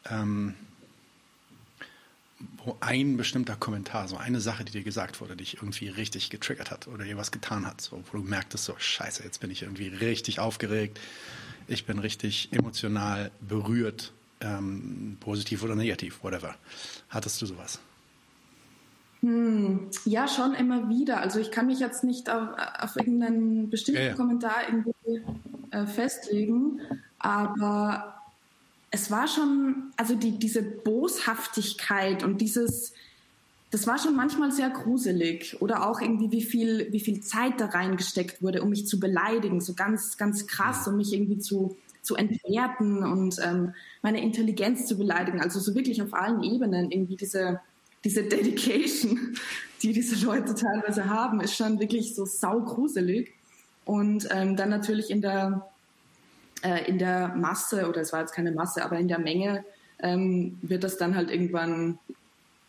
ähm, 0.10 0.54
wo 2.64 2.78
ein 2.80 3.18
bestimmter 3.18 3.56
Kommentar, 3.56 4.08
so 4.08 4.18
eine 4.18 4.40
Sache, 4.40 4.64
die 4.64 4.72
dir 4.72 4.84
gesagt 4.84 5.22
wurde, 5.22 5.36
dich 5.36 5.56
irgendwie 5.56 5.90
richtig 5.90 6.30
getriggert 6.30 6.72
hat 6.72 6.88
oder 6.88 7.04
dir 7.04 7.18
was 7.18 7.32
getan 7.32 7.66
hat, 7.66 7.82
so, 7.82 8.04
wo 8.12 8.18
du 8.18 8.24
merktest, 8.24 8.66
so 8.66 8.76
scheiße, 8.78 9.24
jetzt 9.24 9.40
bin 9.40 9.52
ich 9.52 9.64
irgendwie 9.64 9.88
richtig 9.88 10.40
aufgeregt, 10.40 11.00
ich 11.68 11.86
bin 11.86 12.00
richtig 12.00 12.50
emotional 12.52 13.32
berührt, 13.42 14.14
ähm, 14.40 15.18
positiv 15.20 15.64
oder 15.64 15.76
negativ, 15.76 16.24
whatever. 16.24 16.56
Hattest 17.10 17.42
du 17.42 17.46
sowas? 17.46 17.80
Hm, 19.22 19.90
ja, 20.06 20.28
schon 20.28 20.54
immer 20.54 20.90
wieder. 20.90 21.20
Also 21.22 21.40
ich 21.40 21.52
kann 21.52 21.68
mich 21.68 21.80
jetzt 21.80 22.04
nicht 22.04 22.30
auf, 22.30 22.50
auf 22.80 22.96
irgendeinen 22.96 23.70
bestimmten 23.70 24.02
ja, 24.02 24.08
ja. 24.10 24.14
Kommentar 24.14 24.56
irgendwie 24.70 25.22
äh, 25.72 25.86
festlegen, 25.86 26.80
aber 27.20 28.18
es 28.92 29.12
war 29.12 29.28
schon, 29.28 29.92
also 29.98 30.16
die, 30.16 30.38
diese 30.38 30.62
Boshaftigkeit 30.62 32.24
und 32.24 32.42
dieses, 32.42 32.94
das 33.72 33.86
war 33.88 33.98
schon 33.98 34.16
manchmal 34.16 34.52
sehr 34.52 34.70
gruselig 34.70 35.62
oder 35.62 35.88
auch 35.90 36.00
irgendwie 36.00 36.32
wie 36.32 36.44
viel, 36.44 36.88
wie 36.92 37.00
viel 37.00 37.22
Zeit 37.22 37.60
da 37.60 37.66
reingesteckt 37.66 38.42
wurde, 38.42 38.62
um 38.62 38.70
mich 38.70 38.88
zu 38.88 39.00
beleidigen, 39.00 39.60
so 39.62 39.74
ganz, 39.74 40.18
ganz 40.18 40.48
krass, 40.48 40.88
um 40.88 40.98
mich 40.98 41.12
irgendwie 41.12 41.40
zu, 41.40 41.76
zu 42.02 42.16
entwerten 42.16 43.04
und 43.04 43.40
ähm, 43.44 43.74
meine 44.02 44.22
Intelligenz 44.22 44.86
zu 44.86 44.98
beleidigen. 44.98 45.42
Also 45.42 45.60
so 45.60 45.76
wirklich 45.76 46.02
auf 46.02 46.14
allen 46.14 46.44
Ebenen 46.44 46.92
irgendwie 46.92 47.18
diese, 47.18 47.60
diese 48.08 48.24
Dedication, 48.24 49.38
die 49.82 49.92
diese 49.92 50.26
Leute 50.26 50.56
teilweise 50.56 51.10
haben, 51.10 51.42
ist 51.42 51.58
schon 51.58 51.78
wirklich 51.78 52.16
so 52.16 52.26
saugruselig. 52.26 53.34
Und 53.84 54.30
ähm, 54.32 54.56
dann 54.56 54.70
natürlich 54.70 55.10
in 55.10 55.22
der, 55.22 55.70
äh, 56.62 56.90
in 56.90 57.00
der 57.00 57.36
Masse, 57.36 57.90
oder 57.90 58.00
es 58.00 58.14
war 58.14 58.22
jetzt 58.22 58.34
keine 58.34 58.54
Masse, 58.54 58.84
aber 58.86 58.98
in 58.98 59.10
der 59.10 59.20
Menge 59.20 59.66
ähm, 60.00 60.58
wird 60.62 60.86
das 60.86 60.98
dann 60.98 61.18
halt 61.18 61.30
irgendwann 61.30 62.00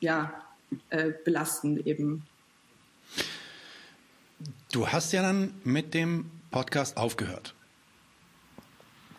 ja, 0.01 0.43
äh, 0.90 1.12
belastend 1.24 1.86
eben. 1.86 2.27
Du 4.73 4.89
hast 4.89 5.12
ja 5.12 5.23
dann 5.23 5.55
mit 5.62 5.94
dem 5.94 6.28
Podcast 6.51 6.97
aufgehört. 6.97 7.55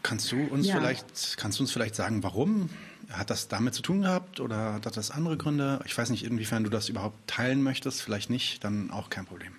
Kannst 0.04 0.30
du 0.34 0.44
uns 0.44 0.68
ja. 0.68 0.76
vielleicht, 0.76 1.38
kannst 1.38 1.60
du 1.60 1.64
uns 1.64 1.72
vielleicht 1.72 1.96
sagen, 1.96 2.24
warum? 2.24 2.70
Hat 3.12 3.30
das 3.30 3.48
damit 3.48 3.74
zu 3.74 3.82
tun 3.82 4.02
gehabt 4.02 4.40
oder 4.40 4.74
hat 4.74 4.98
das 4.98 5.10
andere 5.10 5.36
Gründe? 5.36 5.80
Ich 5.86 5.98
weiß 5.98 6.12
nicht, 6.12 6.24
inwiefern 6.24 6.64
du 6.64 6.70
das 6.70 6.90
überhaupt 6.90 7.28
teilen 7.28 7.64
möchtest. 7.64 8.02
Vielleicht 8.02 8.30
nicht, 8.30 8.64
dann 8.64 8.92
auch 8.92 9.10
kein 9.10 9.26
Problem. 9.26 9.54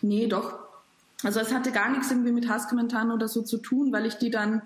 Nee, 0.00 0.26
doch. 0.28 0.58
Also 1.24 1.40
es 1.40 1.52
hatte 1.52 1.72
gar 1.72 1.90
nichts 1.90 2.10
irgendwie 2.10 2.30
mit 2.30 2.48
Hasskommentaren 2.48 3.10
oder 3.10 3.26
so 3.26 3.42
zu 3.42 3.58
tun, 3.58 3.92
weil 3.92 4.06
ich 4.06 4.14
die 4.14 4.30
dann 4.30 4.62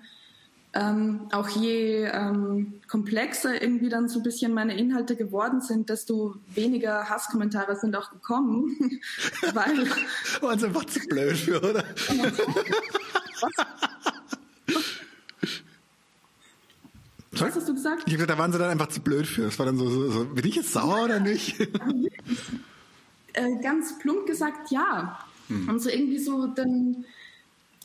ähm, 0.73 1.27
auch 1.31 1.49
je 1.49 2.05
ähm, 2.05 2.81
komplexer 2.87 3.61
irgendwie 3.61 3.89
dann 3.89 4.09
so 4.09 4.19
ein 4.19 4.23
bisschen 4.23 4.53
meine 4.53 4.77
Inhalte 4.77 5.15
geworden 5.15 5.61
sind, 5.61 5.89
desto 5.89 6.35
weniger 6.53 7.09
Hasskommentare 7.09 7.75
sind 7.75 7.95
auch 7.95 8.11
gekommen. 8.11 8.75
weil 9.53 9.87
Waren 10.41 10.59
sie 10.59 10.65
einfach 10.67 10.85
zu 10.85 10.99
blöd 11.07 11.37
für, 11.37 11.57
oder? 11.59 11.83
Was? 13.41 14.02
Was 17.47 17.55
hast 17.55 17.69
du 17.69 17.73
gesagt? 17.73 18.03
Ich 18.05 18.13
habe 18.13 18.17
gesagt, 18.17 18.29
da 18.29 18.37
waren 18.37 18.51
sie 18.51 18.57
dann 18.57 18.69
einfach 18.69 18.87
zu 18.87 19.01
blöd 19.01 19.27
für. 19.27 19.45
Es 19.45 19.59
war 19.59 19.65
dann 19.65 19.77
so, 19.77 19.89
so, 19.89 20.11
so 20.11 20.25
bin 20.25 20.45
ich 20.45 20.55
jetzt 20.55 20.73
sauer 20.73 21.03
oder 21.03 21.19
nicht? 21.19 21.59
äh, 23.33 23.55
ganz 23.61 23.97
plump 23.99 24.25
gesagt, 24.25 24.71
ja. 24.71 25.19
Hm. 25.47 25.69
Und 25.69 25.79
so 25.79 25.89
irgendwie 25.89 26.19
so, 26.19 26.47
dann 26.47 27.05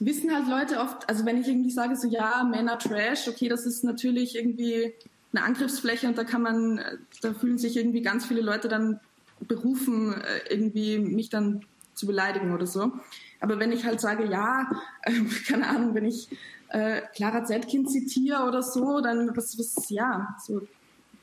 wissen 0.00 0.32
halt 0.32 0.48
Leute 0.48 0.80
oft, 0.80 1.08
also 1.08 1.26
wenn 1.26 1.40
ich 1.40 1.48
irgendwie 1.48 1.70
sage 1.70 1.96
so, 1.96 2.08
ja, 2.08 2.44
Männer 2.44 2.78
Trash, 2.78 3.28
okay, 3.28 3.48
das 3.48 3.66
ist 3.66 3.84
natürlich 3.84 4.36
irgendwie 4.36 4.92
eine 5.32 5.44
Angriffsfläche 5.44 6.06
und 6.06 6.16
da 6.16 6.24
kann 6.24 6.42
man, 6.42 6.80
da 7.20 7.34
fühlen 7.34 7.58
sich 7.58 7.76
irgendwie 7.76 8.02
ganz 8.02 8.26
viele 8.26 8.40
Leute 8.40 8.68
dann 8.68 9.00
berufen, 9.40 10.14
äh, 10.14 10.52
irgendwie 10.52 10.98
mich 10.98 11.30
dann 11.30 11.64
zu 11.94 12.06
beleidigen 12.06 12.52
oder 12.52 12.66
so. 12.66 12.92
Aber 13.40 13.58
wenn 13.58 13.72
ich 13.72 13.84
halt 13.84 14.00
sage, 14.00 14.26
ja, 14.26 14.70
äh, 15.02 15.12
keine 15.48 15.66
Ahnung, 15.66 15.94
wenn 15.94 16.04
ich 16.04 16.28
äh, 16.68 17.02
Clara 17.14 17.44
Zetkin 17.44 17.86
zitiere 17.86 18.44
oder 18.44 18.62
so, 18.62 19.00
dann 19.00 19.36
was, 19.36 19.58
was 19.58 19.88
ja, 19.90 20.36
so 20.44 20.62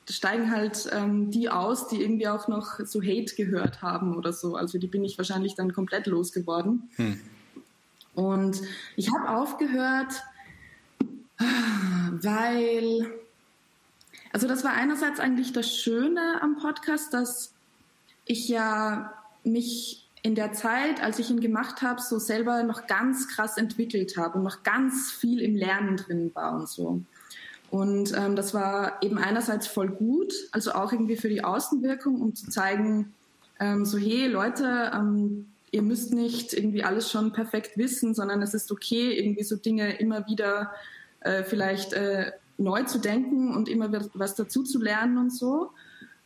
steigen 0.10 0.52
halt 0.52 0.88
ähm, 0.92 1.32
die 1.32 1.50
aus, 1.50 1.88
die 1.88 2.02
irgendwie 2.02 2.28
auch 2.28 2.48
noch 2.48 2.80
so 2.80 3.02
Hate 3.02 3.36
gehört 3.36 3.82
haben 3.82 4.16
oder 4.16 4.34
so. 4.34 4.56
Also 4.56 4.78
die 4.78 4.88
bin 4.88 5.04
ich 5.04 5.18
wahrscheinlich 5.18 5.56
dann 5.56 5.74
komplett 5.74 6.08
losgeworden. 6.08 6.90
Hm. 6.96 7.20
Und 8.14 8.62
ich 8.96 9.10
habe 9.12 9.38
aufgehört, 9.38 10.14
weil, 12.12 13.12
also 14.32 14.48
das 14.48 14.64
war 14.64 14.74
einerseits 14.74 15.20
eigentlich 15.20 15.54
das 15.54 15.76
Schöne 15.76 16.42
am 16.42 16.58
Podcast, 16.58 17.14
dass 17.14 17.54
ich 18.26 18.48
ja 18.48 19.14
mich 19.44 20.05
in 20.26 20.34
der 20.34 20.54
Zeit, 20.54 21.04
als 21.04 21.20
ich 21.20 21.30
ihn 21.30 21.40
gemacht 21.40 21.84
habe, 21.84 22.02
so 22.02 22.18
selber 22.18 22.64
noch 22.64 22.88
ganz 22.88 23.28
krass 23.28 23.58
entwickelt 23.58 24.18
habe 24.18 24.40
und 24.40 24.44
noch 24.44 24.64
ganz 24.64 25.12
viel 25.12 25.40
im 25.40 25.56
Lernen 25.56 25.98
drin 25.98 26.32
war 26.34 26.56
und 26.56 26.68
so. 26.68 27.02
Und 27.70 28.12
ähm, 28.18 28.36
das 28.36 28.52
war 28.56 29.04
eben 29.04 29.20
einerseits 29.20 29.68
voll 29.68 29.90
gut, 29.90 30.34
also 30.52 30.72
auch 30.72 30.92
irgendwie 30.92 31.16
für 31.16 31.30
die 31.30 31.44
Außenwirkung, 31.44 32.20
um 32.22 32.34
zu 32.34 32.50
zeigen, 32.50 33.14
ähm, 33.60 33.86
so 33.86 34.00
hey 34.00 34.26
Leute, 34.26 34.92
ähm, 34.96 35.46
ihr 35.70 35.84
müsst 35.84 36.12
nicht 36.12 36.54
irgendwie 36.54 36.84
alles 36.84 37.12
schon 37.12 37.32
perfekt 37.32 37.78
wissen, 37.78 38.16
sondern 38.16 38.42
es 38.42 38.56
ist 38.56 38.72
okay, 38.72 39.14
irgendwie 39.14 39.44
so 39.44 39.58
Dinge 39.58 40.00
immer 40.00 40.26
wieder 40.26 40.72
äh, 41.20 41.44
vielleicht 41.44 41.94
äh, 41.94 42.32
neu 42.58 42.82
zu 42.82 42.98
denken 42.98 43.54
und 43.54 43.70
immer 43.70 43.92
was 44.16 44.34
dazu 44.34 44.64
zu 44.64 44.82
lernen 44.82 45.20
und 45.20 45.32
so. 45.32 45.70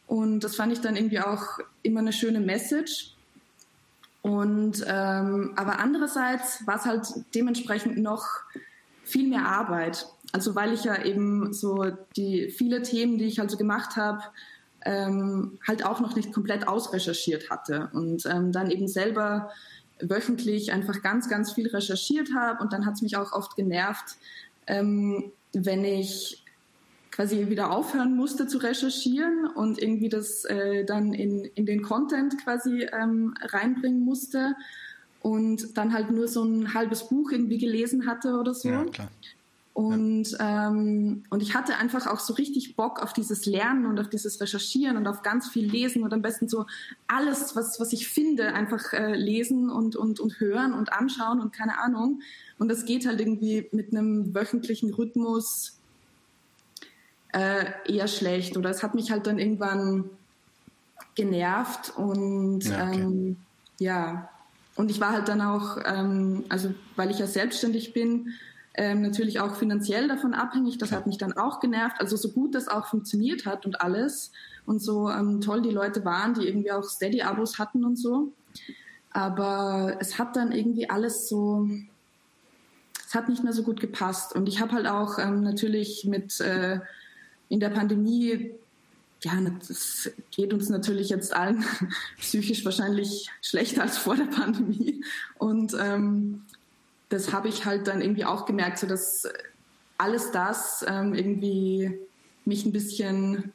Und 0.07 0.39
das 0.45 0.55
fand 0.55 0.71
ich 0.71 0.79
dann 0.79 0.95
irgendwie 0.95 1.19
auch 1.19 1.59
immer 1.83 1.99
eine 1.99 2.13
schöne 2.13 2.39
Message. 2.39 3.13
Und 4.21 4.83
ähm, 4.87 5.53
aber 5.55 5.79
andererseits 5.79 6.65
war 6.67 6.75
es 6.75 6.85
halt 6.85 7.07
dementsprechend 7.33 7.97
noch 7.97 8.25
viel 9.03 9.27
mehr 9.27 9.45
Arbeit. 9.45 10.07
Also 10.31 10.55
weil 10.55 10.73
ich 10.73 10.83
ja 10.83 11.03
eben 11.03 11.53
so 11.53 11.85
die 12.15 12.49
viele 12.49 12.81
Themen, 12.81 13.17
die 13.17 13.25
ich 13.25 13.39
also 13.39 13.57
gemacht 13.57 13.95
habe, 13.95 14.21
ähm, 14.85 15.57
halt 15.67 15.85
auch 15.85 15.99
noch 15.99 16.15
nicht 16.15 16.33
komplett 16.33 16.67
ausrecherchiert 16.67 17.49
hatte 17.49 17.89
und 17.93 18.25
ähm, 18.25 18.51
dann 18.51 18.71
eben 18.71 18.87
selber 18.87 19.51
wöchentlich 20.01 20.71
einfach 20.71 21.01
ganz, 21.01 21.29
ganz 21.29 21.51
viel 21.53 21.67
recherchiert 21.67 22.29
habe 22.35 22.63
und 22.63 22.71
dann 22.71 22.85
hat 22.85 22.95
es 22.95 23.01
mich 23.01 23.17
auch 23.17 23.33
oft 23.33 23.55
genervt, 23.55 24.15
ähm, 24.67 25.31
wenn 25.53 25.83
ich 25.83 26.45
quasi 27.19 27.49
wieder 27.49 27.71
aufhören 27.71 28.15
musste 28.15 28.47
zu 28.47 28.59
recherchieren 28.59 29.45
und 29.53 29.77
irgendwie 29.77 30.07
das 30.07 30.45
äh, 30.45 30.85
dann 30.85 31.13
in, 31.13 31.43
in 31.43 31.65
den 31.65 31.81
Content 31.81 32.41
quasi 32.41 32.87
ähm, 32.93 33.33
reinbringen 33.41 34.05
musste 34.05 34.55
und 35.19 35.77
dann 35.77 35.93
halt 35.93 36.11
nur 36.11 36.29
so 36.29 36.45
ein 36.45 36.73
halbes 36.73 37.09
Buch 37.09 37.31
irgendwie 37.31 37.57
gelesen 37.57 38.07
hatte 38.07 38.39
oder 38.39 38.53
so. 38.53 38.69
Ja, 38.69 38.85
klar. 38.85 39.09
Und, 39.73 40.31
ja. 40.31 40.69
ähm, 40.69 41.23
und 41.29 41.43
ich 41.43 41.55
hatte 41.55 41.75
einfach 41.75 42.07
auch 42.07 42.21
so 42.21 42.35
richtig 42.35 42.77
Bock 42.77 43.03
auf 43.03 43.11
dieses 43.11 43.45
Lernen 43.45 43.85
und 43.85 43.99
auf 43.99 44.07
dieses 44.07 44.39
Recherchieren 44.39 44.95
und 44.95 45.05
auf 45.05 45.21
ganz 45.21 45.49
viel 45.49 45.69
Lesen 45.69 46.03
und 46.03 46.13
am 46.13 46.21
besten 46.21 46.47
so 46.47 46.67
alles, 47.07 47.53
was, 47.53 47.81
was 47.81 47.91
ich 47.91 48.07
finde, 48.07 48.53
einfach 48.53 48.93
äh, 48.93 49.13
lesen 49.15 49.69
und, 49.69 49.97
und, 49.97 50.21
und 50.21 50.39
hören 50.39 50.71
und 50.71 50.93
anschauen 50.93 51.41
und 51.41 51.51
keine 51.51 51.79
Ahnung. 51.79 52.21
Und 52.57 52.69
das 52.69 52.85
geht 52.85 53.05
halt 53.05 53.19
irgendwie 53.19 53.67
mit 53.73 53.91
einem 53.91 54.33
wöchentlichen 54.33 54.93
Rhythmus 54.93 55.78
äh, 57.33 57.65
eher 57.85 58.07
schlecht. 58.07 58.57
Oder 58.57 58.69
es 58.69 58.83
hat 58.83 58.95
mich 58.95 59.11
halt 59.11 59.27
dann 59.27 59.39
irgendwann 59.39 60.09
genervt 61.15 61.93
und 61.95 62.61
ja, 62.61 62.87
okay. 62.87 63.01
ähm, 63.01 63.37
ja. 63.79 64.29
Und 64.75 64.91
ich 64.91 65.01
war 65.01 65.11
halt 65.11 65.27
dann 65.27 65.41
auch, 65.41 65.77
ähm, 65.85 66.45
also 66.49 66.73
weil 66.95 67.11
ich 67.11 67.19
ja 67.19 67.27
selbstständig 67.27 67.93
bin, 67.93 68.33
ähm, 68.75 69.01
natürlich 69.01 69.41
auch 69.41 69.55
finanziell 69.55 70.07
davon 70.07 70.33
abhängig. 70.33 70.77
Das 70.77 70.93
hat 70.93 71.05
mich 71.05 71.17
dann 71.17 71.33
auch 71.33 71.59
genervt. 71.59 71.97
Also 71.99 72.15
so 72.15 72.29
gut 72.29 72.55
das 72.55 72.69
auch 72.69 72.87
funktioniert 72.87 73.45
hat 73.45 73.65
und 73.65 73.81
alles 73.81 74.31
und 74.65 74.81
so 74.81 75.09
ähm, 75.09 75.41
toll 75.41 75.61
die 75.61 75.71
Leute 75.71 76.05
waren, 76.05 76.33
die 76.33 76.47
irgendwie 76.47 76.71
auch 76.71 76.83
Steady-Abos 76.83 77.59
hatten 77.59 77.83
und 77.83 77.97
so. 77.97 78.31
Aber 79.11 79.97
es 79.99 80.17
hat 80.17 80.35
dann 80.35 80.51
irgendwie 80.51 80.89
alles 80.89 81.27
so, 81.27 81.67
es 83.05 83.15
hat 83.15 83.27
nicht 83.27 83.43
mehr 83.43 83.53
so 83.53 83.63
gut 83.63 83.81
gepasst. 83.81 84.33
Und 84.33 84.47
ich 84.47 84.61
habe 84.61 84.73
halt 84.73 84.87
auch 84.87 85.17
ähm, 85.19 85.41
natürlich 85.41 86.05
mit 86.05 86.39
äh, 86.39 86.79
in 87.49 87.59
der 87.59 87.69
Pandemie 87.69 88.51
ja, 89.21 89.33
das 89.67 90.09
geht 90.31 90.53
uns 90.53 90.69
natürlich 90.69 91.09
jetzt 91.09 91.33
allen 91.33 91.65
psychisch 92.19 92.63
wahrscheinlich 92.63 93.29
schlechter 93.41 93.81
als 93.81 93.97
vor 93.97 94.15
der 94.15 94.25
Pandemie. 94.25 95.03
Und 95.37 95.75
ähm, 95.79 96.43
das 97.09 97.33
habe 97.33 97.49
ich 97.49 97.65
halt 97.65 97.87
dann 97.87 98.01
irgendwie 98.01 98.25
auch 98.25 98.45
gemerkt, 98.45 98.79
so 98.79 98.87
dass 98.87 99.27
alles 99.97 100.31
das 100.31 100.85
ähm, 100.87 101.13
irgendwie 101.13 101.99
mich 102.45 102.65
ein 102.65 102.71
bisschen 102.71 103.51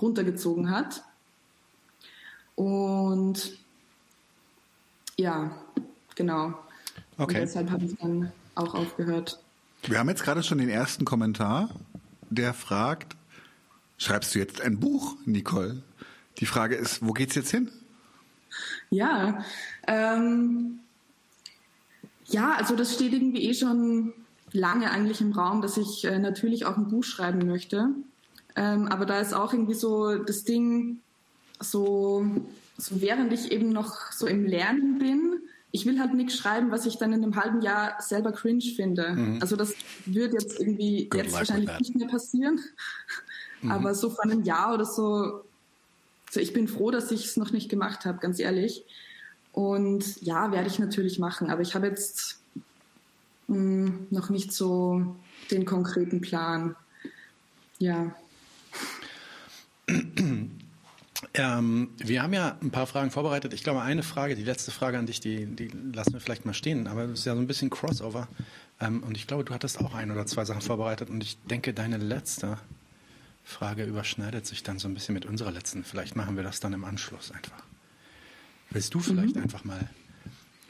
runtergezogen 0.00 0.70
hat. 0.70 1.04
Und 2.56 3.56
ja, 5.16 5.52
genau. 6.14 6.58
Okay. 7.16 7.36
Und 7.36 7.42
deshalb 7.42 7.70
habe 7.70 7.84
ich 7.84 7.96
dann 7.96 8.32
auch 8.56 8.74
aufgehört. 8.74 9.38
Wir 9.84 9.98
haben 9.98 10.08
jetzt 10.08 10.24
gerade 10.24 10.42
schon 10.42 10.58
den 10.58 10.68
ersten 10.68 11.04
Kommentar, 11.04 11.70
der 12.28 12.52
fragt, 12.54 13.15
schreibst 13.98 14.34
du 14.34 14.38
jetzt 14.38 14.60
ein 14.60 14.78
Buch, 14.78 15.16
Nicole? 15.24 15.82
Die 16.38 16.46
Frage 16.46 16.74
ist, 16.74 17.04
wo 17.06 17.12
geht's 17.12 17.34
jetzt 17.34 17.50
hin? 17.50 17.70
Ja, 18.90 19.44
ähm, 19.86 20.80
ja, 22.26 22.54
also 22.54 22.76
das 22.76 22.94
steht 22.94 23.12
irgendwie 23.12 23.44
eh 23.44 23.54
schon 23.54 24.12
lange 24.52 24.90
eigentlich 24.90 25.20
im 25.20 25.32
Raum, 25.32 25.62
dass 25.62 25.76
ich 25.76 26.04
äh, 26.04 26.18
natürlich 26.18 26.66
auch 26.66 26.76
ein 26.76 26.88
Buch 26.88 27.04
schreiben 27.04 27.46
möchte. 27.46 27.90
Ähm, 28.54 28.88
aber 28.88 29.06
da 29.06 29.20
ist 29.20 29.34
auch 29.34 29.52
irgendwie 29.52 29.74
so 29.74 30.16
das 30.16 30.44
Ding, 30.44 31.00
so, 31.60 32.26
so 32.78 33.00
während 33.00 33.32
ich 33.32 33.52
eben 33.52 33.70
noch 33.70 34.12
so 34.12 34.26
im 34.26 34.46
Lernen 34.46 34.98
bin, 34.98 35.40
ich 35.72 35.84
will 35.84 36.00
halt 36.00 36.14
nichts 36.14 36.36
schreiben, 36.36 36.70
was 36.70 36.86
ich 36.86 36.96
dann 36.96 37.12
in 37.12 37.22
einem 37.22 37.36
halben 37.36 37.60
Jahr 37.60 38.00
selber 38.00 38.32
cringe 38.32 38.64
finde. 38.74 39.12
Mhm. 39.12 39.38
Also 39.42 39.56
das 39.56 39.74
wird 40.06 40.32
jetzt 40.32 40.58
irgendwie 40.58 41.08
Good 41.08 41.24
jetzt 41.24 41.34
wahrscheinlich 41.34 41.78
nicht 41.78 41.96
mehr 41.96 42.08
passieren. 42.08 42.60
Mhm. 43.62 43.70
Aber 43.70 43.94
so 43.94 44.10
vor 44.10 44.24
einem 44.24 44.42
Jahr 44.42 44.74
oder 44.74 44.84
so, 44.84 45.42
so 46.30 46.40
ich 46.40 46.52
bin 46.52 46.68
froh, 46.68 46.90
dass 46.90 47.10
ich 47.10 47.24
es 47.24 47.36
noch 47.36 47.52
nicht 47.52 47.68
gemacht 47.68 48.04
habe, 48.04 48.18
ganz 48.18 48.38
ehrlich. 48.38 48.84
Und 49.52 50.20
ja, 50.22 50.52
werde 50.52 50.68
ich 50.68 50.78
natürlich 50.78 51.18
machen. 51.18 51.50
Aber 51.50 51.62
ich 51.62 51.74
habe 51.74 51.86
jetzt 51.86 52.40
mh, 53.48 53.56
hm, 53.56 54.06
noch 54.10 54.28
nicht 54.28 54.52
so 54.52 55.16
den 55.50 55.64
konkreten 55.64 56.20
Plan. 56.20 56.76
Ja. 57.78 58.14
Ähm, 61.34 61.90
wir 61.98 62.22
haben 62.22 62.32
ja 62.32 62.56
ein 62.62 62.70
paar 62.70 62.86
Fragen 62.86 63.10
vorbereitet. 63.10 63.52
Ich 63.52 63.62
glaube, 63.62 63.82
eine 63.82 64.02
Frage, 64.02 64.34
die 64.34 64.44
letzte 64.44 64.70
Frage 64.70 64.98
an 64.98 65.06
dich, 65.06 65.20
die, 65.20 65.46
die 65.46 65.68
lassen 65.92 66.12
wir 66.12 66.20
vielleicht 66.20 66.46
mal 66.46 66.54
stehen. 66.54 66.86
Aber 66.86 67.06
das 67.06 67.20
ist 67.20 67.24
ja 67.26 67.34
so 67.34 67.40
ein 67.40 67.46
bisschen 67.46 67.70
Crossover. 67.70 68.28
Ähm, 68.80 69.02
und 69.02 69.16
ich 69.16 69.26
glaube, 69.26 69.44
du 69.44 69.54
hattest 69.54 69.80
auch 69.80 69.94
ein 69.94 70.10
oder 70.10 70.26
zwei 70.26 70.44
Sachen 70.44 70.62
vorbereitet. 70.62 71.10
Und 71.10 71.22
ich 71.22 71.38
denke, 71.44 71.72
deine 71.74 71.98
letzte 71.98 72.58
Frage 73.46 73.84
überschneidet 73.84 74.44
sich 74.44 74.64
dann 74.64 74.80
so 74.80 74.88
ein 74.88 74.94
bisschen 74.94 75.14
mit 75.14 75.24
unserer 75.24 75.52
letzten. 75.52 75.84
Vielleicht 75.84 76.16
machen 76.16 76.36
wir 76.36 76.42
das 76.42 76.58
dann 76.58 76.72
im 76.72 76.84
Anschluss 76.84 77.30
einfach. 77.30 77.62
Willst 78.70 78.92
du 78.92 78.98
vielleicht 78.98 79.36
mhm. 79.36 79.42
einfach 79.42 79.62
mal 79.62 79.88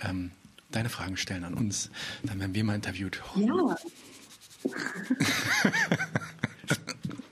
ähm, 0.03 0.31
deine 0.70 0.90
Fragen 0.90 1.16
stellen 1.16 1.44
an 1.44 1.55
uns? 1.55 1.90
Dann 2.23 2.39
werden 2.39 2.55
wir 2.55 2.65
mal 2.65 2.74
interviewt. 2.74 3.23
Ja. 3.35 3.77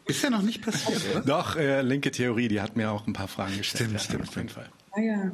Ist 0.06 0.22
ja 0.22 0.30
noch 0.30 0.40
nicht 0.40 0.62
passiert, 0.62 1.02
oder? 1.10 1.20
Doch, 1.20 1.56
äh, 1.56 1.82
linke 1.82 2.10
Theorie, 2.10 2.48
die 2.48 2.62
hat 2.62 2.74
mir 2.74 2.90
auch 2.90 3.06
ein 3.06 3.12
paar 3.12 3.28
Fragen 3.28 3.58
gestellt. 3.58 3.90
Stimmt, 3.90 3.92
ja, 3.92 3.98
stimmt, 3.98 4.28
auf 4.28 4.36
jeden 4.36 4.48
Fall. 4.48 4.70
Ah 4.92 5.00
ja. 5.00 5.30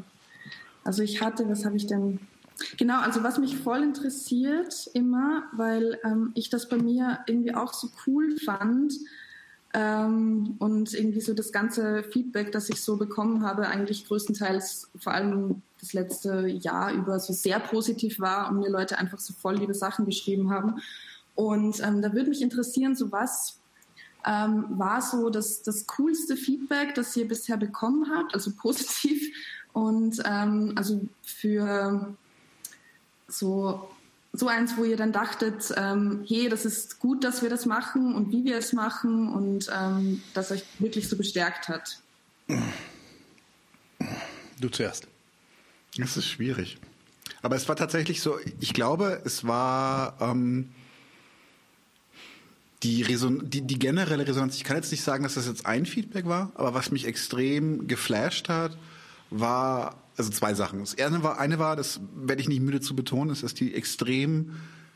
Also 0.82 1.05
ich 1.05 1.23
hatte, 1.23 1.49
was 1.49 1.65
habe 1.65 1.77
ich 1.77 1.87
denn? 1.87 2.19
Genau, 2.78 3.01
also 3.01 3.23
was 3.23 3.39
mich 3.39 3.57
voll 3.57 3.85
interessiert 3.85 4.91
immer, 4.93 5.45
weil 5.53 6.01
ähm, 6.05 6.32
ich 6.35 6.51
das 6.51 6.69
bei 6.69 6.78
mir 6.78 7.20
irgendwie 7.27 7.55
auch 7.55 7.73
so 7.73 7.91
cool 8.07 8.37
fand, 8.45 8.93
ähm, 9.72 10.56
und 10.59 10.94
irgendwie 10.94 11.20
so 11.20 11.32
das 11.32 11.52
ganze 11.52 12.02
Feedback, 12.02 12.51
das 12.52 12.68
ich 12.70 12.80
so 12.80 12.97
bekommen 12.97 13.44
habe, 13.44 13.68
eigentlich 13.68 14.06
größtenteils 14.06 14.90
vor 14.98 15.14
allem 15.14 15.62
das 15.80 15.92
letzte 15.92 16.47
Jahr 16.48 16.92
über 16.92 17.20
so 17.20 17.32
sehr 17.32 17.60
positiv 17.60 18.18
war 18.18 18.51
und 18.51 18.59
mir 18.59 18.68
Leute 18.68 18.98
einfach 18.98 19.18
so 19.18 19.32
voll 19.32 19.56
liebe 19.56 19.74
Sachen 19.74 20.06
geschrieben 20.06 20.51
haben. 20.51 20.80
Und 21.34 21.80
ähm, 21.80 22.02
da 22.02 22.12
würde 22.12 22.30
mich 22.30 22.42
interessieren, 22.42 22.97
so 22.97 23.12
was 23.12 23.59
ähm, 24.26 24.66
war 24.70 25.01
so 25.01 25.30
das, 25.30 25.62
das 25.62 25.86
coolste 25.86 26.36
Feedback, 26.36 26.94
das 26.94 27.16
ihr 27.16 27.26
bisher 27.26 27.56
bekommen 27.56 28.10
habt, 28.14 28.34
also 28.34 28.51
positiv 28.51 29.34
und 29.72 30.20
ähm, 30.24 30.72
also 30.76 31.01
für 31.22 32.14
so 33.28 33.88
so 34.32 34.48
eins, 34.48 34.77
wo 34.77 34.85
ihr 34.85 34.97
dann 34.97 35.12
dachtet, 35.12 35.73
ähm, 35.77 36.24
hey, 36.27 36.48
das 36.48 36.65
ist 36.65 37.01
gut, 37.01 37.24
dass 37.24 37.43
wir 37.43 37.51
das 37.51 37.66
machen 37.66 38.15
und 38.15 38.31
wie 38.31 38.44
wir 38.44 38.57
es 38.57 38.73
machen 38.73 39.32
und 39.32 39.70
ähm, 39.77 40.23
das 40.35 40.52
euch 40.52 40.62
wirklich 40.78 41.09
so 41.09 41.16
bestärkt 41.16 41.69
hat? 41.69 41.98
Du 44.61 44.69
zuerst. 44.69 45.09
Das 45.97 46.16
ist 46.16 46.27
schwierig. 46.27 46.78
Aber 47.43 47.57
es 47.57 47.69
war 47.69 47.77
tatsächlich 47.77 48.20
so, 48.20 48.39
ich 48.61 48.74
glaube, 48.74 49.23
es 49.24 49.47
war 49.47 50.16
ähm, 50.20 50.69
die, 52.82 53.02
Reson 53.02 53.48
die, 53.48 53.62
die 53.62 53.78
generelle 53.78 54.27
Resonanz. 54.27 54.57
Ich 54.57 54.65
kann 54.65 54.77
jetzt 54.77 54.90
nicht 54.90 55.02
sagen, 55.02 55.24
dass 55.24 55.35
das 55.35 55.47
jetzt 55.47 55.66
ein 55.66 55.86
Feedback 55.86 56.27
war, 56.27 56.52
aber 56.55 56.74
was 56.74 56.90
mich 56.90 57.07
extrem 57.07 57.89
geflasht 57.89 58.48
hat, 58.48 58.77
war 59.31 60.02
also 60.16 60.31
zwei 60.31 60.55
Sachen. 60.55 60.81
Das 60.81 60.98
eine 60.98 61.23
war, 61.23 61.39
eine 61.39 61.59
war, 61.59 61.77
das 61.77 62.01
werde 62.15 62.43
ich 62.43 62.48
nicht 62.48 62.61
müde 62.61 62.81
zu 62.81 62.94
betonen, 62.94 63.31
ist, 63.31 63.43
dass 63.43 63.55
die 63.55 63.74
extrem 63.74 64.52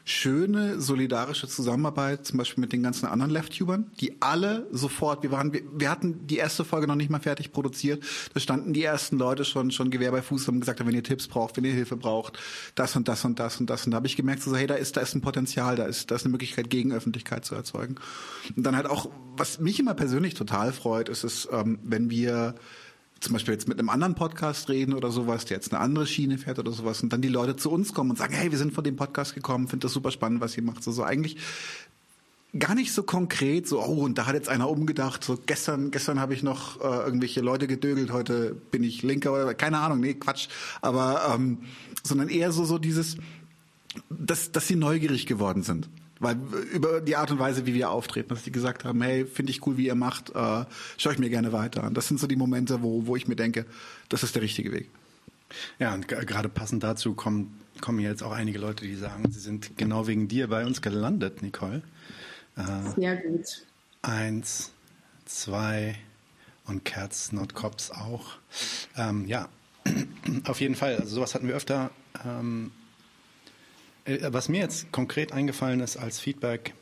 schöne 0.06 0.82
solidarische 0.82 1.48
Zusammenarbeit, 1.48 2.26
zum 2.26 2.36
Beispiel 2.36 2.60
mit 2.60 2.74
den 2.74 2.82
ganzen 2.82 3.06
anderen 3.06 3.32
Left-Tubern, 3.32 3.90
die 4.00 4.20
alle 4.20 4.66
sofort, 4.70 5.22
wir 5.22 5.30
waren, 5.30 5.54
wir, 5.54 5.62
wir, 5.74 5.90
hatten 5.90 6.26
die 6.26 6.36
erste 6.36 6.62
Folge 6.62 6.86
noch 6.86 6.94
nicht 6.94 7.08
mal 7.08 7.20
fertig 7.20 7.52
produziert, 7.52 8.04
da 8.34 8.40
standen 8.40 8.74
die 8.74 8.84
ersten 8.84 9.16
Leute 9.16 9.46
schon, 9.46 9.70
schon 9.70 9.90
Gewehr 9.90 10.10
bei 10.10 10.20
Fuß 10.20 10.46
und 10.48 10.60
gesagt, 10.60 10.84
wenn 10.84 10.94
ihr 10.94 11.02
Tipps 11.02 11.26
braucht, 11.26 11.56
wenn 11.56 11.64
ihr 11.64 11.72
Hilfe 11.72 11.96
braucht, 11.96 12.38
das 12.74 12.94
und 12.96 13.08
das 13.08 13.24
und 13.24 13.38
das 13.38 13.58
und 13.58 13.70
das. 13.70 13.86
Und 13.86 13.92
da 13.92 13.96
habe 13.96 14.06
ich 14.06 14.16
gemerkt, 14.16 14.42
so, 14.42 14.54
hey, 14.54 14.66
da 14.66 14.74
ist, 14.74 14.98
da 14.98 15.00
ist 15.00 15.14
ein 15.14 15.22
Potenzial, 15.22 15.76
da 15.76 15.86
ist, 15.86 16.10
da 16.10 16.16
ist 16.16 16.24
eine 16.24 16.32
Möglichkeit, 16.32 16.68
Gegenöffentlichkeit 16.68 17.46
zu 17.46 17.54
erzeugen. 17.54 17.94
Und 18.54 18.62
dann 18.62 18.76
halt 18.76 18.86
auch, 18.86 19.10
was 19.38 19.58
mich 19.58 19.80
immer 19.80 19.94
persönlich 19.94 20.34
total 20.34 20.74
freut, 20.74 21.08
ist 21.08 21.24
es, 21.24 21.48
ähm, 21.50 21.78
wenn 21.82 22.10
wir 22.10 22.56
zum 23.20 23.32
Beispiel 23.32 23.54
jetzt 23.54 23.68
mit 23.68 23.78
einem 23.78 23.88
anderen 23.88 24.14
Podcast 24.14 24.68
reden 24.68 24.92
oder 24.92 25.10
sowas, 25.10 25.44
der 25.44 25.56
jetzt 25.56 25.72
eine 25.72 25.80
andere 25.80 26.06
Schiene 26.06 26.38
fährt 26.38 26.58
oder 26.58 26.72
sowas 26.72 27.02
und 27.02 27.12
dann 27.12 27.22
die 27.22 27.28
Leute 27.28 27.56
zu 27.56 27.70
uns 27.70 27.94
kommen 27.94 28.10
und 28.10 28.16
sagen, 28.16 28.34
hey, 28.34 28.50
wir 28.50 28.58
sind 28.58 28.74
von 28.74 28.84
dem 28.84 28.96
Podcast 28.96 29.34
gekommen, 29.34 29.68
finde 29.68 29.84
das 29.84 29.92
super 29.92 30.10
spannend, 30.10 30.40
was 30.40 30.56
ihr 30.56 30.62
macht. 30.62 30.82
So, 30.82 30.92
so 30.92 31.02
eigentlich 31.02 31.38
gar 32.58 32.74
nicht 32.74 32.92
so 32.92 33.02
konkret, 33.02 33.66
so, 33.66 33.82
oh, 33.82 34.04
und 34.04 34.18
da 34.18 34.26
hat 34.26 34.34
jetzt 34.34 34.48
einer 34.48 34.68
umgedacht, 34.68 35.24
so 35.24 35.38
gestern, 35.44 35.90
gestern 35.90 36.20
habe 36.20 36.34
ich 36.34 36.42
noch 36.42 36.80
äh, 36.80 37.04
irgendwelche 37.04 37.40
Leute 37.40 37.66
gedögelt, 37.66 38.12
heute 38.12 38.54
bin 38.70 38.84
ich 38.84 39.02
Linker 39.02 39.32
oder 39.32 39.54
keine 39.54 39.78
Ahnung, 39.78 40.00
nee, 40.00 40.14
Quatsch. 40.14 40.48
Aber 40.80 41.34
ähm, 41.34 41.58
sondern 42.02 42.28
eher 42.28 42.52
so, 42.52 42.64
so 42.64 42.78
dieses, 42.78 43.16
dass, 44.10 44.52
dass 44.52 44.68
sie 44.68 44.76
neugierig 44.76 45.26
geworden 45.26 45.62
sind. 45.62 45.88
Weil 46.20 46.36
über 46.72 47.00
die 47.00 47.16
Art 47.16 47.30
und 47.30 47.38
Weise, 47.38 47.66
wie 47.66 47.74
wir 47.74 47.90
auftreten, 47.90 48.28
dass 48.28 48.44
die 48.44 48.52
gesagt 48.52 48.84
haben, 48.84 49.02
hey, 49.02 49.26
finde 49.26 49.50
ich 49.50 49.66
cool, 49.66 49.76
wie 49.76 49.86
ihr 49.86 49.94
macht, 49.94 50.30
äh, 50.30 50.64
schaue 50.96 51.12
ich 51.12 51.18
mir 51.18 51.28
gerne 51.28 51.52
weiter 51.52 51.82
an. 51.84 51.94
Das 51.94 52.08
sind 52.08 52.20
so 52.20 52.26
die 52.26 52.36
Momente, 52.36 52.82
wo, 52.82 53.06
wo 53.06 53.16
ich 53.16 53.26
mir 53.26 53.36
denke, 53.36 53.66
das 54.08 54.22
ist 54.22 54.34
der 54.34 54.42
richtige 54.42 54.72
Weg. 54.72 54.88
Ja, 55.78 55.94
und 55.94 56.08
gerade 56.08 56.48
passend 56.48 56.82
dazu 56.82 57.14
kommen, 57.14 57.60
kommen 57.80 58.00
jetzt 58.00 58.22
auch 58.22 58.32
einige 58.32 58.58
Leute, 58.58 58.84
die 58.84 58.94
sagen, 58.94 59.30
sie 59.30 59.40
sind 59.40 59.76
genau 59.76 60.06
wegen 60.06 60.28
dir 60.28 60.48
bei 60.48 60.64
uns 60.64 60.82
gelandet, 60.82 61.42
Nicole. 61.42 61.82
Äh, 62.56 63.00
Sehr 63.00 63.16
gut. 63.16 63.66
Eins, 64.02 64.72
zwei 65.24 65.96
und 66.66 66.84
Cats 66.84 67.32
Not 67.32 67.54
Cops 67.54 67.90
auch. 67.90 68.36
Ähm, 68.96 69.26
ja, 69.26 69.48
auf 70.46 70.60
jeden 70.60 70.74
Fall. 70.74 70.96
Also 70.96 71.16
sowas 71.16 71.34
hatten 71.34 71.48
wir 71.48 71.54
öfter. 71.54 71.90
Ähm, 72.24 72.70
äh, 72.70 72.83
was 74.06 74.48
mir 74.48 74.60
jetzt 74.60 74.92
konkret 74.92 75.32
eingefallen 75.32 75.80
ist 75.80 75.96
als 75.96 76.20
Feedback, 76.20 76.74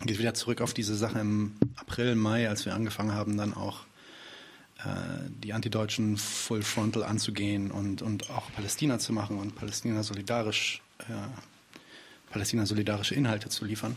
geht 0.00 0.18
wieder 0.18 0.34
zurück 0.34 0.60
auf 0.60 0.72
diese 0.72 0.96
Sache 0.96 1.18
im 1.18 1.52
April, 1.76 2.14
Mai, 2.14 2.48
als 2.48 2.64
wir 2.64 2.74
angefangen 2.74 3.12
haben, 3.12 3.36
dann 3.36 3.52
auch 3.52 3.84
äh, 4.78 4.82
die 5.42 5.52
Antideutschen 5.52 6.16
Full 6.16 6.62
Frontal 6.62 7.04
anzugehen 7.04 7.70
und, 7.70 8.00
und 8.00 8.30
auch 8.30 8.50
Palästina 8.52 8.98
zu 8.98 9.12
machen 9.12 9.38
und 9.38 9.54
Palästina 9.56 10.02
solidarisch, 10.02 10.80
äh, 11.00 12.30
Palästina 12.30 12.64
solidarische 12.64 13.14
Inhalte 13.14 13.50
zu 13.50 13.66
liefern. 13.66 13.96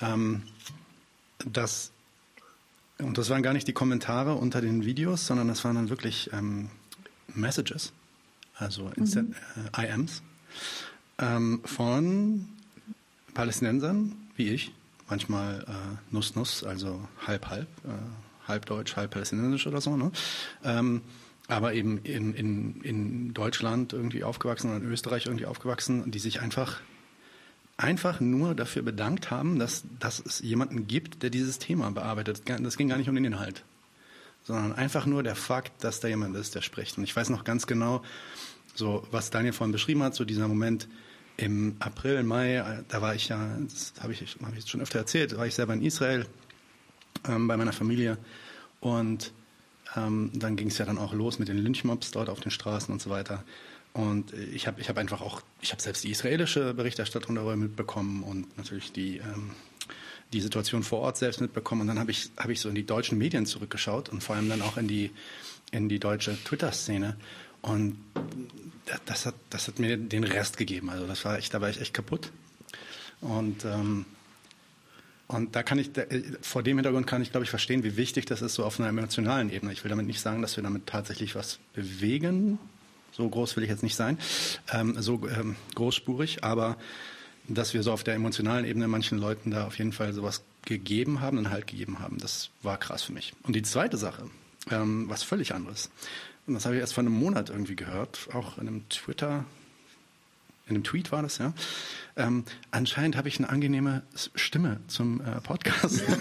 Ähm, 0.00 0.44
das, 1.44 1.90
und 2.98 3.18
das 3.18 3.28
waren 3.28 3.42
gar 3.42 3.54
nicht 3.54 3.66
die 3.66 3.72
Kommentare 3.72 4.34
unter 4.34 4.60
den 4.60 4.84
Videos, 4.84 5.26
sondern 5.26 5.48
das 5.48 5.64
waren 5.64 5.74
dann 5.74 5.90
wirklich 5.90 6.30
ähm, 6.32 6.68
Messages, 7.26 7.92
also 8.54 8.92
mhm. 8.96 9.34
äh, 9.76 9.92
IMs 9.92 10.22
ähm, 11.18 11.60
von 11.64 12.48
Palästinensern 13.34 14.14
wie 14.36 14.50
ich, 14.50 14.72
manchmal 15.08 15.64
äh, 15.68 15.72
Nuss 16.10 16.34
Nuss, 16.34 16.64
also 16.64 17.06
halb 17.26 17.48
halb, 17.48 17.68
äh, 17.84 18.48
halb 18.48 18.66
deutsch, 18.66 18.96
halb 18.96 19.12
palästinensisch 19.12 19.66
oder 19.66 19.80
so, 19.80 19.96
ne? 19.96 20.10
Ähm, 20.64 21.02
aber 21.46 21.74
eben 21.74 21.98
in, 21.98 22.32
in, 22.34 22.80
in 22.80 23.34
Deutschland 23.34 23.92
irgendwie 23.92 24.24
aufgewachsen 24.24 24.70
oder 24.70 24.78
in 24.78 24.90
Österreich 24.90 25.26
irgendwie 25.26 25.44
aufgewachsen, 25.44 26.10
die 26.10 26.18
sich 26.18 26.40
einfach 26.40 26.80
einfach 27.76 28.20
nur 28.20 28.54
dafür 28.54 28.82
bedankt 28.82 29.30
haben, 29.30 29.58
dass, 29.58 29.82
dass 29.98 30.24
es 30.24 30.40
jemanden 30.40 30.86
gibt, 30.86 31.22
der 31.22 31.30
dieses 31.30 31.58
Thema 31.58 31.90
bearbeitet. 31.90 32.42
Das 32.46 32.76
ging 32.76 32.88
gar 32.88 32.96
nicht 32.96 33.08
um 33.08 33.16
den 33.16 33.24
Inhalt, 33.24 33.64
sondern 34.44 34.72
einfach 34.72 35.06
nur 35.06 35.22
der 35.22 35.34
Fakt, 35.34 35.82
dass 35.82 35.98
da 35.98 36.08
jemand 36.08 36.36
ist, 36.36 36.54
der 36.54 36.62
spricht. 36.62 36.96
Und 36.96 37.04
ich 37.04 37.14
weiß 37.14 37.30
noch 37.30 37.44
ganz 37.44 37.66
genau, 37.66 38.02
so 38.74 39.06
was 39.10 39.30
Daniel 39.30 39.52
vorhin 39.52 39.72
beschrieben 39.72 40.02
hat, 40.02 40.14
so 40.14 40.24
dieser 40.24 40.48
Moment, 40.48 40.88
im 41.36 41.76
April, 41.80 42.22
Mai, 42.22 42.56
äh, 42.56 42.84
da 42.88 43.02
war 43.02 43.14
ich 43.14 43.28
ja, 43.28 43.56
das 43.60 43.94
habe 44.00 44.12
ich, 44.12 44.20
hab 44.20 44.56
ich 44.56 44.68
schon 44.68 44.80
öfter 44.80 45.00
erzählt, 45.00 45.36
war 45.36 45.46
ich 45.46 45.54
selber 45.54 45.74
in 45.74 45.82
Israel 45.82 46.26
ähm, 47.28 47.48
bei 47.48 47.56
meiner 47.56 47.72
Familie 47.72 48.18
und 48.80 49.32
ähm, 49.96 50.30
dann 50.34 50.56
ging 50.56 50.68
es 50.68 50.78
ja 50.78 50.84
dann 50.84 50.98
auch 50.98 51.12
los 51.12 51.38
mit 51.38 51.48
den 51.48 51.58
Lynchmobs 51.58 52.10
dort 52.12 52.28
auf 52.28 52.40
den 52.40 52.50
Straßen 52.50 52.92
und 52.92 53.02
so 53.02 53.10
weiter. 53.10 53.44
Und 53.92 54.32
ich 54.32 54.66
habe 54.66 54.80
ich 54.80 54.88
hab 54.88 54.98
einfach 54.98 55.20
auch, 55.20 55.40
ich 55.60 55.70
habe 55.70 55.80
selbst 55.80 56.02
die 56.02 56.10
israelische 56.10 56.74
Berichterstattung 56.74 57.36
darüber 57.36 57.54
mitbekommen 57.54 58.24
und 58.24 58.56
natürlich 58.58 58.90
die, 58.90 59.18
ähm, 59.18 59.52
die 60.32 60.40
Situation 60.40 60.82
vor 60.82 60.98
Ort 61.00 61.16
selbst 61.16 61.40
mitbekommen. 61.40 61.82
Und 61.82 61.86
dann 61.86 62.00
habe 62.00 62.10
ich, 62.10 62.30
hab 62.36 62.48
ich 62.48 62.60
so 62.60 62.68
in 62.68 62.74
die 62.74 62.86
deutschen 62.86 63.18
Medien 63.18 63.46
zurückgeschaut 63.46 64.08
und 64.08 64.22
vor 64.22 64.34
allem 64.34 64.48
dann 64.48 64.62
auch 64.62 64.78
in 64.78 64.88
die, 64.88 65.12
in 65.70 65.88
die 65.88 66.00
deutsche 66.00 66.36
Twitter-Szene. 66.42 67.16
Und 67.62 67.96
das 69.06 69.26
hat, 69.26 69.34
das 69.50 69.68
hat 69.68 69.78
mir 69.78 69.96
den 69.96 70.24
Rest 70.24 70.56
gegeben. 70.56 70.90
Also 70.90 71.06
das 71.06 71.24
war 71.24 71.38
echt, 71.38 71.54
da 71.54 71.60
war 71.60 71.70
ich 71.70 71.80
echt 71.80 71.94
kaputt. 71.94 72.30
Und, 73.20 73.64
ähm, 73.64 74.04
und 75.26 75.56
da 75.56 75.62
kann 75.62 75.78
ich, 75.78 75.92
da, 75.92 76.02
vor 76.42 76.62
dem 76.62 76.76
Hintergrund 76.76 77.06
kann 77.06 77.22
ich, 77.22 77.30
glaube 77.30 77.44
ich, 77.44 77.50
verstehen, 77.50 77.82
wie 77.82 77.96
wichtig 77.96 78.26
das 78.26 78.42
ist, 78.42 78.54
so 78.54 78.64
auf 78.64 78.78
einer 78.78 78.88
emotionalen 78.88 79.50
Ebene. 79.50 79.72
Ich 79.72 79.82
will 79.84 79.88
damit 79.88 80.06
nicht 80.06 80.20
sagen, 80.20 80.42
dass 80.42 80.56
wir 80.56 80.62
damit 80.62 80.86
tatsächlich 80.86 81.34
was 81.34 81.58
bewegen. 81.72 82.58
So 83.12 83.28
groß 83.28 83.56
will 83.56 83.62
ich 83.62 83.70
jetzt 83.70 83.84
nicht 83.84 83.94
sein, 83.94 84.18
ähm, 84.72 85.00
so 85.00 85.28
ähm, 85.28 85.54
großspurig, 85.76 86.42
aber 86.42 86.76
dass 87.46 87.72
wir 87.72 87.82
so 87.82 87.92
auf 87.92 88.02
der 88.02 88.14
emotionalen 88.14 88.64
Ebene 88.64 88.88
manchen 88.88 89.18
Leuten 89.18 89.52
da 89.52 89.66
auf 89.66 89.78
jeden 89.78 89.92
Fall 89.92 90.12
sowas 90.12 90.42
gegeben 90.64 91.20
haben, 91.20 91.38
einen 91.38 91.50
Halt 91.50 91.66
gegeben 91.68 92.00
haben, 92.00 92.18
das 92.18 92.50
war 92.62 92.76
krass 92.76 93.02
für 93.02 93.12
mich. 93.12 93.34
Und 93.44 93.54
die 93.54 93.62
zweite 93.62 93.98
Sache, 93.98 94.28
ähm, 94.70 95.08
was 95.08 95.22
völlig 95.22 95.54
anderes. 95.54 95.90
Und 96.46 96.54
das 96.54 96.64
habe 96.66 96.74
ich 96.74 96.80
erst 96.80 96.94
vor 96.94 97.02
einem 97.02 97.12
Monat 97.12 97.50
irgendwie 97.50 97.76
gehört, 97.76 98.28
auch 98.32 98.58
in 98.58 98.68
einem 98.68 98.88
Twitter, 98.88 99.44
in 100.66 100.76
einem 100.76 100.84
Tweet 100.84 101.12
war 101.12 101.22
das, 101.22 101.38
ja. 101.38 101.52
Ähm, 102.16 102.44
anscheinend 102.70 103.16
habe 103.16 103.28
ich 103.28 103.38
eine 103.38 103.48
angenehme 103.48 104.02
Stimme 104.34 104.80
zum 104.86 105.20
äh, 105.20 105.40
Podcast. 105.40 106.02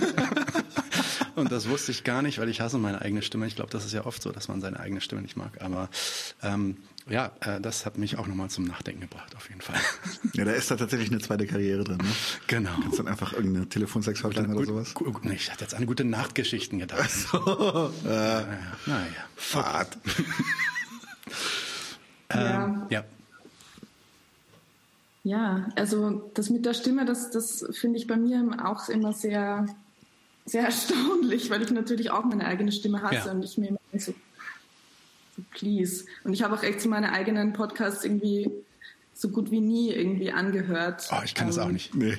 Und 1.35 1.51
das 1.51 1.67
wusste 1.67 1.91
ich 1.91 2.03
gar 2.03 2.21
nicht, 2.21 2.39
weil 2.39 2.49
ich 2.49 2.61
hasse 2.61 2.77
meine 2.77 3.01
eigene 3.01 3.21
Stimme. 3.21 3.47
Ich 3.47 3.55
glaube, 3.55 3.71
das 3.71 3.85
ist 3.85 3.93
ja 3.93 4.05
oft 4.05 4.21
so, 4.21 4.31
dass 4.31 4.47
man 4.47 4.61
seine 4.61 4.79
eigene 4.79 5.01
Stimme 5.01 5.21
nicht 5.21 5.35
mag. 5.35 5.61
Aber 5.61 5.89
ähm, 6.43 6.77
ja, 7.09 7.31
äh, 7.41 7.59
das 7.59 7.85
hat 7.85 7.97
mich 7.97 8.17
auch 8.17 8.27
nochmal 8.27 8.49
zum 8.49 8.65
Nachdenken 8.65 9.01
gebracht, 9.01 9.35
auf 9.35 9.49
jeden 9.49 9.61
Fall. 9.61 9.75
Ja, 10.33 10.45
da 10.45 10.51
ist 10.51 10.71
da 10.71 10.75
tatsächlich 10.75 11.11
eine 11.11 11.19
zweite 11.19 11.45
Karriere 11.45 11.83
drin. 11.83 11.97
Ne? 11.97 12.05
Genau. 12.47 12.71
Kannst 12.81 12.97
dann 12.97 13.07
einfach 13.07 13.33
irgendeine 13.33 13.69
Telefonsexhotline 13.69 14.55
oder 14.55 14.65
sowas? 14.65 14.93
Gut, 14.95 15.13
ich 15.31 15.51
hatte 15.51 15.63
jetzt 15.63 15.75
an 15.75 15.85
gute 15.85 16.05
Nachtgeschichten 16.05 16.79
gedacht. 16.79 17.11
So, 17.11 17.37
äh, 18.05 18.07
naja. 18.07 18.47
naja. 18.87 19.05
Fahrt. 19.35 19.95
ja. 22.33 22.65
Ähm, 22.65 22.83
ja. 22.89 23.03
Ja, 25.23 25.69
also 25.75 26.29
das 26.33 26.49
mit 26.49 26.65
der 26.65 26.73
Stimme, 26.73 27.05
das, 27.05 27.31
das 27.31 27.65
finde 27.71 27.97
ich 27.97 28.07
bei 28.07 28.17
mir 28.17 28.43
auch 28.65 28.89
immer 28.89 29.13
sehr, 29.13 29.67
sehr 30.45 30.63
erstaunlich, 30.63 31.49
weil 31.49 31.61
ich 31.61 31.71
natürlich 31.71 32.11
auch 32.11 32.25
meine 32.25 32.45
eigene 32.45 32.71
Stimme 32.71 33.01
hasse 33.01 33.27
Ja. 33.27 33.31
und 33.31 33.43
ich 33.43 33.57
mir 33.57 33.69
immer 33.69 33.79
so 33.97 34.13
please. 35.51 36.05
Und 36.23 36.33
ich 36.33 36.43
habe 36.43 36.55
auch 36.55 36.63
echt 36.63 36.81
so 36.81 36.89
meine 36.89 37.11
eigenen 37.11 37.53
Podcasts 37.53 38.03
irgendwie 38.03 38.49
so 39.13 39.29
gut 39.29 39.51
wie 39.51 39.61
nie 39.61 39.91
irgendwie 39.91 40.31
angehört. 40.31 41.09
Oh, 41.11 41.21
ich 41.23 41.35
kann 41.35 41.47
das 41.47 41.57
Ähm, 41.57 41.63
auch 41.63 41.71
nicht. 41.71 41.95
Nee. 41.95 42.17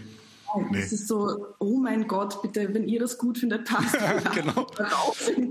Nee. 0.70 0.78
Es 0.78 0.93
ist 0.93 1.09
so, 1.09 1.49
oh 1.59 1.78
mein 1.78 2.07
Gott, 2.07 2.41
bitte, 2.41 2.73
wenn 2.73 2.86
ihr 2.86 3.01
das 3.01 3.19
gut 3.19 3.39
findet, 3.39 3.65
passt. 3.69 3.97
Genau. 4.35 4.66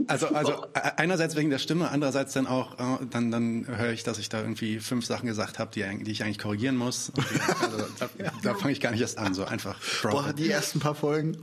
Also, 0.07 0.27
also 0.27 0.52
äh, 0.73 0.91
einerseits 0.98 1.35
wegen 1.35 1.49
der 1.49 1.57
Stimme, 1.57 1.90
andererseits 1.90 2.34
dann 2.34 2.48
auch, 2.48 2.77
äh, 2.80 3.06
dann, 3.10 3.31
dann 3.31 3.65
höre 3.68 3.91
ich, 3.91 4.03
dass 4.03 4.18
ich 4.18 4.30
da 4.30 4.41
irgendwie 4.41 4.80
fünf 4.80 5.06
Sachen 5.06 5.27
gesagt 5.27 5.60
habe, 5.60 5.72
die, 5.72 6.03
die 6.03 6.11
ich 6.11 6.23
eigentlich 6.23 6.40
korrigieren 6.40 6.76
muss. 6.76 7.10
Und 7.10 7.26
die, 7.34 7.64
also, 7.64 7.77
da 7.99 8.31
da 8.41 8.53
fange 8.56 8.73
ich 8.73 8.81
gar 8.81 8.91
nicht 8.91 9.02
erst 9.02 9.18
an, 9.18 9.34
so 9.34 9.45
einfach. 9.45 9.77
Boah, 10.03 10.34
die 10.34 10.49
ersten 10.49 10.80
paar 10.80 10.95
Folgen. 10.95 11.38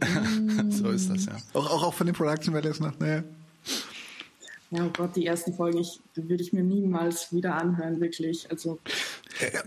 so 0.71 0.91
ist 0.91 1.11
das, 1.11 1.27
ja. 1.27 1.37
auch, 1.55 1.71
auch, 1.71 1.83
auch 1.85 1.95
von 1.95 2.07
den 2.07 2.15
Production 2.15 2.55
Values 2.55 2.81
noch, 2.81 2.99
nee. 2.99 3.23
Ja, 4.73 4.87
oh 4.87 4.91
Gott, 4.97 5.17
die 5.17 5.27
ersten 5.27 5.53
Folgen, 5.53 5.79
ich, 5.79 5.99
die 6.15 6.29
würde 6.29 6.45
ich 6.45 6.53
mir 6.53 6.63
niemals 6.63 7.33
wieder 7.33 7.57
anhören, 7.57 8.01
wirklich. 8.01 8.49
Also, 8.51 8.79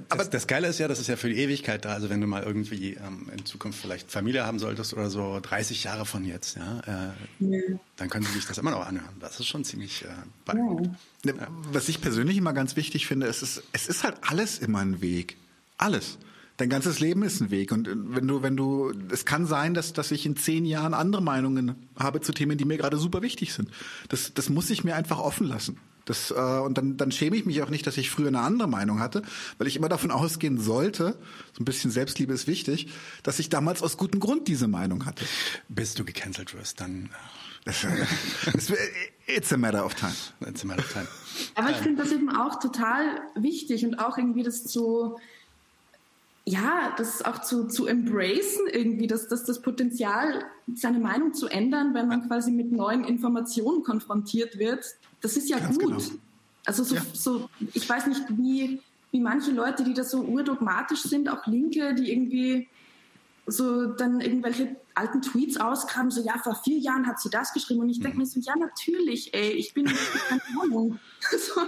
Aber 0.08 0.24
das 0.24 0.48
Geile 0.48 0.68
ist 0.68 0.80
ja, 0.80 0.88
das 0.88 1.00
ist 1.00 1.08
ja 1.08 1.18
für 1.18 1.28
die 1.28 1.38
Ewigkeit 1.40 1.84
da. 1.84 1.94
Also 1.94 2.10
wenn 2.10 2.22
du 2.22 2.28
mal 2.28 2.44
irgendwie 2.44 2.94
ähm, 2.94 3.30
in 3.36 3.46
Zukunft 3.46 3.80
vielleicht 3.80 4.10
Familie 4.10 4.46
haben 4.46 4.60
solltest 4.60 4.94
oder 4.94 5.10
so, 5.10 5.42
30 5.42 5.84
Jahre 5.84 6.06
von 6.06 6.24
jetzt, 6.24 6.56
ja, 6.56 6.80
äh, 6.88 7.12
nee. 7.40 7.80
dann 7.98 8.10
können 8.10 8.26
sie 8.26 8.32
sich 8.32 8.46
das 8.46 8.58
immer 8.58 8.72
noch 8.72 8.88
anhören. 8.88 9.14
Das 9.20 9.40
ist 9.42 9.48
schon 9.48 9.66
ziemlich 9.66 10.04
äh, 10.04 10.08
beeindruckend. 10.46 10.96
ja. 11.26 11.34
Ne, 11.34 11.48
Was 11.74 11.90
ich 11.90 12.00
persönlich 12.00 12.38
immer 12.38 12.54
ganz 12.54 12.78
wichtig 12.78 13.06
finde, 13.06 13.28
es 13.28 13.42
ist, 13.42 13.62
es 13.74 13.88
ist 13.88 14.06
halt 14.06 14.16
alles 14.22 14.60
immer 14.60 14.80
ein 14.80 15.02
Weg. 15.02 15.36
Alles. 15.78 16.18
Dein 16.58 16.70
ganzes 16.70 17.00
Leben 17.00 17.24
ist 17.24 17.42
ein 17.42 17.50
Weg. 17.52 17.72
Und 17.72 17.88
äh, 17.88 17.92
wenn 17.96 18.28
du, 18.28 18.44
wenn 18.44 18.56
du, 18.56 18.92
es 19.12 19.26
kann 19.26 19.46
sein, 19.46 19.74
dass, 19.74 19.94
dass 19.94 20.12
ich 20.12 20.26
in 20.26 20.36
zehn 20.36 20.66
Jahren 20.66 20.94
andere 20.94 21.22
Meinungen 21.22 21.76
habe 21.98 22.22
zu 22.22 22.32
Themen, 22.32 22.58
die 22.58 22.66
mir 22.66 22.78
gerade 22.78 22.98
super 22.98 23.22
wichtig 23.22 23.54
sind. 23.54 23.70
Das, 24.10 24.34
das 24.34 24.50
muss 24.50 24.70
ich 24.70 24.84
mir 24.84 24.96
einfach 24.96 25.18
offen 25.20 25.48
lassen. 25.48 25.78
Das, 26.06 26.32
äh, 26.32 26.34
und 26.34 26.78
dann, 26.78 26.98
dann 26.98 27.12
schäme 27.14 27.36
ich 27.38 27.46
mich 27.46 27.62
auch 27.64 27.70
nicht, 27.70 27.88
dass 27.88 27.96
ich 27.98 28.10
früher 28.10 28.28
eine 28.28 28.42
andere 28.42 28.68
Meinung 28.68 29.00
hatte, 29.00 29.22
weil 29.58 29.68
ich 29.68 29.78
immer 29.78 29.88
davon 29.88 30.12
ausgehen 30.12 30.60
sollte, 30.60 31.18
so 31.54 31.62
ein 31.62 31.66
bisschen 31.66 31.92
Selbstliebe 31.92 32.34
ist 32.34 32.46
wichtig, 32.46 32.90
dass 33.24 33.40
ich 33.40 33.48
damals 33.50 33.82
aus 33.82 33.96
gutem 33.98 34.20
Grund 34.20 34.48
diese 34.50 34.68
Meinung 34.68 35.06
hatte. 35.06 35.24
Bis 35.70 35.94
du 35.94 36.04
gecancelt 36.04 36.54
wirst, 36.56 36.82
dann 36.82 37.10
äh, 37.66 37.72
es- 38.58 38.74
it's 39.28 39.54
a 39.54 39.58
matter 39.58 39.86
of 39.86 39.96
time. 39.96 40.12
äh, 40.42 40.50
it's 40.50 40.64
a 40.64 40.68
matter 40.68 40.82
of 40.84 40.92
time. 40.92 41.08
Aber 41.56 41.70
ich 41.72 41.78
finde 41.78 42.04
das 42.04 42.12
eben 42.12 42.30
auch 42.36 42.60
total 42.60 43.22
wichtig 43.36 43.86
und 43.86 43.96
auch 43.98 44.18
irgendwie 44.18 44.44
das 44.44 44.66
zu, 44.66 45.18
ja, 46.46 46.94
das 46.98 47.24
auch 47.24 47.42
zu, 47.42 47.68
zu 47.68 47.86
embracen 47.88 48.68
irgendwie, 48.72 49.08
dass, 49.08 49.28
dass 49.30 49.46
das 49.46 49.62
Potenzial, 49.62 50.44
seine 50.76 51.00
Meinung 51.00 51.34
zu 51.34 51.48
ändern, 51.48 51.94
wenn 51.94 52.08
man 52.08 52.28
quasi 52.28 52.52
mit 52.52 52.72
neuen 52.72 53.06
Informationen 53.06 53.84
konfrontiert 53.84 54.60
wird, 54.60 54.84
das 55.22 55.38
ist 55.38 55.50
ja 55.50 55.60
Ganz 55.60 55.80
gut. 55.80 55.88
genau. 55.88 56.04
Also 56.66 56.84
so, 56.84 56.96
Ja. 56.96 57.02
so, 57.14 57.50
ich 57.74 57.88
weiß 57.88 58.08
nicht, 58.08 58.24
wie, 58.30 58.82
wie 59.12 59.20
manche 59.20 59.52
Leute, 59.52 59.84
die 59.84 59.94
da 59.94 60.04
so 60.04 60.22
urdogmatisch 60.22 61.04
sind, 61.04 61.30
auch 61.30 61.46
Linke, 61.48 61.94
die 61.96 62.12
irgendwie 62.12 62.68
so 63.46 63.88
dann 63.88 64.22
irgendwelche 64.22 64.76
alten 64.96 65.22
Tweets 65.22 65.58
ausgraben, 65.58 66.12
so 66.12 66.22
ja, 66.24 66.38
vor 66.38 66.56
vier 66.56 66.78
Jahren 66.78 67.08
hat 67.08 67.20
sie 67.20 67.30
das 67.30 67.54
geschrieben 67.54 67.82
und 67.82 67.90
ich 67.90 68.00
denke 68.00 68.18
mir 68.18 68.26
so, 68.26 68.40
ja, 68.40 68.56
natürlich, 68.56 69.34
ey, 69.34 69.52
ich 69.52 69.74
bin 69.74 69.86
keine 69.86 70.42
Ahnung. 70.62 71.00
so. 71.32 71.62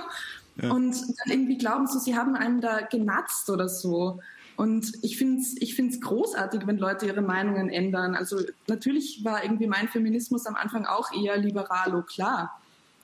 Und 0.70 0.94
dann 0.94 1.32
irgendwie 1.32 1.58
glauben 1.58 1.88
so, 1.88 2.00
sie 2.00 2.16
haben 2.16 2.36
einen 2.36 2.62
da 2.62 2.82
genatzt 2.82 3.50
oder 3.50 3.68
so. 3.68 4.22
Und 4.56 4.94
ich 5.02 5.18
finde 5.18 5.41
es 5.41 5.56
ich 5.60 5.76
find's 5.76 5.99
großartig, 5.99 6.65
wenn 6.65 6.77
Leute 6.77 7.06
ihre 7.06 7.22
Meinungen 7.22 7.69
ändern. 7.69 8.15
Also 8.15 8.40
natürlich 8.68 9.23
war 9.23 9.44
irgendwie 9.44 9.68
mein 9.68 9.88
Feminismus 9.90 10.45
am 10.45 10.56
Anfang 10.56 10.86
auch 10.86 11.11
eher 11.14 11.38
liberalo, 11.38 12.02
klar. 12.03 12.60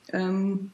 Ähm, 0.10 0.72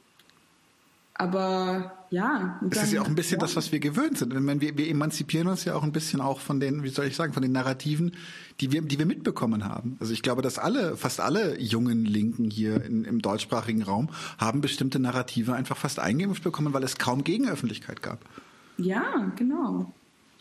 aber 1.14 1.98
ja. 2.10 2.60
Das 2.62 2.84
ist 2.84 2.92
ja 2.92 3.02
auch 3.02 3.08
ein 3.08 3.16
bisschen 3.16 3.40
ja. 3.40 3.46
das, 3.46 3.56
was 3.56 3.72
wir 3.72 3.80
gewöhnt 3.80 4.18
sind. 4.18 4.32
Meine, 4.40 4.60
wir, 4.60 4.78
wir 4.78 4.88
emanzipieren 4.88 5.48
uns 5.48 5.64
ja 5.64 5.74
auch 5.74 5.82
ein 5.82 5.90
bisschen 5.90 6.20
auch 6.20 6.38
von 6.38 6.60
den, 6.60 6.84
wie 6.84 6.88
soll 6.90 7.06
ich 7.06 7.16
sagen, 7.16 7.32
von 7.32 7.42
den 7.42 7.50
Narrativen, 7.50 8.14
die 8.60 8.70
wir, 8.70 8.82
die 8.82 9.00
wir 9.00 9.06
mitbekommen 9.06 9.64
haben. 9.64 9.96
Also 9.98 10.12
ich 10.12 10.22
glaube, 10.22 10.42
dass 10.42 10.58
alle, 10.58 10.96
fast 10.96 11.18
alle 11.18 11.60
jungen 11.60 12.04
Linken 12.04 12.50
hier 12.50 12.84
in, 12.84 13.04
im 13.04 13.20
deutschsprachigen 13.20 13.82
Raum 13.82 14.10
haben 14.38 14.60
bestimmte 14.60 15.00
Narrative 15.00 15.54
einfach 15.54 15.76
fast 15.76 15.98
eingeimpft 15.98 16.44
bekommen, 16.44 16.72
weil 16.72 16.84
es 16.84 16.98
kaum 16.98 17.24
Gegenöffentlichkeit 17.24 18.00
gab. 18.00 18.20
Ja, 18.76 19.32
genau. 19.34 19.92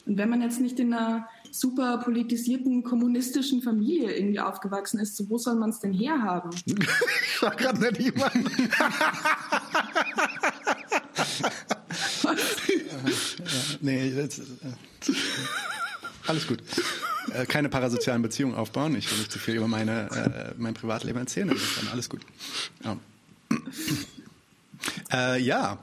Und 0.08 0.18
wenn 0.18 0.30
man 0.30 0.42
jetzt 0.42 0.62
nicht 0.62 0.80
in 0.80 0.94
einer 0.94 1.28
super 1.52 1.98
politisierten 1.98 2.84
kommunistischen 2.84 3.62
Familie 3.62 4.16
irgendwie 4.16 4.40
aufgewachsen 4.40 5.00
ist, 5.00 5.18
so 5.18 5.30
wo 5.30 5.38
soll 5.38 5.56
man 5.56 5.72
es 5.72 5.80
denn 5.80 5.94
herhaben? 5.94 6.52
ich 6.66 7.42
war 7.42 7.56
gerade 7.56 7.80
nicht 7.82 8.00
jemand. 8.00 8.34
nee, 13.82 14.14
das, 14.16 14.40
äh, 14.40 14.44
alles 16.26 16.48
gut. 16.48 16.64
Äh, 17.34 17.46
keine 17.46 17.68
parasozialen 17.68 18.22
Beziehungen 18.22 18.56
aufbauen. 18.56 18.96
Ich 18.96 19.12
will 19.12 19.18
nicht 19.18 19.32
zu 19.32 19.40
viel 19.40 19.56
über 19.56 19.68
meine, 19.68 20.10
äh, 20.12 20.54
mein 20.58 20.74
Privatleben 20.74 21.20
erzählen. 21.20 21.50
Dann 21.50 21.88
alles 21.92 22.10
gut. 22.10 22.22
Ja. 22.84 22.98
Äh, 25.12 25.42
ja. 25.42 25.80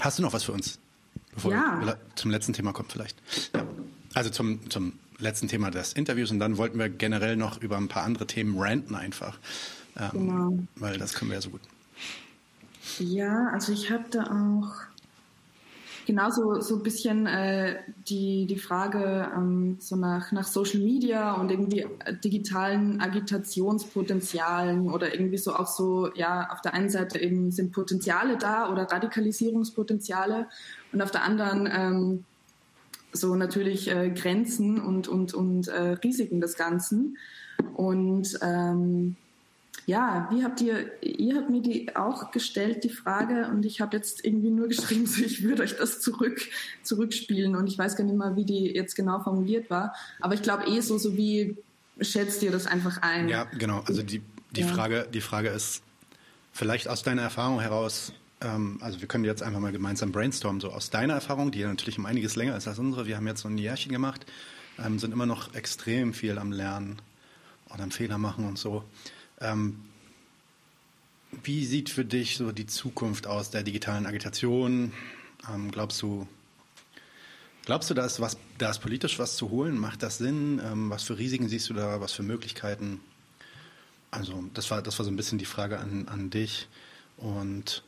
Hast 0.00 0.18
du 0.18 0.22
noch 0.22 0.32
was 0.32 0.42
für 0.42 0.52
uns? 0.52 0.79
Bevor 1.34 1.52
ja. 1.52 1.80
wir 1.80 1.98
zum 2.16 2.30
letzten 2.30 2.52
Thema 2.52 2.72
kommen 2.72 2.88
vielleicht. 2.90 3.16
Ja. 3.54 3.64
Also 4.14 4.30
zum, 4.30 4.68
zum 4.70 4.94
letzten 5.18 5.48
Thema 5.48 5.70
des 5.70 5.92
Interviews 5.92 6.30
und 6.30 6.38
dann 6.40 6.56
wollten 6.56 6.78
wir 6.78 6.88
generell 6.88 7.36
noch 7.36 7.60
über 7.60 7.76
ein 7.76 7.88
paar 7.88 8.02
andere 8.02 8.26
Themen 8.26 8.58
ranten 8.58 8.94
einfach. 8.94 9.38
Ähm, 9.96 10.10
genau. 10.12 10.58
Weil 10.76 10.98
das 10.98 11.14
können 11.14 11.30
wir 11.30 11.36
ja 11.36 11.40
so 11.40 11.50
gut. 11.50 11.60
Ja, 12.98 13.48
also 13.48 13.72
ich 13.72 13.90
da 14.10 14.24
auch 14.24 14.72
genauso 16.10 16.60
so 16.60 16.74
ein 16.74 16.82
bisschen 16.82 17.28
äh, 17.28 17.76
die, 18.08 18.46
die 18.46 18.58
Frage 18.58 19.30
ähm, 19.32 19.76
so 19.78 19.94
nach, 19.94 20.32
nach 20.32 20.44
Social 20.44 20.80
Media 20.80 21.34
und 21.34 21.52
irgendwie 21.52 21.86
digitalen 22.24 23.00
Agitationspotenzialen 23.00 24.90
oder 24.90 25.14
irgendwie 25.14 25.38
so 25.38 25.54
auch 25.54 25.68
so, 25.68 26.12
ja, 26.16 26.48
auf 26.50 26.62
der 26.62 26.74
einen 26.74 26.90
Seite 26.90 27.20
eben 27.20 27.52
sind 27.52 27.70
Potenziale 27.70 28.36
da 28.38 28.72
oder 28.72 28.90
Radikalisierungspotenziale 28.90 30.48
und 30.92 31.00
auf 31.00 31.12
der 31.12 31.22
anderen 31.22 31.68
ähm, 31.72 32.24
so 33.12 33.36
natürlich 33.36 33.88
äh, 33.88 34.10
Grenzen 34.10 34.80
und, 34.80 35.06
und, 35.06 35.32
und 35.32 35.68
äh, 35.68 35.92
Risiken 36.02 36.40
des 36.40 36.56
Ganzen. 36.56 37.18
Und 37.74 38.36
ähm, 38.42 39.14
ja, 39.90 40.28
wie 40.30 40.44
habt 40.44 40.60
ihr, 40.60 41.02
ihr 41.02 41.34
habt 41.34 41.50
mir 41.50 41.62
die 41.62 41.96
auch 41.96 42.30
gestellt, 42.30 42.84
die 42.84 42.90
Frage, 42.90 43.48
und 43.48 43.66
ich 43.66 43.80
habe 43.80 43.96
jetzt 43.96 44.24
irgendwie 44.24 44.50
nur 44.50 44.68
geschrieben, 44.68 45.04
so 45.06 45.20
ich 45.20 45.42
würde 45.42 45.64
euch 45.64 45.76
das 45.76 46.00
zurück, 46.00 46.40
zurückspielen 46.84 47.56
und 47.56 47.66
ich 47.66 47.76
weiß 47.76 47.96
gar 47.96 48.04
nicht 48.04 48.16
mal, 48.16 48.36
wie 48.36 48.44
die 48.44 48.72
jetzt 48.72 48.94
genau 48.94 49.18
formuliert 49.18 49.68
war, 49.68 49.92
aber 50.20 50.34
ich 50.34 50.42
glaube 50.42 50.68
eh 50.68 50.80
so, 50.80 50.96
so 50.96 51.16
wie 51.16 51.56
schätzt 52.00 52.40
ihr 52.44 52.52
das 52.52 52.68
einfach 52.68 53.02
ein? 53.02 53.28
Ja, 53.28 53.44
genau, 53.44 53.82
also 53.84 54.02
die, 54.02 54.22
die, 54.52 54.60
ja. 54.60 54.68
Frage, 54.68 55.08
die 55.12 55.20
Frage 55.20 55.48
ist, 55.48 55.82
vielleicht 56.52 56.86
aus 56.86 57.02
deiner 57.02 57.22
Erfahrung 57.22 57.60
heraus, 57.60 58.12
ähm, 58.40 58.78
also 58.80 59.00
wir 59.00 59.08
können 59.08 59.24
jetzt 59.24 59.42
einfach 59.42 59.58
mal 59.58 59.72
gemeinsam 59.72 60.12
brainstormen, 60.12 60.60
so 60.60 60.70
aus 60.70 60.90
deiner 60.90 61.14
Erfahrung, 61.14 61.50
die 61.50 61.58
ja 61.58 61.68
natürlich 61.68 61.98
um 61.98 62.06
einiges 62.06 62.36
länger 62.36 62.56
ist 62.56 62.68
als 62.68 62.78
unsere, 62.78 63.06
wir 63.08 63.16
haben 63.16 63.26
jetzt 63.26 63.40
so 63.40 63.48
ein 63.48 63.58
Jährchen 63.58 63.90
gemacht, 63.90 64.24
ähm, 64.78 65.00
sind 65.00 65.12
immer 65.12 65.26
noch 65.26 65.52
extrem 65.54 66.14
viel 66.14 66.38
am 66.38 66.52
Lernen 66.52 67.02
und 67.70 67.80
am 67.80 67.90
Fehler 67.90 68.18
machen 68.18 68.46
und 68.46 68.56
so. 68.56 68.84
Ähm, 69.40 69.80
wie 71.42 71.64
sieht 71.64 71.90
für 71.90 72.04
dich 72.04 72.36
so 72.36 72.52
die 72.52 72.66
Zukunft 72.66 73.26
aus 73.26 73.50
der 73.50 73.62
digitalen 73.62 74.06
Agitation? 74.06 74.92
Ähm, 75.52 75.70
glaubst 75.70 76.02
du, 76.02 76.26
glaubst 77.64 77.88
du, 77.90 77.94
da 77.94 78.04
ist 78.04 78.20
was, 78.20 78.36
da 78.58 78.70
ist 78.70 78.80
politisch 78.80 79.18
was 79.18 79.36
zu 79.36 79.50
holen? 79.50 79.78
Macht 79.78 80.02
das 80.02 80.18
Sinn? 80.18 80.60
Ähm, 80.64 80.90
was 80.90 81.04
für 81.04 81.18
Risiken 81.18 81.48
siehst 81.48 81.70
du 81.70 81.74
da? 81.74 82.00
Was 82.00 82.12
für 82.12 82.22
Möglichkeiten? 82.22 83.00
Also 84.10 84.44
das 84.54 84.70
war, 84.70 84.82
das 84.82 84.98
war 84.98 85.04
so 85.04 85.10
ein 85.10 85.16
bisschen 85.16 85.38
die 85.38 85.44
Frage 85.44 85.78
an, 85.78 86.08
an 86.08 86.30
dich. 86.30 86.68
Und 87.16 87.84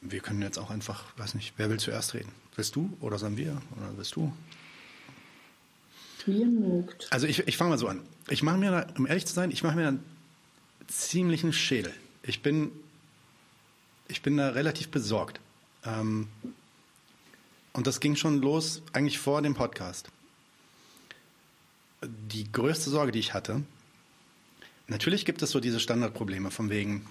wir 0.00 0.20
können 0.20 0.42
jetzt 0.42 0.58
auch 0.58 0.70
einfach, 0.70 1.04
weiß 1.18 1.34
nicht, 1.34 1.54
wer 1.56 1.68
will 1.70 1.78
zuerst 1.78 2.14
reden? 2.14 2.32
Willst 2.54 2.74
du 2.76 2.96
oder 3.00 3.18
sollen 3.18 3.36
wir 3.36 3.60
oder 3.76 3.96
willst 3.96 4.16
du? 4.16 4.32
Ihr 6.26 6.46
mögt. 6.46 7.06
Also 7.12 7.28
ich, 7.28 7.46
ich 7.46 7.56
fange 7.56 7.70
mal 7.70 7.78
so 7.78 7.86
an. 7.86 8.00
Ich 8.28 8.42
mache 8.42 8.58
mir, 8.58 8.70
da, 8.72 8.86
um 8.96 9.06
ehrlich 9.06 9.26
zu 9.26 9.34
sein, 9.34 9.52
ich 9.52 9.62
mache 9.62 9.76
mir 9.76 9.96
ziemlichen 10.88 11.52
Schädel. 11.52 11.94
Ich 12.22 12.42
bin, 12.42 12.70
ich 14.08 14.22
bin 14.22 14.36
da 14.36 14.50
relativ 14.50 14.88
besorgt. 14.88 15.40
Ähm, 15.84 16.28
und 17.72 17.86
das 17.86 18.00
ging 18.00 18.16
schon 18.16 18.40
los 18.40 18.82
eigentlich 18.92 19.18
vor 19.18 19.42
dem 19.42 19.54
Podcast. 19.54 20.08
Die 22.02 22.50
größte 22.50 22.90
Sorge, 22.90 23.12
die 23.12 23.18
ich 23.18 23.34
hatte, 23.34 23.62
natürlich 24.86 25.24
gibt 25.24 25.42
es 25.42 25.50
so 25.50 25.60
diese 25.60 25.80
Standardprobleme 25.80 26.50
von 26.50 26.70
wegen, 26.70 27.06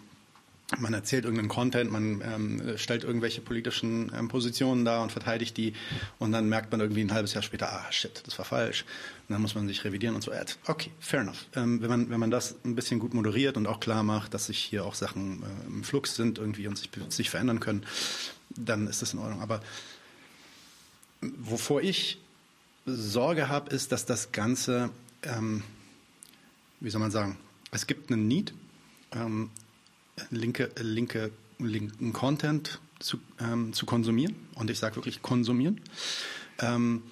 man 0.77 0.93
erzählt 0.93 1.25
irgendeinen 1.25 1.49
Content, 1.49 1.91
man 1.91 2.21
ähm, 2.21 2.77
stellt 2.77 3.03
irgendwelche 3.03 3.41
politischen 3.41 4.11
ähm, 4.17 4.27
Positionen 4.27 4.83
dar 4.83 5.03
und 5.03 5.11
verteidigt 5.11 5.57
die 5.57 5.73
und 6.17 6.31
dann 6.31 6.49
merkt 6.49 6.71
man 6.71 6.81
irgendwie 6.81 7.01
ein 7.01 7.13
halbes 7.13 7.33
Jahr 7.33 7.43
später, 7.43 7.71
ah 7.71 7.91
shit, 7.91 8.23
das 8.25 8.37
war 8.39 8.45
falsch. 8.45 8.83
Und 9.27 9.33
dann 9.33 9.41
muss 9.41 9.55
man 9.55 9.67
sich 9.67 9.83
revidieren 9.83 10.15
und 10.15 10.21
so. 10.21 10.31
Okay, 10.65 10.91
fair 10.99 11.21
enough. 11.21 11.45
Ähm, 11.55 11.81
wenn, 11.81 11.89
man, 11.89 12.09
wenn 12.09 12.19
man 12.19 12.31
das 12.31 12.55
ein 12.63 12.75
bisschen 12.75 12.99
gut 12.99 13.13
moderiert 13.13 13.57
und 13.57 13.67
auch 13.67 13.79
klar 13.79 14.03
macht, 14.03 14.33
dass 14.33 14.47
sich 14.47 14.57
hier 14.57 14.85
auch 14.85 14.95
Sachen 14.95 15.43
äh, 15.43 15.67
im 15.67 15.83
Flux 15.83 16.15
sind 16.15 16.39
irgendwie 16.39 16.67
und 16.67 16.77
sich, 16.77 16.89
sich 17.09 17.29
verändern 17.29 17.59
können, 17.59 17.85
dann 18.49 18.87
ist 18.87 19.01
das 19.01 19.13
in 19.13 19.19
Ordnung. 19.19 19.41
Aber 19.41 19.61
wovor 21.21 21.81
ich 21.81 22.19
Sorge 22.85 23.49
habe, 23.49 23.69
ist, 23.69 23.91
dass 23.91 24.05
das 24.05 24.31
Ganze, 24.31 24.89
ähm, 25.23 25.63
wie 26.79 26.89
soll 26.89 27.01
man 27.01 27.11
sagen, 27.11 27.37
es 27.71 27.87
gibt 27.87 28.11
einen 28.11 28.27
Need, 28.27 28.53
ähm, 29.11 29.49
linke, 30.29 30.71
linke, 30.79 31.31
linken 31.59 32.13
Content 32.13 32.79
zu, 32.99 33.17
ähm, 33.39 33.73
zu 33.73 33.85
konsumieren. 33.85 34.35
Und 34.55 34.69
ich 34.69 34.79
sage 34.79 34.95
wirklich 34.95 35.21
konsumieren. 35.21 35.81
Ähm, 36.59 37.03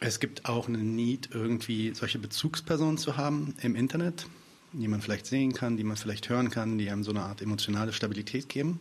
es 0.00 0.18
gibt 0.20 0.46
auch 0.46 0.68
eine 0.68 0.78
Need, 0.78 1.30
irgendwie 1.32 1.94
solche 1.94 2.18
Bezugspersonen 2.18 2.98
zu 2.98 3.16
haben 3.16 3.54
im 3.62 3.76
Internet, 3.76 4.26
die 4.72 4.88
man 4.88 5.00
vielleicht 5.00 5.26
sehen 5.26 5.52
kann, 5.52 5.76
die 5.76 5.84
man 5.84 5.96
vielleicht 5.96 6.28
hören 6.28 6.50
kann, 6.50 6.78
die 6.78 6.90
einem 6.90 7.04
so 7.04 7.10
eine 7.10 7.22
Art 7.22 7.40
emotionale 7.40 7.92
Stabilität 7.92 8.48
geben. 8.48 8.80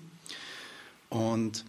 Und 1.10 1.66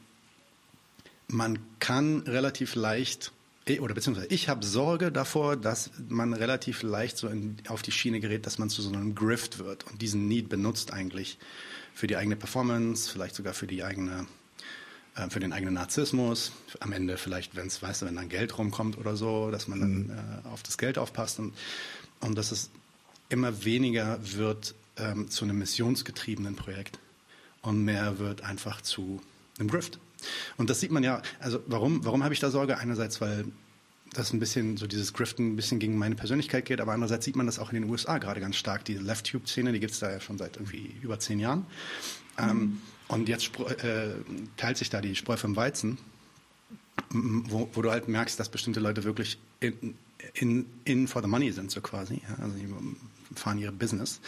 man 1.29 1.59
kann 1.81 2.21
relativ 2.21 2.75
leicht, 2.75 3.33
eh, 3.67 3.81
oder 3.81 3.95
beziehungsweise 3.95 4.29
ich 4.29 4.49
habe 4.49 4.65
Sorge 4.65 5.13
davor, 5.13 5.57
dass 5.57 5.91
man 6.09 6.33
relativ 6.33 6.83
leicht 6.83 7.17
so 7.17 7.29
in, 7.29 7.57
auf 7.69 7.83
die 7.83 7.93
Schiene 7.93 8.21
gerät, 8.21 8.47
dass 8.47 8.59
man 8.59 8.71
zu 8.71 8.81
so 8.83 8.91
einem 8.91 9.15
Grift 9.15 9.59
wird 9.59 9.85
und 9.91 10.01
diesen 10.01 10.29
Need 10.29 10.49
benutzt 10.49 10.93
eigentlich 10.93 11.39
für 11.95 12.07
die 12.07 12.17
eigene 12.17 12.37
Performance, 12.37 13.11
vielleicht 13.11 13.35
sogar 13.35 13.55
für 13.55 13.67
die 13.67 13.85
eigene 13.85 14.27
äh, 15.15 15.29
für 15.29 15.41
den 15.41 15.53
eigenen 15.53 15.75
Narzissmus, 15.75 16.53
am 16.81 16.93
Ende 16.93 17.19
vielleicht, 17.19 17.55
wenn 17.55 17.67
es, 17.67 17.83
weißt 17.83 18.03
du, 18.03 18.07
wenn 18.07 18.17
dann 18.17 18.29
Geld 18.29 18.57
rumkommt 18.57 18.97
oder 18.97 19.17
so, 19.17 19.51
dass 19.51 19.69
man 19.69 19.81
dann 19.81 19.97
mhm. 20.05 20.11
äh, 20.11 20.49
auf 20.49 20.63
das 20.63 20.79
Geld 20.79 20.97
aufpasst 20.97 21.39
und, 21.39 21.53
und 22.21 22.37
dass 22.37 22.51
es 22.51 22.71
immer 23.29 23.65
weniger 23.65 24.19
wird 24.23 24.75
ähm, 24.97 25.29
zu 25.31 25.45
einem 25.45 25.59
missionsgetriebenen 25.59 26.57
Projekt 26.57 26.99
und 27.61 27.85
mehr 27.85 28.19
wird 28.19 28.43
einfach 28.43 28.81
zu 28.81 29.21
einem 29.59 29.69
Grift. 29.69 29.99
Und 30.57 30.71
das 30.71 30.81
sieht 30.81 30.91
man 30.93 31.03
ja, 31.03 31.21
also 31.41 31.61
warum, 31.67 32.05
warum 32.05 32.23
habe 32.25 32.33
ich 32.33 32.41
da 32.41 32.51
Sorge? 32.51 32.79
Einerseits, 32.79 33.21
weil 33.21 33.45
das 34.13 34.33
ein 34.33 34.41
bisschen 34.41 34.77
so 34.77 34.87
dieses 34.87 35.13
Griften 35.13 35.53
ein 35.53 35.57
bisschen 35.57 35.79
gegen 35.79 35.97
meine 35.97 36.15
Persönlichkeit 36.15 36.65
geht, 36.65 36.81
aber 36.81 36.93
andererseits 36.93 37.25
sieht 37.25 37.37
man 37.37 37.47
das 37.47 37.59
auch 37.59 37.73
in 37.73 37.81
den 37.81 37.91
USA 37.91 38.19
gerade 38.19 38.41
ganz 38.41 38.57
stark. 38.57 38.85
Die 38.85 38.95
Left-Tube-Szene, 38.95 39.73
die 39.73 39.81
gibt 39.81 39.93
es 39.93 40.01
da 40.01 40.11
ja 40.11 40.21
schon 40.21 40.39
seit 40.39 40.57
irgendwie 40.57 40.95
über 41.03 41.19
zehn 41.19 41.39
Jahren. 41.39 41.67
Ähm, 42.39 42.47
mhm. 42.47 42.51
Ähm, 42.51 42.83
und 43.09 43.29
jetzt 43.29 43.59
äh, 43.59 44.11
teilt 44.57 44.79
sich 44.79 44.91
da 44.91 45.01
die 45.01 45.15
Spreu 45.17 45.37
vom 45.37 45.57
Weizen, 45.57 45.99
wo, 47.11 47.69
wo, 47.73 47.83
du 47.83 47.91
halt 47.91 48.09
merkst, 48.09 48.39
dass 48.39 48.49
bestimmte 48.49 48.81
Leute 48.81 49.05
wirklich 49.05 49.39
in, 49.61 49.95
in, 50.35 50.67
in 50.85 51.09
for 51.09 51.21
the 51.21 51.29
money 51.29 51.53
sind, 51.53 51.71
so 51.71 51.81
quasi. 51.81 52.23
Ja? 52.29 52.43
Also 52.43 52.57
die 52.57 52.69
fahren 53.35 53.59
ihre 53.59 53.73
Business 53.73 54.21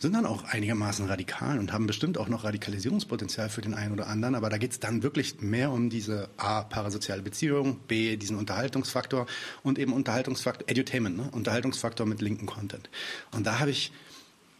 sind 0.00 0.14
dann 0.14 0.24
auch 0.24 0.44
einigermaßen 0.44 1.06
radikal 1.06 1.58
und 1.58 1.74
haben 1.74 1.86
bestimmt 1.86 2.16
auch 2.16 2.28
noch 2.28 2.44
Radikalisierungspotenzial 2.44 3.50
für 3.50 3.60
den 3.60 3.74
einen 3.74 3.92
oder 3.92 4.06
anderen. 4.06 4.34
Aber 4.34 4.48
da 4.48 4.56
geht 4.56 4.72
es 4.72 4.80
dann 4.80 5.02
wirklich 5.02 5.42
mehr 5.42 5.70
um 5.70 5.90
diese 5.90 6.30
A, 6.38 6.62
parasoziale 6.62 7.20
Beziehung, 7.20 7.78
B, 7.86 8.16
diesen 8.16 8.38
Unterhaltungsfaktor 8.38 9.26
und 9.62 9.78
eben 9.78 9.92
Unterhaltungsfaktor, 9.92 10.68
Edutainment, 10.70 11.18
ne? 11.18 11.28
Unterhaltungsfaktor 11.32 12.06
mit 12.06 12.22
linken 12.22 12.46
Content. 12.46 12.88
Und 13.30 13.46
da 13.46 13.58
habe 13.58 13.70
ich 13.70 13.92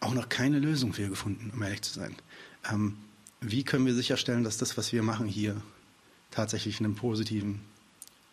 auch 0.01 0.13
noch 0.13 0.29
keine 0.29 0.59
Lösung 0.59 0.93
für 0.93 1.09
gefunden, 1.09 1.51
um 1.55 1.63
ehrlich 1.63 1.81
zu 1.81 1.95
sein. 1.95 2.15
Ähm, 2.71 2.99
wie 3.41 3.65
können 3.65 3.87
wir 3.87 3.95
sicherstellen, 3.95 4.45
dass 4.45 4.59
das, 4.59 4.77
was 4.77 4.93
wir 4.93 5.03
machen 5.03 5.27
hier, 5.27 5.57
tatsächlich 6.31 6.81
einen 6.81 6.95
positiven, 6.95 7.63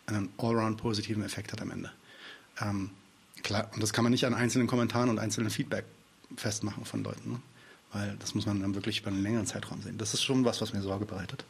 einen 0.04 0.28
allround 0.36 0.76
positiven 0.76 1.24
Effekt 1.24 1.52
hat 1.52 1.62
am 1.62 1.70
Ende? 1.70 1.90
Ähm, 2.60 2.90
klar, 3.42 3.70
und 3.72 3.82
das 3.82 3.94
kann 3.94 4.04
man 4.04 4.10
nicht 4.10 4.26
an 4.26 4.34
einzelnen 4.34 4.66
Kommentaren 4.66 5.08
und 5.08 5.18
einzelnen 5.18 5.48
Feedback 5.48 5.86
festmachen 6.36 6.84
von 6.84 7.02
Leuten, 7.02 7.32
ne? 7.32 7.40
weil 7.92 8.16
das 8.18 8.34
muss 8.34 8.46
man 8.46 8.60
dann 8.60 8.74
wirklich 8.74 9.00
über 9.00 9.08
einen 9.08 9.22
längeren 9.22 9.46
Zeitraum 9.46 9.82
sehen. 9.82 9.98
Das 9.98 10.14
ist 10.14 10.22
schon 10.22 10.44
was, 10.44 10.60
was 10.60 10.72
mir 10.72 10.82
Sorge 10.82 11.06
bereitet. 11.06 11.44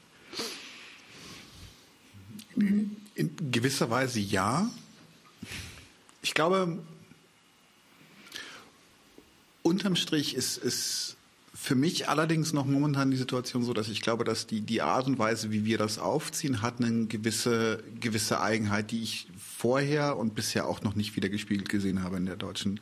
In 2.54 3.50
gewisser 3.50 3.90
Weise 3.90 4.20
ja. 4.20 4.70
Ich 6.22 6.34
glaube, 6.34 6.78
unterm 9.62 9.96
Strich 9.96 10.34
ist, 10.34 10.56
ist 10.56 11.16
für 11.54 11.74
mich 11.74 12.08
allerdings 12.08 12.52
noch 12.52 12.66
momentan 12.66 13.10
die 13.10 13.16
Situation 13.16 13.64
so, 13.64 13.72
dass 13.72 13.88
ich 13.88 14.00
glaube, 14.00 14.24
dass 14.24 14.46
die, 14.46 14.60
die 14.60 14.80
Art 14.80 15.06
und 15.06 15.18
Weise, 15.18 15.50
wie 15.50 15.64
wir 15.64 15.76
das 15.76 15.98
aufziehen, 15.98 16.62
hat 16.62 16.80
eine 16.80 17.06
gewisse, 17.06 17.82
gewisse 18.00 18.40
Eigenheit, 18.40 18.92
die 18.92 19.02
ich 19.02 19.28
vorher 19.36 20.16
und 20.16 20.34
bisher 20.34 20.66
auch 20.66 20.82
noch 20.82 20.94
nicht 20.94 21.16
wieder 21.16 21.28
gespiegelt 21.28 21.68
gesehen 21.68 22.02
habe 22.02 22.16
in 22.16 22.26
der 22.26 22.36
deutschen 22.36 22.80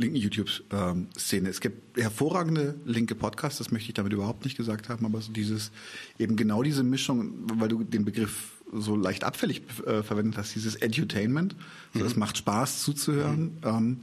linken 0.00 0.16
YouTube-Szene. 0.16 1.48
Es 1.48 1.60
gibt 1.60 1.98
hervorragende 1.98 2.74
linke 2.84 3.14
Podcasts, 3.14 3.58
das 3.58 3.70
möchte 3.70 3.88
ich 3.88 3.94
damit 3.94 4.12
überhaupt 4.12 4.44
nicht 4.44 4.56
gesagt 4.56 4.88
haben, 4.88 5.04
aber 5.06 5.20
so 5.20 5.32
dieses, 5.32 5.70
eben 6.18 6.36
genau 6.36 6.62
diese 6.62 6.82
Mischung, 6.82 7.34
weil 7.54 7.68
du 7.68 7.84
den 7.84 8.04
Begriff 8.04 8.52
so 8.72 8.96
leicht 8.96 9.24
abfällig 9.24 9.62
äh, 9.86 10.02
verwendet 10.02 10.38
hast, 10.38 10.54
dieses 10.54 10.76
Edutainment, 10.76 11.56
mhm. 11.92 12.00
das 12.00 12.16
macht 12.16 12.38
Spaß 12.38 12.82
zuzuhören. 12.82 13.58
Mhm. 13.62 13.68
Ähm, 13.68 14.00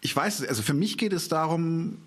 ich 0.00 0.14
weiß, 0.14 0.44
also 0.46 0.62
für 0.62 0.74
mich 0.74 0.98
geht 0.98 1.12
es 1.12 1.28
darum, 1.28 1.98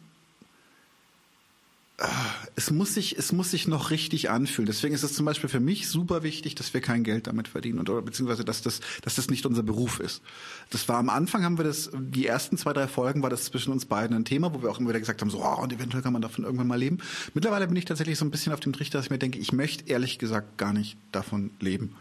es 2.55 2.71
muss 2.71 2.95
sich, 2.95 3.19
es 3.19 3.31
muss 3.31 3.51
sich 3.51 3.67
noch 3.67 3.91
richtig 3.91 4.31
anfühlen. 4.31 4.65
Deswegen 4.65 4.95
ist 4.95 5.03
es 5.03 5.13
zum 5.13 5.25
Beispiel 5.25 5.49
für 5.49 5.59
mich 5.59 5.87
super 5.87 6.23
wichtig, 6.23 6.55
dass 6.55 6.73
wir 6.73 6.81
kein 6.81 7.03
Geld 7.03 7.27
damit 7.27 7.47
verdienen 7.47 7.79
oder 7.79 8.01
beziehungsweise 8.01 8.43
dass 8.43 8.63
das, 8.63 8.81
dass 9.03 9.15
das 9.15 9.29
nicht 9.29 9.45
unser 9.45 9.61
Beruf 9.61 9.99
ist. 9.99 10.23
Das 10.71 10.89
war 10.89 10.97
am 10.97 11.09
Anfang 11.09 11.43
haben 11.43 11.57
wir 11.59 11.65
das, 11.65 11.91
die 11.93 12.25
ersten 12.25 12.57
zwei 12.57 12.73
drei 12.73 12.87
Folgen 12.87 13.21
war 13.21 13.29
das 13.29 13.45
zwischen 13.45 13.71
uns 13.71 13.85
beiden 13.85 14.15
ein 14.15 14.25
Thema, 14.25 14.53
wo 14.53 14.63
wir 14.63 14.71
auch 14.71 14.79
immer 14.79 14.89
wieder 14.89 14.99
gesagt 14.99 15.21
haben, 15.21 15.29
so 15.29 15.43
oh, 15.43 15.61
und 15.61 15.71
eventuell 15.71 16.01
kann 16.01 16.13
man 16.13 16.23
davon 16.23 16.45
irgendwann 16.45 16.67
mal 16.67 16.79
leben. 16.79 16.97
Mittlerweile 17.35 17.67
bin 17.67 17.75
ich 17.75 17.85
tatsächlich 17.85 18.17
so 18.17 18.25
ein 18.25 18.31
bisschen 18.31 18.53
auf 18.53 18.59
dem 18.59 18.73
Trichter, 18.73 18.97
dass 18.97 19.05
ich 19.05 19.11
mir 19.11 19.19
denke, 19.19 19.37
ich 19.37 19.53
möchte 19.53 19.87
ehrlich 19.87 20.17
gesagt 20.17 20.57
gar 20.57 20.73
nicht 20.73 20.97
davon 21.11 21.51
leben, 21.59 21.95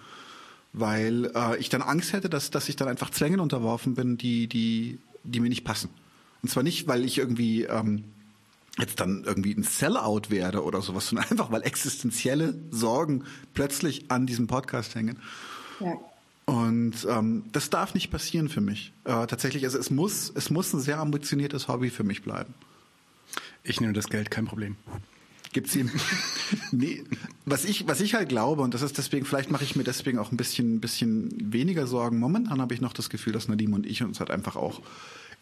weil 0.72 1.30
äh, 1.34 1.58
ich 1.58 1.68
dann 1.68 1.82
Angst 1.82 2.14
hätte, 2.14 2.30
dass 2.30 2.50
dass 2.50 2.68
ich 2.70 2.76
dann 2.76 2.88
einfach 2.88 3.10
Zwängen 3.10 3.40
unterworfen 3.40 3.94
bin, 3.94 4.16
die 4.16 4.46
die 4.46 4.98
die 5.22 5.40
mir 5.40 5.50
nicht 5.50 5.64
passen. 5.64 5.90
Und 6.42 6.48
zwar 6.48 6.62
nicht, 6.62 6.88
weil 6.88 7.04
ich 7.04 7.18
irgendwie 7.18 7.64
ähm, 7.64 8.04
jetzt 8.78 9.00
dann 9.00 9.24
irgendwie 9.24 9.54
ein 9.54 9.62
Sellout 9.62 10.30
werde 10.30 10.62
oder 10.64 10.82
sowas, 10.82 11.08
sondern 11.08 11.26
einfach, 11.30 11.50
weil 11.50 11.62
existenzielle 11.62 12.54
Sorgen 12.70 13.24
plötzlich 13.54 14.10
an 14.10 14.26
diesem 14.26 14.46
Podcast 14.46 14.94
hängen. 14.94 15.18
Ja. 15.80 15.94
Und 16.44 17.06
ähm, 17.08 17.44
das 17.52 17.70
darf 17.70 17.94
nicht 17.94 18.10
passieren 18.10 18.48
für 18.48 18.60
mich. 18.60 18.92
Äh, 19.04 19.26
tatsächlich, 19.26 19.64
also 19.64 19.78
es 19.78 19.90
muss, 19.90 20.32
es 20.34 20.50
muss 20.50 20.72
ein 20.72 20.80
sehr 20.80 20.98
ambitioniertes 20.98 21.68
Hobby 21.68 21.90
für 21.90 22.04
mich 22.04 22.22
bleiben. 22.22 22.52
Ich 23.62 23.80
nehme 23.80 23.92
das 23.92 24.08
Geld, 24.08 24.30
kein 24.30 24.46
Problem. 24.46 24.76
Gibt's 25.52 25.76
ihm? 25.76 25.90
nee, 26.72 27.04
was 27.44 27.64
ich, 27.64 27.86
was 27.86 28.00
ich 28.00 28.14
halt 28.14 28.28
glaube, 28.28 28.62
und 28.62 28.74
das 28.74 28.82
ist 28.82 28.98
deswegen, 28.98 29.24
vielleicht 29.24 29.50
mache 29.50 29.64
ich 29.64 29.76
mir 29.76 29.84
deswegen 29.84 30.18
auch 30.18 30.32
ein 30.32 30.36
bisschen, 30.36 30.80
bisschen 30.80 31.52
weniger 31.52 31.86
Sorgen. 31.86 32.18
Momentan 32.18 32.60
habe 32.60 32.74
ich 32.74 32.80
noch 32.80 32.92
das 32.92 33.10
Gefühl, 33.10 33.32
dass 33.32 33.48
Nadim 33.48 33.74
und 33.74 33.86
ich 33.86 34.02
uns 34.02 34.18
halt 34.18 34.30
einfach 34.30 34.56
auch 34.56 34.80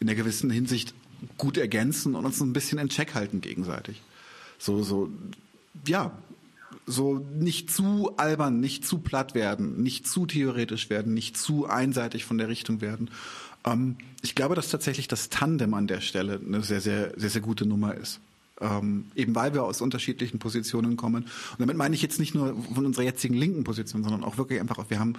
in 0.01 0.07
der 0.07 0.15
gewissen 0.17 0.49
Hinsicht 0.49 0.93
gut 1.37 1.57
ergänzen 1.57 2.15
und 2.15 2.25
uns 2.25 2.41
ein 2.41 2.51
bisschen 2.51 2.79
in 2.79 2.89
Check 2.89 3.13
halten 3.13 3.39
gegenseitig. 3.39 4.01
So, 4.57 4.83
so, 4.83 5.09
ja, 5.87 6.11
so 6.85 7.25
nicht 7.33 7.71
zu 7.71 8.17
albern, 8.17 8.59
nicht 8.59 8.85
zu 8.85 8.97
platt 8.97 9.35
werden, 9.35 9.81
nicht 9.81 10.07
zu 10.07 10.25
theoretisch 10.25 10.89
werden, 10.89 11.13
nicht 11.13 11.37
zu 11.37 11.67
einseitig 11.67 12.25
von 12.25 12.37
der 12.39 12.49
Richtung 12.49 12.81
werden. 12.81 13.11
Ähm, 13.63 13.97
ich 14.21 14.33
glaube, 14.33 14.55
dass 14.55 14.69
tatsächlich 14.69 15.07
das 15.07 15.29
Tandem 15.29 15.73
an 15.75 15.87
der 15.87 16.01
Stelle 16.01 16.41
eine 16.45 16.63
sehr, 16.63 16.81
sehr, 16.81 17.13
sehr, 17.15 17.29
sehr 17.29 17.41
gute 17.41 17.65
Nummer 17.65 17.93
ist. 17.95 18.19
Ähm, 18.59 19.05
eben 19.15 19.33
weil 19.33 19.53
wir 19.53 19.63
aus 19.63 19.81
unterschiedlichen 19.81 20.37
Positionen 20.37 20.95
kommen. 20.95 21.23
Und 21.23 21.59
damit 21.59 21.77
meine 21.77 21.95
ich 21.95 22.01
jetzt 22.01 22.19
nicht 22.19 22.35
nur 22.35 22.55
von 22.73 22.85
unserer 22.85 23.03
jetzigen 23.03 23.33
linken 23.33 23.63
Position, 23.63 24.03
sondern 24.03 24.23
auch 24.23 24.37
wirklich 24.37 24.59
einfach, 24.59 24.89
wir 24.89 24.99
haben 24.99 25.15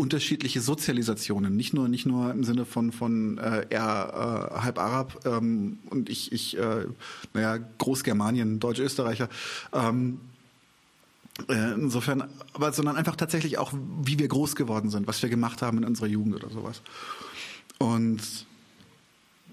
unterschiedliche 0.00 0.62
Sozialisationen, 0.62 1.54
nicht 1.56 1.74
nur 1.74 1.86
nicht 1.86 2.06
nur 2.06 2.30
im 2.30 2.42
Sinne 2.42 2.64
von 2.64 2.90
von 2.90 3.36
äh, 3.36 3.66
eher 3.68 4.50
äh, 4.56 4.60
halb 4.60 4.78
Arab 4.78 5.20
ähm, 5.26 5.78
und 5.90 6.08
ich 6.08 6.32
ich 6.32 6.56
äh, 6.58 6.86
naja 7.34 7.58
Großgermanien, 7.78 8.60
Deutsch-Österreicher. 8.60 9.28
Ähm, 9.74 10.20
äh, 11.48 11.72
insofern, 11.74 12.24
aber 12.54 12.72
sondern 12.72 12.96
einfach 12.96 13.14
tatsächlich 13.16 13.58
auch, 13.58 13.72
wie 14.02 14.18
wir 14.18 14.28
groß 14.28 14.56
geworden 14.56 14.88
sind, 14.88 15.06
was 15.06 15.22
wir 15.22 15.28
gemacht 15.28 15.60
haben 15.60 15.78
in 15.78 15.84
unserer 15.84 16.06
Jugend 16.06 16.34
oder 16.34 16.48
sowas. 16.48 16.80
Und 17.78 18.46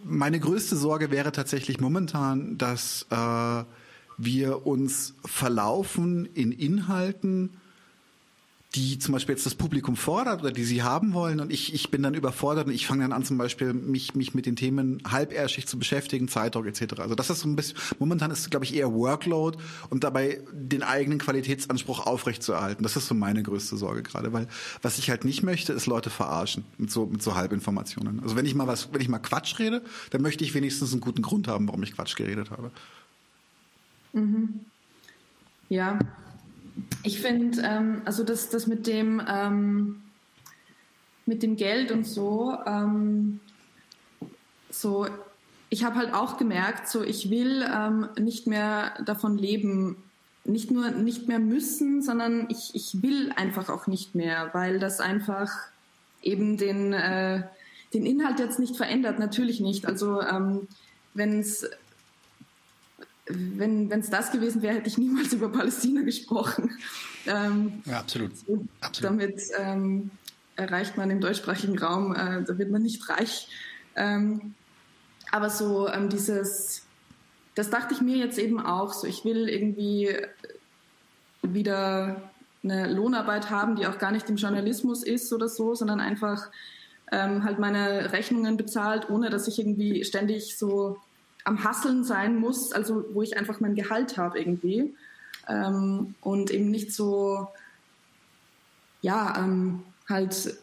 meine 0.05 0.39
größte 0.39 0.77
Sorge 0.77 1.11
wäre 1.11 1.33
tatsächlich 1.33 1.79
momentan, 1.81 2.57
dass 2.57 3.05
äh, 3.09 3.63
wir 4.17 4.65
uns 4.65 5.13
verlaufen 5.25 6.25
in 6.33 6.53
Inhalten, 6.53 7.51
die 8.77 8.99
zum 8.99 9.13
Beispiel 9.13 9.33
jetzt 9.33 9.45
das 9.45 9.55
Publikum 9.55 9.95
fordert 9.95 10.41
oder 10.41 10.51
die 10.51 10.63
sie 10.63 10.83
haben 10.83 11.13
wollen 11.13 11.39
und 11.39 11.51
ich, 11.51 11.73
ich 11.73 11.89
bin 11.89 12.03
dann 12.03 12.13
überfordert 12.13 12.67
und 12.67 12.73
ich 12.73 12.85
fange 12.85 13.01
dann 13.01 13.11
an 13.11 13.23
zum 13.23 13.37
Beispiel 13.37 13.73
mich, 13.73 14.13
mich 14.13 14.35
mit 14.35 14.45
den 14.45 14.55
Themen 14.55 15.01
halbärschig 15.09 15.65
zu 15.65 15.79
beschäftigen, 15.79 16.27
Zeitdruck 16.27 16.67
etc. 16.67 16.99
Also 16.99 17.15
das 17.15 17.29
ist 17.31 17.39
so 17.39 17.47
ein 17.47 17.55
bisschen, 17.55 17.77
momentan 17.97 18.29
ist 18.29 18.51
glaube 18.51 18.65
ich 18.65 18.75
eher 18.75 18.93
Workload 18.93 19.57
und 19.89 20.03
dabei 20.03 20.41
den 20.51 20.83
eigenen 20.83 21.17
Qualitätsanspruch 21.17 22.05
aufrechtzuerhalten. 22.05 22.83
Das 22.83 22.95
ist 22.95 23.07
so 23.07 23.15
meine 23.15 23.41
größte 23.41 23.77
Sorge 23.77 24.03
gerade, 24.03 24.31
weil 24.31 24.47
was 24.83 24.99
ich 24.99 25.09
halt 25.09 25.25
nicht 25.25 25.41
möchte, 25.41 25.73
ist 25.73 25.87
Leute 25.87 26.11
verarschen 26.11 26.63
mit 26.77 26.91
so, 26.91 27.07
mit 27.07 27.23
so 27.23 27.35
Halbinformationen. 27.35 28.19
Also 28.21 28.35
wenn 28.35 28.45
ich 28.45 28.53
mal 28.53 28.67
was, 28.67 28.93
wenn 28.93 29.01
ich 29.01 29.09
mal 29.09 29.19
Quatsch 29.19 29.57
rede, 29.57 29.81
dann 30.11 30.21
möchte 30.21 30.43
ich 30.43 30.53
wenigstens 30.53 30.91
einen 30.91 31.01
guten 31.01 31.23
Grund 31.23 31.47
haben, 31.47 31.67
warum 31.67 31.81
ich 31.81 31.95
Quatsch 31.95 32.15
geredet 32.15 32.51
habe. 32.51 32.71
Mhm. 34.13 34.59
Ja, 35.69 35.99
ich 37.03 37.21
finde, 37.21 37.61
ähm, 37.63 38.01
also 38.05 38.23
das, 38.23 38.49
das 38.49 38.67
mit 38.67 38.87
dem 38.87 39.21
ähm, 39.27 40.01
mit 41.25 41.43
dem 41.43 41.57
Geld 41.57 41.91
und 41.91 42.05
so, 42.05 42.55
ähm, 42.65 43.39
so 44.69 45.07
ich 45.69 45.83
habe 45.83 45.95
halt 45.95 46.13
auch 46.13 46.37
gemerkt, 46.37 46.87
so 46.87 47.03
ich 47.03 47.29
will 47.29 47.65
ähm, 47.69 48.07
nicht 48.17 48.47
mehr 48.47 48.93
davon 49.03 49.37
leben, 49.37 49.97
nicht 50.45 50.71
nur 50.71 50.91
nicht 50.91 51.27
mehr 51.27 51.39
müssen, 51.39 52.01
sondern 52.01 52.47
ich, 52.49 52.71
ich 52.73 53.01
will 53.03 53.33
einfach 53.35 53.69
auch 53.69 53.87
nicht 53.87 54.15
mehr, 54.15 54.49
weil 54.53 54.79
das 54.79 55.01
einfach 55.01 55.51
eben 56.21 56.57
den, 56.57 56.93
äh, 56.93 57.43
den 57.93 58.05
Inhalt 58.05 58.39
jetzt 58.39 58.59
nicht 58.59 58.77
verändert, 58.77 59.19
natürlich 59.19 59.59
nicht. 59.59 59.85
Also 59.85 60.21
ähm, 60.21 60.67
wenn 61.13 61.39
es 61.39 61.69
wenn 63.29 63.91
es 63.91 64.09
das 64.09 64.31
gewesen 64.31 64.61
wäre, 64.61 64.75
hätte 64.75 64.87
ich 64.87 64.97
niemals 64.97 65.33
über 65.33 65.49
Palästina 65.49 66.01
gesprochen. 66.01 66.77
Ähm, 67.25 67.81
ja, 67.85 67.99
absolut. 67.99 68.31
absolut. 68.79 69.11
Damit 69.11 69.41
ähm, 69.57 70.11
erreicht 70.55 70.97
man 70.97 71.09
im 71.09 71.19
deutschsprachigen 71.19 71.77
Raum, 71.77 72.15
äh, 72.15 72.43
da 72.43 72.57
wird 72.57 72.71
man 72.71 72.81
nicht 72.81 73.09
reich. 73.09 73.49
Ähm, 73.95 74.53
aber 75.31 75.49
so 75.49 75.89
ähm, 75.89 76.09
dieses, 76.09 76.83
das 77.55 77.69
dachte 77.69 77.93
ich 77.93 78.01
mir 78.01 78.17
jetzt 78.17 78.37
eben 78.37 78.59
auch. 78.59 78.93
So, 78.93 79.07
ich 79.07 79.25
will 79.25 79.49
irgendwie 79.49 80.15
wieder 81.41 82.31
eine 82.63 82.91
Lohnarbeit 82.91 83.49
haben, 83.49 83.75
die 83.75 83.87
auch 83.87 83.97
gar 83.97 84.11
nicht 84.11 84.29
im 84.29 84.37
Journalismus 84.37 85.03
ist 85.03 85.31
oder 85.33 85.49
so, 85.49 85.75
sondern 85.75 85.99
einfach 85.99 86.49
ähm, 87.11 87.43
halt 87.43 87.59
meine 87.59 88.11
Rechnungen 88.11 88.57
bezahlt, 88.57 89.09
ohne 89.09 89.29
dass 89.29 89.47
ich 89.47 89.59
irgendwie 89.59 90.03
ständig 90.03 90.57
so 90.57 90.97
am 91.43 91.63
Hasseln 91.63 92.03
sein 92.03 92.35
muss, 92.37 92.71
also 92.71 93.05
wo 93.13 93.21
ich 93.21 93.37
einfach 93.37 93.59
mein 93.59 93.75
Gehalt 93.75 94.17
habe 94.17 94.39
irgendwie 94.39 94.93
ähm, 95.47 96.15
und 96.21 96.51
eben 96.51 96.69
nicht 96.69 96.93
so, 96.93 97.47
ja, 99.01 99.35
ähm, 99.37 99.83
halt 100.09 100.57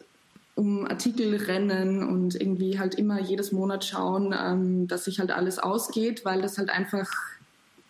um 0.55 0.87
Artikel 0.87 1.35
rennen 1.35 2.03
und 2.03 2.39
irgendwie 2.39 2.79
halt 2.79 2.95
immer 2.95 3.19
jedes 3.19 3.51
Monat 3.51 3.83
schauen, 3.83 4.33
ähm, 4.37 4.87
dass 4.87 5.05
sich 5.05 5.19
halt 5.19 5.31
alles 5.31 5.59
ausgeht, 5.59 6.23
weil 6.23 6.41
das 6.41 6.57
halt 6.57 6.69
einfach, 6.69 7.11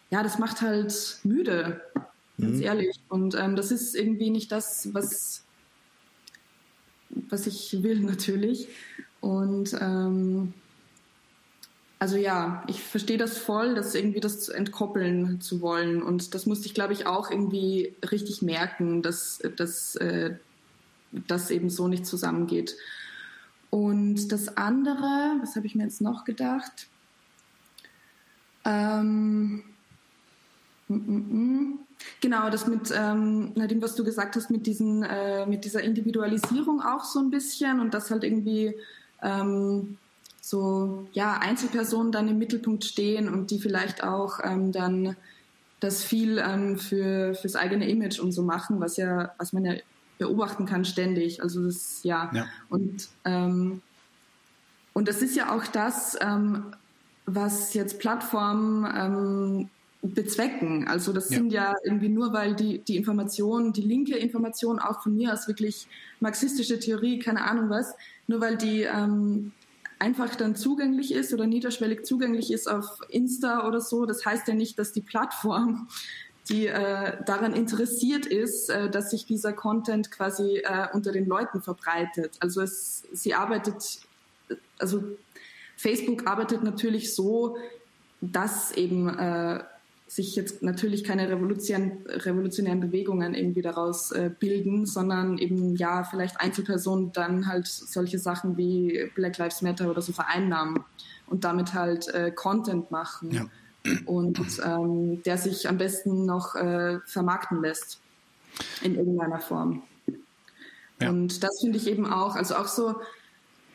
ja, 0.10 0.24
das 0.24 0.40
macht 0.40 0.62
halt 0.62 1.20
müde, 1.24 1.82
ganz 2.40 2.58
mhm. 2.58 2.64
ehrlich. 2.64 3.00
Und 3.08 3.36
ähm, 3.36 3.56
das 3.56 3.72
ist 3.72 3.96
irgendwie 3.96 4.32
nicht 4.32 4.52
das, 4.52 4.94
was, 4.94 5.44
was 7.30 7.46
ich 7.46 7.84
will 7.84 8.00
natürlich. 8.02 8.68
Und 9.22 9.76
ähm, 9.80 10.54
also 12.00 12.18
ja, 12.18 12.64
ich 12.68 12.82
verstehe 12.82 13.18
das 13.18 13.38
voll, 13.38 13.76
das 13.76 13.96
irgendwie 13.96 14.20
das 14.20 14.50
entkoppeln 14.50 15.40
zu 15.42 15.62
wollen. 15.62 16.04
Und 16.04 16.34
das 16.34 16.46
musste 16.46 16.68
ich, 16.68 16.74
glaube 16.74 16.94
ich, 16.94 17.08
auch 17.08 17.32
irgendwie 17.32 17.96
richtig 18.12 18.42
merken, 18.42 19.02
dass, 19.02 19.40
dass 19.56 19.96
äh, 19.96 20.36
das 21.12 21.52
eben 21.52 21.70
so 21.70 21.88
nicht 21.88 22.06
zusammengeht. 22.06 22.76
Und 23.70 24.32
das 24.32 24.58
andere, 24.58 25.38
was 25.42 25.56
habe 25.56 25.68
ich 25.68 25.76
mir 25.76 25.84
jetzt 25.84 26.02
noch 26.02 26.26
gedacht? 26.26 26.88
Ähm, 28.66 29.64
mm, 30.88 30.94
mm, 30.94 31.80
Genau, 32.22 32.50
das 32.50 32.68
mit 32.68 32.94
ähm, 32.96 33.54
dem, 33.56 33.82
was 33.82 33.96
du 33.96 34.04
gesagt 34.04 34.36
hast, 34.36 34.50
mit 34.50 34.68
diesen, 34.68 35.04
äh, 35.04 35.46
mit 35.46 35.66
dieser 35.66 35.82
Individualisierung 35.82 36.82
auch 36.82 37.04
so 37.04 37.20
ein 37.20 37.30
bisschen 37.30 37.80
und 37.80 37.94
dass 37.94 38.12
halt 38.12 38.24
irgendwie 38.24 38.76
ähm, 39.22 39.98
so 40.46 41.08
ja 41.14 41.40
Einzelpersonen 41.40 42.12
dann 42.12 42.28
im 42.28 42.38
Mittelpunkt 42.38 42.86
stehen 42.86 43.30
und 43.30 43.50
die 43.50 43.58
vielleicht 43.58 44.04
auch 44.04 44.40
ähm, 44.44 44.72
dann 44.72 45.16
das 45.80 46.04
viel 46.04 46.38
ähm, 46.38 46.78
für 46.78 47.34
fürs 47.34 47.56
eigene 47.56 47.90
Image 47.90 48.20
und 48.20 48.32
so 48.32 48.44
machen, 48.44 48.80
was 48.80 48.96
ja 48.98 49.34
was 49.40 49.54
man 49.54 49.66
ja 49.66 49.74
beobachten 50.20 50.68
kann 50.68 50.86
ständig. 50.86 51.42
Also 51.42 51.66
das 51.66 52.02
ja, 52.04 52.30
ja. 52.32 52.46
und 52.70 53.08
ähm, 53.24 53.82
und 54.94 55.08
das 55.08 55.24
ist 55.24 55.36
ja 55.36 55.52
auch 55.52 55.66
das, 55.66 56.16
ähm, 56.22 56.76
was 57.26 57.74
jetzt 57.74 58.00
Plattformen 58.00 58.86
ähm, 58.96 59.70
bezwecken. 60.04 60.88
Also 60.88 61.12
das 61.12 61.32
ja. 61.32 61.38
sind 61.38 61.52
ja 61.54 61.74
irgendwie 61.84 62.10
nur, 62.10 62.34
weil 62.34 62.54
die, 62.54 62.78
die 62.80 62.98
Information, 62.98 63.74
die 63.74 63.82
linke 63.82 64.16
Information 64.16 64.78
auch 64.78 65.02
von 65.02 65.18
mir 65.18 65.34
aus 65.34 65.48
wirklich 65.48 65.88
marxistische 66.20 66.80
Theorie, 66.80 67.18
keine 67.18 67.46
Ahnung 67.46 67.72
was, 67.72 67.96
nur 68.28 68.42
weil 68.42 68.58
die 68.58 68.84
ähm, 68.84 69.52
einfach 70.06 70.36
dann 70.36 70.56
zugänglich 70.56 71.12
ist 71.12 71.34
oder 71.34 71.48
niederschwellig 71.48 72.06
zugänglich 72.06 72.52
ist 72.52 72.70
auf 72.70 73.00
Insta 73.10 73.68
oder 73.68 73.82
so, 73.82 74.06
das 74.06 74.24
heißt 74.24 74.48
ja 74.48 74.54
nicht, 74.54 74.78
dass 74.78 74.94
die 74.94 75.02
Plattform 75.02 75.88
die 76.48 76.68
äh, 76.68 77.18
daran 77.26 77.54
interessiert 77.54 78.28
ist, 78.28 78.70
äh, 78.70 78.88
dass 78.88 79.10
sich 79.10 79.26
dieser 79.26 79.52
Content 79.52 80.12
quasi 80.12 80.58
äh, 80.58 80.88
unter 80.94 81.12
den 81.12 81.26
Leuten 81.26 81.60
verbreitet. 81.60 82.38
Also 82.40 82.62
es, 82.62 83.02
sie 83.12 83.34
arbeitet, 83.34 84.02
also 84.78 85.04
Facebook 85.76 86.28
arbeitet 86.28 86.62
natürlich 86.62 87.16
so, 87.16 87.58
dass 88.22 88.72
eben 88.74 89.10
äh, 89.10 89.64
sich 90.08 90.36
jetzt 90.36 90.62
natürlich 90.62 91.04
keine 91.04 91.30
revolutionären, 91.30 92.06
revolutionären 92.08 92.80
Bewegungen 92.80 93.34
irgendwie 93.34 93.64
daraus 93.64 94.12
äh, 94.12 94.30
bilden, 94.40 94.86
sondern 94.86 95.38
eben 95.40 95.76
ja 95.76 96.04
vielleicht 96.04 96.40
Einzelpersonen 96.40 97.12
dann 97.12 97.48
halt 97.48 97.68
solche 97.68 98.20
Sachen 98.20 98.56
wie 98.56 99.10
Black 99.16 99.38
Lives 99.38 99.62
Matter 99.62 99.90
oder 99.90 100.02
so 100.02 100.14
vereinnahmen 100.14 100.84
und 101.28 101.44
damit 101.44 101.74
halt 101.74 102.08
äh, 102.10 102.32
Content 102.32 102.92
machen 102.92 103.32
ja. 103.32 103.46
und 104.06 104.40
ähm, 104.64 105.24
der 105.24 105.40
sich 105.40 105.68
am 105.68 105.80
besten 105.80 106.26
noch 106.26 106.56
äh, 106.56 107.00
vermarkten 107.06 107.62
lässt 107.62 108.00
in 108.84 108.96
irgendeiner 108.96 109.40
Form. 109.40 109.82
Ja. 111.02 111.10
Und 111.10 111.44
das 111.44 111.62
finde 111.62 111.78
ich 111.78 111.88
eben 111.88 112.06
auch, 112.06 112.36
also 112.36 112.56
auch 112.56 112.68
so, 112.68 113.02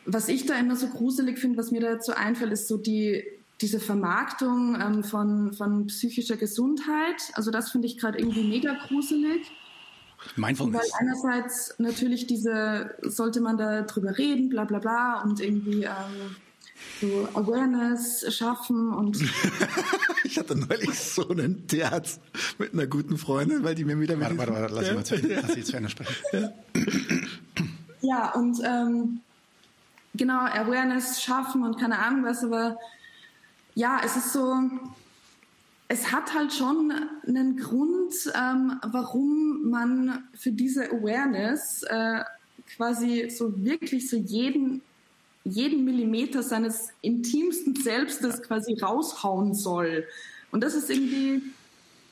was 0.05 0.29
ich 0.29 0.45
da 0.45 0.55
immer 0.55 0.77
so 0.77 0.87
gruselig 0.87 1.39
finde, 1.39 1.57
was 1.57 1.71
mir 1.71 1.81
dazu 1.81 2.13
einfällt, 2.13 2.53
ist 2.53 2.69
so 2.69 2.77
die 2.77 3.23
diese 3.61 3.79
Vermarktung 3.79 4.79
ähm, 4.79 5.03
von, 5.03 5.53
von 5.53 5.87
psychischer 5.87 6.37
Gesundheit. 6.37 7.31
Also 7.33 7.51
das 7.51 7.71
finde 7.71 7.87
ich 7.87 7.97
gerade 7.97 8.17
irgendwie 8.17 8.43
mega 8.43 8.73
gruselig. 8.87 9.51
Mindfulness. 10.35 10.81
Weil 10.81 10.89
einerseits 10.99 11.75
natürlich 11.79 12.27
diese, 12.27 12.95
sollte 13.01 13.41
man 13.41 13.57
da 13.57 13.81
drüber 13.83 14.17
reden, 14.17 14.49
bla 14.49 14.65
bla 14.65 14.79
bla 14.79 15.21
und 15.21 15.39
irgendwie 15.39 15.83
ähm, 15.83 16.35
so 16.99 17.27
Awareness 17.33 18.33
schaffen 18.33 18.93
und 18.93 19.17
ich 20.23 20.37
hatte 20.37 20.55
neulich 20.55 20.97
so 20.99 21.27
einen 21.29 21.67
Terz 21.67 22.19
mit 22.57 22.73
einer 22.73 22.87
guten 22.87 23.17
Freundin, 23.17 23.63
weil 23.63 23.75
die 23.75 23.85
mir 23.85 23.99
wieder 23.99 24.19
warte, 24.19 24.37
warte, 24.37 24.53
warte, 24.53 24.75
lass 24.75 24.87
ja. 24.87 24.93
mal 24.93 25.03
zu, 25.03 25.15
lass 25.15 25.53
sie 25.53 25.63
zu 25.63 25.77
Ende 25.77 25.89
sprechen. 25.89 26.15
Ja, 28.03 28.17
ja 28.17 28.31
und 28.33 28.57
ähm, 28.63 29.21
genau 30.15 30.39
Awareness 30.39 31.21
schaffen 31.21 31.63
und 31.63 31.79
keine 31.79 31.99
Ahnung 31.99 32.23
was, 32.23 32.43
aber 32.43 32.77
ja, 33.75 34.01
es 34.03 34.15
ist 34.15 34.33
so, 34.33 34.55
es 35.87 36.11
hat 36.11 36.33
halt 36.33 36.53
schon 36.53 36.93
einen 37.27 37.57
Grund, 37.57 38.13
ähm, 38.35 38.79
warum 38.83 39.69
man 39.69 40.23
für 40.33 40.51
diese 40.51 40.89
Awareness 40.91 41.83
äh, 41.83 42.23
quasi 42.75 43.29
so 43.29 43.53
wirklich 43.63 44.09
so 44.09 44.17
jeden, 44.17 44.81
jeden 45.43 45.83
Millimeter 45.83 46.43
seines 46.43 46.89
intimsten 47.01 47.75
Selbstes 47.75 48.41
quasi 48.41 48.77
raushauen 48.79 49.53
soll. 49.53 50.05
Und 50.51 50.63
das 50.63 50.75
ist 50.75 50.89
irgendwie, 50.89 51.41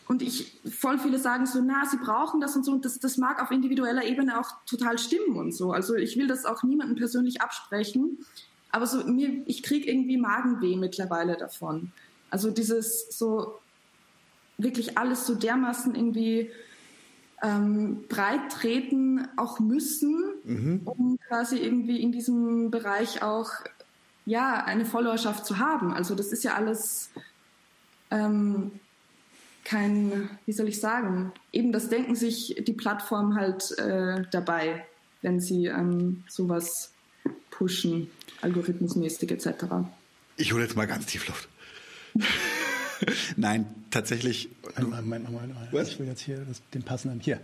und 0.07 0.21
ich, 0.21 0.57
voll 0.69 0.97
viele 0.97 1.19
sagen 1.19 1.45
so, 1.45 1.61
na, 1.61 1.85
sie 1.85 1.97
brauchen 1.97 2.41
das 2.41 2.55
und 2.55 2.65
so, 2.65 2.71
und 2.71 2.83
das, 2.83 2.99
das 2.99 3.17
mag 3.17 3.41
auf 3.41 3.51
individueller 3.51 4.03
Ebene 4.03 4.39
auch 4.39 4.49
total 4.65 4.97
stimmen 4.97 5.37
und 5.37 5.53
so. 5.53 5.71
Also 5.71 5.95
ich 5.95 6.17
will 6.17 6.27
das 6.27 6.45
auch 6.45 6.63
niemandem 6.63 6.97
persönlich 6.97 7.41
absprechen. 7.41 8.17
Aber 8.71 8.85
so 8.85 9.05
mir, 9.05 9.41
ich 9.45 9.63
kriege 9.63 9.89
irgendwie 9.89 10.17
Magenweh 10.17 10.75
mittlerweile 10.75 11.37
davon. 11.37 11.91
Also 12.29 12.51
dieses 12.51 13.17
so 13.17 13.59
wirklich 14.57 14.97
alles 14.97 15.25
so 15.25 15.35
dermaßen 15.35 15.95
irgendwie 15.95 16.51
ähm, 17.41 18.03
breit 18.09 18.51
treten 18.51 19.27
auch 19.37 19.59
müssen, 19.59 20.23
mhm. 20.43 20.81
um 20.85 21.19
quasi 21.27 21.57
irgendwie 21.57 22.01
in 22.01 22.11
diesem 22.11 22.69
Bereich 22.69 23.23
auch 23.23 23.51
ja 24.25 24.63
eine 24.63 24.85
Followerschaft 24.85 25.45
zu 25.45 25.57
haben. 25.57 25.93
Also 25.93 26.15
das 26.15 26.31
ist 26.31 26.43
ja 26.43 26.55
alles 26.55 27.09
ähm, 28.11 28.71
kein, 29.63 30.29
wie 30.45 30.51
soll 30.51 30.67
ich 30.67 30.79
sagen, 30.79 31.31
eben 31.51 31.71
das 31.71 31.89
denken 31.89 32.15
sich 32.15 32.61
die 32.65 32.73
Plattform 32.73 33.35
halt 33.35 33.77
äh, 33.79 34.23
dabei, 34.31 34.85
wenn 35.21 35.39
sie 35.39 35.67
ähm, 35.67 36.23
sowas 36.27 36.93
pushen 37.51 38.09
algorithmusmäßig 38.41 39.31
etc. 39.31 39.65
Ich 40.37 40.53
hole 40.53 40.63
jetzt 40.63 40.75
mal 40.75 40.87
ganz 40.87 41.05
tief 41.05 41.27
Luft. 41.27 41.47
Nein, 43.37 43.65
tatsächlich. 43.91 44.49
Moment, 44.77 45.05
Moment, 45.05 45.31
Moment, 45.31 45.53
Moment. 45.71 45.87
Ich 45.89 45.99
will 45.99 46.07
jetzt 46.07 46.21
hier 46.21 46.37
das, 46.47 46.61
den 46.73 46.83
passenden. 46.83 47.19
Hier. 47.19 47.39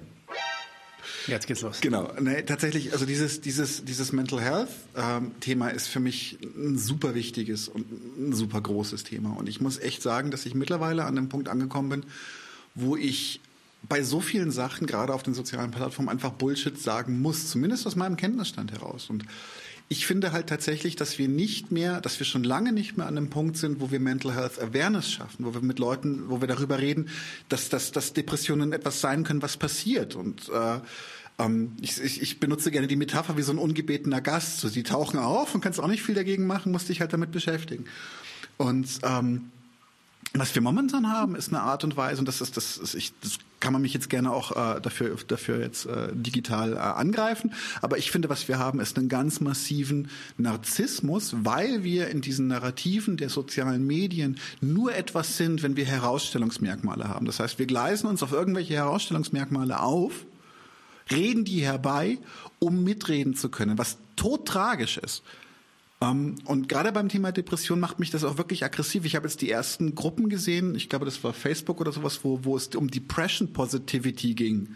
Jetzt 1.27 1.47
geht's 1.47 1.61
los. 1.61 1.81
Genau. 1.81 2.11
Nee, 2.19 2.43
tatsächlich, 2.43 2.93
also 2.93 3.05
dieses, 3.05 3.41
dieses, 3.41 3.83
dieses 3.83 4.11
Mental 4.11 4.41
Health 4.41 4.69
ähm, 4.95 5.31
Thema 5.39 5.69
ist 5.69 5.87
für 5.87 5.99
mich 5.99 6.37
ein 6.55 6.77
super 6.77 7.15
wichtiges 7.15 7.67
und 7.67 7.85
ein 8.17 8.33
super 8.33 8.61
großes 8.61 9.03
Thema. 9.03 9.31
Und 9.31 9.49
ich 9.49 9.61
muss 9.61 9.79
echt 9.79 10.01
sagen, 10.01 10.31
dass 10.31 10.45
ich 10.45 10.53
mittlerweile 10.53 11.05
an 11.05 11.15
dem 11.15 11.29
Punkt 11.29 11.49
angekommen 11.49 11.89
bin, 11.89 12.03
wo 12.75 12.95
ich 12.95 13.39
bei 13.87 14.03
so 14.03 14.19
vielen 14.19 14.51
Sachen, 14.51 14.87
gerade 14.87 15.13
auf 15.13 15.23
den 15.23 15.33
sozialen 15.33 15.71
Plattformen, 15.71 16.09
einfach 16.09 16.31
Bullshit 16.31 16.79
sagen 16.79 17.21
muss, 17.21 17.49
zumindest 17.49 17.85
aus 17.87 17.95
meinem 17.95 18.17
Kenntnisstand 18.17 18.71
heraus. 18.71 19.09
Und 19.09 19.25
ich 19.87 20.07
finde 20.07 20.31
halt 20.31 20.47
tatsächlich, 20.47 20.95
dass 20.95 21.19
wir 21.19 21.27
nicht 21.27 21.71
mehr, 21.71 22.01
dass 22.01 22.17
wir 22.19 22.25
schon 22.25 22.43
lange 22.43 22.71
nicht 22.71 22.97
mehr 22.97 23.05
an 23.05 23.17
einem 23.17 23.29
Punkt 23.29 23.57
sind, 23.57 23.79
wo 23.79 23.91
wir 23.91 23.99
Mental 23.99 24.33
Health 24.33 24.59
Awareness 24.59 25.11
schaffen, 25.11 25.45
wo 25.45 25.53
wir 25.53 25.61
mit 25.61 25.77
Leuten, 25.77 26.23
wo 26.29 26.41
wir 26.41 26.47
darüber 26.47 26.79
reden, 26.79 27.09
dass, 27.49 27.69
dass, 27.69 27.91
dass 27.91 28.13
Depressionen 28.13 28.73
etwas 28.73 29.01
sein 29.01 29.23
können, 29.23 29.43
was 29.43 29.57
passiert. 29.57 30.15
Und 30.15 30.49
äh, 30.49 30.79
ähm, 31.37 31.73
ich, 31.81 32.01
ich, 32.01 32.21
ich 32.21 32.39
benutze 32.39 32.71
gerne 32.71 32.87
die 32.87 32.95
Metapher 32.95 33.37
wie 33.37 33.43
so 33.43 33.51
ein 33.51 33.59
ungebetener 33.59 34.21
Gast. 34.21 34.59
So, 34.59 34.69
die 34.69 34.83
tauchen 34.83 35.19
auf 35.19 35.53
und 35.53 35.61
kannst 35.61 35.79
auch 35.79 35.87
nicht 35.87 36.01
viel 36.01 36.15
dagegen 36.15 36.47
machen, 36.47 36.71
musst 36.71 36.89
dich 36.89 37.01
halt 37.01 37.13
damit 37.13 37.31
beschäftigen. 37.31 37.85
Und 38.57 38.87
ähm, 39.03 39.51
was 40.39 40.53
wir 40.53 40.61
momentan 40.61 41.11
haben, 41.11 41.35
ist 41.35 41.49
eine 41.49 41.61
Art 41.61 41.83
und 41.83 41.95
Weise, 41.97 42.19
und 42.19 42.27
das 42.27 42.41
ist 42.41 42.57
das, 42.57 42.77
ist, 42.77 42.93
ich, 42.93 43.13
das 43.21 43.37
kann 43.59 43.73
man 43.73 43.81
mich 43.81 43.93
jetzt 43.93 44.09
gerne 44.09 44.31
auch 44.31 44.51
äh, 44.51 44.81
dafür 44.81 45.15
dafür 45.27 45.59
jetzt 45.59 45.85
äh, 45.85 46.09
digital 46.13 46.73
äh, 46.73 46.77
angreifen. 46.77 47.53
Aber 47.81 47.97
ich 47.97 48.11
finde, 48.11 48.29
was 48.29 48.47
wir 48.47 48.59
haben, 48.59 48.79
ist 48.79 48.97
einen 48.97 49.09
ganz 49.09 49.39
massiven 49.39 50.09
Narzissmus, 50.37 51.35
weil 51.43 51.83
wir 51.83 52.09
in 52.09 52.21
diesen 52.21 52.47
Narrativen 52.47 53.17
der 53.17 53.29
sozialen 53.29 53.87
Medien 53.87 54.37
nur 54.61 54.93
etwas 54.93 55.37
sind, 55.37 55.63
wenn 55.63 55.75
wir 55.75 55.85
Herausstellungsmerkmale 55.85 57.07
haben. 57.07 57.25
Das 57.25 57.39
heißt, 57.39 57.57
wir 57.57 57.65
gleisen 57.65 58.07
uns 58.07 58.21
auf 58.21 58.31
irgendwelche 58.31 58.73
Herausstellungsmerkmale 58.73 59.79
auf, 59.79 60.25
reden 61.09 61.45
die 61.45 61.61
herbei, 61.61 62.17
um 62.59 62.83
mitreden 62.83 63.35
zu 63.35 63.49
können, 63.49 63.77
was 63.77 63.97
todtragisch 64.15 64.97
ist. 64.97 65.23
Ähm, 66.01 66.35
und 66.45 66.69
gerade 66.69 66.91
beim 66.91 67.09
Thema 67.09 67.31
Depression 67.31 67.79
macht 67.79 67.99
mich 67.99 68.11
das 68.11 68.23
auch 68.23 68.37
wirklich 68.37 68.63
aggressiv. 68.63 69.05
Ich 69.05 69.15
habe 69.15 69.27
jetzt 69.27 69.41
die 69.41 69.49
ersten 69.49 69.95
Gruppen 69.95 70.29
gesehen, 70.29 70.75
ich 70.75 70.89
glaube, 70.89 71.05
das 71.05 71.23
war 71.23 71.33
Facebook 71.33 71.79
oder 71.81 71.91
sowas, 71.91 72.19
wo, 72.23 72.43
wo 72.43 72.57
es 72.57 72.67
um 72.75 72.89
Depression 72.89 73.53
Positivity 73.53 74.33
ging. 74.33 74.69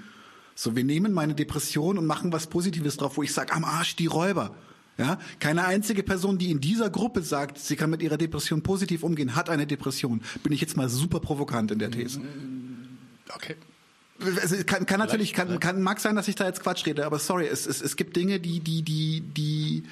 So, 0.56 0.76
wir 0.76 0.84
nehmen 0.84 1.14
meine 1.14 1.36
Depression 1.36 1.98
und 1.98 2.06
machen 2.06 2.34
was 2.34 2.48
Positives 2.48 2.98
drauf, 2.98 3.18
wo 3.18 3.24
ich 3.24 3.34
sage, 3.34 3.54
am 3.54 3.64
Arsch 3.64 3.96
die 3.96 4.08
Räuber. 4.08 4.56
Ja, 4.98 5.18
keine 5.40 5.64
einzige 5.66 6.04
Person, 6.04 6.38
die 6.38 6.52
in 6.52 6.60
dieser 6.60 6.90
Gruppe 6.90 7.22
sagt, 7.22 7.58
sie 7.58 7.78
kann 7.78 7.90
mit 7.90 8.02
ihrer 8.02 8.18
Depression 8.18 8.62
positiv 8.62 9.02
umgehen, 9.02 9.34
hat 9.34 9.50
eine 9.50 9.66
Depression. 9.66 10.22
Bin 10.44 10.52
ich 10.52 10.60
jetzt 10.60 10.76
mal 10.76 10.90
super 10.90 11.22
provokant 11.22 11.72
in 11.72 11.80
der 11.80 11.90
These. 11.90 12.20
Okay. 13.34 13.56
Also 14.42 14.58
kann, 14.66 14.86
kann 14.86 15.00
natürlich, 15.00 15.32
kann, 15.32 15.58
kann, 15.62 15.82
mag 15.82 16.02
sein, 16.02 16.18
dass 16.18 16.28
ich 16.28 16.36
da 16.36 16.46
jetzt 16.46 16.62
Quatsch 16.62 16.86
rede, 16.86 17.06
aber 17.06 17.20
sorry, 17.20 17.48
es, 17.48 17.66
es, 17.66 17.82
es 17.82 17.96
gibt 17.96 18.18
Dinge, 18.18 18.42
die, 18.42 18.60
die, 18.60 18.82
die, 18.82 19.22
die, 19.22 19.84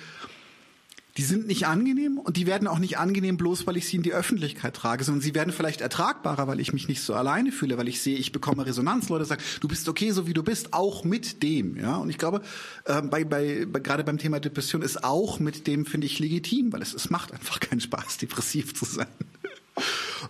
die 1.17 1.23
sind 1.23 1.47
nicht 1.47 1.65
angenehm 1.65 2.19
und 2.19 2.37
die 2.37 2.45
werden 2.45 2.67
auch 2.67 2.77
nicht 2.77 2.99
angenehm 2.99 3.37
bloß, 3.37 3.65
weil 3.65 3.75
ich 3.75 3.87
sie 3.87 3.97
in 3.97 4.03
die 4.03 4.13
Öffentlichkeit 4.13 4.75
trage, 4.75 5.03
sondern 5.03 5.21
sie 5.21 5.33
werden 5.33 5.51
vielleicht 5.51 5.81
ertragbarer, 5.81 6.47
weil 6.47 6.59
ich 6.59 6.73
mich 6.73 6.87
nicht 6.87 7.01
so 7.01 7.15
alleine 7.15 7.51
fühle, 7.51 7.77
weil 7.77 7.87
ich 7.87 8.01
sehe, 8.01 8.17
ich 8.17 8.31
bekomme 8.31 8.65
Resonanz. 8.67 9.09
Leute 9.09 9.25
sagen, 9.25 9.41
du 9.59 9.67
bist 9.67 9.89
okay, 9.89 10.11
so 10.11 10.27
wie 10.27 10.33
du 10.33 10.43
bist, 10.43 10.73
auch 10.73 11.03
mit 11.03 11.41
dem. 11.41 11.75
Ja, 11.75 11.97
und 11.97 12.11
ich 12.11 12.19
glaube, 12.19 12.41
äh, 12.85 13.01
bei, 13.01 13.23
bei, 13.23 13.65
bei 13.65 13.79
gerade 13.79 14.03
beim 14.03 14.19
Thema 14.19 14.39
Depression 14.39 14.83
ist 14.83 15.03
auch 15.03 15.39
mit 15.39 15.65
dem 15.65 15.87
finde 15.87 16.05
ich 16.05 16.19
legitim, 16.19 16.71
weil 16.71 16.83
es, 16.83 16.93
es 16.93 17.09
macht 17.09 17.33
einfach 17.33 17.59
keinen 17.59 17.81
Spaß, 17.81 18.17
depressiv 18.21 18.75
zu 18.75 18.85
sein. 18.85 19.07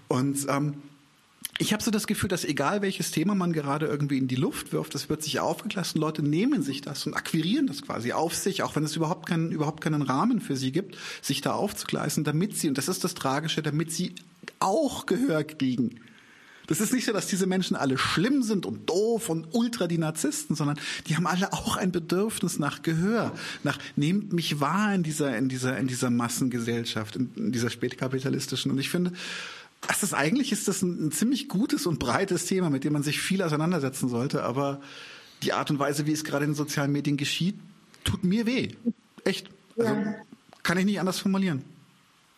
Und 0.07 0.45
ähm, 0.49 0.76
ich 1.59 1.73
habe 1.73 1.81
so 1.81 1.89
das 1.89 2.05
Gefühl, 2.05 2.29
dass 2.29 2.45
egal 2.45 2.81
welches 2.81 3.11
Thema 3.11 3.34
man 3.34 3.51
gerade 3.51 3.88
irgendwie 3.88 4.17
in 4.17 4.27
die 4.27 4.35
Luft 4.35 4.73
wirft, 4.73 4.93
das 4.93 5.09
wird 5.09 5.23
sich 5.23 5.39
aufgelassen. 5.39 5.99
Leute 5.99 6.21
nehmen 6.21 6.61
sich 6.61 6.81
das 6.81 7.05
und 7.07 7.15
akquirieren 7.15 7.67
das 7.67 7.81
quasi 7.81 8.13
auf 8.13 8.35
sich, 8.35 8.61
auch 8.63 8.75
wenn 8.75 8.84
es 8.84 8.95
überhaupt 8.95 9.27
keinen, 9.27 9.51
überhaupt 9.51 9.81
keinen 9.81 10.03
Rahmen 10.03 10.39
für 10.39 10.55
sie 10.55 10.71
gibt, 10.71 10.97
sich 11.21 11.41
da 11.41 11.53
aufzugleisen, 11.53 12.23
damit 12.23 12.57
sie, 12.57 12.67
und 12.67 12.77
das 12.77 12.88
ist 12.88 13.03
das 13.03 13.15
Tragische, 13.15 13.63
damit 13.63 13.91
sie 13.91 14.13
auch 14.59 15.07
Gehör 15.07 15.43
kriegen. 15.43 15.99
Das 16.67 16.81
ist 16.81 16.93
nicht 16.93 17.05
so, 17.05 17.13
dass 17.13 17.27
diese 17.27 17.47
Menschen 17.47 17.77
alle 17.77 17.97
schlimm 17.97 18.43
sind 18.43 18.65
und 18.65 18.89
doof 18.89 19.29
und 19.29 19.47
ultra 19.53 19.88
die 19.88 19.97
Narzissten, 19.97 20.55
sondern 20.55 20.77
die 21.07 21.15
haben 21.15 21.25
alle 21.25 21.53
auch 21.53 21.77
ein 21.77 21.93
Bedürfnis 21.93 22.59
nach 22.59 22.81
Gehör, 22.81 23.34
nach 23.63 23.79
nehmt 23.95 24.34
mich 24.34 24.59
wahr 24.59 24.93
in 24.93 25.01
dieser 25.01 25.38
in 25.38 25.47
dieser 25.47 25.77
in 25.77 25.88
dieser 25.88 26.09
Massengesellschaft, 26.09 27.15
in, 27.15 27.31
in 27.35 27.51
dieser 27.53 27.69
spätkapitalistischen. 27.69 28.69
Und 28.69 28.79
ich 28.79 28.89
finde, 28.89 29.13
das 29.82 30.04
ist 30.04 30.14
eigentlich 30.14 30.52
ist 30.52 30.68
das 30.68 30.82
ein, 30.82 31.08
ein 31.08 31.12
ziemlich 31.12 31.49
gutes 31.49 31.86
und 31.86 31.99
breites 31.99 32.45
Thema, 32.45 32.70
mit 32.70 32.84
dem 32.84 32.94
man 32.94 33.04
sich 33.04 33.20
viel 33.20 33.41
auseinandersetzen 33.41 34.10
sollte. 34.10 34.44
Aber 34.44 34.82
die 35.44 35.54
Art 35.54 35.70
und 35.70 35.80
Weise, 35.80 36.06
wie 36.06 36.12
es 36.12 36.24
gerade 36.24 36.45
in 36.45 36.52
den 36.52 36.56
sozialen 36.56 36.91
Medien 36.91 37.18
geschieht, 37.18 37.56
tut 38.04 38.24
mir 38.24 38.45
weh. 38.45 38.70
Echt. 39.24 39.49
Also 39.78 39.94
ja. 39.94 40.16
kann 40.64 40.78
ich 40.78 40.86
nicht 40.86 40.99
anders 40.99 41.20
formulieren. 41.20 41.64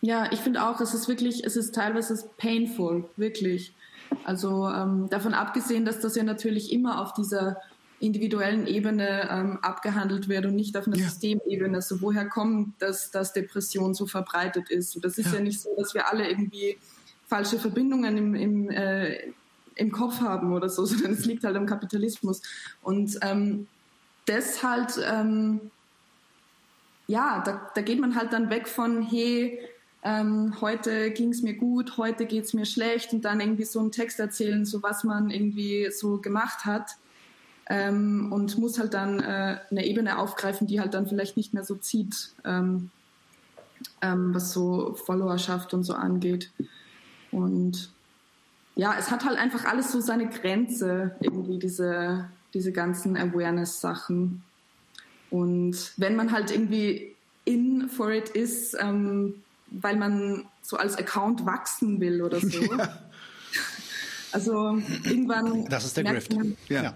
Ja, 0.02 0.30
ich 0.32 0.40
finde 0.40 0.66
auch, 0.66 0.80
es 0.80 0.94
ist 0.94 1.08
wirklich, 1.08 1.44
es 1.44 1.56
ist 1.56 1.74
teilweise 1.74 2.22
painful, 2.38 3.08
wirklich. 3.16 3.74
Also 4.24 4.68
ähm, 4.68 5.08
davon 5.10 5.34
abgesehen, 5.34 5.84
dass 5.84 6.00
das 6.00 6.16
ja 6.16 6.22
natürlich 6.22 6.72
immer 6.72 7.00
auf 7.00 7.12
dieser 7.14 7.58
individuellen 8.00 8.66
Ebene 8.66 9.28
ähm, 9.30 9.58
abgehandelt 9.60 10.28
wird 10.28 10.46
und 10.46 10.56
nicht 10.56 10.76
auf 10.76 10.86
einer 10.86 10.96
ja. 10.96 11.04
Systemebene. 11.04 11.76
Also 11.76 12.00
woher 12.00 12.26
kommt, 12.28 12.80
dass, 12.80 13.10
dass 13.10 13.34
Depression 13.34 13.94
so 13.94 14.06
verbreitet 14.06 14.70
ist? 14.70 14.96
Und 14.96 15.04
das 15.04 15.18
ist 15.18 15.26
ja. 15.26 15.34
ja 15.34 15.40
nicht 15.40 15.60
so, 15.60 15.68
dass 15.76 15.92
wir 15.92 16.08
alle 16.10 16.28
irgendwie 16.28 16.78
falsche 17.30 17.60
Verbindungen 17.60 18.18
im, 18.18 18.34
im, 18.34 18.70
äh, 18.70 19.32
im 19.76 19.92
Kopf 19.92 20.20
haben 20.20 20.52
oder 20.52 20.68
so, 20.68 20.84
sondern 20.86 21.12
es 21.12 21.24
liegt 21.24 21.44
halt 21.44 21.56
am 21.56 21.66
Kapitalismus. 21.66 22.42
Und 22.82 23.18
ähm, 23.22 23.68
das 24.26 24.62
halt, 24.62 25.00
ähm, 25.10 25.70
ja, 27.06 27.42
da, 27.44 27.70
da 27.74 27.82
geht 27.82 28.00
man 28.00 28.16
halt 28.16 28.32
dann 28.32 28.50
weg 28.50 28.66
von, 28.68 29.02
hey, 29.02 29.60
ähm, 30.02 30.60
heute 30.60 31.10
ging 31.12 31.30
es 31.30 31.42
mir 31.42 31.54
gut, 31.54 31.96
heute 31.96 32.26
geht 32.26 32.44
es 32.44 32.54
mir 32.54 32.66
schlecht 32.66 33.12
und 33.12 33.24
dann 33.24 33.40
irgendwie 33.40 33.64
so 33.64 33.78
einen 33.78 33.92
Text 33.92 34.18
erzählen, 34.18 34.64
so 34.64 34.82
was 34.82 35.04
man 35.04 35.30
irgendwie 35.30 35.90
so 35.90 36.18
gemacht 36.18 36.64
hat 36.64 36.96
ähm, 37.66 38.32
und 38.32 38.58
muss 38.58 38.78
halt 38.78 38.94
dann 38.94 39.20
äh, 39.20 39.58
eine 39.70 39.86
Ebene 39.86 40.18
aufgreifen, 40.18 40.66
die 40.66 40.80
halt 40.80 40.94
dann 40.94 41.06
vielleicht 41.06 41.36
nicht 41.36 41.54
mehr 41.54 41.64
so 41.64 41.76
zieht, 41.76 42.30
ähm, 42.44 42.90
ähm 44.00 44.34
was 44.34 44.52
so 44.52 44.94
Followerschaft 44.94 45.74
und 45.74 45.84
so 45.84 45.94
angeht. 45.94 46.50
Und 47.32 47.90
ja, 48.76 48.94
es 48.98 49.10
hat 49.10 49.24
halt 49.24 49.38
einfach 49.38 49.64
alles 49.64 49.92
so 49.92 50.00
seine 50.00 50.28
Grenze, 50.28 51.16
irgendwie 51.20 51.58
diese, 51.58 52.28
diese 52.54 52.72
ganzen 52.72 53.16
Awareness-Sachen. 53.16 54.42
Und 55.30 55.92
wenn 55.96 56.16
man 56.16 56.32
halt 56.32 56.50
irgendwie 56.50 57.14
in 57.44 57.88
for 57.88 58.10
it 58.10 58.30
ist, 58.30 58.76
ähm, 58.80 59.34
weil 59.70 59.96
man 59.96 60.46
so 60.62 60.76
als 60.76 60.96
Account 60.96 61.46
wachsen 61.46 62.00
will 62.00 62.22
oder 62.22 62.40
so. 62.40 62.60
Ja. 62.78 62.98
Also 64.32 64.80
irgendwann. 65.04 65.64
Das 65.64 65.84
ist 65.84 65.96
der 65.96 66.04
Grift. 66.04 66.32
Man, 66.32 66.56
ja. 66.68 66.94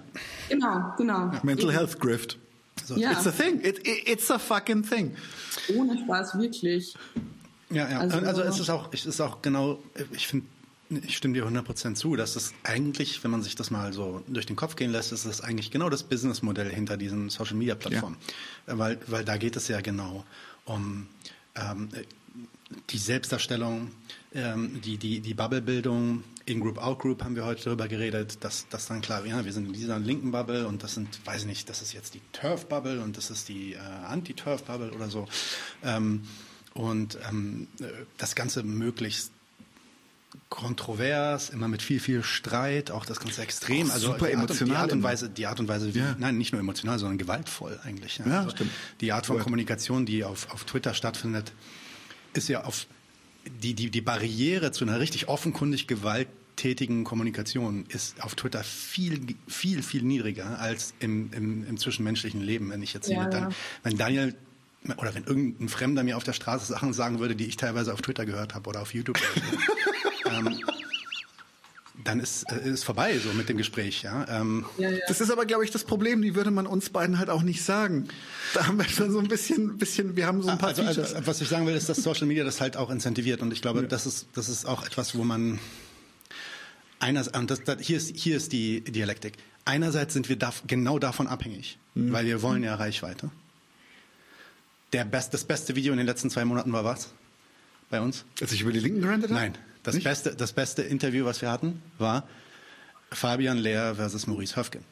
Genau, 0.49 0.95
genau. 0.97 1.33
Ja. 1.33 1.41
Mental 1.43 1.73
Health 1.73 1.99
Grift. 1.99 2.39
So. 2.85 2.97
Ja. 2.97 3.11
It's 3.11 3.27
a 3.27 3.33
thing. 3.33 3.61
It, 3.61 3.79
it, 3.81 4.09
it's 4.09 4.31
a 4.31 4.39
fucking 4.39 4.85
thing. 4.85 5.17
Ohne 5.77 5.99
Spaß, 5.99 6.39
wirklich. 6.39 6.95
Ja, 7.75 7.91
ja. 7.91 7.99
Also, 7.99 8.19
also 8.19 8.43
es 8.43 8.61
ist 8.61 8.71
auch, 8.71 8.89
es 8.93 9.05
ist 9.05 9.21
auch 9.21 9.43
genau, 9.43 9.79
ich 10.13 10.27
finde, 10.27 10.47
ich 10.91 11.17
stimme 11.17 11.35
dir 11.35 11.47
100% 11.47 11.95
zu, 11.95 12.15
dass 12.17 12.37
es 12.37 12.55
eigentlich, 12.63 13.25
wenn 13.25 13.31
man 13.31 13.43
sich 13.43 13.57
das 13.57 13.71
mal 13.71 13.93
so 13.93 14.23
durch 14.29 14.47
den 14.47 14.57
Kopf 14.57 14.77
gehen 14.77 14.93
lässt, 14.93 15.13
ist 15.13 15.25
es 15.25 15.41
eigentlich 15.41 15.71
genau 15.71 15.89
das 15.89 16.03
Businessmodell 16.03 16.71
hinter 16.71 16.97
diesen 16.97 17.31
Social 17.31 17.57
Media 17.57 17.75
Plattformen. 17.75 18.17
Ja. 18.67 18.79
Weil, 18.79 18.99
weil 19.07 19.25
da 19.25 19.37
geht 19.37 19.57
es 19.57 19.69
ja 19.69 19.81
genau 19.81 20.25
um 20.65 21.09
ähm, 21.57 21.89
die 22.91 22.99
Selbstdarstellung, 22.99 23.91
ähm, 24.35 24.81
die, 24.83 24.97
die, 24.97 25.21
die 25.21 25.35
Bubblebildung, 25.35 26.25
In-Group, 26.47 26.79
Out-Group 26.79 27.23
haben 27.25 27.37
wir 27.37 27.45
heute 27.45 27.65
darüber 27.65 27.89
geredet, 27.89 28.45
dass 28.45 28.67
das 28.69 28.87
dann 28.87 29.01
klar, 29.01 29.25
ja, 29.25 29.45
wir 29.45 29.53
sind 29.53 29.67
in 29.67 29.73
dieser 29.73 29.99
linken 29.99 30.31
Bubble 30.31 30.67
und 30.67 30.83
das 30.83 30.95
sind, 30.95 31.09
weiß 31.27 31.43
ich 31.43 31.47
nicht, 31.47 31.69
das 31.71 31.83
ist 31.83 31.93
jetzt 31.93 32.15
die 32.15 32.21
Turf-Bubble 32.33 33.01
und 33.01 33.17
das 33.17 33.31
ist 33.31 33.49
die 33.49 33.75
äh, 33.75 33.79
Anti-Turf-Bubble 33.79 34.93
oder 34.93 35.09
so. 35.09 35.27
Ähm, 35.83 36.23
und 36.75 37.19
ähm, 37.29 37.69
das 38.19 38.35
Ganze 38.35 38.63
möglichst 38.63 39.33
kontrovers, 40.49 41.51
immer 41.51 41.69
mit 41.69 41.83
viel, 41.83 42.01
viel 42.01 42.23
Streit, 42.23 42.91
auch 42.91 43.05
das 43.05 43.21
ganze 43.21 43.43
extrem, 43.43 43.91
also 43.91 44.13
super 44.13 44.27
die 44.27 44.35
Art, 44.37 44.45
emotional. 44.45 44.75
Die 44.75 44.77
Art 44.77 44.93
und 44.93 45.03
Weise, 45.03 45.29
die 45.29 45.47
Art 45.47 45.61
und 45.61 45.69
Weise, 45.69 45.95
wie, 45.95 45.99
ja. 45.99 46.17
nein, 46.19 46.39
nicht 46.39 46.53
nur 46.53 46.61
emotional, 46.61 46.99
sondern 46.99 47.19
gewaltvoll 47.19 47.79
eigentlich. 47.85 48.19
Ja, 48.19 48.27
ja 48.27 48.39
also 48.39 48.51
stimmt. 48.51 48.71
Die 49.01 49.13
Art 49.13 49.27
von 49.27 49.39
Kommunikation, 49.39 50.07
die 50.07 50.25
auf, 50.25 50.53
auf 50.53 50.65
Twitter 50.65 50.95
stattfindet, 50.95 51.53
ist 52.35 52.49
ja 52.49 52.65
auf 52.65 52.87
die, 53.63 53.75
die, 53.75 53.91
die 53.91 54.01
Barriere 54.01 54.73
zu 54.73 54.85
einer 54.85 54.99
richtig 55.01 55.29
offenkundig 55.29 55.87
gewalttätigen 55.87 57.05
Kommunikation 57.05 57.85
ist 57.89 58.23
auf 58.23 58.35
Twitter 58.35 58.65
viel, 58.65 59.37
viel, 59.47 59.83
viel 59.83 60.03
niedriger 60.03 60.59
als 60.59 60.95
im, 60.99 61.33
im, 61.33 61.67
im 61.67 61.77
zwischenmenschlichen 61.79 62.41
Leben. 62.41 62.71
Wenn 62.71 62.83
ich 62.83 62.95
jetzt 62.95 63.09
ja, 63.09 63.27
dann, 63.27 63.55
wenn 63.83 63.97
Daniel 63.97 64.35
oder 64.97 65.15
wenn 65.15 65.25
irgendein 65.25 65.69
Fremder 65.69 66.03
mir 66.03 66.17
auf 66.17 66.25
der 66.25 66.35
Straße 66.35 66.67
Sachen 66.67 66.93
sagen 66.93 67.19
würde, 67.19 67.35
die 67.35 67.47
ich 67.47 67.57
teilweise 67.57 67.93
auf 67.93 68.03
Twitter 68.03 68.27
gehört 68.27 68.55
habe 68.55 68.69
oder 68.69 68.83
auf 68.83 68.93
YouTube. 68.93 69.19
ähm, 70.27 70.59
dann 72.03 72.21
ist 72.21 72.45
äh, 72.51 72.69
ist 72.69 72.85
vorbei 72.85 73.19
so 73.19 73.33
mit 73.33 73.49
dem 73.49 73.57
Gespräch. 73.57 74.03
Ja? 74.03 74.27
Ähm, 74.29 74.67
ja, 74.79 74.91
ja. 74.91 74.99
Das 75.09 75.21
ist 75.21 75.31
aber, 75.31 75.47
glaube 75.47 75.65
ich, 75.65 75.71
das 75.71 75.85
Problem. 75.85 76.23
Die 76.23 76.35
würde 76.35 76.51
man 76.51 76.67
uns 76.67 76.91
beiden 76.91 77.19
halt 77.19 77.31
auch 77.31 77.43
nicht 77.43 77.63
sagen. 77.63 78.09
Da 78.53 78.67
haben 78.67 78.79
wir 78.79 78.85
schon 78.85 79.11
so 79.11 79.19
ein 79.19 79.29
bisschen, 79.29 79.79
bisschen 79.79 80.17
wir 80.17 80.27
haben 80.27 80.43
so 80.43 80.51
ein 80.51 80.59
paar 80.59 80.71
also, 80.71 80.83
Features. 80.83 81.15
Also, 81.15 81.27
was 81.27 81.41
ich 81.41 81.49
sagen 81.49 81.67
will, 81.67 81.75
ist, 81.75 81.89
dass 81.89 81.99
Social 81.99 82.27
Media 82.27 82.45
das 82.45 82.61
halt 82.61 82.77
auch 82.77 82.91
incentiviert. 82.91 83.43
Und 83.43 83.53
ich 83.53 83.63
glaube, 83.63 83.83
ja. 83.83 83.87
das 83.87 84.07
ist 84.07 84.27
das 84.35 84.49
ist 84.49 84.67
auch 84.67 84.85
etwas, 84.85 85.17
wo 85.17 85.25
man 85.25 85.59
einerseits 86.99 87.39
und 87.39 87.51
das, 87.51 87.65
das, 87.65 87.81
hier 87.81 87.97
ist 87.97 88.15
hier 88.15 88.37
ist 88.37 88.53
die 88.53 88.83
Dialektik. 88.83 89.35
Einerseits 89.65 90.13
sind 90.13 90.29
wir 90.29 90.37
da, 90.37 90.53
genau 90.67 90.99
davon 90.99 91.27
abhängig, 91.27 91.79
mhm. 91.95 92.13
weil 92.13 92.27
wir 92.27 92.43
wollen 92.43 92.63
ja 92.63 92.75
Reichweite. 92.75 93.31
Der 94.95 95.05
best, 95.05 95.35
das 95.35 95.43
beste 95.43 95.75
Video 95.75 95.93
in 95.93 95.99
den 95.99 96.07
letzten 96.07 96.31
zwei 96.31 96.45
Monaten 96.45 96.73
war 96.73 96.85
was? 96.85 97.13
Bei 97.91 98.01
uns? 98.01 98.25
Als 98.41 98.53
ich 98.53 98.61
über 98.61 98.71
die 98.71 98.79
Linken 98.79 99.01
gerantet 99.01 99.29
habe? 99.31 99.41
Nein. 99.41 99.59
Das 99.83 100.01
beste, 100.01 100.37
das 100.37 100.53
beste 100.53 100.83
Interview, 100.83 101.25
was 101.25 101.43
wir 101.43 101.51
hatten, 101.51 101.83
war 101.99 102.29
Fabian 103.11 103.59
Lehr 103.59 103.97
versus 103.97 104.29
Maurice 104.29 104.55
Höfgen. 104.55 104.85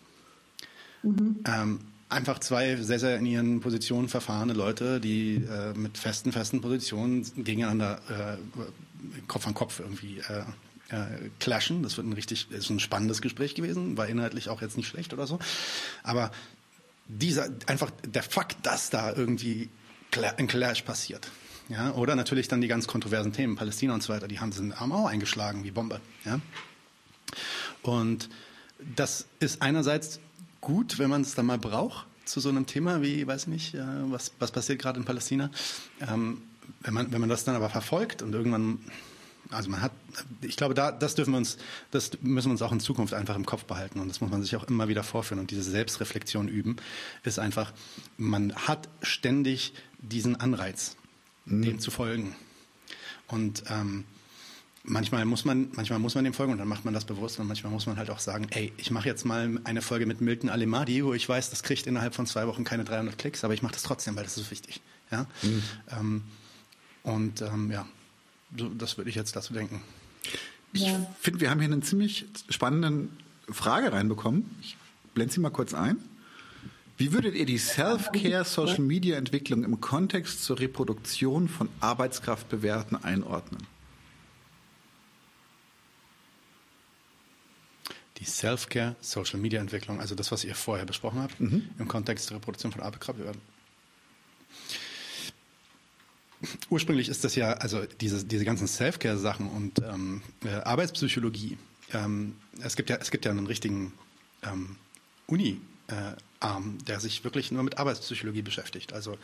Mhm. 1.04 1.44
Ähm, 1.46 1.80
einfach 2.08 2.40
zwei 2.40 2.74
sehr, 2.82 2.98
sehr 2.98 3.16
in 3.16 3.26
ihren 3.26 3.60
Positionen 3.60 4.08
verfahrene 4.08 4.54
Leute, 4.54 4.98
die 4.98 5.36
äh, 5.36 5.72
mit 5.74 5.96
festen, 5.98 6.32
festen 6.32 6.60
Positionen 6.60 7.24
gegeneinander 7.36 8.00
äh, 8.10 9.22
Kopf 9.28 9.46
an 9.46 9.54
Kopf 9.54 9.78
irgendwie 9.78 10.18
äh, 10.18 10.40
äh, 10.96 11.30
clashen. 11.38 11.84
Das 11.84 11.96
wird 11.96 12.08
ein 12.08 12.12
richtig, 12.12 12.50
ist 12.50 12.70
ein 12.70 12.80
spannendes 12.80 13.22
Gespräch 13.22 13.54
gewesen, 13.54 13.96
war 13.96 14.08
inhaltlich 14.08 14.48
auch 14.48 14.62
jetzt 14.62 14.76
nicht 14.76 14.88
schlecht 14.88 15.12
oder 15.12 15.28
so. 15.28 15.38
Aber 16.02 16.32
dieser, 17.06 17.50
einfach 17.66 17.92
der 18.04 18.24
Fakt, 18.24 18.66
dass 18.66 18.90
da 18.90 19.12
irgendwie 19.12 19.70
ein 20.36 20.46
Clash 20.46 20.82
passiert, 20.82 21.30
ja, 21.68 21.92
oder 21.92 22.16
natürlich 22.16 22.48
dann 22.48 22.60
die 22.60 22.68
ganz 22.68 22.86
kontroversen 22.86 23.32
Themen, 23.32 23.56
Palästina 23.56 23.94
und 23.94 24.02
so 24.02 24.12
weiter, 24.12 24.28
die 24.28 24.40
haben, 24.40 24.52
sind, 24.52 24.78
haben 24.78 24.92
auch 24.92 25.06
eingeschlagen 25.06 25.64
wie 25.64 25.70
Bombe. 25.70 26.00
Ja. 26.24 26.40
Und 27.82 28.28
das 28.96 29.26
ist 29.40 29.62
einerseits 29.62 30.20
gut, 30.60 30.98
wenn 30.98 31.10
man 31.10 31.22
es 31.22 31.34
dann 31.34 31.46
mal 31.46 31.58
braucht 31.58 32.06
zu 32.24 32.40
so 32.40 32.48
einem 32.48 32.66
Thema 32.66 33.02
wie, 33.02 33.26
weiß 33.26 33.42
ich 33.42 33.48
nicht, 33.48 33.74
äh, 33.74 33.80
was, 34.10 34.32
was 34.38 34.52
passiert 34.52 34.80
gerade 34.80 34.98
in 34.98 35.04
Palästina. 35.04 35.50
Ähm, 36.00 36.42
wenn, 36.80 36.94
man, 36.94 37.12
wenn 37.12 37.20
man 37.20 37.28
das 37.28 37.44
dann 37.44 37.56
aber 37.56 37.68
verfolgt 37.68 38.22
und 38.22 38.32
irgendwann, 38.32 38.78
also 39.50 39.68
man 39.68 39.82
hat, 39.82 39.92
ich 40.40 40.56
glaube, 40.56 40.74
da, 40.74 40.92
das 40.92 41.14
dürfen 41.14 41.32
wir 41.32 41.38
uns, 41.38 41.58
das 41.90 42.10
müssen 42.22 42.48
wir 42.48 42.52
uns 42.52 42.62
auch 42.62 42.72
in 42.72 42.80
Zukunft 42.80 43.12
einfach 43.14 43.34
im 43.34 43.44
Kopf 43.44 43.64
behalten 43.64 43.98
und 43.98 44.08
das 44.08 44.20
muss 44.20 44.30
man 44.30 44.42
sich 44.42 44.54
auch 44.56 44.64
immer 44.64 44.88
wieder 44.88 45.02
vorführen 45.02 45.40
und 45.40 45.50
diese 45.50 45.62
Selbstreflexion 45.62 46.48
üben, 46.48 46.76
ist 47.24 47.38
einfach, 47.38 47.72
man 48.16 48.54
hat 48.54 48.88
ständig 49.02 49.74
diesen 50.02 50.36
Anreiz 50.36 50.96
mhm. 51.46 51.62
dem 51.62 51.78
zu 51.80 51.90
folgen. 51.90 52.34
Und 53.28 53.64
ähm, 53.70 54.04
manchmal 54.84 55.24
muss 55.24 55.44
man, 55.44 55.68
manchmal 55.72 55.98
muss 55.98 56.14
man 56.14 56.24
dem 56.24 56.34
folgen 56.34 56.52
und 56.52 56.58
dann 56.58 56.68
macht 56.68 56.84
man 56.84 56.92
das 56.92 57.04
bewusst 57.04 57.38
und 57.38 57.46
manchmal 57.46 57.72
muss 57.72 57.86
man 57.86 57.96
halt 57.96 58.10
auch 58.10 58.18
sagen, 58.18 58.46
ey, 58.50 58.72
ich 58.76 58.90
mache 58.90 59.08
jetzt 59.08 59.24
mal 59.24 59.60
eine 59.64 59.82
Folge 59.82 60.06
mit 60.06 60.20
Milton 60.20 60.50
Alemadi, 60.50 61.04
wo 61.04 61.14
ich 61.14 61.28
weiß, 61.28 61.50
das 61.50 61.62
kriegt 61.62 61.86
innerhalb 61.86 62.14
von 62.14 62.26
zwei 62.26 62.46
Wochen 62.46 62.64
keine 62.64 62.84
300 62.84 63.16
Klicks, 63.16 63.44
aber 63.44 63.54
ich 63.54 63.62
mache 63.62 63.72
das 63.72 63.82
trotzdem, 63.82 64.16
weil 64.16 64.24
das 64.24 64.36
ist 64.36 64.50
wichtig. 64.50 64.80
Ja? 65.10 65.26
Mhm. 65.42 65.62
Ähm, 65.90 66.22
und 67.04 67.42
ähm, 67.42 67.70
ja, 67.70 67.86
so, 68.56 68.68
das 68.68 68.96
würde 68.96 69.10
ich 69.10 69.16
jetzt 69.16 69.34
dazu 69.34 69.52
denken. 69.54 69.80
Ich 70.72 70.82
ja. 70.82 71.06
finde, 71.20 71.40
wir 71.40 71.50
haben 71.50 71.60
hier 71.60 71.70
eine 71.70 71.80
ziemlich 71.80 72.26
spannende 72.48 73.08
Frage 73.48 73.92
reinbekommen. 73.92 74.44
Ich 74.60 74.76
blende 75.14 75.34
sie 75.34 75.40
mal 75.40 75.50
kurz 75.50 75.74
ein. 75.74 75.96
Wie 77.02 77.12
würdet 77.12 77.34
ihr 77.34 77.46
die 77.46 77.58
Self-Care-Social-Media-Entwicklung 77.58 79.64
im 79.64 79.80
Kontext 79.80 80.44
zur 80.44 80.60
Reproduktion 80.60 81.48
von 81.48 81.68
Arbeitskraftbewerten 81.80 83.02
einordnen? 83.02 83.66
die 88.18 88.24
Self-Care, 88.24 88.94
Social-Media-Entwicklung, 89.00 89.98
also 89.98 90.14
das, 90.14 90.30
was 90.30 90.44
ihr 90.44 90.54
vorher 90.54 90.86
besprochen 90.86 91.20
habt, 91.20 91.40
mhm. 91.40 91.70
im 91.76 91.88
Kontext 91.88 92.30
der 92.30 92.36
Reproduktion 92.36 92.70
von 92.70 92.80
Arbeitskraft 92.80 93.18
werden. 93.18 93.40
Ursprünglich 96.70 97.08
ist 97.08 97.24
das 97.24 97.34
ja, 97.34 97.54
also 97.54 97.84
diese, 98.00 98.24
diese 98.24 98.44
ganzen 98.44 98.68
Self-Care-Sachen 98.68 99.48
und 99.48 99.80
ähm, 99.80 100.22
äh, 100.44 100.50
Arbeitspsychologie. 100.50 101.58
Ähm, 101.92 102.36
es, 102.60 102.76
gibt 102.76 102.90
ja, 102.90 102.96
es 103.00 103.10
gibt 103.10 103.24
ja 103.24 103.32
einen 103.32 103.48
richtigen 103.48 103.92
ähm, 104.44 104.76
Uni-Arm, 105.26 105.71
äh, 105.92 106.16
der 106.88 106.98
sich 106.98 107.22
wirklich 107.22 107.52
nur 107.52 107.62
mit 107.62 107.78
Arbeitspsychologie 107.78 108.42
beschäftigt. 108.42 108.92
Also 108.92 109.16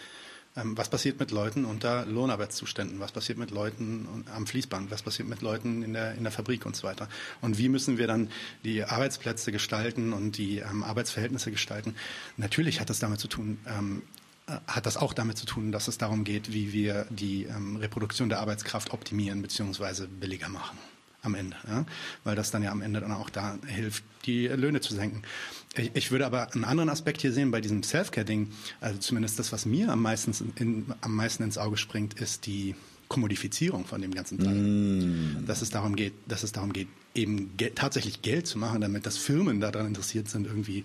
ähm, 0.56 0.76
was 0.76 0.88
passiert 0.88 1.20
mit 1.20 1.30
Leuten 1.30 1.64
unter 1.64 2.06
Lohnarbeitszuständen? 2.06 3.00
Was 3.00 3.12
passiert 3.12 3.38
mit 3.38 3.50
Leuten 3.50 4.24
am 4.34 4.46
Fließband? 4.46 4.90
Was 4.90 5.02
passiert 5.02 5.28
mit 5.28 5.42
Leuten 5.42 5.82
in 5.82 5.92
der, 5.92 6.14
in 6.14 6.22
der 6.22 6.32
Fabrik 6.32 6.66
und 6.66 6.76
so 6.76 6.86
weiter? 6.86 7.08
Und 7.40 7.58
wie 7.58 7.68
müssen 7.68 7.98
wir 7.98 8.06
dann 8.06 8.30
die 8.64 8.84
Arbeitsplätze 8.84 9.52
gestalten 9.52 10.12
und 10.12 10.38
die 10.38 10.58
ähm, 10.58 10.82
Arbeitsverhältnisse 10.82 11.50
gestalten? 11.50 11.94
Natürlich 12.36 12.80
hat 12.80 12.90
das 12.90 12.98
damit 12.98 13.20
zu 13.20 13.28
tun, 13.28 13.58
ähm, 13.66 14.02
äh, 14.46 14.52
hat 14.66 14.86
das 14.86 14.96
auch 14.96 15.12
damit 15.12 15.38
zu 15.38 15.46
tun, 15.46 15.72
dass 15.72 15.88
es 15.88 15.98
darum 15.98 16.24
geht, 16.24 16.52
wie 16.52 16.72
wir 16.72 17.06
die 17.10 17.44
ähm, 17.44 17.76
Reproduktion 17.76 18.28
der 18.28 18.40
Arbeitskraft 18.40 18.92
optimieren 18.92 19.42
bzw. 19.42 20.06
billiger 20.06 20.48
machen 20.48 20.78
am 21.22 21.34
Ende, 21.34 21.56
ja? 21.66 21.84
weil 22.24 22.36
das 22.36 22.50
dann 22.50 22.62
ja 22.62 22.70
am 22.70 22.80
Ende 22.80 23.00
dann 23.00 23.12
auch 23.12 23.28
da 23.28 23.58
hilft, 23.66 24.04
die 24.24 24.46
Löhne 24.46 24.80
zu 24.80 24.94
senken. 24.94 25.22
Ich, 25.76 25.90
ich 25.94 26.10
würde 26.10 26.26
aber 26.26 26.52
einen 26.54 26.64
anderen 26.64 26.88
Aspekt 26.88 27.20
hier 27.20 27.32
sehen 27.32 27.50
bei 27.50 27.60
diesem 27.60 27.82
Self-Care-Ding, 27.82 28.50
also 28.80 28.98
zumindest 28.98 29.38
das, 29.38 29.52
was 29.52 29.66
mir 29.66 29.90
am 29.90 30.02
meisten, 30.02 30.32
in, 30.56 30.86
am 31.00 31.14
meisten 31.14 31.42
ins 31.42 31.58
Auge 31.58 31.76
springt, 31.76 32.20
ist 32.20 32.46
die 32.46 32.74
Kommodifizierung 33.08 33.86
von 33.86 34.02
dem 34.02 34.14
ganzen 34.14 34.38
Teil. 34.38 34.54
Mm. 34.54 35.46
Dass 35.46 35.62
es 35.62 35.70
darum 35.70 35.96
geht, 35.96 36.12
dass 36.26 36.42
es 36.42 36.52
darum 36.52 36.72
geht, 36.72 36.88
eben 37.14 37.56
ge 37.56 37.72
tatsächlich 37.74 38.22
Geld 38.22 38.46
zu 38.46 38.58
machen, 38.58 38.80
damit 38.80 39.06
das 39.06 39.16
Firmen 39.16 39.60
daran 39.60 39.86
interessiert 39.86 40.28
sind, 40.28 40.46
irgendwie 40.46 40.84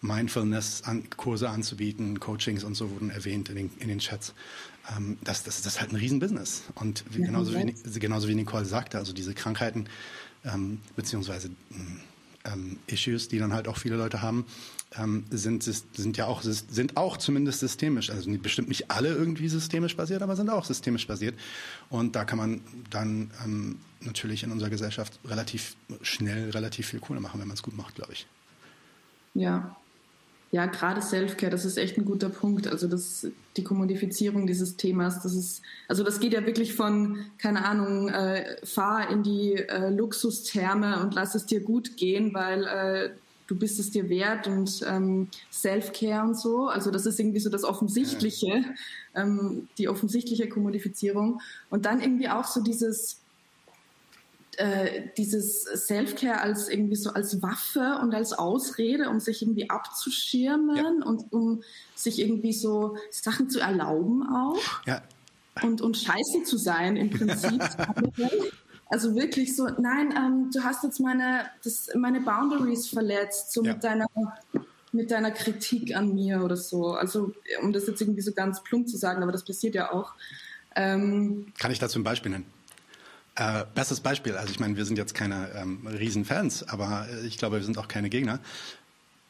Mindfulness-Kurse 0.00 1.48
anzubieten, 1.48 2.20
Coachings 2.20 2.62
und 2.62 2.74
so 2.74 2.90
wurden 2.90 3.10
erwähnt 3.10 3.48
in 3.48 3.56
den, 3.56 3.70
in 3.78 3.88
den 3.88 3.98
Chats. 3.98 4.34
Ähm, 4.96 5.18
das, 5.24 5.42
das, 5.42 5.62
das 5.62 5.74
ist 5.74 5.80
halt 5.80 5.92
ein 5.92 5.96
Riesenbusiness. 5.96 6.64
Und 6.76 7.04
genauso, 7.12 7.52
wie, 7.54 7.74
genauso 7.98 8.28
wie 8.28 8.34
Nicole 8.34 8.64
sagte, 8.64 8.98
also 8.98 9.12
diese 9.12 9.34
Krankheiten 9.34 9.86
ähm, 10.44 10.80
beziehungsweise 10.94 11.50
ähm, 12.52 12.78
Issues, 12.86 13.28
die 13.28 13.38
dann 13.38 13.52
halt 13.52 13.68
auch 13.68 13.76
viele 13.76 13.96
Leute 13.96 14.22
haben, 14.22 14.46
ähm, 14.96 15.24
sind, 15.30 15.62
sind 15.62 16.16
ja 16.16 16.26
auch, 16.26 16.42
sind 16.42 16.96
auch 16.96 17.16
zumindest 17.16 17.60
systemisch. 17.60 18.10
Also 18.10 18.30
bestimmt 18.38 18.68
nicht 18.68 18.90
alle 18.90 19.08
irgendwie 19.08 19.48
systemisch 19.48 19.96
basiert, 19.96 20.22
aber 20.22 20.36
sind 20.36 20.50
auch 20.50 20.64
systemisch 20.64 21.06
basiert. 21.06 21.38
Und 21.90 22.16
da 22.16 22.24
kann 22.24 22.38
man 22.38 22.60
dann 22.90 23.30
ähm, 23.44 23.78
natürlich 24.00 24.42
in 24.42 24.50
unserer 24.50 24.70
Gesellschaft 24.70 25.18
relativ 25.24 25.76
schnell 26.02 26.50
relativ 26.50 26.88
viel 26.88 27.00
Kohle 27.00 27.20
machen, 27.20 27.40
wenn 27.40 27.48
man 27.48 27.56
es 27.56 27.62
gut 27.62 27.76
macht, 27.76 27.94
glaube 27.96 28.12
ich. 28.12 28.26
Ja, 29.34 29.76
ja, 30.50 30.66
gerade 30.66 31.02
Selfcare, 31.02 31.50
das 31.50 31.64
ist 31.64 31.76
echt 31.76 31.98
ein 31.98 32.06
guter 32.06 32.30
Punkt. 32.30 32.68
Also 32.68 32.88
das, 32.88 33.26
die 33.56 33.64
Kommodifizierung 33.64 34.46
dieses 34.46 34.76
Themas, 34.76 35.22
das 35.22 35.34
ist, 35.34 35.62
also 35.88 36.02
das 36.02 36.20
geht 36.20 36.32
ja 36.32 36.46
wirklich 36.46 36.74
von, 36.74 37.26
keine 37.36 37.64
Ahnung, 37.64 38.08
äh, 38.08 38.56
fahr 38.64 39.10
in 39.10 39.22
die 39.22 39.54
äh, 39.54 39.90
Luxustherme 39.90 41.02
und 41.02 41.14
lass 41.14 41.34
es 41.34 41.44
dir 41.44 41.60
gut 41.60 41.96
gehen, 41.98 42.32
weil 42.32 42.64
äh, 42.64 43.10
du 43.46 43.56
bist 43.56 43.78
es 43.78 43.90
dir 43.90 44.08
wert 44.08 44.46
und 44.46 44.82
ähm, 44.88 45.28
Selfcare 45.50 46.22
und 46.22 46.38
so. 46.38 46.68
Also 46.68 46.90
das 46.90 47.04
ist 47.04 47.20
irgendwie 47.20 47.40
so 47.40 47.50
das 47.50 47.64
Offensichtliche, 47.64 48.64
ähm, 49.14 49.68
die 49.76 49.88
offensichtliche 49.88 50.48
Kommodifizierung. 50.48 51.40
Und 51.68 51.84
dann 51.84 52.00
irgendwie 52.00 52.30
auch 52.30 52.44
so 52.44 52.62
dieses, 52.62 53.20
äh, 54.58 55.08
dieses 55.16 55.62
Self-Care 55.62 56.40
als 56.40 56.68
irgendwie 56.68 56.96
so 56.96 57.10
als 57.10 57.40
Waffe 57.42 58.00
und 58.02 58.12
als 58.12 58.32
Ausrede, 58.32 59.08
um 59.08 59.20
sich 59.20 59.40
irgendwie 59.40 59.70
abzuschirmen 59.70 60.76
ja. 60.76 61.06
und 61.06 61.32
um 61.32 61.62
sich 61.94 62.18
irgendwie 62.18 62.52
so 62.52 62.96
Sachen 63.12 63.50
zu 63.50 63.60
erlauben 63.60 64.24
auch. 64.28 64.84
Ja. 64.84 65.02
Und, 65.62 65.80
und 65.80 65.96
scheiße 65.96 66.42
zu 66.44 66.56
sein 66.56 66.96
im 66.96 67.10
Prinzip. 67.10 67.62
also 68.88 69.14
wirklich 69.14 69.54
so, 69.54 69.68
nein, 69.78 70.12
ähm, 70.16 70.50
du 70.52 70.64
hast 70.64 70.82
jetzt 70.82 70.98
meine, 70.98 71.48
das, 71.62 71.88
meine 71.94 72.20
Boundaries 72.20 72.88
verletzt, 72.88 73.52
so 73.52 73.62
ja. 73.62 73.74
mit 73.74 73.84
deiner 73.84 74.06
mit 74.90 75.10
deiner 75.10 75.30
Kritik 75.30 75.94
an 75.94 76.14
mir 76.14 76.42
oder 76.42 76.56
so. 76.56 76.94
Also, 76.94 77.32
um 77.62 77.72
das 77.72 77.86
jetzt 77.86 78.00
irgendwie 78.00 78.22
so 78.22 78.32
ganz 78.32 78.62
plump 78.64 78.88
zu 78.88 78.96
sagen, 78.96 79.22
aber 79.22 79.30
das 79.30 79.44
passiert 79.44 79.74
ja 79.74 79.92
auch. 79.92 80.14
Ähm, 80.74 81.52
Kann 81.58 81.70
ich 81.70 81.78
dazu 81.78 81.98
ein 82.00 82.04
Beispiel 82.04 82.32
nennen? 82.32 82.46
Äh, 83.38 83.64
bestes 83.72 84.00
Beispiel, 84.00 84.34
also 84.34 84.50
ich 84.50 84.58
meine, 84.58 84.76
wir 84.76 84.84
sind 84.84 84.98
jetzt 84.98 85.14
keine 85.14 85.52
ähm, 85.54 85.86
Riesenfans, 85.86 86.68
aber 86.68 87.06
ich 87.24 87.38
glaube, 87.38 87.58
wir 87.58 87.64
sind 87.64 87.78
auch 87.78 87.86
keine 87.86 88.10
Gegner. 88.10 88.40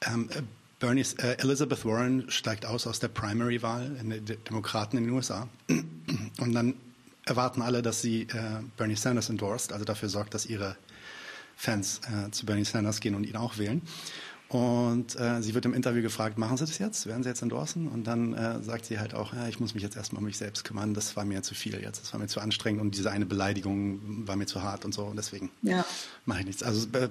Ähm, 0.00 0.30
äh, 0.32 0.40
Bernie, 0.80 1.04
äh, 1.18 1.36
Elizabeth 1.42 1.84
Warren 1.84 2.30
steigt 2.30 2.64
aus 2.64 2.86
aus 2.86 3.00
der 3.00 3.08
Primary-Wahl 3.08 3.96
in 4.00 4.08
den 4.08 4.24
Demokraten 4.48 4.96
in 4.96 5.04
den 5.04 5.12
USA. 5.12 5.46
Und 5.68 6.54
dann 6.54 6.72
erwarten 7.26 7.60
alle, 7.60 7.82
dass 7.82 8.00
sie 8.00 8.22
äh, 8.22 8.62
Bernie 8.78 8.96
Sanders 8.96 9.28
endorsed, 9.28 9.74
also 9.74 9.84
dafür 9.84 10.08
sorgt, 10.08 10.32
dass 10.32 10.46
ihre 10.46 10.76
Fans 11.54 12.00
äh, 12.06 12.30
zu 12.30 12.46
Bernie 12.46 12.64
Sanders 12.64 13.00
gehen 13.00 13.14
und 13.14 13.24
ihn 13.24 13.36
auch 13.36 13.58
wählen. 13.58 13.82
Und 14.48 15.14
äh, 15.20 15.42
sie 15.42 15.54
wird 15.54 15.66
im 15.66 15.74
Interview 15.74 16.00
gefragt, 16.00 16.38
machen 16.38 16.56
Sie 16.56 16.64
das 16.64 16.78
jetzt? 16.78 17.06
Werden 17.06 17.22
Sie 17.22 17.28
jetzt 17.28 17.42
endorsen? 17.42 17.86
Und 17.86 18.04
dann 18.04 18.32
äh, 18.32 18.62
sagt 18.62 18.86
sie 18.86 18.98
halt 18.98 19.12
auch, 19.12 19.34
ja, 19.34 19.46
ich 19.46 19.60
muss 19.60 19.74
mich 19.74 19.82
jetzt 19.82 19.94
erstmal 19.94 20.20
um 20.20 20.24
mich 20.24 20.38
selbst 20.38 20.64
kümmern. 20.64 20.94
Das 20.94 21.16
war 21.16 21.26
mir 21.26 21.42
zu 21.42 21.54
viel 21.54 21.78
jetzt. 21.82 22.00
Das 22.00 22.14
war 22.14 22.20
mir 22.20 22.28
zu 22.28 22.40
anstrengend 22.40 22.80
und 22.80 22.96
diese 22.96 23.10
eine 23.10 23.26
Beleidigung 23.26 24.26
war 24.26 24.36
mir 24.36 24.46
zu 24.46 24.62
hart 24.62 24.86
und 24.86 24.94
so. 24.94 25.04
Und 25.04 25.16
deswegen 25.16 25.50
ja. 25.60 25.84
mache 26.24 26.40
ich 26.40 26.46
nichts. 26.46 26.62
Also 26.62 26.88
äh, 26.96 27.10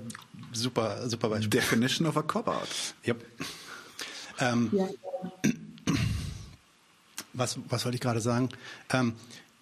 super, 0.52 1.08
super 1.08 1.30
Beispiel. 1.30 1.50
Definition 1.50 2.08
of 2.08 2.18
a 2.18 2.24
Cop-Out. 2.24 2.68
Yep. 3.06 3.24
Ähm, 4.40 4.70
ja. 4.72 4.88
Was, 7.34 7.60
was 7.70 7.86
wollte 7.86 7.98
ich 7.98 8.02
gerade 8.02 8.20
sagen? 8.20 8.50
Ähm, 8.92 9.14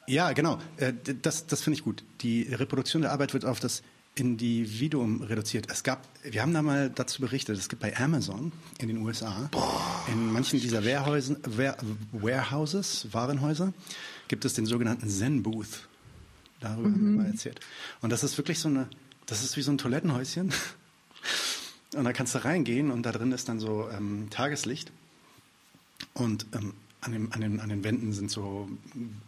ja, 0.07 0.31
genau. 0.31 0.59
Äh, 0.77 0.93
das, 1.21 1.45
das 1.45 1.61
finde 1.61 1.77
ich 1.77 1.83
gut. 1.83 2.05
Die 2.21 2.43
Reproduktion 2.43 3.01
der 3.01 3.11
Arbeit 3.11 3.33
wird 3.33 3.43
auf 3.43 3.59
das 3.59 3.83
Individuum 4.15 5.21
reduziert. 5.21 5.67
Es 5.69 5.83
gab, 5.83 6.07
wir 6.23 6.41
haben 6.41 6.53
da 6.53 6.61
mal 6.61 6.89
dazu 6.89 7.21
berichtet, 7.21 7.57
es 7.57 7.67
gibt 7.67 7.81
bei 7.81 7.95
Amazon 7.97 8.53
in 8.79 8.87
den 8.87 8.97
USA, 8.97 9.49
Boah. 9.51 10.05
in 10.07 10.31
manchen 10.31 10.59
dieser 10.61 10.85
Warehäusen, 10.85 11.37
Warehouses, 12.13 13.07
Warenhäuser, 13.11 13.73
gibt 14.29 14.45
es 14.45 14.53
den 14.53 14.65
sogenannten 14.65 15.09
Zen 15.09 15.43
Booth. 15.43 15.87
Darüber 16.61 16.87
mhm. 16.87 16.93
haben 16.93 17.01
wir 17.01 17.11
mhm. 17.11 17.17
mal 17.17 17.25
erzählt. 17.27 17.59
Und 18.01 18.09
das 18.11 18.23
ist 18.23 18.37
wirklich 18.37 18.59
so 18.59 18.69
eine, 18.69 18.87
das 19.25 19.43
ist 19.43 19.57
wie 19.57 19.61
so 19.61 19.71
ein 19.71 19.77
Toilettenhäuschen. 19.77 20.53
Und 21.95 22.03
da 22.03 22.11
kannst 22.11 22.35
du 22.35 22.43
reingehen 22.43 22.91
und 22.91 23.03
da 23.03 23.13
drin 23.13 23.31
ist 23.31 23.47
dann 23.47 23.61
so 23.61 23.87
ähm, 23.89 24.27
Tageslicht. 24.29 24.91
Und 26.13 26.45
ähm, 26.53 26.73
an, 27.05 27.11
dem, 27.11 27.31
an, 27.31 27.41
den, 27.41 27.59
an 27.59 27.69
den 27.69 27.83
Wänden 27.83 28.13
sind 28.13 28.31
so 28.31 28.67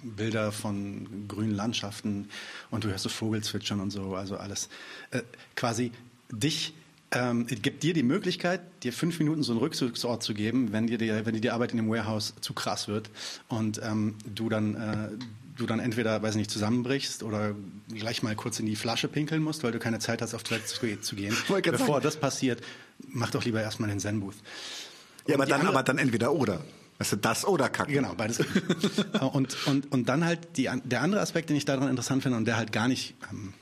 Bilder 0.04 0.52
von 0.52 1.28
grünen 1.28 1.54
Landschaften 1.54 2.30
und 2.72 2.84
du 2.84 2.90
hörst 2.90 3.04
so 3.04 3.10
Vogelzwitschern 3.10 3.80
und 3.80 3.92
so, 3.92 4.16
also 4.16 4.38
alles. 4.38 4.70
Äh, 5.12 5.22
quasi 5.56 5.92
dich 6.32 6.74
ähm, 7.12 7.48
gibt 7.48 7.84
dir 7.84 7.94
die 7.94 8.04
Möglichkeit, 8.04 8.62
dir 8.84 8.92
fünf 8.92 9.20
Minuten 9.20 9.44
so 9.44 9.54
einen 9.54 9.60
Rückzugsort 9.60 10.24
zu 10.24 10.34
geben, 10.34 10.74
wenn 10.74 10.88
dir 10.88 10.98
die, 10.98 11.10
wenn 11.10 11.34
dir 11.34 11.42
die 11.42 11.52
Arbeit 11.52 11.72
in 11.72 11.78
dem 11.78 11.90
Warehouse 11.90 12.34
zu 12.42 12.54
krass 12.54 12.88
wird 12.88 13.10
und 13.48 13.80
ähm, 13.84 14.16
du 14.26 14.50
dann 14.50 14.76
äh, 14.76 15.10
du 15.58 15.66
dann 15.66 15.80
entweder, 15.80 16.22
weiß 16.22 16.36
nicht, 16.36 16.52
zusammenbrichst 16.52 17.24
oder 17.24 17.56
gleich 17.90 18.22
mal 18.24 18.36
kurz 18.36 18.60
in 18.60 18.66
die 18.66 18.76
Flasche 18.76 19.08
pinkeln 19.08 19.42
musst, 19.42 19.64
weil 19.64 19.72
du 19.72 19.80
keine 19.80 19.98
Zeit 19.98 20.22
hast, 20.22 20.36
auf 20.36 20.44
Toilette 20.44 20.68
zu, 20.68 21.02
zu 21.02 21.16
gehen. 21.16 21.36
Bevor 21.64 22.00
das 22.00 22.16
passiert, 22.18 22.62
mach 23.08 23.32
doch 23.32 23.44
lieber 23.44 23.62
erstmal 23.62 23.90
den 23.90 24.00
Zen-Booth. 24.00 24.36
Ja, 25.28 25.36
aber 25.36 25.46
dann, 25.46 25.66
aber 25.66 25.82
dann 25.82 25.98
entweder 25.98 26.32
oder. 26.32 26.64
Weißt 27.00 27.12
du, 27.12 27.16
das 27.18 27.46
oder 27.46 27.70
Kacken. 27.70 27.94
Genau, 27.94 28.14
beides. 28.16 28.40
und, 29.34 29.68
und, 29.68 29.92
und 29.92 30.10
dann 30.10 30.26
halt 30.26 30.58
die, 30.58 30.70
der 30.84 31.02
andere 31.02 31.22
Aspekt, 31.22 31.50
den 31.50 31.58
ich 31.58 31.66
daran 31.66 31.90
interessant 31.90 32.24
finde 32.24 32.38
und 32.38 32.46
der 32.46 32.58
halt 32.58 32.72
gar 32.72 32.88
nicht, 32.88 33.16
ähm, 33.32 33.54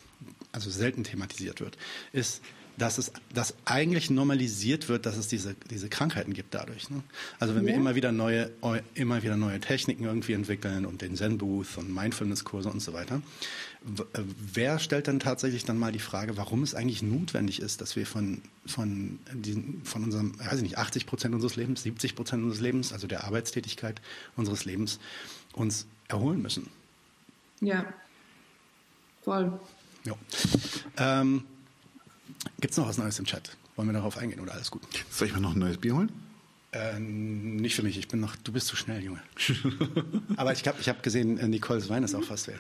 also 0.52 0.70
selten 0.70 1.04
thematisiert 1.04 1.60
wird, 1.60 1.78
ist, 2.14 2.42
dass 2.78 2.98
es 2.98 3.12
dass 3.34 3.56
eigentlich 3.66 4.10
normalisiert 4.10 4.90
wird, 4.90 5.06
dass 5.06 5.18
es 5.18 5.28
diese, 5.28 5.56
diese 5.70 5.90
Krankheiten 5.90 6.34
gibt 6.34 6.54
dadurch. 6.54 6.90
Ne? 6.90 7.04
Also 7.40 7.56
wenn 7.56 7.64
ja. 7.64 7.70
wir 7.70 7.76
immer 7.76 7.96
wieder 7.96 8.12
neue 8.12 8.52
immer 8.94 9.24
wieder 9.24 9.38
neue 9.38 9.60
Techniken 9.60 10.06
irgendwie 10.06 10.34
entwickeln 10.34 10.86
und 10.86 11.02
den 11.02 11.16
Zen 11.16 11.38
Booth 11.38 11.78
und 11.78 11.94
Mindfulness 11.94 12.44
Kurse 12.44 12.70
und 12.70 12.82
so 12.82 12.94
weiter, 12.94 13.22
wer 14.54 14.80
stellt 14.80 15.08
dann 15.08 15.20
tatsächlich 15.20 15.64
dann 15.66 15.78
mal 15.78 15.92
die 15.92 16.00
Frage, 16.00 16.38
warum 16.38 16.64
es 16.64 16.74
eigentlich 16.74 17.04
notwendig 17.04 17.62
ist, 17.62 17.82
dass 17.82 17.96
wir 17.96 18.06
von 18.06 18.42
von 18.66 19.20
diesen, 19.34 19.84
von 19.86 20.04
unserem, 20.04 20.40
weiß 20.40 20.56
ich 20.56 20.64
nicht, 20.64 20.78
80 20.78 21.06
Prozent 21.06 21.36
unseres 21.36 21.56
Lebens, 21.56 21.84
70 21.84 22.16
Prozent 22.16 22.44
unseres 22.44 22.62
Lebens, 22.62 22.94
also 22.94 23.08
der 23.08 23.24
Arbeitstätigkeit 23.26 24.02
unseres 24.36 24.66
Lebens, 24.66 25.00
uns 25.54 25.86
erholen 26.08 26.42
müssen? 26.42 26.68
Ja, 27.62 27.86
voll. 29.24 29.60
Ja. 30.04 30.14
Ähm, 30.98 31.44
Gibt 32.60 32.72
es 32.72 32.78
noch 32.78 32.88
was 32.88 32.98
Neues 32.98 33.20
im 33.20 33.26
Chat? 33.26 33.56
Wollen 33.76 33.90
wir 33.90 33.94
darauf 33.94 34.18
eingehen 34.18 34.40
oder 34.40 34.54
alles 34.54 34.72
gut? 34.72 34.82
Soll 35.10 35.28
ich 35.28 35.34
mir 35.34 35.42
noch 35.42 35.54
ein 35.54 35.60
neues 35.60 35.78
Bier 35.78 35.96
holen? 35.96 36.12
Äh, 36.72 37.00
nicht 37.00 37.76
für 37.76 37.84
mich, 37.84 37.98
ich 37.98 38.08
bin 38.08 38.20
noch, 38.20 38.36
du 38.36 38.52
bist 38.52 38.68
zu 38.68 38.76
schnell, 38.76 39.04
Junge. 39.04 39.22
Aber 40.38 40.54
ich 40.54 40.68
habe 40.68 40.80
ich 40.82 40.90
hab 40.90 41.04
gesehen, 41.04 41.38
äh, 41.38 41.48
Nicoles 41.48 41.90
Wein 41.90 42.04
ist 42.04 42.16
auch 42.16 42.24
fast 42.24 42.48
weg. 42.48 42.60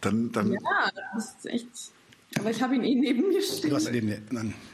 Dann, 0.00 0.32
dann 0.32 0.52
ja, 0.52 0.60
das 1.14 1.34
ist 1.36 1.46
echt. 1.46 1.68
aber 2.38 2.50
ich 2.50 2.62
habe 2.62 2.74
ihn 2.76 2.84
eh 2.84 2.94
neben 2.94 3.28
mir 3.28 3.42
stehen. 3.42 3.70
Du 3.70 3.76
hast 3.76 3.90
neben 3.90 4.08
dir. 4.08 4.20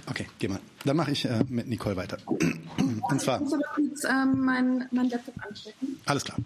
Okay, 0.07 0.27
geh 0.39 0.49
mal. 0.49 0.61
Dann 0.85 0.97
mache 0.97 1.13
ich 1.13 1.25
äh, 1.25 1.45
mit 1.49 1.69
Nicole 1.69 1.97
weiter. 1.97 2.19
Und 2.27 3.21
zwar. 3.21 3.37
Ich 3.37 3.45
muss 3.45 3.55
aber 3.55 3.75
kurz 3.75 4.05
ähm, 4.05 4.41
mein, 4.45 4.89
mein 4.91 5.09
Laptop 5.09 5.35
anstecken. 5.45 6.01
Alles 6.07 6.25
klar. 6.25 6.39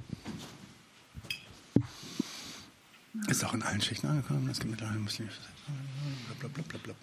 Ist 3.28 3.44
auch 3.44 3.54
in 3.54 3.62
allen 3.62 3.80
Schichten 3.80 4.08
angekommen. 4.08 4.48
Es 4.50 4.58
gibt 4.58 4.72
mittlerweile 4.72 4.98
muslimische. 4.98 5.38
Blablabla. 6.40 6.94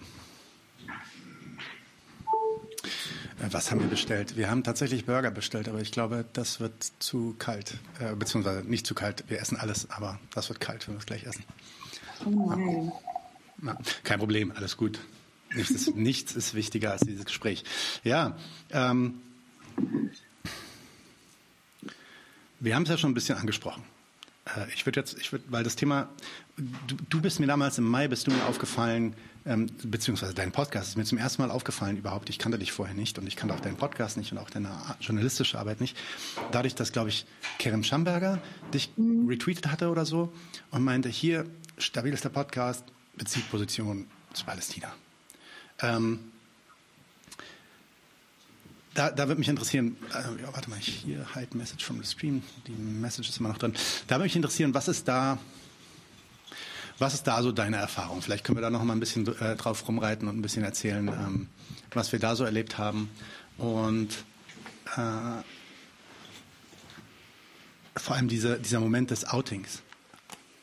Äh, 3.41 3.47
was 3.51 3.71
haben 3.71 3.81
wir 3.81 3.87
bestellt? 3.87 4.37
Wir 4.37 4.49
haben 4.49 4.63
tatsächlich 4.63 5.05
Burger 5.05 5.31
bestellt, 5.31 5.67
aber 5.67 5.81
ich 5.81 5.91
glaube, 5.91 6.25
das 6.33 6.59
wird 6.59 6.73
zu 6.99 7.35
kalt. 7.39 7.75
Äh, 7.99 8.15
beziehungsweise 8.15 8.63
nicht 8.63 8.85
zu 8.85 8.95
kalt. 8.95 9.23
Wir 9.27 9.39
essen 9.39 9.57
alles, 9.57 9.89
aber 9.89 10.19
das 10.33 10.49
wird 10.49 10.59
kalt, 10.59 10.87
wenn 10.87 10.95
wir 10.95 10.99
es 10.99 11.05
gleich 11.05 11.23
essen. 11.23 11.43
Oh 12.25 12.53
nein. 12.55 12.91
Ja, 13.63 13.77
kein 14.03 14.19
Problem, 14.19 14.51
alles 14.55 14.77
gut. 14.77 14.99
Nichts 15.53 15.71
ist, 15.71 15.95
nichts 15.95 16.35
ist 16.35 16.53
wichtiger 16.53 16.91
als 16.91 17.01
dieses 17.01 17.25
Gespräch. 17.25 17.63
Ja, 18.03 18.37
ähm, 18.71 19.21
wir 22.59 22.75
haben 22.75 22.83
es 22.83 22.89
ja 22.89 22.97
schon 22.97 23.11
ein 23.11 23.15
bisschen 23.15 23.37
angesprochen. 23.37 23.83
Äh, 24.45 24.71
ich 24.73 24.85
würde 24.85 24.99
jetzt, 24.99 25.17
ich 25.19 25.31
würde, 25.31 25.45
weil 25.49 25.63
das 25.63 25.75
Thema, 25.75 26.09
du, 26.57 26.95
du, 27.09 27.21
bist 27.21 27.39
mir 27.39 27.47
damals 27.47 27.77
im 27.77 27.85
Mai, 27.85 28.07
bist 28.07 28.27
du 28.27 28.31
mir 28.31 28.45
aufgefallen, 28.45 29.15
ähm, 29.45 29.67
beziehungsweise 29.83 30.33
dein 30.33 30.51
Podcast 30.51 30.89
ist 30.89 30.97
mir 30.97 31.03
zum 31.03 31.17
ersten 31.17 31.41
Mal 31.41 31.51
aufgefallen 31.51 31.97
überhaupt. 31.97 32.29
Ich 32.29 32.37
kannte 32.37 32.59
dich 32.59 32.71
vorher 32.71 32.95
nicht 32.95 33.17
und 33.17 33.27
ich 33.27 33.35
kannte 33.35 33.55
auch 33.55 33.59
deinen 33.59 33.77
Podcast 33.77 34.17
nicht 34.17 34.31
und 34.31 34.37
auch 34.37 34.49
deine 34.49 34.69
journalistische 34.99 35.57
Arbeit 35.57 35.81
nicht. 35.81 35.97
Dadurch, 36.51 36.75
dass, 36.75 36.91
glaube 36.91 37.09
ich, 37.09 37.25
Kerem 37.57 37.83
Schamberger 37.83 38.39
dich 38.73 38.91
mhm. 38.97 39.27
retweetet 39.27 39.67
hatte 39.67 39.89
oder 39.89 40.05
so 40.05 40.31
und 40.69 40.83
meinte, 40.83 41.09
hier, 41.09 41.45
stabil 41.77 42.13
ist 42.13 42.23
der 42.23 42.29
Podcast, 42.29 42.83
bezieht 43.15 43.49
Position 43.49 44.07
zu 44.33 44.45
Palästina. 44.45 44.93
Ähm, 45.81 46.19
da, 48.93 49.09
da 49.09 49.27
würde 49.27 49.39
mich 49.39 49.49
interessieren, 49.49 49.95
äh, 50.11 50.41
ja, 50.41 50.53
warte 50.53 50.69
mal, 50.69 50.77
hier, 50.77 51.25
hide 51.33 51.57
message 51.57 51.83
from 51.83 52.01
the 52.01 52.07
stream, 52.07 52.43
die 52.67 52.73
Message 52.73 53.29
ist 53.29 53.39
immer 53.39 53.49
noch 53.49 53.57
drin. 53.57 53.73
Da 54.07 54.15
würde 54.15 54.25
mich 54.25 54.35
interessieren, 54.35 54.73
was 54.73 54.87
ist 54.87 55.07
da, 55.07 55.39
was 57.01 57.13
ist 57.13 57.27
da 57.27 57.41
so 57.41 57.51
deine 57.51 57.77
Erfahrung? 57.77 58.21
Vielleicht 58.21 58.43
können 58.43 58.57
wir 58.57 58.61
da 58.61 58.69
noch 58.69 58.83
mal 58.83 58.93
ein 58.93 58.99
bisschen 58.99 59.27
äh, 59.39 59.55
drauf 59.55 59.87
rumreiten 59.87 60.27
und 60.27 60.37
ein 60.37 60.41
bisschen 60.41 60.63
erzählen, 60.63 61.07
ähm, 61.07 61.47
was 61.91 62.11
wir 62.11 62.19
da 62.19 62.35
so 62.35 62.43
erlebt 62.43 62.77
haben. 62.77 63.09
Und 63.57 64.09
äh, 64.95 65.41
vor 67.97 68.15
allem 68.15 68.27
diese, 68.27 68.59
dieser 68.59 68.79
Moment 68.79 69.11
des 69.11 69.25
Outings. 69.25 69.81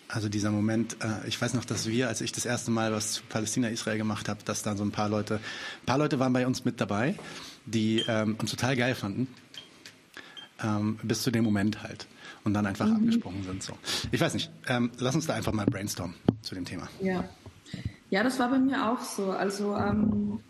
Also 0.09 0.31
dieser 0.31 0.51
Moment, 0.51 0.97
äh, 1.02 1.28
ich 1.28 1.40
weiß 1.40 1.52
noch, 1.52 1.66
dass 1.66 1.86
wir, 1.86 2.09
als 2.09 2.23
ich 2.23 2.32
das 2.32 2.47
erste 2.47 2.70
Mal 2.70 2.93
was 2.93 3.12
zu 3.12 3.23
Palästina-Israel 3.28 3.98
gemacht 3.98 4.28
habe, 4.28 4.40
dass 4.44 4.62
da 4.62 4.74
so 4.74 4.82
ein 4.82 4.90
paar 4.90 5.10
Leute, 5.10 5.35
ein 5.35 5.86
paar 5.86 5.98
Leute 5.98 6.19
waren 6.19 6.32
bei 6.32 6.47
uns 6.47 6.65
mit 6.65 6.81
dabei 6.81 7.15
die 7.73 8.05
ähm, 8.09 8.36
uns 8.39 8.51
total 8.51 8.77
geil 8.77 8.94
fanden. 8.94 9.28
Ähm, 10.62 10.98
bis 11.02 11.23
zu 11.23 11.31
dem 11.31 11.44
Moment 11.44 11.82
halt. 11.82 12.06
Und 12.48 12.54
dann 12.54 12.64
einfach 12.64 12.86
mhm. 12.86 12.96
abgesprungen 12.96 13.42
sind. 13.42 13.62
So. 13.62 13.74
Ich 14.10 14.22
weiß 14.22 14.32
nicht, 14.32 14.50
ähm, 14.68 14.90
lass 14.98 15.14
uns 15.14 15.26
da 15.26 15.34
einfach 15.34 15.52
mal 15.52 15.66
brainstormen 15.66 16.16
zu 16.40 16.54
dem 16.54 16.64
Thema. 16.64 16.88
Ja, 16.98 17.24
ja 18.08 18.22
das 18.22 18.38
war 18.38 18.48
bei 18.48 18.58
mir 18.58 18.90
auch 18.90 19.00
so. 19.02 19.32
Also, 19.32 19.76
ähm, 19.76 20.40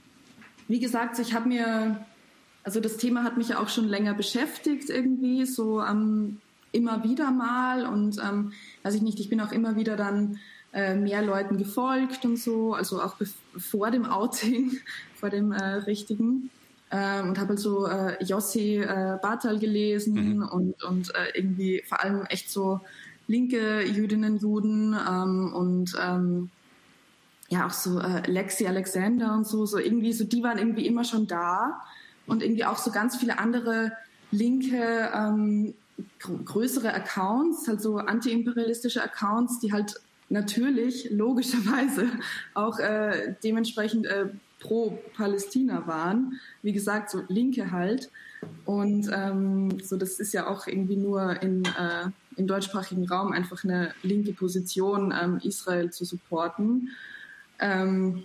wie 0.69 0.79
gesagt, 0.79 1.19
ich 1.19 1.35
habe 1.35 1.49
mir, 1.49 2.07
also 2.63 2.79
das 2.79 2.99
Thema 2.99 3.25
hat 3.25 3.37
mich 3.37 3.49
ja 3.49 3.59
auch 3.59 3.69
schon 3.69 3.89
länger 3.89 4.15
beschäftigt 4.15 4.91
irgendwie, 4.91 5.45
so 5.45 5.83
ähm, 5.83 6.41
immer 6.71 7.03
wieder 7.03 7.33
mal. 7.33 7.85
Und 7.85 8.19
ähm, 8.19 8.53
weiß 8.85 8.95
ich 8.95 9.03
nicht, 9.03 9.19
ich 9.19 9.29
bin 9.29 9.41
auch 9.41 9.51
immer 9.51 9.75
wieder 9.75 9.97
dann 9.97 10.39
äh, 10.73 10.95
mehr 10.95 11.23
Leuten 11.23 11.59
gefolgt 11.59 12.25
und 12.25 12.37
so, 12.37 12.75
also 12.75 13.03
auch 13.03 13.17
vor 13.57 13.91
dem 13.91 14.07
Outing, 14.07 14.71
vor 15.17 15.31
dem 15.31 15.51
äh, 15.51 15.65
richtigen 15.65 16.51
ähm, 16.91 17.31
und 17.31 17.39
habe 17.39 17.51
halt 17.51 17.61
so 17.61 17.87
äh, 17.87 18.23
Jossi 18.25 18.77
äh, 18.77 19.19
Bartal 19.21 19.59
gelesen 19.59 20.37
mhm. 20.37 20.43
und, 20.49 20.83
und 20.85 21.15
äh, 21.15 21.39
irgendwie 21.39 21.83
vor 21.87 22.03
allem 22.03 22.25
echt 22.27 22.51
so 22.51 22.81
linke 23.27 23.83
Jüdinnen, 23.87 24.39
Juden 24.39 24.97
ähm, 25.09 25.53
und 25.55 25.95
ähm, 26.01 26.51
ja 27.49 27.67
auch 27.67 27.73
so 27.73 28.01
äh, 28.01 28.31
Lexi 28.31 28.67
Alexander 28.67 29.35
und 29.35 29.47
so, 29.47 29.67
so 29.67 29.79
irgendwie 29.79 30.13
so, 30.13 30.25
die 30.25 30.43
waren 30.43 30.59
irgendwie 30.59 30.87
immer 30.87 31.05
schon 31.05 31.27
da 31.27 31.81
und 32.27 32.43
irgendwie 32.43 32.65
auch 32.65 32.79
so 32.79 32.91
ganz 32.91 33.17
viele 33.17 33.39
andere 33.39 33.93
linke 34.31 35.11
ähm, 35.15 35.75
größere 36.21 36.93
Accounts, 36.93 37.67
halt 37.69 37.81
so 37.81 37.97
antiimperialistische 37.99 39.03
Accounts, 39.03 39.61
die 39.61 39.73
halt 39.73 40.01
natürlich 40.29 41.11
logischerweise 41.11 42.07
auch 42.55 42.79
äh, 42.79 43.35
dementsprechend 43.43 44.07
äh, 44.07 44.27
pro 44.61 44.99
Palästina 45.15 45.87
waren. 45.87 46.41
Wie 46.63 46.73
gesagt, 46.73 47.11
so 47.11 47.23
Linke 47.29 47.71
halt. 47.71 48.11
Und 48.65 49.11
ähm, 49.13 49.81
so 49.83 49.97
das 49.97 50.21
ist 50.21 50.33
ja 50.33 50.47
auch 50.47 50.67
irgendwie 50.67 50.97
nur 50.97 51.43
in, 51.43 51.65
äh, 51.65 52.11
im 52.37 52.47
deutschsprachigen 52.47 53.09
Raum 53.09 53.33
einfach 53.33 53.65
eine 53.65 53.93
linke 54.03 54.33
Position, 54.33 55.13
ähm, 55.21 55.41
Israel 55.43 55.91
zu 55.91 56.05
supporten. 56.05 56.91
Ähm, 57.59 58.25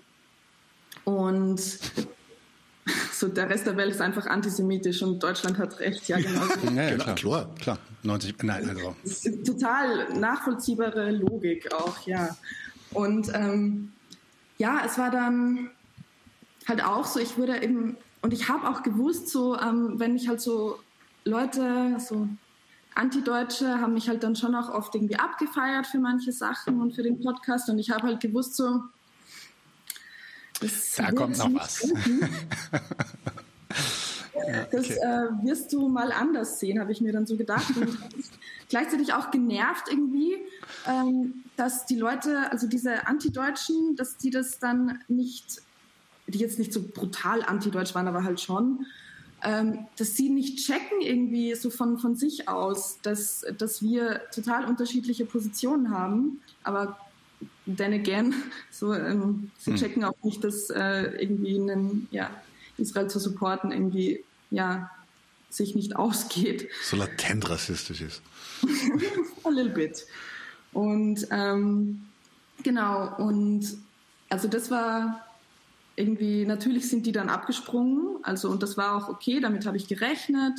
und 1.03 1.60
so 3.11 3.27
der 3.27 3.49
Rest 3.49 3.65
der 3.65 3.77
Welt 3.77 3.91
ist 3.91 4.01
einfach 4.01 4.27
antisemitisch 4.27 5.01
und 5.01 5.22
Deutschland 5.22 5.57
hat 5.57 5.80
recht, 5.80 6.07
ja 6.07 6.18
genau. 6.18 6.45
ja, 6.76 6.89
ja, 6.89 6.97
klar, 6.97 7.15
klar, 7.15 7.55
klar. 7.55 7.80
90, 8.03 8.43
nein, 8.43 8.69
also. 8.69 8.95
Das 9.03 9.26
ist 9.26 9.47
total 9.47 10.14
nachvollziehbare 10.14 11.11
Logik 11.11 11.73
auch, 11.73 12.05
ja. 12.05 12.35
Und 12.91 13.31
ähm, 13.34 13.93
ja, 14.57 14.81
es 14.85 14.97
war 14.97 15.10
dann 15.10 15.72
halt 16.68 16.84
auch 16.84 17.06
so, 17.06 17.19
ich 17.19 17.38
würde 17.38 17.61
eben, 17.61 17.98
und 18.22 18.34
ich 18.34 18.49
habe 18.49 18.68
auch 18.69 18.84
gewusst, 18.84 19.30
so, 19.30 19.57
ähm, 19.57 19.99
wenn 19.99 20.14
mich 20.14 20.27
halt 20.27 20.41
so 20.41 20.80
Leute, 21.26 21.98
so 21.99 22.27
Antideutsche, 22.95 23.80
haben 23.80 23.94
mich 23.94 24.07
halt 24.10 24.23
dann 24.23 24.35
schon 24.35 24.56
auch 24.56 24.69
oft 24.69 24.94
irgendwie 24.95 25.15
abgefeiert 25.18 25.88
für 25.88 25.99
manche 25.99 26.31
Sachen 26.31 26.80
und 26.81 26.95
für 26.95 27.03
den 27.03 27.22
Podcast. 27.22 27.69
Und 27.69 27.80
ich 27.80 27.90
habe 27.91 28.07
halt 28.07 28.19
gewusst, 28.19 28.56
so, 28.56 28.84
da 30.98 31.11
kommt 31.11 31.38
noch 31.38 31.53
was. 31.53 31.81
das 34.72 34.90
äh, 34.90 35.27
wirst 35.44 35.73
du 35.73 35.90
mal 35.90 36.11
anders 36.11 36.60
sehen, 36.60 36.80
habe 36.80 36.91
ich 36.91 37.02
mir 37.02 37.11
dann 37.11 37.26
so 37.26 37.35
gedacht. 37.35 37.76
Und 37.76 37.98
gleichzeitig 38.69 39.14
auch 39.14 39.31
genervt 39.31 39.88
irgendwie, 39.90 40.38
ähm, 40.88 41.44
dass 41.56 41.85
die 41.85 41.95
Leute, 41.95 42.52
also 42.52 42.68
diese 42.68 43.07
Antideutschen, 43.07 43.95
dass 43.95 44.18
die 44.18 44.30
das 44.30 44.60
dann 44.60 44.99
nicht 45.07 45.61
die 46.27 46.39
jetzt 46.39 46.59
nicht 46.59 46.73
so 46.73 46.81
brutal 46.81 47.43
antideutsch 47.43 47.95
waren, 47.95 48.07
aber 48.07 48.23
halt 48.23 48.39
schon, 48.39 48.85
ähm, 49.43 49.87
dass 49.97 50.15
sie 50.15 50.29
nicht 50.29 50.65
checken 50.65 51.01
irgendwie 51.01 51.53
so 51.55 51.69
von, 51.69 51.97
von 51.97 52.15
sich 52.15 52.47
aus, 52.47 52.99
dass, 53.01 53.45
dass 53.57 53.81
wir 53.81 54.21
total 54.33 54.65
unterschiedliche 54.65 55.25
Positionen 55.25 55.89
haben, 55.91 56.41
aber 56.63 56.97
then 57.65 57.93
again, 57.93 58.33
so, 58.71 58.93
ähm, 58.93 59.51
sie 59.57 59.71
hm. 59.71 59.77
checken 59.77 60.03
auch 60.03 60.15
nicht, 60.23 60.43
dass 60.43 60.69
äh, 60.69 61.21
irgendwie 61.21 61.55
einen, 61.59 62.07
ja, 62.11 62.29
Israel 62.77 63.09
zu 63.09 63.19
supporten 63.19 63.71
irgendwie, 63.71 64.23
ja, 64.49 64.89
sich 65.49 65.75
nicht 65.75 65.95
ausgeht. 65.97 66.69
So 66.83 66.95
latent 66.95 67.49
rassistisch 67.49 68.01
ist. 68.01 68.21
A 69.43 69.49
little 69.49 69.73
bit. 69.73 70.05
Und 70.71 71.27
ähm, 71.29 72.07
genau, 72.63 73.15
und 73.17 73.77
also 74.29 74.47
das 74.47 74.71
war 74.71 75.22
irgendwie, 75.95 76.45
natürlich 76.45 76.90
sind 76.90 77.06
die 77.06 77.11
dann 77.11 77.30
abgesprungen, 77.30 78.18
also 78.24 78.49
und 78.49 78.64
das 78.64 78.78
war 78.78 78.95
auch 78.95 79.10
okay, 79.10 79.40
damit 79.40 79.65
habe 79.65 79.78
ich 79.78 79.88
gerechnet. 79.88 80.53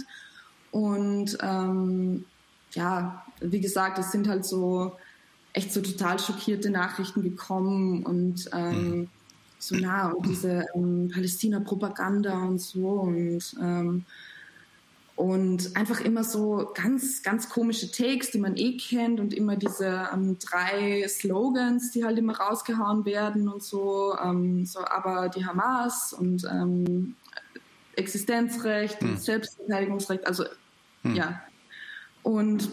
Und 0.70 1.38
ähm, 1.40 2.24
ja, 2.72 3.24
wie 3.40 3.60
gesagt, 3.60 3.98
es 3.98 4.12
sind 4.12 4.28
halt 4.28 4.44
so 4.44 4.96
echt 5.52 5.72
so 5.72 5.80
total 5.80 6.18
schockierte 6.18 6.70
Nachrichten 6.70 7.22
gekommen 7.22 8.04
und 8.04 8.48
ähm, 8.52 8.98
mhm. 8.98 9.08
so 9.58 9.76
nah 9.76 10.10
und 10.10 10.26
diese 10.26 10.66
ähm, 10.74 11.10
Palästina-Propaganda 11.12 12.42
und 12.42 12.60
so 12.60 12.88
und 12.88 13.54
ähm, 13.62 14.04
und 15.16 15.76
einfach 15.76 16.00
immer 16.00 16.24
so 16.24 16.72
ganz, 16.74 17.22
ganz 17.22 17.48
komische 17.48 17.90
Takes, 17.90 18.32
die 18.32 18.38
man 18.38 18.56
eh 18.56 18.76
kennt 18.76 19.20
und 19.20 19.32
immer 19.32 19.56
diese 19.56 20.08
ähm, 20.12 20.38
drei 20.40 21.06
Slogans, 21.08 21.92
die 21.92 22.04
halt 22.04 22.18
immer 22.18 22.36
rausgehauen 22.36 23.04
werden 23.04 23.48
und 23.48 23.62
so, 23.62 24.16
ähm, 24.20 24.66
so 24.66 24.80
aber 24.80 25.28
die 25.28 25.46
Hamas 25.46 26.12
und 26.12 26.44
ähm, 26.50 27.14
Existenzrecht 27.94 29.00
hm. 29.00 29.10
und 29.10 29.22
Selbstverteidigungsrecht, 29.22 30.26
also 30.26 30.44
hm. 31.02 31.14
ja. 31.14 31.40
Und 32.24 32.68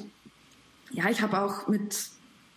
ja, 0.89 1.09
ich 1.09 1.21
habe 1.21 1.39
auch 1.41 1.67
mit, 1.67 2.09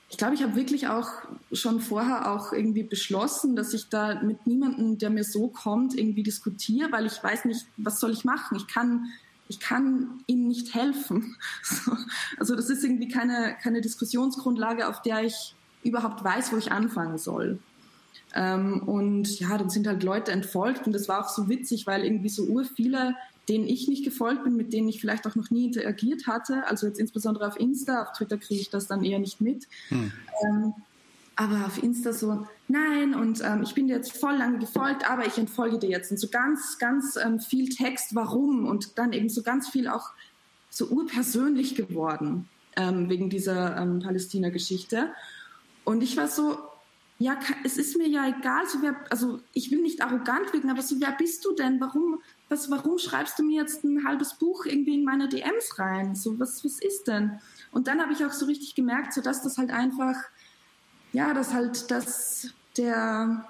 ich 0.09 0.17
glaube, 0.17 0.35
ich 0.35 0.43
habe 0.43 0.57
wirklich 0.57 0.89
auch 0.89 1.11
schon 1.53 1.81
vorher 1.81 2.33
auch 2.33 2.55
irgendwie 2.55 2.85
beschlossen, 2.85 3.55
dass 3.55 3.75
ich 3.75 3.91
da 3.91 4.23
mit 4.23 4.47
niemandem, 4.47 4.97
der 4.97 5.11
mir 5.11 5.25
so 5.25 5.49
kommt, 5.49 5.95
irgendwie 5.95 6.23
diskutiere, 6.23 6.91
weil 6.91 7.05
ich 7.05 7.23
weiß 7.23 7.45
nicht, 7.45 7.67
was 7.77 8.01
soll 8.01 8.13
ich 8.13 8.25
machen. 8.25 8.57
Ich 8.57 8.67
kann 8.67 9.11
ich 9.49 9.61
kann 9.61 10.23
ihnen 10.27 10.49
nicht 10.49 10.75
helfen. 10.75 11.37
Also 12.39 12.57
das 12.57 12.69
ist 12.69 12.83
irgendwie 12.83 13.09
keine, 13.09 13.57
keine 13.63 13.81
Diskussionsgrundlage, 13.81 14.89
auf 14.89 15.03
der 15.03 15.23
ich 15.23 15.55
überhaupt 15.85 16.25
weiß, 16.25 16.53
wo 16.53 16.57
ich 16.57 16.73
anfangen 16.73 17.17
soll. 17.17 17.59
Ähm, 18.35 18.83
und 18.87 19.39
ja, 19.39 19.57
dann 19.57 19.71
sind 19.71 19.87
halt 19.87 20.03
Leute 20.03 20.33
entfolgt 20.33 20.87
und 20.87 20.93
das 20.93 21.09
war 21.09 21.25
auch 21.25 21.29
so 21.29 21.49
witzig, 21.49 21.87
weil 21.87 22.05
irgendwie 22.05 22.29
so 22.29 22.45
ur 22.45 22.65
viele, 22.65 23.15
denen 23.49 23.69
ich 23.69 23.87
nicht 23.87 24.05
gefolgt 24.05 24.43
bin, 24.45 24.57
mit 24.57 24.73
denen 24.73 24.89
ich 24.89 25.01
vielleicht 25.01 25.27
auch 25.27 25.37
noch 25.37 25.51
nie 25.51 25.67
interagiert 25.67 26.27
hatte, 26.27 26.67
also 26.67 26.87
jetzt 26.87 26.99
insbesondere 26.99 27.47
auf 27.47 27.59
Insta, 27.59 28.03
auf 28.03 28.13
Twitter 28.13 28.39
kriege 28.39 28.61
ich 28.61 28.71
das 28.71 28.89
dann 28.89 29.05
eher 29.05 29.21
nicht 29.21 29.41
mit. 29.41 29.69
Hm. 29.89 30.13
Ähm, 30.43 30.75
aber 31.37 31.67
auf 31.67 31.83
Insta 31.83 32.13
so, 32.13 32.47
nein, 32.69 33.15
und 33.15 33.43
ähm, 33.43 33.63
ich 33.63 33.75
bin 33.75 33.87
dir 33.87 33.97
jetzt 33.97 34.17
voll 34.17 34.37
lange 34.37 34.59
gefolgt, 34.59 35.09
aber 35.09 35.27
ich 35.27 35.39
entfolge 35.39 35.79
dir 35.79 35.91
jetzt. 35.91 36.11
Und 36.11 36.19
so 36.19 36.29
ganz, 36.29 36.79
ganz 36.79 37.17
ähm, 37.17 37.41
viel 37.41 37.69
Text, 37.69 38.15
warum 38.15 38.67
und 38.67 38.99
dann 38.99 39.13
eben 39.13 39.29
so 39.29 39.43
ganz 39.43 39.69
viel 39.69 39.89
auch 39.89 40.11
so 40.71 40.87
urpersönlich 40.87 41.75
geworden 41.75 42.49
ähm, 42.77 43.09
wegen 43.09 43.31
dieser 43.31 43.77
ähm, 43.77 44.01
Palästina-Geschichte. 44.01 45.13
Und 45.85 46.03
ich 46.03 46.17
war 46.17 46.29
so, 46.29 46.59
ja, 47.19 47.39
es 47.63 47.77
ist 47.77 47.97
mir 47.97 48.09
ja 48.09 48.27
egal, 48.27 48.67
so 48.67 48.83
wer, 48.83 48.97
also 49.11 49.41
ich 49.53 49.71
will 49.71 49.83
nicht 49.83 50.03
arrogant 50.03 50.53
wirken, 50.53 50.71
aber 50.71 50.83
so 50.83 51.01
wer 51.01 51.13
bist 51.13 51.45
du 51.45 51.55
denn? 51.55 51.81
Warum, 51.81 52.21
was, 52.49 52.71
warum 52.71 52.99
schreibst 52.99 53.39
du 53.39 53.45
mir 53.45 53.63
jetzt 53.63 53.85
ein 53.85 54.05
halbes 54.05 54.35
Buch 54.35 54.67
irgendwie 54.67 54.95
in 54.95 55.05
meine 55.05 55.29
DMs 55.29 55.79
rein? 55.79 56.17
So, 56.17 56.39
was, 56.41 56.65
was 56.65 56.81
ist 56.81 57.05
denn? 57.07 57.39
Und 57.71 57.87
dann 57.87 58.01
habe 58.01 58.13
ich 58.13 58.25
auch 58.25 58.33
so 58.33 58.47
richtig 58.47 58.75
gemerkt, 58.75 59.13
so 59.13 59.21
dass 59.21 59.43
das 59.43 59.59
halt 59.59 59.71
einfach, 59.71 60.17
ja, 61.15 61.33
dass 61.33 61.55
halt 61.55 61.91
das 61.91 62.49
der 62.77 63.47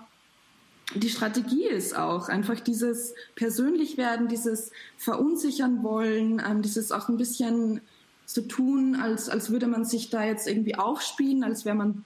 die 0.94 1.08
Strategie 1.08 1.64
ist 1.64 1.96
auch 1.96 2.28
einfach 2.28 2.60
dieses 2.60 3.14
persönlich 3.36 3.96
werden, 3.96 4.28
dieses 4.28 4.70
verunsichern 4.98 5.82
wollen, 5.82 6.42
ähm, 6.46 6.60
dieses 6.60 6.92
auch 6.92 7.08
ein 7.08 7.16
bisschen 7.16 7.80
so 8.26 8.42
tun, 8.42 8.94
als, 8.94 9.30
als 9.30 9.50
würde 9.50 9.66
man 9.66 9.86
sich 9.86 10.10
da 10.10 10.24
jetzt 10.24 10.46
irgendwie 10.46 10.76
aufspielen, 10.76 11.42
als 11.42 11.64
wäre 11.64 11.74
man 11.74 12.04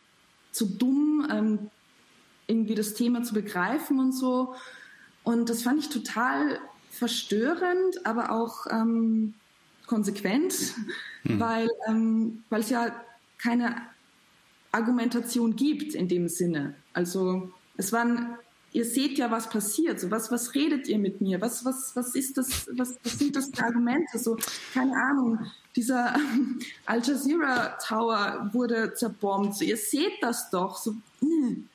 zu 0.53 0.65
dumm, 0.65 1.27
ähm, 1.31 1.71
irgendwie 2.47 2.77
das 2.77 2.95
Thema 2.95 3.25
zu 3.25 3.35
begreifen 3.35 3.99
und 3.99 4.13
so. 4.13 4.55
Und 5.25 5.51
das 5.51 5.63
fand 5.63 5.81
ich 5.81 5.89
total 5.89 6.61
verstörend, 6.91 8.07
aber 8.07 8.31
auch 8.31 8.67
ähm, 8.71 9.35
konsequent, 9.87 10.55
hm. 11.25 11.41
weil 11.41 11.69
ähm, 11.89 12.45
weil 12.49 12.61
es 12.61 12.71
ja 12.71 12.95
keine 13.39 13.77
Argumentation 14.73 15.57
gibt 15.57 15.95
in 15.95 16.09
dem 16.09 16.29
Sinne. 16.29 16.75
Also 16.93 17.51
es 17.77 17.93
waren, 17.93 18.37
ihr 18.73 18.85
seht 18.85 19.19
ja, 19.19 19.31
was 19.31 19.49
passiert. 19.49 20.01
So 20.01 20.11
was 20.11 20.31
was 20.31 20.55
redet 20.55 20.89
ihr 20.89 20.99
mit 20.99 21.21
mir? 21.21 21.41
Was 21.41 21.65
was 21.65 21.95
was 21.97 22.15
ist 22.15 22.37
das? 22.37 22.69
Was, 22.77 22.97
was 23.03 23.19
sind 23.19 23.37
das 23.37 23.51
für 23.55 23.65
Argumente? 23.65 24.19
So 24.19 24.37
keine 24.75 24.95
Ahnung 24.97 25.39
dieser 25.79 26.15
Al 26.87 27.03
Jazeera 27.03 27.79
Tower 27.79 28.51
wurde 28.53 28.95
zerbombt. 28.95 29.55
So, 29.55 29.65
ihr 29.65 29.77
seht 29.77 30.21
das 30.21 30.51
doch. 30.51 30.77
So, 30.77 30.93
mm. 31.21 31.69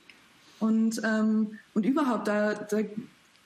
und, 0.59 1.01
ähm, 1.03 1.59
und 1.73 1.85
überhaupt, 1.85 2.27
da, 2.27 2.53
da 2.53 2.81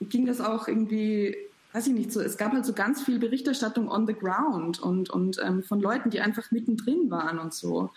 ging 0.00 0.26
das 0.26 0.40
auch 0.40 0.68
irgendwie, 0.68 1.36
weiß 1.72 1.86
ich 1.86 1.94
nicht, 1.94 2.12
so, 2.12 2.20
es 2.20 2.36
gab 2.36 2.52
halt 2.52 2.66
so 2.66 2.72
ganz 2.72 3.02
viel 3.02 3.18
Berichterstattung 3.18 3.88
on 3.88 4.06
the 4.06 4.14
ground 4.14 4.80
und, 4.80 5.10
und 5.10 5.38
ähm, 5.42 5.62
von 5.62 5.80
Leuten, 5.80 6.10
die 6.10 6.20
einfach 6.20 6.50
mittendrin 6.50 7.10
waren 7.10 7.38
und 7.38 7.54
so. 7.54 7.90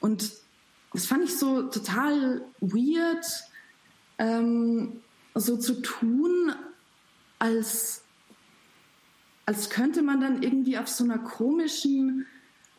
Und 0.00 0.32
das 0.92 1.06
fand 1.06 1.24
ich 1.24 1.36
so 1.36 1.62
total 1.62 2.44
weird, 2.60 3.24
ähm, 4.18 5.00
so 5.34 5.56
zu 5.56 5.80
tun, 5.82 6.52
als 7.38 8.02
als 9.50 9.68
könnte 9.68 10.02
man 10.02 10.20
dann 10.20 10.44
irgendwie 10.44 10.78
auf 10.78 10.86
so 10.86 11.02
einer 11.02 11.18
komischen, 11.18 12.24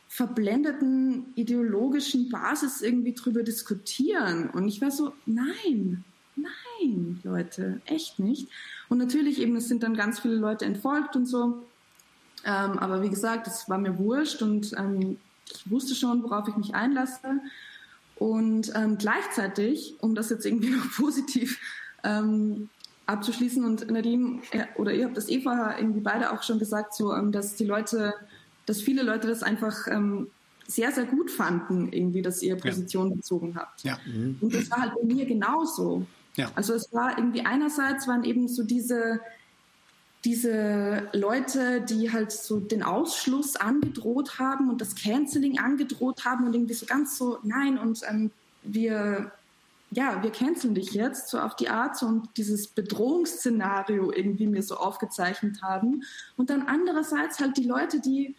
verblendeten 0.07 1.25
ideologischen 1.35 2.29
Basis 2.29 2.81
irgendwie 2.81 3.13
drüber 3.13 3.43
diskutieren. 3.43 4.49
Und 4.49 4.69
ich 4.69 4.81
war 4.81 4.89
so, 4.89 5.11
nein, 5.25 6.05
nein, 6.37 7.19
Leute, 7.23 7.81
echt 7.85 8.19
nicht. 8.19 8.47
Und 8.87 8.99
natürlich 8.99 9.41
eben, 9.41 9.57
es 9.57 9.67
sind 9.67 9.83
dann 9.83 9.95
ganz 9.95 10.19
viele 10.19 10.35
Leute 10.35 10.63
entfolgt 10.63 11.17
und 11.17 11.25
so. 11.25 11.61
Ähm, 12.45 12.79
aber 12.79 13.01
wie 13.03 13.09
gesagt, 13.09 13.47
es 13.47 13.67
war 13.67 13.77
mir 13.77 13.97
wurscht 13.99 14.41
und 14.41 14.71
ähm, 14.77 15.17
ich 15.53 15.69
wusste 15.69 15.93
schon, 15.93 16.23
worauf 16.23 16.47
ich 16.47 16.55
mich 16.55 16.73
einlasse. 16.73 17.41
Und 18.21 18.71
ähm, 18.75 18.99
gleichzeitig, 18.99 19.95
um 19.99 20.13
das 20.13 20.29
jetzt 20.29 20.45
irgendwie 20.45 20.69
noch 20.75 20.91
positiv 20.95 21.59
ähm, 22.03 22.69
abzuschließen. 23.07 23.65
Und 23.65 23.89
Nadine, 23.89 24.41
oder 24.75 24.93
ihr 24.93 25.05
habt 25.05 25.17
das 25.17 25.27
eh 25.27 25.41
vorher 25.41 25.79
irgendwie 25.79 26.01
beide 26.01 26.31
auch 26.31 26.43
schon 26.43 26.59
gesagt, 26.59 26.93
so, 26.93 27.15
ähm, 27.15 27.31
dass 27.31 27.55
die 27.55 27.65
Leute, 27.65 28.13
dass 28.67 28.79
viele 28.79 29.01
Leute 29.01 29.27
das 29.27 29.41
einfach 29.41 29.87
ähm, 29.87 30.27
sehr, 30.67 30.91
sehr 30.91 31.05
gut 31.05 31.31
fanden, 31.31 31.91
irgendwie, 31.91 32.21
dass 32.21 32.43
ihr 32.43 32.57
Position 32.57 33.09
ja. 33.09 33.15
bezogen 33.15 33.55
habt. 33.55 33.83
Ja. 33.83 33.97
Mhm. 34.05 34.37
Und 34.39 34.53
das 34.53 34.69
war 34.69 34.81
halt 34.81 34.93
bei 34.93 35.03
mir 35.03 35.25
genauso. 35.25 36.05
Ja. 36.35 36.51
Also 36.53 36.75
es 36.75 36.93
war 36.93 37.17
irgendwie 37.17 37.41
einerseits 37.43 38.07
waren 38.07 38.23
eben 38.23 38.47
so 38.47 38.61
diese, 38.61 39.19
diese 40.23 41.09
Leute, 41.13 41.81
die 41.81 42.11
halt 42.11 42.31
so 42.31 42.59
den 42.59 42.83
Ausschluss 42.83 43.55
angedroht 43.55 44.37
haben 44.37 44.69
und 44.69 44.79
das 44.79 44.95
Canceling 44.95 45.59
angedroht 45.59 46.25
haben 46.25 46.45
und 46.45 46.53
irgendwie 46.53 46.75
so 46.75 46.85
ganz 46.85 47.17
so, 47.17 47.39
nein, 47.43 47.77
und 47.77 48.01
ähm, 48.07 48.31
wir 48.63 49.31
ja, 49.93 50.23
wir 50.23 50.31
canceln 50.31 50.73
dich 50.73 50.93
jetzt, 50.93 51.27
so 51.29 51.37
auf 51.37 51.57
die 51.57 51.67
Art, 51.67 51.97
so 51.97 52.05
und 52.05 52.29
dieses 52.37 52.67
Bedrohungsszenario 52.67 54.11
irgendwie 54.11 54.47
mir 54.47 54.63
so 54.63 54.77
aufgezeichnet 54.77 55.61
haben. 55.61 56.03
Und 56.37 56.49
dann 56.49 56.61
andererseits 56.67 57.41
halt 57.41 57.57
die 57.57 57.65
Leute, 57.65 57.99
die, 57.99 58.33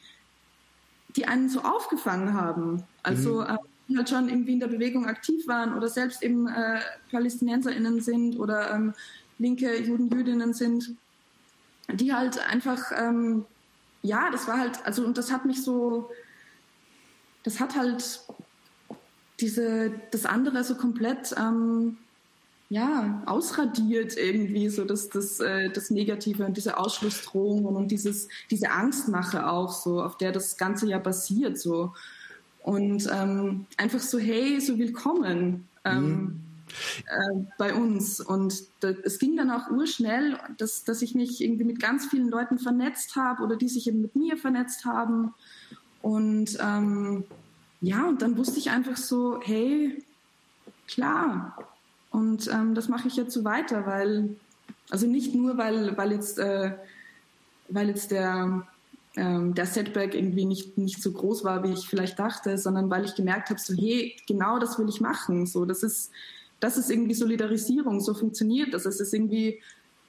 die 1.14 1.26
einen 1.26 1.50
so 1.50 1.60
aufgefangen 1.60 2.32
haben. 2.32 2.84
Also, 3.02 3.42
mhm. 3.42 3.58
äh, 3.90 3.96
halt 3.96 4.08
schon 4.08 4.30
irgendwie 4.30 4.54
in 4.54 4.60
der 4.60 4.68
Bewegung 4.68 5.04
aktiv 5.04 5.46
waren 5.46 5.74
oder 5.74 5.88
selbst 5.88 6.22
eben 6.22 6.48
äh, 6.48 6.80
PalästinenserInnen 7.10 8.00
sind 8.00 8.38
oder 8.38 8.74
ähm, 8.74 8.94
linke 9.38 9.76
Juden, 9.78 10.08
Jüdinnen 10.08 10.54
sind, 10.54 10.96
die 11.94 12.12
halt 12.12 12.38
einfach, 12.38 12.92
ähm, 12.96 13.44
ja, 14.02 14.30
das 14.30 14.48
war 14.48 14.58
halt, 14.58 14.84
also, 14.84 15.04
und 15.04 15.16
das 15.18 15.30
hat 15.30 15.44
mich 15.44 15.62
so, 15.62 16.10
das 17.42 17.60
hat 17.60 17.76
halt 17.76 18.20
diese, 19.40 19.92
das 20.10 20.26
andere 20.26 20.64
so 20.64 20.76
komplett 20.76 21.34
ähm, 21.38 21.98
ja, 22.68 23.22
ausradiert 23.26 24.16
irgendwie, 24.16 24.70
so 24.70 24.84
das, 24.84 25.10
das, 25.10 25.40
äh, 25.40 25.68
das 25.70 25.90
Negative 25.90 26.46
und 26.46 26.56
diese 26.56 26.78
Ausschlussdrohungen 26.78 27.76
und 27.76 27.90
dieses, 27.90 28.28
diese 28.50 28.70
Angstmache 28.70 29.46
auch, 29.46 29.72
so, 29.72 30.02
auf 30.02 30.16
der 30.16 30.32
das 30.32 30.56
Ganze 30.56 30.86
ja 30.86 30.98
basiert, 30.98 31.58
so. 31.58 31.92
Und 32.62 33.10
ähm, 33.12 33.66
einfach 33.76 33.98
so, 33.98 34.18
hey, 34.18 34.60
so 34.60 34.78
willkommen 34.78 35.68
ähm, 35.84 36.04
mhm. 36.04 36.40
Äh, 37.06 37.44
bei 37.58 37.74
uns. 37.74 38.20
Und 38.20 38.62
es 38.80 39.18
ging 39.18 39.36
dann 39.36 39.50
auch 39.50 39.70
urschnell, 39.70 40.38
dass, 40.58 40.84
dass 40.84 41.02
ich 41.02 41.14
mich 41.14 41.42
irgendwie 41.42 41.64
mit 41.64 41.80
ganz 41.80 42.06
vielen 42.06 42.28
Leuten 42.28 42.58
vernetzt 42.58 43.16
habe 43.16 43.42
oder 43.42 43.56
die 43.56 43.68
sich 43.68 43.86
eben 43.86 44.02
mit 44.02 44.16
mir 44.16 44.36
vernetzt 44.36 44.84
haben. 44.84 45.34
Und 46.00 46.58
ähm, 46.60 47.24
ja, 47.80 48.06
und 48.06 48.22
dann 48.22 48.36
wusste 48.36 48.58
ich 48.58 48.70
einfach 48.70 48.96
so, 48.96 49.40
hey, 49.42 50.04
klar. 50.86 51.56
Und 52.10 52.48
ähm, 52.48 52.74
das 52.74 52.88
mache 52.88 53.08
ich 53.08 53.16
jetzt 53.16 53.32
so 53.32 53.44
weiter, 53.44 53.86
weil, 53.86 54.36
also 54.90 55.06
nicht 55.06 55.34
nur, 55.34 55.56
weil, 55.56 55.96
weil 55.96 56.12
jetzt, 56.12 56.38
äh, 56.38 56.72
weil 57.68 57.88
jetzt 57.88 58.10
der, 58.10 58.66
ähm, 59.16 59.54
der 59.54 59.66
Setback 59.66 60.14
irgendwie 60.14 60.44
nicht, 60.44 60.78
nicht 60.78 61.02
so 61.02 61.12
groß 61.12 61.44
war, 61.44 61.64
wie 61.64 61.72
ich 61.72 61.88
vielleicht 61.88 62.18
dachte, 62.18 62.56
sondern 62.58 62.90
weil 62.90 63.04
ich 63.04 63.14
gemerkt 63.14 63.50
habe, 63.50 63.60
so, 63.60 63.74
hey, 63.74 64.16
genau 64.26 64.58
das 64.58 64.78
will 64.78 64.88
ich 64.88 65.00
machen. 65.00 65.46
So, 65.46 65.64
das 65.64 65.82
ist, 65.82 66.10
das 66.62 66.78
ist 66.78 66.90
irgendwie 66.90 67.14
Solidarisierung, 67.14 68.00
so 68.00 68.14
funktioniert 68.14 68.72
das. 68.72 68.86
Es 68.86 69.00
ist 69.00 69.12
irgendwie 69.12 69.60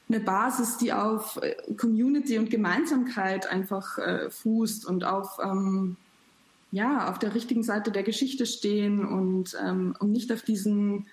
eine 0.07 0.19
Basis, 0.19 0.77
die 0.77 0.93
auf 0.93 1.39
äh, 1.41 1.55
Community 1.77 2.37
und 2.37 2.51
Gemeinsamkeit 2.51 3.47
einfach 3.47 3.97
äh, 3.97 4.29
fußt 4.29 4.85
und 4.85 5.03
auf, 5.03 5.39
ähm, 5.43 5.97
ja, 6.71 7.09
auf 7.09 7.17
der 7.17 7.33
richtigen 7.33 7.63
Seite 7.63 7.91
der 7.91 8.03
Geschichte 8.03 8.45
stehen 8.45 9.03
und, 9.03 9.57
ähm, 9.65 9.95
und 9.99 10.11
nicht 10.11 10.31
auf 10.31 10.43
diesen, 10.43 11.07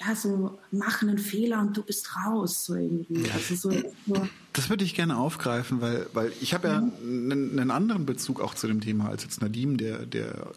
ja, 0.00 0.14
so 0.14 0.58
machen 0.70 1.08
einen 1.08 1.18
Fehler 1.18 1.60
und 1.60 1.76
du 1.76 1.82
bist 1.82 2.08
raus, 2.16 2.64
so 2.64 2.74
irgendwie. 2.74 3.28
Also 3.30 3.54
so, 3.56 3.70
so. 4.06 4.28
Das 4.52 4.70
würde 4.70 4.84
ich 4.84 4.94
gerne 4.94 5.16
aufgreifen, 5.16 5.80
weil, 5.80 6.06
weil 6.12 6.32
ich 6.40 6.54
habe 6.54 6.68
ja 6.68 6.80
mhm. 6.80 7.32
einen, 7.32 7.58
einen, 7.58 7.70
anderen 7.70 8.06
Bezug 8.06 8.40
auch 8.40 8.54
zu 8.54 8.68
dem 8.68 8.80
Thema 8.80 9.08
als 9.08 9.24
jetzt 9.24 9.40
Nadim, 9.40 9.76
der, 9.76 10.06
der 10.06 10.52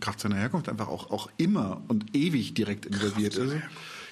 Kraft 0.00 0.20
seiner 0.20 0.36
Herkunft 0.36 0.68
einfach 0.68 0.88
auch, 0.88 1.10
auch 1.10 1.30
immer 1.36 1.82
und 1.88 2.16
ewig 2.16 2.54
direkt 2.54 2.86
involviert 2.86 3.36
ist. 3.36 3.54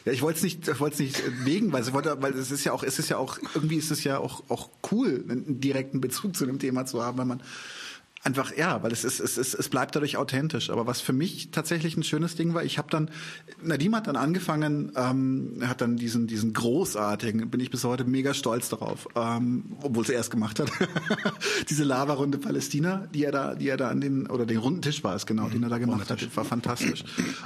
Ja, 0.05 0.13
ich 0.13 0.23
wollte 0.23 0.39
es 0.39 0.43
nicht, 0.43 0.81
wollte 0.81 0.95
es 0.95 1.01
nicht 1.01 1.23
wegen, 1.45 1.73
weil, 1.73 1.83
ich 1.83 1.93
wollte, 1.93 2.17
weil 2.21 2.33
es 2.33 2.51
ist 2.51 2.65
ja 2.65 2.73
auch, 2.73 2.83
es 2.83 2.99
ist 2.99 3.09
ja 3.09 3.19
auch, 3.19 3.39
irgendwie 3.55 3.77
ist 3.77 3.91
es 3.91 4.03
ja 4.05 4.19
auch, 4.19 4.43
auch 4.49 4.69
cool, 4.91 5.25
einen 5.29 5.61
direkten 5.61 6.01
Bezug 6.01 6.37
zu 6.37 6.47
dem 6.47 6.59
Thema 6.59 6.87
zu 6.87 7.03
haben, 7.03 7.19
wenn 7.19 7.29
man 7.29 7.43
Einfach, 8.25 8.57
ja, 8.57 8.81
weil 8.85 8.93
es, 8.93 9.03
ist, 9.03 9.19
es, 9.19 9.37
ist, 9.37 9.53
es 9.55 9.69
bleibt 9.69 9.97
dadurch 9.97 10.17
authentisch. 10.17 10.71
Aber 10.71 10.87
was 10.87 11.01
für 11.01 11.13
mich 11.13 11.51
tatsächlich 11.51 11.97
ein 11.97 12.05
schönes 12.05 12.37
Ding 12.37 12.55
war, 12.55 12.63
ich 12.63 12.79
habe 12.79 12.89
dann, 12.89 13.11
Nadim 13.61 13.97
hat 13.97 14.07
dann 14.07 14.15
angefangen, 14.15 14.93
ähm, 14.95 15.57
er 15.61 15.69
hat 15.69 15.81
dann 15.81 15.97
diesen, 15.97 16.29
diesen 16.29 16.53
großartigen, 16.53 17.51
bin 17.51 17.59
ich 17.59 17.71
bis 17.71 17.83
heute 17.83 18.05
mega 18.05 18.33
stolz 18.33 18.69
darauf, 18.69 19.09
ähm, 19.17 19.77
obwohl 19.83 20.05
es 20.05 20.11
er 20.11 20.17
erst 20.17 20.31
gemacht 20.31 20.61
hat, 20.61 20.71
diese 21.69 21.83
Lava-Runde 21.83 22.39
Palästina, 22.39 23.09
die 23.13 23.25
er 23.25 23.33
da, 23.33 23.55
die 23.57 23.69
er 23.69 23.77
da 23.77 23.89
an 23.89 24.01
den, 24.01 24.29
oder 24.29 24.47
den 24.47 24.59
runden 24.59 24.83
Tisch 24.83 25.03
war 25.03 25.17
es, 25.17 25.27
genau, 25.27 25.49
den 25.49 25.65
er 25.65 25.69
da 25.69 25.79
gemacht 25.79 26.09
hat, 26.09 26.37
war 26.37 26.45
fantastisch. 26.45 27.03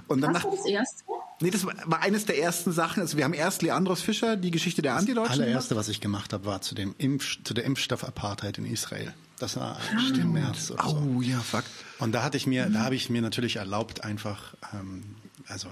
Und 0.09 0.21
dann 0.21 0.35
war 0.35 0.43
das 0.43 0.67
erste? 0.67 1.05
Nee, 1.41 1.51
das 1.51 1.67
war 1.67 2.03
eines 2.03 2.27
der 2.27 2.39
ersten 2.39 2.73
Sachen. 2.73 3.01
Also 3.01 3.17
wir 3.17 3.25
haben 3.25 3.35
erst 3.35 3.63
Leandros 3.63 4.03
Fischer, 4.03 4.37
die 4.37 4.51
Geschichte 4.51 4.83
der 4.83 4.97
Antideutschen. 4.97 5.39
Das 5.39 5.47
allererste, 5.47 5.77
was 5.77 5.89
ich 5.89 6.01
gemacht 6.01 6.33
habe, 6.33 6.45
war 6.47 6.61
zu 6.63 6.75
dem 6.75 6.95
Impf, 6.99 7.43
zu 7.45 7.53
der 7.53 7.65
Impfstoff-Apartheid 7.65 8.59
in 8.59 8.67
Israel. 8.67 9.15
Das 9.39 9.57
war 9.57 9.79
im 10.15 10.33
März. 10.33 10.71
Oder 10.71 10.83
so. 10.89 10.97
Oh 10.97 11.21
ja, 11.21 11.39
fuck. 11.41 11.65
Und 11.99 12.13
da 12.13 12.23
hatte 12.23 12.37
ich 12.37 12.47
mir, 12.47 12.69
da 12.71 12.81
habe 12.81 12.95
ich 12.95 13.11
mir 13.11 13.23
natürlich 13.23 13.57
erlaubt, 13.57 14.05
einfach, 14.05 14.55
ähm, 14.75 15.03
also 15.47 15.69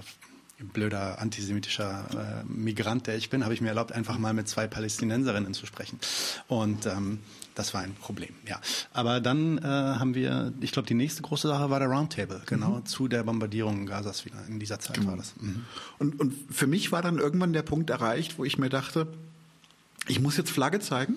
blöder 0.59 1.19
antisemitischer 1.19 2.43
äh, 2.43 2.45
Migrant, 2.45 3.07
der 3.07 3.17
ich 3.17 3.29
bin, 3.29 3.43
habe 3.43 3.53
ich 3.53 3.61
mir 3.61 3.69
erlaubt, 3.69 3.91
einfach 3.91 4.17
mal 4.17 4.33
mit 4.33 4.47
zwei 4.47 4.67
Palästinenserinnen 4.67 5.53
zu 5.53 5.65
sprechen. 5.65 5.99
Und 6.47 6.85
ähm, 6.85 7.19
das 7.55 7.73
war 7.73 7.81
ein 7.81 7.93
Problem, 7.93 8.33
ja. 8.47 8.59
Aber 8.93 9.19
dann 9.19 9.57
äh, 9.57 9.61
haben 9.63 10.15
wir, 10.15 10.53
ich 10.61 10.71
glaube, 10.71 10.87
die 10.87 10.93
nächste 10.93 11.21
große 11.23 11.47
Sache 11.47 11.69
war 11.69 11.79
der 11.79 11.89
Roundtable, 11.89 12.41
genau 12.45 12.77
mhm. 12.77 12.85
zu 12.85 13.07
der 13.07 13.23
Bombardierung 13.23 13.85
Gazas 13.85 14.25
wieder. 14.25 14.37
In 14.47 14.59
dieser 14.59 14.79
Zeit 14.79 14.95
genau. 14.95 15.09
war 15.09 15.17
das. 15.17 15.33
Mhm. 15.39 15.65
Und, 15.99 16.19
und 16.19 16.33
für 16.51 16.67
mich 16.67 16.91
war 16.91 17.01
dann 17.01 17.17
irgendwann 17.17 17.51
der 17.51 17.63
Punkt 17.63 17.89
erreicht, 17.89 18.37
wo 18.37 18.45
ich 18.45 18.57
mir 18.57 18.69
dachte, 18.69 19.07
ich 20.07 20.19
muss 20.21 20.37
jetzt 20.37 20.51
Flagge 20.51 20.79
zeigen. 20.79 21.15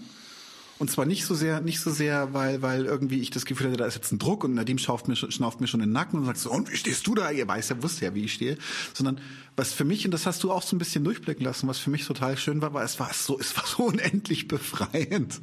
Und 0.78 0.90
zwar 0.90 1.06
nicht 1.06 1.24
so 1.24 1.34
sehr, 1.34 1.60
nicht 1.60 1.80
so 1.80 1.90
sehr, 1.90 2.32
weil, 2.34 2.62
weil 2.62 2.84
irgendwie 2.84 3.20
ich 3.20 3.30
das 3.30 3.44
Gefühl 3.44 3.68
hatte, 3.68 3.78
da 3.78 3.86
ist 3.86 3.96
jetzt 3.96 4.12
ein 4.12 4.18
Druck 4.20 4.44
und 4.44 4.54
Nadim 4.54 4.78
schauft 4.78 5.08
mir, 5.08 5.16
schnauft 5.16 5.60
mir 5.60 5.66
schon 5.66 5.80
den 5.80 5.90
Nacken 5.90 6.20
und 6.20 6.26
sagt 6.26 6.38
so, 6.38 6.52
und 6.52 6.70
wie 6.70 6.76
stehst 6.76 7.06
du 7.06 7.16
da? 7.16 7.32
Ihr 7.32 7.48
weiß 7.48 7.70
ja, 7.70 7.82
wusste 7.82 8.04
ja, 8.04 8.14
wie 8.14 8.24
ich 8.24 8.32
stehe. 8.32 8.58
Sondern 8.94 9.20
was 9.56 9.72
für 9.72 9.84
mich, 9.84 10.04
und 10.04 10.12
das 10.12 10.24
hast 10.24 10.44
du 10.44 10.52
auch 10.52 10.62
so 10.62 10.76
ein 10.76 10.78
bisschen 10.78 11.02
durchblicken 11.02 11.44
lassen, 11.44 11.66
was 11.66 11.78
für 11.78 11.90
mich 11.90 12.06
total 12.06 12.36
schön 12.36 12.62
war, 12.62 12.74
war, 12.74 12.84
es 12.84 13.00
war 13.00 13.12
so, 13.12 13.38
es 13.40 13.56
war 13.56 13.66
so 13.66 13.82
unendlich 13.86 14.46
befreiend. 14.46 15.40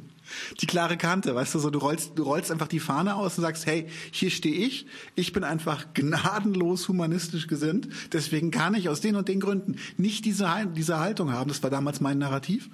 Die 0.60 0.66
klare 0.66 0.96
Kante, 0.96 1.34
weißt 1.34 1.54
du, 1.54 1.58
so 1.58 1.70
du 1.70 1.78
rollst, 1.78 2.12
du 2.16 2.22
rollst 2.22 2.50
einfach 2.50 2.66
die 2.66 2.80
Fahne 2.80 3.14
aus 3.14 3.36
und 3.36 3.42
sagst, 3.42 3.66
hey, 3.66 3.88
hier 4.10 4.30
stehe 4.30 4.56
ich, 4.56 4.86
ich 5.14 5.32
bin 5.32 5.44
einfach 5.44 5.92
gnadenlos 5.92 6.88
humanistisch 6.88 7.46
gesinnt, 7.46 7.88
deswegen 8.12 8.50
kann 8.50 8.74
ich 8.74 8.88
aus 8.88 9.00
den 9.00 9.16
und 9.16 9.28
den 9.28 9.38
Gründen 9.38 9.76
nicht 9.98 10.24
diese, 10.24 10.48
diese 10.74 10.98
Haltung 10.98 11.30
haben. 11.30 11.48
Das 11.48 11.62
war 11.62 11.70
damals 11.70 12.00
mein 12.00 12.18
Narrativ. 12.18 12.70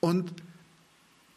Und 0.00 0.32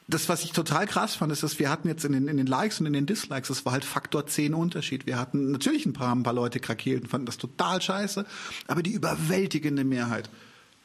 das, 0.08 0.28
was 0.30 0.44
ich 0.44 0.52
total 0.52 0.86
krass 0.86 1.16
fand, 1.16 1.32
ist, 1.32 1.44
dass 1.44 1.60
wir 1.60 1.70
hatten 1.70 1.88
jetzt 1.88 2.04
in 2.04 2.12
den, 2.12 2.28
in 2.28 2.38
den 2.38 2.48
Likes 2.48 2.80
und 2.80 2.86
in 2.86 2.94
den 2.94 3.06
Dislikes, 3.06 3.48
das 3.48 3.66
war 3.66 3.74
halt 3.74 3.86
Faktor 3.86 4.28
10 4.28 4.54
Unterschied. 4.54 5.06
Wir 5.06 5.18
hatten 5.18 5.52
natürlich 5.52 5.86
ein 5.86 5.94
paar, 5.94 6.14
ein 6.14 6.24
paar 6.24 6.34
Leute 6.34 6.60
krakeelt 6.60 7.04
und 7.04 7.10
fanden 7.10 7.26
das 7.26 7.38
total 7.38 7.82
scheiße, 7.82 8.26
aber 8.68 8.84
die 8.84 8.92
überwältigende 8.92 9.84
Mehrheit 9.84 10.30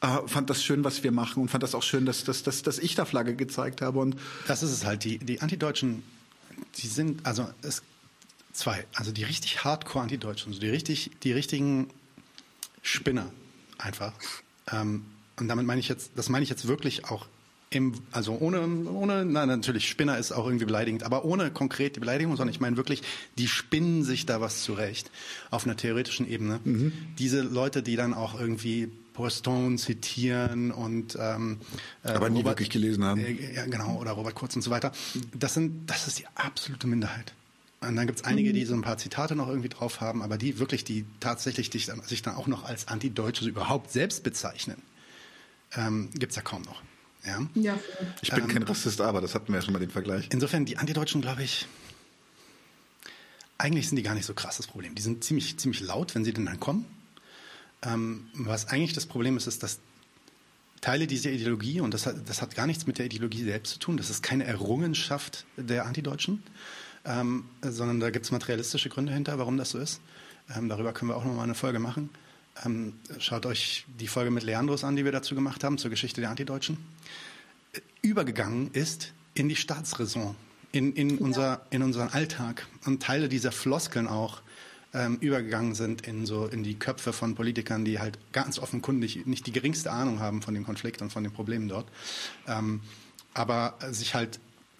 äh, 0.01 0.27
fand 0.27 0.49
das 0.49 0.63
schön, 0.63 0.83
was 0.83 1.03
wir 1.03 1.11
machen 1.11 1.41
und 1.41 1.49
fand 1.49 1.63
das 1.63 1.75
auch 1.75 1.83
schön, 1.83 2.05
dass, 2.05 2.23
dass, 2.23 2.43
dass, 2.43 2.61
dass 2.61 2.79
ich 2.79 2.95
da 2.95 3.05
Flagge 3.05 3.35
gezeigt 3.35 3.81
habe. 3.81 3.99
Und 3.99 4.15
das 4.47 4.63
ist 4.63 4.71
es 4.71 4.85
halt. 4.85 5.03
Die, 5.03 5.17
die 5.17 5.41
Antideutschen, 5.41 6.03
die 6.77 6.87
sind, 6.87 7.25
also 7.25 7.49
es 7.61 7.83
zwei, 8.53 8.85
also 8.95 9.11
die 9.11 9.23
richtig 9.23 9.63
Hardcore 9.63 10.03
Antideutschen, 10.03 10.51
also 10.51 10.61
die 10.61 10.69
richtig, 10.69 11.11
die 11.23 11.33
richtigen 11.33 11.89
Spinner 12.81 13.31
einfach. 13.77 14.13
Ähm, 14.71 15.05
und 15.37 15.47
damit 15.47 15.65
meine 15.65 15.79
ich 15.79 15.87
jetzt, 15.87 16.11
das 16.15 16.29
meine 16.29 16.43
ich 16.43 16.49
jetzt 16.49 16.67
wirklich 16.67 17.05
auch 17.05 17.25
im, 17.71 17.93
also 18.11 18.37
ohne, 18.39 18.61
ohne, 18.89 19.25
na 19.25 19.45
natürlich, 19.45 19.87
Spinner 19.87 20.17
ist 20.17 20.31
auch 20.31 20.45
irgendwie 20.45 20.65
beleidigend, 20.65 21.03
aber 21.03 21.23
ohne 21.23 21.51
konkret 21.51 21.95
die 21.95 21.99
Beleidigung, 21.99 22.35
sondern 22.35 22.53
ich 22.53 22.59
meine 22.59 22.77
wirklich, 22.77 23.03
die 23.37 23.47
spinnen 23.47 24.03
sich 24.03 24.25
da 24.25 24.41
was 24.41 24.63
zurecht 24.63 25.11
auf 25.51 25.65
einer 25.65 25.77
theoretischen 25.77 26.27
Ebene. 26.27 26.59
Mhm. 26.63 26.91
Diese 27.19 27.41
Leute, 27.41 27.83
die 27.83 27.95
dann 27.95 28.15
auch 28.15 28.39
irgendwie 28.39 28.89
Poston 29.13 29.77
zitieren 29.77 30.71
und 30.71 31.17
ähm, 31.19 31.59
äh, 32.03 32.09
aber 32.09 32.29
nie 32.29 32.37
Robert, 32.39 32.53
wirklich 32.53 32.69
gelesen 32.71 33.03
haben. 33.03 33.19
Äh, 33.19 33.53
ja, 33.53 33.65
genau, 33.65 33.97
oder 33.97 34.11
Robert 34.11 34.33
Kurz 34.33 34.55
und 34.55 34.61
so 34.61 34.71
weiter. 34.71 34.91
Das 35.37 35.53
sind, 35.53 35.89
das 35.89 36.07
ist 36.07 36.19
die 36.19 36.25
absolute 36.35 36.87
Minderheit. 36.87 37.33
Und 37.81 37.95
dann 37.95 38.07
gibt 38.07 38.19
es 38.19 38.25
einige, 38.25 38.51
die 38.51 38.65
so 38.65 38.73
ein 38.73 38.81
paar 38.81 38.97
Zitate 38.97 39.35
noch 39.35 39.47
irgendwie 39.47 39.69
drauf 39.69 40.01
haben, 40.01 40.21
aber 40.21 40.37
die 40.37 40.57
wirklich, 40.57 40.83
die 40.83 41.05
tatsächlich 41.19 41.69
sich 41.69 41.85
dann, 41.85 42.01
sich 42.01 42.21
dann 42.21 42.35
auch 42.35 42.47
noch 42.47 42.65
als 42.65 42.87
Antideutsche 42.87 43.47
überhaupt 43.47 43.91
selbst 43.91 44.23
bezeichnen, 44.23 44.81
ähm, 45.77 46.09
gibt 46.13 46.31
es 46.31 46.35
ja 46.35 46.41
kaum 46.41 46.63
noch. 46.63 46.81
Ja. 47.25 47.45
ja. 47.55 47.79
Ich 48.21 48.31
bin 48.31 48.43
ähm, 48.43 48.47
kein 48.47 48.63
Rassist, 48.63 49.01
aber 49.01 49.21
das 49.21 49.35
hatten 49.35 49.49
wir 49.49 49.55
ja 49.55 49.61
schon 49.61 49.73
mal 49.73 49.79
den 49.79 49.89
Vergleich. 49.89 50.29
Insofern, 50.31 50.65
die 50.65 50.77
Antideutschen, 50.77 51.21
glaube 51.21 51.43
ich, 51.43 51.67
eigentlich 53.57 53.89
sind 53.89 53.97
die 53.97 54.03
gar 54.03 54.15
nicht 54.15 54.25
so 54.25 54.33
krass 54.33 54.57
das 54.57 54.67
Problem. 54.67 54.95
Die 54.95 55.01
sind 55.01 55.23
ziemlich, 55.23 55.57
ziemlich 55.57 55.81
laut, 55.81 56.15
wenn 56.15 56.23
sie 56.23 56.33
denn 56.33 56.45
dann 56.45 56.59
kommen. 56.59 56.85
Ähm, 57.81 58.27
was 58.33 58.67
eigentlich 58.67 58.93
das 58.93 59.05
Problem 59.05 59.37
ist, 59.37 59.47
ist, 59.47 59.63
dass 59.63 59.79
Teile 60.81 61.07
dieser 61.07 61.29
Ideologie, 61.29 61.81
und 61.81 61.93
das 61.93 62.05
hat, 62.05 62.15
das 62.27 62.41
hat 62.41 62.55
gar 62.55 62.65
nichts 62.65 62.87
mit 62.87 62.99
der 62.99 63.05
Ideologie 63.05 63.43
selbst 63.43 63.73
zu 63.73 63.79
tun, 63.79 63.97
das 63.97 64.09
ist 64.09 64.23
keine 64.23 64.45
Errungenschaft 64.45 65.45
der 65.57 65.85
Antideutschen, 65.85 66.41
ähm, 67.05 67.45
sondern 67.61 67.99
da 67.99 68.11
gibt 68.11 68.25
es 68.25 68.31
materialistische 68.31 68.89
Gründe 68.89 69.13
hinter, 69.13 69.37
warum 69.37 69.57
das 69.57 69.71
so 69.71 69.77
ist. 69.77 69.99
Ähm, 70.55 70.69
darüber 70.69 70.93
können 70.93 71.11
wir 71.11 71.17
auch 71.17 71.25
nochmal 71.25 71.43
eine 71.43 71.55
Folge 71.55 71.79
machen. 71.79 72.09
Ähm, 72.65 72.93
schaut 73.19 73.45
euch 73.45 73.85
die 73.99 74.07
Folge 74.07 74.31
mit 74.31 74.43
Leandros 74.43 74.83
an, 74.83 74.95
die 74.95 75.05
wir 75.05 75.11
dazu 75.11 75.35
gemacht 75.35 75.63
haben, 75.63 75.77
zur 75.77 75.89
Geschichte 75.89 76.21
der 76.21 76.29
Antideutschen. 76.29 76.77
Übergegangen 78.01 78.71
ist 78.71 79.13
in 79.33 79.49
die 79.49 79.55
Staatsräson, 79.55 80.35
in, 80.71 80.93
in, 80.93 81.09
ja. 81.11 81.17
unser, 81.19 81.65
in 81.69 81.83
unseren 81.83 82.09
Alltag. 82.09 82.67
Und 82.85 83.03
Teile 83.03 83.29
dieser 83.29 83.51
Floskeln 83.51 84.07
auch 84.07 84.41
ähm, 84.93 85.17
übergegangen 85.21 85.75
sind 85.75 86.07
in, 86.07 86.25
so, 86.25 86.47
in 86.47 86.63
die 86.63 86.75
Köpfe 86.75 87.13
von 87.13 87.35
Politikern, 87.35 87.85
die 87.85 87.99
halt 87.99 88.17
ganz 88.31 88.59
offenkundig 88.59 89.25
nicht 89.25 89.45
die 89.45 89.51
geringste 89.51 89.91
Ahnung 89.91 90.19
haben 90.19 90.41
von 90.41 90.53
dem 90.53 90.65
Konflikt 90.65 91.01
und 91.01 91.11
von 91.11 91.23
den 91.23 91.31
Problemen 91.31 91.67
dort. 91.67 91.87
Ähm, 92.47 92.81
aber 93.33 93.75
sich 93.91 94.15
halt 94.15 94.39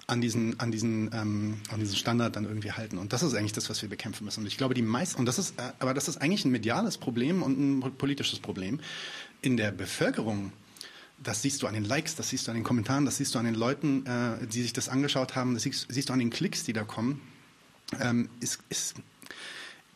an 0.10 0.22
diesen, 0.22 0.60
an 0.60 0.72
diesen, 0.72 1.12
ähm, 1.14 1.58
an 1.72 1.80
diesen 1.80 1.96
Standard 1.96 2.36
dann 2.36 2.46
irgendwie 2.46 2.72
halten. 2.72 2.98
Und 2.98 3.14
das 3.14 3.24
ist 3.24 3.36
eigentlich 3.36 3.54
das, 3.54 3.70
was 3.70 3.82
wir 3.82 3.90
bekämpfen 3.90 4.26
müssen. 4.26 4.42
Und 4.42 4.48
ich 4.48 4.58
glaube, 4.58 4.74
die 4.74 4.82
meisten, 4.82 5.20
und 5.20 5.26
das 5.26 5.38
ist, 5.38 5.60
äh, 5.60 5.72
aber 5.80 5.94
das 5.94 6.08
ist 6.08 6.18
eigentlich 6.18 6.46
ein 6.46 6.52
mediales 6.52 6.98
Problem 6.98 7.44
und 7.44 7.60
ein 7.60 7.96
politisches 7.96 8.40
Problem 8.40 8.80
in 9.42 9.56
der 9.56 9.72
Bevölkerung. 9.72 10.52
Das 11.22 11.42
siehst 11.42 11.62
du 11.62 11.68
an 11.68 11.74
den 11.74 11.86
Likes, 11.86 12.16
das 12.16 12.30
siehst 12.30 12.48
du 12.48 12.52
an 12.52 12.58
den 12.58 12.64
Kommentaren, 12.64 13.06
das 13.06 13.18
siehst 13.18 13.36
du 13.36 13.40
an 13.40 13.46
den 13.46 13.56
Leuten, 13.56 14.06
äh, 14.06 14.48
die 14.48 14.62
sich 14.62 14.74
das 14.74 14.90
angeschaut 14.90 15.36
haben, 15.36 15.54
das 15.54 15.64
siehst, 15.64 15.88
siehst 15.90 16.10
du 16.10 16.14
an 16.14 16.20
den 16.20 16.30
Klicks, 16.30 16.64
die 16.64 16.74
da 16.74 16.84
kommen. 16.84 17.22
Ähm, 18.00 18.30
ist, 18.40 18.60
ist, 18.70 18.96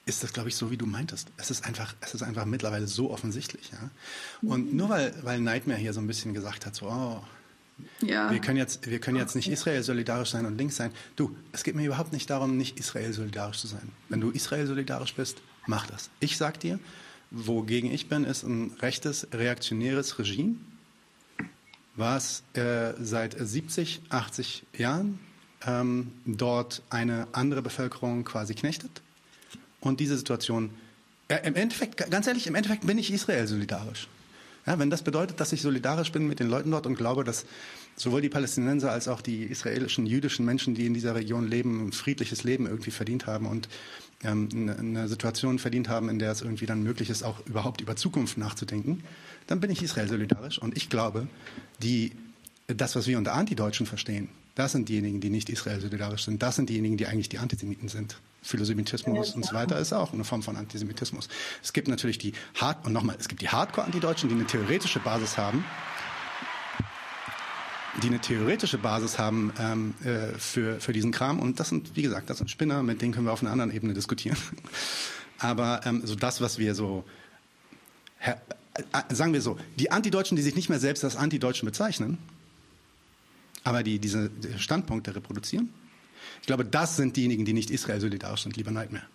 ist 0.06 0.24
das, 0.24 0.34
glaube 0.34 0.50
ich, 0.50 0.56
so, 0.56 0.70
wie 0.70 0.78
du 0.78 0.86
meintest. 0.86 1.30
Es 1.38 1.50
ist 1.50 1.66
einfach, 1.66 1.96
es 2.02 2.14
ist 2.14 2.24
einfach 2.24 2.46
mittlerweile 2.46 2.88
so 2.88 3.10
offensichtlich. 3.10 3.72
Ja? 3.72 3.90
Und 4.42 4.74
nur 4.74 4.90
weil, 4.90 5.14
weil 5.24 5.40
Nightmare 5.40 5.80
hier 5.80 5.94
so 5.94 6.02
ein 6.02 6.08
bisschen 6.08 6.34
gesagt 6.34 6.66
hat, 6.66 6.76
so, 6.76 6.88
oh, 6.88 7.24
ja. 8.02 8.32
Wir 8.32 8.40
können 8.40 8.58
jetzt, 8.58 8.90
wir 8.90 9.00
können 9.00 9.18
jetzt 9.18 9.36
nicht 9.36 9.48
Israel 9.48 9.84
solidarisch 9.84 10.30
sein 10.30 10.46
und 10.46 10.58
links 10.58 10.76
sein. 10.76 10.92
Du, 11.16 11.36
es 11.52 11.64
geht 11.64 11.76
mir 11.76 11.86
überhaupt 11.86 12.14
nicht 12.14 12.30
darum, 12.30 12.58
nicht 12.58 12.80
Israel 12.80 13.14
solidarisch 13.14 13.60
zu 13.60 13.68
sein. 13.68 13.92
Wenn 14.10 14.22
du 14.22 14.32
Israel 14.32 14.68
solidarisch 14.68 15.14
bist, 15.16 15.42
mach 15.66 15.88
das. 15.88 16.10
Ich 16.20 16.38
sag 16.38 16.60
dir, 16.60 16.80
wogegen 17.32 17.92
ich 17.92 18.08
bin, 18.10 18.24
ist 18.24 18.44
ein 18.44 18.72
rechtes, 18.82 19.28
reaktionäres 19.34 20.20
Regime, 20.20 20.56
was 21.96 22.44
äh, 22.54 22.94
seit 23.00 23.36
70, 23.40 24.02
80 24.10 24.64
Jahren 24.78 25.20
ähm, 25.66 26.12
dort 26.26 26.82
eine 26.90 27.28
andere 27.32 27.62
Bevölkerung 27.62 28.24
quasi 28.24 28.54
knechtet. 28.54 29.02
Und 29.80 30.00
diese 30.00 30.18
Situation, 30.18 30.72
äh, 31.28 31.46
im 31.48 31.56
Endeffekt, 31.56 32.10
ganz 32.10 32.28
ehrlich, 32.28 32.48
im 32.48 32.56
Endeffekt 32.56 32.86
bin 32.86 32.98
ich 32.98 33.12
Israel 33.12 33.48
solidarisch. 33.48 34.08
Ja, 34.66 34.80
wenn 34.80 34.90
das 34.90 35.02
bedeutet, 35.02 35.40
dass 35.40 35.52
ich 35.52 35.62
solidarisch 35.62 36.12
bin 36.12 36.26
mit 36.28 36.40
den 36.40 36.48
Leuten 36.48 36.72
dort 36.72 36.86
und 36.86 36.96
glaube, 36.96 37.24
dass 37.24 37.46
sowohl 37.96 38.22
die 38.22 38.30
Palästinenser 38.30 38.92
als 38.92 39.08
auch 39.08 39.22
die 39.22 39.44
israelischen 39.44 40.06
jüdischen 40.06 40.46
Menschen, 40.46 40.74
die 40.74 40.86
in 40.86 40.94
dieser 40.94 41.16
Region 41.16 41.48
leben, 41.48 41.88
ein 41.88 41.92
friedliches 41.92 42.44
Leben 42.44 42.66
irgendwie 42.66 42.92
verdient 42.92 43.28
haben 43.28 43.46
und 43.46 43.68
ähm, 44.24 44.48
eine 44.80 45.08
Situation 45.10 45.60
verdient 45.60 45.90
haben, 45.90 46.10
in 46.10 46.18
der 46.18 46.32
es 46.32 46.42
irgendwie 46.42 46.66
dann 46.66 46.82
möglich 46.82 47.10
ist, 47.10 47.24
auch 47.24 47.46
überhaupt 47.46 47.82
über 47.82 47.96
Zukunft 47.96 48.38
nachzudenken, 48.38 49.04
dann 49.48 49.60
bin 49.60 49.70
ich 49.70 49.84
Israel 49.84 50.08
solidarisch. 50.08 50.60
Und 50.60 50.78
ich 50.78 50.90
glaube, 50.90 51.28
die, 51.82 52.14
das, 52.68 52.96
was 52.96 53.06
wir 53.06 53.18
unter 53.18 53.34
Antideutschen 53.34 53.86
verstehen, 53.86 54.30
das 54.56 54.72
sind 54.72 54.88
diejenigen, 54.88 55.20
die 55.20 55.30
nicht 55.30 55.50
Israel 55.50 55.82
solidarisch 55.82 56.24
sind. 56.26 56.42
Das 56.42 56.56
sind 56.56 56.70
diejenigen, 56.70 56.96
die 56.96 57.08
eigentlich 57.08 57.30
die 57.30 57.40
Antisemiten 57.40 57.90
sind. 57.90 58.18
Philosemitismus 58.44 59.32
und 59.32 59.46
so 59.46 59.54
weiter 59.54 59.80
ist 59.80 59.94
auch 59.94 60.14
eine 60.14 60.24
Form 60.24 60.44
von 60.44 60.58
Antisemitismus. 60.58 61.30
Es 61.62 61.74
gibt 61.74 61.88
natürlich 61.88 62.18
die 62.18 62.34
Hard 62.60 62.86
und 62.86 62.94
nochmal, 62.94 63.16
es 63.20 63.28
gibt 63.28 63.42
die 63.42 63.50
Hardcore-Antideutschen, 63.50 64.30
die 64.30 64.36
eine 64.36 64.46
theoretische 64.46 65.00
Basis 65.00 65.38
haben, 65.38 65.66
die 68.02 68.08
eine 68.08 68.20
theoretische 68.20 68.78
Basis 68.78 69.18
haben 69.18 69.54
ähm, 69.60 69.94
äh, 70.04 70.38
für, 70.38 70.80
für 70.80 70.94
diesen 70.94 71.12
Kram. 71.12 71.40
Und 71.40 71.60
das 71.60 71.70
sind, 71.70 71.96
wie 71.96 72.02
gesagt, 72.02 72.30
das 72.30 72.40
sind 72.40 72.50
Spinner, 72.50 72.84
mit 72.84 73.02
denen 73.02 73.14
können 73.14 73.26
wir 73.26 73.34
auf 73.34 73.42
einer 73.42 73.52
anderen 73.52 73.72
Ebene 73.72 73.94
diskutieren. 73.94 74.38
Aber 75.40 75.82
ähm, 75.86 76.02
so 76.06 76.16
das, 76.16 76.42
was 76.42 76.58
wir 76.58 76.76
so, 76.76 77.04
äh, 78.20 78.34
sagen 79.14 79.34
wir 79.34 79.42
so, 79.42 79.58
die 79.78 79.92
Antideutschen, 79.92 80.36
die 80.36 80.44
sich 80.44 80.56
nicht 80.56 80.70
mehr 80.70 80.80
selbst 80.80 81.04
als 81.04 81.16
Antideutschen 81.16 81.66
bezeichnen, 81.66 82.18
aber 83.64 83.84
die 83.84 84.00
diese 84.00 84.30
Standpunkte 84.58 85.16
reproduzieren, 85.16 85.70
Ich 86.44 86.48
glaube, 86.48 86.66
das 86.66 86.98
sind 86.98 87.16
diejenigen, 87.16 87.46
die 87.46 87.54
nicht 87.54 87.72
Israel 87.72 88.02
solidarisch 88.02 88.44
sind, 88.44 88.58
lieber 88.58 88.70
Nightmare. 88.70 89.06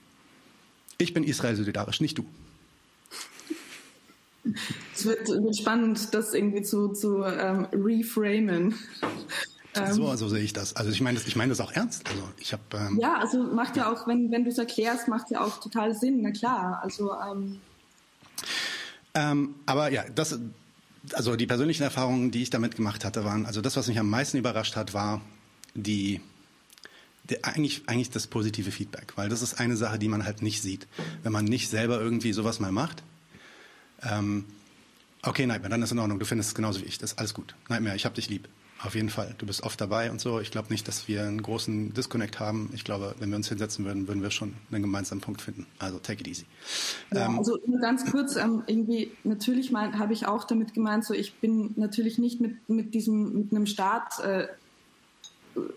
Ich 0.96 1.12
bin 1.12 1.24
Israel 1.24 1.56
solidarisch, 1.56 2.00
nicht 2.00 2.16
du. 2.16 2.24
Es 4.94 5.04
wird, 5.04 5.28
wird 5.28 5.54
spannend, 5.54 6.14
das 6.14 6.32
irgendwie 6.32 6.62
zu, 6.62 6.88
zu 6.88 7.22
ähm, 7.24 7.66
reframen. 7.72 8.74
So, 9.92 10.16
so 10.16 10.28
sehe 10.28 10.42
ich 10.42 10.52
das. 10.52 10.74
Also 10.74 10.90
ich 10.90 11.00
meine 11.00 11.18
das, 11.18 11.28
ich 11.28 11.36
meine 11.36 11.50
das 11.50 11.60
auch 11.60 11.70
ernst. 11.70 12.08
Also 12.08 12.22
ich 12.38 12.52
habe 12.52 12.62
ähm, 12.72 12.98
ja, 13.00 13.18
also 13.18 13.44
macht 13.44 13.76
ja 13.76 13.92
auch, 13.92 14.08
wenn 14.08 14.32
wenn 14.32 14.42
du 14.42 14.50
es 14.50 14.58
erklärst, 14.58 15.06
macht 15.06 15.30
ja 15.30 15.40
auch 15.40 15.60
total 15.60 15.94
Sinn. 15.94 16.20
Na 16.22 16.32
klar, 16.32 16.80
also 16.82 17.12
ähm, 17.12 17.60
ähm, 19.14 19.54
aber 19.66 19.92
ja, 19.92 20.04
das 20.12 20.36
also 21.12 21.36
die 21.36 21.46
persönlichen 21.46 21.84
Erfahrungen, 21.84 22.32
die 22.32 22.42
ich 22.42 22.50
damit 22.50 22.74
gemacht 22.74 23.04
hatte, 23.04 23.24
waren 23.24 23.46
also 23.46 23.60
das, 23.60 23.76
was 23.76 23.86
mich 23.86 24.00
am 24.00 24.10
meisten 24.10 24.38
überrascht 24.38 24.74
hat, 24.74 24.94
war 24.94 25.20
die 25.74 26.20
eigentlich, 27.42 27.82
eigentlich 27.86 28.10
das 28.10 28.26
positive 28.26 28.70
Feedback, 28.70 29.12
weil 29.16 29.28
das 29.28 29.42
ist 29.42 29.60
eine 29.60 29.76
Sache, 29.76 29.98
die 29.98 30.08
man 30.08 30.24
halt 30.24 30.42
nicht 30.42 30.62
sieht, 30.62 30.86
wenn 31.22 31.32
man 31.32 31.44
nicht 31.44 31.68
selber 31.68 32.00
irgendwie 32.00 32.32
sowas 32.32 32.60
mal 32.60 32.72
macht. 32.72 33.02
Ähm, 34.02 34.44
okay, 35.22 35.46
Nightmare, 35.46 35.70
dann 35.70 35.82
ist 35.82 35.92
in 35.92 35.98
Ordnung, 35.98 36.18
du 36.18 36.26
findest 36.26 36.50
es 36.50 36.54
genauso 36.54 36.80
wie 36.80 36.84
ich, 36.84 36.98
das 36.98 37.12
ist 37.12 37.18
alles 37.18 37.34
gut. 37.34 37.54
Nightmare, 37.68 37.96
ich 37.96 38.04
hab 38.04 38.14
dich 38.14 38.28
lieb. 38.28 38.48
Auf 38.80 38.94
jeden 38.94 39.08
Fall. 39.08 39.34
Du 39.38 39.46
bist 39.46 39.64
oft 39.64 39.80
dabei 39.80 40.08
und 40.08 40.20
so. 40.20 40.38
Ich 40.38 40.52
glaube 40.52 40.68
nicht, 40.70 40.86
dass 40.86 41.08
wir 41.08 41.24
einen 41.24 41.42
großen 41.42 41.94
Disconnect 41.94 42.38
haben. 42.38 42.70
Ich 42.72 42.84
glaube, 42.84 43.16
wenn 43.18 43.28
wir 43.28 43.36
uns 43.36 43.48
hinsetzen 43.48 43.84
würden, 43.84 44.06
würden 44.06 44.22
wir 44.22 44.30
schon 44.30 44.54
einen 44.70 44.82
gemeinsamen 44.82 45.20
Punkt 45.20 45.42
finden. 45.42 45.66
Also 45.80 45.98
take 45.98 46.20
it 46.20 46.28
easy. 46.28 46.44
Ja, 47.12 47.26
ähm, 47.26 47.38
also 47.38 47.58
nur 47.66 47.80
ganz 47.80 48.08
kurz, 48.08 48.36
ähm, 48.36 48.62
irgendwie, 48.68 49.10
natürlich 49.24 49.74
habe 49.74 50.12
ich 50.12 50.26
auch 50.26 50.44
damit 50.44 50.74
gemeint, 50.74 51.04
so 51.04 51.12
ich 51.12 51.34
bin 51.34 51.72
natürlich 51.74 52.18
nicht 52.18 52.40
mit, 52.40 52.68
mit 52.68 52.94
diesem, 52.94 53.32
mit 53.32 53.50
einem 53.50 53.66
Staat 53.66 54.20
äh, 54.20 54.46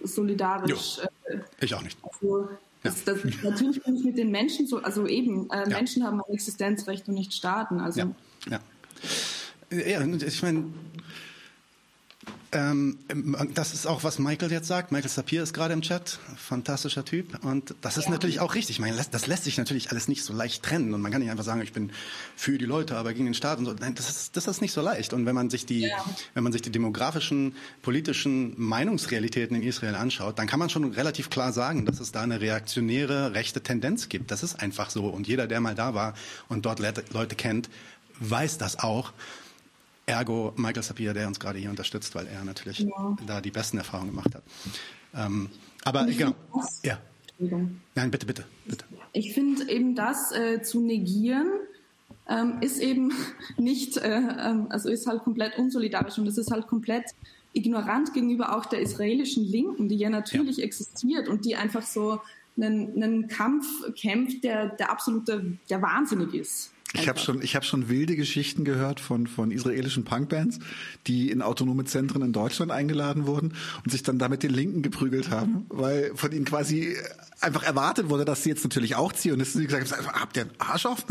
solidarisch. 0.04 1.00
Äh, 1.26 1.40
ich 1.60 1.74
auch 1.74 1.82
nicht. 1.82 1.98
Also, 2.04 2.50
das, 2.84 3.04
das, 3.04 3.20
natürlich 3.44 3.84
bin 3.84 3.96
ich 3.96 4.04
mit 4.04 4.18
den 4.18 4.32
Menschen 4.32 4.66
so, 4.66 4.78
also 4.78 5.06
eben, 5.06 5.50
äh, 5.52 5.70
ja. 5.70 5.78
Menschen 5.78 6.04
haben 6.04 6.22
ein 6.22 6.34
Existenzrecht 6.34 7.08
und 7.08 7.14
nicht 7.14 7.34
Staaten. 7.34 7.80
Also. 7.80 8.00
Ja, 8.00 8.12
ja. 8.50 8.60
ja 9.72 10.02
ich 10.02 10.42
meine, 10.42 10.66
ähm, 12.54 12.98
das 13.54 13.74
ist 13.74 13.88
auch, 13.88 14.04
was 14.04 14.20
Michael 14.20 14.52
jetzt 14.52 14.68
sagt. 14.68 14.92
Michael 14.92 15.10
Sapir 15.10 15.42
ist 15.42 15.54
gerade 15.54 15.74
im 15.74 15.82
Chat. 15.82 16.20
Fantastischer 16.36 17.06
Typ. 17.06 17.44
Und 17.46 17.76
das 17.80 17.98
ist 17.98 18.06
ja. 18.06 18.12
natürlich 18.12 18.42
auch 18.42 18.56
richtig. 18.56 18.76
Ich 18.76 18.80
meine, 18.82 19.02
das 19.10 19.28
lässt 19.28 19.46
sich 19.46 19.58
natürlich 19.58 19.92
alles 19.92 20.10
nicht 20.10 20.24
so 20.24 20.34
leicht 20.34 20.62
trennen. 20.62 20.94
Und 20.94 21.02
man 21.02 21.12
kann 21.12 21.22
nicht 21.22 21.32
einfach 21.32 21.46
sagen, 21.46 21.62
ich 21.62 21.72
bin 21.72 21.92
für 22.36 22.58
die 22.58 22.66
Leute, 22.66 22.98
aber 22.98 23.14
gegen 23.14 23.26
den 23.26 23.34
Staat 23.34 23.60
und 23.60 23.66
so. 23.66 23.74
Nein, 23.74 23.96
das 23.96 24.10
ist, 24.10 24.36
das 24.36 24.48
ist 24.48 24.62
nicht 24.62 24.74
so 24.74 24.82
leicht. 24.82 25.14
Und 25.14 25.26
wenn 25.26 25.36
man 25.36 25.50
sich 25.50 25.66
die, 25.66 25.82
ja. 25.82 26.06
wenn 26.34 26.44
man 26.44 26.52
sich 26.52 26.62
die 26.62 26.72
demografischen, 26.72 27.56
politischen 27.82 28.54
Meinungsrealitäten 28.58 29.56
in 29.56 29.64
Israel 29.64 29.96
anschaut, 29.96 30.38
dann 30.38 30.48
kann 30.48 30.60
man 30.60 30.70
schon 30.70 30.84
relativ 30.92 31.30
klar 31.30 31.54
sagen, 31.54 31.86
dass 31.86 32.02
es 32.02 32.12
da 32.12 32.22
eine 32.22 32.42
reaktionäre 32.42 33.34
rechte 33.34 33.62
Tendenz 33.62 34.10
gibt. 34.10 34.30
Das 34.30 34.44
ist 34.44 34.62
einfach 34.62 34.90
so. 34.90 35.06
Und 35.06 35.26
jeder, 35.26 35.48
der 35.48 35.62
mal 35.62 35.76
da 35.76 35.94
war 35.94 36.16
und 36.50 36.66
dort 36.66 36.80
Leute 36.80 37.36
kennt, 37.36 37.70
weiß 38.20 38.58
das 38.58 38.80
auch. 38.80 39.14
Ergo 40.12 40.54
Michael 40.56 40.84
Sapir, 40.84 41.14
der 41.14 41.28
uns 41.28 41.40
gerade 41.40 41.60
hier 41.60 41.70
unterstützt, 41.70 42.14
weil 42.16 42.28
er 42.28 42.44
natürlich 42.44 42.80
ja. 42.80 43.18
da 43.26 43.42
die 43.42 43.52
besten 43.52 43.78
Erfahrungen 43.78 44.12
gemacht 44.12 44.36
hat. 44.36 44.44
Ähm, 45.16 45.50
aber 45.84 46.06
genau. 46.06 46.36
Ja. 46.84 47.00
Nein, 47.40 48.12
bitte, 48.12 48.28
bitte, 48.28 48.46
bitte. 48.66 48.86
Ich 49.14 49.34
finde 49.34 49.68
eben 49.70 49.96
das 49.96 50.32
äh, 50.32 50.62
zu 50.62 50.80
negieren 50.80 51.48
ähm, 52.30 52.58
ist 52.62 52.80
eben 52.80 53.12
nicht, 53.58 53.98
äh, 53.98 54.18
ähm, 54.18 54.68
also 54.70 54.90
ist 54.90 55.08
halt 55.08 55.24
komplett 55.24 55.58
unsolidarisch 55.58 56.18
und 56.18 56.28
es 56.28 56.38
ist 56.38 56.52
halt 56.52 56.68
komplett 56.68 57.06
ignorant 57.54 58.14
gegenüber 58.14 58.56
auch 58.56 58.66
der 58.66 58.80
israelischen 58.80 59.44
Linken, 59.44 59.90
die 59.90 59.98
ja 59.98 60.10
natürlich 60.10 60.58
ja. 60.58 60.64
existiert 60.64 61.28
und 61.28 61.46
die 61.46 61.56
einfach 61.56 61.82
so 61.82 62.22
einen, 62.56 62.96
einen 62.96 63.28
Kampf 63.28 63.66
kämpft, 63.96 64.44
der 64.44 64.70
der 64.70 64.92
absolute, 64.92 65.58
der 65.70 65.82
wahnsinnig 65.82 66.34
ist. 66.34 66.72
Ich 66.94 67.08
habe 67.08 67.20
schon, 67.20 67.42
ich 67.42 67.56
habe 67.56 67.66
schon 67.66 67.88
wilde 67.88 68.16
Geschichten 68.16 68.66
gehört 68.66 69.00
von 69.00 69.28
von 69.28 69.52
israelischen 69.52 70.04
Punkbands, 70.04 70.60
die 71.08 71.32
in 71.32 71.42
autonome 71.42 71.86
Zentren 71.86 72.22
in 72.22 72.34
Deutschland 72.34 72.72
eingeladen 72.72 73.28
wurden 73.28 73.54
und 73.84 73.92
sich 73.92 74.04
dann 74.04 74.20
damit 74.20 74.44
den 74.44 74.52
Linken 74.52 74.82
geprügelt 74.82 75.30
haben, 75.30 75.66
weil 75.70 76.12
von 76.16 76.32
ihnen 76.34 76.46
quasi 76.46 76.96
einfach 77.42 77.64
erwartet 77.64 78.10
wurde, 78.10 78.26
dass 78.26 78.44
sie 78.44 78.50
jetzt 78.50 78.64
natürlich 78.64 78.96
auch 78.96 79.14
Zionisten 79.14 79.62
sind, 79.62 79.68
gesagt 79.68 79.92
haben, 79.92 80.20
habt 80.20 80.38
ihr 80.38 80.44
einen 80.44 80.52
Arsch 80.60 80.86
auf? 80.86 81.06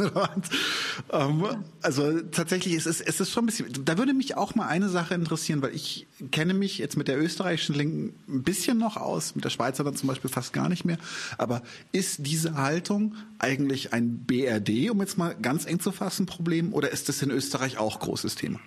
ähm, 1.13 1.45
also 1.83 2.21
tatsächlich 2.21 2.75
ist 2.75 2.87
es, 2.87 3.01
es 3.01 3.21
ist 3.21 3.33
schon 3.33 3.45
ein 3.45 3.47
bisschen, 3.47 3.85
da 3.85 3.99
würde 3.99 4.15
mich 4.15 4.37
auch 4.37 4.55
mal 4.55 4.67
eine 4.67 4.89
Sache 4.89 5.15
interessieren, 5.15 5.61
weil 5.63 5.75
ich 5.75 6.07
kenne 6.31 6.55
mich 6.55 6.79
jetzt 6.79 6.97
mit 6.97 7.09
der 7.09 7.21
österreichischen 7.21 7.75
Linken 7.75 8.15
ein 8.29 8.43
bisschen 8.43 8.79
noch 8.79 8.97
aus, 8.97 9.35
mit 9.35 9.45
der 9.45 9.51
Schweizer 9.51 9.83
dann 9.83 9.97
zum 9.97 10.09
Beispiel 10.09 10.31
fast 10.31 10.53
gar 10.53 10.69
nicht 10.69 10.85
mehr, 10.85 10.99
aber 11.37 11.63
ist 11.93 12.27
diese 12.27 12.55
Haltung 12.55 13.17
eigentlich 13.39 13.93
ein 13.93 14.25
BRD, 14.25 14.91
um 14.91 15.01
jetzt 15.01 15.19
mal 15.19 15.35
ganz 15.35 15.67
eng 15.71 15.81
zu 15.81 15.93
fassen, 15.93 16.27
Problem, 16.27 16.75
oder 16.75 16.91
ist 16.91 17.09
das 17.09 17.23
in 17.23 17.31
Österreich 17.31 17.79
auch 17.79 18.01
großes 18.01 18.35
Thema? 18.35 18.61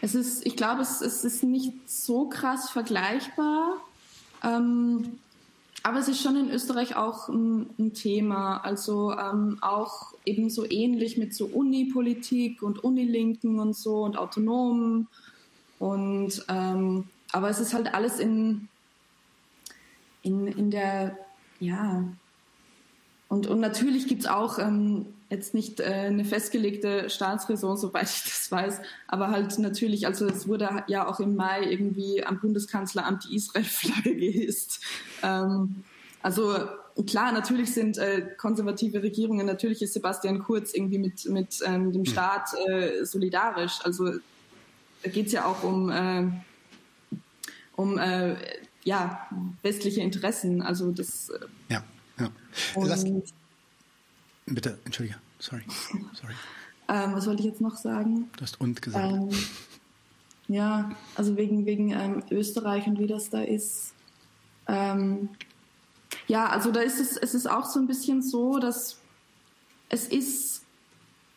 Es 0.00 0.14
ist, 0.14 0.46
ich 0.46 0.56
glaube, 0.56 0.82
es, 0.82 1.00
es 1.02 1.24
ist 1.24 1.42
nicht 1.42 1.72
so 1.86 2.28
krass 2.28 2.70
vergleichbar. 2.70 3.76
Ähm, 4.42 5.18
aber 5.82 5.98
es 5.98 6.08
ist 6.08 6.22
schon 6.22 6.36
in 6.36 6.50
Österreich 6.50 6.96
auch 6.96 7.28
ein, 7.28 7.70
ein 7.78 7.94
Thema. 7.94 8.58
Also 8.58 9.12
ähm, 9.12 9.58
auch 9.60 10.14
eben 10.24 10.50
so 10.50 10.68
ähnlich 10.68 11.18
mit 11.18 11.34
so 11.34 11.46
Unipolitik 11.46 12.62
und 12.62 12.82
Unilinken 12.82 13.58
und 13.58 13.76
so 13.76 14.02
und 14.02 14.16
Autonomen. 14.16 15.08
Und 15.78 16.44
ähm, 16.48 17.04
aber 17.32 17.48
es 17.48 17.60
ist 17.60 17.74
halt 17.74 17.94
alles 17.94 18.18
in, 18.18 18.68
in, 20.22 20.46
in 20.46 20.70
der, 20.70 21.16
ja. 21.60 22.04
Und, 23.28 23.46
und 23.46 23.60
natürlich 23.60 24.08
gibt's 24.08 24.26
auch 24.26 24.58
ähm, 24.58 25.06
jetzt 25.30 25.54
nicht 25.54 25.80
äh, 25.80 25.84
eine 25.84 26.24
festgelegte 26.24 27.08
Staatsräson, 27.08 27.76
soweit 27.76 28.10
ich 28.10 28.24
das 28.24 28.50
weiß, 28.50 28.80
aber 29.06 29.30
halt 29.30 29.58
natürlich, 29.58 30.06
also 30.06 30.26
es 30.26 30.48
wurde 30.48 30.84
ja 30.88 31.06
auch 31.06 31.20
im 31.20 31.36
Mai 31.36 31.62
irgendwie 31.70 32.24
am 32.24 32.40
Bundeskanzleramt 32.40 33.28
die 33.28 33.36
Israel-Flagge 33.36 34.14
gehisst. 34.16 34.80
Ähm, 35.22 35.84
also 36.20 36.54
klar, 37.06 37.32
natürlich 37.32 37.72
sind 37.72 37.96
äh, 37.96 38.26
konservative 38.36 39.02
Regierungen, 39.02 39.46
natürlich 39.46 39.80
ist 39.82 39.94
Sebastian 39.94 40.40
Kurz 40.40 40.74
irgendwie 40.74 40.98
mit, 40.98 41.24
mit 41.26 41.60
ähm, 41.64 41.92
dem 41.92 42.04
hm. 42.04 42.12
Staat 42.12 42.50
äh, 42.68 43.04
solidarisch. 43.04 43.78
Also 43.84 44.12
da 45.02 45.10
geht's 45.10 45.32
ja 45.32 45.46
auch 45.46 45.62
um, 45.62 45.90
äh, 45.90 46.26
um 47.76 47.98
äh, 47.98 48.34
ja, 48.82 49.28
westliche 49.62 50.00
Interessen. 50.00 50.60
Also 50.60 50.90
das. 50.90 51.30
Äh, 51.30 51.46
ja, 51.68 51.84
ja. 52.18 52.30
Lass, 52.76 53.04
Bitte, 54.50 54.78
entschuldige, 54.84 55.18
sorry. 55.38 55.62
sorry. 56.12 56.34
ähm, 56.88 57.14
was 57.14 57.26
wollte 57.26 57.40
ich 57.40 57.48
jetzt 57.48 57.60
noch 57.60 57.76
sagen? 57.76 58.28
Du 58.36 58.42
hast 58.42 58.60
und 58.60 58.82
gesagt. 58.82 59.12
Ähm, 59.12 59.30
ja, 60.48 60.90
also 61.14 61.36
wegen, 61.36 61.64
wegen 61.66 61.92
ähm, 61.92 62.24
Österreich 62.30 62.86
und 62.88 62.98
wie 62.98 63.06
das 63.06 63.30
da 63.30 63.40
ist. 63.40 63.92
Ähm, 64.66 65.28
ja, 66.26 66.48
also 66.48 66.72
da 66.72 66.80
ist 66.80 66.98
es, 66.98 67.16
es 67.16 67.34
ist 67.34 67.48
auch 67.48 67.64
so 67.64 67.78
ein 67.78 67.86
bisschen 67.86 68.22
so, 68.22 68.58
dass 68.58 68.98
es 69.88 70.08
ist 70.08 70.62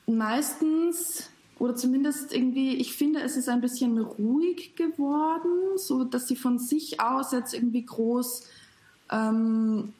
meistens 0.08 1.30
oder 1.60 1.76
zumindest 1.76 2.34
irgendwie, 2.34 2.76
ich 2.76 2.96
finde, 2.96 3.22
es 3.22 3.38
ist 3.38 3.50
ein 3.50 3.62
bisschen 3.62 4.00
ruhig 4.00 4.76
geworden, 4.76 5.78
so 5.78 6.04
dass 6.04 6.28
sie 6.28 6.36
von 6.36 6.58
sich 6.58 7.00
aus 7.00 7.32
jetzt 7.32 7.54
irgendwie 7.54 7.86
groß 7.86 8.48
ähm, 9.12 9.94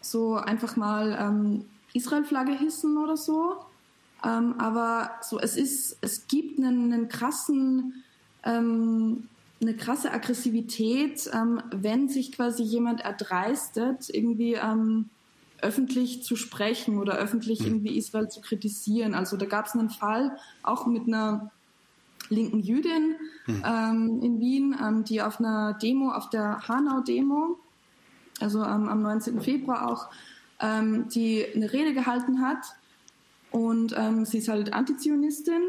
so 0.00 0.34
einfach 0.34 0.76
mal 0.76 1.16
ähm, 1.20 1.64
Israel-Flagge 1.94 2.52
hissen 2.52 2.98
oder 2.98 3.16
so. 3.16 3.56
Ähm, 4.24 4.54
aber 4.58 5.10
so, 5.22 5.38
es 5.38 5.56
ist, 5.56 5.98
es 6.00 6.26
gibt 6.28 6.58
einen, 6.58 6.92
einen 6.92 7.08
krassen, 7.08 8.04
ähm, 8.42 9.28
eine 9.62 9.74
krasse 9.74 10.12
Aggressivität, 10.12 11.30
ähm, 11.32 11.62
wenn 11.70 12.08
sich 12.08 12.32
quasi 12.32 12.62
jemand 12.62 13.00
erdreistet, 13.00 14.10
irgendwie 14.10 14.54
ähm, 14.54 15.08
öffentlich 15.62 16.22
zu 16.22 16.36
sprechen 16.36 16.98
oder 16.98 17.14
öffentlich 17.14 17.60
mhm. 17.60 17.66
irgendwie 17.66 17.96
Israel 17.96 18.28
zu 18.28 18.40
kritisieren. 18.40 19.14
Also 19.14 19.36
da 19.36 19.46
gab 19.46 19.66
es 19.66 19.72
einen 19.72 19.90
Fall 19.90 20.36
auch 20.62 20.86
mit 20.86 21.06
einer 21.06 21.50
linken 22.28 22.60
Jüdin 22.60 23.16
mhm. 23.46 23.62
ähm, 23.64 24.20
in 24.22 24.40
Wien, 24.40 24.76
ähm, 24.82 25.04
die 25.04 25.22
auf 25.22 25.38
einer 25.38 25.74
Demo, 25.74 26.10
auf 26.10 26.30
der 26.30 26.66
Hanau-Demo, 26.68 27.58
also 28.40 28.62
am 28.62 29.02
19. 29.02 29.40
Februar 29.40 29.88
auch, 29.88 30.08
ähm, 30.64 31.08
die 31.10 31.44
eine 31.54 31.72
Rede 31.72 31.92
gehalten 31.92 32.40
hat. 32.40 32.64
Und 33.50 33.94
ähm, 33.96 34.24
sie 34.24 34.38
ist 34.38 34.48
halt 34.48 34.72
Antizionistin 34.72 35.62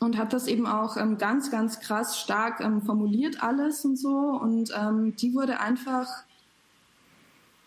und 0.00 0.18
hat 0.18 0.32
das 0.32 0.48
eben 0.48 0.66
auch 0.66 0.96
ähm, 0.96 1.16
ganz, 1.16 1.50
ganz 1.50 1.80
krass 1.80 2.18
stark 2.18 2.60
ähm, 2.60 2.82
formuliert 2.82 3.42
alles 3.42 3.84
und 3.84 3.96
so. 3.96 4.16
Und 4.16 4.72
ähm, 4.76 5.16
die 5.16 5.34
wurde 5.34 5.60
einfach 5.60 6.08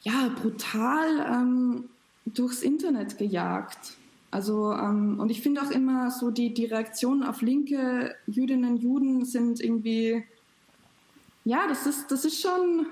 ja 0.02 0.30
brutal 0.42 1.26
ähm, 1.28 1.86
durchs 2.26 2.62
Internet 2.62 3.18
gejagt. 3.18 3.98
Also 4.30 4.74
ähm, 4.74 5.20
und 5.20 5.30
ich 5.30 5.42
finde 5.42 5.62
auch 5.62 5.72
immer 5.72 6.12
so 6.12 6.32
die 6.32 6.54
die 6.54 6.66
Reaktionen 6.66 7.24
auf 7.24 7.42
linke 7.42 8.16
Jüdinnen 8.28 8.72
und 8.72 8.78
Juden 8.78 9.26
sind 9.26 9.60
irgendwie 9.60 10.24
ja 11.44 11.68
das 11.68 11.86
ist 11.86 12.12
das 12.12 12.24
ist 12.24 12.42
schon 12.42 12.86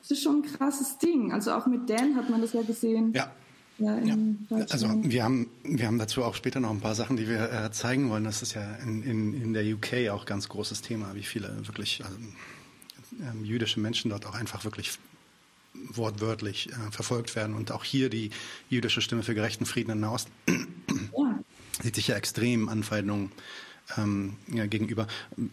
das 0.00 0.10
ist 0.10 0.22
schon 0.22 0.42
ein 0.42 0.42
krasses 0.42 0.98
Ding. 0.98 1.32
Also 1.32 1.52
auch 1.52 1.66
mit 1.66 1.88
Dan 1.88 2.16
hat 2.16 2.28
man 2.30 2.40
das 2.40 2.52
ja 2.52 2.62
gesehen. 2.62 3.12
Ja. 3.14 3.30
Ja, 3.78 3.98
ja. 3.98 4.14
Also 4.68 4.88
wir 5.02 5.24
haben, 5.24 5.48
wir 5.62 5.86
haben 5.86 5.98
dazu 5.98 6.22
auch 6.22 6.34
später 6.34 6.60
noch 6.60 6.70
ein 6.70 6.80
paar 6.80 6.94
Sachen, 6.94 7.16
die 7.16 7.26
wir 7.26 7.50
äh, 7.50 7.72
zeigen 7.72 8.10
wollen. 8.10 8.24
Das 8.24 8.42
ist 8.42 8.52
ja 8.52 8.76
in, 8.76 9.02
in, 9.02 9.32
in 9.32 9.52
der 9.54 9.64
UK 9.64 10.10
auch 10.10 10.26
ganz 10.26 10.50
großes 10.50 10.82
Thema, 10.82 11.14
wie 11.14 11.22
viele 11.22 11.66
wirklich 11.66 12.04
also, 12.04 12.16
äh, 12.18 13.42
jüdische 13.42 13.80
Menschen 13.80 14.10
dort 14.10 14.26
auch 14.26 14.34
einfach 14.34 14.64
wirklich 14.64 14.98
wortwörtlich 15.72 16.68
äh, 16.70 16.90
verfolgt 16.90 17.34
werden. 17.36 17.56
Und 17.56 17.72
auch 17.72 17.82
hier 17.82 18.10
die 18.10 18.30
jüdische 18.68 19.00
Stimme 19.00 19.22
für 19.22 19.34
gerechten 19.34 19.64
Frieden 19.64 19.92
in 19.92 20.00
Nahost 20.00 20.28
ja. 20.46 21.40
sieht 21.82 21.94
sich 21.94 22.08
ja 22.08 22.16
extrem 22.16 22.68
Anfeindungen 22.68 23.32
ähm, 23.96 24.36
ja, 24.52 24.66
gegenüber. 24.66 25.06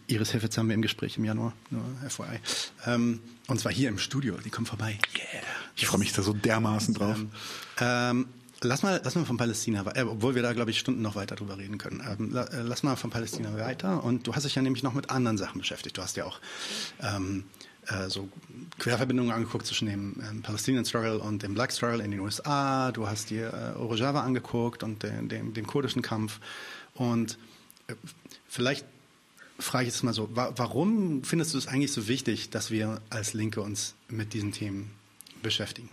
Iris 0.06 0.30
Hilfe 0.30 0.48
haben 0.56 0.68
wir 0.68 0.74
im 0.74 0.82
Gespräch 0.82 1.16
im 1.16 1.24
Januar, 1.24 1.52
nur 1.70 1.82
FYI. 2.08 2.40
Ähm, 2.86 3.20
und 3.46 3.60
zwar 3.60 3.72
hier 3.72 3.88
im 3.88 3.98
Studio, 3.98 4.36
die 4.44 4.50
kommen 4.50 4.66
vorbei. 4.66 4.98
Yeah. 5.16 5.42
Ich 5.76 5.86
freue 5.86 5.98
mich 5.98 6.12
da 6.12 6.22
so 6.22 6.32
dermaßen 6.32 6.94
drauf. 6.94 7.18
Ähm, 7.80 8.26
lass 8.62 8.82
mal, 8.82 9.00
lass 9.04 9.14
mal 9.14 9.24
von 9.24 9.36
Palästina, 9.36 9.84
äh, 9.94 10.02
obwohl 10.02 10.34
wir 10.34 10.42
da, 10.42 10.52
glaube 10.52 10.70
ich, 10.70 10.78
Stunden 10.78 11.02
noch 11.02 11.14
weiter 11.14 11.36
drüber 11.36 11.58
reden 11.58 11.78
können. 11.78 12.02
Ähm, 12.06 12.32
la, 12.32 12.44
äh, 12.44 12.62
lass 12.62 12.82
mal 12.82 12.96
von 12.96 13.10
Palästina 13.10 13.56
weiter. 13.56 14.02
Und 14.02 14.26
du 14.26 14.34
hast 14.34 14.44
dich 14.44 14.54
ja 14.54 14.62
nämlich 14.62 14.82
noch 14.82 14.94
mit 14.94 15.10
anderen 15.10 15.38
Sachen 15.38 15.58
beschäftigt. 15.58 15.96
Du 15.96 16.02
hast 16.02 16.16
ja 16.16 16.24
auch 16.24 16.40
ähm, 17.00 17.44
äh, 17.86 18.08
so 18.08 18.28
Querverbindungen 18.78 19.32
angeguckt 19.32 19.66
zwischen 19.66 19.88
dem 19.88 20.16
ähm, 20.28 20.42
Palestinian 20.42 20.84
Struggle 20.84 21.18
und 21.18 21.42
dem 21.42 21.54
Black 21.54 21.72
Struggle 21.72 22.02
in 22.02 22.10
den 22.10 22.20
USA. 22.20 22.92
Du 22.92 23.08
hast 23.08 23.30
dir 23.30 23.52
äh, 23.76 23.78
Orojava 23.78 24.22
angeguckt 24.22 24.82
und 24.82 25.02
den, 25.02 25.28
den, 25.28 25.54
den 25.54 25.66
kurdischen 25.66 26.02
Kampf. 26.02 26.40
Und 26.94 27.38
äh, 27.86 27.94
vielleicht 28.58 28.84
frage 29.60 29.86
ich 29.86 29.94
jetzt 29.94 30.02
mal 30.02 30.12
so, 30.12 30.28
wa 30.34 30.52
warum 30.56 31.22
findest 31.22 31.54
du 31.54 31.58
es 31.58 31.68
eigentlich 31.68 31.92
so 31.92 32.08
wichtig, 32.08 32.50
dass 32.50 32.72
wir 32.72 33.00
als 33.08 33.34
Linke 33.34 33.60
uns 33.60 33.94
mit 34.08 34.34
diesen 34.34 34.50
Themen 34.50 34.90
beschäftigen? 35.44 35.88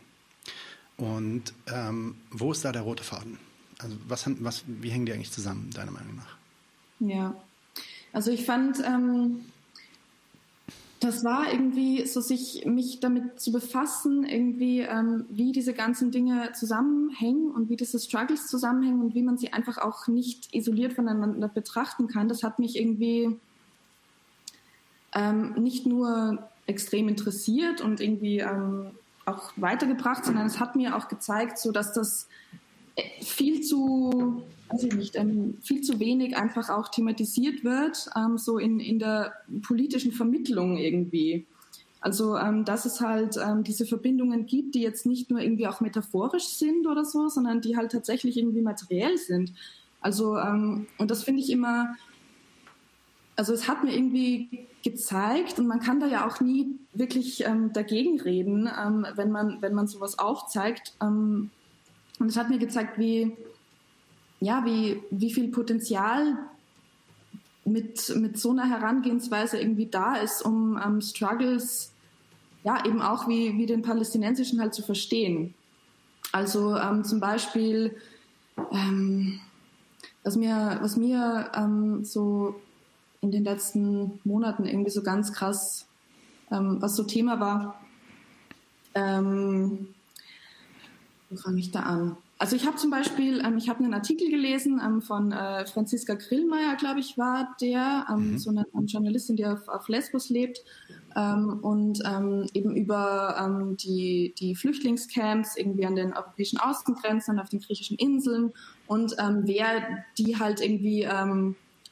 Und 0.97 1.53
ähm, 1.67 2.15
wo 2.31 2.51
ist 2.51 2.65
da 2.65 2.71
der 2.71 2.81
rote 2.81 3.03
Faden? 3.03 3.37
Also 3.77 3.97
was, 4.07 4.25
was, 4.39 4.63
wie 4.65 4.89
hängen 4.89 5.05
die 5.05 5.13
eigentlich 5.13 5.31
zusammen, 5.31 5.69
deiner 5.75 5.91
Meinung 5.91 6.15
nach? 6.15 6.37
Ja, 7.01 7.35
also 8.13 8.31
ich 8.31 8.45
fand, 8.45 8.79
ähm, 8.79 9.45
das 10.99 11.23
war 11.23 11.51
irgendwie 11.51 12.05
so, 12.05 12.21
sich 12.21 12.65
mich 12.65 12.99
damit 12.99 13.39
zu 13.39 13.51
befassen, 13.51 14.23
irgendwie, 14.23 14.79
ähm, 14.79 15.25
wie 15.29 15.51
diese 15.51 15.73
ganzen 15.73 16.11
Dinge 16.11 16.51
zusammenhängen 16.53 17.51
und 17.51 17.69
wie 17.69 17.75
diese 17.75 17.99
Struggles 17.99 18.47
zusammenhängen 18.47 19.01
und 19.01 19.13
wie 19.13 19.21
man 19.21 19.37
sie 19.37 19.51
einfach 19.51 19.77
auch 19.77 20.07
nicht 20.07 20.53
isoliert 20.55 20.93
voneinander 20.93 21.47
betrachten 21.47 22.07
kann. 22.07 22.29
Das 22.29 22.43
hat 22.43 22.59
mich 22.59 22.79
irgendwie 22.79 23.37
ähm, 25.13 25.53
nicht 25.57 25.85
nur 25.85 26.49
extrem 26.65 27.09
interessiert 27.09 27.81
und 27.81 27.99
irgendwie 27.99 28.39
ähm, 28.39 28.91
auch 29.25 29.51
weitergebracht, 29.57 30.25
sondern 30.25 30.45
es 30.45 30.59
hat 30.59 30.75
mir 30.75 30.95
auch 30.95 31.07
gezeigt, 31.07 31.57
so 31.57 31.71
dass 31.71 31.93
das 31.93 32.27
äh, 32.95 33.03
viel 33.23 33.61
zu, 33.61 34.43
weiß 34.69 34.83
ich 34.83 34.95
nicht, 34.95 35.15
ähm, 35.15 35.57
viel 35.61 35.81
zu 35.81 35.99
wenig 35.99 36.35
einfach 36.37 36.69
auch 36.69 36.89
thematisiert 36.89 37.63
wird, 37.63 38.09
ähm, 38.15 38.37
so 38.37 38.57
in, 38.57 38.79
in 38.79 38.99
der 38.99 39.33
politischen 39.61 40.11
Vermittlung 40.11 40.77
irgendwie. 40.77 41.45
Also, 42.01 42.37
ähm, 42.37 42.65
dass 42.65 42.85
es 42.85 43.01
halt 43.01 43.37
ähm, 43.37 43.63
diese 43.63 43.85
Verbindungen 43.85 44.45
gibt, 44.45 44.75
die 44.75 44.81
jetzt 44.81 45.05
nicht 45.05 45.29
nur 45.29 45.39
irgendwie 45.39 45.67
auch 45.67 45.81
metaphorisch 45.81 46.45
sind 46.45 46.87
oder 46.87 47.03
so, 47.03 47.29
sondern 47.29 47.61
die 47.61 47.77
halt 47.77 47.91
tatsächlich 47.91 48.37
irgendwie 48.37 48.61
materiell 48.61 49.17
sind. 49.17 49.53
Also, 50.01 50.37
ähm, 50.37 50.87
und 50.97 51.09
das 51.09 51.23
finde 51.23 51.41
ich 51.41 51.49
immer, 51.49 51.95
also 53.35 53.53
es 53.53 53.67
hat 53.67 53.83
mir 53.83 53.95
irgendwie 53.95 54.67
gezeigt 54.83 55.57
und 55.57 55.67
man 55.67 55.79
kann 55.79 55.99
da 55.99 56.07
ja 56.07 56.27
auch 56.27 56.41
nie 56.41 56.77
wirklich 56.93 57.43
ähm, 57.43 57.73
dagegen 57.73 58.21
reden, 58.21 58.69
wenn 59.15 59.31
man 59.31 59.61
wenn 59.61 59.73
man 59.73 59.87
sowas 59.87 60.19
aufzeigt. 60.19 60.93
Und 60.99 61.49
es 62.19 62.37
hat 62.37 62.49
mir 62.49 62.59
gezeigt, 62.59 62.99
wie 62.99 63.35
ja 64.45 64.63
wie 64.63 65.01
wie 65.09 65.33
viel 65.33 65.49
Potenzial 65.49 66.37
mit 67.65 68.15
mit 68.15 68.39
so 68.39 68.51
einer 68.51 68.69
Herangehensweise 68.69 69.59
irgendwie 69.59 69.87
da 69.87 70.15
ist, 70.15 70.43
um 70.43 70.79
ähm, 70.83 71.01
Struggles 71.01 71.91
ja 72.63 72.85
eben 72.85 73.01
auch 73.01 73.27
wie 73.27 73.57
wie 73.57 73.65
den 73.65 73.81
palästinensischen 73.81 74.61
halt 74.61 74.73
zu 74.73 74.83
verstehen. 74.83 75.55
Also 76.31 76.77
ähm, 76.77 77.03
zum 77.03 77.19
Beispiel 77.19 77.97
ähm, 78.71 79.39
was 80.23 80.35
mir 80.35 80.77
was 80.81 80.95
mir 80.95 81.51
ähm, 81.55 82.05
so 82.05 82.55
in 83.21 83.31
den 83.31 83.43
letzten 83.43 84.19
Monaten 84.23 84.65
irgendwie 84.65 84.91
so 84.91 85.01
ganz 85.01 85.33
krass, 85.33 85.87
ähm, 86.51 86.77
was 86.81 86.95
so 86.95 87.03
Thema 87.03 87.39
war. 87.39 87.81
Ähm, 88.93 89.87
wo 91.31 91.35
fange 91.35 91.59
ich 91.59 91.71
da 91.71 91.79
an? 91.79 92.17
Also 92.37 92.57
ich 92.57 92.65
habe 92.65 92.75
zum 92.75 92.91
Beispiel, 92.91 93.41
ähm, 93.45 93.57
ich 93.57 93.69
habe 93.69 93.83
einen 93.83 93.93
Artikel 93.93 94.29
gelesen 94.29 94.81
ähm, 94.83 95.01
von 95.01 95.31
äh, 95.31 95.65
Franziska 95.65 96.15
Grillmeier, 96.15 96.75
glaube 96.75 96.99
ich, 96.99 97.17
war 97.17 97.55
der, 97.61 98.05
ähm, 98.09 98.31
mhm. 98.31 98.37
so 98.37 98.49
eine, 98.49 98.65
eine, 98.73 98.85
Journalistin, 98.85 99.37
die 99.37 99.45
auf, 99.45 99.67
auf 99.69 99.87
Lesbos 99.87 100.29
lebt 100.29 100.59
ähm, 101.15 101.59
und 101.61 102.03
ähm, 102.05 102.45
eben 102.53 102.75
über 102.75 103.37
ähm, 103.39 103.77
die, 103.77 104.33
die 104.37 104.53
Flüchtlingscamps 104.53 105.55
irgendwie 105.55 105.85
an 105.85 105.95
den 105.95 106.13
europäischen 106.13 106.59
Außengrenzen, 106.59 107.39
auf 107.39 107.47
den 107.47 107.61
griechischen 107.61 107.97
Inseln 107.97 108.51
und 108.87 109.13
wer 109.17 110.03
die 110.17 110.37
halt 110.37 110.61
irgendwie 110.61 111.07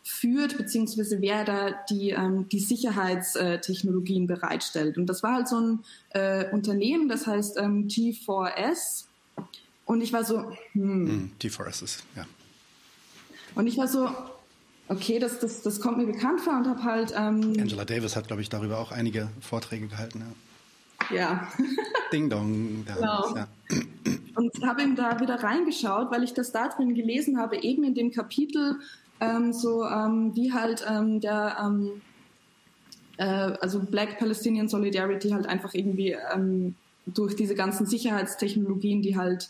führt, 0.04 0.58
beziehungsweise 0.58 1.22
wer 1.22 1.46
da 1.46 1.72
die, 1.90 2.10
ähm, 2.10 2.48
die 2.50 2.60
Sicherheitstechnologien 2.60 4.28
bereitstellt. 4.28 4.98
Und 4.98 5.08
das 5.08 5.24
war 5.24 5.36
halt 5.36 5.48
so 5.48 5.60
ein 5.60 5.80
äh, 6.10 6.52
Unternehmen, 6.52 7.08
das 7.08 7.26
heißt 7.26 7.58
ähm, 7.58 7.88
T4S. 7.88 9.06
Und 9.94 10.02
ich 10.02 10.12
war 10.12 10.24
so, 10.24 10.52
hm. 10.72 11.04
Mm, 11.04 11.32
T4S 11.40 11.84
ist, 11.84 12.04
ja. 12.16 12.26
Und 13.54 13.68
ich 13.68 13.78
war 13.78 13.88
so, 13.88 14.10
okay, 14.88 15.20
das, 15.20 15.38
das, 15.38 15.62
das 15.62 15.80
kommt 15.80 16.00
mir 16.00 16.08
bekannt 16.08 16.42
vor 16.42 16.58
und 16.58 16.66
habe 16.66 16.84
halt. 16.84 17.14
Ähm, 17.16 17.54
Angela 17.60 17.86
Davis 17.86 18.16
hat, 18.16 18.26
glaube 18.26 18.42
ich, 18.42 18.50
darüber 18.50 18.80
auch 18.80 18.92
einige 18.92 19.30
Vorträge 19.40 19.86
gehalten. 19.86 20.24
Ja. 21.12 21.16
ja. 21.16 21.48
Ding 22.12 22.28
Dong. 22.28 22.84
Genau. 22.88 23.36
Ja. 23.36 23.48
Und 24.36 24.66
habe 24.66 24.82
eben 24.82 24.96
da 24.96 25.20
wieder 25.20 25.44
reingeschaut, 25.44 26.10
weil 26.10 26.24
ich 26.24 26.34
das 26.34 26.52
da 26.52 26.70
drin 26.70 26.96
gelesen 26.96 27.38
habe, 27.38 27.58
eben 27.58 27.84
in 27.84 27.94
dem 27.94 28.12
Kapitel 28.12 28.80
ähm, 29.20 29.54
so 29.54 29.86
ähm, 29.86 30.36
wie 30.36 30.54
halt 30.54 30.84
ähm, 30.90 31.22
der 31.22 31.56
ähm, 31.64 32.02
äh, 33.18 33.26
also 33.62 33.80
Black 33.80 34.18
Palestinian 34.18 34.70
Solidarity 34.70 35.30
halt 35.30 35.46
einfach 35.46 35.76
irgendwie 35.76 36.18
ähm, 36.34 36.74
durch 37.06 37.36
diese 37.36 37.56
ganzen 37.56 37.86
Sicherheitstechnologien, 37.86 39.02
die 39.02 39.18
halt 39.18 39.50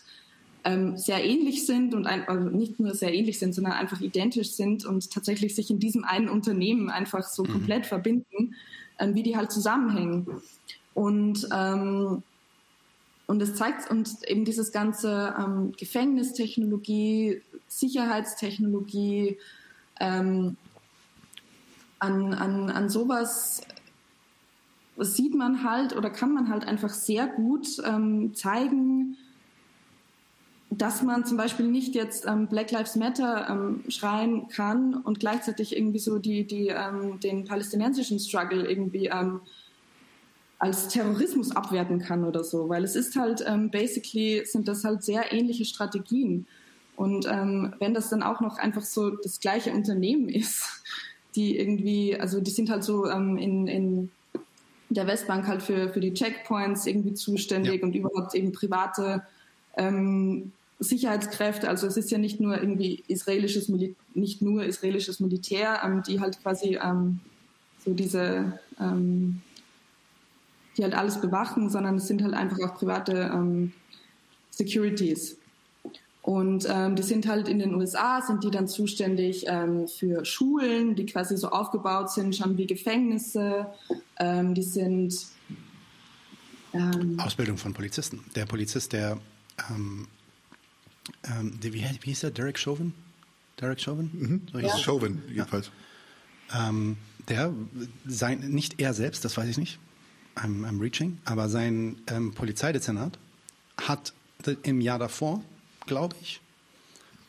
ähm, 0.64 0.96
sehr 0.96 1.24
ähnlich 1.24 1.66
sind 1.66 1.94
und 1.94 2.06
ein, 2.06 2.26
also 2.26 2.48
nicht 2.48 2.80
nur 2.80 2.94
sehr 2.94 3.14
ähnlich 3.14 3.38
sind, 3.38 3.54
sondern 3.54 3.74
einfach 3.74 4.00
identisch 4.00 4.52
sind 4.52 4.84
und 4.84 5.10
tatsächlich 5.10 5.54
sich 5.54 5.70
in 5.70 5.78
diesem 5.78 6.04
einen 6.04 6.28
Unternehmen 6.28 6.90
einfach 6.90 7.22
so 7.22 7.44
mhm. 7.44 7.52
komplett 7.52 7.86
verbinden, 7.86 8.54
ähm, 8.98 9.14
wie 9.14 9.22
die 9.22 9.36
halt 9.36 9.52
zusammenhängen. 9.52 10.26
Und 10.94 11.48
ähm, 11.52 12.22
und 13.26 13.40
es 13.40 13.54
zeigt 13.54 13.90
und 13.90 14.22
eben 14.28 14.44
dieses 14.44 14.70
ganze 14.70 15.34
ähm, 15.38 15.72
Gefängnistechnologie, 15.78 17.40
Sicherheitstechnologie, 17.68 19.38
ähm, 19.98 20.58
an, 21.98 22.34
an, 22.34 22.70
an 22.70 22.88
sowas 22.90 23.62
sieht 24.98 25.34
man 25.34 25.64
halt 25.64 25.96
oder 25.96 26.10
kann 26.10 26.34
man 26.34 26.50
halt 26.50 26.66
einfach 26.66 26.90
sehr 26.90 27.26
gut 27.26 27.66
ähm, 27.84 28.34
zeigen, 28.34 29.16
dass 30.78 31.02
man 31.02 31.24
zum 31.26 31.36
Beispiel 31.36 31.66
nicht 31.66 31.94
jetzt 31.94 32.26
ähm, 32.26 32.46
Black 32.46 32.70
Lives 32.70 32.96
Matter 32.96 33.48
ähm, 33.50 33.84
schreien 33.88 34.48
kann 34.48 34.94
und 34.94 35.20
gleichzeitig 35.20 35.76
irgendwie 35.76 35.98
so 35.98 36.18
die, 36.18 36.44
die, 36.44 36.68
ähm, 36.68 37.20
den 37.20 37.44
palästinensischen 37.44 38.18
Struggle 38.18 38.66
irgendwie 38.68 39.06
ähm, 39.06 39.40
als 40.58 40.88
Terrorismus 40.88 41.54
abwerten 41.54 41.98
kann 41.98 42.24
oder 42.24 42.44
so, 42.44 42.68
weil 42.68 42.84
es 42.84 42.96
ist 42.96 43.16
halt 43.16 43.44
ähm, 43.46 43.70
basically 43.70 44.44
sind 44.46 44.68
das 44.68 44.84
halt 44.84 45.02
sehr 45.02 45.32
ähnliche 45.32 45.64
Strategien. 45.64 46.46
Und 46.96 47.26
ähm, 47.28 47.74
wenn 47.80 47.92
das 47.92 48.08
dann 48.08 48.22
auch 48.22 48.40
noch 48.40 48.56
einfach 48.56 48.82
so 48.82 49.10
das 49.10 49.40
gleiche 49.40 49.72
Unternehmen 49.72 50.28
ist, 50.28 50.82
die 51.34 51.58
irgendwie, 51.58 52.18
also 52.18 52.40
die 52.40 52.52
sind 52.52 52.70
halt 52.70 52.84
so 52.84 53.06
in, 53.06 53.66
in 53.66 54.10
der 54.88 55.06
Westbank 55.06 55.46
halt 55.46 55.62
für, 55.62 55.88
für 55.88 56.00
die 56.00 56.14
Checkpoints 56.14 56.86
irgendwie 56.86 57.14
zuständig 57.14 57.80
ja. 57.80 57.82
und 57.82 57.94
überhaupt 57.94 58.34
eben 58.34 58.52
private 58.52 59.22
ähm, 59.76 60.52
Sicherheitskräfte. 60.78 61.68
Also 61.68 61.86
es 61.86 61.96
ist 61.96 62.10
ja 62.10 62.18
nicht 62.18 62.40
nur 62.40 62.58
irgendwie 62.58 63.04
israelisches 63.08 63.68
Mil 63.68 63.94
nicht 64.14 64.42
nur 64.42 64.64
israelisches 64.64 65.20
Militär, 65.20 65.80
ähm, 65.84 66.02
die 66.06 66.20
halt 66.20 66.40
quasi 66.42 66.78
ähm, 66.82 67.20
so 67.84 67.94
diese 67.94 68.58
ähm, 68.80 69.42
die 70.76 70.82
halt 70.82 70.94
alles 70.94 71.20
bewachen, 71.20 71.70
sondern 71.70 71.96
es 71.96 72.08
sind 72.08 72.22
halt 72.22 72.34
einfach 72.34 72.58
auch 72.60 72.74
private 72.74 73.30
ähm, 73.32 73.72
Securities. 74.50 75.36
Und 76.22 76.66
ähm, 76.68 76.96
die 76.96 77.02
sind 77.02 77.28
halt 77.28 77.48
in 77.48 77.58
den 77.58 77.74
USA, 77.74 78.22
sind 78.22 78.42
die 78.42 78.50
dann 78.50 78.66
zuständig 78.66 79.44
ähm, 79.46 79.86
für 79.86 80.24
Schulen, 80.24 80.94
die 80.96 81.06
quasi 81.06 81.36
so 81.36 81.50
aufgebaut 81.50 82.10
sind, 82.10 82.34
schon 82.34 82.56
wie 82.56 82.66
Gefängnisse. 82.66 83.66
Die 84.20 84.62
sind 84.62 85.14
Ausbildung 87.18 87.56
von 87.56 87.72
Polizisten. 87.72 88.24
Der 88.34 88.46
Polizist, 88.46 88.92
der, 88.92 89.18
ähm, 89.70 90.08
ähm, 91.24 91.58
wie, 91.60 91.72
wie 91.72 91.80
hieß 91.82 92.20
der? 92.20 92.30
Derek 92.30 92.58
Chauvin? 92.58 92.94
Derek 93.60 93.80
Chauvin? 93.80 94.10
Mhm. 94.12 94.42
So 94.52 94.58
ja. 94.58 94.76
Chauvin, 94.78 95.22
jedenfalls. 95.28 95.70
Ja. 96.50 96.68
Ähm, 96.68 96.96
der, 97.28 97.52
sein, 98.06 98.40
nicht 98.40 98.80
er 98.80 98.94
selbst, 98.94 99.24
das 99.24 99.36
weiß 99.36 99.48
ich 99.48 99.58
nicht, 99.58 99.78
I'm, 100.36 100.66
I'm 100.66 100.80
reaching, 100.80 101.18
aber 101.24 101.48
sein 101.48 101.96
ähm, 102.08 102.32
Polizeidezernat 102.32 103.18
hat 103.80 104.12
im 104.62 104.80
Jahr 104.80 104.98
davor, 104.98 105.42
glaube 105.86 106.16
ich, 106.20 106.40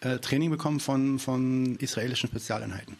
äh, 0.02 0.20
Training 0.20 0.50
bekommen 0.50 0.80
von, 0.80 1.20
von 1.20 1.78
israelischen 1.78 2.30
Spezialeinheiten. 2.30 2.98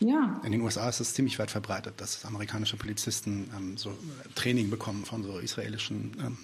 Ja. 0.00 0.40
In 0.44 0.52
den 0.52 0.62
USA 0.62 0.88
ist 0.88 1.00
es 1.00 1.14
ziemlich 1.14 1.38
weit 1.38 1.50
verbreitet, 1.50 2.00
dass 2.00 2.24
amerikanische 2.24 2.76
Polizisten 2.76 3.48
ähm, 3.56 3.76
so 3.76 3.96
Training 4.34 4.68
bekommen 4.68 5.04
von 5.04 5.22
so 5.22 5.38
israelischen 5.38 6.16
ähm, 6.18 6.38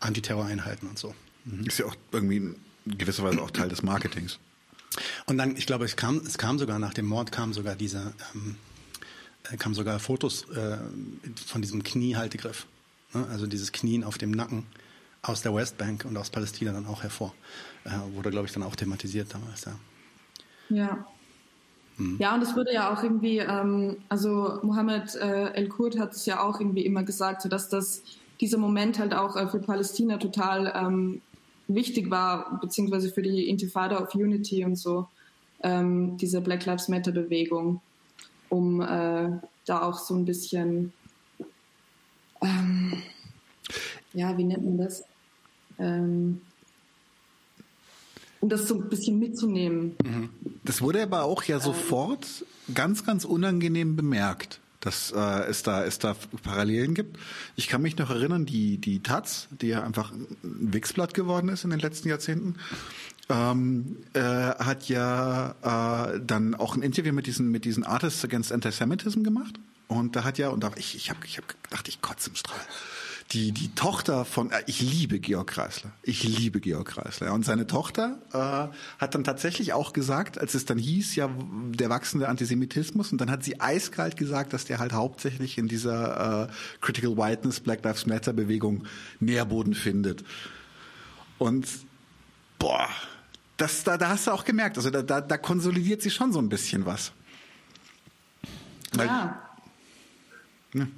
Antiterroreinheiten 0.00 0.88
und 0.88 0.98
so. 0.98 1.14
Mhm. 1.44 1.66
Ist 1.66 1.78
ja 1.78 1.86
auch 1.86 1.94
irgendwie 2.10 2.38
in 2.38 2.56
gewisser 2.86 3.24
Weise 3.24 3.40
auch 3.42 3.50
Teil 3.50 3.68
des 3.68 3.82
Marketings. 3.82 4.38
Und 5.26 5.38
dann, 5.38 5.56
ich 5.56 5.66
glaube, 5.66 5.84
es 5.84 5.96
kam, 5.96 6.18
es 6.18 6.38
kam 6.38 6.58
sogar 6.58 6.78
nach 6.78 6.94
dem 6.94 7.06
Mord 7.06 7.32
kam 7.32 7.52
sogar 7.52 7.74
diese, 7.74 8.12
ähm, 8.34 8.56
äh, 9.50 9.56
kam 9.56 9.74
sogar 9.74 9.98
Fotos 9.98 10.48
äh, 10.50 10.78
von 11.46 11.62
diesem 11.62 11.82
Kniehaltegriff, 11.82 12.66
ne? 13.12 13.26
also 13.30 13.46
dieses 13.46 13.72
Knien 13.72 14.04
auf 14.04 14.18
dem 14.18 14.30
Nacken 14.30 14.66
aus 15.22 15.42
der 15.42 15.54
Westbank 15.54 16.04
und 16.04 16.16
aus 16.16 16.30
Palästina 16.30 16.72
dann 16.72 16.86
auch 16.86 17.02
hervor. 17.02 17.34
Äh, 17.84 17.90
wurde, 18.14 18.30
glaube 18.30 18.46
ich, 18.46 18.52
dann 18.52 18.62
auch 18.62 18.76
thematisiert 18.76 19.32
damals. 19.34 19.64
Ja. 19.64 19.78
Ja. 20.68 21.06
Hm. 21.96 22.16
Ja, 22.18 22.34
und 22.34 22.42
es 22.42 22.56
wurde 22.56 22.72
ja 22.72 22.92
auch 22.92 23.02
irgendwie, 23.02 23.38
ähm, 23.38 23.96
also 24.08 24.58
Mohammed 24.62 25.14
äh, 25.14 25.52
El-Kurd 25.52 25.98
hat 25.98 26.12
es 26.12 26.26
ja 26.26 26.40
auch 26.40 26.60
irgendwie 26.60 26.84
immer 26.84 27.04
gesagt, 27.04 27.42
so 27.42 27.48
dass 27.48 27.68
das 27.68 28.02
dieser 28.40 28.58
Moment 28.58 28.98
halt 28.98 29.14
auch 29.14 29.36
äh, 29.36 29.48
für 29.48 29.60
Palästina 29.60 30.16
total 30.16 30.72
ähm, 30.74 31.22
wichtig 31.68 32.10
war, 32.10 32.58
beziehungsweise 32.60 33.10
für 33.10 33.22
die 33.22 33.48
Intifada 33.48 34.02
of 34.02 34.14
Unity 34.14 34.64
und 34.64 34.76
so, 34.76 35.08
ähm, 35.62 36.16
diese 36.18 36.40
Black 36.40 36.66
Lives 36.66 36.88
Matter 36.88 37.12
Bewegung, 37.12 37.80
um 38.48 38.80
äh, 38.80 39.30
da 39.64 39.82
auch 39.82 39.98
so 39.98 40.14
ein 40.14 40.24
bisschen, 40.24 40.92
ähm, 42.42 43.02
ja, 44.12 44.36
wie 44.36 44.44
nennt 44.44 44.64
man 44.64 44.78
das? 44.78 45.04
Ähm, 45.78 46.40
um 48.40 48.48
das 48.50 48.68
so 48.68 48.74
ein 48.74 48.88
bisschen 48.90 49.18
mitzunehmen. 49.18 49.96
Mhm. 50.04 50.28
Das 50.64 50.82
wurde 50.82 51.02
aber 51.02 51.24
auch 51.24 51.44
ja 51.44 51.60
sofort 51.60 52.44
ganz, 52.74 53.04
ganz 53.06 53.24
unangenehm 53.24 53.96
bemerkt 53.96 54.60
dass 54.84 55.12
äh, 55.12 55.48
es 55.48 55.62
da 55.62 55.84
es 55.84 55.98
da 55.98 56.14
Parallelen 56.42 56.94
gibt. 56.94 57.18
Ich 57.56 57.68
kann 57.68 57.82
mich 57.82 57.96
noch 57.96 58.10
erinnern, 58.10 58.44
die 58.44 58.78
die 58.78 59.00
Taz, 59.02 59.48
die 59.50 59.68
ja 59.68 59.82
einfach 59.82 60.12
ein 60.12 60.72
Wichsblatt 60.72 61.14
geworden 61.14 61.48
ist 61.48 61.64
in 61.64 61.70
den 61.70 61.80
letzten 61.80 62.08
Jahrzehnten, 62.08 62.56
ähm, 63.30 63.96
äh, 64.12 64.20
hat 64.20 64.88
ja 64.88 65.54
äh, 66.14 66.20
dann 66.20 66.54
auch 66.54 66.76
ein 66.76 66.82
Interview 66.82 67.12
mit 67.12 67.26
diesen 67.26 67.50
mit 67.50 67.64
diesen 67.64 67.84
Artists 67.84 68.24
Against 68.24 68.52
Antisemitism 68.52 69.22
gemacht 69.22 69.54
und 69.88 70.16
da 70.16 70.24
hat 70.24 70.38
ja 70.38 70.50
und 70.50 70.62
da 70.62 70.70
ich 70.76 70.94
ich 70.94 71.08
habe 71.08 71.20
ich 71.24 71.38
habe 71.38 71.46
gedacht, 71.62 71.88
ich 71.88 72.02
kotze 72.02 72.30
im 72.30 72.36
Strahl 72.36 72.60
die, 73.34 73.52
die 73.52 73.74
Tochter 73.74 74.24
von, 74.24 74.50
äh, 74.50 74.62
ich 74.66 74.80
liebe 74.80 75.18
Georg 75.18 75.48
Kreisler, 75.48 75.90
ich 76.02 76.22
liebe 76.22 76.60
Georg 76.60 76.88
Kreisler. 76.88 77.32
Und 77.32 77.44
seine 77.44 77.66
Tochter 77.66 78.18
äh, 78.32 78.74
hat 79.00 79.14
dann 79.14 79.24
tatsächlich 79.24 79.72
auch 79.72 79.92
gesagt, 79.92 80.38
als 80.38 80.54
es 80.54 80.64
dann 80.64 80.78
hieß, 80.78 81.16
ja, 81.16 81.28
der 81.72 81.90
wachsende 81.90 82.28
Antisemitismus, 82.28 83.10
und 83.12 83.20
dann 83.20 83.30
hat 83.30 83.42
sie 83.42 83.60
eiskalt 83.60 84.16
gesagt, 84.16 84.52
dass 84.52 84.64
der 84.64 84.78
halt 84.78 84.92
hauptsächlich 84.92 85.58
in 85.58 85.66
dieser 85.66 86.48
äh, 86.48 86.52
Critical 86.80 87.16
Whiteness, 87.16 87.60
Black 87.60 87.84
Lives 87.84 88.06
Matter 88.06 88.32
Bewegung 88.32 88.84
Nährboden 89.18 89.74
findet. 89.74 90.24
Und 91.38 91.66
boah, 92.58 92.88
das, 93.56 93.82
da, 93.82 93.98
da 93.98 94.10
hast 94.10 94.28
du 94.28 94.30
auch 94.30 94.44
gemerkt, 94.44 94.76
also 94.76 94.90
da, 94.90 95.02
da, 95.02 95.20
da 95.20 95.36
konsolidiert 95.36 96.02
sich 96.02 96.14
schon 96.14 96.32
so 96.32 96.38
ein 96.38 96.48
bisschen 96.48 96.86
was. 96.86 97.12
Weil, 98.92 99.06
ja. 99.06 99.40
Ne? 100.72 100.88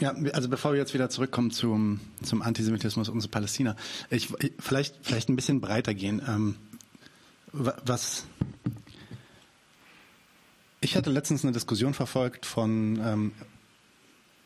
Ja, 0.00 0.14
also 0.32 0.48
bevor 0.48 0.72
wir 0.72 0.78
jetzt 0.78 0.94
wieder 0.94 1.10
zurückkommen 1.10 1.50
zum, 1.50 2.00
zum 2.22 2.40
Antisemitismus 2.40 3.08
und 3.10 3.20
zu 3.20 3.28
Palästina, 3.28 3.76
ich, 4.08 4.28
vielleicht, 4.58 4.96
vielleicht 5.02 5.28
ein 5.28 5.36
bisschen 5.36 5.60
breiter 5.60 5.92
gehen. 5.94 6.22
Ähm, 6.26 6.56
was 7.52 8.24
ich 10.80 10.96
hatte 10.96 11.10
letztens 11.10 11.44
eine 11.44 11.52
Diskussion 11.52 11.92
verfolgt 11.92 12.46
von 12.46 12.98
ähm, 13.04 13.32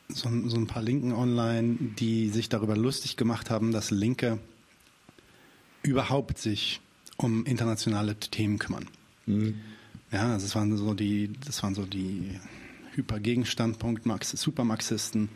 so, 0.09 0.29
so, 0.49 0.57
ein 0.57 0.67
paar 0.67 0.83
Linken 0.83 1.13
online, 1.13 1.77
die 1.99 2.29
sich 2.29 2.49
darüber 2.49 2.77
lustig 2.77 3.17
gemacht 3.17 3.51
haben, 3.51 3.73
dass 3.73 3.91
Linke 3.91 4.39
überhaupt 5.83 6.39
sich 6.39 6.81
um 7.17 7.47
internationale 7.47 8.17
Themen 8.17 8.59
kümmern. 8.59 8.89
Mhm. 9.27 9.61
Ja, 10.11 10.33
also 10.33 10.47
das 10.47 10.55
waren 10.57 10.77
so 10.77 10.95
die, 10.95 11.33
das 11.47 11.63
waren 11.63 11.75
so 11.75 11.87
die 11.87 12.39
Hypergegenstandpunkt 12.97 14.07
Marx 14.07 14.31
Supermarxisten, 14.31 15.29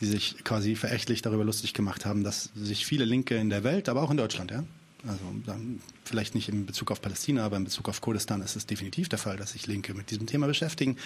die 0.00 0.06
sich 0.06 0.44
quasi 0.44 0.76
verächtlich 0.76 1.22
darüber 1.22 1.44
lustig 1.44 1.74
gemacht 1.74 2.04
haben, 2.04 2.24
dass 2.24 2.50
sich 2.54 2.86
viele 2.86 3.04
Linke 3.04 3.36
in 3.36 3.50
der 3.50 3.64
Welt, 3.64 3.88
aber 3.88 4.02
auch 4.02 4.10
in 4.10 4.16
Deutschland, 4.16 4.50
ja, 4.50 4.64
also 5.06 5.24
dann 5.46 5.80
vielleicht 6.04 6.34
nicht 6.34 6.48
in 6.48 6.66
Bezug 6.66 6.90
auf 6.90 7.02
Palästina, 7.02 7.44
aber 7.44 7.56
in 7.56 7.64
Bezug 7.64 7.88
auf 7.88 8.00
Kurdistan 8.00 8.40
ist 8.40 8.56
es 8.56 8.66
definitiv 8.66 9.08
der 9.08 9.18
Fall, 9.18 9.36
dass 9.36 9.52
sich 9.52 9.66
Linke 9.66 9.94
mit 9.94 10.10
diesem 10.10 10.26
Thema 10.26 10.46
beschäftigen 10.46 10.96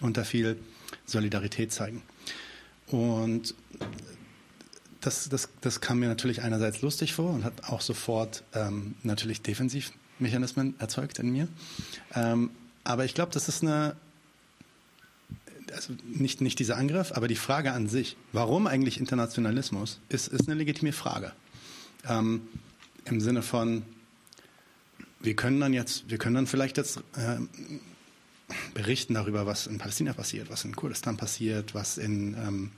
und 0.00 0.16
da 0.16 0.24
viel 0.24 0.56
Solidarität 1.06 1.72
zeigen. 1.72 2.02
Und 2.86 3.54
das, 5.00 5.28
das, 5.28 5.48
das 5.60 5.80
kam 5.80 5.98
mir 5.98 6.08
natürlich 6.08 6.42
einerseits 6.42 6.80
lustig 6.80 7.12
vor 7.12 7.30
und 7.30 7.44
hat 7.44 7.64
auch 7.64 7.80
sofort 7.80 8.44
ähm, 8.54 8.94
natürlich 9.02 9.42
Defensivmechanismen 9.42 10.74
erzeugt 10.78 11.18
in 11.18 11.30
mir. 11.30 11.48
Ähm, 12.14 12.50
aber 12.84 13.04
ich 13.04 13.14
glaube, 13.14 13.32
das 13.32 13.48
ist 13.48 13.62
eine 13.62 13.96
also 15.74 15.94
nicht, 16.04 16.40
nicht 16.40 16.58
dieser 16.58 16.76
Angriff, 16.76 17.12
aber 17.12 17.28
die 17.28 17.36
Frage 17.36 17.72
an 17.72 17.88
sich, 17.88 18.16
warum 18.32 18.66
eigentlich 18.66 18.98
Internationalismus, 18.98 20.00
ist, 20.08 20.28
ist 20.28 20.48
eine 20.48 20.54
legitime 20.56 20.92
Frage. 20.92 21.32
Ähm, 22.08 22.42
Im 23.04 23.20
Sinne 23.20 23.42
von, 23.42 23.82
wir 25.20 25.34
können 25.34 25.60
dann 25.60 25.72
jetzt, 25.72 26.08
wir 26.08 26.18
können 26.18 26.34
dann 26.34 26.46
vielleicht 26.46 26.76
jetzt 26.76 26.98
äh, 27.16 27.38
berichten 28.74 29.14
darüber, 29.14 29.46
was 29.46 29.66
in 29.66 29.78
Palästina 29.78 30.12
passiert, 30.12 30.50
was 30.50 30.64
in 30.64 30.76
Kurdistan 30.76 31.16
passiert, 31.16 31.74
was 31.74 31.98
in, 31.98 32.34
ähm, 32.34 32.70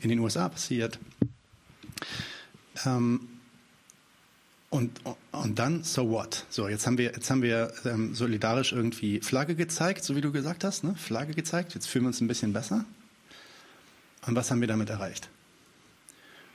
in 0.00 0.08
den 0.08 0.18
USA 0.18 0.48
passiert. 0.48 0.98
Ähm, 2.84 3.28
und, 4.70 5.00
und 5.32 5.58
dann, 5.58 5.82
so 5.82 6.10
what? 6.10 6.46
So, 6.48 6.68
jetzt 6.68 6.86
haben 6.86 6.96
wir, 6.96 7.12
jetzt 7.12 7.28
haben 7.28 7.42
wir 7.42 7.72
ähm, 7.84 8.14
solidarisch 8.14 8.72
irgendwie 8.72 9.20
Flagge 9.20 9.56
gezeigt, 9.56 10.04
so 10.04 10.14
wie 10.14 10.20
du 10.20 10.30
gesagt 10.30 10.62
hast, 10.62 10.84
ne? 10.84 10.94
Flagge 10.96 11.34
gezeigt, 11.34 11.74
jetzt 11.74 11.86
fühlen 11.86 12.04
wir 12.04 12.08
uns 12.08 12.20
ein 12.20 12.28
bisschen 12.28 12.52
besser. 12.52 12.84
Und 14.26 14.36
was 14.36 14.50
haben 14.50 14.60
wir 14.60 14.68
damit 14.68 14.88
erreicht? 14.88 15.28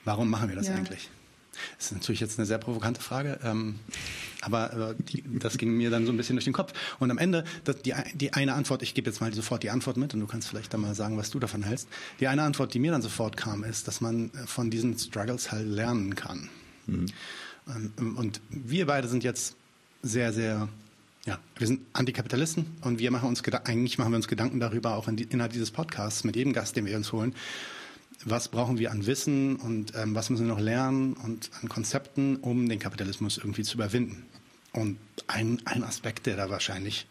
Warum 0.06 0.30
machen 0.30 0.48
wir 0.48 0.56
das 0.56 0.68
ja. 0.68 0.76
eigentlich? 0.76 1.10
Das 1.77 1.88
ist 1.88 1.94
natürlich 1.94 2.22
jetzt 2.22 2.38
eine 2.40 2.45
sehr 2.45 2.58
provokante 2.58 3.02
Frage, 3.02 3.40
ähm, 3.44 3.80
aber 4.42 4.92
äh, 4.92 5.03
die, 5.03 5.24
das 5.40 5.58
ging 5.58 5.76
mir 5.76 5.90
dann 5.90 6.06
so 6.06 6.11
ein 6.11 6.18
bisschen 6.18 6.35
durch 6.35 6.45
den 6.45 6.53
Kopf. 6.53 6.74
Und 7.00 7.11
am 7.11 7.18
Ende, 7.18 7.44
das, 7.64 7.82
die, 7.82 7.94
die 8.14 8.34
eine 8.34 8.53
Antwort, 8.53 8.82
ich 8.82 8.94
gebe 8.94 9.10
jetzt 9.10 9.19
mal 9.19 9.34
sofort 9.34 9.64
die 9.64 9.69
Antwort 9.69 9.98
mit 9.98 10.14
und 10.14 10.19
du 10.19 10.27
kannst 10.27 10.48
vielleicht 10.48 10.74
dann 10.74 10.82
mal 10.82 10.95
sagen, 10.95 11.18
was 11.18 11.32
du 11.32 11.40
davon 11.40 11.64
hältst. 11.64 11.88
Die 12.19 12.27
eine 12.27 12.44
Antwort, 12.44 12.74
die 12.74 12.80
mir 12.80 12.92
dann 12.92 13.02
sofort 13.02 13.35
kam, 13.35 13.64
ist, 13.64 13.88
dass 13.88 14.00
man 14.00 14.32
von 14.45 14.69
diesen 14.69 14.98
Struggles 14.98 15.52
halt 15.52 15.68
lernen 15.68 16.16
kann. 16.16 16.50
Mhm. 16.88 17.08
Ähm, 17.68 18.18
und 18.18 18.42
wir 18.50 18.85
beide 18.85 19.08
sind 19.08 19.24
jetzt 19.24 19.56
sehr, 20.02 20.34
sehr, 20.34 20.69
ja, 21.26 21.40
wir 21.58 21.68
sind 21.68 21.82
Antikapitalisten 21.94 22.66
und 22.82 23.00
wir 23.00 23.11
machen 23.11 23.27
uns, 23.27 23.44
eigentlich 23.44 23.98
machen 23.98 24.11
wir 24.11 24.18
uns 24.18 24.27
Gedanken 24.27 24.60
darüber, 24.60 24.95
auch 24.95 25.08
in 25.08 25.16
die, 25.16 25.24
innerhalb 25.24 25.53
dieses 25.53 25.72
Podcasts 25.72 26.24
mit 26.24 26.35
jedem 26.35 26.53
Gast, 26.53 26.76
den 26.76 26.85
wir 26.85 26.95
uns 26.95 27.11
holen, 27.11 27.34
was 28.24 28.48
brauchen 28.50 28.77
wir 28.77 28.92
an 28.92 29.06
Wissen 29.06 29.56
und 29.58 29.94
ähm, 29.95 30.16
was 30.16 30.30
müssen 30.30 30.48
wir 30.48 30.53
noch 30.53 30.61
lernen 30.61 31.14
und 31.14 31.50
an 31.61 31.69
Konzepten, 31.69 32.38
um 32.38 32.69
den 32.69 32.80
Kapitalismus 32.80 33.38
irgendwie 33.38 33.64
zu 33.64 33.76
überwinden. 33.76 34.26
Und 34.74 34.98
ein, 35.27 35.61
ein 35.66 35.84
Aspekt, 35.84 36.26
der 36.26 36.35
da 36.35 36.50
wahrscheinlich, 36.50 37.08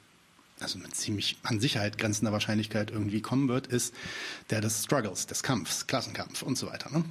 also 0.61 0.79
mit 0.79 0.95
ziemlich 0.95 1.37
an 1.43 1.61
Sicherheit 1.61 1.99
grenzender 1.99 2.33
Wahrscheinlichkeit 2.33 2.91
irgendwie 2.91 3.21
kommen 3.21 3.49
wird, 3.49 3.67
ist 3.67 3.95
der 4.51 4.61
des 4.61 4.85
Struggles, 4.85 5.27
des 5.27 5.43
Kampfs, 5.43 5.87
Klassenkampf 5.87 6.43
und 6.43 6.59
so 6.59 6.67
weiter. 6.67 6.91
Ne? 6.91 7.05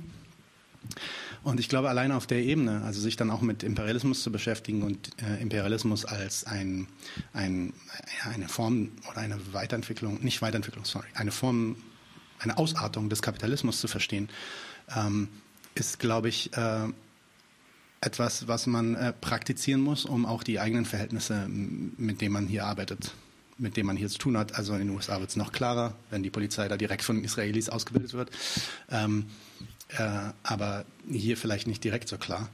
Und 1.43 1.59
ich 1.59 1.67
glaube, 1.67 1.89
allein 1.89 2.11
auf 2.11 2.25
der 2.25 2.41
Ebene, 2.41 2.81
also 2.83 3.01
sich 3.01 3.17
dann 3.17 3.29
auch 3.29 3.41
mit 3.41 3.63
Imperialismus 3.63 4.23
zu 4.23 4.31
beschäftigen 4.31 4.81
und 4.81 5.09
äh, 5.21 5.41
Imperialismus 5.41 6.05
als 6.05 6.45
ein, 6.45 6.87
ein, 7.33 7.73
eine 8.23 8.47
Form 8.47 8.91
oder 9.11 9.19
eine 9.19 9.37
Weiterentwicklung, 9.53 10.23
nicht 10.23 10.41
Weiterentwicklung, 10.41 10.85
sorry, 10.85 11.07
eine 11.13 11.31
Form, 11.31 11.75
eine 12.39 12.57
Ausartung 12.57 13.09
des 13.09 13.21
Kapitalismus 13.21 13.81
zu 13.81 13.89
verstehen, 13.89 14.29
ähm, 14.95 15.27
ist, 15.75 15.99
glaube 15.99 16.29
ich, 16.29 16.55
äh, 16.55 16.87
etwas, 17.99 18.47
was 18.47 18.67
man 18.67 18.95
äh, 18.95 19.13
praktizieren 19.13 19.81
muss, 19.81 20.05
um 20.05 20.25
auch 20.25 20.43
die 20.43 20.59
eigenen 20.59 20.85
Verhältnisse, 20.85 21.47
mit 21.49 22.21
denen 22.21 22.33
man 22.33 22.47
hier 22.47 22.65
arbeitet, 22.65 23.13
mit 23.57 23.77
denen 23.77 23.87
man 23.87 23.97
hier 23.97 24.09
zu 24.09 24.17
tun 24.17 24.37
hat. 24.37 24.55
Also 24.55 24.73
in 24.73 24.79
den 24.79 24.89
USA 24.91 25.19
wird 25.19 25.29
es 25.29 25.35
noch 25.35 25.51
klarer, 25.51 25.95
wenn 26.09 26.23
die 26.23 26.29
Polizei 26.29 26.67
da 26.67 26.77
direkt 26.77 27.03
von 27.03 27.23
Israelis 27.23 27.69
ausgebildet 27.69 28.13
wird. 28.13 28.29
Ähm, 28.89 29.25
äh, 29.97 30.31
aber 30.43 30.85
hier 31.09 31.37
vielleicht 31.37 31.67
nicht 31.67 31.83
direkt 31.83 32.09
so 32.09 32.17
klar. 32.17 32.49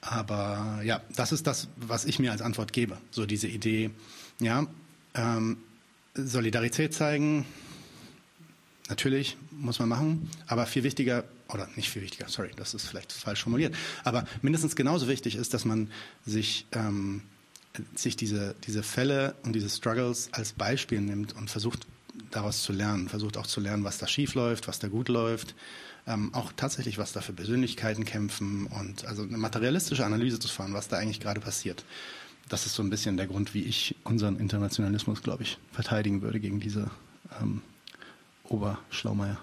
Aber 0.00 0.80
ja, 0.84 1.02
das 1.16 1.32
ist 1.32 1.46
das, 1.46 1.68
was 1.76 2.04
ich 2.04 2.18
mir 2.18 2.30
als 2.30 2.42
Antwort 2.42 2.72
gebe. 2.72 2.98
So 3.10 3.26
diese 3.26 3.48
Idee, 3.48 3.90
ja, 4.38 4.66
ähm, 5.14 5.58
Solidarität 6.14 6.94
zeigen, 6.94 7.44
natürlich 8.88 9.36
muss 9.50 9.78
man 9.78 9.88
machen, 9.88 10.30
aber 10.46 10.66
viel 10.66 10.82
wichtiger, 10.82 11.24
oder 11.48 11.68
nicht 11.76 11.90
viel 11.90 12.02
wichtiger, 12.02 12.28
sorry, 12.28 12.50
das 12.56 12.74
ist 12.74 12.86
vielleicht 12.86 13.12
falsch 13.12 13.42
formuliert, 13.42 13.74
aber 14.04 14.26
mindestens 14.42 14.76
genauso 14.76 15.08
wichtig 15.08 15.36
ist, 15.36 15.54
dass 15.54 15.64
man 15.64 15.90
sich, 16.24 16.66
ähm, 16.72 17.22
sich 17.94 18.16
diese, 18.16 18.54
diese 18.66 18.82
Fälle 18.82 19.34
und 19.42 19.52
diese 19.54 19.68
Struggles 19.68 20.30
als 20.32 20.52
Beispiel 20.52 21.00
nimmt 21.00 21.34
und 21.34 21.50
versucht 21.50 21.86
daraus 22.30 22.62
zu 22.62 22.72
lernen, 22.72 23.08
versucht 23.08 23.36
auch 23.36 23.46
zu 23.46 23.60
lernen, 23.60 23.84
was 23.84 23.98
da 23.98 24.06
schief 24.06 24.34
läuft, 24.34 24.68
was 24.68 24.78
da 24.78 24.88
gut 24.88 25.08
läuft, 25.08 25.54
ähm, 26.06 26.32
auch 26.34 26.52
tatsächlich, 26.56 26.98
was 26.98 27.12
da 27.12 27.20
für 27.20 27.32
Persönlichkeiten 27.32 28.04
kämpfen 28.04 28.66
und 28.66 29.04
also 29.06 29.22
eine 29.22 29.38
materialistische 29.38 30.04
Analyse 30.04 30.38
zu 30.38 30.48
fahren, 30.48 30.72
was 30.72 30.88
da 30.88 30.96
eigentlich 30.96 31.20
gerade 31.20 31.40
passiert. 31.40 31.84
Das 32.48 32.64
ist 32.64 32.74
so 32.74 32.82
ein 32.82 32.90
bisschen 32.90 33.16
der 33.16 33.26
Grund, 33.26 33.54
wie 33.54 33.62
ich 33.62 33.96
unseren 34.04 34.38
Internationalismus, 34.38 35.22
glaube 35.22 35.42
ich, 35.42 35.58
verteidigen 35.72 36.22
würde 36.22 36.38
gegen 36.38 36.60
diese 36.60 36.90
ähm, 37.40 37.62
Oberschlaumeier. 38.44 39.38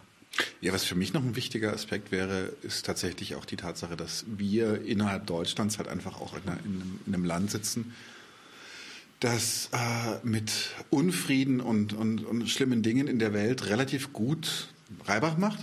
Ja, 0.61 0.73
was 0.73 0.83
für 0.83 0.95
mich 0.95 1.13
noch 1.13 1.21
ein 1.21 1.35
wichtiger 1.35 1.73
Aspekt 1.73 2.11
wäre, 2.11 2.53
ist 2.63 2.85
tatsächlich 2.85 3.35
auch 3.35 3.45
die 3.45 3.57
Tatsache, 3.57 3.97
dass 3.97 4.25
wir 4.27 4.81
innerhalb 4.85 5.27
Deutschlands 5.27 5.77
halt 5.77 5.89
einfach 5.89 6.19
auch 6.21 6.33
in, 6.33 6.49
einem, 6.49 6.99
in 7.05 7.13
einem 7.13 7.25
Land 7.25 7.51
sitzen, 7.51 7.93
das 9.19 9.69
äh, 9.73 10.25
mit 10.25 10.71
Unfrieden 10.89 11.59
und, 11.61 11.93
und, 11.93 12.25
und 12.25 12.49
schlimmen 12.49 12.81
Dingen 12.81 13.07
in 13.07 13.19
der 13.19 13.33
Welt 13.33 13.67
relativ 13.67 14.11
gut 14.11 14.69
Reibach 15.05 15.37
macht. 15.37 15.59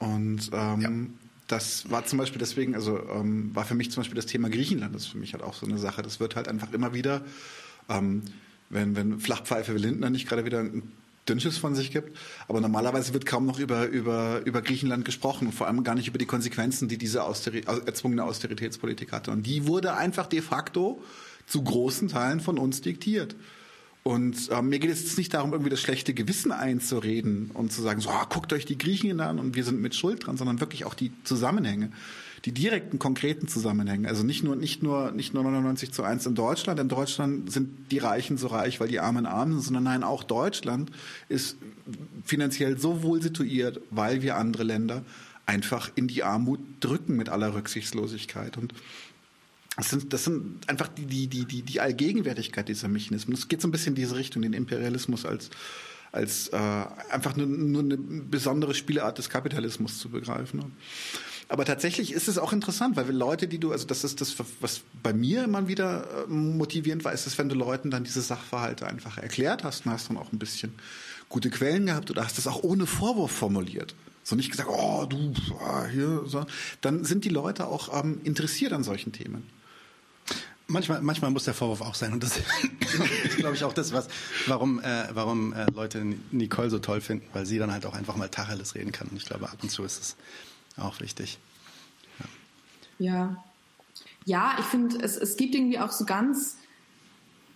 Und 0.00 0.50
ähm, 0.52 0.80
ja. 0.80 0.90
das 1.46 1.88
war 1.90 2.04
zum 2.06 2.18
Beispiel 2.18 2.40
deswegen, 2.40 2.74
also 2.74 2.98
ähm, 3.08 3.54
war 3.54 3.64
für 3.64 3.74
mich 3.74 3.90
zum 3.92 4.00
Beispiel 4.00 4.16
das 4.16 4.26
Thema 4.26 4.50
Griechenland, 4.50 4.94
das 4.94 5.02
ist 5.02 5.08
für 5.08 5.18
mich 5.18 5.34
halt 5.34 5.44
auch 5.44 5.54
so 5.54 5.66
eine 5.66 5.78
Sache. 5.78 6.02
Das 6.02 6.18
wird 6.18 6.34
halt 6.34 6.48
einfach 6.48 6.72
immer 6.72 6.92
wieder, 6.92 7.22
ähm, 7.88 8.22
wenn, 8.70 8.96
wenn 8.96 9.20
Flachpfeife 9.20 9.72
Lindner 9.72 10.10
nicht 10.10 10.28
gerade 10.28 10.44
wieder 10.44 10.60
ein 10.60 10.90
Dünnschiss 11.28 11.58
von 11.58 11.74
sich 11.74 11.90
gibt. 11.90 12.16
Aber 12.48 12.60
normalerweise 12.60 13.12
wird 13.12 13.26
kaum 13.26 13.46
noch 13.46 13.58
über, 13.58 13.86
über, 13.86 14.40
über 14.44 14.62
Griechenland 14.62 15.04
gesprochen 15.04 15.46
und 15.46 15.52
vor 15.52 15.66
allem 15.66 15.84
gar 15.84 15.94
nicht 15.94 16.08
über 16.08 16.18
die 16.18 16.26
Konsequenzen, 16.26 16.88
die 16.88 16.98
diese 16.98 17.24
Austeri 17.24 17.60
erzwungene 17.60 18.24
Austeritätspolitik 18.24 19.12
hatte. 19.12 19.30
Und 19.30 19.44
die 19.44 19.66
wurde 19.66 19.94
einfach 19.94 20.26
de 20.26 20.40
facto 20.40 21.02
zu 21.46 21.62
großen 21.62 22.08
Teilen 22.08 22.40
von 22.40 22.58
uns 22.58 22.80
diktiert. 22.80 23.36
Und 24.02 24.48
äh, 24.48 24.62
mir 24.62 24.78
geht 24.78 24.90
es 24.90 25.02
jetzt 25.02 25.18
nicht 25.18 25.34
darum, 25.34 25.52
irgendwie 25.52 25.70
das 25.70 25.80
schlechte 25.80 26.14
Gewissen 26.14 26.52
einzureden 26.52 27.50
und 27.52 27.70
zu 27.70 27.82
sagen, 27.82 28.00
so, 28.00 28.08
ah, 28.08 28.26
guckt 28.28 28.52
euch 28.52 28.64
die 28.64 28.78
Griechen 28.78 29.20
an 29.20 29.38
und 29.38 29.54
wir 29.54 29.64
sind 29.64 29.80
mit 29.80 29.94
Schuld 29.94 30.26
dran, 30.26 30.38
sondern 30.38 30.60
wirklich 30.60 30.86
auch 30.86 30.94
die 30.94 31.12
Zusammenhänge, 31.24 31.92
die 32.46 32.52
direkten, 32.52 32.98
konkreten 32.98 33.46
Zusammenhänge. 33.46 34.08
Also 34.08 34.22
nicht 34.22 34.42
nur, 34.42 34.56
nicht 34.56 34.82
nur, 34.82 35.12
nicht 35.12 35.34
nur 35.34 35.42
99 35.42 35.92
zu 35.92 36.02
1 36.02 36.24
in 36.24 36.34
Deutschland. 36.34 36.80
In 36.80 36.88
Deutschland 36.88 37.52
sind 37.52 37.90
die 37.90 37.98
Reichen 37.98 38.38
so 38.38 38.46
reich, 38.46 38.80
weil 38.80 38.88
die 38.88 39.00
Armen 39.00 39.26
arm 39.26 39.52
sind, 39.52 39.60
sondern 39.60 39.84
nein, 39.84 40.02
auch 40.02 40.24
Deutschland 40.24 40.90
ist 41.28 41.58
finanziell 42.24 42.78
so 42.78 43.02
wohl 43.02 43.20
situiert, 43.20 43.82
weil 43.90 44.22
wir 44.22 44.36
andere 44.36 44.62
Länder 44.62 45.04
einfach 45.44 45.90
in 45.94 46.08
die 46.08 46.22
Armut 46.22 46.60
drücken 46.80 47.16
mit 47.16 47.28
aller 47.28 47.54
Rücksichtslosigkeit. 47.54 48.56
Und 48.56 48.72
das 49.80 49.90
sind, 49.90 50.12
das 50.12 50.24
sind 50.24 50.68
einfach 50.68 50.88
die, 50.88 51.06
die, 51.06 51.26
die, 51.26 51.44
die, 51.44 51.62
die 51.62 51.80
Allgegenwärtigkeit 51.80 52.68
dieser 52.68 52.88
Mechanismen. 52.88 53.34
Es 53.34 53.48
geht 53.48 53.60
so 53.60 53.68
ein 53.68 53.70
bisschen 53.70 53.92
in 53.92 53.96
diese 53.96 54.16
Richtung, 54.16 54.42
den 54.42 54.52
Imperialismus 54.52 55.24
als, 55.24 55.50
als 56.12 56.48
äh, 56.48 56.56
einfach 57.10 57.36
nur, 57.36 57.46
nur 57.46 57.82
eine 57.82 57.96
besondere 57.96 58.74
Spielart 58.74 59.18
des 59.18 59.30
Kapitalismus 59.30 59.98
zu 59.98 60.08
begreifen. 60.08 60.72
Aber 61.48 61.64
tatsächlich 61.64 62.12
ist 62.12 62.28
es 62.28 62.38
auch 62.38 62.52
interessant, 62.52 62.96
weil 62.96 63.06
wir 63.06 63.14
Leute, 63.14 63.48
die 63.48 63.58
du, 63.58 63.72
also 63.72 63.84
das 63.84 64.04
ist 64.04 64.20
das, 64.20 64.36
was 64.60 64.82
bei 65.02 65.12
mir 65.12 65.42
immer 65.44 65.66
wieder 65.66 66.04
äh, 66.24 66.30
motivierend 66.30 67.04
war, 67.04 67.12
ist 67.12 67.26
es, 67.26 67.38
wenn 67.38 67.48
du 67.48 67.56
Leuten 67.56 67.90
dann 67.90 68.04
diese 68.04 68.22
Sachverhalte 68.22 68.86
einfach 68.86 69.18
erklärt 69.18 69.64
hast 69.64 69.84
und 69.84 69.92
hast 69.92 70.10
dann 70.10 70.16
auch 70.16 70.32
ein 70.32 70.38
bisschen 70.38 70.74
gute 71.28 71.50
Quellen 71.50 71.86
gehabt 71.86 72.10
oder 72.10 72.24
hast 72.24 72.38
das 72.38 72.46
auch 72.46 72.62
ohne 72.62 72.86
Vorwurf 72.86 73.32
formuliert. 73.32 73.96
So 74.22 74.36
nicht 74.36 74.50
gesagt, 74.50 74.68
oh, 74.70 75.06
du, 75.06 75.32
ah, 75.60 75.86
hier, 75.86 76.22
so. 76.26 76.46
Dann 76.82 77.04
sind 77.04 77.24
die 77.24 77.30
Leute 77.30 77.66
auch 77.66 78.00
ähm, 78.00 78.20
interessiert 78.22 78.72
an 78.72 78.84
solchen 78.84 79.12
Themen. 79.12 79.42
Manchmal, 80.70 81.02
manchmal 81.02 81.32
muss 81.32 81.44
der 81.44 81.54
Vorwurf 81.54 81.80
auch 81.80 81.94
sein 81.94 82.12
und 82.12 82.22
das 82.22 82.38
ist, 83.24 83.36
glaube 83.36 83.56
ich, 83.56 83.64
auch 83.64 83.72
das, 83.72 83.92
was, 83.92 84.08
warum, 84.46 84.80
äh, 84.80 85.08
warum 85.12 85.52
äh, 85.52 85.66
Leute 85.74 86.04
Nicole 86.30 86.70
so 86.70 86.78
toll 86.78 87.00
finden, 87.00 87.26
weil 87.32 87.44
sie 87.44 87.58
dann 87.58 87.72
halt 87.72 87.86
auch 87.86 87.94
einfach 87.94 88.14
mal 88.16 88.28
Tacheles 88.28 88.76
reden 88.76 88.92
kann. 88.92 89.08
Und 89.08 89.16
ich 89.16 89.24
glaube, 89.24 89.50
ab 89.50 89.58
und 89.62 89.70
zu 89.70 89.82
ist 89.82 90.00
es 90.00 90.16
auch 90.76 91.00
wichtig. 91.00 91.38
Ja, 92.98 93.06
ja, 93.10 93.44
ja 94.24 94.56
ich 94.60 94.66
finde, 94.66 94.98
es, 95.02 95.16
es 95.16 95.36
gibt 95.36 95.56
irgendwie 95.56 95.80
auch 95.80 95.90
so 95.90 96.04
ganz, 96.04 96.56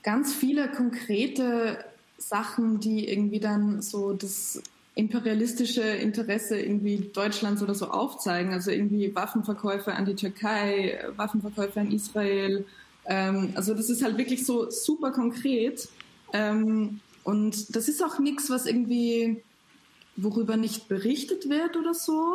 ganz 0.03 0.35
viele 0.35 0.69
konkrete 0.69 1.85
Sachen, 2.19 2.81
die 2.81 3.09
irgendwie 3.09 3.41
dann 3.41 3.81
so 3.81 4.13
das 4.13 4.61
imperialistische 4.97 5.83
Interesse 5.83 6.59
irgendwie 6.59 7.11
Deutschlands 7.13 7.63
oder 7.63 7.75
so 7.75 7.91
aufzeigen. 7.91 8.53
Also 8.53 8.71
irgendwie 8.71 9.15
Waffenverkäufe 9.15 9.93
an 9.93 10.05
die 10.05 10.15
Türkei, 10.15 11.01
Waffenverkäufe 11.17 11.81
an 11.81 11.91
Israel, 11.91 12.65
ähm, 13.07 13.53
also 13.55 13.75
das 13.75 13.91
ist 13.91 14.03
halt 14.03 14.19
wirklich 14.19 14.47
so 14.47 14.71
super 14.71 15.11
konkret. 15.11 15.89
Ähm, 16.33 17.01
und 17.23 17.75
das 17.75 17.89
ist 17.89 18.03
auch 18.05 18.19
nichts, 18.19 18.51
was 18.51 18.67
irgendwie, 18.67 19.43
worüber 20.17 20.57
nicht 20.57 20.89
berichtet 20.89 21.49
wird 21.49 21.77
oder 21.77 21.95
so. 21.95 22.35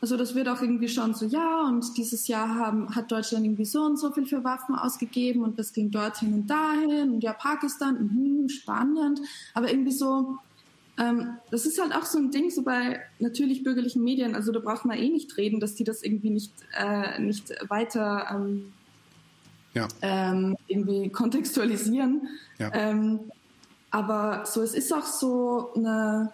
Also 0.00 0.16
das 0.16 0.34
wird 0.34 0.48
auch 0.48 0.60
irgendwie 0.60 0.88
schon 0.88 1.14
so, 1.14 1.26
ja, 1.26 1.62
und 1.62 1.96
dieses 1.96 2.26
Jahr 2.26 2.56
haben, 2.56 2.92
hat 2.94 3.12
Deutschland 3.12 3.44
irgendwie 3.44 3.64
so 3.64 3.82
und 3.84 3.98
so 3.98 4.10
viel 4.10 4.26
für 4.26 4.42
Waffen 4.42 4.74
ausgegeben 4.74 5.44
und 5.44 5.60
das 5.60 5.72
ging 5.72 5.92
dorthin 5.92 6.34
und 6.34 6.48
dahin 6.48 7.12
und 7.12 7.20
ja, 7.22 7.32
Pakistan, 7.32 8.10
mh, 8.12 8.48
spannend. 8.48 9.20
Aber 9.54 9.70
irgendwie 9.70 9.92
so, 9.92 10.38
ähm, 10.98 11.36
das 11.52 11.66
ist 11.66 11.80
halt 11.80 11.94
auch 11.94 12.04
so 12.04 12.18
ein 12.18 12.32
Ding 12.32 12.50
so 12.50 12.62
bei 12.62 13.00
natürlich 13.20 13.62
bürgerlichen 13.62 14.02
Medien, 14.02 14.34
also 14.34 14.50
da 14.50 14.58
braucht 14.58 14.84
man 14.84 14.98
eh 14.98 15.08
nicht 15.08 15.36
reden, 15.36 15.60
dass 15.60 15.76
die 15.76 15.84
das 15.84 16.02
irgendwie 16.02 16.30
nicht, 16.30 16.52
äh, 16.76 17.20
nicht 17.20 17.54
weiter 17.68 18.26
ähm, 18.34 18.72
ja. 19.74 19.88
ähm, 20.02 20.56
irgendwie 20.66 21.10
kontextualisieren. 21.10 22.28
Ja. 22.58 22.70
Ähm, 22.74 23.20
aber 23.90 24.44
so, 24.46 24.62
es 24.62 24.74
ist 24.74 24.92
auch 24.92 25.04
so 25.04 25.72
eine, 25.74 26.32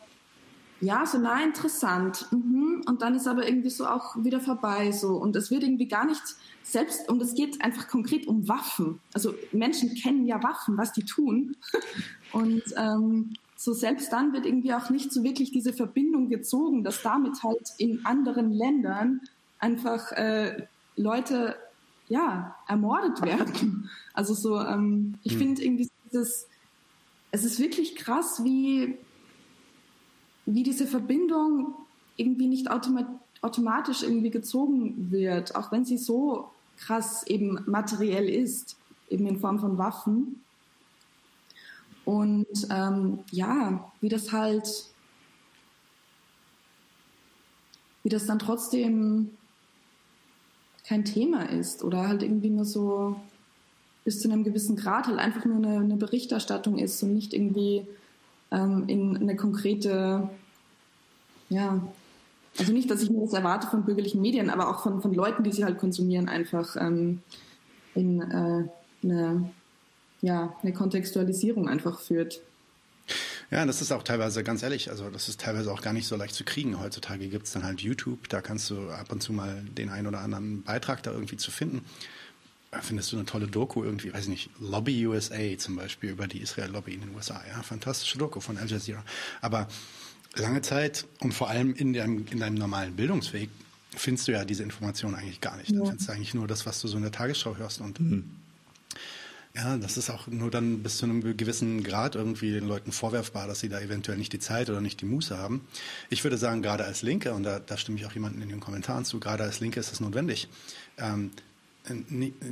ja, 0.81 1.05
so 1.07 1.19
nah 1.19 1.43
interessant. 1.43 2.27
Mhm. 2.31 2.85
Und 2.87 3.03
dann 3.03 3.15
ist 3.15 3.27
aber 3.27 3.47
irgendwie 3.47 3.71
so 3.71 3.87
auch 3.87 4.17
wieder 4.17 4.41
vorbei 4.41 4.93
so. 4.93 5.17
Und 5.17 5.35
es 5.35 5.51
wird 5.51 5.65
irgendwie 5.65 5.89
gar 5.89 6.07
nicht 6.07 6.23
selbst, 6.63 7.09
und 7.09 7.21
es 7.21 7.35
geht 7.35 7.63
einfach 7.63 7.89
konkret 7.89 8.27
um 8.27 8.49
Waffen. 8.49 9.01
Also 9.13 9.35
Menschen 9.53 9.95
kennen 9.95 10.27
ja 10.27 10.43
Waffen, 10.43 10.77
was 10.79 10.93
die 10.93 11.05
tun. 11.05 11.57
und 12.33 12.63
ähm, 12.77 13.35
so 13.57 13.73
selbst 13.73 14.13
dann 14.13 14.33
wird 14.33 14.47
irgendwie 14.47 14.73
auch 14.73 14.89
nicht 14.91 15.13
so 15.13 15.25
wirklich 15.25 15.51
diese 15.51 15.73
Verbindung 15.73 16.29
gezogen, 16.29 16.85
dass 16.85 17.03
damit 17.03 17.43
halt 17.43 17.73
in 17.79 18.07
anderen 18.07 18.53
Ländern 18.53 19.21
einfach 19.59 20.13
äh, 20.13 20.69
Leute 20.95 21.57
ja, 22.09 22.57
ermordet 22.67 23.23
werden. 23.23 23.91
Also 24.15 24.35
so, 24.35 24.61
ähm, 24.61 25.19
ich 25.23 25.33
hm. 25.33 25.39
finde 25.39 25.65
irgendwie 25.65 25.89
dieses, 26.07 26.49
es 27.31 27.45
ist 27.45 27.59
wirklich 27.59 27.97
krass, 27.97 28.43
wie, 28.45 28.97
wie 30.47 30.63
diese 30.63 30.87
Verbindung 30.87 31.75
irgendwie 32.17 32.47
nicht 32.47 32.71
automat 32.71 33.07
automatisch 33.41 34.03
irgendwie 34.03 34.31
gezogen 34.31 35.13
wird, 35.13 35.55
auch 35.55 35.71
wenn 35.71 35.85
sie 35.85 35.97
so 35.97 36.51
krass 36.77 37.25
eben 37.29 37.61
materiell 37.67 38.29
ist, 38.29 38.77
eben 39.09 39.27
in 39.27 39.39
Form 39.39 39.61
von 39.61 39.79
Waffen. 39.79 40.43
Und 42.05 42.67
ähm, 42.71 43.21
ja, 43.31 43.93
wie 44.01 44.09
das 44.09 44.33
halt, 44.33 44.87
wie 48.03 48.09
das 48.09 48.27
dann 48.27 48.41
trotzdem 48.41 49.38
kein 50.89 51.05
Thema 51.05 51.43
ist 51.51 51.85
oder 51.85 52.09
halt 52.09 52.23
irgendwie 52.23 52.49
nur 52.49 52.65
so 52.65 53.17
bis 54.05 54.21
zu 54.21 54.31
einem 54.31 54.43
gewissen 54.43 54.75
Grad 54.75 55.07
halt 55.07 55.19
einfach 55.19 55.45
nur 55.45 55.57
eine, 55.57 55.81
eine 55.81 55.97
Berichterstattung 55.97 56.79
ist 56.79 57.03
und 57.03 57.13
nicht 57.13 57.35
irgendwie 57.35 57.87
ähm, 58.51 58.85
in 58.87 59.17
eine 59.19 59.37
konkrete, 59.37 60.31
ja, 61.51 61.83
also 62.59 62.73
nicht, 62.73 62.91
dass 62.91 63.03
ich 63.03 63.11
mir 63.11 63.21
das 63.21 63.35
erwarte 63.35 63.67
von 63.67 63.85
bürgerlichen 63.85 64.23
Medien, 64.23 64.49
aber 64.49 64.71
auch 64.71 64.83
von, 64.83 65.03
von 65.03 65.13
Leuten, 65.13 65.45
die 65.45 65.53
sie 65.53 65.65
halt 65.65 65.79
konsumieren, 65.79 66.29
einfach 66.29 66.75
ähm, 66.77 67.21
in 67.95 68.23
äh, 68.23 68.65
eine, 69.05 69.51
ja, 70.23 70.57
eine 70.63 70.73
Kontextualisierung 70.73 71.69
einfach 71.69 72.01
führt. 72.01 72.41
Ja, 73.51 73.65
das 73.65 73.81
ist 73.81 73.93
auch 73.93 74.03
teilweise, 74.03 74.45
ganz 74.45 74.63
ehrlich, 74.63 74.91
also 74.91 75.09
das 75.09 75.29
ist 75.29 75.41
teilweise 75.41 75.73
auch 75.73 75.81
gar 75.81 75.95
nicht 75.95 76.07
so 76.07 76.17
leicht 76.17 76.35
zu 76.35 76.45
kriegen. 76.45 76.79
Heutzutage 76.79 77.29
gibt's 77.29 77.53
dann 77.53 77.65
halt 77.65 77.81
YouTube, 77.81 78.29
da 78.29 78.43
kannst 78.43 78.69
du 78.69 78.91
ab 78.91 79.11
und 79.11 79.23
zu 79.23 79.33
mal 79.33 79.63
den 79.77 79.89
einen 79.89 80.07
oder 80.07 80.21
anderen 80.21 80.63
Beitrag 80.63 81.03
da 81.03 81.13
irgendwie 81.13 81.39
zu 81.39 81.51
finden. 81.51 81.83
Da 82.71 82.83
findest 82.83 83.11
du 83.13 83.17
eine 83.17 83.25
tolle 83.25 83.47
Doku 83.47 83.83
irgendwie, 83.83 84.13
weiß 84.13 84.25
ich 84.25 84.29
nicht, 84.29 84.51
Lobby 84.61 85.07
USA 85.07 85.57
zum 85.57 85.77
Beispiel 85.77 86.11
über 86.11 86.27
die 86.27 86.41
Israel-Lobby 86.41 86.93
in 86.93 87.01
den 87.01 87.15
USA. 87.15 87.43
Ja, 87.49 87.63
fantastische 87.63 88.19
Doku 88.19 88.41
von 88.41 88.59
Al 88.59 88.69
Jazeera. 88.69 89.03
Aber 89.41 89.69
lange 90.35 90.61
Zeit 90.61 91.07
und 91.21 91.33
vor 91.33 91.49
allem 91.49 91.75
in 91.75 91.95
deinem, 91.95 92.27
in 92.31 92.41
deinem 92.41 92.57
normalen 92.57 92.97
Bildungsweg 92.97 93.49
findest 93.97 94.29
du 94.29 94.33
ja 94.33 94.45
diese 94.45 94.63
Information 94.63 95.15
eigentlich 95.15 95.41
gar 95.41 95.57
nicht. 95.57 95.71
Dann 95.71 95.79
ja. 95.79 95.85
findest 95.87 96.09
du 96.09 96.13
eigentlich 96.13 96.35
nur 96.35 96.47
das, 96.47 96.67
was 96.67 96.83
du 96.83 96.89
so 96.89 96.99
in 96.99 97.03
der 97.03 97.13
Tagesschau 97.13 97.57
hörst. 97.57 97.81
Und 97.81 97.99
mhm. 98.01 98.31
Ja, 99.59 99.77
das 99.77 99.97
ist 99.97 100.09
auch 100.09 100.29
nur 100.29 100.51
dann 100.51 100.85
bis 100.85 100.99
zu 100.99 101.07
einem 101.07 101.37
gewissen 101.37 101.83
Grad 101.83 102.15
irgendwie 102.15 102.53
den 102.53 102.69
Leuten 102.69 102.93
vorwerfbar, 102.93 103.49
dass 103.49 103.59
sie 103.59 103.69
da 103.69 103.81
eventuell 103.81 104.17
nicht 104.17 104.33
die 104.33 104.39
Zeit 104.39 104.71
oder 104.71 104.81
nicht 104.81 105.01
die 105.01 105.05
Muße 105.05 105.37
haben. 105.37 105.67
Ich 106.11 106.23
würde 106.23 106.39
sagen, 106.39 106.63
gerade 106.63 106.85
als 106.85 107.03
Linke, 107.03 107.33
und 107.33 107.43
da, 107.43 107.59
da 107.59 107.77
stimme 107.77 107.99
ich 107.99 108.07
auch 108.07 108.13
jemanden 108.13 108.41
in 108.41 108.51
den 108.51 108.61
Kommentaren 108.61 109.05
zu, 109.05 109.19
gerade 109.19 109.43
als 109.43 109.59
Linke 109.59 109.81
ist 109.81 109.93
es 109.93 109.99
notwendig, 109.99 110.49
ähm, 110.99 111.33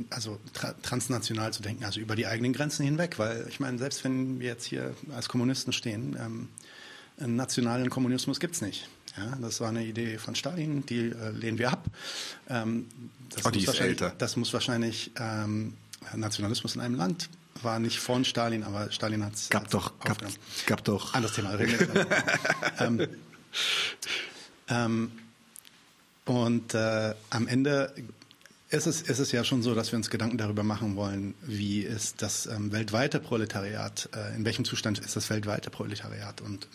also 0.09 0.37
tra 0.53 0.73
transnational 0.81 1.53
zu 1.53 1.61
denken, 1.61 1.85
also 1.85 1.99
über 2.01 2.15
die 2.15 2.27
eigenen 2.27 2.51
Grenzen 2.51 2.83
hinweg, 2.83 3.19
weil 3.19 3.45
ich 3.47 3.59
meine, 3.59 3.77
selbst 3.77 4.03
wenn 4.03 4.39
wir 4.39 4.47
jetzt 4.47 4.65
hier 4.65 4.93
als 5.15 5.29
Kommunisten 5.29 5.71
stehen, 5.71 6.17
ähm, 6.19 6.49
einen 7.19 7.35
nationalen 7.35 7.89
Kommunismus 7.89 8.39
gibt 8.39 8.55
es 8.55 8.61
nicht. 8.61 8.89
Ja, 9.15 9.35
das 9.41 9.61
war 9.61 9.69
eine 9.69 9.83
Idee 9.83 10.17
von 10.17 10.35
Stalin, 10.35 10.85
die 10.85 11.09
äh, 11.09 11.31
lehnen 11.31 11.57
wir 11.57 11.71
ab. 11.71 11.85
Ähm, 12.49 12.85
das, 13.29 13.45
oh, 13.45 13.49
ist 13.49 13.79
älter. 13.79 14.13
das 14.17 14.35
muss 14.35 14.53
wahrscheinlich 14.53 15.11
ähm, 15.19 15.73
Nationalismus 16.15 16.75
in 16.75 16.81
einem 16.81 16.95
Land 16.95 17.29
war 17.63 17.79
nicht 17.79 17.99
von 17.99 18.23
Stalin, 18.25 18.63
aber 18.63 18.91
Stalin 18.91 19.25
hat 19.25 19.33
es 19.33 19.49
gab 19.49 19.69
doch 19.69 19.97
gab, 19.99 20.17
gab 20.65 20.83
doch 20.83 21.13
anderes 21.13 21.35
Thema. 21.35 21.57
ähm, 22.79 23.07
ähm, 24.69 25.11
und 26.25 26.73
äh, 26.73 27.15
am 27.29 27.47
Ende 27.47 27.93
ist 28.69 28.85
es, 28.85 29.01
ist 29.01 29.19
es 29.19 29.31
ja 29.31 29.43
schon 29.43 29.61
so, 29.63 29.73
dass 29.73 29.91
wir 29.91 29.97
uns 29.97 30.09
Gedanken 30.09 30.37
darüber 30.37 30.63
machen 30.63 30.95
wollen, 30.97 31.35
wie 31.41 31.81
ist 31.81 32.21
das 32.21 32.47
ähm, 32.47 32.71
weltweite 32.71 33.19
Proletariat, 33.19 34.09
äh, 34.13 34.35
in 34.35 34.43
welchem 34.43 34.65
Zustand 34.65 34.99
ist 34.99 35.15
das 35.15 35.29
weltweite 35.29 35.69
Proletariat 35.69 36.41
und 36.41 36.67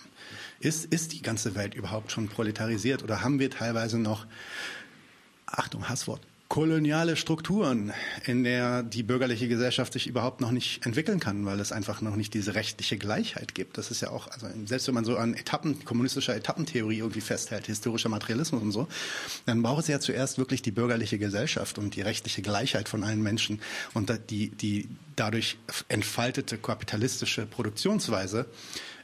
ist, 0.60 0.86
ist 0.86 1.12
die 1.12 1.20
ganze 1.20 1.54
Welt 1.54 1.74
überhaupt 1.74 2.12
schon 2.12 2.28
proletarisiert 2.28 3.02
oder 3.02 3.22
haben 3.22 3.38
wir 3.38 3.50
teilweise 3.50 3.98
noch, 3.98 4.26
Achtung, 5.44 5.88
Hasswort, 5.88 6.22
koloniale 6.52 7.16
Strukturen, 7.16 7.94
in 8.26 8.44
der 8.44 8.82
die 8.82 9.02
bürgerliche 9.02 9.48
Gesellschaft 9.48 9.94
sich 9.94 10.06
überhaupt 10.06 10.42
noch 10.42 10.50
nicht 10.50 10.84
entwickeln 10.84 11.18
kann, 11.18 11.46
weil 11.46 11.58
es 11.60 11.72
einfach 11.72 12.02
noch 12.02 12.14
nicht 12.14 12.34
diese 12.34 12.54
rechtliche 12.54 12.98
Gleichheit 12.98 13.54
gibt. 13.54 13.78
Das 13.78 13.90
ist 13.90 14.02
ja 14.02 14.10
auch, 14.10 14.28
also 14.28 14.48
selbst 14.66 14.86
wenn 14.86 14.92
man 14.94 15.06
so 15.06 15.16
an 15.16 15.32
Etappen, 15.32 15.82
kommunistischer 15.86 16.36
Etappentheorie 16.36 16.98
irgendwie 16.98 17.22
festhält, 17.22 17.68
historischer 17.68 18.10
Materialismus 18.10 18.60
und 18.60 18.70
so, 18.70 18.86
dann 19.46 19.62
braucht 19.62 19.80
es 19.80 19.88
ja 19.88 19.98
zuerst 19.98 20.36
wirklich 20.36 20.60
die 20.60 20.72
bürgerliche 20.72 21.18
Gesellschaft 21.18 21.78
und 21.78 21.96
die 21.96 22.02
rechtliche 22.02 22.42
Gleichheit 22.42 22.86
von 22.86 23.02
allen 23.02 23.22
Menschen 23.22 23.62
und 23.94 24.12
die, 24.28 24.50
die 24.50 24.90
dadurch 25.16 25.56
entfaltete 25.88 26.58
kapitalistische 26.58 27.46
Produktionsweise, 27.46 28.44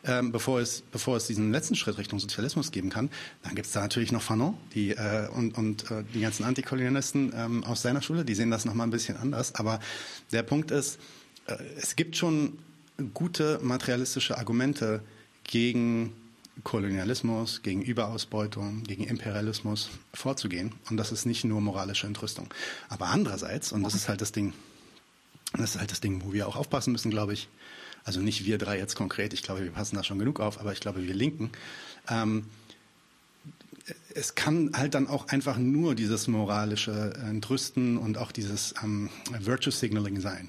ähm, 0.09 0.33
bevor, 0.33 0.61
es, 0.61 0.83
bevor 0.93 1.17
es 1.17 1.27
diesen 1.27 1.53
letzten 1.53 1.77
Schritt 1.77 1.99
Richtung 1.99 2.19
Sozialismus 2.19 2.73
geben 2.73 2.91
kann. 2.91 3.11
Dann 3.43 3.55
gibt 3.55 3.67
es 3.67 3.73
da 3.73 3.81
natürlich 3.81 4.11
noch 4.11 4.23
Fanon 4.23 4.57
die, 4.75 4.91
äh, 4.91 5.29
und, 5.29 5.57
und 5.57 5.91
äh, 5.91 6.03
die 6.15 6.21
ganzen 6.21 6.45
Antikolonialisten 6.45 7.33
ähm, 7.37 7.65
aus 7.65 7.83
seiner 7.83 8.03
Schule, 8.03 8.25
die 8.25 8.35
sehen 8.35 8.51
das 8.51 8.65
nochmal 8.65 8.87
ein 8.87 8.91
bisschen 8.91 9.17
anders. 9.17 9.55
Aber 9.55 9.81
der 10.33 10.43
Punkt 10.43 10.71
ist, 10.71 10.99
äh, 11.47 11.57
es 11.77 11.95
gibt 11.95 12.17
schon 12.17 12.59
gute 13.15 13.61
materialistische 13.63 14.39
Argumente 14.39 15.03
gegen 15.45 16.13
Kolonialismus, 16.65 17.63
gegen 17.63 17.83
Überausbeutung, 17.83 18.83
gegen 18.83 19.05
Imperialismus 19.05 19.91
vorzugehen. 20.13 20.73
Und 20.91 20.97
das 20.97 21.13
ist 21.13 21.25
nicht 21.25 21.45
nur 21.45 21.61
moralische 21.61 22.07
Entrüstung. 22.07 22.49
Aber 22.89 23.07
andererseits, 23.07 23.73
und 23.73 23.83
das 23.83 23.95
ist 23.95 24.09
halt 24.09 24.21
das 24.21 24.33
Ding, 24.33 24.53
das 25.53 25.75
ist 25.75 25.81
halt 25.81 25.91
das 25.91 26.01
Ding, 26.01 26.23
wo 26.25 26.33
wir 26.33 26.49
auch 26.49 26.57
aufpassen 26.57 26.93
müssen, 26.93 27.11
glaube 27.11 27.33
ich, 27.33 27.49
also 28.09 28.23
nicht 28.23 28.47
wir 28.47 28.57
drei 28.57 28.79
jetzt 28.79 28.97
konkret, 28.97 29.35
ich 29.35 29.43
glaube, 29.43 29.63
wir 29.63 29.71
passen 29.71 29.95
da 29.95 30.03
schon 30.03 30.19
genug 30.19 30.41
auf, 30.41 30.61
aber 30.61 30.73
ich 30.73 30.81
glaube, 30.81 31.07
wir 31.07 31.13
Linken, 31.13 31.51
ähm, 32.09 32.47
es 34.15 34.35
kann 34.35 34.71
halt 34.75 34.95
dann 34.95 35.07
auch 35.09 35.29
einfach 35.29 35.59
nur 35.59 35.95
dieses 35.95 36.27
moralische 36.27 37.13
Entrüsten 37.29 37.99
und 37.99 38.17
auch 38.17 38.33
dieses 38.33 38.75
ähm, 38.83 39.11
Virtue 39.39 39.71
Signaling 39.71 40.23
sein. 40.23 40.49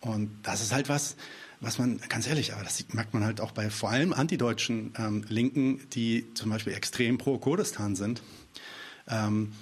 Und 0.00 0.30
das 0.42 0.62
ist 0.62 0.72
halt 0.72 0.88
was, 0.88 1.14
was 1.60 1.78
man, 1.78 2.00
ganz 2.08 2.26
ehrlich, 2.26 2.54
aber 2.54 2.64
das 2.64 2.84
merkt 2.92 3.14
man 3.14 3.24
halt 3.24 3.40
auch 3.40 3.52
bei 3.52 3.70
vor 3.70 3.90
allem 3.90 4.12
antideutschen 4.12 4.94
ähm, 4.98 5.24
Linken, 5.28 5.80
die 5.90 6.26
zum 6.34 6.50
Beispiel 6.50 6.72
extrem 6.72 7.18
pro 7.18 7.38
Kurdistan 7.38 7.94
sind. 7.94 8.20
Ähm, 9.06 9.52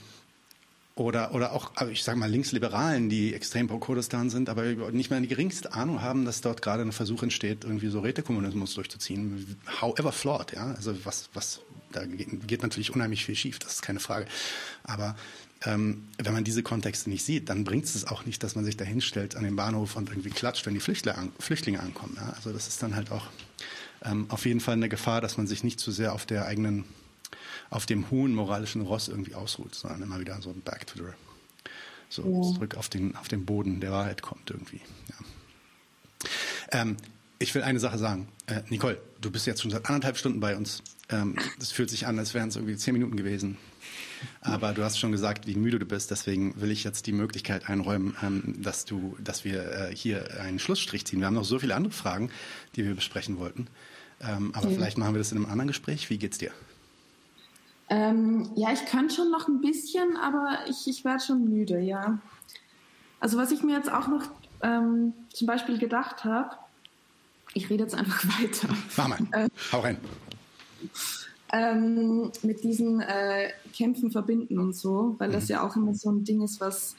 oder, 1.02 1.34
oder 1.34 1.52
auch, 1.52 1.72
ich 1.90 2.04
sage 2.04 2.18
mal, 2.18 2.30
Linksliberalen, 2.30 3.08
die 3.08 3.34
extrem 3.34 3.68
pro 3.68 3.78
Kurdistan 3.78 4.30
sind, 4.30 4.48
aber 4.48 4.62
nicht 4.92 5.10
mehr 5.10 5.20
die 5.20 5.28
geringste 5.28 5.72
Ahnung 5.72 6.02
haben, 6.02 6.24
dass 6.24 6.40
dort 6.40 6.62
gerade 6.62 6.82
ein 6.82 6.92
Versuch 6.92 7.22
entsteht, 7.22 7.64
irgendwie 7.64 7.88
so 7.88 8.00
Rätekommunismus 8.00 8.74
durchzuziehen. 8.74 9.56
However 9.80 10.12
flawed, 10.12 10.52
ja. 10.52 10.72
Also 10.74 10.94
was, 11.04 11.28
was, 11.34 11.60
da 11.92 12.04
geht, 12.04 12.46
geht 12.46 12.62
natürlich 12.62 12.94
unheimlich 12.94 13.24
viel 13.24 13.34
schief, 13.34 13.58
das 13.58 13.74
ist 13.74 13.82
keine 13.82 14.00
Frage. 14.00 14.26
Aber 14.84 15.16
ähm, 15.64 16.08
wenn 16.18 16.32
man 16.32 16.44
diese 16.44 16.62
Kontexte 16.62 17.10
nicht 17.10 17.24
sieht, 17.24 17.48
dann 17.48 17.64
bringt 17.64 17.84
es 17.84 18.06
auch 18.06 18.24
nicht, 18.24 18.42
dass 18.42 18.54
man 18.54 18.64
sich 18.64 18.76
da 18.76 18.84
hinstellt 18.84 19.36
an 19.36 19.44
den 19.44 19.56
Bahnhof 19.56 19.96
und 19.96 20.08
irgendwie 20.08 20.30
klatscht, 20.30 20.66
wenn 20.66 20.74
die 20.74 20.80
Flüchtlinge, 20.80 21.18
an, 21.18 21.32
Flüchtlinge 21.38 21.80
ankommen. 21.80 22.16
Ja? 22.16 22.30
Also 22.30 22.52
das 22.52 22.68
ist 22.68 22.82
dann 22.82 22.96
halt 22.96 23.12
auch 23.12 23.26
ähm, 24.04 24.26
auf 24.28 24.46
jeden 24.46 24.60
Fall 24.60 24.74
eine 24.74 24.88
Gefahr, 24.88 25.20
dass 25.20 25.36
man 25.36 25.46
sich 25.46 25.62
nicht 25.64 25.78
zu 25.78 25.90
sehr 25.90 26.12
auf 26.12 26.26
der 26.26 26.46
eigenen 26.46 26.84
auf 27.72 27.86
dem 27.86 28.10
hohen 28.10 28.34
moralischen 28.34 28.82
Ross 28.82 29.08
irgendwie 29.08 29.34
ausruht, 29.34 29.74
sondern 29.74 30.02
immer 30.02 30.20
wieder 30.20 30.40
so 30.42 30.52
back 30.52 30.86
to 30.86 30.98
the, 30.98 31.10
so 32.10 32.22
ja. 32.22 32.54
zurück 32.54 32.76
auf 32.76 32.88
den, 32.88 33.16
auf 33.16 33.28
den 33.28 33.46
Boden 33.46 33.80
der 33.80 33.90
Wahrheit 33.92 34.20
kommt 34.20 34.50
irgendwie. 34.50 34.80
Ja. 35.08 36.80
Ähm, 36.80 36.96
ich 37.38 37.54
will 37.54 37.62
eine 37.62 37.80
Sache 37.80 37.98
sagen. 37.98 38.28
Äh, 38.46 38.60
Nicole, 38.68 39.00
du 39.20 39.30
bist 39.30 39.46
jetzt 39.46 39.62
schon 39.62 39.70
seit 39.70 39.86
anderthalb 39.86 40.18
Stunden 40.18 40.38
bei 40.38 40.54
uns. 40.54 40.82
Ähm, 41.08 41.36
das 41.58 41.72
fühlt 41.72 41.88
sich 41.88 42.06
an, 42.06 42.18
als 42.18 42.34
wären 42.34 42.50
es 42.50 42.56
irgendwie 42.56 42.76
zehn 42.76 42.92
Minuten 42.92 43.16
gewesen. 43.16 43.56
Aber 44.42 44.74
du 44.74 44.84
hast 44.84 44.98
schon 44.98 45.10
gesagt, 45.10 45.46
wie 45.46 45.56
müde 45.56 45.78
du 45.78 45.86
bist. 45.86 46.10
Deswegen 46.10 46.60
will 46.60 46.70
ich 46.70 46.84
jetzt 46.84 47.06
die 47.06 47.12
Möglichkeit 47.12 47.70
einräumen, 47.70 48.14
ähm, 48.22 48.62
dass 48.62 48.84
du, 48.84 49.16
dass 49.18 49.44
wir 49.44 49.72
äh, 49.72 49.96
hier 49.96 50.40
einen 50.40 50.58
Schlussstrich 50.58 51.06
ziehen. 51.06 51.20
Wir 51.20 51.26
haben 51.26 51.34
noch 51.34 51.44
so 51.44 51.58
viele 51.58 51.74
andere 51.74 51.92
Fragen, 51.92 52.30
die 52.76 52.84
wir 52.84 52.94
besprechen 52.94 53.38
wollten. 53.38 53.66
Ähm, 54.20 54.54
aber 54.54 54.68
ja. 54.68 54.74
vielleicht 54.74 54.98
machen 54.98 55.14
wir 55.14 55.18
das 55.18 55.32
in 55.32 55.38
einem 55.38 55.46
anderen 55.46 55.68
Gespräch. 55.68 56.10
Wie 56.10 56.18
geht's 56.18 56.36
dir? 56.36 56.52
Ähm, 57.88 58.50
ja, 58.54 58.72
ich 58.72 58.86
kann 58.86 59.10
schon 59.10 59.30
noch 59.30 59.48
ein 59.48 59.60
bisschen, 59.60 60.16
aber 60.16 60.58
ich, 60.68 60.86
ich 60.86 61.04
werde 61.04 61.22
schon 61.22 61.48
müde, 61.48 61.78
ja. 61.78 62.18
Also 63.20 63.38
was 63.38 63.52
ich 63.52 63.62
mir 63.62 63.76
jetzt 63.76 63.92
auch 63.92 64.08
noch 64.08 64.24
ähm, 64.62 65.12
zum 65.32 65.46
Beispiel 65.46 65.78
gedacht 65.78 66.24
habe, 66.24 66.56
ich 67.54 67.68
rede 67.68 67.84
jetzt 67.84 67.94
einfach 67.94 68.24
weiter. 68.40 68.68
Mach 68.96 69.08
mal, 69.08 69.18
äh, 69.32 69.48
hau 69.72 69.80
rein. 69.80 69.98
Ähm, 71.52 72.32
mit 72.42 72.64
diesen 72.64 73.00
äh, 73.00 73.50
Kämpfen 73.76 74.10
verbinden 74.10 74.58
und 74.58 74.74
so, 74.74 75.16
weil 75.18 75.30
das 75.30 75.44
mhm. 75.44 75.50
ja 75.50 75.66
auch 75.66 75.76
immer 75.76 75.94
so 75.94 76.10
ein 76.10 76.24
Ding 76.24 76.42
ist, 76.42 76.60
was 76.60 76.96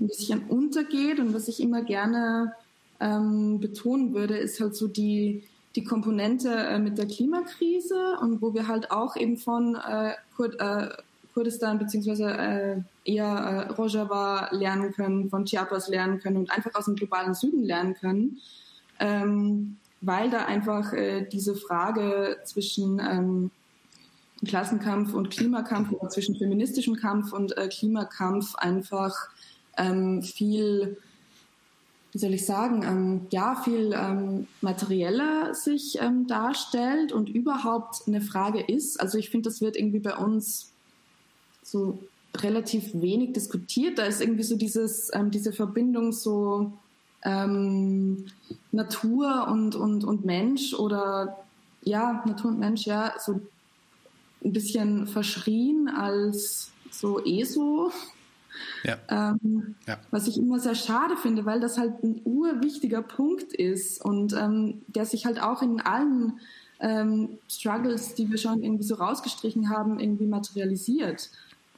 ein 0.00 0.08
bisschen 0.08 0.44
untergeht 0.48 1.20
und 1.20 1.32
was 1.34 1.46
ich 1.46 1.60
immer 1.60 1.82
gerne 1.82 2.52
ähm, 2.98 3.60
betonen 3.60 4.12
würde, 4.12 4.36
ist 4.36 4.60
halt 4.60 4.74
so 4.74 4.88
die, 4.88 5.44
die 5.74 5.84
Komponente 5.84 6.50
äh, 6.50 6.78
mit 6.78 6.98
der 6.98 7.06
Klimakrise 7.06 8.16
und 8.20 8.42
wo 8.42 8.54
wir 8.54 8.68
halt 8.68 8.90
auch 8.90 9.16
eben 9.16 9.38
von 9.38 9.76
äh, 9.76 10.12
Kur 10.36 10.58
äh, 10.60 10.90
Kurdistan 11.34 11.78
beziehungsweise 11.78 12.84
eher 13.04 13.70
Rojava 13.78 14.50
lernen 14.50 14.92
können, 14.92 15.30
von 15.30 15.46
Chiapas 15.46 15.88
lernen 15.88 16.20
können 16.20 16.36
und 16.36 16.50
einfach 16.50 16.74
aus 16.74 16.84
dem 16.84 16.94
globalen 16.94 17.32
Süden 17.32 17.64
lernen 17.64 17.94
können, 17.94 18.36
ähm, 19.00 19.78
weil 20.02 20.28
da 20.28 20.44
einfach 20.44 20.92
äh, 20.92 21.26
diese 21.26 21.54
Frage 21.54 22.36
zwischen 22.44 23.00
ähm, 23.00 23.50
Klassenkampf 24.46 25.14
und 25.14 25.30
Klimakampf 25.30 25.92
oder 25.92 26.08
zwischen 26.08 26.36
feministischem 26.36 26.96
Kampf 26.96 27.32
und 27.32 27.56
äh, 27.56 27.68
Klimakampf 27.68 28.54
einfach 28.56 29.14
ähm, 29.78 30.22
viel 30.22 30.98
wie 32.12 32.18
soll 32.18 32.34
ich 32.34 32.44
sagen, 32.44 32.82
ähm, 32.84 33.26
ja, 33.30 33.54
viel 33.54 33.94
ähm, 33.94 34.46
materieller 34.60 35.54
sich 35.54 35.98
ähm, 36.00 36.26
darstellt 36.26 37.10
und 37.10 37.30
überhaupt 37.30 38.02
eine 38.06 38.20
Frage 38.20 38.60
ist. 38.60 39.00
Also 39.00 39.16
ich 39.16 39.30
finde, 39.30 39.48
das 39.48 39.62
wird 39.62 39.76
irgendwie 39.76 39.98
bei 39.98 40.14
uns 40.16 40.72
so 41.62 41.98
relativ 42.36 42.90
wenig 42.92 43.32
diskutiert. 43.32 43.98
Da 43.98 44.04
ist 44.04 44.20
irgendwie 44.20 44.42
so 44.42 44.56
dieses, 44.56 45.10
ähm, 45.14 45.30
diese 45.30 45.54
Verbindung 45.54 46.12
so 46.12 46.72
ähm, 47.24 48.26
Natur 48.72 49.48
und, 49.50 49.74
und, 49.74 50.04
und 50.04 50.24
Mensch 50.26 50.74
oder 50.74 51.38
ja, 51.82 52.22
Natur 52.26 52.50
und 52.50 52.58
Mensch, 52.58 52.84
ja, 52.84 53.14
so 53.18 53.40
ein 54.44 54.52
bisschen 54.52 55.06
verschrien 55.06 55.88
als 55.88 56.70
so 56.90 57.24
ESO 57.24 57.90
ja. 58.82 58.98
Ähm, 59.08 59.74
ja. 59.86 59.98
Was 60.10 60.26
ich 60.26 60.38
immer 60.38 60.58
sehr 60.58 60.74
schade 60.74 61.16
finde, 61.16 61.44
weil 61.44 61.60
das 61.60 61.78
halt 61.78 62.02
ein 62.02 62.20
urwichtiger 62.24 63.02
Punkt 63.02 63.52
ist 63.52 64.04
und 64.04 64.32
ähm, 64.32 64.82
der 64.88 65.06
sich 65.06 65.26
halt 65.26 65.40
auch 65.40 65.62
in 65.62 65.80
allen 65.80 66.40
ähm, 66.80 67.38
Struggles, 67.48 68.14
die 68.14 68.30
wir 68.30 68.38
schon 68.38 68.62
irgendwie 68.62 68.84
so 68.84 68.96
rausgestrichen 68.96 69.70
haben, 69.70 70.00
irgendwie 70.00 70.26
materialisiert. 70.26 71.30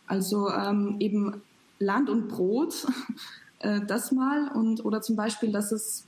Also 0.06 0.50
ähm, 0.50 0.96
eben 1.00 1.42
Land 1.78 2.08
und 2.08 2.28
Brot, 2.28 2.86
äh, 3.60 3.80
das 3.86 4.12
mal 4.12 4.48
und 4.48 4.84
oder 4.84 5.02
zum 5.02 5.16
Beispiel, 5.16 5.52
dass 5.52 5.72
es 5.72 6.06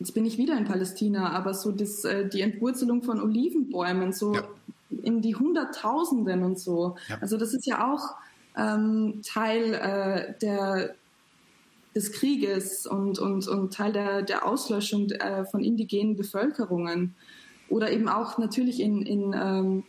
Jetzt 0.00 0.14
bin 0.14 0.24
ich 0.24 0.38
wieder 0.38 0.56
in 0.56 0.64
Palästina, 0.64 1.30
aber 1.30 1.54
so 1.54 1.72
das, 1.72 2.04
äh, 2.04 2.28
die 2.28 2.40
Entwurzelung 2.40 3.02
von 3.02 3.20
Olivenbäumen, 3.20 4.12
so 4.12 4.32
ja 4.32 4.44
in 4.90 5.20
die 5.20 5.34
Hunderttausenden 5.34 6.42
und 6.42 6.58
so. 6.58 6.96
Ja. 7.08 7.18
Also 7.20 7.36
das 7.36 7.54
ist 7.54 7.66
ja 7.66 7.92
auch 7.92 8.14
ähm, 8.58 9.22
Teil 9.24 9.74
äh, 9.74 10.34
der, 10.40 10.94
des 11.94 12.12
Krieges 12.12 12.86
und, 12.86 13.18
und, 13.18 13.46
und 13.48 13.72
Teil 13.72 13.92
der, 13.92 14.22
der 14.22 14.46
Auslöschung 14.46 15.10
äh, 15.10 15.44
von 15.44 15.62
indigenen 15.62 16.16
Bevölkerungen. 16.16 17.14
Oder 17.68 17.92
eben 17.92 18.08
auch 18.08 18.38
natürlich 18.38 18.80
in, 18.80 19.02
in, 19.02 19.34
ähm, 19.34 19.84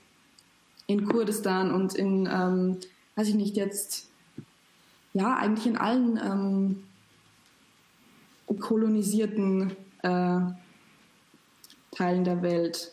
in 0.88 1.07
Kurdistan 1.07 1.73
und 1.73 1.95
in, 1.95 2.27
ähm, 2.31 2.77
weiß 3.15 3.30
ich 3.30 3.35
nicht, 3.35 3.56
jetzt, 3.56 4.09
ja, 5.14 5.35
eigentlich 5.35 5.65
in 5.65 5.77
allen 5.77 6.17
ähm, 6.17 6.83
kolonisierten 8.59 9.72
äh, 10.01 10.39
Teilen 11.91 12.23
der 12.23 12.41
Welt. 12.41 12.91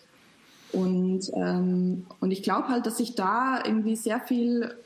Und, 0.72 1.30
ähm, 1.34 2.06
und 2.20 2.30
ich 2.30 2.42
glaube 2.42 2.68
halt, 2.68 2.86
dass 2.86 2.98
sich 2.98 3.14
da 3.14 3.62
irgendwie 3.64 3.96
sehr 3.96 4.20
viel, 4.20 4.76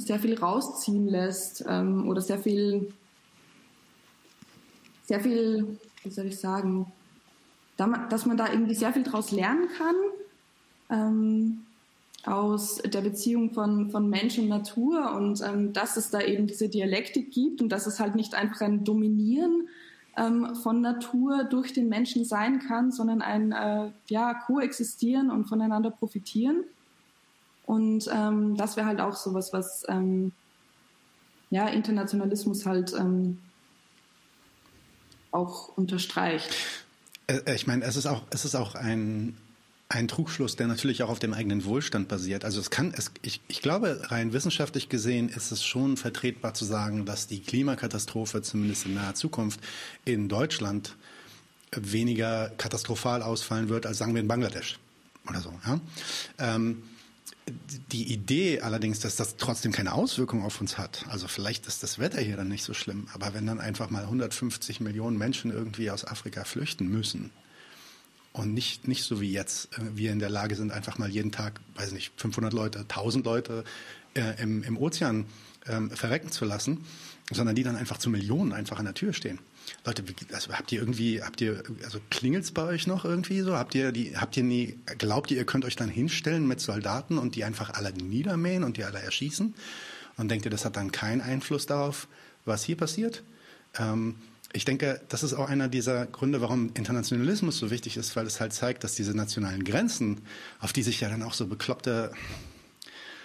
sehr 0.00 0.18
viel 0.18 0.38
rausziehen 0.38 1.08
lässt 1.08 1.64
ähm, 1.68 2.08
oder 2.08 2.20
sehr 2.20 2.38
viel, 2.38 2.92
sehr 5.04 5.20
viel, 5.20 5.78
wie 6.02 6.10
soll 6.10 6.26
ich 6.26 6.38
sagen, 6.38 6.92
dass 7.76 8.26
man 8.26 8.36
da 8.36 8.50
irgendwie 8.50 8.74
sehr 8.74 8.92
viel 8.92 9.02
draus 9.02 9.32
lernen 9.32 9.68
kann 9.76 9.94
ähm, 10.90 11.62
aus 12.24 12.76
der 12.78 13.02
Beziehung 13.02 13.52
von, 13.52 13.90
von 13.90 14.08
Mensch 14.08 14.38
und 14.38 14.48
Natur 14.48 15.12
und 15.14 15.42
ähm, 15.42 15.72
dass 15.72 15.96
es 15.96 16.10
da 16.10 16.20
eben 16.20 16.46
diese 16.46 16.68
Dialektik 16.68 17.30
gibt 17.32 17.60
und 17.60 17.68
dass 17.68 17.86
es 17.86 18.00
halt 18.00 18.14
nicht 18.14 18.34
einfach 18.34 18.62
ein 18.62 18.84
Dominieren 18.84 19.68
ähm, 20.16 20.54
von 20.56 20.80
Natur 20.80 21.44
durch 21.44 21.72
den 21.72 21.88
Menschen 21.88 22.24
sein 22.24 22.60
kann, 22.60 22.90
sondern 22.90 23.22
ein 23.22 23.52
äh, 23.52 23.90
ja, 24.08 24.34
Koexistieren 24.34 25.30
und 25.30 25.44
voneinander 25.44 25.90
profitieren. 25.90 26.64
Und 27.66 28.08
ähm, 28.12 28.56
das 28.56 28.76
wäre 28.76 28.86
halt 28.86 29.00
auch 29.00 29.16
sowas, 29.16 29.52
was 29.52 29.84
ähm, 29.88 30.32
ja, 31.50 31.68
Internationalismus 31.68 32.64
halt 32.64 32.94
ähm, 32.94 33.38
auch 35.32 35.68
unterstreicht. 35.76 36.54
Äh, 37.26 37.38
äh, 37.38 37.54
ich 37.54 37.66
meine, 37.66 37.84
es 37.84 37.96
ist 37.96 38.06
auch, 38.06 38.22
es 38.30 38.44
ist 38.44 38.54
auch 38.54 38.74
ein, 38.74 39.36
ein 39.88 40.08
Trugschluss, 40.08 40.56
der 40.56 40.66
natürlich 40.66 41.02
auch 41.02 41.08
auf 41.08 41.18
dem 41.18 41.34
eigenen 41.34 41.64
Wohlstand 41.64 42.08
basiert. 42.08 42.44
Also 42.44 42.60
es 42.60 42.70
kann, 42.70 42.92
es, 42.96 43.10
ich, 43.22 43.40
ich 43.48 43.62
glaube, 43.62 44.00
rein 44.10 44.32
wissenschaftlich 44.32 44.88
gesehen 44.88 45.28
ist 45.28 45.50
es 45.50 45.64
schon 45.64 45.96
vertretbar 45.96 46.54
zu 46.54 46.64
sagen, 46.64 47.04
dass 47.04 47.26
die 47.26 47.40
Klimakatastrophe 47.40 48.42
zumindest 48.42 48.86
in 48.86 48.94
naher 48.94 49.14
Zukunft 49.14 49.60
in 50.04 50.28
Deutschland 50.28 50.96
weniger 51.72 52.50
katastrophal 52.58 53.22
ausfallen 53.22 53.68
wird, 53.68 53.86
als 53.86 53.98
sagen 53.98 54.14
wir 54.14 54.20
in 54.20 54.28
Bangladesch 54.28 54.78
oder 55.28 55.40
so. 55.40 55.52
Ja? 55.66 55.80
Ähm, 56.38 56.82
die 57.92 58.12
Idee 58.12 58.60
allerdings, 58.60 59.00
dass 59.00 59.16
das 59.16 59.36
trotzdem 59.36 59.72
keine 59.72 59.92
Auswirkung 59.92 60.44
auf 60.44 60.60
uns 60.60 60.78
hat, 60.78 61.04
also 61.08 61.28
vielleicht 61.28 61.66
ist 61.66 61.82
das 61.82 61.98
Wetter 61.98 62.20
hier 62.20 62.36
dann 62.36 62.48
nicht 62.48 62.64
so 62.64 62.74
schlimm, 62.74 63.06
aber 63.12 63.34
wenn 63.34 63.46
dann 63.46 63.60
einfach 63.60 63.90
mal 63.90 64.02
150 64.02 64.80
Millionen 64.80 65.16
Menschen 65.16 65.52
irgendwie 65.52 65.90
aus 65.90 66.04
Afrika 66.04 66.44
flüchten 66.44 66.88
müssen, 66.88 67.30
und 68.36 68.52
nicht, 68.52 68.86
nicht 68.86 69.04
so 69.04 69.20
wie 69.20 69.32
jetzt 69.32 69.72
äh, 69.78 69.82
wir 69.94 70.12
in 70.12 70.18
der 70.18 70.28
Lage 70.28 70.56
sind, 70.56 70.70
einfach 70.70 70.98
mal 70.98 71.08
jeden 71.08 71.32
Tag, 71.32 71.60
weiß 71.74 71.92
nicht, 71.92 72.12
500 72.20 72.52
Leute, 72.52 72.80
1000 72.80 73.24
Leute 73.24 73.64
äh, 74.14 74.42
im, 74.42 74.62
im 74.62 74.76
Ozean 74.76 75.26
ähm, 75.66 75.90
verrecken 75.90 76.30
zu 76.30 76.44
lassen, 76.44 76.84
sondern 77.30 77.56
die 77.56 77.62
dann 77.62 77.76
einfach 77.76 77.96
zu 77.96 78.10
Millionen 78.10 78.52
einfach 78.52 78.78
an 78.78 78.84
der 78.84 78.94
Tür 78.94 79.12
stehen. 79.12 79.38
Leute, 79.84 80.04
also 80.32 80.52
habt 80.52 80.72
ihr 80.72 80.80
irgendwie, 80.80 81.22
habt 81.22 81.40
ihr, 81.40 81.62
also 81.84 82.00
klingelt's 82.10 82.50
bei 82.50 82.64
euch 82.64 82.86
noch 82.86 83.04
irgendwie 83.04 83.40
so? 83.40 83.56
Habt 83.56 83.74
ihr 83.74 83.92
die, 83.92 84.16
habt 84.16 84.36
ihr 84.36 84.42
nie, 84.42 84.78
glaubt 84.98 85.30
ihr, 85.30 85.36
ihr 85.36 85.46
könnt 85.46 85.64
euch 85.64 85.76
dann 85.76 85.88
hinstellen 85.88 86.46
mit 86.46 86.60
Soldaten 86.60 87.18
und 87.18 87.34
die 87.34 87.44
einfach 87.44 87.70
alle 87.74 87.92
niedermähen 87.92 88.64
und 88.64 88.76
die 88.76 88.84
alle 88.84 89.00
erschießen? 89.00 89.54
Und 90.16 90.30
denkt 90.30 90.44
ihr, 90.44 90.50
das 90.50 90.64
hat 90.64 90.76
dann 90.76 90.92
keinen 90.92 91.20
Einfluss 91.20 91.66
darauf, 91.66 92.08
was 92.44 92.64
hier 92.64 92.76
passiert? 92.76 93.22
Ähm, 93.78 94.16
ich 94.52 94.64
denke, 94.64 95.00
das 95.08 95.22
ist 95.22 95.34
auch 95.34 95.48
einer 95.48 95.68
dieser 95.68 96.06
Gründe, 96.06 96.40
warum 96.40 96.70
Internationalismus 96.74 97.58
so 97.58 97.70
wichtig 97.70 97.96
ist, 97.96 98.16
weil 98.16 98.26
es 98.26 98.40
halt 98.40 98.54
zeigt, 98.54 98.84
dass 98.84 98.94
diese 98.94 99.14
nationalen 99.14 99.64
Grenzen, 99.64 100.22
auf 100.60 100.72
die 100.72 100.82
sich 100.82 101.00
ja 101.00 101.10
dann 101.10 101.22
auch 101.22 101.34
so 101.34 101.46
bekloppte 101.46 102.12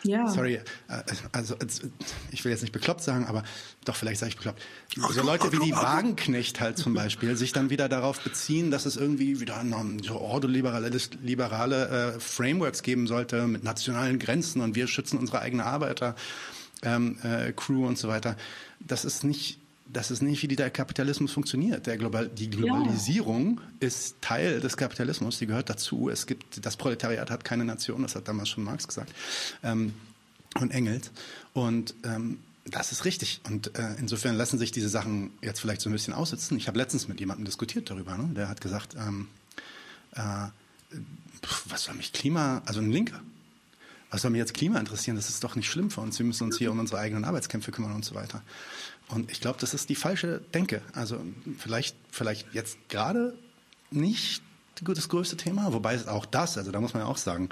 ja. 0.04 0.28
Sorry, 0.28 0.56
äh, 0.56 0.62
also 1.32 1.56
ich 2.32 2.44
will 2.44 2.52
jetzt 2.52 2.62
nicht 2.62 2.72
bekloppt 2.72 3.02
sagen, 3.02 3.26
aber 3.26 3.44
doch 3.86 3.96
vielleicht 3.96 4.20
sage 4.20 4.32
ich 4.32 4.36
bekloppt. 4.36 4.62
So 4.96 5.22
Leute 5.22 5.52
wie 5.52 5.60
die 5.60 5.72
Wagenknecht 5.74 6.60
halt 6.60 6.78
zum 6.78 6.94
Beispiel 6.94 7.36
sich 7.36 7.54
dann 7.54 7.70
wieder 7.70 7.90
darauf 7.90 8.20
beziehen, 8.22 8.72
dass 8.72 8.86
es 8.86 8.98
irgendwie 8.98 9.40
wieder 9.40 9.64
so 10.04 10.20
ordoliberale 10.20 10.92
liberale 11.22 12.16
äh, 12.16 12.20
Frameworks 12.20 12.84
geben 12.84 13.08
sollte 13.08 13.48
mit 13.48 13.64
nationalen 13.64 14.20
Grenzen 14.20 14.62
und 14.62 14.76
wir 14.76 14.88
schützen 14.88 15.18
unsere 15.18 15.40
eigene 15.40 15.66
Arbeiter, 15.66 16.16
ähm, 16.84 17.18
äh, 17.24 17.52
Crew 17.54 17.88
und 17.88 17.98
so 17.98 18.08
weiter. 18.08 18.36
Das 18.80 19.06
ist 19.06 19.24
nicht 19.24 19.61
das 19.94 20.12
ist 20.12 20.22
nicht, 20.22 20.42
wie 20.44 20.56
der 20.56 20.70
Kapitalismus 20.70 21.32
funktioniert. 21.32 21.88
Der 21.88 21.98
Global, 21.98 22.28
die 22.30 22.50
Globalisierung 22.50 23.60
ja. 23.60 23.88
ist 23.88 24.16
Teil 24.22 24.60
des 24.60 24.78
Kapitalismus, 24.78 25.40
die 25.40 25.48
gehört 25.48 25.70
dazu. 25.70 26.10
Es 26.10 26.26
gibt, 26.26 26.66
das 26.66 26.78
Proletariat 26.78 27.30
hat 27.30 27.44
keine 27.44 27.66
Nation, 27.66 28.02
das 28.02 28.16
hat 28.16 28.28
damals 28.28 28.50
schon 28.50 28.64
Marx 28.64 28.88
gesagt 28.88 29.14
ähm, 29.64 29.94
und 30.60 30.72
Engels. 30.72 31.12
Und 31.54 31.94
ähm, 32.04 32.40
das 32.66 32.92
ist 32.92 33.06
richtig. 33.06 33.42
Und 33.46 33.78
äh, 33.78 33.96
insofern 33.98 34.36
lassen 34.36 34.60
sich 34.60 34.72
diese 34.72 34.90
Sachen 34.90 35.32
jetzt 35.42 35.60
vielleicht 35.60 35.82
so 35.82 35.90
ein 35.90 35.94
bisschen 35.94 36.14
aussitzen. 36.14 36.58
Ich 36.58 36.68
habe 36.68 36.78
letztens 36.78 37.08
mit 37.08 37.20
jemandem 37.20 37.46
diskutiert 37.46 37.90
darüber. 37.90 38.18
Ne? 38.18 38.30
Der 38.36 38.48
hat 38.48 38.62
gesagt, 38.62 38.96
ähm, 38.96 39.28
äh, 40.14 40.48
was 41.66 41.84
soll 41.84 41.96
mich 41.96 42.14
Klima, 42.14 42.62
also 42.66 42.80
ein 42.82 42.92
Linker, 42.92 43.22
was 44.12 44.22
soll 44.22 44.32
mich 44.32 44.40
jetzt 44.40 44.54
Klima 44.54 44.78
interessieren? 44.78 45.16
Das 45.16 45.30
ist 45.30 45.44
doch 45.44 45.56
nicht 45.56 45.70
schlimm 45.70 45.90
für 45.90 46.02
uns. 46.02 46.20
Wir 46.20 46.26
müssen 46.26 46.44
uns 46.44 46.58
hier 46.58 46.72
um 46.72 46.80
unsere 46.80 47.00
eigenen 47.00 47.24
Arbeitskämpfe 47.24 47.72
kümmern 47.72 47.94
und 47.94 48.04
so 48.04 48.14
weiter. 48.14 48.44
Und 49.12 49.32
ich 49.32 49.42
glaube, 49.42 49.60
das 49.60 49.74
ist 49.74 49.90
die 49.90 49.96
falsche 49.96 50.42
Denke. 50.54 50.82
Also 50.94 51.22
vielleicht, 51.58 51.96
vielleicht 52.12 52.54
jetzt 52.54 52.78
gerade 52.90 53.38
nicht 53.92 54.42
das 54.82 55.10
größte 55.10 55.38
Thema, 55.38 55.74
wobei 55.74 55.94
es 55.94 56.08
auch 56.08 56.26
das, 56.26 56.58
also 56.58 56.72
da 56.72 56.82
muss 56.82 56.94
man 56.94 57.04
ja 57.04 57.10
auch 57.10 57.18
sagen, 57.18 57.50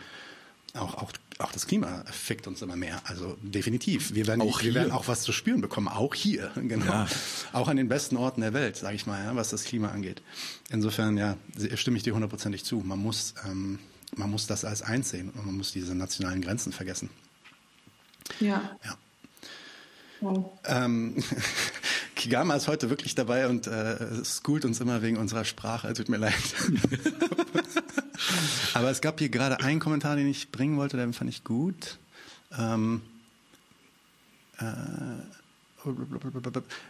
auch, 0.73 0.95
auch, 0.95 1.11
auch 1.39 1.51
das 1.51 1.67
Klima 1.67 2.03
fickt 2.11 2.47
uns 2.47 2.61
immer 2.61 2.75
mehr. 2.75 3.01
Also 3.05 3.37
definitiv. 3.41 4.13
Wir 4.13 4.27
werden 4.27 4.41
auch, 4.41 4.61
wir 4.61 4.73
werden 4.73 4.91
auch 4.91 5.07
was 5.07 5.21
zu 5.21 5.31
spüren 5.31 5.61
bekommen, 5.61 5.87
auch 5.87 6.15
hier, 6.15 6.51
genau. 6.55 6.85
Ja. 6.85 7.07
Auch 7.53 7.67
an 7.67 7.77
den 7.77 7.89
besten 7.89 8.17
Orten 8.17 8.41
der 8.41 8.53
Welt, 8.53 8.77
sage 8.77 8.95
ich 8.95 9.05
mal, 9.05 9.23
ja, 9.23 9.35
was 9.35 9.49
das 9.49 9.63
Klima 9.63 9.89
angeht. 9.89 10.21
Insofern, 10.69 11.17
ja, 11.17 11.37
stimme 11.75 11.97
ich 11.97 12.03
dir 12.03 12.13
hundertprozentig 12.13 12.63
zu. 12.63 12.77
Man 12.77 12.99
muss, 12.99 13.33
ähm, 13.45 13.79
man 14.15 14.29
muss 14.29 14.47
das 14.47 14.63
als 14.63 14.81
eins 14.81 15.09
sehen 15.09 15.29
und 15.31 15.45
man 15.45 15.55
muss 15.55 15.71
diese 15.71 15.95
nationalen 15.95 16.41
Grenzen 16.41 16.71
vergessen. 16.71 17.09
Ja. 18.39 18.77
Ja. 18.85 18.97
Ähm, 20.65 21.23
Kigama 22.15 22.55
ist 22.55 22.67
heute 22.67 22.89
wirklich 22.89 23.15
dabei 23.15 23.47
und 23.47 23.67
äh, 23.67 24.25
schoolt 24.25 24.65
uns 24.65 24.81
immer 24.81 25.01
wegen 25.01 25.17
unserer 25.17 25.45
Sprache. 25.45 25.93
Tut 25.93 26.09
mir 26.09 26.17
leid. 26.17 26.33
Aber 28.73 28.91
es 28.91 29.01
gab 29.01 29.19
hier 29.19 29.29
gerade 29.29 29.61
einen 29.61 29.79
Kommentar, 29.79 30.15
den 30.15 30.27
ich 30.27 30.51
bringen 30.51 30.77
wollte, 30.77 30.97
den 30.97 31.13
fand 31.13 31.29
ich 31.29 31.43
gut. 31.43 31.97
Ähm, 32.57 33.01
äh, 34.59 34.65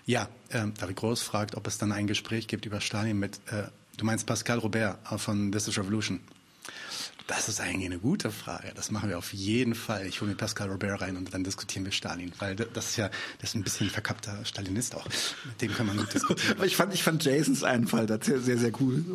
ja, 0.06 0.28
äh, 0.50 0.66
David 0.80 0.96
Groß 0.96 1.22
fragt, 1.22 1.56
ob 1.56 1.68
es 1.68 1.78
dann 1.78 1.92
ein 1.92 2.08
Gespräch 2.08 2.48
gibt 2.48 2.66
über 2.66 2.82
Stalin 2.82 3.20
mit, 3.20 3.40
äh, 3.52 3.64
du 3.98 4.06
meinst 4.06 4.26
Pascal 4.26 4.60
Robert 4.60 4.98
von 5.18 5.52
This 5.52 5.68
is 5.68 5.78
Revolution. 5.78 6.22
Das 7.30 7.48
ist 7.48 7.62
eigentlich 7.62 7.86
eine 7.86 8.00
gute 8.00 8.32
Frage. 8.32 8.72
Das 8.74 8.90
machen 8.90 9.08
wir 9.08 9.20
auf 9.20 9.34
jeden 9.34 9.76
Fall. 9.76 10.08
Ich 10.08 10.20
hole 10.20 10.32
mir 10.32 10.36
Pascal 10.36 10.68
Robert 10.68 11.00
rein 11.00 11.16
und 11.16 11.32
dann 11.32 11.44
diskutieren 11.44 11.86
wir 11.86 11.92
Stalin, 11.92 12.32
weil 12.40 12.56
das 12.56 12.90
ist 12.90 12.98
ja 12.98 13.12
das 13.40 13.52
ist 13.52 13.56
ein 13.56 13.62
bisschen 13.62 13.86
ein 13.86 13.92
verkappter 13.92 14.44
Stalinist 14.46 14.96
auch. 14.96 15.06
Mit 15.46 15.62
dem 15.62 15.72
kann 15.76 15.86
man 15.86 15.98
gut 15.98 16.12
diskutieren. 16.12 16.54
Aber 16.58 16.66
ich 16.66 16.76
fand 16.76 16.92
ich 16.92 17.04
fand 17.04 17.24
Jasons 17.24 17.64
Einfall 17.64 18.08
da 18.08 18.18
sehr 18.20 18.40
sehr, 18.40 18.58
sehr 18.58 18.72
cool. 18.82 19.06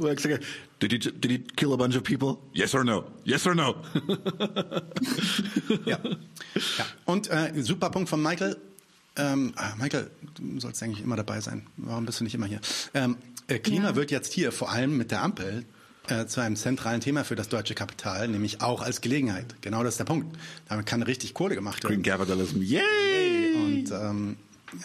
Did 0.80 0.92
he 0.92 0.98
did 0.98 1.28
he 1.28 1.40
kill 1.40 1.72
a 1.72 1.76
bunch 1.76 1.96
of 1.96 2.04
people? 2.04 2.38
Yes 2.52 2.72
or 2.72 2.84
no? 2.84 3.04
Yes 3.24 3.44
or 3.48 3.56
no? 3.56 3.74
ja. 5.84 5.98
ja. 5.98 6.86
Und 7.06 7.28
äh, 7.30 7.52
super 7.62 7.90
Punkt 7.90 8.08
von 8.08 8.22
Michael. 8.22 8.56
Ähm, 9.16 9.54
ah, 9.56 9.74
Michael, 9.76 10.08
du 10.36 10.60
sollst 10.60 10.80
eigentlich 10.84 11.02
immer 11.02 11.16
dabei 11.16 11.40
sein. 11.40 11.66
Warum 11.78 12.06
bist 12.06 12.20
du 12.20 12.24
nicht 12.24 12.36
immer 12.36 12.46
hier? 12.46 12.60
Ähm, 12.94 13.16
äh, 13.48 13.58
Klima 13.58 13.88
ja. 13.88 13.96
wird 13.96 14.12
jetzt 14.12 14.32
hier 14.32 14.52
vor 14.52 14.70
allem 14.70 14.96
mit 14.96 15.10
der 15.10 15.20
Ampel 15.22 15.64
äh, 16.08 16.26
zu 16.26 16.40
einem 16.40 16.56
zentralen 16.56 17.00
Thema 17.00 17.24
für 17.24 17.34
das 17.34 17.48
deutsche 17.48 17.74
Kapital, 17.74 18.28
nämlich 18.28 18.60
auch 18.60 18.82
als 18.82 19.00
Gelegenheit. 19.00 19.54
Genau 19.62 19.82
das 19.82 19.94
ist 19.94 19.98
der 19.98 20.04
Punkt. 20.04 20.36
Damit 20.68 20.86
kann 20.86 21.02
richtig 21.02 21.34
Kohle 21.34 21.54
gemacht 21.54 21.82
werden. 21.82 22.02
Green 22.02 22.02
Capitalism, 22.02 22.60
yay! 22.60 23.54
Und 23.54 23.90
ähm, 23.90 24.36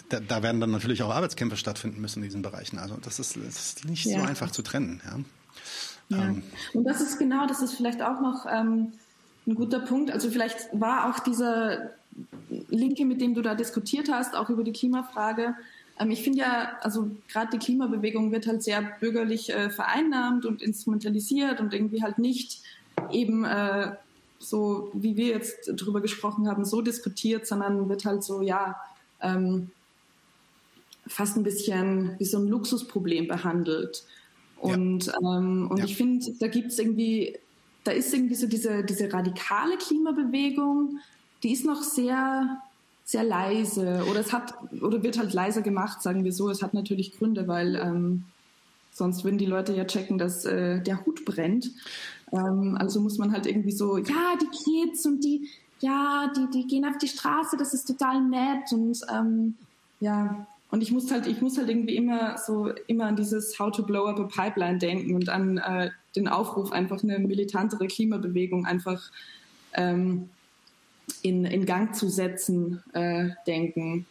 da, 0.08 0.20
da 0.20 0.42
werden 0.42 0.60
dann 0.60 0.70
natürlich 0.70 1.02
auch 1.02 1.10
Arbeitskämpfe 1.10 1.56
stattfinden 1.56 2.00
müssen 2.00 2.20
in 2.20 2.28
diesen 2.28 2.42
Bereichen. 2.42 2.78
Also 2.78 2.96
das 3.02 3.18
ist, 3.18 3.36
das 3.36 3.44
ist 3.44 3.84
nicht 3.84 4.06
ja. 4.06 4.20
so 4.20 4.26
einfach 4.26 4.50
zu 4.50 4.62
trennen. 4.62 5.00
Ja. 5.04 6.16
ja. 6.16 6.24
Ähm, 6.28 6.42
Und 6.72 6.84
das 6.84 7.00
ist 7.00 7.18
genau, 7.18 7.46
das 7.46 7.60
ist 7.62 7.74
vielleicht 7.74 8.02
auch 8.02 8.20
noch 8.20 8.46
ähm, 8.50 8.92
ein 9.46 9.54
guter 9.54 9.80
Punkt. 9.80 10.10
Also 10.10 10.30
vielleicht 10.30 10.68
war 10.72 11.10
auch 11.10 11.18
dieser 11.20 11.90
Linke, 12.68 13.04
mit 13.04 13.20
dem 13.20 13.34
du 13.34 13.42
da 13.42 13.54
diskutiert 13.54 14.08
hast, 14.10 14.34
auch 14.34 14.50
über 14.50 14.64
die 14.64 14.72
Klimafrage, 14.72 15.54
ähm, 16.00 16.10
ich 16.10 16.22
finde 16.22 16.40
ja, 16.40 16.78
also 16.80 17.10
gerade 17.28 17.50
die 17.52 17.58
Klimabewegung 17.58 18.32
wird 18.32 18.46
halt 18.46 18.62
sehr 18.62 18.82
bürgerlich 18.98 19.50
äh, 19.50 19.70
vereinnahmt 19.70 20.46
und 20.46 20.62
instrumentalisiert 20.62 21.60
und 21.60 21.72
irgendwie 21.74 22.02
halt 22.02 22.18
nicht 22.18 22.62
eben 23.12 23.44
äh, 23.44 23.92
so, 24.38 24.90
wie 24.94 25.16
wir 25.16 25.28
jetzt 25.28 25.70
drüber 25.76 26.00
gesprochen 26.00 26.48
haben, 26.48 26.64
so 26.64 26.80
diskutiert, 26.80 27.46
sondern 27.46 27.88
wird 27.88 28.06
halt 28.06 28.24
so, 28.24 28.40
ja, 28.40 28.76
ähm, 29.20 29.70
fast 31.06 31.36
ein 31.36 31.42
bisschen 31.42 32.18
wie 32.18 32.24
so 32.24 32.38
ein 32.38 32.48
Luxusproblem 32.48 33.28
behandelt. 33.28 34.04
Und, 34.58 35.06
ja. 35.06 35.14
ähm, 35.22 35.68
und 35.70 35.78
ja. 35.78 35.84
ich 35.84 35.96
finde, 35.96 36.32
da 36.38 36.46
gibt 36.46 36.68
es 36.68 36.78
irgendwie, 36.78 37.38
da 37.84 37.92
ist 37.92 38.12
irgendwie 38.14 38.34
so 38.34 38.46
diese, 38.46 38.84
diese 38.84 39.12
radikale 39.12 39.76
Klimabewegung, 39.76 41.00
die 41.42 41.52
ist 41.52 41.64
noch 41.64 41.82
sehr, 41.82 42.62
sehr 43.10 43.24
leise 43.24 44.04
oder 44.08 44.20
es 44.20 44.32
hat 44.32 44.54
oder 44.80 45.02
wird 45.02 45.18
halt 45.18 45.32
leiser 45.32 45.62
gemacht, 45.62 46.00
sagen 46.00 46.22
wir 46.22 46.32
so. 46.32 46.48
Es 46.48 46.62
hat 46.62 46.74
natürlich 46.74 47.18
Gründe, 47.18 47.48
weil 47.48 47.74
ähm, 47.74 48.22
sonst 48.92 49.24
würden 49.24 49.36
die 49.38 49.46
Leute 49.46 49.74
ja 49.74 49.84
checken, 49.84 50.16
dass 50.16 50.44
äh, 50.44 50.80
der 50.80 51.04
Hut 51.04 51.24
brennt. 51.24 51.72
Ähm, 52.32 52.76
also 52.78 53.00
muss 53.00 53.18
man 53.18 53.32
halt 53.32 53.46
irgendwie 53.46 53.72
so, 53.72 53.98
ja, 53.98 54.36
die 54.40 54.46
Kids 54.46 55.06
und 55.06 55.24
die, 55.24 55.48
ja, 55.80 56.30
die, 56.36 56.50
die 56.52 56.68
gehen 56.68 56.84
auf 56.84 56.98
die 56.98 57.08
Straße, 57.08 57.56
das 57.56 57.74
ist 57.74 57.88
total 57.88 58.22
nett 58.22 58.70
und 58.70 59.00
ähm, 59.12 59.56
ja, 59.98 60.46
und 60.70 60.80
ich 60.80 60.92
muss 60.92 61.10
halt, 61.10 61.26
ich 61.26 61.40
muss 61.42 61.58
halt 61.58 61.68
irgendwie 61.68 61.96
immer 61.96 62.38
so 62.38 62.70
immer 62.86 63.06
an 63.06 63.16
dieses 63.16 63.58
How 63.58 63.72
to 63.72 63.82
Blow 63.82 64.06
Up 64.06 64.20
a 64.20 64.44
Pipeline 64.44 64.78
denken 64.78 65.16
und 65.16 65.28
an 65.28 65.58
äh, 65.58 65.90
den 66.14 66.28
Aufruf, 66.28 66.70
einfach 66.70 67.02
eine 67.02 67.18
militantere 67.18 67.88
Klimabewegung 67.88 68.66
einfach 68.66 69.10
ähm, 69.72 70.28
in, 71.22 71.44
in 71.44 71.66
Gang 71.66 71.94
zu 71.94 72.08
setzen, 72.08 72.82
äh, 72.92 73.30
denken 73.46 74.06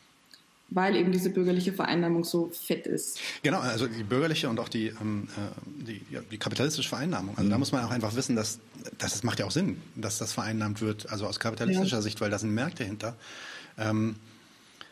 weil 0.72 0.96
eben 0.96 1.12
diese 1.12 1.30
bürgerliche 1.30 1.74
Vereinnahmung 1.74 2.24
so 2.24 2.52
fett 2.54 2.86
ist. 2.86 3.20
Genau, 3.42 3.60
also 3.60 3.88
die 3.88 4.04
bürgerliche 4.04 4.50
und 4.50 4.60
auch 4.60 4.70
die, 4.70 4.88
ähm, 5.02 5.28
äh, 5.36 5.86
die, 5.86 6.02
ja, 6.12 6.22
die 6.32 6.38
kapitalistische 6.38 6.90
Vereinnahmung. 6.90 7.36
Also 7.36 7.48
mhm. 7.48 7.52
da 7.52 7.58
muss 7.58 7.72
man 7.72 7.84
auch 7.84 7.92
einfach 7.92 8.16
wissen, 8.16 8.36
dass, 8.36 8.60
dass 8.98 9.14
das 9.14 9.24
macht 9.24 9.40
ja 9.40 9.46
auch 9.46 9.52
Sinn, 9.52 9.82
dass 9.96 10.18
das 10.18 10.34
vereinnahmt 10.34 10.82
wird, 10.82 11.10
also 11.10 11.26
aus 11.26 11.40
kapitalistischer 11.40 11.98
ja. 11.98 12.02
Sicht, 12.02 12.22
weil 12.22 12.30
da 12.30 12.38
sind 12.38 12.54
Märkte 12.54 12.84
hinter. 12.84 13.16
Ähm, 13.78 14.16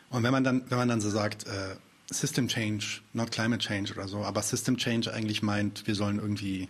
und 0.10 0.24
wenn 0.24 0.32
man 0.32 0.44
dann, 0.44 0.64
wenn 0.70 0.78
man 0.78 0.88
dann 0.88 1.02
so 1.02 1.10
sagt, 1.10 1.46
äh, 1.46 1.76
System 2.10 2.48
Change, 2.48 3.02
not 3.14 3.32
Climate 3.32 3.64
Change 3.64 3.94
oder 3.94 4.08
so, 4.08 4.24
aber 4.24 4.42
System 4.42 4.78
Change 4.78 5.14
eigentlich 5.14 5.44
meint, 5.44 5.86
wir 5.86 5.96
sollen 5.96 6.20
irgendwie 6.20 6.70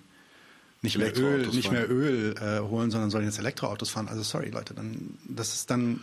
nicht 0.96 0.98
mehr 0.98 1.18
Öl, 1.18 1.48
nicht 1.48 1.72
mehr 1.72 1.90
Öl 1.90 2.36
äh, 2.40 2.60
holen, 2.60 2.92
sondern 2.92 3.10
sollen 3.10 3.26
jetzt 3.26 3.40
Elektroautos 3.40 3.90
fahren. 3.90 4.08
Also 4.08 4.24
sorry 4.24 4.50
Leute, 4.50 4.74
dann 4.74 5.18
das 5.28 5.54
ist 5.54 5.70
dann 5.70 6.02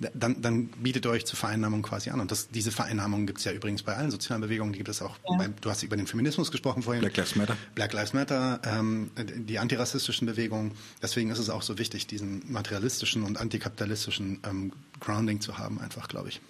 dann, 0.00 0.42
dann 0.42 0.66
bietet 0.66 1.06
ihr 1.06 1.10
euch 1.10 1.24
zur 1.24 1.38
Vereinnahmung 1.38 1.82
quasi 1.82 2.10
an. 2.10 2.20
Und 2.20 2.30
das, 2.30 2.48
diese 2.48 2.72
Vereinnahmung 2.72 3.26
gibt 3.26 3.38
es 3.38 3.44
ja 3.44 3.52
übrigens 3.52 3.84
bei 3.84 3.94
allen 3.94 4.10
sozialen 4.10 4.42
Bewegungen. 4.42 4.72
Die 4.72 4.78
gibt 4.78 4.88
es 4.88 5.00
auch. 5.00 5.16
Ja. 5.28 5.36
Bei, 5.36 5.48
du 5.48 5.70
hast 5.70 5.82
über 5.84 5.96
den 5.96 6.08
Feminismus 6.08 6.50
gesprochen 6.50 6.82
vorhin. 6.82 7.00
Black 7.00 7.16
Lives 7.16 7.36
Matter. 7.36 7.56
Black 7.74 7.92
Lives 7.92 8.12
Matter, 8.12 8.60
ähm, 8.64 9.10
die 9.16 9.58
antirassistischen 9.58 10.26
Bewegungen. 10.26 10.72
Deswegen 11.00 11.30
ist 11.30 11.38
es 11.38 11.48
auch 11.48 11.62
so 11.62 11.78
wichtig, 11.78 12.08
diesen 12.08 12.42
materialistischen 12.50 13.22
und 13.22 13.38
antikapitalistischen 13.38 14.40
ähm, 14.44 14.72
Grounding 14.98 15.40
zu 15.40 15.58
haben, 15.58 15.80
einfach, 15.80 16.08
glaube 16.08 16.28
ich. 16.28 16.40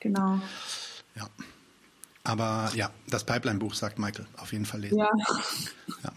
Genau. 0.00 0.40
Ja. 1.14 1.28
Aber 2.24 2.72
ja, 2.74 2.90
das 3.08 3.24
Pipeline-Buch, 3.24 3.74
sagt 3.74 3.98
Michael, 3.98 4.26
auf 4.38 4.52
jeden 4.52 4.66
Fall 4.66 4.80
lesen. 4.80 4.98
Ja. 4.98 5.10
ja. 6.02 6.12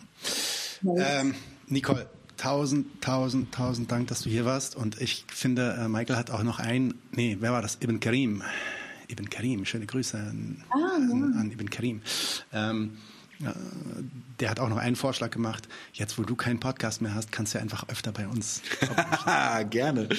Ähm, 0.84 1.36
Nicole, 1.68 2.08
tausend, 2.38 3.02
tausend, 3.02 3.54
tausend 3.54 3.92
Dank, 3.92 4.08
dass 4.08 4.22
du 4.22 4.30
hier 4.30 4.46
warst. 4.46 4.76
Und 4.76 5.02
ich 5.02 5.26
finde, 5.28 5.78
äh, 5.80 5.88
Michael 5.88 6.18
hat 6.18 6.32
auch 6.32 6.44
noch 6.44 6.60
ein, 6.60 6.94
nee, 7.12 7.38
wer 7.40 7.52
war 7.52 7.62
das? 7.62 7.78
Ibn 7.82 8.00
Karim. 8.00 8.44
Ibn 9.10 9.30
Karim, 9.30 9.66
schöne 9.66 9.86
Grüße 9.86 10.18
an, 10.18 10.64
ah, 10.70 10.78
ja. 10.78 11.40
an 11.40 11.52
Ibn 11.52 11.70
Karim. 11.70 12.02
Ähm, 12.52 12.98
der 14.40 14.50
hat 14.50 14.60
auch 14.60 14.70
noch 14.70 14.78
einen 14.78 14.96
Vorschlag 14.96 15.32
gemacht. 15.32 15.68
Jetzt, 15.94 16.18
wo 16.18 16.24
du 16.24 16.36
keinen 16.36 16.60
Podcast 16.60 17.02
mehr 17.02 17.16
hast, 17.16 17.32
kannst 17.32 17.56
du 17.56 17.60
einfach 17.60 17.88
öfter 17.90 18.12
bei 18.12 18.28
uns. 18.28 18.62
Gerne. 19.70 20.10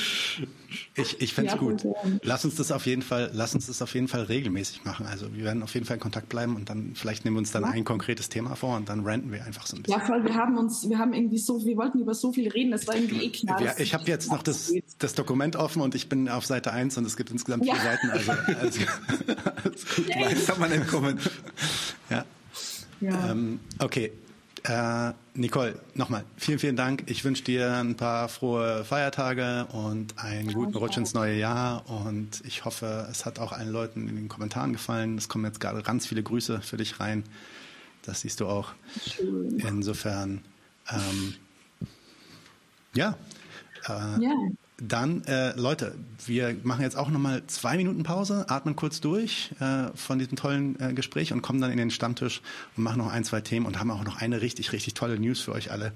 Ich, 0.95 1.21
ich 1.21 1.33
fände 1.33 1.53
es 1.53 1.55
ja, 1.55 1.61
gut. 1.61 1.87
Lass 2.23 2.45
uns 2.45 2.57
das 2.57 2.73
auf 2.73 2.87
jeden 2.87 3.03
Fall, 3.03 3.31
lass 3.33 3.55
uns 3.55 3.67
das 3.67 3.81
auf 3.81 3.95
jeden 3.95 4.09
Fall 4.09 4.23
regelmäßig 4.23 4.85
machen. 4.85 5.07
Also 5.07 5.33
wir 5.35 5.45
werden 5.45 5.63
auf 5.63 5.73
jeden 5.75 5.87
Fall 5.87 5.97
in 5.97 6.01
Kontakt 6.01 6.29
bleiben 6.29 6.57
und 6.57 6.69
dann 6.69 6.93
vielleicht 6.95 7.25
nehmen 7.25 7.37
wir 7.37 7.41
uns 7.41 7.53
dann 7.53 7.63
ja. 7.63 7.71
ein 7.71 7.85
konkretes 7.85 8.29
Thema 8.29 8.55
vor 8.55 8.77
und 8.77 8.89
dann 8.89 9.05
ranten 9.05 9.33
wir 9.33 9.45
einfach 9.45 9.67
so 9.67 9.77
ein 9.77 9.83
bisschen. 9.83 10.01
Ja, 10.01 10.07
voll. 10.07 10.25
Wir 10.25 10.35
haben 10.35 10.59
uns, 10.59 10.89
wir 10.89 10.99
haben 10.99 11.13
irgendwie 11.13 11.39
so, 11.39 11.65
wir 11.65 11.77
wollten 11.77 12.01
über 12.01 12.15
so 12.15 12.33
viel 12.33 12.49
reden. 12.49 12.71
Das 12.71 12.87
war 12.87 12.97
irgendwie 12.97 13.25
eh 13.25 13.31
klar. 13.31 13.61
Ja, 13.63 13.75
ich 13.79 13.95
habe 13.95 14.05
jetzt 14.05 14.31
noch 14.31 14.43
das, 14.43 14.73
das 14.99 15.15
Dokument 15.15 15.57
offen 15.57 15.81
und 15.81 15.95
ich 15.95 16.09
bin 16.09 16.29
auf 16.29 16.45
Seite 16.45 16.73
1 16.73 16.99
und 16.99 17.07
es 17.07 17.17
gibt 17.17 17.31
insgesamt 17.31 17.65
vier 17.65 17.77
Seiten. 17.77 18.11
Also, 18.11 18.33
also, 18.33 18.59
also 19.65 19.95
gut. 19.97 20.33
Das 20.33 20.47
kann 20.47 20.61
man 20.61 20.73
entkommen. 20.73 21.19
Ja. 22.11 22.25
Ja. 23.01 23.31
Ähm, 23.31 23.60
okay. 23.78 24.12
Äh, 24.65 25.12
Nicole, 25.35 25.78
nochmal 25.94 26.25
vielen, 26.36 26.59
vielen 26.59 26.77
Dank. 26.77 27.05
Ich 27.07 27.25
wünsche 27.25 27.44
dir 27.44 27.75
ein 27.75 27.97
paar 27.97 28.28
frohe 28.28 28.85
Feiertage 28.85 29.67
und 29.73 30.18
einen 30.18 30.52
guten 30.52 30.77
Rutsch 30.77 30.97
ins 30.97 31.15
neue 31.15 31.36
Jahr. 31.36 31.89
Und 31.89 32.43
ich 32.44 32.65
hoffe, 32.65 33.07
es 33.10 33.25
hat 33.25 33.39
auch 33.39 33.52
allen 33.52 33.70
Leuten 33.70 34.09
in 34.09 34.17
den 34.17 34.28
Kommentaren 34.28 34.73
gefallen. 34.73 35.17
Es 35.17 35.28
kommen 35.28 35.44
jetzt 35.44 35.60
gerade 35.60 35.83
ganz 35.83 36.07
viele 36.07 36.23
Grüße 36.23 36.60
für 36.60 36.77
dich 36.77 36.99
rein. 36.99 37.23
Das 38.02 38.23
siehst 38.23 38.41
du 38.41 38.47
auch. 38.47 38.73
Schön. 39.07 39.60
Insofern, 39.60 40.41
ähm, 40.91 41.35
ja. 42.94 43.17
Äh, 43.86 44.23
ja. 44.23 44.35
Dann, 44.81 45.24
äh, 45.24 45.58
Leute, 45.58 45.97
wir 46.24 46.57
machen 46.62 46.82
jetzt 46.82 46.97
auch 46.97 47.10
nochmal 47.10 47.42
zwei 47.48 47.76
Minuten 47.76 48.05
Pause, 48.05 48.47
atmen 48.48 48.76
kurz 48.76 49.00
durch 49.00 49.50
äh, 49.58 49.89
von 49.97 50.20
diesem 50.20 50.36
tollen 50.36 50.78
äh, 50.78 50.94
Gespräch 50.94 51.32
und 51.32 51.42
kommen 51.42 51.60
dann 51.60 51.73
in 51.73 51.78
den 51.78 51.90
Stammtisch 51.90 52.42
und 52.76 52.84
machen 52.84 52.98
noch 52.98 53.10
ein, 53.10 53.24
zwei 53.24 53.40
Themen 53.40 53.66
und 53.66 53.81
haben 53.81 53.90
auch 53.90 54.05
noch 54.05 54.20
eine 54.20 54.40
richtig, 54.40 54.73
richtig 54.73 54.94
tolle 54.94 55.18
News 55.18 55.40
für 55.40 55.50
euch 55.50 55.73
alle. 55.73 55.92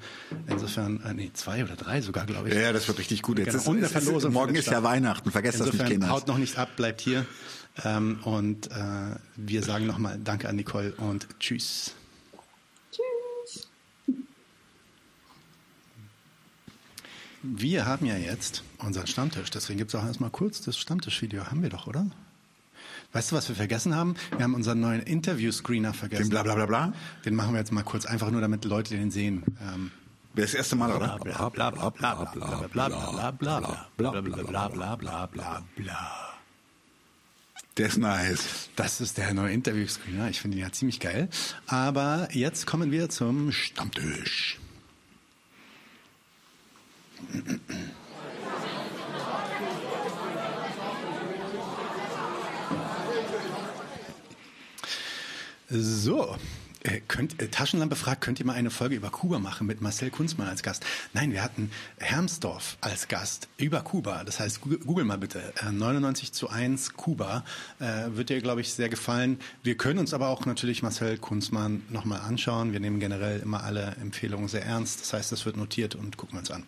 Insofern, 0.49 1.01
äh, 1.05 1.15
nee, 1.15 1.31
zwei 1.33 1.63
oder 1.63 1.77
drei 1.77 2.01
sogar, 2.01 2.27
glaube 2.27 2.49
ich. 2.49 2.57
Ja, 2.57 2.73
das 2.73 2.89
wird 2.89 2.99
richtig 2.99 3.23
gut. 3.23 3.39
Jetzt 3.39 3.51
genau. 3.51 3.59
ist, 3.59 3.69
und 3.69 3.79
ist, 3.79 3.95
ist, 3.95 4.31
morgen 4.31 4.57
ist 4.57 4.67
ja 4.69 4.83
Weihnachten, 4.83 5.31
vergesst 5.31 5.59
Insofern, 5.61 5.79
das 5.79 5.89
nicht, 5.89 6.01
Kinder. 6.01 6.09
haut 6.11 6.27
noch 6.27 6.39
nicht 6.39 6.59
ab, 6.59 6.71
bleibt 6.75 7.01
hier. 7.01 7.25
Ähm, 7.85 8.19
und 8.25 8.67
äh, 8.73 9.15
wir 9.37 9.63
sagen 9.63 9.87
nochmal 9.87 10.19
Danke 10.23 10.49
an 10.49 10.57
Nicole 10.57 10.93
und 10.95 11.29
Tschüss. 11.39 11.95
Tschüss. 12.91 13.69
Wir 17.45 17.87
haben 17.87 18.07
ja 18.07 18.17
jetzt 18.17 18.65
unseren 18.83 19.07
Stammtisch, 19.07 19.51
deswegen 19.51 19.79
gibt 19.79 19.95
es 19.95 20.01
auch 20.01 20.05
erstmal 20.05 20.31
kurz 20.31 20.61
das 20.61 20.79
Stammtischvideo. 20.79 21.47
Haben 21.47 21.63
wir 21.63 21.71
doch, 21.71 21.87
oder? 21.87 22.07
Weißt 23.13 23.31
du, 23.31 23.37
was 23.37 23.49
wir 23.49 23.57
vergessen 23.57 23.95
haben? 23.95 24.15
Wir 24.37 24.45
haben 24.45 24.55
unseren 24.55 24.81
neuen 24.81 25.03
Interview-Screener 25.03 25.93
vergessen. 25.93 26.25
Den 26.25 26.31
bla 26.31 26.43
bla 26.43 26.55
bla 26.55 26.67
bla? 26.67 26.93
Den 27.25 27.35
machen 27.35 27.53
wir 27.53 27.59
jetzt 27.59 27.73
mal 27.73 27.85
kurz, 27.85 28.07
einfach 28.07 28.31
nur 28.31 28.41
damit 28.41 28.65
Leute 28.65 28.97
den 28.97 29.11
sehen. 29.11 29.45
Ähm, 29.61 29.91
das 30.35 30.55
erste 30.55 30.77
Mal, 30.77 30.91
oder? 30.93 31.19
Bla 31.19 31.51
bla 31.51 31.71
bla 31.71 31.91
bla 31.91 31.91
bla 31.91 32.25
bla 32.25 32.67
bla 32.67 32.89
bla 32.89 33.31
bla 33.31 33.31
bla 33.31 34.21
bla 34.21 34.69
bla 34.69 34.97
bla 34.97 35.27
bla 35.27 35.63
bla. 35.77 36.33
Der 37.77 37.87
ist 37.87 37.99
nice. 37.99 38.69
Das 38.77 39.01
ist 39.01 39.19
der 39.19 39.33
neue 39.35 39.53
Interview-Screener. 39.53 40.29
Ich 40.29 40.41
finde 40.41 40.59
ihn 40.59 40.63
ja 40.63 40.73
ziemlich 40.73 41.01
geil. 41.01 41.29
Aber 41.67 42.29
jetzt 42.33 42.67
kommen 42.67 42.91
wir 42.91 43.09
zum 43.09 43.53
Stammtisch. 43.53 44.59
So, 55.73 56.37
äh, 56.85 57.01
könnt, 57.07 57.41
äh, 57.41 57.49
Taschenlampe 57.49 57.97
fragt, 57.97 58.23
könnt 58.23 58.41
ihr 58.41 58.47
mal 58.47 58.55
eine 58.55 58.71
Folge 58.71 58.97
über 58.97 59.11
Kuba 59.11 59.39
machen 59.39 59.67
mit 59.67 59.81
Marcel 59.81 60.11
Kunzmann 60.11 60.49
als 60.49 60.63
Gast? 60.63 60.85
Nein, 61.13 61.33
wir 61.33 61.43
hatten 61.43 61.71
Hermsdorf 61.99 62.77
als 62.81 63.09
Gast 63.09 63.49
über 63.57 63.83
Kuba. 63.83 64.25
Das 64.25 64.41
heißt, 64.41 64.61
google 64.61 65.05
mal 65.05 65.19
bitte. 65.19 65.53
Äh, 65.65 65.71
99 65.71 66.33
zu 66.33 66.49
1 66.49 66.95
Kuba. 66.95 67.45
Äh, 67.79 68.17
wird 68.17 68.31
dir, 68.31 68.41
glaube 68.41 68.61
ich, 68.61 68.73
sehr 68.73 68.89
gefallen. 68.89 69.39
Wir 69.63 69.77
können 69.77 69.99
uns 69.99 70.13
aber 70.13 70.29
auch 70.29 70.45
natürlich 70.45 70.83
Marcel 70.83 71.19
Kunzmann 71.19 71.83
nochmal 71.89 72.21
anschauen. 72.21 72.73
Wir 72.73 72.81
nehmen 72.81 72.99
generell 72.99 73.41
immer 73.41 73.63
alle 73.63 73.97
Empfehlungen 74.01 74.49
sehr 74.49 74.65
ernst. 74.65 75.03
Das 75.03 75.13
heißt, 75.13 75.33
das 75.33 75.47
wird 75.47 75.57
notiert 75.57 75.95
und 75.95 76.17
gucken 76.17 76.35
wir 76.35 76.41
uns 76.41 76.51
an. 76.51 76.65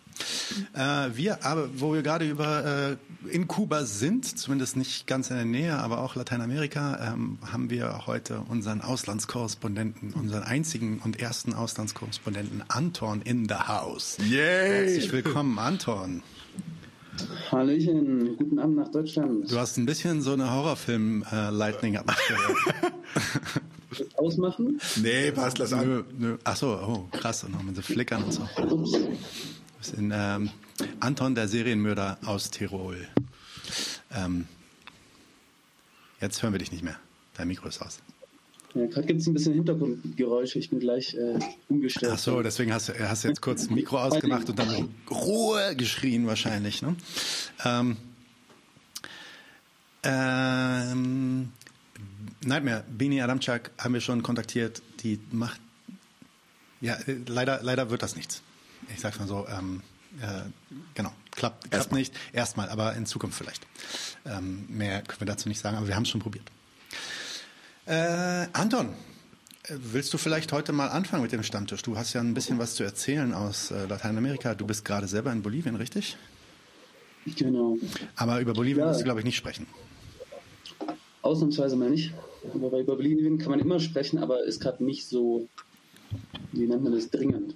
Äh, 0.73 1.17
wir, 1.17 1.45
aber 1.45 1.67
wo 1.79 1.93
wir 1.93 2.03
gerade 2.03 2.29
über 2.29 2.91
äh, 2.91 2.97
in 3.29 3.47
Kuba 3.47 3.85
sind, 3.85 4.25
zumindest 4.37 4.77
nicht 4.77 5.07
ganz 5.07 5.29
in 5.29 5.35
der 5.35 5.45
Nähe, 5.45 5.77
aber 5.77 5.99
auch 5.99 6.15
Lateinamerika, 6.15 7.13
ähm, 7.13 7.37
haben 7.51 7.69
wir 7.69 8.07
heute 8.07 8.39
unseren 8.39 8.81
Auslandskorrespondenten 8.81 10.04
Korrespondenten, 10.05 10.21
unseren 10.21 10.43
einzigen 10.43 10.99
und 11.03 11.19
ersten 11.19 11.53
Auslandskorrespondenten 11.53 12.63
Anton 12.67 13.21
in 13.21 13.47
the 13.47 13.55
house. 13.55 14.17
Yay! 14.19 14.89
Herzlich 14.89 15.11
willkommen, 15.11 15.57
Anton. 15.59 16.23
Hallöchen, 17.51 18.35
guten 18.37 18.59
Abend 18.59 18.77
nach 18.77 18.91
Deutschland. 18.91 19.49
Du 19.49 19.57
hast 19.57 19.77
ein 19.77 19.85
bisschen 19.85 20.21
so 20.21 20.33
eine 20.33 20.51
Horrorfilm-Lightning-Atmosphäre. 20.51 22.55
Äh, 23.97 24.03
ausmachen? 24.17 24.81
Nee, 25.01 25.31
passt, 25.31 25.57
lass 25.57 25.71
an. 25.71 25.87
Nö, 25.87 26.03
nö. 26.17 26.37
Ach 26.43 26.57
so, 26.57 26.67
oh, 26.67 27.07
krass, 27.17 27.45
und 27.45 27.53
noch 27.53 27.63
mit 27.63 27.77
so 27.77 27.81
Flickern 27.81 28.23
und 28.23 28.33
so. 28.33 28.41
Ups. 28.57 28.91
Bisschen, 29.77 30.11
ähm, 30.13 30.49
Anton, 30.99 31.35
der 31.35 31.47
Serienmörder 31.47 32.17
aus 32.25 32.51
Tirol. 32.51 33.07
Ähm, 34.13 34.45
jetzt 36.19 36.43
hören 36.43 36.53
wir 36.53 36.59
dich 36.59 36.73
nicht 36.73 36.83
mehr. 36.83 36.97
Dein 37.35 37.47
Mikro 37.47 37.69
ist 37.69 37.81
aus. 37.81 37.99
Ja, 38.75 38.87
gerade 38.87 39.07
gibt 39.07 39.21
es 39.21 39.27
ein 39.27 39.33
bisschen 39.33 39.53
Hintergrundgeräusche. 39.53 40.59
Ich 40.59 40.69
bin 40.69 40.79
gleich 40.79 41.13
äh, 41.15 41.39
umgestellt. 41.69 42.11
Ach 42.13 42.19
so, 42.19 42.41
deswegen 42.43 42.73
hast 42.73 42.89
du 42.89 42.99
hast 42.99 43.23
jetzt 43.23 43.41
kurz 43.41 43.69
Mikro 43.69 43.97
ausgemacht 43.97 44.49
und 44.49 44.59
dann 44.59 44.89
Ruhe 45.09 45.75
geschrien 45.77 46.27
wahrscheinlich. 46.27 46.81
Ne? 46.81 46.95
Ähm, 47.63 47.95
ähm, 50.03 51.53
Nightmare, 52.43 52.83
Bini 52.89 53.21
Adamczak 53.21 53.71
haben 53.77 53.93
wir 53.93 54.01
schon 54.01 54.21
kontaktiert. 54.23 54.81
Die 55.03 55.19
macht, 55.31 55.61
ja, 56.81 56.95
äh, 57.07 57.15
leider, 57.27 57.61
leider 57.63 57.89
wird 57.89 58.03
das 58.03 58.17
nichts. 58.17 58.41
Ich 58.93 58.99
sag's 58.99 59.19
mal 59.19 59.27
so, 59.27 59.47
ähm, 59.47 59.81
äh, 60.21 60.41
genau, 60.95 61.11
klappt, 61.31 61.61
klappt 61.61 61.73
Erstmal. 61.73 61.99
nicht. 62.01 62.13
Erstmal, 62.33 62.69
aber 62.69 62.93
in 62.95 63.05
Zukunft 63.05 63.37
vielleicht. 63.37 63.65
Ähm, 64.25 64.65
mehr 64.67 65.01
können 65.01 65.21
wir 65.21 65.27
dazu 65.27 65.47
nicht 65.47 65.59
sagen, 65.59 65.77
aber 65.77 65.87
wir 65.87 65.95
haben 65.95 66.03
es 66.03 66.09
schon 66.09 66.21
probiert. 66.21 66.51
Äh, 67.87 68.47
Anton, 68.53 68.89
willst 69.69 70.11
du 70.11 70.17
vielleicht 70.17 70.51
heute 70.51 70.71
mal 70.71 70.87
anfangen 70.87 71.21
mit 71.21 71.31
dem 71.31 71.43
Stammtisch? 71.43 71.83
Du 71.83 71.95
hast 71.95 72.13
ja 72.13 72.21
ein 72.21 72.33
bisschen 72.33 72.57
was 72.57 72.73
zu 72.73 72.83
erzählen 72.83 73.31
aus 73.33 73.69
äh, 73.69 73.85
Lateinamerika. 73.85 74.55
Du 74.55 74.65
bist 74.65 74.83
gerade 74.83 75.07
selber 75.07 75.31
in 75.31 75.43
Bolivien, 75.43 75.75
richtig? 75.75 76.17
Genau. 77.37 77.77
Aber 78.15 78.39
über 78.41 78.53
Bolivien 78.53 78.79
ja. 78.79 78.87
willst 78.87 79.01
du, 79.01 79.03
glaube 79.03 79.19
ich, 79.19 79.25
nicht 79.25 79.35
sprechen. 79.35 79.67
Ausnahmsweise 81.21 81.75
mal 81.75 81.91
nicht. 81.91 82.11
Aber 82.53 82.79
über 82.79 82.95
Bolivien 82.95 83.37
kann 83.37 83.51
man 83.51 83.59
immer 83.59 83.79
sprechen, 83.79 84.17
aber 84.17 84.43
ist 84.43 84.61
gerade 84.61 84.83
nicht 84.83 85.07
so, 85.07 85.47
wie 86.53 86.65
nennt 86.65 86.83
man 86.83 86.93
das, 86.93 87.09
dringend. 87.11 87.55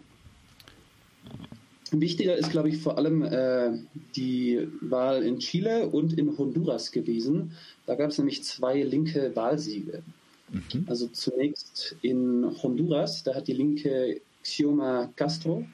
Wichtiger 1.92 2.36
ist, 2.36 2.52
glaube 2.52 2.70
ich, 2.70 2.78
vor 2.78 3.00
allem 3.00 3.24
äh, 3.24 3.80
die 4.16 4.68
Wahl 4.82 5.24
in 5.24 5.40
Chile 5.40 5.88
und 5.88 6.14
in 6.14 6.38
Honduras 6.38 6.92
gewesen. 6.92 7.54
Da 7.88 7.96
gab 7.96 8.12
es 8.12 8.20
nämlich 8.20 8.44
zwei 8.44 8.84
linke 8.84 9.36
Wahlsiege. 9.36 10.04
Mhm. 10.52 10.86
Also 10.88 11.08
zunächst 11.08 11.96
in 12.02 12.46
Honduras, 12.62 13.24
da 13.24 13.36
hat 13.36 13.48
die 13.48 13.54
linke 13.54 14.22
Xioma 14.44 15.12
Castro 15.16 15.66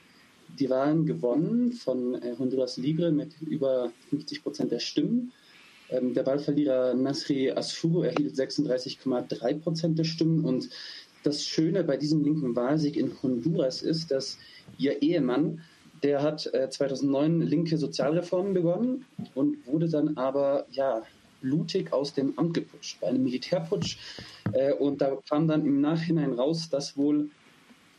die 0.59 0.69
Wahlen 0.69 1.05
gewonnen 1.05 1.73
von 1.73 2.15
äh, 2.15 2.35
Honduras 2.37 2.77
Libre 2.77 3.11
mit 3.11 3.41
über 3.41 3.91
50 4.09 4.43
Prozent 4.43 4.71
der 4.71 4.79
Stimmen. 4.79 5.31
Ähm, 5.89 6.13
der 6.13 6.25
Wahlverlierer 6.25 6.93
Nasri 6.93 7.51
Asfuru 7.51 8.03
erhielt 8.03 8.35
36,3 8.35 9.59
Prozent 9.59 9.99
der 9.99 10.03
Stimmen. 10.03 10.45
Und 10.45 10.69
das 11.23 11.45
Schöne 11.45 11.83
bei 11.83 11.97
diesem 11.97 12.23
linken 12.23 12.55
Wahlsieg 12.55 12.97
in 12.97 13.11
Honduras 13.21 13.81
ist, 13.81 14.11
dass 14.11 14.37
ihr 14.77 15.01
Ehemann, 15.01 15.61
der 16.03 16.21
hat 16.21 16.51
äh, 16.53 16.69
2009 16.69 17.41
linke 17.41 17.77
Sozialreformen 17.77 18.53
begonnen 18.53 19.05
und 19.33 19.65
wurde 19.65 19.89
dann 19.89 20.17
aber 20.17 20.67
ja 20.71 21.03
blutig 21.41 21.93
aus 21.93 22.13
dem 22.13 22.37
Amt 22.37 22.53
geputscht, 22.55 22.99
bei 23.01 23.07
einem 23.07 23.23
Militärputsch. 23.23 23.97
Äh, 24.53 24.73
und 24.73 25.01
da 25.01 25.17
kam 25.27 25.47
dann 25.47 25.65
im 25.65 25.81
Nachhinein 25.81 26.33
raus, 26.33 26.69
dass 26.69 26.97
wohl 26.97 27.29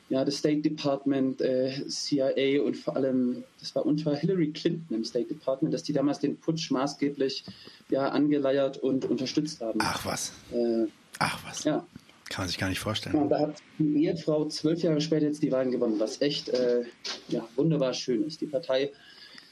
ja, 0.08 0.25
das 0.25 0.36
State 0.36 0.60
Department, 0.60 1.41
äh, 1.41 1.84
CIA 1.89 2.62
und 2.62 2.76
vor 2.76 2.94
allem, 2.94 3.42
das 3.58 3.75
war 3.75 3.84
unter 3.84 4.15
Hillary 4.15 4.52
Clinton 4.52 4.94
im 4.94 5.05
State 5.05 5.26
Department, 5.26 5.75
dass 5.75 5.83
die 5.83 5.92
damals 5.92 6.20
den 6.20 6.36
Putsch 6.36 6.70
maßgeblich 6.70 7.44
ja, 7.91 8.08
angeleiert 8.08 8.76
und 8.76 9.05
unterstützt 9.05 9.60
haben. 9.60 9.81
Ach 9.83 10.07
was. 10.07 10.33
Äh, 10.52 10.86
Ach 11.18 11.41
was. 11.44 11.65
Ja. 11.65 11.84
Kann 12.28 12.42
man 12.42 12.49
sich 12.49 12.58
gar 12.58 12.68
nicht 12.68 12.81
vorstellen. 12.81 13.16
Und 13.16 13.31
da 13.31 13.41
hat 13.41 13.57
die 13.78 14.05
Ehefrau 14.05 14.47
zwölf 14.47 14.83
Jahre 14.83 15.00
später 15.00 15.26
jetzt 15.26 15.42
die 15.42 15.50
Wahlen 15.52 15.70
gewonnen, 15.70 15.99
was 15.99 16.20
echt 16.20 16.49
äh, 16.50 16.83
ja, 17.28 17.47
wunderbar 17.57 17.92
schön 17.92 18.25
ist. 18.25 18.41
Die 18.41 18.47
Partei 18.47 18.92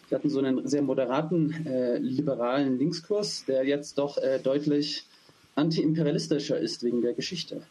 wir 0.09 0.19
hatten 0.19 0.31
so 0.31 0.39
einen 0.39 0.67
sehr 0.69 0.83
moderaten, 0.83 1.67
äh, 1.67 1.99
liberalen 1.99 2.79
Linkskurs, 2.79 3.45
der 3.47 3.65
jetzt 3.65 3.99
doch 3.99 4.19
äh, 4.19 4.39
deutlich 4.39 5.07
antiimperialistischer 5.55 6.59
ist 6.59 6.83
wegen 6.83 7.03
der 7.03 7.15
Geschichte. 7.15 7.67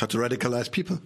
How 0.00 0.08
to 0.08 0.18
radicalize 0.18 0.70
people. 0.70 0.98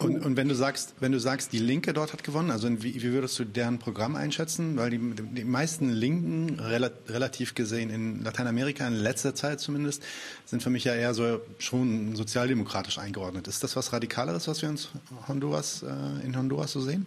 Und, 0.00 0.24
und 0.24 0.36
wenn 0.38 0.48
du 0.48 0.54
sagst, 0.54 0.94
wenn 1.00 1.12
du 1.12 1.20
sagst, 1.20 1.52
die 1.52 1.58
Linke 1.58 1.92
dort 1.92 2.14
hat 2.14 2.24
gewonnen, 2.24 2.50
also 2.50 2.70
wie, 2.82 2.94
wie 3.02 3.12
würdest 3.12 3.38
du 3.38 3.44
deren 3.44 3.78
Programm 3.78 4.16
einschätzen? 4.16 4.78
Weil 4.78 4.88
die, 4.88 4.98
die 4.98 5.44
meisten 5.44 5.90
Linken, 5.90 6.58
rel 6.58 6.90
relativ 7.08 7.54
gesehen 7.54 7.90
in 7.90 8.24
Lateinamerika, 8.24 8.86
in 8.86 8.94
letzter 8.94 9.34
Zeit 9.34 9.60
zumindest, 9.60 10.02
sind 10.46 10.62
für 10.62 10.70
mich 10.70 10.84
ja 10.84 10.94
eher 10.94 11.12
so 11.12 11.42
schon 11.58 12.16
sozialdemokratisch 12.16 12.98
eingeordnet. 12.98 13.46
Ist 13.46 13.62
das 13.62 13.76
was 13.76 13.92
Radikaleres, 13.92 14.48
was 14.48 14.62
wir 14.62 14.70
uns 14.70 14.88
Honduras, 15.28 15.82
äh, 15.82 16.24
in 16.24 16.34
Honduras 16.34 16.72
so 16.72 16.80
sehen? 16.80 17.04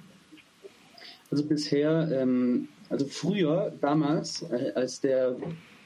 Also 1.32 1.46
bisher, 1.46 2.10
ähm, 2.12 2.68
also 2.90 3.08
früher, 3.08 3.74
damals, 3.82 4.44
äh, 4.44 4.72
als 4.76 5.02
der 5.02 5.36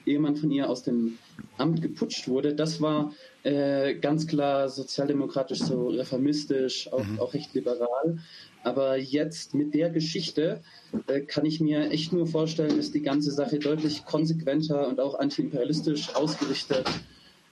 Ehemann 0.07 0.35
von 0.35 0.51
ihr 0.51 0.69
aus 0.69 0.83
dem 0.83 1.17
Amt 1.57 1.81
geputscht 1.81 2.27
wurde, 2.27 2.55
das 2.55 2.81
war 2.81 3.13
äh, 3.43 3.95
ganz 3.95 4.27
klar 4.27 4.69
sozialdemokratisch, 4.69 5.59
so 5.59 5.87
reformistisch, 5.87 6.91
auch, 6.91 7.03
mhm. 7.03 7.19
auch 7.19 7.33
recht 7.33 7.53
liberal. 7.53 8.19
Aber 8.63 8.97
jetzt 8.97 9.53
mit 9.53 9.73
der 9.73 9.89
Geschichte 9.89 10.61
äh, 11.07 11.21
kann 11.21 11.45
ich 11.45 11.61
mir 11.61 11.89
echt 11.91 12.11
nur 12.11 12.27
vorstellen, 12.27 12.75
dass 12.77 12.91
die 12.91 13.01
ganze 13.01 13.31
Sache 13.31 13.59
deutlich 13.59 14.05
konsequenter 14.05 14.87
und 14.87 14.99
auch 14.99 15.15
antiimperialistisch 15.15 16.15
ausgerichtet 16.15 16.85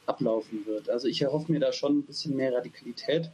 ablaufen 0.06 0.66
wird. 0.66 0.90
Also 0.90 1.08
ich 1.08 1.22
erhoffe 1.22 1.52
mir 1.52 1.60
da 1.60 1.72
schon 1.72 2.00
ein 2.00 2.04
bisschen 2.04 2.36
mehr 2.36 2.54
Radikalität. 2.54 3.32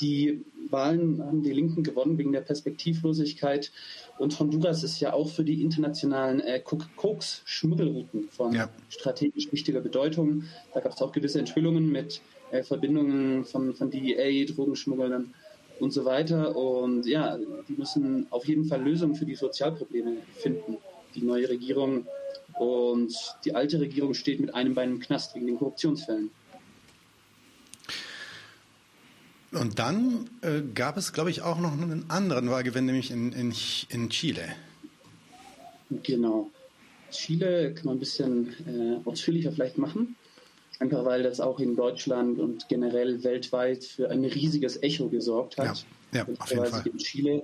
Die 0.00 0.44
Wahlen 0.70 1.20
haben 1.24 1.42
die 1.42 1.52
Linken 1.52 1.82
gewonnen 1.82 2.18
wegen 2.18 2.32
der 2.32 2.40
Perspektivlosigkeit. 2.42 3.72
Und 4.18 4.38
Honduras 4.38 4.82
ist 4.82 4.98
ja 5.00 5.12
auch 5.12 5.28
für 5.28 5.44
die 5.44 5.62
internationalen 5.62 6.40
äh, 6.40 6.60
Koks-Schmuggelrouten 6.60 8.28
von 8.30 8.52
ja. 8.52 8.68
strategisch 8.88 9.52
wichtiger 9.52 9.80
Bedeutung. 9.80 10.44
Da 10.74 10.80
gab 10.80 10.92
es 10.92 11.00
auch 11.00 11.12
gewisse 11.12 11.38
Enthüllungen 11.38 11.90
mit 11.90 12.20
äh, 12.50 12.62
Verbindungen 12.62 13.44
von, 13.44 13.74
von 13.74 13.90
DEA, 13.90 14.44
Drogenschmugglern 14.46 15.32
und 15.78 15.92
so 15.92 16.04
weiter. 16.04 16.56
Und 16.56 17.06
ja, 17.06 17.38
die 17.68 17.74
müssen 17.74 18.26
auf 18.30 18.46
jeden 18.46 18.64
Fall 18.64 18.82
Lösungen 18.82 19.14
für 19.14 19.24
die 19.24 19.36
Sozialprobleme 19.36 20.16
finden. 20.36 20.78
Die 21.14 21.22
neue 21.22 21.48
Regierung 21.48 22.06
und 22.58 23.14
die 23.44 23.54
alte 23.54 23.80
Regierung 23.80 24.14
steht 24.14 24.40
mit 24.40 24.54
einem 24.54 24.74
Bein 24.74 24.90
im 24.90 25.00
Knast 25.00 25.34
wegen 25.34 25.46
den 25.46 25.58
Korruptionsfällen. 25.58 26.30
Und 29.52 29.78
dann 29.78 30.28
äh, 30.42 30.60
gab 30.74 30.96
es, 30.96 31.12
glaube 31.12 31.30
ich, 31.30 31.42
auch 31.42 31.58
noch 31.58 31.72
einen 31.72 32.04
anderen 32.08 32.50
Wahlgewinn, 32.50 32.84
nämlich 32.86 33.10
in, 33.10 33.32
in, 33.32 33.54
in 33.88 34.10
Chile. 34.10 34.44
Genau. 36.02 36.50
Chile 37.10 37.72
kann 37.72 37.86
man 37.86 37.96
ein 37.96 38.00
bisschen 38.00 38.54
äh, 38.66 39.08
ausführlicher 39.08 39.52
vielleicht 39.52 39.78
machen. 39.78 40.16
Einfach 40.80 41.04
weil 41.04 41.22
das 41.22 41.40
auch 41.40 41.58
in 41.58 41.74
Deutschland 41.74 42.38
und 42.38 42.68
generell 42.68 43.24
weltweit 43.24 43.84
für 43.84 44.10
ein 44.10 44.24
riesiges 44.24 44.80
Echo 44.82 45.08
gesorgt 45.08 45.58
hat. 45.58 45.84
Ja, 46.12 46.20
ja 46.20 46.34
auf 46.38 46.50
jeden 46.50 46.66
Fall. 46.66 46.86
In 46.86 46.98
Chile, 46.98 47.42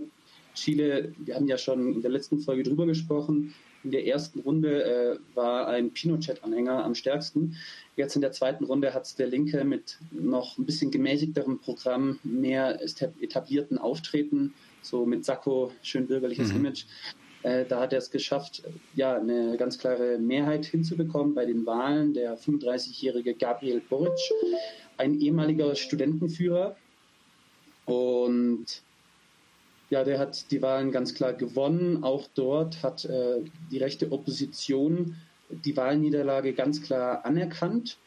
Chile, 0.54 1.12
wir 1.18 1.34
haben 1.34 1.48
ja 1.48 1.58
schon 1.58 1.94
in 1.94 2.02
der 2.02 2.12
letzten 2.12 2.38
Folge 2.38 2.62
drüber 2.62 2.86
gesprochen, 2.86 3.54
in 3.84 3.90
der 3.90 4.06
ersten 4.06 4.40
Runde 4.40 4.82
äh, 4.84 5.36
war 5.36 5.68
ein 5.68 5.90
Pinochet-Anhänger 5.90 6.84
am 6.84 6.94
stärksten. 6.94 7.56
Jetzt 7.96 8.16
in 8.16 8.22
der 8.22 8.32
zweiten 8.32 8.64
Runde 8.64 8.94
hat 8.94 9.04
es 9.04 9.14
der 9.14 9.28
Linke 9.28 9.62
mit 9.64 9.98
noch 10.10 10.58
ein 10.58 10.66
bisschen 10.66 10.90
gemäßigterem 10.90 11.60
Programm, 11.60 12.18
mehr 12.24 12.80
etablierten 13.20 13.78
Auftreten, 13.78 14.54
so 14.82 15.06
mit 15.06 15.24
Sakko, 15.24 15.70
schön 15.82 16.06
bürgerliches 16.06 16.50
mhm. 16.50 16.56
Image. 16.56 16.84
Äh, 17.42 17.66
da 17.66 17.80
hat 17.80 17.92
er 17.92 17.98
es 17.98 18.10
geschafft, 18.10 18.62
ja, 18.94 19.16
eine 19.16 19.56
ganz 19.58 19.78
klare 19.78 20.18
Mehrheit 20.18 20.64
hinzubekommen 20.64 21.34
bei 21.34 21.44
den 21.44 21.66
Wahlen. 21.66 22.14
Der 22.14 22.38
35-jährige 22.38 23.34
Gabriel 23.34 23.82
Boric, 23.88 24.18
ein 24.96 25.20
ehemaliger 25.20 25.74
Studentenführer. 25.74 26.74
Und 27.84 28.82
ja, 29.90 30.04
der 30.04 30.18
hat 30.18 30.50
die 30.50 30.62
Wahlen 30.62 30.90
ganz 30.90 31.14
klar 31.14 31.32
gewonnen. 31.32 32.02
Auch 32.02 32.26
dort 32.34 32.82
hat 32.82 33.04
äh, 33.04 33.40
die 33.70 33.78
rechte 33.78 34.10
Opposition 34.12 35.16
die 35.50 35.76
Wahlniederlage 35.76 36.52
ganz 36.52 36.82
klar 36.82 37.24
anerkannt. 37.24 37.98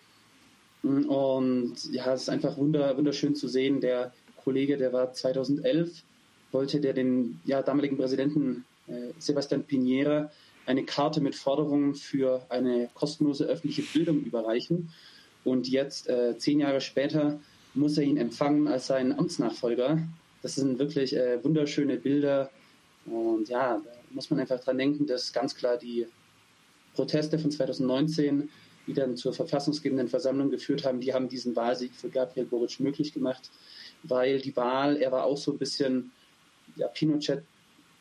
Und 0.83 1.75
ja, 1.91 2.14
es 2.14 2.23
ist 2.23 2.30
einfach 2.30 2.57
wunder, 2.57 2.97
wunderschön 2.97 3.35
zu 3.35 3.47
sehen. 3.47 3.81
Der 3.81 4.14
Kollege, 4.43 4.77
der 4.77 4.93
war 4.93 5.14
2011, 5.14 6.03
wollte 6.51 6.80
der 6.80 6.93
den 6.93 7.39
ja, 7.45 7.61
damaligen 7.61 7.97
Präsidenten 7.97 8.65
äh, 8.88 9.14
Sebastian 9.19 9.65
Piñera 9.65 10.30
eine 10.65 10.83
Karte 10.83 11.22
mit 11.22 11.35
Forderungen 11.35 11.95
für 11.95 12.45
eine 12.49 12.89
kostenlose 12.93 13.45
öffentliche 13.45 13.83
Bildung 13.83 14.22
überreichen. 14.22 14.89
Und 15.43 15.67
jetzt, 15.69 16.09
äh, 16.09 16.38
zehn 16.38 16.59
Jahre 16.59 16.81
später, 16.81 17.39
muss 17.73 17.97
er 17.97 18.03
ihn 18.03 18.17
empfangen 18.17 18.67
als 18.67 18.88
seinen 18.88 19.17
Amtsnachfolger. 19.17 19.99
Das 20.41 20.56
sind 20.56 20.80
wirklich 20.80 21.16
äh, 21.16 21.43
wunderschöne 21.43 21.98
Bilder. 21.98 22.49
Und 23.06 23.49
ja, 23.49 23.82
da 23.83 23.91
muss 24.11 24.30
man 24.30 24.40
einfach 24.40 24.59
dran 24.59 24.77
denken, 24.77 25.06
dass 25.06 25.33
ganz 25.33 25.56
klar 25.56 25.77
die 25.77 26.07
Proteste 26.93 27.40
von 27.40 27.51
2019, 27.51 28.49
die 28.85 28.93
dann 28.93 29.17
zur 29.17 29.33
verfassungsgebenden 29.33 30.07
Versammlung 30.07 30.49
geführt 30.49 30.85
haben, 30.85 30.99
die 30.99 31.14
haben 31.14 31.30
diesen 31.30 31.56
Wahlsieg 31.56 31.93
für 31.93 32.09
Gabriel 32.09 32.45
Boric 32.45 32.80
möglich 32.80 33.14
gemacht, 33.14 33.49
weil 34.03 34.40
die 34.40 34.56
Wahl, 34.56 34.98
er 34.98 35.11
war 35.11 35.25
auch 35.25 35.38
so 35.38 35.51
ein 35.51 35.57
bisschen 35.57 36.11
ja, 36.75 36.88
Pinochet 36.88 37.43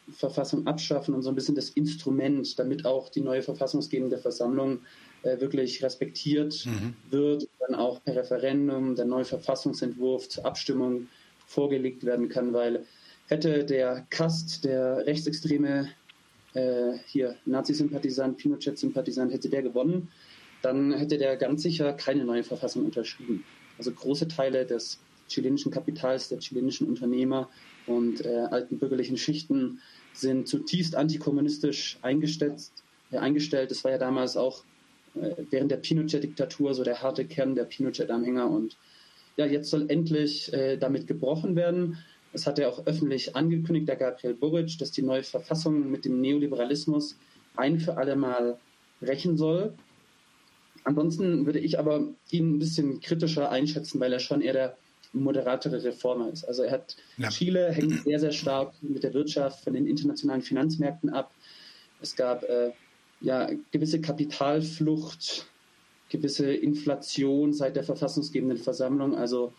Verfassung 0.08 0.66
abschaffen 0.66 1.15
und 1.15 1.23
so 1.23 1.31
ein 1.31 1.34
bisschen 1.34 1.56
das 1.56 1.70
Instrument, 1.70 2.58
damit 2.58 2.86
auch 2.86 3.08
die 3.08 3.20
neue 3.20 3.42
verfassungsgebende 3.42 4.18
Versammlung 4.18 4.81
äh, 5.23 5.40
wirklich 5.40 5.82
respektiert 5.82 6.65
mhm. 6.65 6.94
wird, 7.10 7.48
dann 7.58 7.74
auch 7.74 8.02
per 8.05 8.15
Referendum 8.15 8.94
der 8.94 9.06
neue 9.06 9.24
Verfassungsentwurf 9.24 10.28
zur 10.28 10.47
Abstimmung 10.47 11.08
vorgelegt 11.47 12.05
werden 12.05 12.28
kann, 12.28 12.52
weil 12.52 12.84
hätte 13.28 13.65
der 13.65 14.07
Kast, 14.10 14.65
der 14.65 15.07
rechtsextreme 15.07 15.89
äh, 16.55 16.92
hier 17.07 17.36
Nazi-Sympathisant, 17.44 18.39
Pinochet-Sympathisant, 18.39 19.33
hätte 19.33 19.49
der 19.49 19.62
gewonnen, 19.62 20.08
dann 20.62 20.92
hätte 20.92 21.18
der 21.18 21.36
ganz 21.36 21.62
sicher 21.62 21.92
keine 21.92 22.25
neue 22.25 22.44
Verfassung 22.44 22.84
unterschrieben. 22.84 23.44
Also 23.78 23.92
große 23.92 24.28
Teile 24.28 24.65
des 24.65 24.99
chilenischen 25.28 25.73
Kapitals, 25.73 26.28
der 26.28 26.39
chilenischen 26.39 26.86
Unternehmer 26.86 27.49
und 27.86 28.25
äh, 28.25 28.47
alten 28.50 28.78
bürgerlichen 28.78 29.16
Schichten 29.16 29.81
sind 30.12 30.49
zutiefst 30.49 30.94
antikommunistisch 30.94 31.99
eingestellt. 32.02 32.70
Äh, 33.10 33.18
eingestellt. 33.18 33.70
Das 33.70 33.84
war 33.84 33.92
ja 33.92 33.99
damals 33.99 34.36
auch 34.36 34.65
äh, 35.15 35.31
während 35.50 35.70
der 35.70 35.76
Pinochet-Diktatur 35.76 36.75
so 36.75 36.84
der 36.84 37.02
harte 37.02 37.25
Kern 37.25 37.55
der 37.55 37.65
Pinochet-Anhänger. 37.65 38.50
Und 38.50 38.76
ja, 39.36 39.47
jetzt 39.47 39.70
soll 39.70 39.90
endlich 39.90 40.52
äh, 40.52 40.76
damit 40.76 41.06
gebrochen 41.06 41.56
werden. 41.56 41.98
Das 42.32 42.47
hat 42.47 42.58
er 42.58 42.68
auch 42.68 42.86
öffentlich 42.86 43.36
angekündigt, 43.36 43.89
der 43.89 43.97
Gabriel 43.97 44.34
Boric, 44.34 44.78
dass 44.78 44.90
die 44.90 45.02
neue 45.02 45.23
Verfassung 45.23 45.90
mit 45.90 46.05
dem 46.05 46.20
Neoliberalismus 46.20 47.16
ein 47.56 47.81
für 47.81 47.97
alle 47.97 48.16
Mal 48.16 48.58
rächen 49.00 49.36
soll. 49.36 49.74
Ansonsten 50.84 51.47
würde 51.47 51.58
ich 51.58 51.78
aber 51.78 52.08
ihn 52.31 52.56
ein 52.56 52.58
bisschen 52.58 53.00
kritischer 53.00 53.50
einschätzen, 53.50 54.00
weil 54.00 54.12
er 54.12 54.20
schon 54.20 54.40
eher 54.40 54.52
der 54.52 54.76
moderatere 55.12 55.82
Reformer 55.82 56.31
ist. 56.31 56.44
Also 56.44 56.62
er 56.62 56.73
hat 56.73 56.97
ja. 57.16 57.28
Chile 57.28 57.73
hängt 57.73 58.05
sehr, 58.05 58.20
sehr 58.20 58.32
stark 58.32 58.74
mit 58.82 59.02
der 59.02 59.15
Wirtschaft 59.15 59.65
von 59.65 59.73
den 59.73 59.86
internationalen 59.86 60.42
Finanzmärkten 60.42 61.10
ab. 61.10 61.32
Es 62.00 62.15
gab 62.15 62.42
äh, 62.44 62.70
ja 63.20 63.50
gewisse 63.73 64.00
Kapitalflucht, 64.00 65.47
gewisse 66.08 66.52
Inflation 66.52 67.52
seit 67.52 67.76
der 67.76 67.84
verfassungsgebenden 67.84 68.58
Versammlung. 68.58 69.14
Also 69.14 69.52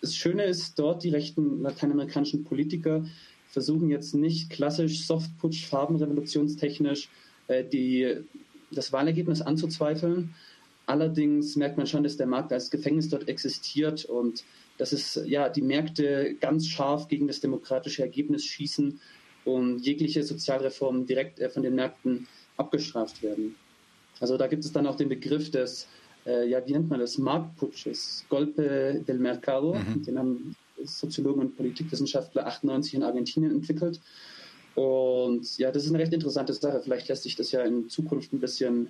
das 0.00 0.16
Schöne 0.16 0.44
ist 0.44 0.78
dort, 0.78 1.04
die 1.04 1.10
rechten 1.10 1.62
lateinamerikanischen 1.62 2.44
Politiker 2.44 3.04
versuchen 3.50 3.90
jetzt 3.90 4.14
nicht 4.14 4.50
klassisch 4.50 5.06
Softputsch, 5.06 5.66
farbenrevolutionstechnisch 5.66 7.08
äh, 7.48 7.64
die, 7.64 8.16
das 8.70 8.92
Wahlergebnis 8.92 9.42
anzuzweifeln. 9.42 10.34
Allerdings 10.86 11.56
merkt 11.56 11.76
man 11.76 11.86
schon, 11.86 12.02
dass 12.02 12.16
der 12.16 12.26
Markt 12.26 12.52
als 12.52 12.70
Gefängnis 12.70 13.08
dort 13.08 13.28
existiert 13.28 14.04
und 14.04 14.44
dass 14.78 14.92
es 14.92 15.20
ja 15.26 15.48
die 15.48 15.62
Märkte 15.62 16.36
ganz 16.40 16.66
scharf 16.66 17.08
gegen 17.08 17.26
das 17.26 17.40
demokratische 17.40 18.02
Ergebnis 18.02 18.44
schießen 18.44 19.00
und 19.44 19.80
jegliche 19.80 20.22
Sozialreformen 20.22 21.06
direkt 21.06 21.40
äh, 21.40 21.50
von 21.50 21.62
den 21.62 21.74
Märkten 21.74 22.26
abgestraft 22.56 23.22
werden. 23.22 23.56
Also 24.20 24.36
da 24.36 24.46
gibt 24.46 24.64
es 24.64 24.72
dann 24.72 24.86
auch 24.86 24.96
den 24.96 25.08
Begriff 25.08 25.50
des, 25.50 25.88
äh, 26.26 26.48
ja, 26.48 26.64
wie 26.66 26.72
nennt 26.72 26.90
man 26.90 27.00
das, 27.00 27.18
Marktputsches, 27.18 28.24
Golpe 28.28 29.02
del 29.06 29.18
Mercado, 29.18 29.74
mhm. 29.74 30.02
den 30.04 30.18
haben 30.18 30.56
Soziologen 30.84 31.42
und 31.42 31.56
Politikwissenschaftler 31.56 32.46
98 32.46 32.94
in 32.94 33.02
Argentinien 33.02 33.52
entwickelt. 33.52 34.00
Und 34.74 35.58
ja, 35.58 35.70
das 35.72 35.84
ist 35.84 35.90
eine 35.90 35.98
recht 35.98 36.12
interessante 36.12 36.54
Sache. 36.54 36.80
Vielleicht 36.82 37.08
lässt 37.08 37.24
sich 37.24 37.36
das 37.36 37.50
ja 37.52 37.62
in 37.62 37.88
Zukunft 37.88 38.32
ein 38.32 38.40
bisschen 38.40 38.86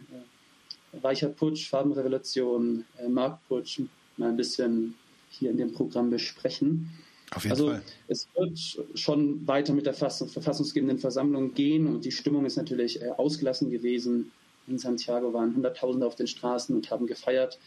äh, 0.92 1.02
weicher 1.02 1.28
Putsch, 1.28 1.68
Farbenrevolution, 1.68 2.84
äh, 2.99 3.09
Marktputsch 3.09 3.81
mal 4.17 4.28
ein 4.28 4.36
bisschen 4.36 4.94
hier 5.31 5.50
in 5.50 5.57
dem 5.57 5.73
Programm 5.73 6.10
besprechen. 6.10 6.91
Auf 7.33 7.44
jeden 7.44 7.52
also 7.52 7.68
Fall. 7.68 7.83
es 8.09 8.28
wird 8.34 8.99
schon 8.99 9.47
weiter 9.47 9.73
mit 9.73 9.86
der 9.86 9.94
verfassungsgebenden 9.94 10.99
Versammlung 10.99 11.55
gehen 11.55 11.86
und 11.86 12.05
die 12.05 12.10
Stimmung 12.10 12.44
ist 12.44 12.57
natürlich 12.57 13.00
äh, 13.00 13.10
ausgelassen 13.10 13.70
gewesen. 13.70 14.33
In 14.70 14.78
Santiago 14.78 15.32
waren 15.32 15.55
Hunderttausende 15.55 16.07
auf 16.07 16.15
den 16.15 16.26
Straßen 16.26 16.74
und 16.74 16.90
haben 16.90 17.07
gefeiert. 17.07 17.58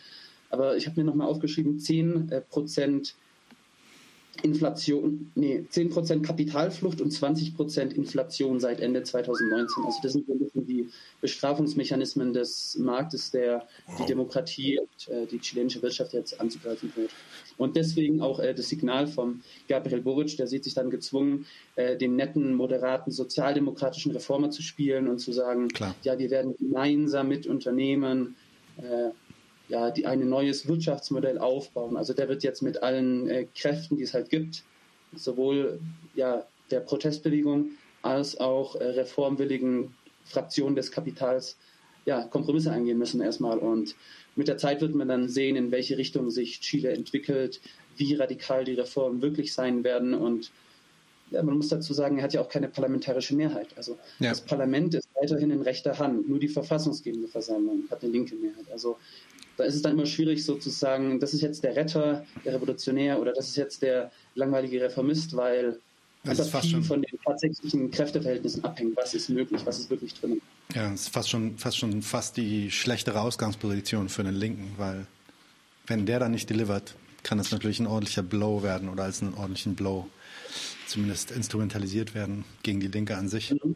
Aber 0.49 0.77
ich 0.77 0.87
habe 0.87 0.99
mir 0.99 1.05
nochmal 1.05 1.27
aufgeschrieben, 1.27 1.79
10 1.79 2.29
äh, 2.29 2.41
Prozent 2.41 3.15
Inflation, 4.41 5.31
nee, 5.35 5.63
10% 5.71 6.23
Kapitalflucht 6.23 6.99
und 7.01 7.13
20% 7.13 7.93
Inflation 7.93 8.59
seit 8.59 8.79
Ende 8.79 9.03
2019. 9.03 9.83
Also 9.85 9.99
das 10.01 10.13
sind 10.13 10.25
so 10.25 10.33
ein 10.33 10.39
bisschen 10.39 10.65
die 10.65 10.89
Bestrafungsmechanismen 11.21 12.33
des 12.33 12.75
Marktes, 12.79 13.29
der 13.29 13.67
die 13.99 14.05
Demokratie 14.05 14.79
und 14.79 15.13
äh, 15.13 15.27
die 15.27 15.39
chilenische 15.39 15.81
Wirtschaft 15.81 16.13
jetzt 16.13 16.41
anzugreifen 16.41 16.91
wird. 16.95 17.11
Und 17.57 17.75
deswegen 17.75 18.21
auch 18.21 18.39
äh, 18.39 18.55
das 18.55 18.69
Signal 18.69 19.05
von 19.05 19.43
Gabriel 19.67 20.01
Boric, 20.01 20.35
der 20.37 20.47
sieht 20.47 20.63
sich 20.63 20.73
dann 20.73 20.89
gezwungen, 20.89 21.45
äh, 21.75 21.95
den 21.95 22.15
netten, 22.15 22.55
moderaten, 22.55 23.11
sozialdemokratischen 23.11 24.11
Reformer 24.11 24.49
zu 24.49 24.63
spielen 24.63 25.07
und 25.07 25.19
zu 25.19 25.31
sagen, 25.31 25.67
Klar. 25.67 25.95
ja, 26.01 26.17
wir 26.17 26.31
werden 26.31 26.55
gemeinsam 26.57 27.27
mit 27.27 27.45
Unternehmen 27.45 28.35
äh, 28.77 29.11
ja, 29.69 29.91
die 29.91 30.05
ein 30.05 30.27
neues 30.27 30.67
Wirtschaftsmodell 30.67 31.37
aufbauen. 31.37 31.97
Also 31.97 32.13
der 32.13 32.27
wird 32.29 32.43
jetzt 32.43 32.61
mit 32.61 32.83
allen 32.83 33.29
äh, 33.29 33.47
Kräften, 33.55 33.97
die 33.97 34.03
es 34.03 34.13
halt 34.13 34.29
gibt, 34.29 34.63
sowohl 35.15 35.79
ja, 36.15 36.45
der 36.71 36.81
Protestbewegung 36.81 37.71
als 38.01 38.39
auch 38.39 38.75
äh, 38.75 38.83
reformwilligen 38.83 39.93
Fraktionen 40.25 40.75
des 40.75 40.91
Kapitals 40.91 41.57
ja, 42.05 42.23
Kompromisse 42.23 42.71
eingehen 42.71 42.97
müssen 42.97 43.21
erstmal. 43.21 43.57
Und 43.57 43.95
mit 44.35 44.47
der 44.47 44.57
Zeit 44.57 44.81
wird 44.81 44.95
man 44.95 45.07
dann 45.07 45.29
sehen, 45.29 45.55
in 45.55 45.71
welche 45.71 45.97
Richtung 45.97 46.29
sich 46.29 46.59
Chile 46.59 46.91
entwickelt, 46.91 47.61
wie 47.97 48.15
radikal 48.15 48.65
die 48.65 48.73
Reformen 48.73 49.21
wirklich 49.21 49.53
sein 49.53 49.83
werden. 49.83 50.13
Und 50.13 50.51
ja, 51.31 51.41
man 51.43 51.55
muss 51.55 51.69
dazu 51.69 51.93
sagen, 51.93 52.17
er 52.17 52.25
hat 52.25 52.33
ja 52.33 52.41
auch 52.41 52.49
keine 52.49 52.67
parlamentarische 52.67 53.35
Mehrheit. 53.35 53.69
Also 53.75 53.97
ja. 54.19 54.29
das 54.29 54.41
Parlament 54.41 54.95
ist 54.95 55.07
weiterhin 55.19 55.51
in 55.51 55.61
rechter 55.61 55.97
Hand. 55.97 56.27
Nur 56.27 56.39
die 56.39 56.47
verfassungsgebende 56.47 57.27
Versammlung 57.27 57.83
hat 57.89 58.03
eine 58.03 58.11
linke 58.11 58.35
Mehrheit. 58.35 58.65
Also 58.71 58.97
da 59.57 59.63
ist 59.63 59.75
es 59.75 59.81
dann 59.81 59.93
immer 59.93 60.05
schwierig 60.05 60.43
sozusagen, 60.43 61.19
das 61.19 61.33
ist 61.33 61.41
jetzt 61.41 61.63
der 61.63 61.75
Retter, 61.75 62.25
der 62.43 62.55
Revolutionär 62.55 63.19
oder 63.19 63.33
das 63.33 63.49
ist 63.49 63.55
jetzt 63.55 63.81
der 63.81 64.11
langweilige 64.35 64.81
Reformist, 64.81 65.35
weil 65.35 65.79
das 66.23 66.39
einfach 66.39 66.61
viel 66.61 66.71
schon, 66.71 66.83
von 66.83 67.01
den 67.01 67.19
tatsächlichen 67.23 67.91
Kräfteverhältnissen 67.91 68.63
abhängt. 68.63 68.95
Was 68.95 69.13
ist 69.13 69.29
möglich, 69.29 69.61
was 69.65 69.79
ist 69.79 69.89
wirklich 69.89 70.13
drin? 70.13 70.41
Ja, 70.73 70.89
das 70.89 71.01
ist 71.01 71.09
fast 71.09 71.29
schon, 71.29 71.57
fast 71.57 71.77
schon 71.77 72.01
fast 72.01 72.37
die 72.37 72.71
schlechtere 72.71 73.21
Ausgangsposition 73.21 74.09
für 74.09 74.23
den 74.23 74.35
Linken, 74.35 74.73
weil 74.77 75.05
wenn 75.85 76.05
der 76.05 76.19
dann 76.19 76.31
nicht 76.31 76.49
delivert, 76.49 76.95
kann 77.23 77.37
das 77.37 77.51
natürlich 77.51 77.79
ein 77.79 77.87
ordentlicher 77.87 78.23
Blow 78.23 78.63
werden 78.63 78.89
oder 78.89 79.03
als 79.03 79.21
einen 79.21 79.33
ordentlichen 79.33 79.75
Blow 79.75 80.07
zumindest 80.87 81.31
instrumentalisiert 81.31 82.15
werden 82.15 82.45
gegen 82.63 82.79
die 82.79 82.87
Linke 82.87 83.17
an 83.17 83.27
sich. 83.27 83.51
Mhm. 83.51 83.75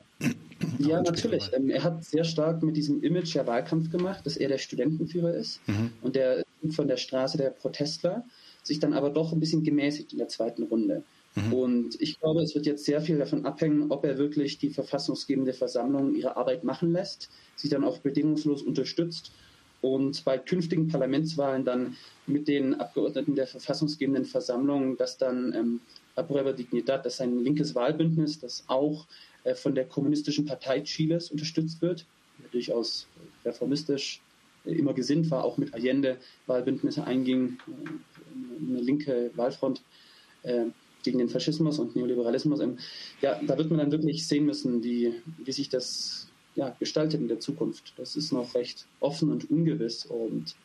Ja, 0.79 1.01
natürlich. 1.01 1.51
Ähm, 1.53 1.69
er 1.69 1.83
hat 1.83 2.03
sehr 2.03 2.23
stark 2.23 2.63
mit 2.63 2.75
diesem 2.75 3.03
Image 3.03 3.35
ja 3.35 3.45
Wahlkampf 3.45 3.91
gemacht, 3.91 4.25
dass 4.25 4.37
er 4.37 4.49
der 4.49 4.57
Studentenführer 4.57 5.33
ist 5.33 5.59
mhm. 5.67 5.91
und 6.01 6.15
der 6.15 6.43
von 6.71 6.87
der 6.87 6.97
Straße 6.97 7.37
der 7.37 7.51
Protestler, 7.51 8.25
sich 8.63 8.79
dann 8.79 8.93
aber 8.93 9.09
doch 9.09 9.31
ein 9.31 9.39
bisschen 9.39 9.63
gemäßigt 9.63 10.11
in 10.11 10.19
der 10.19 10.27
zweiten 10.27 10.63
Runde. 10.63 11.03
Mhm. 11.35 11.53
Und 11.53 12.01
ich 12.01 12.19
glaube, 12.19 12.41
es 12.41 12.55
wird 12.55 12.65
jetzt 12.65 12.85
sehr 12.85 13.01
viel 13.01 13.19
davon 13.19 13.45
abhängen, 13.45 13.91
ob 13.91 14.03
er 14.03 14.17
wirklich 14.17 14.57
die 14.57 14.69
verfassungsgebende 14.69 15.53
Versammlung 15.53 16.15
ihre 16.15 16.35
Arbeit 16.35 16.63
machen 16.63 16.91
lässt, 16.91 17.29
sie 17.55 17.69
dann 17.69 17.83
auch 17.83 17.99
bedingungslos 17.99 18.63
unterstützt 18.63 19.31
und 19.81 20.25
bei 20.25 20.37
künftigen 20.37 20.87
Parlamentswahlen 20.87 21.63
dann 21.63 21.95
mit 22.25 22.47
den 22.47 22.75
Abgeordneten 22.75 23.35
der 23.35 23.47
verfassungsgebenden 23.47 24.25
Versammlung, 24.25 24.97
dass 24.97 25.17
dann 25.17 25.53
ähm, 25.53 25.79
Aprueba 26.15 26.51
Dignidad, 26.51 27.05
das 27.05 27.15
ist 27.15 27.21
ein 27.21 27.43
linkes 27.43 27.75
Wahlbündnis, 27.75 28.39
das 28.39 28.63
auch 28.67 29.05
von 29.55 29.75
der 29.75 29.85
Kommunistischen 29.85 30.45
Partei 30.45 30.81
Chiles 30.81 31.31
unterstützt 31.31 31.81
wird, 31.81 32.05
der 32.41 32.49
durchaus 32.49 33.07
reformistisch 33.45 34.21
äh, 34.65 34.73
immer 34.73 34.93
gesinnt 34.93 35.29
war, 35.31 35.43
auch 35.43 35.57
mit 35.57 35.73
Allende 35.73 36.17
Wahlbündnisse 36.45 37.03
einging, 37.03 37.57
äh, 37.67 38.71
eine 38.71 38.81
linke 38.81 39.31
Wahlfront 39.35 39.81
gegen 41.03 41.17
den 41.17 41.29
Faschismus 41.29 41.79
und 41.79 41.95
Neoliberalismus. 41.95 42.59
Ähm, 42.61 42.77
ja, 43.21 43.39
da 43.45 43.57
wird 43.57 43.69
man 43.69 43.79
dann 43.79 43.91
wirklich 43.91 44.25
sehen 44.25 44.45
müssen, 44.45 44.83
wie, 44.83 45.13
wie 45.43 45.51
sich 45.51 45.67
das 45.67 46.29
ja, 46.55 46.75
gestaltet 46.79 47.19
in 47.19 47.27
der 47.27 47.39
Zukunft. 47.39 47.93
Das 47.97 48.15
ist 48.15 48.31
noch 48.31 48.55
recht 48.55 48.85
offen 48.99 49.29
und 49.31 49.49
ungewiss 49.49 50.05
und 50.05 50.55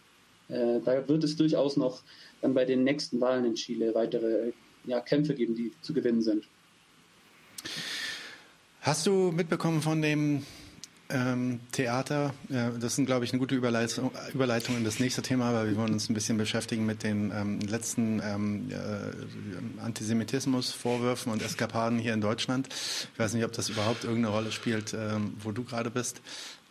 äh, 0.48 0.80
da 0.84 1.06
wird 1.08 1.24
es 1.24 1.36
durchaus 1.36 1.76
noch 1.76 2.02
dann 2.40 2.54
bei 2.54 2.64
den 2.64 2.84
nächsten 2.84 3.20
Wahlen 3.20 3.44
in 3.44 3.54
Chile 3.54 3.94
weitere 3.94 4.52
ja, 4.84 5.00
Kämpfe 5.00 5.34
geben, 5.34 5.54
die 5.54 5.72
zu 5.80 5.92
gewinnen 5.92 6.22
sind. 6.22 6.44
Hast 8.82 9.06
du 9.06 9.30
mitbekommen 9.30 9.80
von 9.80 10.02
dem 10.02 10.44
ähm, 11.08 11.60
Theater? 11.70 12.34
Ja, 12.48 12.70
das 12.70 12.98
ist, 12.98 13.06
glaube 13.06 13.24
ich, 13.24 13.30
eine 13.30 13.38
gute 13.38 13.54
Überleitung, 13.54 14.10
Überleitung 14.34 14.76
in 14.76 14.82
das 14.82 14.98
nächste 14.98 15.22
Thema, 15.22 15.54
weil 15.54 15.68
wir 15.68 15.76
wollen 15.76 15.92
uns 15.92 16.10
ein 16.10 16.14
bisschen 16.14 16.36
beschäftigen 16.36 16.84
mit 16.84 17.04
den 17.04 17.30
ähm, 17.32 17.60
letzten 17.60 18.20
ähm, 18.24 18.70
äh, 18.72 19.80
Antisemitismus-Vorwürfen 19.84 21.30
und 21.30 21.42
Eskapaden 21.42 22.00
hier 22.00 22.12
in 22.12 22.20
Deutschland. 22.20 22.70
Ich 23.12 23.18
weiß 23.20 23.34
nicht, 23.34 23.44
ob 23.44 23.52
das 23.52 23.68
überhaupt 23.68 24.02
irgendeine 24.02 24.34
Rolle 24.34 24.50
spielt, 24.50 24.94
ähm, 24.94 25.34
wo 25.38 25.52
du 25.52 25.62
gerade 25.62 25.90
bist. 25.92 26.20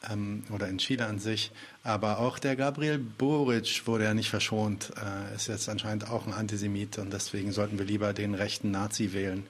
ähm, 0.10 0.44
oder 0.52 0.68
in 0.68 0.78
Chile 0.78 1.06
an 1.06 1.20
sich. 1.20 1.52
Aber 1.84 2.20
auch 2.20 2.40
der 2.40 2.56
Gabriel 2.56 2.98
Boric 2.98 3.84
wurde 3.86 4.06
ja 4.06 4.14
nicht 4.14 4.30
verschont, 4.30 4.92
äh, 4.98 5.36
ist 5.36 5.48
jetzt 5.48 5.70
anscheinend 5.70 6.10
auch 6.10 6.26
ein 6.28 6.34
Antisemit 6.34 6.98
und 6.98 7.14
deswegen 7.14 7.52
sollten 7.52 7.78
wir 7.78 7.86
lieber 7.86 8.14
den 8.14 8.34
rechten 8.34 8.72
Nazi 8.72 9.14
wählen. 9.14 9.46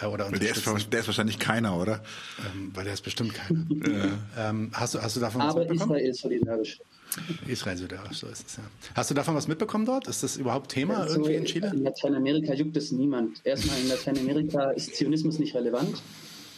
Äh, 0.00 0.06
oder 0.06 0.30
der, 0.30 0.50
ist, 0.50 0.92
der 0.92 1.00
ist 1.00 1.06
wahrscheinlich 1.06 1.38
keiner, 1.38 1.80
oder? 1.80 2.02
Ähm, 2.54 2.70
weil 2.74 2.84
der 2.84 2.94
ist 2.94 3.02
bestimmt 3.02 3.34
keiner. 3.34 3.64
ähm, 4.38 4.70
hast, 4.72 4.94
du, 4.94 5.02
hast 5.02 5.16
du 5.16 5.20
davon 5.20 5.40
was 5.40 5.50
Aber 5.50 5.60
mitbekommen? 5.60 5.96
Israel 5.96 6.10
ist 6.10 6.20
solidarisch. 6.20 6.80
Israel 7.46 7.76
solidarisch, 7.76 8.18
so 8.18 8.26
ist 8.26 8.46
es 8.46 8.56
ja. 8.56 8.64
Hast 8.94 9.10
du 9.10 9.14
davon 9.14 9.36
was 9.36 9.46
mitbekommen 9.46 9.86
dort? 9.86 10.08
Ist 10.08 10.24
das 10.24 10.36
überhaupt 10.36 10.70
Thema 10.72 10.98
also 10.98 11.14
irgendwie 11.14 11.34
in 11.34 11.44
Chile? 11.44 11.70
In 11.72 11.84
Lateinamerika 11.84 12.54
juckt 12.54 12.76
es 12.76 12.90
niemand. 12.90 13.40
Erstmal 13.44 13.78
in 13.80 13.88
Lateinamerika 13.88 14.70
ist 14.70 14.96
Zionismus 14.96 15.38
nicht 15.38 15.54
relevant. 15.54 16.02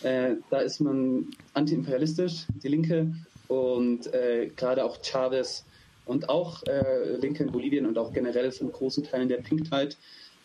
Äh, 0.02 0.36
da 0.50 0.60
ist 0.60 0.81
man 0.81 1.26
antiimperialistisch, 1.52 2.47
die 2.62 2.68
Linke, 2.68 3.15
und 3.48 4.12
äh, 4.15 4.50
gerade 4.56 4.84
auch 4.84 4.98
Chavez 5.02 5.65
und 6.05 6.28
auch 6.28 6.62
äh, 6.65 7.16
Linke 7.16 7.44
in 7.44 7.52
Bolivien 7.52 7.86
und 7.86 7.98
auch 7.98 8.12
generell 8.12 8.50
von 8.52 8.73
großen 8.73 9.05
Teilen 9.05 9.28
der 9.28 9.39
Pinktheit 9.39 9.97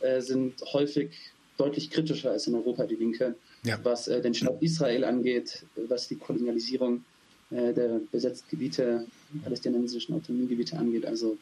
äh, 0.01 0.21
sind 0.21 0.61
häufig 0.73 1.11
deutlich 1.57 1.89
kritischer 1.89 2.31
als 2.31 2.47
in 2.47 2.55
Europa 2.55 2.85
die 2.85 2.95
Linke, 2.95 3.35
ja. 3.63 3.79
was 3.83 4.07
äh, 4.07 4.21
den 4.21 4.33
Staat 4.33 4.61
Israel 4.61 5.03
angeht, 5.03 5.65
was 5.75 6.07
die 6.07 6.15
Kolonialisierung 6.15 7.03
äh, 7.51 7.73
der 7.73 8.01
besetzten 8.11 8.49
Gebiete, 8.49 9.05
palästinensischen 9.43 10.15
Autonomiegebiete 10.15 10.77
angeht. 10.77 11.05
Also 11.05 11.37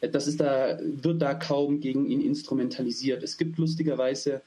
das 0.00 0.26
ist 0.26 0.40
da, 0.40 0.78
wird 0.80 1.22
da 1.22 1.34
kaum 1.34 1.80
gegen 1.80 2.06
ihn 2.06 2.20
instrumentalisiert. 2.20 3.22
Es 3.22 3.36
gibt 3.36 3.58
lustigerweise 3.58 4.42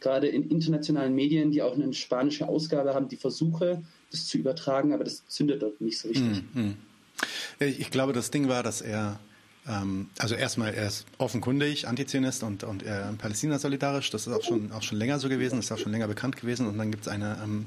gerade 0.00 0.28
in 0.28 0.48
internationalen 0.50 1.14
Medien, 1.14 1.50
die 1.50 1.62
auch 1.62 1.74
eine 1.74 1.92
spanische 1.94 2.48
Ausgabe 2.48 2.94
haben, 2.94 3.08
die 3.08 3.16
Versuche, 3.16 3.82
das 4.10 4.26
zu 4.26 4.38
übertragen, 4.38 4.92
aber 4.92 5.04
das 5.04 5.26
zündet 5.28 5.62
dort 5.62 5.80
nicht 5.80 5.98
so 5.98 6.08
richtig. 6.08 6.42
Mhm. 6.54 6.76
Ich 7.60 7.90
glaube, 7.90 8.12
das 8.12 8.30
Ding 8.30 8.48
war, 8.48 8.62
dass 8.62 8.80
er, 8.80 9.20
also 9.64 10.34
erstmal, 10.34 10.74
er 10.74 10.88
ist 10.88 11.06
offenkundig 11.18 11.86
Antizionist 11.86 12.42
und, 12.42 12.64
und 12.64 12.82
er 12.82 13.12
Palästina 13.16 13.58
solidarisch. 13.58 14.10
Das 14.10 14.26
ist 14.26 14.32
auch 14.32 14.42
schon, 14.42 14.72
auch 14.72 14.82
schon 14.82 14.98
länger 14.98 15.20
so 15.20 15.28
gewesen, 15.28 15.58
ist 15.58 15.70
auch 15.70 15.78
schon 15.78 15.92
länger 15.92 16.08
bekannt 16.08 16.36
gewesen. 16.36 16.66
Und 16.66 16.78
dann 16.78 16.90
gibt 16.90 17.06
es 17.06 17.08
eine, 17.08 17.38
ähm, 17.42 17.66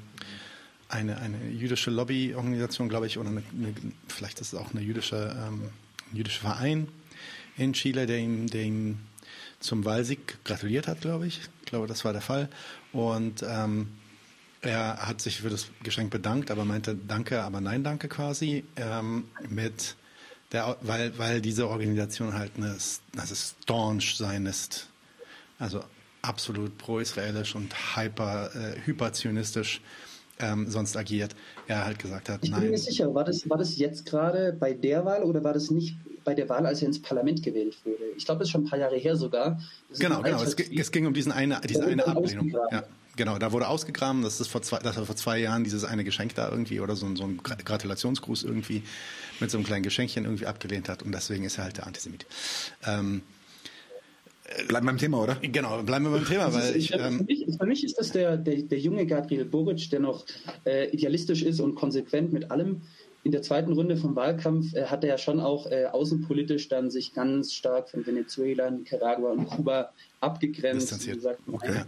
eine, 0.90 1.18
eine 1.18 1.38
jüdische 1.50 1.92
Lobbyorganisation, 1.92 2.90
glaube 2.90 3.08
ich, 3.08 3.18
oder 3.18 3.30
eine, 3.30 3.44
eine, 3.58 3.74
vielleicht 4.08 4.42
ist 4.42 4.54
es 4.54 4.60
auch 4.60 4.72
eine 4.72 4.82
jüdische, 4.82 5.36
ähm, 5.48 5.70
ein 6.12 6.18
jüdischer 6.18 6.42
Verein 6.42 6.90
in 7.58 7.72
Chile, 7.72 8.06
der 8.06 8.18
ihm, 8.18 8.48
der 8.48 8.64
ihm 8.64 9.00
zum 9.62 9.86
Wahlsieg 9.86 10.44
gratuliert 10.44 10.88
hat, 10.88 11.00
glaube 11.00 11.28
ich. 11.28 11.40
Ich 11.62 11.66
glaube, 11.66 11.88
das 11.88 12.04
war 12.04 12.12
der 12.12 12.22
Fall. 12.22 12.50
Und 12.92 13.44
ähm, 13.48 13.88
er 14.62 14.98
hat 14.98 15.22
sich 15.22 15.42
für 15.42 15.50
das 15.50 15.68
Geschenk 15.82 16.12
bedankt, 16.12 16.52
aber 16.52 16.66
meinte 16.66 16.96
Danke, 16.96 17.42
aber 17.44 17.62
nein, 17.62 17.84
danke 17.84 18.10
quasi. 18.10 18.66
Ähm, 18.76 19.26
mit 19.48 19.96
der, 20.56 20.78
weil, 20.82 21.18
weil 21.18 21.42
diese 21.42 21.68
Organisation 21.68 22.34
halt 22.34 22.54
eine, 22.56 22.78
also 23.18 23.36
staunch 23.36 24.16
sein 24.16 24.46
ist. 24.46 24.88
Also 25.60 25.84
absolut 26.22 26.78
pro-israelisch 26.78 27.56
und 27.56 27.74
hyper, 27.96 28.50
äh, 28.56 28.80
hyperzionistisch 28.86 29.82
ähm, 30.40 30.70
sonst 30.70 30.96
agiert. 30.96 31.36
Er 31.68 31.86
halt 31.86 32.00
gesagt 32.00 32.30
hat, 32.30 32.40
ich 32.44 32.52
nein. 32.52 32.60
Ich 32.60 32.64
bin 32.64 32.72
mir 32.72 32.78
sicher, 32.78 33.14
war 33.14 33.26
das, 33.26 33.50
war 33.50 33.58
das 33.58 33.78
jetzt 33.78 34.06
gerade 34.06 34.54
bei 34.54 34.74
der 34.74 35.06
Wahl 35.06 35.24
oder 35.24 35.44
war 35.44 35.54
das 35.54 35.72
nicht 35.72 35.98
bei 36.24 36.34
der 36.34 36.48
Wahl, 36.50 36.66
als 36.66 36.82
er 36.82 36.88
ins 36.88 37.02
Parlament 37.02 37.44
gewählt 37.44 37.78
wurde? 37.84 38.04
Ich 38.18 38.26
glaube, 38.26 38.40
das 38.40 38.48
ist 38.48 38.52
schon 38.54 38.64
ein 38.64 38.70
paar 38.70 38.80
Jahre 38.80 38.96
her 38.96 39.16
sogar. 39.16 39.62
Das 39.90 40.00
genau, 40.00 40.22
genau. 40.22 40.42
Es, 40.42 40.56
es, 40.56 40.92
ging 40.92 41.06
um 41.06 41.14
diesen 41.14 41.32
eine, 41.32 41.60
diese 41.68 41.86
eine 41.86 42.08
Ablehnung. 42.08 42.50
Ja. 42.72 42.84
Genau, 43.16 43.38
da 43.38 43.52
wurde 43.52 43.68
ausgegraben, 43.68 44.22
dass 44.24 44.40
das 44.40 44.48
vor 44.48 44.62
zwei, 44.62 44.80
dass 44.80 44.98
er 44.98 45.06
vor 45.06 45.16
zwei 45.16 45.40
Jahren 45.40 45.64
dieses 45.64 45.86
eine 45.86 46.04
Geschenk 46.04 46.36
da 46.36 46.50
irgendwie 46.50 46.80
oder 46.82 46.96
so, 46.96 47.14
so 47.16 47.24
ein 47.24 47.38
Gratulationsgruß 47.38 48.44
irgendwie 48.44 48.84
mit 49.40 49.52
so 49.52 49.58
einem 49.58 49.66
kleinen 49.66 49.84
Geschenkchen 49.84 50.26
irgendwie 50.26 50.46
abgelehnt 50.46 50.90
hat 50.90 51.04
und 51.04 51.14
deswegen 51.14 51.46
ist 51.46 51.58
er 51.58 51.66
halt 51.66 51.78
der 51.78 51.88
Antisemit. 51.88 52.26
Ähm, 52.86 53.22
Bleiben 54.68 54.86
wir 54.86 54.92
beim 54.92 54.98
Thema, 55.00 55.24
oder? 55.24 55.38
Genau, 55.42 55.82
bleiben 55.82 56.06
wir 56.06 56.12
beim 56.12 56.26
Thema, 56.26 56.54
weil 56.54 56.76
ich, 56.76 56.94
ähm, 56.94 57.18
für, 57.18 57.24
mich, 57.24 57.46
für 57.58 57.66
mich 57.66 57.84
ist 57.84 57.98
das 57.98 58.12
der, 58.12 58.38
der, 58.38 58.62
der 58.62 58.78
junge 58.78 59.08
Gabriel 59.08 59.44
Boric, 59.44 59.90
der 59.90 60.00
noch 60.00 60.24
äh, 60.66 60.88
idealistisch 60.92 61.42
ist 61.42 61.60
und 61.60 61.74
konsequent 61.74 62.32
mit 62.32 62.52
allem. 62.52 62.84
In 63.24 63.32
der 63.32 63.42
zweiten 63.42 63.74
Runde 63.74 63.98
vom 63.98 64.16
Wahlkampf 64.16 64.76
äh, 64.76 64.86
hat 64.86 65.04
er 65.04 65.10
ja 65.10 65.18
schon 65.18 65.40
auch 65.40 65.66
äh, 65.72 65.86
außenpolitisch 65.86 66.70
dann 66.70 66.92
sich 66.92 67.16
ganz 67.16 67.54
stark 67.54 67.90
von 67.90 68.06
Venezuela, 68.06 68.70
Nicaragua 68.70 69.32
und 69.32 69.48
Kuba 69.48 69.92
abgegrenzt. 70.22 70.92
Distanziert. 70.92 71.16
Gesagt, 71.16 71.40
okay 71.52 71.82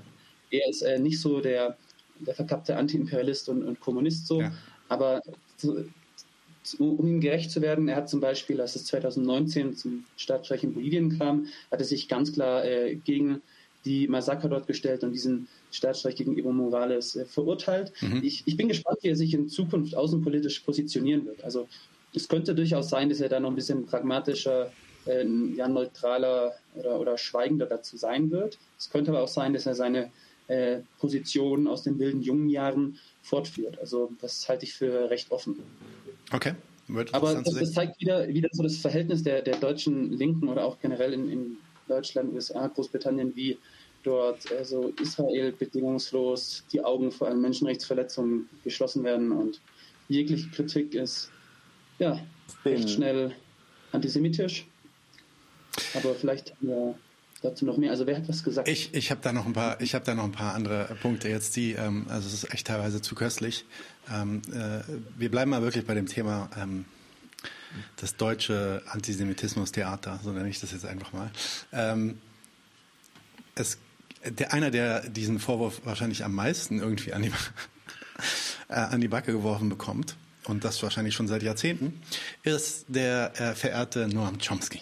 er 0.52 0.70
ist 0.70 0.82
äh, 0.82 1.00
nicht 1.00 1.20
so 1.20 1.40
der, 1.40 1.78
der 2.20 2.36
verkappte 2.36 2.76
Antiimperialist 2.78 3.50
und, 3.50 3.64
und 3.64 3.80
Kommunist 3.80 4.28
so, 4.28 4.42
ja. 4.42 4.52
aber 4.90 5.22
zu, 5.58 5.86
um 6.80 7.08
ihm 7.08 7.22
gerecht 7.22 7.52
zu 7.52 7.62
werden, 7.62 7.88
er 7.88 7.96
hat 7.96 8.10
zum 8.10 8.20
Beispiel, 8.20 8.60
als 8.60 8.76
es 8.76 8.86
2019 8.86 9.76
zum 9.76 10.06
Staatsstreich 10.18 10.64
in 10.64 10.74
Bolivien 10.74 11.18
kam, 11.18 11.48
hat 11.72 11.80
er 11.80 11.86
sich 11.86 12.08
ganz 12.08 12.34
klar 12.34 12.66
äh, 12.66 12.96
gegen 12.96 13.42
die 13.86 14.08
Massaker 14.08 14.50
dort 14.50 14.68
gestellt 14.68 15.04
und 15.04 15.14
diesen 15.14 15.48
Staatsstreich 15.72 16.16
gegen 16.16 16.38
Evo 16.38 16.52
Morales 16.52 17.16
äh, 17.16 17.26
verurteilt. 17.26 17.94
Mhm. 18.02 18.22
Ich, 18.24 18.44
ich 18.46 18.58
bin 18.58 18.68
gespannt, 18.68 19.00
wie 19.02 19.10
er 19.10 19.16
sich 19.16 19.34
in 19.34 19.50
Zukunft 19.50 19.96
außenpolitisch 19.96 20.60
positionieren 20.60 21.26
wird. 21.26 21.44
Also 21.44 21.68
es 22.14 22.28
könnte 22.28 22.54
durchaus 22.54 22.90
sein, 22.90 23.10
dass 23.10 23.22
er 23.22 23.30
da 23.30 23.40
noch 23.40 23.50
ein 23.50 23.56
bisschen 23.56 23.86
pragmatischer, 23.86 24.72
äh, 25.06 25.26
ja, 25.56 25.68
neutraler 25.68 26.54
oder, 26.76 27.00
oder 27.00 27.18
schweigender 27.18 27.66
dazu 27.66 27.96
sein 27.96 28.30
wird. 28.30 28.58
Es 28.78 28.90
könnte 28.90 29.12
aber 29.12 29.22
auch 29.22 29.28
sein, 29.28 29.54
dass 29.54 29.66
er 29.66 29.76
seine 29.76 30.12
äh, 30.48 30.80
Position 31.00 31.68
aus 31.68 31.84
den 31.84 32.00
wilden 32.00 32.22
jungen 32.22 32.50
Jahren 32.50 32.98
fortführt. 33.22 33.80
Also 33.80 34.12
das 34.22 34.48
halte 34.48 34.66
ich 34.66 34.74
für 34.74 35.10
recht 35.10 35.32
offen. 35.32 35.58
Okay. 36.32 36.54
Aber 37.12 37.36
das, 37.36 37.54
das, 37.54 37.74
zeigt 37.74 38.00
wieder, 38.00 38.28
wieder 38.30 38.48
so 38.54 38.64
das 38.64 38.78
Verhältnis 38.78 39.22
der, 39.22 39.42
der 39.42 39.58
deutschen 39.58 40.14
Linken 40.14 40.48
oder 40.48 40.64
auch 40.64 40.80
generell 40.80 41.14
in, 41.14 41.30
in 41.30 41.58
Deutschland, 41.88 42.34
USA, 42.34 42.68
Großbritannien, 42.68 43.36
wie 43.36 43.58
dort 44.04 44.50
also 44.54 44.94
Israel 45.02 45.52
bedingungslos 45.52 46.64
die 46.72 46.82
Augen 46.82 47.12
vor 47.12 47.28
allen 47.28 47.42
Menschenrechtsverletzungen 47.42 48.48
geschlossen 48.64 49.04
werden 49.04 49.34
und 49.34 49.60
jegliche 50.08 50.50
Kritik 50.52 50.94
ist 50.96 51.30
ja 52.00 52.20
recht 52.64 52.90
schnell 52.90 53.34
antisemitisch. 53.92 54.66
Aber 55.94 56.16
vielleicht 56.16 56.52
haben 56.56 56.68
wir 56.68 56.96
dazu 57.48 57.66
noch 57.66 57.78
mehr? 57.78 57.92
Also 57.92 58.06
wer 58.08 58.18
hat 58.18 58.28
was 58.28 58.44
gesagt? 58.44 58.68
Ich, 58.68 58.94
ich 58.94 59.12
habe 59.12 59.22
da 59.22 59.34
noch 59.34 59.46
ein 59.46 59.54
paar, 59.54 59.80
ich 59.82 59.96
habe 59.96 60.06
da 60.06 60.14
noch 60.14 60.24
ein 60.24 60.32
paar 60.32 60.54
andere 60.54 60.96
Punkte 61.02 61.30
jetzt, 61.30 61.56
die, 61.56 61.74
ähm, 61.74 62.06
also 62.10 62.28
es 62.28 62.34
ist 62.34 62.54
echt 62.54 62.68
teilweise 62.68 63.02
zu 63.02 63.16
köstlich. 63.16 63.66
Ähm, 64.14 64.42
äh, 64.52 64.84
wir 65.18 65.32
bleiben 65.32 65.52
mal 65.52 65.62
wirklich 65.62 65.86
bei 65.86 65.94
dem 65.94 66.08
Thema 66.08 66.50
ähm, 66.58 66.86
das 67.98 68.16
deutsche 68.16 68.82
Antisemitismus-Theater, 68.88 70.20
so 70.24 70.32
nenne 70.32 70.50
ich 70.50 70.60
das 70.60 70.72
jetzt 70.72 70.86
einfach 70.86 71.14
mal. 71.14 71.32
Ähm, 71.72 72.20
es, 73.56 73.78
der, 74.26 74.54
einer, 74.54 74.72
der 74.72 75.10
diesen 75.10 75.40
Vorwurf 75.40 75.82
wahrscheinlich 75.84 76.24
am 76.24 76.34
meisten 76.34 76.80
irgendwie 76.80 77.14
an 77.14 77.24
die, 77.24 77.32
äh, 78.70 78.74
an 78.74 79.02
die 79.02 79.08
Backe 79.08 79.32
geworfen 79.32 79.70
bekommt, 79.70 80.16
und 80.48 80.64
das 80.64 80.82
wahrscheinlich 80.82 81.14
schon 81.14 81.28
seit 81.28 81.44
Jahrzehnten, 81.44 82.02
ist 82.44 82.86
der 82.88 83.34
äh, 83.40 83.56
verehrte 83.56 84.08
Noam 84.08 84.38
Chomsky. 84.40 84.82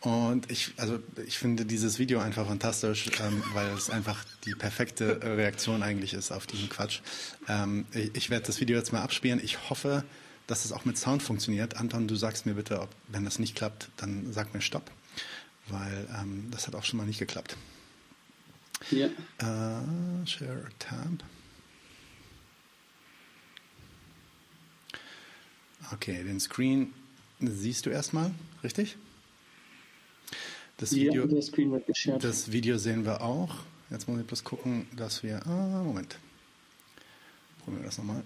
Und 0.00 0.50
ich, 0.50 0.72
also 0.78 0.98
ich 1.26 1.38
finde 1.38 1.66
dieses 1.66 1.98
Video 1.98 2.20
einfach 2.20 2.46
fantastisch, 2.46 3.10
ähm, 3.20 3.42
weil 3.52 3.68
es 3.72 3.90
einfach 3.90 4.24
die 4.44 4.54
perfekte 4.54 5.20
Reaktion 5.22 5.82
eigentlich 5.82 6.14
ist 6.14 6.32
auf 6.32 6.46
diesen 6.46 6.70
Quatsch. 6.70 7.00
Ähm, 7.48 7.84
ich, 7.92 8.14
ich 8.14 8.30
werde 8.30 8.46
das 8.46 8.60
Video 8.60 8.78
jetzt 8.78 8.92
mal 8.92 9.02
abspielen. 9.02 9.40
Ich 9.44 9.68
hoffe, 9.68 10.04
dass 10.46 10.64
es 10.64 10.72
auch 10.72 10.86
mit 10.86 10.96
Sound 10.96 11.22
funktioniert. 11.22 11.76
Anton, 11.76 12.08
du 12.08 12.16
sagst 12.16 12.46
mir 12.46 12.54
bitte, 12.54 12.80
ob, 12.80 12.88
wenn 13.08 13.24
das 13.24 13.38
nicht 13.38 13.54
klappt, 13.54 13.90
dann 13.98 14.32
sag 14.32 14.54
mir 14.54 14.62
Stopp, 14.62 14.90
weil 15.68 16.08
ähm, 16.18 16.48
das 16.50 16.66
hat 16.66 16.74
auch 16.74 16.84
schon 16.84 16.96
mal 16.96 17.06
nicht 17.06 17.18
geklappt. 17.18 17.56
Ja. 18.90 19.08
Uh, 19.42 20.26
share 20.26 20.64
Tab. 20.78 21.22
Okay, 25.92 26.24
den 26.24 26.40
Screen 26.40 26.94
siehst 27.40 27.84
du 27.84 27.90
erstmal, 27.90 28.30
richtig? 28.64 28.96
Das 30.80 30.94
Video, 30.94 31.26
ja, 31.26 32.18
das 32.18 32.52
Video 32.52 32.78
sehen 32.78 33.04
wir 33.04 33.20
auch. 33.20 33.54
Jetzt 33.90 34.08
muss 34.08 34.18
ich 34.18 34.26
bloß 34.26 34.44
gucken, 34.44 34.86
dass 34.96 35.22
wir. 35.22 35.46
Ah, 35.46 35.82
Moment. 35.82 36.18
Probieren 37.58 37.82
wir 37.82 37.86
das 37.86 37.98
nochmal. 37.98 38.22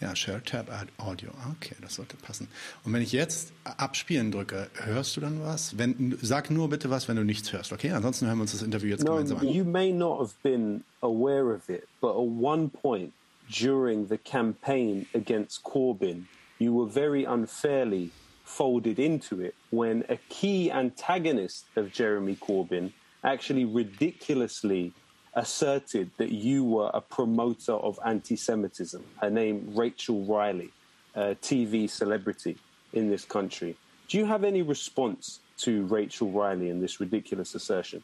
Ja, 0.00 0.14
Share 0.14 0.40
Tab 0.44 0.70
Add 0.70 0.92
Audio. 0.98 1.30
Okay, 1.56 1.74
das 1.80 1.96
sollte 1.96 2.16
passen. 2.16 2.46
Und 2.84 2.92
wenn 2.92 3.02
ich 3.02 3.10
jetzt 3.10 3.52
abspielen 3.64 4.30
drücke, 4.30 4.70
hörst 4.74 5.16
du 5.16 5.20
dann 5.20 5.42
was? 5.42 5.76
Wenn, 5.76 6.16
sag 6.22 6.50
nur 6.50 6.68
bitte 6.68 6.88
was, 6.88 7.08
wenn 7.08 7.16
du 7.16 7.24
nichts 7.24 7.52
hörst, 7.52 7.72
okay? 7.72 7.90
Ansonsten 7.90 8.26
hören 8.28 8.38
wir 8.38 8.42
uns 8.42 8.52
das 8.52 8.62
Interview 8.62 8.90
jetzt 8.90 9.02
no, 9.02 9.12
gemeinsam 9.12 9.38
an. 9.38 9.48
You 9.48 9.64
may 9.64 9.90
not 9.90 10.20
have 10.20 10.34
been 10.44 10.84
aware 11.00 11.52
of 11.52 11.68
it, 11.68 11.88
but 12.00 12.10
at 12.10 12.28
one 12.40 12.68
point 12.68 13.12
during 13.50 14.06
the 14.08 14.18
campaign 14.18 15.06
against 15.14 15.64
Corbyn, 15.64 16.26
you 16.60 16.72
were 16.72 16.88
very 16.88 17.24
unfairly 17.24 18.10
folded 18.44 18.98
into 18.98 19.40
it 19.40 19.54
when 19.70 20.04
a 20.08 20.16
key 20.28 20.70
antagonist 20.70 21.64
of 21.76 21.92
Jeremy 21.92 22.36
Corbyn 22.36 22.92
actually 23.24 23.64
ridiculously 23.64 24.92
asserted 25.34 26.10
that 26.18 26.30
you 26.30 26.62
were 26.62 26.90
a 26.94 27.00
promoter 27.00 27.72
of 27.72 27.98
anti 28.04 28.36
Semitism. 28.36 29.02
Her 29.20 29.30
name, 29.30 29.72
Rachel 29.74 30.24
Riley, 30.24 30.70
a 31.14 31.34
TV 31.34 31.88
celebrity 31.90 32.56
in 32.92 33.10
this 33.10 33.24
country. 33.24 33.76
Do 34.08 34.18
you 34.18 34.26
have 34.26 34.44
any 34.44 34.62
response 34.62 35.40
to 35.58 35.84
Rachel 35.86 36.30
Riley 36.30 36.70
and 36.70 36.82
this 36.82 37.00
ridiculous 37.00 37.54
assertion? 37.54 38.02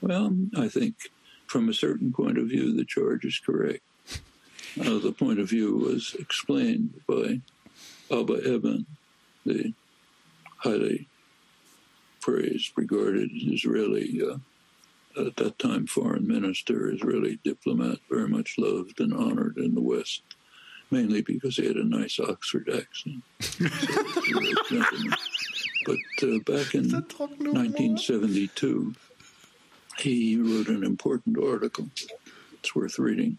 Well, 0.00 0.34
I 0.56 0.68
think 0.68 0.94
from 1.46 1.68
a 1.68 1.74
certain 1.74 2.12
point 2.12 2.38
of 2.38 2.48
view, 2.48 2.74
the 2.74 2.84
charge 2.84 3.24
is 3.24 3.38
correct. 3.38 3.82
Uh, 4.80 4.98
the 4.98 5.12
point 5.12 5.38
of 5.38 5.50
view 5.50 5.76
was 5.76 6.16
explained 6.18 7.00
by 7.06 7.40
Abba 8.12 8.54
Eban, 8.54 8.86
the 9.46 9.72
highly 10.58 11.08
praised, 12.20 12.72
regarded 12.76 13.30
Israeli, 13.32 14.20
uh, 14.22 14.36
at 15.26 15.36
that 15.36 15.58
time 15.58 15.86
foreign 15.86 16.26
minister, 16.26 16.92
Israeli 16.92 17.38
diplomat, 17.42 18.00
very 18.10 18.28
much 18.28 18.56
loved 18.58 19.00
and 19.00 19.14
honored 19.14 19.56
in 19.56 19.74
the 19.74 19.80
West, 19.80 20.20
mainly 20.90 21.22
because 21.22 21.56
he 21.56 21.66
had 21.66 21.76
a 21.76 21.84
nice 21.84 22.20
Oxford 22.20 22.68
accent. 22.68 23.22
But 25.84 25.98
uh, 26.22 26.38
back 26.46 26.76
in 26.76 26.92
1972, 26.92 28.94
he 29.98 30.36
wrote 30.36 30.68
an 30.68 30.84
important 30.84 31.36
article. 31.36 31.88
It's 32.52 32.72
worth 32.72 33.00
reading. 33.00 33.38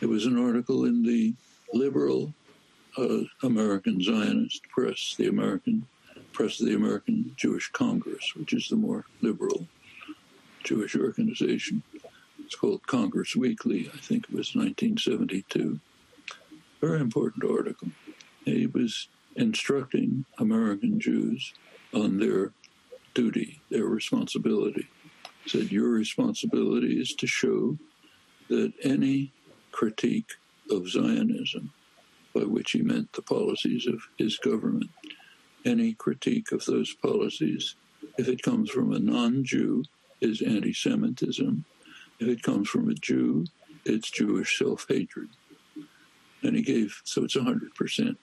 It 0.00 0.06
was 0.06 0.24
an 0.24 0.38
article 0.38 0.84
in 0.84 1.02
the 1.02 1.34
liberal 1.72 2.32
uh, 2.96 3.24
American 3.42 4.02
Zionist 4.02 4.62
press, 4.68 5.14
the 5.16 5.28
American 5.28 5.86
press 6.32 6.60
of 6.60 6.66
the 6.66 6.74
American 6.74 7.34
Jewish 7.36 7.70
Congress, 7.70 8.34
which 8.34 8.52
is 8.52 8.68
the 8.68 8.76
more 8.76 9.04
liberal 9.20 9.66
Jewish 10.62 10.96
organization. 10.96 11.82
It's 12.44 12.54
called 12.54 12.86
Congress 12.86 13.36
Weekly. 13.36 13.90
I 13.92 13.98
think 13.98 14.24
it 14.24 14.34
was 14.34 14.54
1972. 14.54 15.80
Very 16.80 17.00
important 17.00 17.44
article. 17.44 17.88
He 18.44 18.66
was 18.66 19.08
instructing 19.36 20.24
American 20.38 21.00
Jews 21.00 21.54
on 21.92 22.18
their 22.18 22.52
duty, 23.14 23.60
their 23.70 23.86
responsibility. 23.86 24.88
He 25.44 25.50
said, 25.50 25.72
Your 25.72 25.88
responsibility 25.88 27.00
is 27.00 27.14
to 27.14 27.26
show 27.26 27.78
that 28.48 28.72
any 28.82 29.32
critique 29.72 30.32
of 30.70 30.88
Zionism, 30.88 31.72
by 32.34 32.42
which 32.42 32.72
he 32.72 32.82
meant 32.82 33.12
the 33.12 33.22
policies 33.22 33.86
of 33.86 34.02
his 34.18 34.36
government, 34.38 34.90
any 35.64 35.94
critique 35.94 36.52
of 36.52 36.64
those 36.64 36.92
policies, 36.94 37.76
if 38.18 38.28
it 38.28 38.42
comes 38.42 38.70
from 38.70 38.92
a 38.92 38.98
non 38.98 39.44
Jew, 39.44 39.84
is 40.20 40.42
anti 40.42 40.72
Semitism. 40.72 41.64
If 42.20 42.28
it 42.28 42.42
comes 42.42 42.68
from 42.68 42.90
a 42.90 42.94
Jew, 42.94 43.46
it's 43.84 44.10
Jewish 44.10 44.58
self 44.58 44.86
hatred. 44.88 45.28
And 46.42 46.56
he 46.56 46.62
gave, 46.62 47.00
so 47.04 47.24
it's 47.24 47.36
100%. 47.36 48.16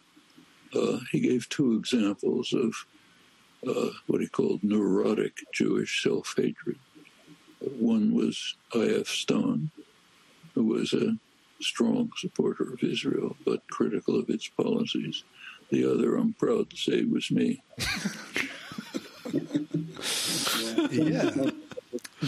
Uh, 0.74 1.00
he 1.12 1.20
gave 1.20 1.50
two 1.50 1.76
examples 1.76 2.54
of 2.54 2.74
uh, 3.68 3.90
what 4.08 4.22
he 4.22 4.28
called 4.28 4.64
neurotic 4.64 5.38
Jewish 5.54 6.04
self 6.04 6.34
hatred. 6.38 6.78
One 7.60 8.14
was 8.14 8.56
I.F. 8.74 9.08
Stone, 9.08 9.72
who 10.54 10.66
was 10.66 10.94
a 10.94 11.18
strong 11.62 12.12
supporter 12.18 12.74
of 12.74 12.84
Israel 12.84 13.36
but 13.46 13.62
critical 13.70 14.20
of 14.20 14.30
its 14.30 14.48
policies. 14.50 15.24
The 15.70 15.86
other, 15.86 16.16
I'm 16.18 16.34
proud 16.34 16.70
to 16.70 16.78
say, 16.78 17.06
was 17.06 17.32
me. 17.32 17.64
yeah. 20.92 21.32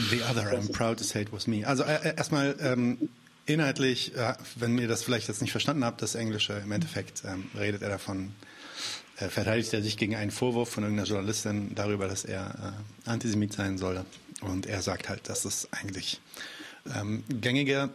The 0.09 0.23
other, 0.29 0.49
I'm 0.55 0.67
proud 0.69 0.97
to 0.99 1.03
say 1.03 1.21
it 1.21 1.33
was 1.33 1.47
me. 1.47 1.65
Also 1.65 1.83
äh, 1.83 2.15
erstmal 2.15 2.55
ähm, 2.61 3.09
inhaltlich, 3.45 4.15
äh, 4.15 4.35
wenn 4.55 4.77
ihr 4.77 4.87
das 4.87 5.03
vielleicht 5.03 5.27
jetzt 5.27 5.41
nicht 5.41 5.51
verstanden 5.51 5.83
habt, 5.83 6.01
das 6.01 6.15
Englische, 6.15 6.53
im 6.53 6.71
Endeffekt 6.71 7.23
ähm, 7.25 7.49
redet 7.57 7.81
er 7.81 7.89
davon, 7.89 8.31
äh, 9.17 9.27
verteidigt 9.27 9.73
er 9.73 9.81
sich 9.81 9.97
gegen 9.97 10.15
einen 10.15 10.31
Vorwurf 10.31 10.69
von 10.69 10.83
irgendeiner 10.83 11.07
Journalistin 11.07 11.75
darüber, 11.75 12.07
dass 12.07 12.25
er 12.25 12.75
äh, 13.05 13.09
Antisemit 13.09 13.53
sein 13.53 13.77
solle. 13.77 14.05
Und 14.41 14.65
er 14.65 14.81
sagt 14.81 15.09
halt, 15.09 15.29
dass 15.29 15.45
es 15.45 15.67
eigentlich 15.71 16.19
ähm, 16.95 17.23
gängige 17.29 17.89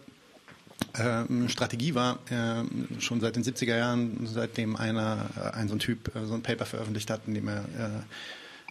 ähm, 0.98 1.48
Strategie 1.48 1.94
war, 1.94 2.18
äh, 2.30 3.00
schon 3.00 3.20
seit 3.20 3.36
den 3.36 3.44
70er 3.44 3.76
Jahren, 3.76 4.26
seitdem 4.26 4.76
einer, 4.76 5.30
äh, 5.36 5.56
ein 5.56 5.68
so 5.68 5.74
ein 5.74 5.78
Typ 5.80 6.14
äh, 6.14 6.24
so 6.26 6.34
ein 6.34 6.42
Paper 6.42 6.66
veröffentlicht 6.66 7.10
hat, 7.10 7.22
in 7.26 7.34
dem 7.34 7.48
er 7.48 7.64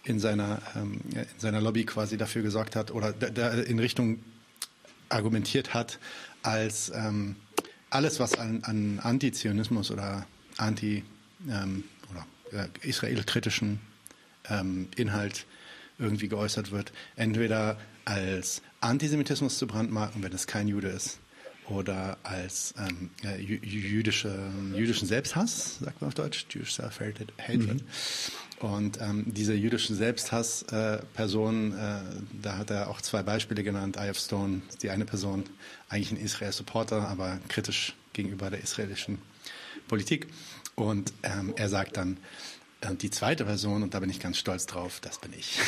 in 0.04 0.18
seiner, 0.20 0.60
ähm, 0.74 1.00
in 1.12 1.26
seiner 1.38 1.60
Lobby 1.60 1.84
quasi 1.84 2.16
dafür 2.16 2.42
gesorgt 2.42 2.76
hat 2.76 2.90
oder 2.90 3.14
in 3.66 3.78
Richtung 3.78 4.20
argumentiert 5.08 5.74
hat, 5.74 5.98
als 6.42 6.90
ähm, 6.94 7.36
alles, 7.90 8.20
was 8.20 8.38
an, 8.38 8.62
an 8.64 9.00
Antizionismus 9.00 9.90
oder 9.90 10.26
anti- 10.56 11.04
ähm, 11.48 11.84
oder 12.10 12.68
israelkritischen 12.82 13.80
ähm, 14.48 14.88
Inhalt 14.96 15.46
irgendwie 15.98 16.28
geäußert 16.28 16.70
wird, 16.70 16.92
entweder 17.16 17.78
als 18.04 18.62
Antisemitismus 18.80 19.58
zu 19.58 19.66
brandmarken, 19.66 20.22
wenn 20.22 20.32
es 20.32 20.46
kein 20.46 20.68
Jude 20.68 20.88
ist, 20.88 21.18
oder 21.68 22.16
als 22.22 22.74
ähm, 22.78 23.10
jüdische, 23.38 24.34
jüdischen 24.74 25.06
Selbsthass, 25.06 25.78
sagt 25.80 26.00
man 26.00 26.08
auf 26.08 26.14
Deutsch, 26.14 26.46
Jewish 26.50 26.74
Self-Hatred. 26.74 27.32
Mhm. 27.48 27.80
Und 28.60 29.00
ähm, 29.00 29.24
diese 29.26 29.54
jüdischen 29.54 29.94
Selbsthass-Personen, 29.94 31.78
äh, 31.78 31.98
äh, 31.98 32.02
da 32.42 32.56
hat 32.56 32.70
er 32.70 32.88
auch 32.88 33.00
zwei 33.00 33.22
Beispiele 33.22 33.62
genannt. 33.62 33.96
I.F. 33.96 34.18
Stone, 34.18 34.62
die 34.82 34.90
eine 34.90 35.04
Person, 35.04 35.44
eigentlich 35.88 36.10
ein 36.10 36.16
Israel-Supporter, 36.16 37.08
aber 37.08 37.38
kritisch 37.48 37.94
gegenüber 38.14 38.50
der 38.50 38.60
israelischen 38.60 39.18
Politik. 39.86 40.26
Und 40.74 41.12
ähm, 41.22 41.54
er 41.56 41.68
sagt 41.68 41.96
dann, 41.96 42.16
äh, 42.80 42.94
die 42.94 43.10
zweite 43.10 43.44
Person, 43.44 43.82
und 43.82 43.94
da 43.94 44.00
bin 44.00 44.10
ich 44.10 44.18
ganz 44.18 44.38
stolz 44.38 44.66
drauf, 44.66 45.00
das 45.00 45.20
bin 45.20 45.32
ich. 45.38 45.58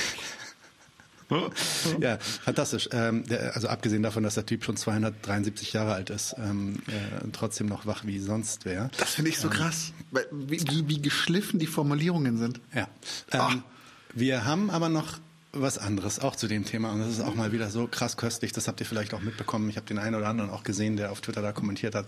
Ja, 2.00 2.18
fantastisch. 2.18 2.88
Ähm, 2.92 3.26
der, 3.26 3.54
also 3.54 3.68
abgesehen 3.68 4.02
davon, 4.02 4.22
dass 4.22 4.34
der 4.34 4.46
Typ 4.46 4.64
schon 4.64 4.76
273 4.76 5.72
Jahre 5.72 5.94
alt 5.94 6.10
ist, 6.10 6.34
ähm, 6.38 6.80
äh, 6.88 7.28
trotzdem 7.32 7.66
noch 7.66 7.86
wach 7.86 8.04
wie 8.04 8.18
sonst 8.18 8.64
wäre. 8.64 8.90
Das 8.98 9.14
finde 9.14 9.30
ich 9.30 9.38
so 9.38 9.48
ähm, 9.48 9.54
krass, 9.54 9.92
wie, 10.30 10.60
wie, 10.60 10.88
wie, 10.88 11.02
geschliffen 11.02 11.58
die 11.58 11.66
Formulierungen 11.66 12.38
sind. 12.38 12.60
Ja. 12.74 12.88
Ähm, 13.32 13.62
wir 14.12 14.44
haben 14.44 14.70
aber 14.70 14.88
noch 14.88 15.18
was 15.52 15.78
anderes 15.78 16.20
auch 16.20 16.36
zu 16.36 16.46
dem 16.46 16.64
Thema 16.64 16.92
und 16.92 17.00
das 17.00 17.08
ist 17.08 17.20
auch 17.20 17.34
mal 17.34 17.52
wieder 17.52 17.70
so 17.70 17.88
krass 17.88 18.16
köstlich. 18.16 18.52
Das 18.52 18.68
habt 18.68 18.80
ihr 18.80 18.86
vielleicht 18.86 19.14
auch 19.14 19.20
mitbekommen. 19.20 19.68
Ich 19.68 19.76
habe 19.76 19.86
den 19.86 19.98
einen 19.98 20.14
oder 20.14 20.28
anderen 20.28 20.50
auch 20.50 20.62
gesehen, 20.62 20.96
der 20.96 21.10
auf 21.10 21.20
Twitter 21.20 21.42
da 21.42 21.52
kommentiert 21.52 21.94
hat. 21.94 22.06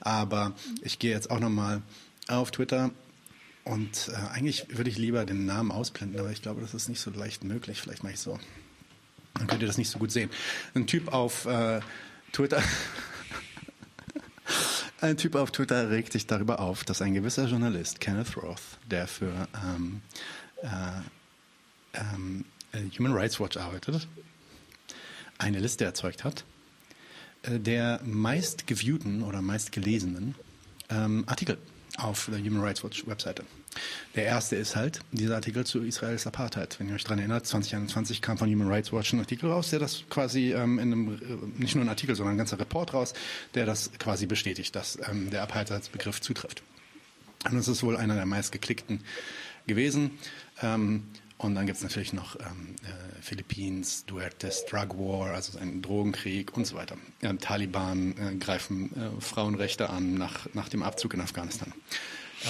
Aber 0.00 0.52
ich 0.82 0.98
gehe 0.98 1.10
jetzt 1.10 1.30
auch 1.30 1.40
noch 1.40 1.48
mal 1.48 1.82
auf 2.28 2.50
Twitter 2.50 2.90
und 3.64 4.10
äh, 4.12 4.34
eigentlich 4.34 4.76
würde 4.76 4.90
ich 4.90 4.98
lieber 4.98 5.24
den 5.24 5.46
Namen 5.46 5.70
ausblenden, 5.70 6.18
aber 6.18 6.30
ich 6.30 6.42
glaube, 6.42 6.60
das 6.60 6.74
ist 6.74 6.88
nicht 6.88 7.00
so 7.00 7.10
leicht 7.10 7.44
möglich. 7.44 7.80
Vielleicht 7.80 8.02
mache 8.02 8.14
ich 8.14 8.20
so. 8.20 8.38
Dann 9.34 9.46
könnt 9.46 9.62
ihr 9.62 9.66
das 9.66 9.78
nicht 9.78 9.90
so 9.90 9.98
gut 9.98 10.12
sehen. 10.12 10.30
Ein 10.74 10.86
Typ 10.86 11.12
auf 11.12 11.46
äh, 11.46 11.80
Twitter. 12.32 12.62
Ein 15.00 15.16
Typ 15.16 15.34
auf 15.34 15.50
Twitter 15.50 15.90
regt 15.90 16.12
sich 16.12 16.28
darüber 16.28 16.60
auf, 16.60 16.84
dass 16.84 17.02
ein 17.02 17.12
gewisser 17.12 17.46
Journalist, 17.46 17.98
Kenneth 17.98 18.36
Roth, 18.36 18.78
der 18.88 19.08
für 19.08 19.48
ähm, 19.64 20.00
äh, 20.62 20.68
ähm, 21.94 22.44
Human 22.96 23.12
Rights 23.12 23.40
Watch 23.40 23.56
arbeitet, 23.56 24.06
eine 25.38 25.58
Liste 25.58 25.84
erzeugt 25.84 26.22
hat, 26.22 26.44
äh, 27.42 27.58
der 27.58 28.00
meist 28.04 28.68
geviewten 28.68 29.24
oder 29.24 29.42
meist 29.42 29.72
gelesenen 29.72 30.36
ähm, 30.88 31.24
Artikel 31.26 31.58
auf 31.98 32.28
der 32.30 32.40
Human 32.40 32.62
Rights 32.62 32.82
Watch 32.82 33.06
Webseite. 33.06 33.44
Der 34.14 34.24
erste 34.24 34.56
ist 34.56 34.76
halt 34.76 35.00
dieser 35.12 35.36
Artikel 35.36 35.64
zu 35.64 35.82
Israels 35.82 36.26
Apartheid. 36.26 36.78
Wenn 36.78 36.88
ihr 36.88 36.94
euch 36.94 37.04
daran 37.04 37.18
erinnert, 37.18 37.46
2021 37.46 38.20
kam 38.20 38.38
von 38.38 38.50
Human 38.50 38.68
Rights 38.68 38.92
Watch 38.92 39.12
ein 39.12 39.20
Artikel 39.20 39.50
raus, 39.50 39.70
der 39.70 39.78
das 39.78 40.04
quasi 40.10 40.52
ähm, 40.52 40.78
in 40.78 40.92
einem, 40.92 41.14
äh, 41.14 41.60
nicht 41.60 41.74
nur 41.74 41.84
ein 41.84 41.88
Artikel, 41.88 42.14
sondern 42.14 42.34
ein 42.34 42.38
ganzer 42.38 42.58
Report 42.58 42.92
raus, 42.94 43.14
der 43.54 43.66
das 43.66 43.90
quasi 43.98 44.26
bestätigt, 44.26 44.74
dass 44.76 44.98
ähm, 45.08 45.30
der 45.30 45.42
Apartheidsbegriff 45.42 46.20
zutrifft. 46.20 46.62
Und 47.44 47.56
das 47.56 47.68
ist 47.68 47.82
wohl 47.82 47.96
einer 47.96 48.14
der 48.14 48.26
meistgeklickten 48.26 49.00
gewesen. 49.66 50.12
Ähm, 50.62 51.04
und 51.42 51.56
dann 51.56 51.66
gibt 51.66 51.76
es 51.76 51.82
natürlich 51.82 52.12
noch 52.12 52.36
ähm, 52.36 52.76
äh, 52.84 53.20
Philippines, 53.20 54.04
Duertes 54.06 54.64
Drug 54.66 54.96
War, 54.96 55.32
also 55.32 55.58
ein 55.58 55.82
Drogenkrieg 55.82 56.56
und 56.56 56.66
so 56.68 56.76
weiter. 56.76 56.96
Ja, 57.20 57.32
Taliban 57.32 58.16
äh, 58.16 58.36
greifen 58.36 58.92
äh, 58.94 59.20
Frauenrechte 59.20 59.90
an 59.90 60.14
nach, 60.14 60.46
nach 60.54 60.68
dem 60.68 60.84
Abzug 60.84 61.14
in 61.14 61.20
Afghanistan. 61.20 61.72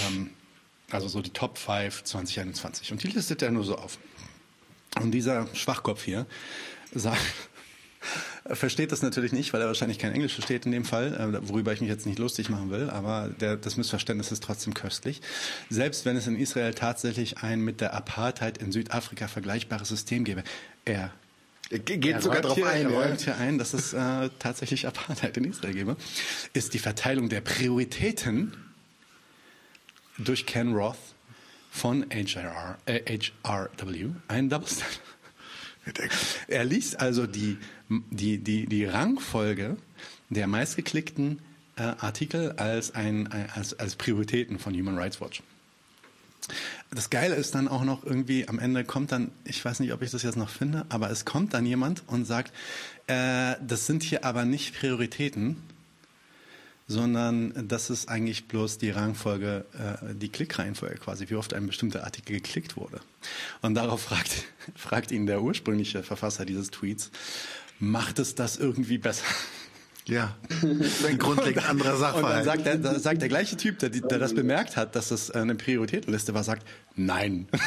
Ähm, 0.07 0.31
also 0.91 1.09
so 1.09 1.23
die 1.23 1.31
Top 1.31 1.57
5 1.57 2.05
2021. 2.05 2.93
Und 2.93 3.03
die 3.03 3.09
listet 3.09 3.41
er 3.41 3.51
nur 3.51 3.65
so 3.65 3.77
auf. 3.77 3.99
Und 5.01 5.13
dieser 5.13 5.47
Schwachkopf 5.55 6.05
hier 6.05 6.27
sagt, 6.95 7.23
versteht 8.47 8.93
das 8.93 9.03
natürlich 9.03 9.33
nicht, 9.33 9.53
weil 9.53 9.61
er 9.61 9.67
wahrscheinlich 9.67 9.99
kein 9.99 10.13
Englisch 10.13 10.35
versteht 10.35 10.67
in 10.67 10.73
dem 10.73 10.85
Fall, 10.85 11.15
äh, 11.15 11.49
worüber 11.49 11.73
ich 11.73 11.81
mich 11.81 11.91
jetzt 11.91 12.07
nicht 12.07 12.19
lustig 12.19 12.49
machen 12.49 12.71
will, 12.71 12.91
aber 12.91 13.29
der, 13.41 13.57
das 13.57 13.77
Missverständnis 13.77 14.33
ist 14.33 14.43
trotzdem 14.43 14.75
köstlich. 14.75 15.21
Selbst 15.71 16.05
wenn 16.05 16.17
es 16.17 16.27
in 16.27 16.37
Israel 16.37 16.75
tatsächlich 16.75 17.39
ein 17.39 17.61
mit 17.61 17.81
der 17.81 17.95
Apartheid 17.95 18.59
in 18.59 18.73
Südafrika 18.73 19.29
vergleichbares 19.29 19.89
System 19.89 20.25
gäbe, 20.25 20.45
er 20.85 21.13
Geht 21.71 22.05
er 22.05 22.21
sogar 22.21 22.55
hier, 22.55 22.67
ein. 22.67 22.83
Er 22.83 22.91
räumt 22.91 23.23
hier 23.23 23.37
ein, 23.39 23.57
dass 23.57 23.73
es 23.73 23.95
äh, 23.95 24.29
tatsächlich 24.39 24.87
Apartheid 24.87 25.39
in 25.39 25.45
Israel 25.45 25.73
gäbe. 25.73 25.97
Ist 26.53 26.75
die 26.75 26.79
Verteilung 26.79 27.31
der 27.31 27.41
Prioritäten 27.41 28.53
durch 30.19 30.45
Ken 30.45 30.75
Roth 30.75 30.99
von 31.71 32.05
HRR, 32.11 32.77
äh, 32.85 33.19
HRW 33.43 34.11
ein 34.29 34.51
Double 34.51 34.69
Standard. 34.69 35.01
Er 36.47 36.65
liest 36.65 37.01
also 37.01 37.27
die, 37.27 37.59
die, 38.11 38.39
die, 38.39 38.67
die 38.67 38.85
Rangfolge 38.85 39.77
der 40.31 40.47
meistgeklickten 40.47 41.41
äh, 41.77 41.83
Artikel 41.83 42.53
als, 42.53 42.95
ein, 42.95 43.29
als, 43.55 43.79
als 43.79 43.97
Prioritäten 43.97 44.59
von 44.59 44.75
Human 44.75 44.97
Rights 44.97 45.21
Watch. 45.21 45.43
Das 46.91 47.11
Geile 47.11 47.37
ist 47.37 47.55
dann 47.55 47.69
auch 47.69 47.85
noch 47.85 48.05
irgendwie, 48.05 48.49
am 48.49 48.59
Ende 48.59 48.85
kommt 48.85 49.13
dann, 49.13 49.31
ich 49.45 49.65
weiß 49.65 49.81
nicht, 49.81 49.93
ob 49.93 50.03
ich 50.03 50.11
das 50.11 50.23
jetzt 50.23 50.37
noch 50.37 50.51
finde, 50.51 50.85
aber 50.89 51.11
es 51.11 51.25
kommt 51.25 51.55
dann 51.55 51.65
jemand 51.65 52.03
und 52.09 52.25
sagt, 52.25 52.53
äh, 53.07 53.55
das 53.67 53.87
sind 53.87 54.03
hier 54.03 54.25
aber 54.25 54.45
nicht 54.45 54.79
Prioritäten, 54.79 55.57
sondern 56.89 57.69
das 57.69 57.91
ist 57.91 58.09
eigentlich 58.09 58.49
bloß 58.49 58.79
die 58.79 58.91
Rangfolge, 58.91 59.65
äh, 59.73 60.15
die 60.15 60.29
Klickreihenfolge 60.29 60.97
quasi, 60.97 61.31
wie 61.31 61.37
oft 61.37 61.55
ein 61.55 61.67
bestimmter 61.67 62.05
Artikel 62.05 62.35
geklickt 62.35 62.77
wurde. 62.77 63.01
Und 63.63 63.75
darauf 63.75 64.03
fragt, 64.03 64.45
fragt 64.77 65.11
ihn 65.11 65.27
der 65.27 65.43
ursprüngliche 65.43 66.03
Verfasser 66.03 66.45
dieses 66.45 66.71
Tweets, 66.71 67.11
macht 67.83 68.21
es 68.21 68.37
das 68.37 68.57
irgendwie 68.57 68.97
besser? 68.97 69.25
Ja, 70.07 70.37
ein 71.07 71.19
grundlegend 71.19 71.69
anderer 71.69 71.95
Und 71.95 72.01
dann 72.01 72.13
Sachverhalt. 72.13 72.45
sagt 72.45 72.67
der, 72.67 72.77
dann 72.77 73.01
sagt 73.01 73.23
der 73.23 73.29
gleiche 73.29 73.57
Typ, 73.57 73.79
der, 73.81 73.91
der 73.91 74.19
das 74.19 74.35
bemerkt 74.35 74.77
hat, 74.77 74.95
dass 74.97 75.09
das 75.09 75.31
eine 75.31 75.55
Prioritätenliste 75.55 76.33
war, 76.33 76.45
sagt, 76.45 76.67
nein. 76.95 77.49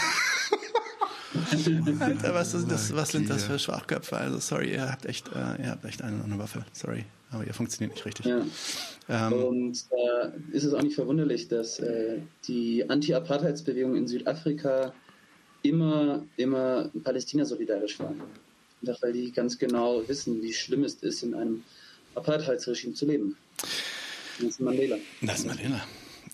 Alter, 2.00 2.34
was, 2.34 2.53
ist 2.53 2.72
das, 2.72 2.95
was 2.95 3.10
sind 3.10 3.30
das 3.30 3.44
für 3.44 3.60
Schwachköpfe? 3.60 4.16
Also 4.16 4.40
sorry, 4.40 4.72
ihr 4.72 4.90
habt 4.90 5.06
echt, 5.06 5.27
äh, 5.30 5.61
ihr 5.61 5.72
habt 5.72 5.84
echt 5.84 6.02
eine, 6.02 6.24
eine 6.24 6.40
Waffe. 6.40 6.66
Sorry, 6.72 7.03
aber 7.32 7.45
ihr 7.45 7.53
funktioniert 7.53 7.94
nicht 7.94 8.06
richtig. 8.06 8.26
Ja. 8.26 8.45
Ähm, 9.10 9.34
Und 9.34 9.85
äh, 9.92 10.56
ist 10.56 10.64
es 10.64 10.74
auch 10.74 10.82
nicht 10.82 10.95
verwunderlich, 10.95 11.50
dass 11.50 11.80
äh, 11.80 12.19
die 12.48 12.90
Anti-Apartheidsbewegung 12.90 13.98
in 13.98 14.08
Südafrika 14.08 14.94
immer, 15.61 16.24
immer 16.38 16.90
Palästina 17.03 17.44
solidarisch 17.44 18.00
war. 18.00 18.14
Einfach 18.88 19.02
weil 19.02 19.14
die 19.14 19.32
ganz 19.32 19.58
genau 19.58 20.08
wissen, 20.08 20.42
wie 20.42 20.54
schlimm 20.54 20.84
es 20.84 20.96
ist, 20.96 21.24
in 21.24 21.34
einem 21.34 21.64
Apartheidsregime 22.14 22.94
zu 22.94 23.06
leben. 23.06 23.36
Das 24.40 24.50
ist 24.50 24.62
Mandela. 24.62 24.98
Das 25.22 25.40
ist 25.40 25.48
Mandela. 25.48 25.82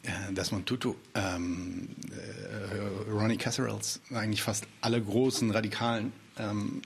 Ja, 0.04 0.32
Desmond 0.32 0.66
Tutu, 0.66 0.96
ähm, 1.14 1.90
äh, 2.10 3.12
Ronnie 3.12 3.38
Casserels, 3.38 4.02
eigentlich 4.10 4.42
fast 4.42 4.66
alle 4.82 5.00
großen 5.00 5.52
Radikalen 5.52 6.12
ähm, 6.38 6.82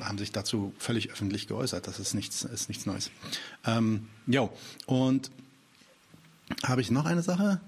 haben 0.00 0.18
sich 0.18 0.30
dazu 0.30 0.72
völlig 0.78 1.10
öffentlich 1.10 1.48
geäußert. 1.48 1.88
Das 1.88 1.98
ist 1.98 2.14
nichts, 2.14 2.44
ist 2.44 2.68
nichts 2.68 2.86
Neues. 2.86 3.10
Ähm, 3.66 4.06
jo, 4.26 4.52
und 4.86 5.32
habe 6.62 6.80
ich 6.80 6.90
noch 6.90 7.06
eine 7.06 7.22
Sache? 7.22 7.60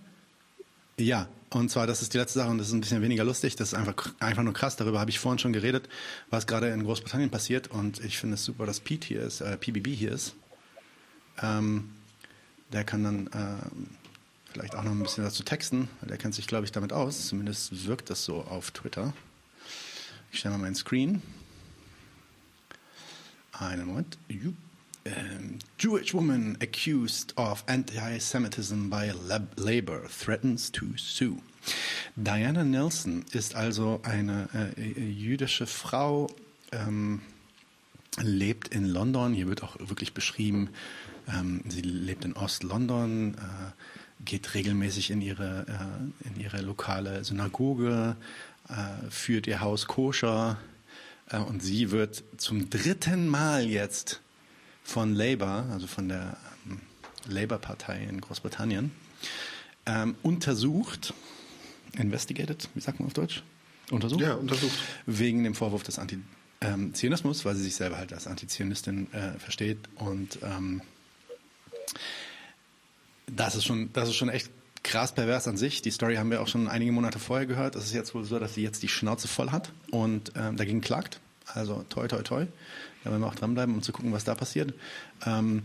Ja, 0.98 1.28
und 1.54 1.70
zwar, 1.70 1.86
das 1.86 2.02
ist 2.02 2.14
die 2.14 2.18
letzte 2.18 2.38
Sache 2.38 2.50
und 2.50 2.58
das 2.58 2.68
ist 2.68 2.72
ein 2.72 2.80
bisschen 2.80 3.02
weniger 3.02 3.24
lustig. 3.24 3.56
Das 3.56 3.68
ist 3.68 3.74
einfach, 3.74 4.12
einfach 4.20 4.42
nur 4.42 4.54
krass. 4.54 4.76
Darüber 4.76 5.00
habe 5.00 5.10
ich 5.10 5.18
vorhin 5.18 5.38
schon 5.38 5.52
geredet, 5.52 5.88
was 6.30 6.46
gerade 6.46 6.68
in 6.68 6.84
Großbritannien 6.84 7.30
passiert. 7.30 7.68
Und 7.68 8.02
ich 8.04 8.18
finde 8.18 8.34
es 8.34 8.44
super, 8.44 8.66
dass 8.66 8.80
Pete 8.80 9.06
hier 9.06 9.22
ist, 9.22 9.40
äh, 9.40 9.56
PBB 9.56 9.88
hier 9.88 10.12
ist. 10.12 10.34
Ähm, 11.42 11.90
der 12.72 12.84
kann 12.84 13.04
dann 13.04 13.30
ähm, 13.34 13.86
vielleicht 14.52 14.74
auch 14.74 14.82
noch 14.82 14.92
ein 14.92 15.02
bisschen 15.02 15.24
dazu 15.24 15.42
texten, 15.42 15.88
der 16.02 16.16
kennt 16.18 16.34
sich, 16.34 16.46
glaube 16.46 16.64
ich, 16.64 16.72
damit 16.72 16.92
aus. 16.92 17.28
Zumindest 17.28 17.86
wirkt 17.86 18.10
das 18.10 18.24
so 18.24 18.42
auf 18.42 18.70
Twitter. 18.70 19.12
Ich 20.30 20.38
stelle 20.38 20.56
mal 20.56 20.62
meinen 20.62 20.74
Screen. 20.74 21.22
Einen 23.52 23.86
Moment. 23.86 24.18
Jupp. 24.28 24.54
Ähm, 25.04 25.58
Jewish 25.78 26.14
woman 26.14 26.56
accused 26.62 27.36
of 27.36 27.64
anti-Semitism 27.66 28.88
by 28.88 29.12
Lab 29.26 29.58
Labor 29.58 30.02
threatens 30.08 30.70
to 30.70 30.86
sue. 30.96 31.38
Diana 32.16 32.64
Nelson 32.64 33.24
ist 33.32 33.54
also 33.54 34.00
eine 34.04 34.48
äh, 34.76 35.00
jüdische 35.00 35.66
Frau, 35.66 36.28
ähm, 36.70 37.20
lebt 38.20 38.68
in 38.68 38.84
London. 38.84 39.32
Hier 39.32 39.48
wird 39.48 39.62
auch 39.62 39.76
wirklich 39.78 40.12
beschrieben, 40.12 40.70
ähm, 41.28 41.62
sie 41.68 41.82
lebt 41.82 42.24
in 42.24 42.34
Ost-London, 42.34 43.34
äh, 43.34 44.24
geht 44.24 44.54
regelmäßig 44.54 45.10
in 45.10 45.20
ihre, 45.20 45.66
äh, 45.68 46.28
in 46.28 46.40
ihre 46.40 46.60
lokale 46.60 47.24
Synagoge, 47.24 48.16
äh, 48.68 49.10
führt 49.10 49.46
ihr 49.46 49.60
Haus 49.60 49.86
koscher 49.86 50.58
äh, 51.30 51.38
und 51.38 51.62
sie 51.62 51.90
wird 51.90 52.22
zum 52.36 52.70
dritten 52.70 53.28
Mal 53.28 53.66
jetzt 53.66 54.20
von 54.82 55.14
Labour, 55.14 55.66
also 55.70 55.86
von 55.86 56.08
der 56.08 56.36
ähm, 56.66 56.80
Labour-Partei 57.28 58.04
in 58.04 58.20
Großbritannien, 58.20 58.90
ähm, 59.86 60.14
untersucht, 60.22 61.14
investigated, 61.96 62.68
wie 62.74 62.80
sagt 62.80 63.00
man 63.00 63.06
auf 63.06 63.14
Deutsch? 63.14 63.42
Untersucht? 63.90 64.20
Ja, 64.20 64.34
untersucht. 64.34 64.78
Wegen 65.06 65.44
dem 65.44 65.54
Vorwurf 65.54 65.82
des 65.82 65.98
Antizionismus, 65.98 67.44
weil 67.44 67.54
sie 67.54 67.62
sich 67.62 67.74
selber 67.74 67.98
halt 67.98 68.12
als 68.12 68.26
Antizionistin 68.26 69.12
äh, 69.12 69.38
versteht. 69.38 69.78
Und 69.96 70.38
ähm, 70.42 70.80
das 73.26 73.54
ist 73.54 73.64
schon, 73.64 73.92
das 73.92 74.08
ist 74.08 74.14
schon 74.14 74.28
echt 74.28 74.50
krass 74.82 75.12
pervers 75.12 75.46
an 75.48 75.56
sich. 75.56 75.82
Die 75.82 75.90
Story 75.90 76.16
haben 76.16 76.30
wir 76.30 76.40
auch 76.40 76.48
schon 76.48 76.68
einige 76.68 76.92
Monate 76.92 77.18
vorher 77.18 77.46
gehört. 77.46 77.76
Es 77.76 77.84
ist 77.84 77.94
jetzt 77.94 78.14
wohl 78.14 78.24
so, 78.24 78.38
dass 78.38 78.54
sie 78.54 78.62
jetzt 78.62 78.82
die 78.82 78.88
Schnauze 78.88 79.28
voll 79.28 79.50
hat 79.50 79.72
und 79.90 80.32
ähm, 80.36 80.56
dagegen 80.56 80.80
klagt. 80.80 81.20
Also 81.46 81.84
toi 81.88 82.08
toi 82.08 82.22
toi. 82.22 82.46
Da 83.04 83.10
werden 83.10 83.22
wir 83.22 83.26
auch 83.26 83.34
dranbleiben, 83.34 83.74
um 83.74 83.82
zu 83.82 83.92
gucken, 83.92 84.12
was 84.12 84.24
da 84.24 84.34
passiert. 84.34 84.74
Ähm, 85.26 85.62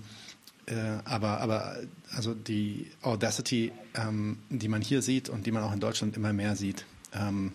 äh, 0.66 1.00
aber, 1.06 1.40
aber 1.40 1.78
also 2.12 2.34
die 2.34 2.92
Audacity, 3.02 3.72
ähm, 3.96 4.40
die 4.50 4.68
man 4.68 4.82
hier 4.82 5.02
sieht 5.02 5.30
und 5.30 5.46
die 5.46 5.52
man 5.52 5.64
auch 5.64 5.74
in 5.74 5.80
Deutschland 5.80 6.18
immer 6.18 6.34
mehr 6.34 6.56
sieht, 6.56 6.86
ähm, 7.14 7.54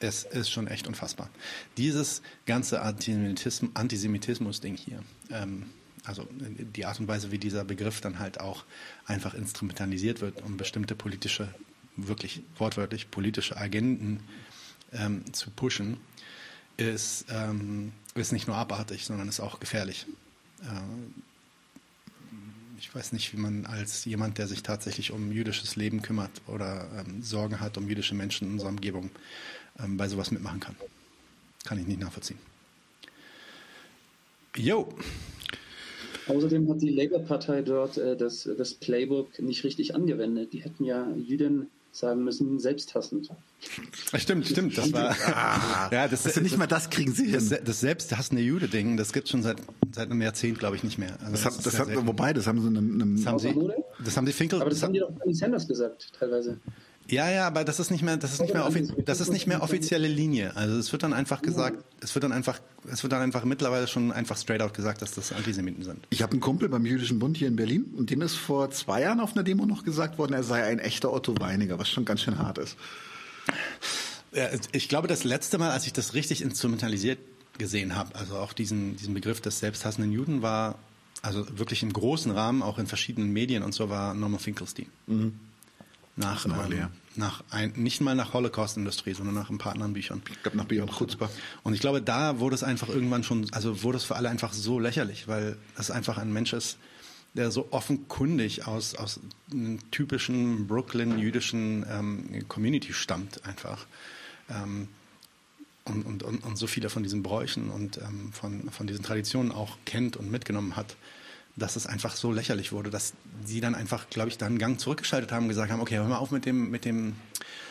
es 0.00 0.24
ist 0.24 0.50
schon 0.50 0.66
echt 0.66 0.86
unfassbar. 0.86 1.30
Dieses 1.76 2.22
ganze 2.46 2.82
Antisemitism- 2.82 3.70
Antisemitismus-Ding 3.74 4.76
hier, 4.76 5.02
ähm, 5.30 5.66
also 6.04 6.26
die 6.30 6.84
Art 6.84 7.00
und 7.00 7.08
Weise, 7.08 7.30
wie 7.30 7.38
dieser 7.38 7.64
Begriff 7.64 8.00
dann 8.00 8.18
halt 8.18 8.40
auch 8.40 8.64
einfach 9.06 9.34
instrumentalisiert 9.34 10.20
wird, 10.20 10.42
um 10.42 10.56
bestimmte 10.56 10.94
politische, 10.94 11.48
wirklich 11.96 12.42
wortwörtlich 12.58 13.10
politische 13.10 13.56
Agenden 13.56 14.20
ähm, 14.92 15.32
zu 15.32 15.50
pushen, 15.50 15.98
ist, 16.76 17.26
ähm, 17.30 17.92
ist 18.14 18.32
nicht 18.32 18.46
nur 18.46 18.56
abartig, 18.56 19.04
sondern 19.04 19.28
ist 19.28 19.40
auch 19.40 19.60
gefährlich. 19.60 20.06
Ähm, 20.62 21.14
ich 22.78 22.94
weiß 22.94 23.12
nicht, 23.12 23.32
wie 23.32 23.38
man 23.38 23.66
als 23.66 24.04
jemand, 24.04 24.38
der 24.38 24.46
sich 24.46 24.62
tatsächlich 24.62 25.10
um 25.10 25.32
jüdisches 25.32 25.76
Leben 25.76 26.02
kümmert 26.02 26.42
oder 26.46 26.86
ähm, 26.98 27.22
Sorgen 27.22 27.60
hat 27.60 27.78
um 27.78 27.88
jüdische 27.88 28.14
Menschen 28.14 28.48
in 28.48 28.54
unserer 28.54 28.70
Umgebung, 28.70 29.10
ähm, 29.78 29.96
bei 29.96 30.08
sowas 30.08 30.30
mitmachen 30.30 30.60
kann. 30.60 30.76
Kann 31.64 31.78
ich 31.78 31.86
nicht 31.86 32.00
nachvollziehen. 32.00 32.38
Jo, 34.56 34.94
Außerdem 36.26 36.68
hat 36.70 36.80
die 36.80 36.90
Labour-Partei 36.90 37.62
dort 37.62 37.98
äh, 37.98 38.16
das, 38.16 38.48
das 38.56 38.74
Playbook 38.74 39.38
nicht 39.40 39.64
richtig 39.64 39.94
angewendet. 39.94 40.52
Die 40.52 40.62
hätten 40.62 40.84
ja 40.84 41.10
Jüden 41.16 41.68
sagen 41.94 42.24
müssen, 42.24 42.58
selbsthassend. 42.58 43.30
stimmt, 44.16 44.46
stimmt. 44.46 44.76
Das 44.76 44.92
war 44.92 45.16
Ah, 45.26 45.88
ja, 45.92 46.08
das, 46.08 46.26
also 46.26 46.40
nicht 46.40 46.58
mal 46.58 46.66
das 46.66 46.90
kriegen 46.90 47.12
sie 47.12 47.30
das, 47.30 47.48
hin. 47.48 47.58
das 47.64 47.80
selbsthassende 47.80 48.42
Jude-Ding, 48.42 48.96
das 48.96 49.12
gibt 49.12 49.28
schon 49.28 49.42
seit 49.42 49.58
seit 49.92 50.10
einem 50.10 50.20
Jahrzehnt, 50.20 50.58
glaube 50.58 50.76
ich, 50.76 50.82
nicht 50.82 50.98
mehr. 50.98 51.16
Also 51.20 51.32
Das, 51.32 51.44
hat, 51.44 51.66
das 51.66 51.78
hat, 51.78 52.06
wobei, 52.06 52.32
das 52.32 52.46
haben 52.46 52.60
sie 52.60 52.66
einem, 52.66 53.00
einem 53.00 53.16
das 53.16 53.26
haben 53.26 53.38
sie, 53.38 53.54
das 54.04 54.16
haben 54.16 54.26
sie 54.26 54.32
Finkel. 54.32 54.60
Aber 54.60 54.70
das 54.70 54.80
das 54.80 54.86
haben 54.86 54.92
die 54.92 55.00
doch 55.00 55.12
Bernie 55.12 55.34
Sanders 55.34 55.68
gesagt, 55.68 56.12
teilweise. 56.18 56.58
Ja, 57.08 57.30
ja, 57.30 57.46
aber 57.46 57.64
das 57.64 57.80
ist 57.80 57.90
nicht 57.90 58.02
mehr, 58.02 58.16
das 58.16 58.32
ist 58.32 58.40
nicht 58.40 58.54
mehr, 58.54 58.70
das 59.04 59.20
ist 59.20 59.30
nicht 59.30 59.46
mehr 59.46 59.62
offizielle 59.62 60.08
Linie. 60.08 60.56
Also 60.56 60.78
es 60.78 60.90
wird 60.90 61.02
dann 61.02 61.12
einfach 61.12 61.42
gesagt, 61.42 61.84
es 62.00 62.14
wird 62.14 62.24
dann 62.24 62.32
einfach, 62.32 62.60
es 62.90 63.02
wird 63.02 63.12
dann 63.12 63.20
einfach 63.20 63.44
mittlerweile 63.44 63.86
schon 63.86 64.10
einfach 64.10 64.38
straight 64.38 64.62
out 64.62 64.72
gesagt, 64.72 65.02
dass 65.02 65.12
das 65.12 65.32
Antisemiten 65.32 65.84
sind. 65.84 66.06
Ich 66.08 66.22
habe 66.22 66.32
einen 66.32 66.40
Kumpel 66.40 66.68
beim 66.70 66.86
Jüdischen 66.86 67.18
Bund 67.18 67.36
hier 67.36 67.48
in 67.48 67.56
Berlin 67.56 67.84
und 67.96 68.08
dem 68.08 68.22
ist 68.22 68.36
vor 68.36 68.70
zwei 68.70 69.02
Jahren 69.02 69.20
auf 69.20 69.34
einer 69.34 69.42
Demo 69.42 69.66
noch 69.66 69.84
gesagt 69.84 70.16
worden, 70.18 70.32
er 70.32 70.44
sei 70.44 70.64
ein 70.64 70.78
echter 70.78 71.12
Otto 71.12 71.34
Weiniger, 71.38 71.78
was 71.78 71.90
schon 71.90 72.06
ganz 72.06 72.22
schön 72.22 72.38
hart 72.38 72.56
ist. 72.56 72.76
Ja, 74.32 74.48
ich 74.72 74.88
glaube, 74.88 75.06
das 75.06 75.24
letzte 75.24 75.58
Mal, 75.58 75.70
als 75.70 75.86
ich 75.86 75.92
das 75.92 76.14
richtig 76.14 76.40
instrumentalisiert 76.40 77.18
gesehen 77.58 77.94
habe, 77.94 78.14
also 78.16 78.36
auch 78.38 78.52
diesen, 78.54 78.96
diesen 78.96 79.14
Begriff 79.14 79.40
des 79.40 79.60
selbsthassenden 79.60 80.10
Juden 80.10 80.42
war, 80.42 80.78
also 81.22 81.46
wirklich 81.58 81.82
im 81.82 81.92
großen 81.92 82.32
Rahmen, 82.32 82.62
auch 82.62 82.78
in 82.78 82.86
verschiedenen 82.86 83.32
Medien 83.32 83.62
und 83.62 83.72
so, 83.72 83.90
war 83.90 84.14
Norman 84.14 84.40
Finkelstein. 84.40 84.86
Nach, 86.16 86.46
ähm, 86.46 86.88
nach 87.16 87.42
ein, 87.50 87.72
nicht 87.76 88.00
mal 88.00 88.14
nach 88.14 88.34
Holocaust-Industrie, 88.34 89.14
sondern 89.14 89.34
nach 89.34 89.50
ein 89.50 89.58
paar 89.58 89.72
anderen 89.72 89.94
Büchern. 89.94 90.22
Ich 90.30 90.42
glaube, 90.42 90.56
nach 90.56 90.64
Beyond 90.64 90.92
Chutzpah. 90.92 91.28
Und 91.64 91.74
ich 91.74 91.80
glaube, 91.80 92.00
da 92.00 92.38
wurde 92.38 92.54
es 92.54 92.62
einfach 92.62 92.88
irgendwann 92.88 93.24
schon, 93.24 93.46
also 93.52 93.82
wurde 93.82 93.98
es 93.98 94.04
für 94.04 94.14
alle 94.14 94.28
einfach 94.28 94.52
so 94.52 94.78
lächerlich, 94.78 95.26
weil 95.26 95.56
das 95.76 95.90
einfach 95.90 96.18
ein 96.18 96.32
Mensch 96.32 96.52
ist, 96.52 96.78
der 97.34 97.50
so 97.50 97.68
offenkundig 97.72 98.66
aus, 98.66 98.94
aus 98.94 99.18
einem 99.50 99.78
typischen 99.90 100.68
Brooklyn-jüdischen 100.68 101.84
ähm, 101.90 102.48
Community 102.48 102.92
stammt 102.92 103.44
einfach. 103.44 103.86
Ähm, 104.48 104.88
und, 105.84 106.06
und, 106.06 106.22
und, 106.22 106.44
und 106.44 106.56
so 106.56 106.66
viele 106.66 106.88
von 106.90 107.02
diesen 107.02 107.22
Bräuchen 107.22 107.70
und 107.70 107.98
ähm, 107.98 108.32
von, 108.32 108.70
von 108.70 108.86
diesen 108.86 109.04
Traditionen 109.04 109.52
auch 109.52 109.76
kennt 109.84 110.16
und 110.16 110.30
mitgenommen 110.30 110.76
hat, 110.76 110.96
dass 111.56 111.76
es 111.76 111.86
einfach 111.86 112.16
so 112.16 112.32
lächerlich 112.32 112.72
wurde, 112.72 112.90
dass 112.90 113.12
sie 113.44 113.60
dann 113.60 113.74
einfach, 113.74 114.10
glaube 114.10 114.28
ich, 114.28 114.38
da 114.38 114.46
einen 114.46 114.58
Gang 114.58 114.80
zurückgeschaltet 114.80 115.30
haben 115.32 115.44
und 115.44 115.48
gesagt 115.50 115.70
haben, 115.70 115.80
okay, 115.80 115.96
hör 115.96 116.04
mal 116.04 116.16
auf 116.16 116.30
mit 116.30 116.46
dem, 116.46 116.70
mit 116.70 116.84
dem 116.84 117.14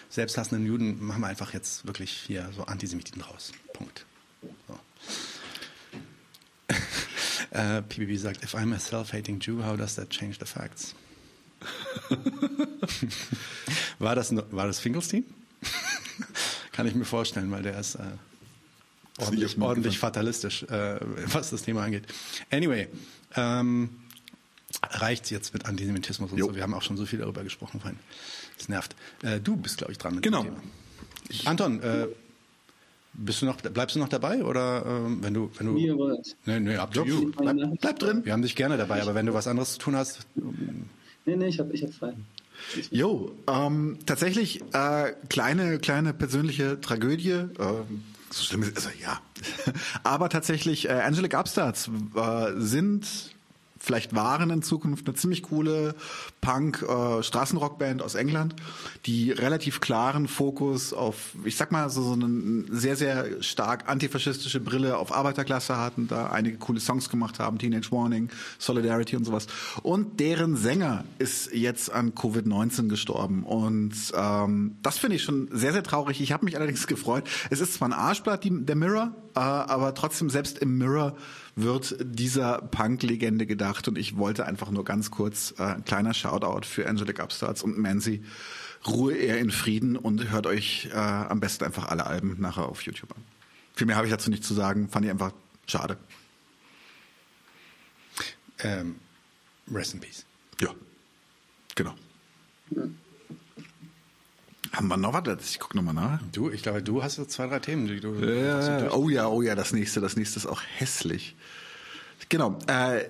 selbsthassenden 0.09 0.65
Juden, 0.65 1.03
machen 1.03 1.21
wir 1.21 1.27
einfach 1.27 1.53
jetzt 1.53 1.85
wirklich 1.85 2.11
hier 2.11 2.49
so 2.55 2.63
Antisemiten 2.65 3.21
raus. 3.21 3.51
Punkt. 3.73 4.05
So. 4.67 4.79
äh, 7.51 7.81
PBB 7.81 8.17
sagt, 8.17 8.43
if 8.43 8.55
I'm 8.55 8.73
a 8.73 8.79
self-hating 8.79 9.39
Jew, 9.39 9.63
how 9.63 9.75
does 9.75 9.95
that 9.95 10.09
change 10.09 10.37
the 10.39 10.45
facts? 10.45 10.95
war, 13.99 14.15
das, 14.15 14.33
war 14.51 14.67
das 14.67 14.79
Finkelstein? 14.79 15.25
Kann 16.71 16.87
ich 16.87 16.95
mir 16.95 17.05
vorstellen, 17.05 17.51
weil 17.51 17.63
der 17.63 17.79
ist 17.79 17.95
äh, 17.95 18.03
ordentlich, 19.19 19.59
ordentlich 19.59 19.99
fatalistisch, 19.99 20.63
äh, 20.63 20.99
was 21.31 21.49
das 21.51 21.63
Thema 21.63 21.83
angeht. 21.83 22.05
Anyway, 22.51 22.87
ähm, 23.35 23.89
reicht 24.89 25.31
jetzt 25.31 25.53
mit 25.53 25.65
Antisemitismus 25.65 26.31
und 26.31 26.37
jo. 26.37 26.47
so. 26.47 26.55
Wir 26.55 26.63
haben 26.63 26.73
auch 26.73 26.81
schon 26.81 26.97
so 26.97 27.05
viel 27.05 27.19
darüber 27.19 27.43
gesprochen 27.43 27.79
vorhin. 27.79 27.99
Das 28.57 28.69
nervt. 28.69 28.95
Äh, 29.21 29.39
du 29.39 29.55
bist, 29.55 29.77
glaube 29.77 29.91
ich, 29.91 29.97
dran 29.97 30.15
mit 30.15 30.23
genau. 30.23 30.43
dem 30.43 30.55
Thema. 31.29 31.49
Anton, 31.49 31.81
äh, 31.81 32.07
bist 33.13 33.41
du 33.41 33.45
noch, 33.45 33.57
bleibst 33.57 33.95
du 33.95 33.99
noch 33.99 34.09
dabei 34.09 34.43
oder 34.43 34.83
ähm, 34.85 35.19
wenn 35.21 35.33
du, 35.33 35.51
wenn 35.57 35.67
du? 35.67 35.75
Wie 35.75 35.85
ihr 35.85 35.97
wollt. 35.97 36.35
Nee, 36.45 36.59
nee, 36.59 36.77
to 36.91 37.05
you. 37.05 37.31
Bleib, 37.31 37.57
bleib, 37.79 37.99
drin. 37.99 38.25
Wir 38.25 38.33
haben 38.33 38.41
dich 38.41 38.55
gerne 38.55 38.77
dabei, 38.77 39.01
aber 39.01 39.13
wenn 39.13 39.25
du 39.25 39.33
was 39.33 39.47
anderes 39.47 39.73
zu 39.73 39.79
tun 39.79 39.95
hast. 39.95 40.25
Nee, 41.25 41.35
nee, 41.35 41.47
ich 41.47 41.59
habe 41.59 41.73
ich 41.73 41.83
hab 41.83 41.93
frei. 41.93 42.13
Jo, 42.91 43.31
ähm, 43.47 43.99
tatsächlich 44.05 44.61
äh, 44.73 45.13
kleine, 45.29 45.79
kleine 45.79 46.13
persönliche 46.13 46.79
Tragödie. 46.81 47.31
Äh, 47.31 47.47
so 48.33 48.43
schlimm 48.43 48.63
ist, 48.63 48.75
also 48.75 48.89
ja. 49.01 49.19
Aber 50.03 50.29
tatsächlich, 50.29 50.89
äh, 50.89 50.93
Angelic 50.93 51.33
Upstarts 51.35 51.89
äh, 52.15 52.51
sind 52.55 53.32
vielleicht 53.83 54.15
waren 54.15 54.49
in 54.49 54.61
Zukunft 54.61 55.07
eine 55.07 55.15
ziemlich 55.15 55.43
coole 55.43 55.93
Punk-Straßenrockband 56.39 57.99
äh, 57.99 58.03
aus 58.03 58.15
England, 58.15 58.55
die 59.05 59.31
relativ 59.31 59.81
klaren 59.81 60.29
Fokus 60.29 60.93
auf, 60.93 61.31
ich 61.43 61.57
sag 61.57 61.73
mal, 61.73 61.89
so, 61.89 62.01
so 62.01 62.13
eine 62.13 62.63
sehr, 62.69 62.95
sehr 62.95 63.43
stark 63.43 63.89
antifaschistische 63.89 64.61
Brille 64.61 64.97
auf 64.97 65.13
Arbeiterklasse 65.13 65.77
hatten, 65.77 66.07
da 66.07 66.27
einige 66.27 66.57
coole 66.57 66.79
Songs 66.79 67.09
gemacht 67.09 67.39
haben, 67.39 67.57
Teenage 67.57 67.91
Warning, 67.91 68.29
Solidarity 68.57 69.17
und 69.17 69.25
sowas. 69.25 69.47
Und 69.81 70.21
deren 70.21 70.55
Sänger 70.55 71.03
ist 71.19 71.53
jetzt 71.53 71.91
an 71.91 72.13
Covid-19 72.13 72.87
gestorben. 72.87 73.43
Und 73.43 73.95
ähm, 74.15 74.77
das 74.81 74.97
finde 74.97 75.17
ich 75.17 75.23
schon 75.23 75.49
sehr, 75.51 75.73
sehr 75.73 75.83
traurig. 75.83 76.21
Ich 76.21 76.31
habe 76.31 76.45
mich 76.45 76.55
allerdings 76.55 76.87
gefreut. 76.87 77.25
Es 77.49 77.59
ist 77.59 77.73
zwar 77.73 77.89
ein 77.89 77.93
Arschblatt, 77.93 78.45
die, 78.45 78.65
der 78.65 78.77
Mirror, 78.77 79.13
äh, 79.35 79.39
aber 79.39 79.93
trotzdem 79.93 80.29
selbst 80.29 80.59
im 80.59 80.77
Mirror 80.77 81.17
wird 81.55 81.95
dieser 82.01 82.61
Punk-Legende 82.61 83.45
gedacht 83.45 83.87
und 83.87 83.97
ich 83.97 84.17
wollte 84.17 84.45
einfach 84.45 84.71
nur 84.71 84.85
ganz 84.85 85.11
kurz 85.11 85.53
äh, 85.57 85.63
ein 85.63 85.85
kleiner 85.85 86.13
Shoutout 86.13 86.65
für 86.65 86.87
Angelic 86.87 87.19
Upstarts 87.19 87.63
und 87.63 87.77
Mansi. 87.77 88.23
Ruhe 88.87 89.15
eher 89.15 89.37
in 89.37 89.51
Frieden 89.51 89.95
und 89.95 90.31
hört 90.31 90.47
euch 90.47 90.89
äh, 90.91 90.97
am 90.97 91.39
besten 91.39 91.63
einfach 91.63 91.87
alle 91.87 92.05
Alben 92.05 92.39
nachher 92.39 92.67
auf 92.67 92.81
YouTube 92.81 93.11
an. 93.15 93.23
Viel 93.75 93.87
mehr 93.87 93.95
habe 93.95 94.07
ich 94.07 94.11
dazu 94.11 94.29
nicht 94.29 94.43
zu 94.43 94.53
sagen, 94.53 94.89
fand 94.89 95.05
ich 95.05 95.11
einfach 95.11 95.31
schade. 95.67 95.97
Ähm, 98.59 98.95
rest 99.71 99.93
in 99.93 99.99
Peace. 99.99 100.25
Ja, 100.59 100.69
genau. 101.75 101.95
Haben 104.73 104.87
wir 104.87 104.97
noch 104.97 105.13
was? 105.13 105.49
Ich 105.51 105.59
gucke 105.59 105.77
nochmal 105.77 105.93
nach. 105.93 106.19
Du, 106.31 106.49
ich 106.49 106.63
glaube, 106.63 106.81
du 106.81 107.03
hast 107.03 107.15
so 107.15 107.25
zwei, 107.25 107.47
drei 107.47 107.59
Themen, 107.59 107.87
die 107.87 107.99
du. 107.99 108.15
Äh, 108.15 108.89
oh 108.91 109.07
ja, 109.07 109.27
oh 109.27 109.43
ja, 109.43 109.53
das 109.53 109.71
nächste, 109.71 110.01
das 110.01 110.15
nächste 110.15 110.39
ist 110.39 110.47
auch 110.47 110.61
hässlich. 110.77 111.35
Genau. 112.29 112.57
Äh, 112.65 113.05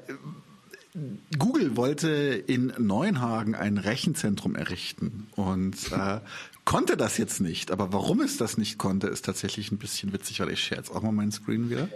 Google 1.40 1.76
wollte 1.76 2.10
in 2.10 2.74
Neuenhagen 2.78 3.56
ein 3.56 3.78
Rechenzentrum 3.78 4.56
errichten 4.56 5.28
und 5.36 5.92
äh, 5.92 6.20
konnte 6.66 6.98
das 6.98 7.18
jetzt 7.18 7.40
nicht. 7.40 7.72
Aber 7.72 7.94
warum 7.94 8.20
es 8.20 8.38
das 8.38 8.58
nicht 8.58 8.78
konnte, 8.78 9.08
ist 9.08 9.26
tatsächlich 9.26 9.72
ein 9.72 9.78
bisschen 9.78 10.14
witzig, 10.14 10.42
weil 10.42 10.52
ich 10.52 10.62
scherze 10.62 10.94
auch 10.94 11.02
mal 11.02 11.14
meinen 11.14 11.32
Screen 11.32 11.70
wieder. 11.70 11.88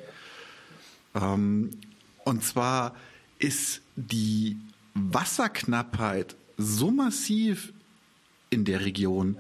Ähm, 1.13 1.71
und 2.23 2.43
zwar 2.43 2.95
ist 3.37 3.81
die 3.95 4.57
Wasserknappheit 4.93 6.35
so 6.57 6.89
massiv 6.89 7.73
in 8.49 8.65
der 8.65 8.81
Region, 8.83 9.37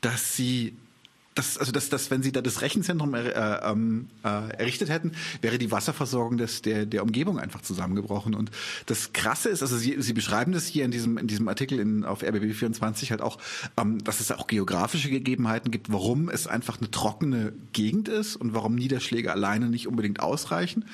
dass 0.00 0.34
sie 0.36 0.76
das, 1.38 1.56
also 1.56 1.70
das, 1.70 1.88
das, 1.88 2.10
wenn 2.10 2.22
Sie 2.22 2.32
da 2.32 2.42
das 2.42 2.62
Rechenzentrum 2.62 3.14
er, 3.14 3.62
äh, 3.64 3.70
ähm, 3.70 4.08
äh, 4.24 4.56
errichtet 4.56 4.88
hätten, 4.88 5.12
wäre 5.40 5.56
die 5.56 5.70
Wasserversorgung 5.70 6.36
des, 6.36 6.62
der, 6.62 6.84
der 6.84 7.04
Umgebung 7.04 7.38
einfach 7.38 7.62
zusammengebrochen. 7.62 8.34
Und 8.34 8.50
das 8.86 9.12
Krasse 9.12 9.48
ist, 9.48 9.62
also 9.62 9.76
Sie, 9.76 10.02
Sie 10.02 10.12
beschreiben 10.12 10.52
das 10.52 10.66
hier 10.66 10.84
in 10.84 10.90
diesem, 10.90 11.16
in 11.16 11.28
diesem 11.28 11.46
Artikel 11.46 11.78
in, 11.78 12.04
auf 12.04 12.22
RBB24 12.22 13.10
halt 13.10 13.22
auch, 13.22 13.38
ähm, 13.76 14.02
dass 14.02 14.18
es 14.18 14.32
auch 14.32 14.48
geografische 14.48 15.10
Gegebenheiten 15.10 15.70
gibt, 15.70 15.92
warum 15.92 16.28
es 16.28 16.48
einfach 16.48 16.78
eine 16.78 16.90
trockene 16.90 17.52
Gegend 17.72 18.08
ist 18.08 18.34
und 18.34 18.52
warum 18.52 18.74
Niederschläge 18.74 19.30
alleine 19.30 19.68
nicht 19.68 19.86
unbedingt 19.86 20.18
ausreichen. 20.18 20.86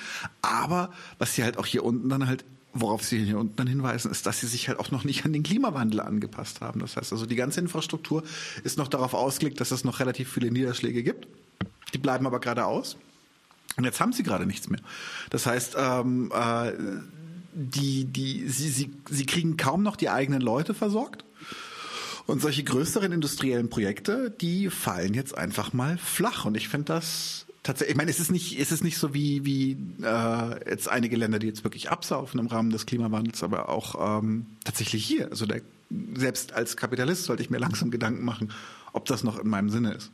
Aber 0.42 0.92
was 1.18 1.34
Sie 1.34 1.42
halt 1.42 1.56
auch 1.56 1.66
hier 1.66 1.84
unten 1.84 2.10
dann 2.10 2.26
halt 2.26 2.44
worauf 2.74 3.04
Sie 3.04 3.24
hier 3.24 3.38
unten 3.38 3.56
dann 3.56 3.66
hinweisen, 3.66 4.10
ist, 4.10 4.26
dass 4.26 4.40
sie 4.40 4.46
sich 4.46 4.68
halt 4.68 4.78
auch 4.78 4.90
noch 4.90 5.04
nicht 5.04 5.24
an 5.24 5.32
den 5.32 5.42
Klimawandel 5.42 6.00
angepasst 6.00 6.60
haben. 6.60 6.80
Das 6.80 6.96
heißt 6.96 7.12
also, 7.12 7.24
die 7.24 7.36
ganze 7.36 7.60
Infrastruktur 7.60 8.24
ist 8.64 8.76
noch 8.76 8.88
darauf 8.88 9.14
ausgelegt, 9.14 9.60
dass 9.60 9.70
es 9.70 9.84
noch 9.84 10.00
relativ 10.00 10.32
viele 10.32 10.50
Niederschläge 10.50 11.02
gibt. 11.02 11.28
Die 11.94 11.98
bleiben 11.98 12.26
aber 12.26 12.40
gerade 12.40 12.66
aus. 12.66 12.96
Und 13.76 13.84
jetzt 13.84 14.00
haben 14.00 14.12
sie 14.12 14.22
gerade 14.22 14.46
nichts 14.46 14.68
mehr. 14.68 14.80
Das 15.30 15.46
heißt, 15.46 15.76
ähm, 15.78 16.30
äh, 16.34 16.72
die, 17.54 18.04
die, 18.04 18.48
sie, 18.48 18.68
sie, 18.68 18.92
sie 19.08 19.26
kriegen 19.26 19.56
kaum 19.56 19.82
noch 19.82 19.96
die 19.96 20.10
eigenen 20.10 20.40
Leute 20.40 20.74
versorgt. 20.74 21.24
Und 22.26 22.40
solche 22.40 22.64
größeren 22.64 23.12
industriellen 23.12 23.68
Projekte, 23.68 24.30
die 24.30 24.70
fallen 24.70 25.14
jetzt 25.14 25.36
einfach 25.36 25.72
mal 25.72 25.98
flach. 25.98 26.44
Und 26.44 26.56
ich 26.56 26.68
finde 26.68 26.86
das 26.86 27.43
tatsächlich, 27.64 27.94
ich 27.94 27.96
meine, 27.96 28.10
es 28.10 28.20
ist 28.20 28.30
nicht, 28.30 28.58
es 28.60 28.70
ist 28.70 28.84
nicht 28.84 28.98
so 28.98 29.12
wie, 29.12 29.44
wie 29.44 29.72
äh, 30.02 30.70
jetzt 30.70 30.88
einige 30.88 31.16
Länder, 31.16 31.40
die 31.40 31.48
jetzt 31.48 31.64
wirklich 31.64 31.90
absaufen 31.90 32.38
im 32.38 32.46
Rahmen 32.46 32.70
des 32.70 32.86
Klimawandels, 32.86 33.42
aber 33.42 33.68
auch 33.68 34.20
ähm, 34.20 34.46
tatsächlich 34.62 35.04
hier. 35.04 35.30
Also 35.30 35.46
der, 35.46 35.62
selbst 36.14 36.52
als 36.52 36.76
Kapitalist 36.76 37.24
sollte 37.24 37.42
ich 37.42 37.50
mir 37.50 37.58
langsam 37.58 37.90
Gedanken 37.90 38.24
machen, 38.24 38.52
ob 38.92 39.06
das 39.06 39.24
noch 39.24 39.38
in 39.38 39.48
meinem 39.48 39.70
Sinne 39.70 39.94
ist. 39.94 40.12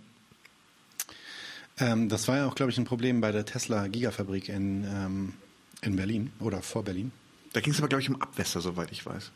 Ähm, 1.79 2.09
das 2.09 2.29
war 2.29 2.39
ja 2.39 2.47
auch, 2.47 2.55
glaube 2.55 2.71
ich, 2.73 2.79
ein 2.79 2.85
Problem 2.85 3.21
bei 3.21 3.33
der 3.33 3.45
Tesla 3.45 3.89
Gigafabrik 3.89 4.49
in, 4.49 4.85
ähm, 4.85 5.33
in 5.83 5.97
Berlin 5.97 6.33
oder 6.39 6.63
vor 6.63 6.85
Berlin. 6.85 7.13
Da 7.53 7.61
ging 7.61 7.73
es 7.73 7.79
aber, 7.79 7.89
glaube 7.89 8.03
ich, 8.03 8.09
um 8.09 8.21
Abwässer, 8.21 8.61
soweit 8.61 8.93
ich 8.93 9.05
weiß. 9.05 9.31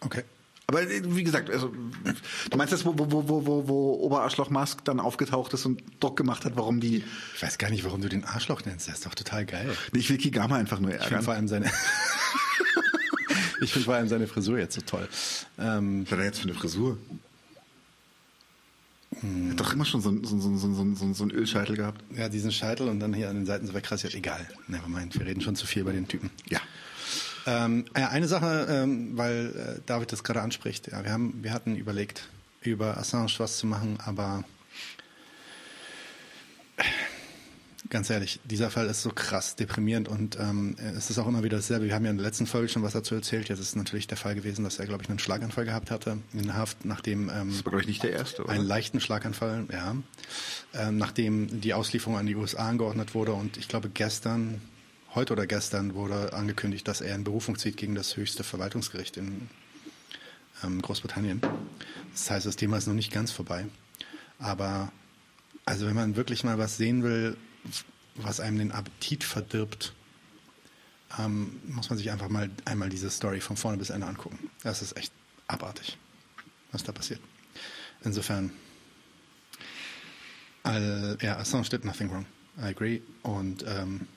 Okay. 0.00 0.22
Aber 0.66 0.82
äh, 0.82 1.02
wie 1.04 1.22
gesagt, 1.24 1.50
also 1.50 1.72
du 2.50 2.56
meinst 2.56 2.72
das, 2.72 2.84
wo, 2.84 2.92
wo, 2.96 3.10
wo, 3.10 3.46
wo, 3.46 3.68
wo 3.68 3.92
Oberarschloch 3.94 4.50
Musk 4.50 4.84
dann 4.84 5.00
aufgetaucht 5.00 5.52
ist 5.54 5.64
und 5.64 5.82
Druck 6.00 6.16
gemacht 6.16 6.44
hat, 6.44 6.56
warum 6.56 6.80
die. 6.80 7.04
Ich 7.34 7.42
weiß 7.42 7.58
gar 7.58 7.70
nicht, 7.70 7.84
warum 7.84 8.00
du 8.00 8.08
den 8.08 8.24
Arschloch 8.24 8.64
nennst. 8.64 8.88
Der 8.88 8.94
ist 8.94 9.06
doch 9.06 9.14
total 9.14 9.46
geil. 9.46 9.76
Nee, 9.92 10.00
ich 10.00 10.10
will 10.10 10.18
Kigama 10.18 10.56
einfach 10.56 10.80
nur 10.80 10.90
ärgern. 10.90 11.04
Ich 11.04 11.08
finde 11.08 11.24
vor 11.24 11.34
allem 11.34 11.48
seine. 11.48 11.66
ich 13.60 13.72
finde 13.72 13.84
vor 13.84 13.94
allem 13.94 14.08
seine 14.08 14.26
Frisur 14.26 14.58
jetzt 14.58 14.74
so 14.74 14.80
toll. 14.80 15.08
Ähm, 15.58 16.04
Was 16.04 16.12
hat 16.12 16.18
er 16.18 16.24
jetzt 16.24 16.38
für 16.40 16.48
eine 16.48 16.54
Frisur? 16.54 16.98
Er 19.22 19.50
hat 19.50 19.60
doch 19.60 19.72
immer 19.72 19.84
schon 19.84 20.00
so, 20.02 20.10
so, 20.24 20.38
so, 20.38 20.56
so, 20.56 21.12
so, 21.14 21.22
einen 21.22 21.30
Ölscheitel 21.30 21.76
gehabt. 21.76 22.02
Ja, 22.14 22.28
diesen 22.28 22.52
Scheitel 22.52 22.88
und 22.88 23.00
dann 23.00 23.14
hier 23.14 23.30
an 23.30 23.36
den 23.36 23.46
Seiten 23.46 23.66
so 23.66 23.72
wegrasiert. 23.72 24.14
Egal. 24.14 24.46
Nevermind. 24.68 25.18
Wir 25.18 25.26
reden 25.26 25.40
schon 25.40 25.56
zu 25.56 25.66
viel 25.66 25.82
über 25.82 25.92
den 25.92 26.06
Typen. 26.06 26.30
Ja. 26.50 26.60
Ähm, 27.46 27.84
ja, 27.96 28.08
eine 28.08 28.26
Sache, 28.26 28.66
ähm, 28.68 29.16
weil 29.16 29.76
äh, 29.78 29.80
David 29.86 30.12
das 30.12 30.24
gerade 30.24 30.42
anspricht. 30.42 30.88
Ja, 30.90 31.04
wir, 31.04 31.12
haben, 31.12 31.42
wir 31.42 31.52
hatten 31.52 31.76
überlegt, 31.76 32.28
über 32.60 32.96
Assange 32.98 33.32
was 33.38 33.58
zu 33.58 33.66
machen, 33.66 33.98
aber 34.04 34.44
ganz 37.90 38.10
ehrlich, 38.10 38.40
dieser 38.44 38.70
Fall 38.70 38.86
ist 38.86 39.02
so 39.02 39.10
krass 39.10 39.56
deprimierend 39.56 40.08
und 40.08 40.38
ähm, 40.40 40.76
es 40.96 41.10
ist 41.10 41.18
auch 41.18 41.26
immer 41.26 41.42
wieder 41.42 41.58
dasselbe. 41.58 41.86
Wir 41.86 41.94
haben 41.94 42.04
ja 42.04 42.10
in 42.10 42.16
der 42.16 42.26
letzten 42.26 42.46
Folge 42.46 42.68
schon 42.68 42.82
was 42.82 42.92
dazu 42.92 43.14
erzählt. 43.14 43.48
Jetzt 43.48 43.60
ist 43.60 43.76
natürlich 43.76 44.06
der 44.06 44.16
Fall 44.16 44.34
gewesen, 44.34 44.64
dass 44.64 44.78
er, 44.78 44.86
glaube 44.86 45.04
ich, 45.04 45.08
einen 45.08 45.18
Schlaganfall 45.18 45.64
gehabt 45.64 45.90
hatte 45.90 46.18
in 46.32 46.54
Haft, 46.54 46.84
nachdem 46.84 47.28
ähm, 47.28 47.50
das 47.50 47.64
war, 47.64 47.70
glaube 47.70 47.82
ich, 47.82 47.88
nicht 47.88 48.02
der 48.02 48.12
erste, 48.12 48.42
oder? 48.42 48.52
einen 48.52 48.64
leichten 48.64 49.00
Schlaganfall, 49.00 49.66
ja, 49.70 49.96
ähm, 50.74 50.96
nachdem 50.96 51.60
die 51.60 51.74
Auslieferung 51.74 52.18
an 52.18 52.26
die 52.26 52.34
USA 52.34 52.68
angeordnet 52.68 53.14
wurde 53.14 53.32
und 53.32 53.56
ich 53.56 53.68
glaube 53.68 53.88
gestern 53.88 54.60
heute 55.14 55.32
oder 55.32 55.46
gestern 55.46 55.94
wurde 55.94 56.32
angekündigt, 56.32 56.86
dass 56.88 57.00
er 57.00 57.14
in 57.14 57.24
Berufung 57.24 57.58
zieht 57.58 57.76
gegen 57.76 57.94
das 57.94 58.16
höchste 58.16 58.44
Verwaltungsgericht 58.44 59.16
in 59.16 59.48
ähm, 60.64 60.82
Großbritannien. 60.82 61.40
Das 62.12 62.30
heißt, 62.30 62.46
das 62.46 62.56
Thema 62.56 62.76
ist 62.76 62.86
noch 62.86 62.94
nicht 62.94 63.12
ganz 63.12 63.32
vorbei. 63.32 63.66
Aber 64.38 64.92
also 65.64 65.86
wenn 65.86 65.94
man 65.94 66.16
wirklich 66.16 66.44
mal 66.44 66.58
was 66.58 66.76
sehen 66.76 67.02
will, 67.02 67.36
was 68.14 68.40
einem 68.40 68.58
den 68.58 68.72
Appetit 68.72 69.24
verdirbt, 69.24 69.94
ähm, 71.18 71.60
muss 71.66 71.88
man 71.90 71.98
sich 71.98 72.10
einfach 72.10 72.28
mal 72.28 72.50
einmal 72.64 72.88
diese 72.88 73.10
Story 73.10 73.40
von 73.40 73.56
vorne 73.56 73.78
bis 73.78 73.90
Ende 73.90 74.06
angucken. 74.06 74.50
Das 74.62 74.82
ist 74.82 74.96
echt 74.96 75.12
abartig, 75.46 75.96
was 76.72 76.82
da 76.82 76.92
passiert. 76.92 77.20
Insofern 78.04 78.50
All, 80.66 81.16
ja, 81.22 81.36
Assange 81.36 81.68
did 81.68 81.84
nothing 81.84 82.10
wrong. 82.10 82.26
I 82.58 82.70
agree. 82.70 83.00
Und 83.22 83.64
ähm, 83.68 84.08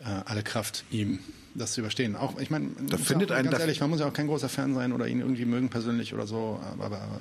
äh, 0.00 0.04
alle 0.24 0.42
Kraft 0.42 0.84
ihm, 0.90 1.18
das 1.54 1.72
zu 1.72 1.80
überstehen. 1.80 2.16
Auch, 2.16 2.38
ich 2.40 2.50
meine, 2.50 2.68
Da 2.88 2.96
findet 2.96 3.30
auch, 3.32 3.36
ein- 3.36 3.44
ganz 3.44 3.56
da- 3.56 3.60
ehrlich, 3.62 3.80
man 3.80 3.90
muss 3.90 4.00
ja 4.00 4.06
auch 4.08 4.12
kein 4.12 4.26
großer 4.26 4.48
Fan 4.48 4.74
sein 4.74 4.92
oder 4.92 5.06
ihn 5.08 5.20
irgendwie 5.20 5.44
mögen 5.44 5.68
persönlich 5.68 6.14
oder 6.14 6.26
so. 6.26 6.60
Aber, 6.72 6.84
aber 6.86 7.20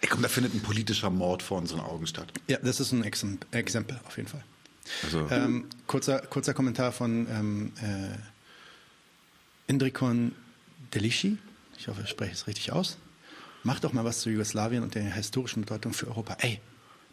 Ey, 0.00 0.08
komm, 0.08 0.22
da 0.22 0.28
findet 0.28 0.54
ein 0.54 0.60
politischer 0.62 1.10
Mord 1.10 1.42
vor 1.42 1.58
unseren 1.58 1.80
Augen 1.80 2.06
statt. 2.06 2.32
ja, 2.48 2.58
das 2.62 2.80
ist 2.80 2.92
ein 2.92 3.04
Exem 3.04 3.38
Exempel 3.52 4.00
auf 4.04 4.16
jeden 4.16 4.28
Fall. 4.28 4.42
Also, 5.04 5.28
Ähm, 5.30 5.66
kurzer, 5.86 6.18
kurzer 6.20 6.54
Kommentar 6.54 6.90
von 6.90 7.26
ähm, 7.30 7.72
äh, 7.80 8.18
Indrikon 9.68 10.32
Delici. 10.94 11.38
Ich 11.78 11.88
hoffe, 11.88 12.02
ich 12.04 12.10
spreche 12.10 12.32
es 12.32 12.46
richtig 12.46 12.72
aus. 12.72 12.98
Mach 13.64 13.80
doch 13.80 13.92
mal 13.92 14.04
was 14.04 14.20
zu 14.20 14.30
Jugoslawien 14.30 14.82
und 14.82 14.94
der 14.94 15.02
historischen 15.04 15.60
Bedeutung 15.62 15.92
für 15.92 16.08
Europa. 16.08 16.36
Ey, 16.40 16.60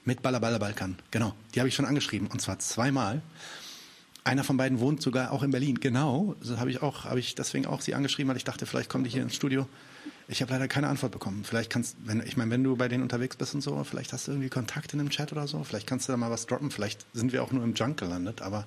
mit 0.03 0.22
Balla 0.22 0.40
Balkan. 0.40 0.98
Genau, 1.11 1.36
die 1.53 1.60
habe 1.60 1.69
ich 1.69 1.76
schon 1.76 1.86
angeschrieben 1.86 2.28
und 2.28 2.42
zwar 2.42 2.58
zweimal. 2.60 3.22
Einer 4.23 4.43
von 4.43 4.57
beiden 4.57 4.80
wohnt 4.80 5.01
sogar 5.01 5.31
auch 5.31 5.43
in 5.43 5.51
Berlin. 5.51 5.80
Genau, 5.80 6.35
so 6.41 6.59
habe 6.59 6.69
ich 6.69 6.81
auch, 6.81 7.06
habe 7.06 7.19
ich 7.19 7.35
deswegen 7.35 7.65
auch 7.65 7.81
sie 7.81 7.95
angeschrieben, 7.95 8.30
weil 8.30 8.38
ich 8.38 8.43
dachte, 8.43 8.65
vielleicht 8.65 8.89
kommen 8.89 9.03
die 9.03 9.09
hier 9.09 9.22
ins 9.22 9.35
Studio. 9.35 9.67
Ich 10.27 10.41
habe 10.41 10.51
leider 10.51 10.67
keine 10.67 10.88
Antwort 10.88 11.11
bekommen. 11.11 11.43
Vielleicht 11.43 11.72
kannst, 11.72 11.98
wenn 12.06 12.22
ich 12.22 12.38
meine, 12.38 12.51
wenn 12.51 12.64
du 12.64 12.75
bei 12.75 12.88
denen 12.88 13.01
unterwegs 13.01 13.35
bist 13.35 13.56
und 13.56 13.61
so, 13.61 13.83
vielleicht 13.83 14.14
hast 14.14 14.27
du 14.27 14.31
irgendwie 14.31 14.49
Kontakt 14.49 14.93
in 14.93 14.99
dem 14.99 15.09
Chat 15.09 15.31
oder 15.31 15.48
so. 15.48 15.64
Vielleicht 15.64 15.88
kannst 15.88 16.07
du 16.07 16.11
da 16.11 16.17
mal 16.17 16.30
was 16.30 16.45
droppen. 16.45 16.69
Vielleicht 16.69 17.06
sind 17.14 17.33
wir 17.33 17.43
auch 17.43 17.51
nur 17.51 17.64
im 17.64 17.73
Junk 17.73 17.98
gelandet, 17.98 18.41
aber 18.41 18.65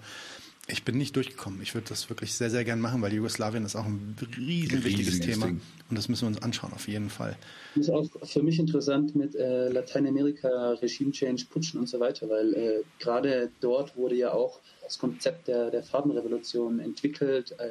ich 0.68 0.84
bin 0.84 0.96
nicht 0.96 1.16
durchgekommen. 1.16 1.60
Ich 1.60 1.74
würde 1.74 1.88
das 1.88 2.08
wirklich 2.08 2.32
sehr, 2.34 2.48
sehr 2.48 2.64
gern 2.64 2.80
machen, 2.80 3.02
weil 3.02 3.12
Jugoslawien 3.12 3.64
ist 3.64 3.74
auch 3.74 3.84
ein 3.84 4.16
riesen 4.38 4.84
wichtiges 4.84 5.14
Riesiges 5.14 5.20
Thema 5.20 5.46
Ding. 5.46 5.60
und 5.90 5.96
das 5.98 6.08
müssen 6.08 6.22
wir 6.22 6.28
uns 6.28 6.42
anschauen 6.42 6.72
auf 6.72 6.86
jeden 6.86 7.10
Fall. 7.10 7.36
Das 7.74 7.86
ist 7.88 7.90
auch 7.90 8.06
für 8.24 8.42
mich 8.42 8.58
interessant 8.60 9.16
mit 9.16 9.34
äh, 9.34 9.68
Lateinamerika, 9.70 10.70
Regime 10.80 11.10
Change, 11.10 11.44
Putschen 11.50 11.80
und 11.80 11.88
so 11.88 11.98
weiter, 11.98 12.28
weil 12.28 12.54
äh, 12.54 12.82
gerade 13.00 13.50
dort 13.60 13.96
wurde 13.96 14.14
ja 14.14 14.32
auch 14.32 14.60
das 14.84 14.98
Konzept 14.98 15.48
der, 15.48 15.70
der 15.70 15.82
Farbenrevolution 15.82 16.78
entwickelt, 16.78 17.54
äh, 17.58 17.70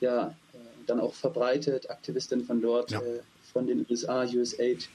ja, 0.00 0.28
äh, 0.52 0.58
dann 0.86 1.00
auch 1.00 1.14
verbreitet, 1.14 1.88
Aktivistinnen 1.90 2.44
von 2.44 2.60
dort, 2.60 2.90
Ja. 2.90 3.00
äh, 3.00 3.20
von 3.52 3.66
den 3.66 3.86
USA, 3.88 4.24
USAID, 4.24 4.88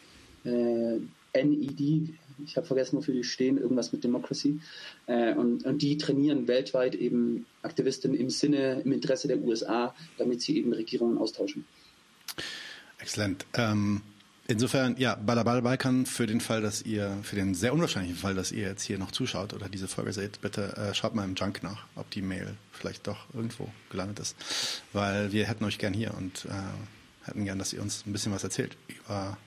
äh, 0.43 0.99
NED, 1.33 2.09
ich 2.45 2.57
habe 2.57 2.67
vergessen, 2.67 2.97
wofür 2.97 3.13
die 3.13 3.23
stehen, 3.23 3.57
irgendwas 3.57 3.93
mit 3.93 4.03
Democracy. 4.03 4.59
Äh, 5.07 5.33
und, 5.33 5.65
und 5.65 5.81
die 5.81 5.97
trainieren 5.97 6.47
weltweit 6.47 6.95
eben 6.95 7.45
Aktivistinnen 7.61 8.17
im 8.17 8.29
Sinne, 8.29 8.81
im 8.81 8.91
Interesse 8.91 9.27
der 9.27 9.39
USA, 9.39 9.95
damit 10.17 10.41
sie 10.41 10.57
eben 10.57 10.73
Regierungen 10.73 11.17
austauschen. 11.17 11.65
Exzellent. 12.99 13.45
Ähm, 13.53 14.01
insofern, 14.47 14.95
ja, 14.97 15.15
Balabal 15.15 15.61
Balkan 15.61 16.05
für 16.05 16.27
den 16.27 16.41
Fall, 16.41 16.61
dass 16.61 16.83
ihr, 16.83 17.17
für 17.23 17.35
den 17.35 17.55
sehr 17.55 17.73
unwahrscheinlichen 17.73 18.17
Fall, 18.17 18.35
dass 18.35 18.51
ihr 18.51 18.67
jetzt 18.67 18.83
hier 18.83 18.99
noch 18.99 19.11
zuschaut 19.11 19.53
oder 19.53 19.69
diese 19.69 19.87
Folge 19.87 20.13
seht, 20.13 20.41
bitte 20.41 20.75
äh, 20.77 20.93
schaut 20.93 21.15
mal 21.15 21.25
im 21.25 21.35
Junk 21.35 21.63
nach, 21.63 21.85
ob 21.95 22.09
die 22.11 22.21
Mail 22.21 22.55
vielleicht 22.71 23.07
doch 23.07 23.33
irgendwo 23.33 23.69
gelandet 23.89 24.19
ist. 24.19 24.35
Weil 24.93 25.31
wir 25.31 25.47
hätten 25.47 25.63
euch 25.63 25.77
gern 25.77 25.93
hier 25.93 26.13
und 26.15 26.45
äh, 26.45 27.27
hätten 27.27 27.45
gern, 27.45 27.59
dass 27.59 27.73
ihr 27.73 27.81
uns 27.81 28.05
ein 28.05 28.13
bisschen 28.13 28.31
was 28.31 28.43
erzählt 28.43 28.77
über 28.87 29.37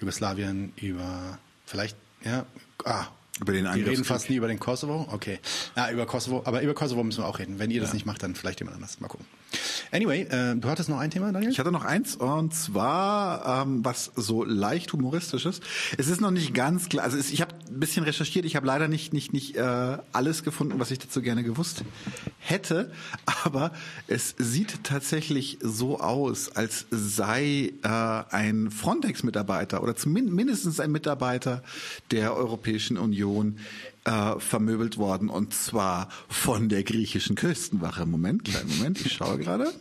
Jugoslawien, 0.00 0.72
über 0.76 1.38
vielleicht, 1.66 1.96
ja, 2.24 2.46
ah, 2.84 3.06
Über 3.40 3.52
den 3.52 3.64
wir 3.64 3.86
reden 3.86 4.04
fast 4.04 4.28
nie 4.28 4.36
über 4.36 4.48
den 4.48 4.60
Kosovo. 4.60 5.06
Okay. 5.10 5.38
Ja, 5.76 5.90
über 5.90 6.06
Kosovo, 6.06 6.42
aber 6.44 6.62
über 6.62 6.74
Kosovo 6.74 7.02
müssen 7.02 7.22
wir 7.22 7.28
auch 7.28 7.38
reden. 7.38 7.58
Wenn 7.58 7.70
ihr 7.70 7.80
das 7.80 7.92
nicht 7.92 8.06
macht, 8.06 8.22
dann 8.22 8.34
vielleicht 8.34 8.60
jemand 8.60 8.76
anders. 8.76 9.00
Mal 9.00 9.08
gucken. 9.08 9.26
Anyway, 9.92 10.22
äh, 10.22 10.54
du 10.56 10.68
hattest 10.68 10.88
noch 10.88 10.98
ein 10.98 11.10
Thema, 11.10 11.32
Daniel? 11.32 11.50
Ich 11.50 11.58
hatte 11.58 11.72
noch 11.72 11.84
eins 11.84 12.16
und 12.16 12.54
zwar 12.54 13.62
ähm, 13.62 13.84
was 13.84 14.12
so 14.14 14.44
leicht 14.44 14.92
humoristisches. 14.92 15.60
Es 15.98 16.08
ist 16.08 16.20
noch 16.20 16.30
nicht 16.30 16.54
ganz 16.54 16.88
klar. 16.88 17.04
Also 17.04 17.18
es, 17.18 17.32
ich 17.32 17.40
habe 17.40 17.54
ein 17.68 17.80
bisschen 17.80 18.04
recherchiert. 18.04 18.44
Ich 18.44 18.56
habe 18.56 18.66
leider 18.66 18.88
nicht 18.88 19.12
nicht 19.12 19.32
nicht 19.32 19.56
äh, 19.56 19.98
alles 20.12 20.44
gefunden, 20.44 20.78
was 20.78 20.90
ich 20.90 20.98
dazu 20.98 21.22
gerne 21.22 21.42
gewusst 21.42 21.84
hätte. 22.38 22.92
Aber 23.44 23.72
es 24.06 24.34
sieht 24.38 24.84
tatsächlich 24.84 25.58
so 25.60 26.00
aus, 26.00 26.50
als 26.54 26.86
sei 26.90 27.72
äh, 27.82 27.88
ein 27.88 28.70
Frontex-Mitarbeiter 28.70 29.82
oder 29.82 29.96
zumindest 29.96 30.80
ein 30.80 30.92
Mitarbeiter 30.92 31.62
der 32.10 32.36
Europäischen 32.36 32.96
Union 32.96 33.58
äh, 34.04 34.38
vermöbelt 34.38 34.98
worden 34.98 35.28
und 35.28 35.54
zwar 35.54 36.08
von 36.28 36.68
der 36.68 36.82
griechischen 36.84 37.36
Küstenwache. 37.36 38.06
Moment, 38.06 38.44
kleinen 38.44 38.68
Moment, 38.76 39.04
ich 39.04 39.12
schaue 39.12 39.38
gerade. 39.38 39.72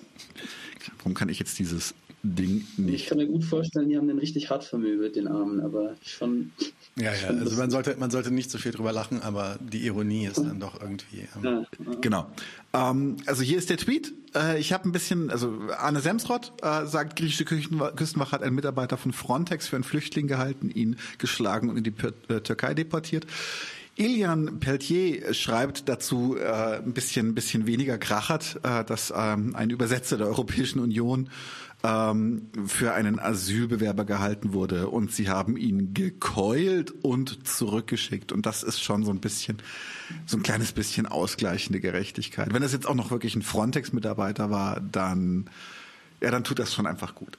Warum 0.98 1.14
kann 1.14 1.30
ich 1.30 1.39
jetzt 1.39 1.59
dieses 1.59 1.93
Ding 2.22 2.65
Ich 2.73 2.77
nicht? 2.77 3.07
kann 3.07 3.17
mir 3.17 3.27
gut 3.27 3.45
vorstellen, 3.45 3.88
die 3.88 3.95
haben 3.98 4.07
den 4.07 4.19
richtig 4.19 4.49
hart 4.49 4.65
vermöbelt, 4.65 5.15
den 5.15 5.27
Armen, 5.27 5.61
aber 5.61 5.95
schon. 6.03 6.51
Ja, 6.98 7.14
ja, 7.14 7.30
also 7.30 7.56
man 7.56 7.72
sollte, 7.72 7.95
man 7.98 8.11
sollte 8.11 8.30
nicht 8.31 8.51
so 8.51 8.57
viel 8.57 8.73
drüber 8.73 8.91
lachen, 8.91 9.22
aber 9.22 9.57
die 9.61 9.85
Ironie 9.85 10.25
ist 10.25 10.38
dann 10.38 10.59
doch 10.59 10.81
irgendwie. 10.81 11.27
Ähm, 11.38 11.43
Ja, 11.43 11.65
Genau. 12.01 12.27
Ähm, 12.73 13.15
also 13.25 13.41
hier 13.41 13.57
ist 13.57 13.69
der 13.69 13.77
Tweet. 13.77 14.11
Äh, 14.35 14.59
ich 14.59 14.73
habe 14.73 14.89
ein 14.89 14.91
bisschen, 14.91 15.30
also 15.30 15.53
Arne 15.77 16.01
Semsrott 16.01 16.51
äh, 16.61 16.85
sagt, 16.85 17.15
griechische 17.15 17.45
Küstenwache 17.45 18.31
hat 18.33 18.43
einen 18.43 18.56
Mitarbeiter 18.56 18.98
von 18.98 19.14
Frontex 19.14 19.69
für 19.69 19.77
einen 19.77 19.85
Flüchtling 19.85 20.27
gehalten, 20.27 20.69
ihn 20.69 20.98
geschlagen 21.19 21.69
und 21.69 21.77
in 21.77 21.83
die 21.85 21.91
Pir 21.91 22.11
äh, 22.27 22.41
Türkei 22.41 22.73
deportiert. 22.73 23.25
Ilian 24.00 24.61
Peltier 24.61 25.34
schreibt 25.34 25.90
dazu 25.90 26.38
äh, 26.38 26.78
ein 26.78 26.94
bisschen, 26.94 27.28
ein 27.28 27.36
bisschen 27.36 27.68
weniger 27.68 27.98
krachert, 27.98 28.58
äh, 28.64 28.86
dass 28.86 29.14
ähm, 29.14 29.56
ein 29.56 29.69
Übersetzer 29.69 30.18
der 30.18 30.28
Europäischen 30.28 30.80
Union 30.80 31.30
ähm, 31.84 32.48
für 32.66 32.94
einen 32.94 33.19
Asylbewerber 33.19 34.06
gehalten 34.06 34.53
wurde 34.53 34.88
und 34.88 35.11
sie 35.11 35.28
haben 35.28 35.58
ihn 35.58 35.94
gekeult 35.94 36.92
und 37.03 37.45
zurückgeschickt. 37.45 38.32
Und 38.32 38.45
das 38.45 38.64
ist 38.64 38.82
schon 38.82 39.03
so 39.03 39.11
ein 39.11 39.19
bisschen, 39.19 39.58
so 40.26 40.38
ein 40.38 40.44
kleines 40.44 40.72
bisschen 40.72 41.06
ausgleichende 41.06 41.82
Gerechtigkeit. 41.82 42.53
Wenn 42.53 42.61
das 42.61 42.72
jetzt 42.72 42.88
auch 42.88 42.95
noch 42.95 43.11
wirklich 43.11 43.36
ein 43.36 43.42
Frontex-Mitarbeiter 43.42 44.50
war, 44.50 44.80
dann, 44.80 45.50
ja, 46.22 46.32
dann 46.32 46.45
tut 46.45 46.60
das 46.60 46.74
schon 46.74 46.88
einfach 46.88 47.16
gut. 47.16 47.38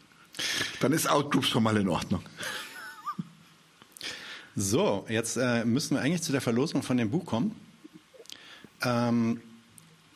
Dann 0.81 0.93
ist 0.93 1.09
Outgroup 1.09 1.47
schon 1.47 1.63
mal 1.63 1.79
in 1.79 1.89
Ordnung. 1.89 2.23
So, 4.61 5.07
jetzt 5.09 5.37
äh, 5.39 5.65
müssen 5.65 5.97
wir 5.97 6.03
eigentlich 6.03 6.21
zu 6.23 6.33
der 6.33 6.43
Verlosung 6.43 6.83
von 6.83 6.99
dem 6.99 7.11
Buch 7.11 7.25
kommen. 7.25 7.53
Ähm, 8.83 9.41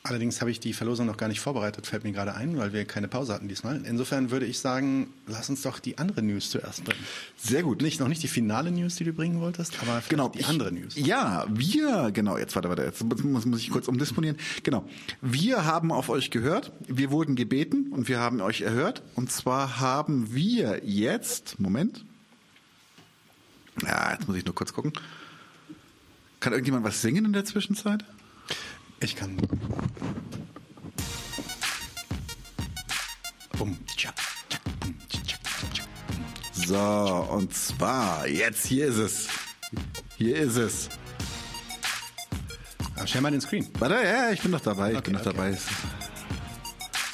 allerdings 0.03 0.43
habe 0.43 0.51
ich 0.51 0.61
die 0.61 0.75
Verlosung 0.75 1.07
noch 1.07 1.17
gar 1.17 1.29
nicht 1.29 1.41
vorbereitet, 1.41 1.87
fällt 1.87 2.05
mir 2.05 2.13
gerade 2.13 2.35
ein, 2.35 2.59
weil 2.59 2.75
wir 2.75 2.85
keine 2.85 3.09
Pause 3.09 3.33
hatten 3.33 3.49
diesmal. 3.49 3.81
Insofern 3.87 4.31
würde 4.31 4.45
ich 4.45 4.59
sagen, 4.59 5.07
lass 5.27 5.49
uns 5.49 5.63
doch 5.63 5.79
die 5.79 5.97
andere 5.97 6.21
News 6.23 6.51
zuerst 6.51 6.85
bringen. 6.85 7.01
Sehr 7.39 7.63
gut. 7.63 7.81
Nicht, 7.81 8.01
noch 8.01 8.09
nicht 8.09 8.23
die 8.23 8.29
finale 8.29 8.71
News, 8.71 8.97
die 8.97 9.05
du 9.05 9.15
bringen 9.15 9.41
wolltest, 9.41 9.81
aber 9.81 10.03
Genau, 10.11 10.29
die 10.29 10.41
ich- 10.41 10.47
andere 10.49 10.73
News. 10.73 10.95
Ja, 10.97 11.47
wir, 11.49 12.11
genau, 12.13 12.37
jetzt 12.37 12.55
warte, 12.55 12.69
warte, 12.69 12.83
jetzt 12.83 13.03
muss, 13.03 13.47
muss 13.47 13.61
ich 13.61 13.71
kurz 13.71 13.89
umdisponieren. 13.89 14.37
Genau, 14.63 14.85
wir 15.23 15.65
haben 15.65 15.91
auf 15.91 16.11
euch 16.11 16.31
gehört, 16.31 16.71
wir 16.87 17.11
wurden 17.11 17.35
gebeten 17.35 17.87
und 17.93 18.09
wir 18.09 18.19
haben 18.19 18.43
euch 18.43 18.61
erhört. 18.61 19.03
Und 19.15 19.33
zwar 19.33 19.81
haben 19.81 20.35
wir 20.35 20.83
jetzt, 20.85 21.59
Moment, 21.59 22.05
ja, 23.83 24.12
jetzt 24.12 24.27
muss 24.28 24.36
ich 24.36 24.44
nur 24.44 24.55
kurz 24.55 24.73
gucken. 24.73 24.93
Kann 26.41 26.53
irgendjemand 26.53 26.85
was 26.85 27.01
singen 27.03 27.25
in 27.25 27.33
der 27.33 27.44
Zwischenzeit? 27.44 28.05
Ich 29.01 29.17
kann. 29.17 29.39
So, 36.67 37.28
und 37.31 37.53
zwar, 37.55 38.27
jetzt 38.27 38.67
hier 38.67 38.86
ist 38.86 38.97
es. 38.97 39.28
Hier 40.17 40.36
ist 40.36 40.57
es. 40.57 40.89
Ah, 42.97 43.07
Share 43.07 43.20
mal 43.23 43.33
den 43.33 43.41
Screen. 43.41 43.69
Warte, 43.78 43.97
ja, 43.97 44.31
ich 44.31 44.41
bin 44.41 44.51
noch 44.51 44.61
dabei, 44.61 44.93
ich 44.93 44.99
Okay, 44.99 45.11
bin 45.11 45.15
noch 45.15 45.27
okay. 45.27 45.36
dabei. 45.36 45.59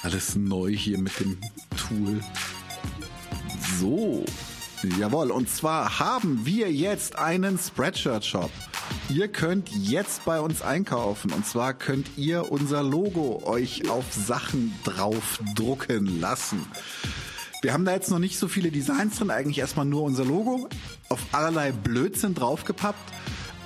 Alles 0.03 0.37
neu 0.37 0.71
hier 0.73 0.99
mit 0.99 1.19
dem 1.19 1.39
Tool. 1.77 2.21
So, 3.79 4.25
jawohl. 4.83 5.31
Und 5.31 5.49
zwar 5.49 5.99
haben 5.99 6.45
wir 6.45 6.73
jetzt 6.73 7.19
einen 7.19 7.59
Spreadshirt-Shop. 7.59 8.51
Ihr 9.09 9.29
könnt 9.29 9.69
jetzt 9.71 10.25
bei 10.25 10.41
uns 10.41 10.63
einkaufen. 10.63 11.33
Und 11.33 11.47
zwar 11.47 11.75
könnt 11.75 12.07
ihr 12.17 12.51
unser 12.51 12.83
Logo 12.83 13.43
euch 13.45 13.89
auf 13.89 14.05
Sachen 14.13 14.75
drauf 14.85 15.41
drucken 15.55 16.21
lassen. 16.21 16.67
Wir 17.63 17.75
haben 17.75 17.85
da 17.85 17.93
jetzt 17.93 18.11
noch 18.11 18.19
nicht 18.19 18.39
so 18.39 18.49
viele 18.49 18.71
Designs 18.71 19.19
drin, 19.19 19.31
eigentlich 19.31 19.59
erstmal 19.59 19.85
nur 19.85 20.03
unser 20.03 20.25
Logo, 20.25 20.69
auf 21.11 21.21
allerlei 21.33 21.73
Blödsinn 21.73 22.35
draufgepappt. 22.35 23.13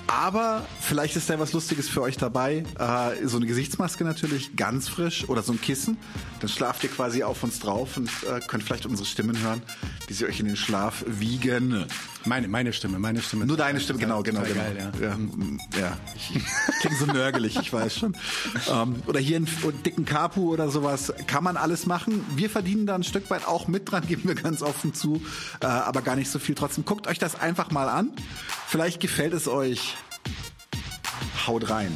Aber 0.07 0.65
vielleicht 0.81 1.15
ist 1.15 1.29
da 1.29 1.39
was 1.39 1.53
Lustiges 1.53 1.89
für 1.89 2.01
euch 2.01 2.17
dabei. 2.17 2.63
Äh, 2.79 3.27
so 3.27 3.37
eine 3.37 3.45
Gesichtsmaske 3.45 4.03
natürlich, 4.03 4.55
ganz 4.55 4.87
frisch 4.87 5.27
oder 5.27 5.41
so 5.41 5.51
ein 5.51 5.61
Kissen. 5.61 5.97
Dann 6.39 6.49
schlaft 6.49 6.83
ihr 6.83 6.89
quasi 6.89 7.23
auf 7.23 7.43
uns 7.43 7.59
drauf 7.59 7.97
und 7.97 8.09
äh, 8.23 8.39
könnt 8.47 8.63
vielleicht 8.63 8.85
unsere 8.85 9.07
Stimmen 9.07 9.39
hören, 9.41 9.61
wie 10.07 10.13
sie 10.13 10.25
euch 10.25 10.39
in 10.39 10.45
den 10.45 10.55
Schlaf 10.55 11.03
wiegen. 11.07 11.85
Meine, 12.25 12.47
meine 12.47 12.73
Stimme, 12.73 12.97
meine 12.97 13.21
Stimme. 13.21 13.45
Nur 13.45 13.57
deine 13.57 13.79
Stimme, 13.79 13.99
genau, 13.99 14.23
genau, 14.23 14.41
genau. 14.41 14.55
Geil, 14.55 14.91
ja. 14.99 15.07
Ja, 15.07 15.17
ja. 15.79 15.97
Ich, 16.15 16.35
ich 16.35 16.43
klinge 16.81 16.97
so 16.97 17.05
nörgelig, 17.05 17.55
ich 17.55 17.71
weiß 17.71 17.99
schon. 17.99 18.17
Ähm, 18.71 19.03
oder 19.05 19.19
hier 19.19 19.37
einen, 19.37 19.47
einen 19.63 19.83
dicken 19.83 20.05
Kapu 20.05 20.51
oder 20.51 20.69
sowas. 20.69 21.13
Kann 21.27 21.43
man 21.43 21.55
alles 21.55 21.85
machen. 21.85 22.25
Wir 22.35 22.49
verdienen 22.49 22.87
da 22.87 22.95
ein 22.95 23.03
Stück 23.03 23.29
weit 23.29 23.47
auch 23.47 23.67
mit 23.67 23.91
dran, 23.91 24.07
geben 24.07 24.23
wir 24.27 24.35
ganz 24.35 24.61
offen 24.61 24.93
zu. 24.93 25.21
Äh, 25.61 25.67
aber 25.67 26.01
gar 26.01 26.15
nicht 26.15 26.31
so 26.31 26.39
viel. 26.39 26.55
Trotzdem 26.55 26.85
guckt 26.85 27.07
euch 27.07 27.19
das 27.19 27.39
einfach 27.39 27.69
mal 27.71 27.89
an. 27.89 28.11
Vielleicht 28.67 28.99
gefällt 28.99 29.33
es 29.33 29.47
euch. 29.47 29.94
Haut 31.47 31.69
rein. 31.69 31.91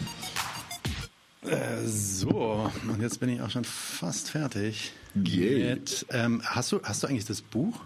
Äh, 1.41 1.85
so, 1.85 2.69
und 2.87 3.01
jetzt 3.01 3.19
bin 3.19 3.29
ich 3.29 3.41
auch 3.41 3.49
schon 3.49 3.63
fast 3.63 4.29
fertig. 4.29 4.91
Yay. 5.15 5.75
Mit, 5.75 6.05
ähm, 6.11 6.41
hast, 6.45 6.71
du, 6.71 6.81
hast 6.83 7.03
du 7.03 7.07
eigentlich 7.07 7.25
das 7.25 7.41
Buch? 7.41 7.79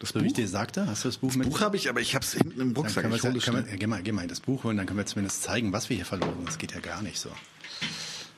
Das 0.00 0.10
So 0.10 0.20
wie 0.20 0.26
ich 0.26 0.32
dir 0.32 0.48
sagte, 0.48 0.86
hast 0.86 1.04
du 1.04 1.08
das 1.08 1.18
Buch 1.18 1.32
mit? 1.36 1.48
Buch 1.48 1.60
habe 1.60 1.76
ich, 1.76 1.88
aber 1.88 2.00
ich 2.00 2.16
habe 2.16 2.24
es 2.24 2.32
hinten 2.32 2.60
im 2.60 2.74
Dann 2.74 2.82
Rucksack. 2.82 3.04
können 3.04 3.14
Ich 3.14 3.22
wir, 3.22 3.40
können 3.40 3.66
wir, 3.66 3.76
geh, 3.76 3.86
mal, 3.86 4.02
geh 4.02 4.10
mal 4.10 4.26
das 4.26 4.40
Buch 4.40 4.64
holen, 4.64 4.76
dann 4.76 4.86
können 4.86 4.98
wir 4.98 5.06
zumindest 5.06 5.42
zeigen, 5.44 5.72
was 5.72 5.90
wir 5.90 5.96
hier 5.96 6.06
verloren. 6.06 6.42
Das 6.44 6.58
geht 6.58 6.72
ja 6.72 6.80
gar 6.80 7.02
nicht 7.02 7.20
so. 7.20 7.30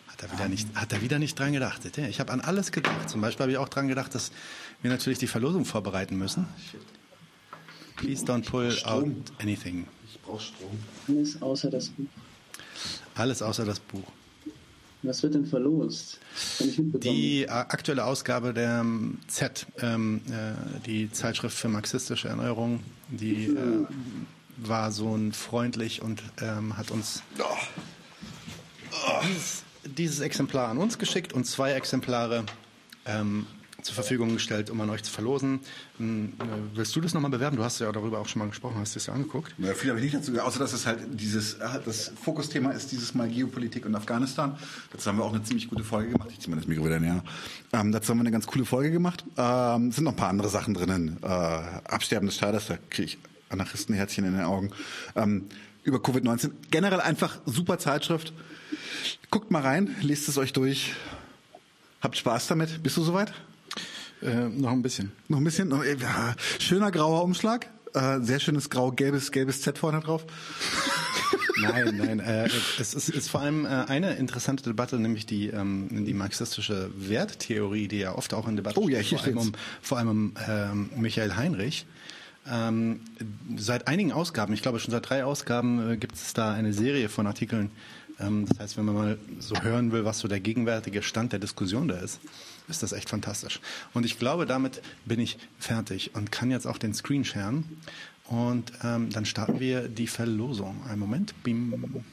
Hat 0.08 0.22
er 0.22 0.30
wieder 0.30 0.48
nicht, 0.48 0.68
hat 0.74 0.92
er 0.92 1.00
wieder 1.00 1.18
nicht 1.18 1.38
dran 1.38 1.54
gedacht. 1.54 1.80
Ich 1.96 2.20
habe 2.20 2.32
an 2.32 2.42
alles 2.42 2.70
gedacht. 2.70 3.08
Zum 3.08 3.22
Beispiel 3.22 3.44
habe 3.44 3.52
ich 3.52 3.58
auch 3.58 3.70
dran 3.70 3.88
gedacht, 3.88 4.14
dass 4.14 4.30
wir 4.82 4.90
natürlich 4.90 5.18
die 5.18 5.26
Verlosung 5.26 5.64
vorbereiten 5.64 6.16
müssen. 6.18 6.46
Please 7.96 8.26
don't 8.26 8.44
pull 8.44 8.76
out 8.84 9.06
anything. 9.40 9.86
Ich 10.24 10.30
brauche 10.30 10.42
Strom. 10.42 10.78
Alles 11.06 11.42
außer 11.42 11.70
das 11.70 11.88
Buch. 11.88 12.06
Alles 13.14 13.42
außer 13.42 13.64
das 13.64 13.78
Buch. 13.78 14.10
Was 15.02 15.22
wird 15.22 15.34
denn 15.34 15.44
verlost? 15.44 16.18
Die 16.60 17.42
äh, 17.42 17.48
aktuelle 17.48 18.04
Ausgabe 18.04 18.54
der 18.54 18.80
ähm, 18.80 19.18
Z, 19.28 19.66
ähm, 19.80 20.22
äh, 20.30 20.80
die 20.86 21.12
Zeitschrift 21.12 21.58
für 21.58 21.68
marxistische 21.68 22.28
Erneuerung, 22.28 22.80
die 23.10 23.48
äh, 23.48 23.86
war 24.56 24.92
so 24.92 25.14
ein 25.14 25.34
freundlich 25.34 26.00
und 26.00 26.22
ähm, 26.40 26.78
hat 26.78 26.90
uns 26.90 27.22
dieses, 29.24 29.62
dieses 29.84 30.20
Exemplar 30.20 30.70
an 30.70 30.78
uns 30.78 30.96
geschickt 30.96 31.34
und 31.34 31.44
zwei 31.44 31.72
Exemplare 31.72 32.44
ähm, 33.04 33.46
zur 33.84 33.94
Verfügung 33.94 34.32
gestellt, 34.32 34.70
um 34.70 34.80
an 34.80 34.88
euch 34.88 35.02
zu 35.02 35.12
verlosen. 35.12 35.60
Ähm, 36.00 36.32
äh, 36.38 36.44
willst 36.74 36.96
du 36.96 37.02
das 37.02 37.12
nochmal 37.12 37.30
bewerben? 37.30 37.56
Du 37.56 37.62
hast 37.62 37.78
ja 37.80 37.92
darüber 37.92 38.18
auch 38.18 38.26
schon 38.26 38.40
mal 38.40 38.48
gesprochen, 38.48 38.76
hast 38.80 38.94
du 38.94 38.98
es 38.98 39.06
ja 39.06 39.12
angeguckt. 39.12 39.54
Ja, 39.58 39.74
viel 39.74 39.90
habe 39.90 40.00
ich 40.00 40.12
nicht 40.12 40.16
dazu 40.16 40.40
außer 40.40 40.58
dass 40.58 40.72
es 40.72 40.86
halt 40.86 41.00
dieses, 41.12 41.54
äh, 41.54 41.68
das 41.84 42.10
Fokusthema 42.22 42.70
ist 42.70 42.92
dieses 42.92 43.14
Mal 43.14 43.28
Geopolitik 43.28 43.84
und 43.84 43.94
Afghanistan. 43.94 44.56
Dazu 44.90 45.10
haben 45.10 45.18
wir 45.18 45.24
auch 45.24 45.34
eine 45.34 45.44
ziemlich 45.44 45.68
gute 45.68 45.84
Folge 45.84 46.12
gemacht. 46.12 46.30
Ich 46.32 46.40
ziehe 46.40 46.50
mal 46.50 46.56
das 46.56 46.66
Mikro 46.66 46.86
wieder 46.86 46.98
näher. 46.98 47.22
Ähm, 47.74 47.92
dazu 47.92 48.10
haben 48.10 48.18
wir 48.18 48.22
eine 48.22 48.30
ganz 48.30 48.46
coole 48.46 48.64
Folge 48.64 48.90
gemacht. 48.90 49.22
Ähm, 49.36 49.92
sind 49.92 50.04
noch 50.04 50.12
ein 50.12 50.16
paar 50.16 50.30
andere 50.30 50.48
Sachen 50.48 50.72
drinnen. 50.72 51.18
Äh, 51.22 51.26
Absterben 51.26 52.26
des 52.26 52.36
Staates, 52.36 52.66
da 52.66 52.78
kriege 52.88 53.06
ich 53.06 53.18
Anarchistenherzchen 53.50 54.24
in 54.24 54.32
den 54.32 54.44
Augen. 54.44 54.70
Ähm, 55.14 55.44
über 55.82 55.98
Covid-19. 55.98 56.50
Generell 56.70 57.02
einfach 57.02 57.38
super 57.44 57.78
Zeitschrift. 57.78 58.32
Guckt 59.30 59.50
mal 59.50 59.60
rein, 59.60 59.94
lest 60.00 60.30
es 60.30 60.38
euch 60.38 60.54
durch. 60.54 60.94
Habt 62.00 62.16
Spaß 62.16 62.46
damit. 62.46 62.82
Bist 62.82 62.96
du 62.96 63.02
soweit? 63.02 63.34
Äh, 64.24 64.48
noch 64.48 64.72
ein 64.72 64.82
bisschen. 64.82 65.12
Noch 65.28 65.38
ein 65.38 65.44
bisschen? 65.44 65.70
Äh, 65.70 65.96
ja, 65.96 66.34
schöner 66.58 66.90
grauer 66.90 67.22
Umschlag. 67.22 67.68
Äh, 67.92 68.20
sehr 68.20 68.40
schönes 68.40 68.70
grau-gelbes 68.70 69.30
gelbes 69.30 69.62
Z 69.62 69.78
vorne 69.78 70.00
drauf. 70.00 70.26
Nein, 71.62 71.96
nein. 71.96 72.18
Äh, 72.18 72.48
es 72.80 72.94
ist, 72.94 73.08
ist 73.08 73.30
vor 73.30 73.40
allem 73.40 73.64
äh, 73.64 73.68
eine 73.68 74.14
interessante 74.14 74.64
Debatte, 74.64 74.98
nämlich 74.98 75.24
die, 75.24 75.48
ähm, 75.48 76.04
die 76.04 76.12
marxistische 76.12 76.90
Werttheorie, 76.96 77.86
die 77.86 77.98
ja 77.98 78.16
oft 78.16 78.34
auch 78.34 78.48
in 78.48 78.56
Debatte 78.56 78.80
Oh 78.80 78.88
ja, 78.88 79.02
steht, 79.04 79.20
vor 79.20 79.28
allem 79.28 79.38
um, 79.38 79.52
vor 79.80 79.98
allem 79.98 80.08
um 80.08 80.34
ähm, 80.48 80.90
Michael 80.96 81.36
Heinrich. 81.36 81.86
Ähm, 82.50 83.00
seit 83.56 83.86
einigen 83.86 84.12
Ausgaben, 84.12 84.52
ich 84.52 84.62
glaube 84.62 84.80
schon 84.80 84.90
seit 84.90 85.08
drei 85.08 85.24
Ausgaben, 85.24 85.92
äh, 85.92 85.96
gibt 85.96 86.16
es 86.16 86.34
da 86.34 86.52
eine 86.52 86.72
Serie 86.72 87.08
von 87.08 87.26
Artikeln. 87.26 87.70
Ähm, 88.20 88.46
das 88.48 88.58
heißt, 88.58 88.76
wenn 88.76 88.84
man 88.84 88.94
mal 88.94 89.18
so 89.38 89.54
hören 89.62 89.92
will, 89.92 90.04
was 90.04 90.18
so 90.18 90.28
der 90.28 90.40
gegenwärtige 90.40 91.02
Stand 91.02 91.32
der 91.32 91.38
Diskussion 91.38 91.88
da 91.88 91.98
ist, 91.98 92.20
ist 92.68 92.82
das 92.82 92.92
echt 92.92 93.10
fantastisch. 93.10 93.60
Und 93.92 94.04
ich 94.04 94.18
glaube, 94.18 94.46
damit 94.46 94.82
bin 95.04 95.20
ich 95.20 95.38
fertig 95.58 96.14
und 96.14 96.32
kann 96.32 96.50
jetzt 96.50 96.66
auch 96.66 96.78
den 96.78 96.94
Screen 96.94 97.24
sharen. 97.24 97.64
Und 98.24 98.72
ähm, 98.82 99.10
dann 99.10 99.26
starten 99.26 99.60
wir 99.60 99.88
die 99.88 100.06
Verlosung. 100.06 100.82
Einen 100.88 100.98
Moment. 100.98 101.34
Bim. 101.42 102.04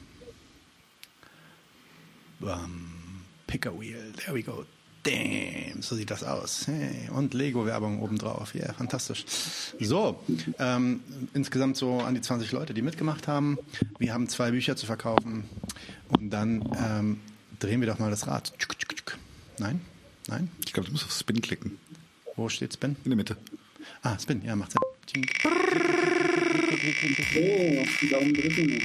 Bam. 2.38 3.22
Pick 3.46 3.66
a 3.66 3.70
wheel. 3.70 4.12
There 4.16 4.34
we 4.34 4.42
go. 4.42 4.64
Damn, 5.04 5.82
so 5.82 5.96
sieht 5.96 6.12
das 6.12 6.22
aus. 6.22 6.68
Hey. 6.68 7.08
Und 7.10 7.34
Lego-Werbung 7.34 8.00
obendrauf. 8.02 8.54
Ja, 8.54 8.66
yeah, 8.66 8.72
fantastisch. 8.72 9.24
So, 9.80 10.22
ähm, 10.60 11.00
insgesamt 11.34 11.76
so 11.76 11.98
an 11.98 12.14
die 12.14 12.20
20 12.20 12.52
Leute, 12.52 12.72
die 12.72 12.82
mitgemacht 12.82 13.26
haben. 13.26 13.58
Wir 13.98 14.14
haben 14.14 14.28
zwei 14.28 14.52
Bücher 14.52 14.76
zu 14.76 14.86
verkaufen. 14.86 15.44
Und 16.08 16.30
dann 16.30 16.62
ähm, 16.78 17.20
drehen 17.58 17.80
wir 17.80 17.88
doch 17.88 17.98
mal 17.98 18.10
das 18.10 18.28
Rad. 18.28 18.52
Nein? 19.58 19.80
Nein? 20.28 20.50
Ich 20.64 20.72
glaube, 20.72 20.86
du 20.86 20.92
musst 20.92 21.04
auf 21.04 21.12
Spin 21.12 21.40
klicken. 21.40 21.78
Wo 22.36 22.48
steht 22.48 22.72
Spin? 22.74 22.96
In 23.04 23.10
der 23.10 23.16
Mitte. 23.16 23.36
Ah, 24.02 24.18
Spin, 24.18 24.42
ja, 24.44 24.56
macht 24.56 24.72
Sinn. 24.72 24.82
Oh, 27.34 27.84
die 28.00 28.08
Daumen 28.08 28.34
drücken. 28.34 28.82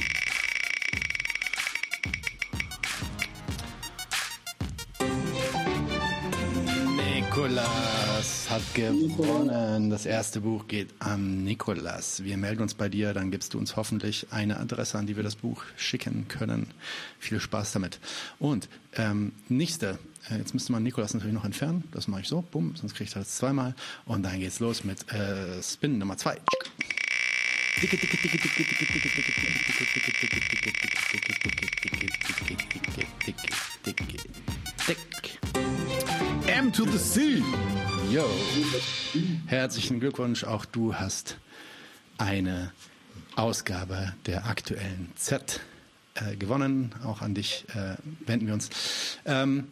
Nikolas 7.38 8.50
hat 8.50 8.64
gewonnen. 8.74 9.90
Das 9.92 10.08
erste 10.08 10.42
Buch 10.42 10.68
geht 10.68 10.90
an 11.00 11.44
Nikolas. 11.44 12.24
Wir 12.24 12.36
melden 12.36 12.64
uns 12.64 12.74
bei 12.74 12.90
dir, 12.90 13.14
dann 13.14 13.30
gibst 13.30 13.54
du 13.54 13.60
uns 13.60 13.76
hoffentlich 13.76 14.28
eine 14.32 14.58
Adresse, 14.60 14.98
an 14.98 15.06
die 15.06 15.16
wir 15.16 15.24
das 15.24 15.36
Buch 15.36 15.64
schicken 15.78 16.28
können. 16.28 16.68
Viel 17.20 17.40
Spaß 17.40 17.74
damit. 17.74 18.00
Und 18.40 18.70
ähm, 18.96 19.34
nächste, 19.50 20.00
äh, 20.30 20.38
jetzt 20.38 20.54
müsste 20.54 20.72
man 20.72 20.84
Nikolas 20.84 21.14
natürlich 21.14 21.34
noch 21.34 21.46
entfernen. 21.46 21.84
Das 21.92 22.08
mache 22.08 22.22
ich 22.22 22.28
so, 22.28 22.42
bumm, 22.42 22.76
sonst 22.76 22.96
kriege 22.96 23.06
ich 23.06 23.14
das 23.14 23.36
zweimal. 23.36 23.76
Und 24.06 24.24
dann 24.24 24.40
geht's 24.40 24.60
los 24.60 24.84
mit 24.84 25.12
äh, 25.12 25.62
Spin 25.62 25.98
Nummer 25.98 26.18
zwei. 26.18 26.38
M 36.48 36.74
to 36.74 36.86
the 36.86 36.98
C. 36.98 37.44
Yo. 38.12 38.26
Herzlichen 39.46 40.00
Glückwunsch, 40.00 40.44
auch 40.44 40.66
du 40.66 40.96
hast 40.96 41.38
eine 42.18 42.72
Ausgabe 43.36 44.14
der 44.26 44.48
aktuellen 44.48 45.12
Z 45.16 45.62
äh, 46.16 46.36
gewonnen. 46.36 46.96
Auch 47.04 47.22
an 47.22 47.36
dich 47.36 47.66
äh, 47.76 47.96
wenden 48.26 48.48
wir 48.48 48.54
uns. 48.54 48.70
Ähm, 49.26 49.68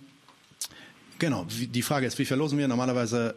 genau, 1.26 1.46
die 1.50 1.82
Frage 1.82 2.06
ist, 2.06 2.20
wie 2.20 2.26
verlosen 2.26 2.58
wir? 2.58 2.68
Normalerweise 2.68 3.36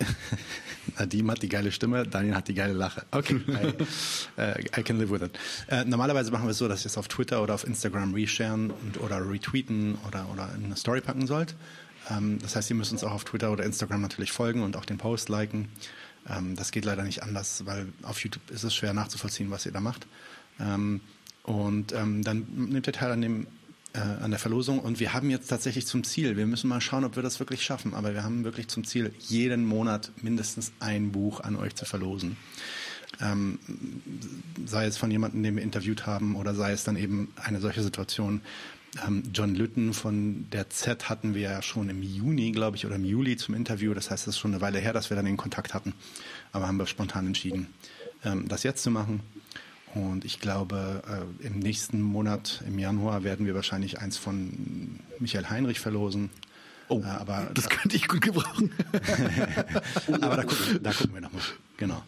Nadim 0.98 1.30
hat 1.30 1.42
die 1.42 1.48
geile 1.48 1.70
Stimme, 1.70 2.04
Daniel 2.06 2.34
hat 2.34 2.48
die 2.48 2.54
geile 2.54 2.72
Lache. 2.72 3.04
Okay, 3.10 3.40
I, 3.46 4.40
äh, 4.40 4.80
I 4.80 4.82
can 4.82 4.98
live 4.98 5.10
with 5.10 5.22
it. 5.22 5.38
Äh, 5.68 5.84
normalerweise 5.84 6.30
machen 6.30 6.44
wir 6.44 6.50
es 6.50 6.58
so, 6.58 6.66
dass 6.66 6.82
ihr 6.82 6.86
es 6.86 6.98
auf 6.98 7.06
Twitter 7.06 7.42
oder 7.42 7.54
auf 7.54 7.64
Instagram 7.64 8.14
resharen 8.14 8.70
und, 8.70 9.00
oder 9.00 9.28
retweeten 9.28 9.98
oder, 10.08 10.28
oder 10.32 10.50
in 10.56 10.64
eine 10.64 10.76
Story 10.76 11.00
packen 11.00 11.26
sollt. 11.26 11.54
Ähm, 12.10 12.38
das 12.42 12.56
heißt, 12.56 12.70
ihr 12.70 12.76
müsst 12.76 12.92
uns 12.92 13.04
auch 13.04 13.12
auf 13.12 13.24
Twitter 13.24 13.52
oder 13.52 13.64
Instagram 13.64 14.00
natürlich 14.00 14.32
folgen 14.32 14.62
und 14.62 14.76
auch 14.76 14.84
den 14.84 14.98
Post 14.98 15.28
liken. 15.28 15.68
Ähm, 16.28 16.56
das 16.56 16.72
geht 16.72 16.84
leider 16.84 17.04
nicht 17.04 17.22
anders, 17.22 17.66
weil 17.66 17.86
auf 18.02 18.22
YouTube 18.24 18.50
ist 18.50 18.64
es 18.64 18.74
schwer 18.74 18.94
nachzuvollziehen, 18.94 19.50
was 19.50 19.64
ihr 19.64 19.72
da 19.72 19.80
macht. 19.80 20.06
Ähm, 20.58 21.00
und 21.44 21.92
dann 21.92 22.46
nehmt 22.54 22.86
ihr 22.86 22.92
teil 22.92 23.10
an 23.10 23.22
dem 23.22 23.46
äh, 23.92 23.98
an 23.98 24.30
der 24.30 24.38
Verlosung 24.38 24.78
und 24.78 25.00
wir 25.00 25.12
haben 25.12 25.30
jetzt 25.30 25.48
tatsächlich 25.48 25.86
zum 25.86 26.04
Ziel, 26.04 26.36
wir 26.36 26.46
müssen 26.46 26.68
mal 26.68 26.80
schauen, 26.80 27.04
ob 27.04 27.16
wir 27.16 27.22
das 27.22 27.40
wirklich 27.40 27.62
schaffen, 27.62 27.94
aber 27.94 28.14
wir 28.14 28.22
haben 28.22 28.44
wirklich 28.44 28.68
zum 28.68 28.84
Ziel, 28.84 29.12
jeden 29.18 29.64
Monat 29.64 30.12
mindestens 30.22 30.72
ein 30.80 31.12
Buch 31.12 31.40
an 31.40 31.56
euch 31.56 31.74
zu 31.74 31.84
verlosen. 31.84 32.36
Ähm, 33.20 33.58
sei 34.64 34.86
es 34.86 34.96
von 34.96 35.10
jemandem, 35.10 35.42
den 35.42 35.56
wir 35.56 35.62
interviewt 35.62 36.06
haben, 36.06 36.36
oder 36.36 36.54
sei 36.54 36.72
es 36.72 36.84
dann 36.84 36.96
eben 36.96 37.32
eine 37.36 37.60
solche 37.60 37.82
Situation. 37.82 38.40
Ähm, 39.06 39.24
John 39.34 39.54
Lütten 39.54 39.92
von 39.92 40.46
der 40.52 40.70
Z 40.70 41.08
hatten 41.08 41.34
wir 41.34 41.42
ja 41.42 41.62
schon 41.62 41.90
im 41.90 42.02
Juni, 42.02 42.52
glaube 42.52 42.76
ich, 42.76 42.86
oder 42.86 42.96
im 42.96 43.04
Juli 43.04 43.36
zum 43.36 43.54
Interview. 43.54 43.94
Das 43.94 44.10
heißt, 44.10 44.26
es 44.26 44.34
ist 44.34 44.38
schon 44.38 44.52
eine 44.52 44.60
Weile 44.60 44.78
her, 44.78 44.92
dass 44.92 45.10
wir 45.10 45.16
dann 45.16 45.26
den 45.26 45.36
Kontakt 45.36 45.74
hatten. 45.74 45.94
Aber 46.52 46.66
haben 46.66 46.76
wir 46.76 46.86
spontan 46.86 47.26
entschieden, 47.26 47.66
ähm, 48.24 48.48
das 48.48 48.62
jetzt 48.62 48.82
zu 48.82 48.90
machen. 48.90 49.20
Und 49.94 50.24
ich 50.24 50.38
glaube, 50.40 51.02
äh, 51.42 51.46
im 51.46 51.58
nächsten 51.58 52.00
Monat, 52.00 52.62
im 52.66 52.78
Januar, 52.78 53.24
werden 53.24 53.46
wir 53.46 53.54
wahrscheinlich 53.54 53.98
eins 53.98 54.16
von 54.16 55.00
Michael 55.18 55.50
Heinrich 55.50 55.80
verlosen. 55.80 56.30
Oh, 56.88 57.00
Äh, 57.00 57.04
aber 57.06 57.50
das 57.54 57.68
könnte 57.68 57.96
ich 57.96 58.06
gut 58.08 58.20
gebrauchen. 58.20 58.72
aber 60.20 60.36
da 60.36 60.42
gucken, 60.44 60.80
da 60.82 60.92
gucken 60.92 61.14
wir 61.14 61.20
nochmal. 61.20 61.42
Genau. 61.76 62.02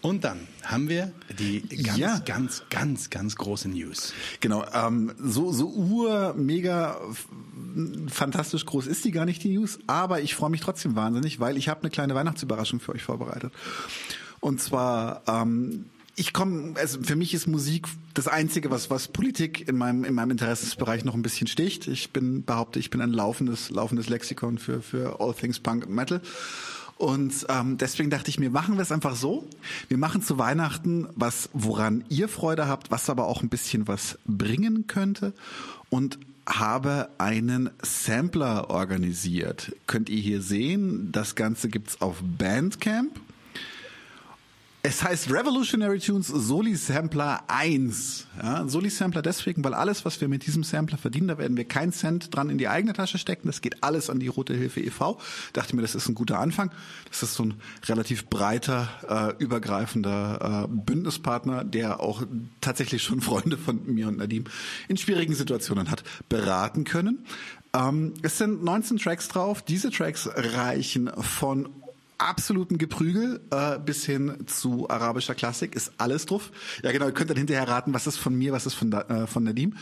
Und 0.00 0.24
dann 0.24 0.48
haben 0.64 0.88
wir 0.88 1.12
die 1.38 1.60
ganz, 1.82 1.98
Ja. 1.98 2.18
ganz, 2.20 2.62
ganz, 2.70 3.10
ganz 3.10 3.36
große 3.36 3.68
News. 3.68 4.12
Genau, 4.40 4.64
ähm, 4.72 5.12
so, 5.20 5.52
so 5.52 5.68
ur, 5.68 6.34
mega, 6.34 6.98
fantastisch 8.08 8.64
groß 8.64 8.86
ist 8.86 9.04
die 9.04 9.10
gar 9.10 9.26
nicht, 9.26 9.42
die 9.44 9.56
News, 9.56 9.78
aber 9.86 10.20
ich 10.22 10.34
freue 10.34 10.50
mich 10.50 10.60
trotzdem 10.60 10.96
wahnsinnig, 10.96 11.40
weil 11.40 11.56
ich 11.56 11.68
habe 11.68 11.80
eine 11.82 11.90
kleine 11.90 12.14
Weihnachtsüberraschung 12.14 12.80
für 12.80 12.92
euch 12.92 13.02
vorbereitet. 13.02 13.52
Und 14.40 14.60
zwar, 14.60 15.22
ähm, 15.28 15.84
ich 16.14 16.32
komme, 16.32 16.74
also 16.78 17.02
für 17.02 17.16
mich 17.16 17.32
ist 17.32 17.46
Musik 17.46 17.88
das 18.14 18.28
Einzige, 18.28 18.70
was, 18.70 18.90
was 18.90 19.08
Politik 19.08 19.66
in 19.68 19.76
meinem, 19.76 20.04
in 20.04 20.14
meinem 20.14 20.32
Interessensbereich 20.32 21.04
noch 21.04 21.14
ein 21.14 21.22
bisschen 21.22 21.46
sticht. 21.46 21.88
Ich 21.88 22.10
bin, 22.10 22.44
behaupte, 22.44 22.78
ich 22.78 22.90
bin 22.90 23.00
ein 23.00 23.12
laufendes, 23.12 23.70
laufendes 23.70 24.08
Lexikon 24.08 24.58
für, 24.58 24.82
für 24.82 25.20
All 25.20 25.34
Things 25.34 25.58
Punk 25.60 25.86
und 25.86 25.94
Metal. 25.94 26.20
Und 26.98 27.46
ähm, 27.48 27.78
deswegen 27.78 28.10
dachte 28.10 28.28
ich 28.28 28.38
mir, 28.38 28.50
machen 28.50 28.76
wir 28.76 28.82
es 28.82 28.92
einfach 28.92 29.16
so. 29.16 29.48
Wir 29.88 29.98
machen 29.98 30.22
zu 30.22 30.38
Weihnachten 30.38 31.08
was, 31.16 31.48
woran 31.52 32.04
ihr 32.08 32.28
Freude 32.28 32.68
habt, 32.68 32.90
was 32.90 33.10
aber 33.10 33.26
auch 33.26 33.42
ein 33.42 33.48
bisschen 33.48 33.88
was 33.88 34.18
bringen 34.26 34.86
könnte. 34.86 35.32
Und 35.88 36.18
habe 36.46 37.08
einen 37.18 37.70
Sampler 37.82 38.70
organisiert. 38.70 39.72
Könnt 39.86 40.10
ihr 40.10 40.20
hier 40.20 40.42
sehen. 40.42 41.10
Das 41.12 41.34
Ganze 41.34 41.68
gibt's 41.68 42.00
auf 42.00 42.16
Bandcamp. 42.22 43.18
Es 44.84 45.04
heißt 45.04 45.30
Revolutionary 45.30 46.00
Tunes 46.00 46.26
Soli 46.26 46.74
Sampler 46.74 47.44
1. 47.46 48.26
Ja, 48.42 48.66
Soli 48.66 48.90
Sampler 48.90 49.22
deswegen, 49.22 49.62
weil 49.62 49.74
alles, 49.74 50.04
was 50.04 50.20
wir 50.20 50.26
mit 50.26 50.44
diesem 50.44 50.64
Sampler 50.64 50.98
verdienen, 50.98 51.28
da 51.28 51.38
werden 51.38 51.56
wir 51.56 51.64
keinen 51.64 51.92
Cent 51.92 52.34
dran 52.34 52.50
in 52.50 52.58
die 52.58 52.66
eigene 52.66 52.92
Tasche 52.92 53.16
stecken. 53.16 53.46
Das 53.46 53.60
geht 53.60 53.84
alles 53.84 54.10
an 54.10 54.18
die 54.18 54.26
Rote 54.26 54.54
Hilfe 54.54 54.80
e.V. 54.80 55.20
Dachte 55.52 55.76
mir, 55.76 55.82
das 55.82 55.94
ist 55.94 56.08
ein 56.08 56.16
guter 56.16 56.40
Anfang. 56.40 56.72
Das 57.08 57.22
ist 57.22 57.34
so 57.34 57.44
ein 57.44 57.54
relativ 57.84 58.26
breiter, 58.26 58.88
äh, 59.38 59.40
übergreifender 59.40 60.64
äh, 60.64 60.68
Bündnispartner, 60.68 61.62
der 61.62 62.00
auch 62.00 62.24
tatsächlich 62.60 63.04
schon 63.04 63.20
Freunde 63.20 63.58
von 63.58 63.86
mir 63.86 64.08
und 64.08 64.18
Nadim 64.18 64.46
in 64.88 64.96
schwierigen 64.96 65.34
Situationen 65.34 65.92
hat 65.92 66.02
beraten 66.28 66.82
können. 66.82 67.24
Ähm, 67.72 68.14
es 68.22 68.36
sind 68.36 68.64
19 68.64 68.98
Tracks 68.98 69.28
drauf. 69.28 69.62
Diese 69.62 69.92
Tracks 69.92 70.28
reichen 70.34 71.08
von 71.20 71.68
absoluten 72.22 72.78
Geprügel 72.78 73.40
äh, 73.50 73.78
bis 73.78 74.04
hin 74.04 74.44
zu 74.46 74.88
arabischer 74.88 75.34
Klassik 75.34 75.74
ist 75.74 75.92
alles 75.98 76.26
drauf. 76.26 76.50
Ja 76.82 76.92
genau, 76.92 77.06
ihr 77.06 77.12
könnt 77.12 77.30
dann 77.30 77.36
hinterher 77.36 77.68
raten, 77.68 77.94
was 77.94 78.06
ist 78.06 78.18
von 78.18 78.34
mir, 78.34 78.52
was 78.52 78.66
ist 78.66 78.74
von, 78.74 78.90
da, 78.90 79.02
äh, 79.02 79.26
von 79.26 79.44
Nadim. 79.44 79.76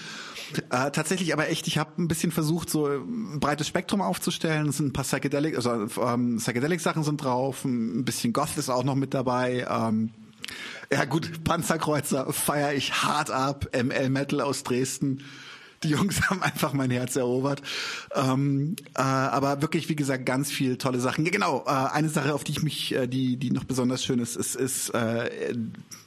Äh, 0.71 0.91
tatsächlich 0.91 1.33
aber 1.33 1.49
echt, 1.49 1.67
ich 1.67 1.79
habe 1.79 1.91
ein 2.03 2.09
bisschen 2.09 2.33
versucht, 2.33 2.71
so 2.71 2.87
ein 2.87 3.41
breites 3.41 3.69
Spektrum 3.69 4.01
aufzustellen. 4.01 4.69
Es 4.69 4.79
sind 4.79 4.89
ein 4.89 4.93
paar 4.93 5.05
Psychedelic, 5.05 5.57
also 5.57 5.87
ähm, 6.03 6.37
Psychedelic-Sachen 6.39 7.05
sind 7.05 7.23
drauf, 7.23 7.65
ein 7.65 8.05
bisschen 8.05 8.33
Goth 8.33 8.57
ist 8.57 8.69
auch 8.69 8.85
noch 8.85 8.97
mit 8.97 9.15
dabei. 9.15 9.67
Ähm, 9.71 10.11
ja 10.93 11.05
gut, 11.05 11.45
Panzerkreuzer 11.45 12.33
feiere 12.33 12.75
ich 12.75 13.05
hart 13.05 13.31
ab, 13.31 13.69
ML 13.73 14.11
Metal 14.11 14.41
aus 14.41 14.65
Dresden. 14.65 15.23
Die 15.83 15.89
Jungs 15.89 16.21
haben 16.29 16.43
einfach 16.43 16.73
mein 16.73 16.91
Herz 16.91 17.17
erobert. 17.17 17.63
Ähm, 18.15 18.77
äh, 18.95 19.01
aber 19.01 19.63
wirklich, 19.63 19.89
wie 19.89 19.97
gesagt, 19.97 20.27
ganz 20.27 20.51
viel 20.51 20.77
tolle 20.77 21.01
Sachen. 21.01 21.25
Genau, 21.25 21.65
äh, 21.67 21.71
eine 21.71 22.09
Sache, 22.09 22.35
auf 22.35 22.45
die 22.45 22.53
ich 22.53 22.63
mich, 22.63 22.95
äh, 22.95 23.07
die, 23.07 23.37
die 23.37 23.51
noch 23.51 23.65
besonders 23.65 24.05
schön 24.05 24.19
ist, 24.19 24.37
ist, 24.37 24.57
ist 24.57 24.91
äh, 24.91 25.55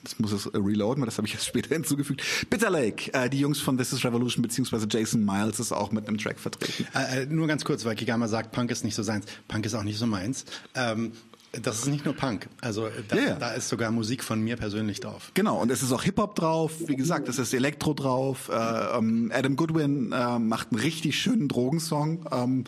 das 0.04 0.20
muss 0.20 0.32
es 0.32 0.54
reloaden, 0.54 1.02
weil 1.02 1.06
das 1.06 1.18
habe 1.18 1.28
ich 1.28 1.34
jetzt 1.34 1.46
später 1.48 1.74
hinzugefügt. 1.74 2.22
Bitter 2.50 2.70
Lake, 2.70 3.12
äh, 3.14 3.30
die 3.30 3.40
Jungs 3.40 3.60
von 3.60 3.78
This 3.78 3.94
is 3.94 4.04
Revolution, 4.06 4.42
beziehungsweise 4.42 4.88
Jason 4.90 5.24
Miles 5.24 5.60
ist 5.60 5.72
auch 5.72 5.92
mit 5.92 6.08
einem 6.08 6.18
Track 6.18 6.40
vertreten. 6.40 6.88
Äh, 6.94 7.24
äh, 7.24 7.26
nur 7.26 7.48
ganz 7.48 7.66
kurz, 7.66 7.86
weil 7.86 7.96
Kigama 7.96 8.28
sagt, 8.28 8.52
Punk 8.52 8.70
ist 8.72 8.84
nicht 8.84 8.96
so 8.96 9.04
seins. 9.04 9.26
Punk 9.48 9.66
ist 9.66 9.74
auch 9.74 9.84
nicht 9.84 9.98
so 9.98 10.06
meins. 10.06 10.46
Ähm, 10.76 11.14
das 11.62 11.80
ist 11.80 11.88
nicht 11.88 12.04
nur 12.04 12.16
Punk. 12.16 12.50
Also 12.62 12.90
da, 13.08 13.16
Ja, 13.16 13.22
ja. 13.22 13.36
da 13.36 13.52
ist 13.52 13.70
sogar 13.70 13.92
Musik 13.92 14.24
von 14.24 14.42
mir 14.42 14.58
persönlich 14.58 15.00
drauf. 15.00 15.32
Genau, 15.36 15.62
und 15.62 15.72
es 15.72 15.84
ist 15.84 15.92
auch 15.92 16.04
Hip-Hop 16.04 16.36
drauf, 16.36 16.72
wie 16.88 16.96
gesagt, 16.96 17.30
es 17.30 17.38
ist 17.38 17.54
Elektro 17.54 17.94
drauf. 17.94 18.50
Äh, 18.50 18.98
ähm, 18.98 19.32
Adam 19.34 19.56
Goodwin 19.56 20.12
äh, 20.12 20.40
macht 20.40 20.72
einen 20.72 20.82
richtig 20.82 21.20
schönen 21.20 21.48
Drogensong. 21.48 22.26
Ähm, 22.32 22.64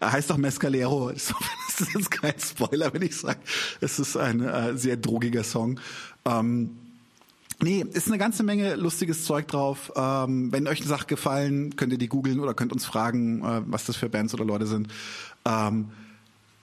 er 0.00 0.12
heißt 0.12 0.32
auch 0.32 0.36
Mescalero. 0.36 1.12
Das 1.76 1.92
ist 1.92 2.10
kein 2.12 2.38
Spoiler, 2.38 2.94
wenn 2.94 3.02
ich 3.02 3.16
sage, 3.16 3.40
es 3.80 3.98
ist 3.98 4.16
ein 4.16 4.40
äh, 4.42 4.76
sehr 4.76 4.96
drogiger 4.96 5.42
Song. 5.42 5.80
Ähm, 6.24 6.70
Nee, 7.62 7.84
ist 7.92 8.08
eine 8.08 8.18
ganze 8.18 8.42
Menge 8.42 8.74
lustiges 8.74 9.24
Zeug 9.24 9.48
drauf. 9.48 9.92
Ähm, 9.96 10.52
wenn 10.52 10.66
euch 10.66 10.80
eine 10.80 10.88
Sache 10.88 11.06
gefallen, 11.06 11.76
könnt 11.76 11.92
ihr 11.92 11.98
die 11.98 12.08
googeln 12.08 12.40
oder 12.40 12.52
könnt 12.52 12.72
uns 12.72 12.84
fragen, 12.84 13.42
äh, 13.44 13.62
was 13.66 13.86
das 13.86 13.96
für 13.96 14.08
Bands 14.08 14.34
oder 14.34 14.44
Leute 14.44 14.66
sind. 14.66 14.88
Ähm, 15.46 15.90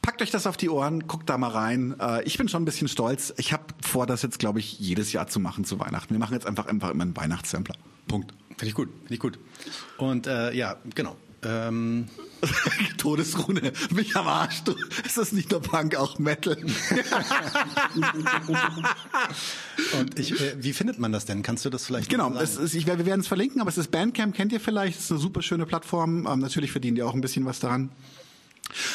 packt 0.01 0.21
euch 0.21 0.31
das 0.31 0.47
auf 0.47 0.57
die 0.57 0.69
Ohren, 0.69 1.07
guckt 1.07 1.29
da 1.29 1.37
mal 1.37 1.49
rein. 1.49 1.95
Äh, 1.99 2.23
ich 2.23 2.37
bin 2.37 2.47
schon 2.49 2.63
ein 2.63 2.65
bisschen 2.65 2.87
stolz. 2.87 3.33
Ich 3.37 3.53
habe 3.53 3.63
vor, 3.81 4.07
das 4.07 4.21
jetzt, 4.21 4.39
glaube 4.39 4.59
ich, 4.59 4.79
jedes 4.79 5.13
Jahr 5.13 5.27
zu 5.27 5.39
machen 5.39 5.65
zu 5.65 5.79
Weihnachten. 5.79 6.13
Wir 6.13 6.19
machen 6.19 6.33
jetzt 6.33 6.45
einfach, 6.45 6.67
einfach 6.67 6.89
immer 6.89 7.03
einen 7.03 7.15
Weihnachtssampler. 7.15 7.75
Punkt. 8.07 8.33
Finde 8.49 8.67
ich 8.67 8.73
gut, 8.75 8.89
finde 8.89 9.13
ich 9.13 9.19
gut. 9.19 9.39
Und 9.97 10.27
äh, 10.27 10.53
ja, 10.53 10.77
genau. 10.93 11.15
Ähm, 11.43 12.07
Todesrune, 12.97 13.73
mich 13.91 14.15
am 14.15 14.27
Arsch. 14.27 14.63
Du. 14.63 14.75
Es 15.05 15.17
ist 15.17 15.33
nicht 15.33 15.49
nur 15.51 15.61
Punk, 15.61 15.95
auch 15.95 16.19
Metal. 16.19 16.55
und 19.99 20.19
ich, 20.19 20.39
äh, 20.39 20.55
wie 20.59 20.73
findet 20.73 20.99
man 20.99 21.11
das 21.11 21.25
denn? 21.25 21.41
Kannst 21.41 21.65
du 21.65 21.71
das 21.71 21.85
vielleicht 21.85 22.09
Genau, 22.09 22.31
es 22.35 22.57
ist, 22.57 22.75
ich, 22.75 22.85
wir 22.85 23.05
werden 23.05 23.21
es 23.21 23.27
verlinken, 23.27 23.61
aber 23.61 23.69
es 23.69 23.77
ist 23.77 23.89
Bandcamp, 23.91 24.35
kennt 24.35 24.51
ihr 24.51 24.59
vielleicht, 24.59 24.97
es 24.99 25.05
ist 25.05 25.11
eine 25.11 25.19
super 25.19 25.41
schöne 25.41 25.65
Plattform. 25.65 26.27
Ähm, 26.27 26.39
natürlich 26.39 26.71
verdienen 26.71 26.95
die 26.95 27.03
auch 27.03 27.15
ein 27.15 27.21
bisschen 27.21 27.45
was 27.45 27.59
daran. 27.59 27.89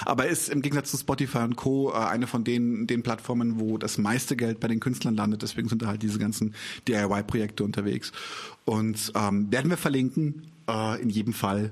Aber 0.04 0.26
ist 0.26 0.48
im 0.48 0.62
Gegensatz 0.62 0.90
zu 0.90 0.96
Spotify 0.96 1.38
und 1.38 1.56
Co. 1.56 1.92
äh, 1.92 1.96
eine 1.96 2.26
von 2.26 2.44
den, 2.44 2.86
den 2.86 3.02
Plattformen, 3.02 3.58
wo 3.58 3.78
das 3.78 3.98
meiste 3.98 4.36
Geld 4.36 4.60
bei 4.60 4.68
den 4.68 4.80
Künstlern 4.80 5.14
landet. 5.14 5.42
Deswegen 5.42 5.68
sind 5.68 5.82
da 5.82 5.86
halt 5.86 6.02
diese 6.02 6.18
ganzen 6.18 6.54
DIY-Projekte 6.88 7.64
unterwegs. 7.64 8.12
Und 8.64 9.12
ähm, 9.14 9.50
werden 9.50 9.70
wir 9.70 9.76
verlinken, 9.76 10.50
äh, 10.68 11.00
in 11.00 11.10
jedem 11.10 11.32
Fall. 11.32 11.70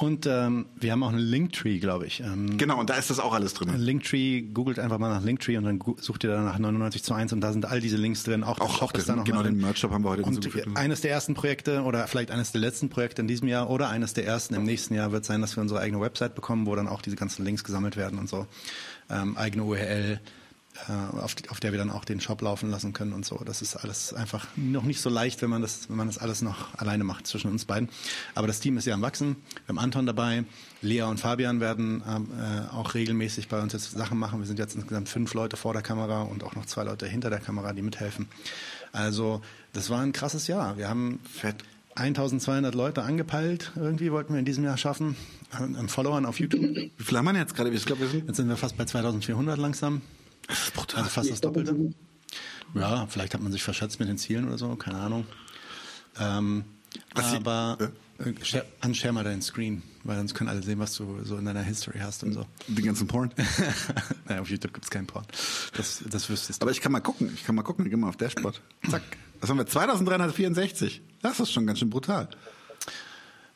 Und 0.00 0.24
ähm, 0.24 0.64
wir 0.76 0.92
haben 0.92 1.02
auch 1.02 1.10
einen 1.10 1.18
Linktree, 1.18 1.78
glaube 1.78 2.06
ich. 2.06 2.20
Ähm, 2.20 2.56
Genau, 2.56 2.80
und 2.80 2.88
da 2.88 2.94
ist 2.94 3.10
das 3.10 3.20
auch 3.20 3.34
alles 3.34 3.52
drin. 3.52 3.68
Linktree, 3.76 4.40
googelt 4.40 4.78
einfach 4.78 4.98
mal 4.98 5.10
nach 5.10 5.22
Linktree 5.22 5.58
und 5.58 5.64
dann 5.64 5.78
sucht 5.98 6.24
ihr 6.24 6.30
da 6.30 6.40
nach 6.40 6.58
99 6.58 7.02
zu 7.02 7.12
1 7.12 7.34
und 7.34 7.42
da 7.42 7.52
sind 7.52 7.66
all 7.66 7.80
diese 7.82 7.98
Links 7.98 8.22
drin. 8.22 8.42
Auch, 8.42 8.60
Auch, 8.60 8.80
auch 8.80 8.94
noch 8.94 9.24
genau 9.24 9.42
drin. 9.42 9.56
den 9.56 9.60
Merch-Shop 9.60 9.90
haben 9.90 10.02
wir 10.02 10.08
heute 10.10 10.22
Und 10.22 10.48
eines 10.74 11.02
der 11.02 11.10
ersten 11.10 11.34
Projekte 11.34 11.82
oder 11.82 12.06
vielleicht 12.06 12.30
eines 12.30 12.50
der 12.50 12.62
letzten 12.62 12.88
Projekte 12.88 13.20
in 13.20 13.28
diesem 13.28 13.46
Jahr 13.46 13.68
oder 13.68 13.90
eines 13.90 14.14
der 14.14 14.24
ersten 14.24 14.54
im 14.54 14.64
nächsten 14.64 14.94
Jahr 14.94 15.12
wird 15.12 15.26
sein, 15.26 15.42
dass 15.42 15.54
wir 15.54 15.60
unsere 15.60 15.80
eigene 15.80 16.00
Website 16.00 16.34
bekommen, 16.34 16.64
wo 16.64 16.74
dann 16.74 16.88
auch 16.88 17.02
diese 17.02 17.16
ganzen 17.16 17.44
Links 17.44 17.62
gesammelt 17.62 17.98
werden 17.98 18.18
und 18.18 18.28
so. 18.28 18.46
Ähm, 19.10 19.36
eigene 19.36 19.64
URL, 19.64 20.18
auf, 21.20 21.34
die, 21.34 21.48
auf 21.50 21.60
der 21.60 21.72
wir 21.72 21.78
dann 21.78 21.90
auch 21.90 22.04
den 22.04 22.20
Shop 22.20 22.40
laufen 22.42 22.70
lassen 22.70 22.92
können 22.92 23.12
und 23.12 23.24
so. 23.24 23.40
Das 23.44 23.62
ist 23.62 23.76
alles 23.76 24.14
einfach 24.14 24.46
noch 24.56 24.84
nicht 24.84 25.00
so 25.00 25.10
leicht, 25.10 25.42
wenn 25.42 25.50
man 25.50 25.62
das, 25.62 25.88
wenn 25.88 25.96
man 25.96 26.06
das 26.06 26.18
alles 26.18 26.42
noch 26.42 26.74
alleine 26.78 27.04
macht 27.04 27.26
zwischen 27.26 27.50
uns 27.50 27.64
beiden. 27.64 27.88
Aber 28.34 28.46
das 28.46 28.60
Team 28.60 28.78
ist 28.78 28.86
ja 28.86 28.94
am 28.94 29.02
Wachsen. 29.02 29.36
Wir 29.66 29.68
haben 29.68 29.78
Anton 29.78 30.06
dabei. 30.06 30.44
Lea 30.82 31.02
und 31.02 31.20
Fabian 31.20 31.60
werden 31.60 32.02
ähm, 32.08 32.28
äh, 32.38 32.74
auch 32.74 32.94
regelmäßig 32.94 33.48
bei 33.48 33.60
uns 33.60 33.72
jetzt 33.72 33.92
Sachen 33.92 34.18
machen. 34.18 34.40
Wir 34.40 34.46
sind 34.46 34.58
jetzt 34.58 34.74
insgesamt 34.74 35.08
fünf 35.08 35.34
Leute 35.34 35.56
vor 35.56 35.72
der 35.72 35.82
Kamera 35.82 36.22
und 36.22 36.42
auch 36.44 36.54
noch 36.54 36.66
zwei 36.66 36.84
Leute 36.84 37.06
hinter 37.06 37.30
der 37.30 37.40
Kamera, 37.40 37.72
die 37.72 37.82
mithelfen. 37.82 38.28
Also 38.92 39.42
das 39.72 39.90
war 39.90 40.00
ein 40.00 40.12
krasses 40.12 40.46
Jahr. 40.46 40.76
Wir 40.76 40.88
haben 40.88 41.20
Fett. 41.30 41.56
1200 41.96 42.74
Leute 42.74 43.02
angepeilt. 43.02 43.72
Irgendwie 43.76 44.12
wollten 44.12 44.32
wir 44.32 44.38
in 44.38 44.44
diesem 44.44 44.64
Jahr 44.64 44.76
schaffen. 44.76 45.16
An 45.50 45.76
an 45.76 45.88
Followern 45.88 46.24
auf 46.24 46.38
YouTube. 46.38 46.62
Wie 46.62 47.04
viel 47.04 47.18
haben 47.18 47.24
wir 47.26 47.36
jetzt 47.36 47.54
gerade? 47.54 47.70
Ich 47.70 47.84
glaube, 47.84 48.02
wir 48.02 48.08
sind 48.08 48.26
Jetzt 48.26 48.36
sind 48.36 48.48
wir 48.48 48.56
fast 48.56 48.76
bei 48.76 48.84
2400 48.84 49.58
langsam. 49.58 50.00
Also 50.94 51.10
fast 51.10 51.30
das 51.30 51.40
Doppelte. 51.40 51.94
Ja, 52.74 53.06
vielleicht 53.08 53.34
hat 53.34 53.42
man 53.42 53.52
sich 53.52 53.62
verschätzt 53.62 53.98
mit 53.98 54.08
den 54.08 54.18
Zielen 54.18 54.46
oder 54.46 54.58
so, 54.58 54.76
keine 54.76 54.98
Ahnung. 54.98 55.26
Ähm, 56.18 56.64
aber 57.14 57.78
äh, 58.18 58.32
share, 58.44 58.64
unshare 58.84 59.12
mal 59.12 59.24
deinen 59.24 59.42
Screen, 59.42 59.82
weil 60.04 60.16
sonst 60.18 60.34
können 60.34 60.50
alle 60.50 60.62
sehen, 60.62 60.78
was 60.78 60.94
du 60.94 61.24
so 61.24 61.36
in 61.36 61.44
deiner 61.44 61.62
History 61.62 61.98
hast 62.00 62.22
und 62.22 62.32
so. 62.32 62.46
den 62.68 62.84
ganzen 62.84 63.06
Porn. 63.06 63.32
naja, 64.28 64.40
auf 64.40 64.50
YouTube 64.50 64.74
gibt's 64.74 64.90
keinen 64.90 65.06
Porn. 65.06 65.24
Das, 65.76 66.02
das 66.08 66.28
wüsstest 66.28 66.60
du. 66.60 66.64
Aber 66.64 66.70
ich 66.70 66.80
kann 66.80 66.92
mal 66.92 67.00
gucken. 67.00 67.30
Ich 67.34 67.44
kann 67.44 67.54
mal 67.54 67.62
gucken. 67.62 67.84
Ich 67.86 67.90
geh 67.90 67.96
mal 67.96 68.08
auf 68.08 68.16
Dashboard. 68.16 68.60
Zack. 68.88 69.02
Was 69.40 69.50
haben 69.50 69.58
wir? 69.58 69.66
2364. 69.66 71.02
Das 71.22 71.40
ist 71.40 71.52
schon 71.52 71.66
ganz 71.66 71.78
schön 71.78 71.90
brutal. 71.90 72.28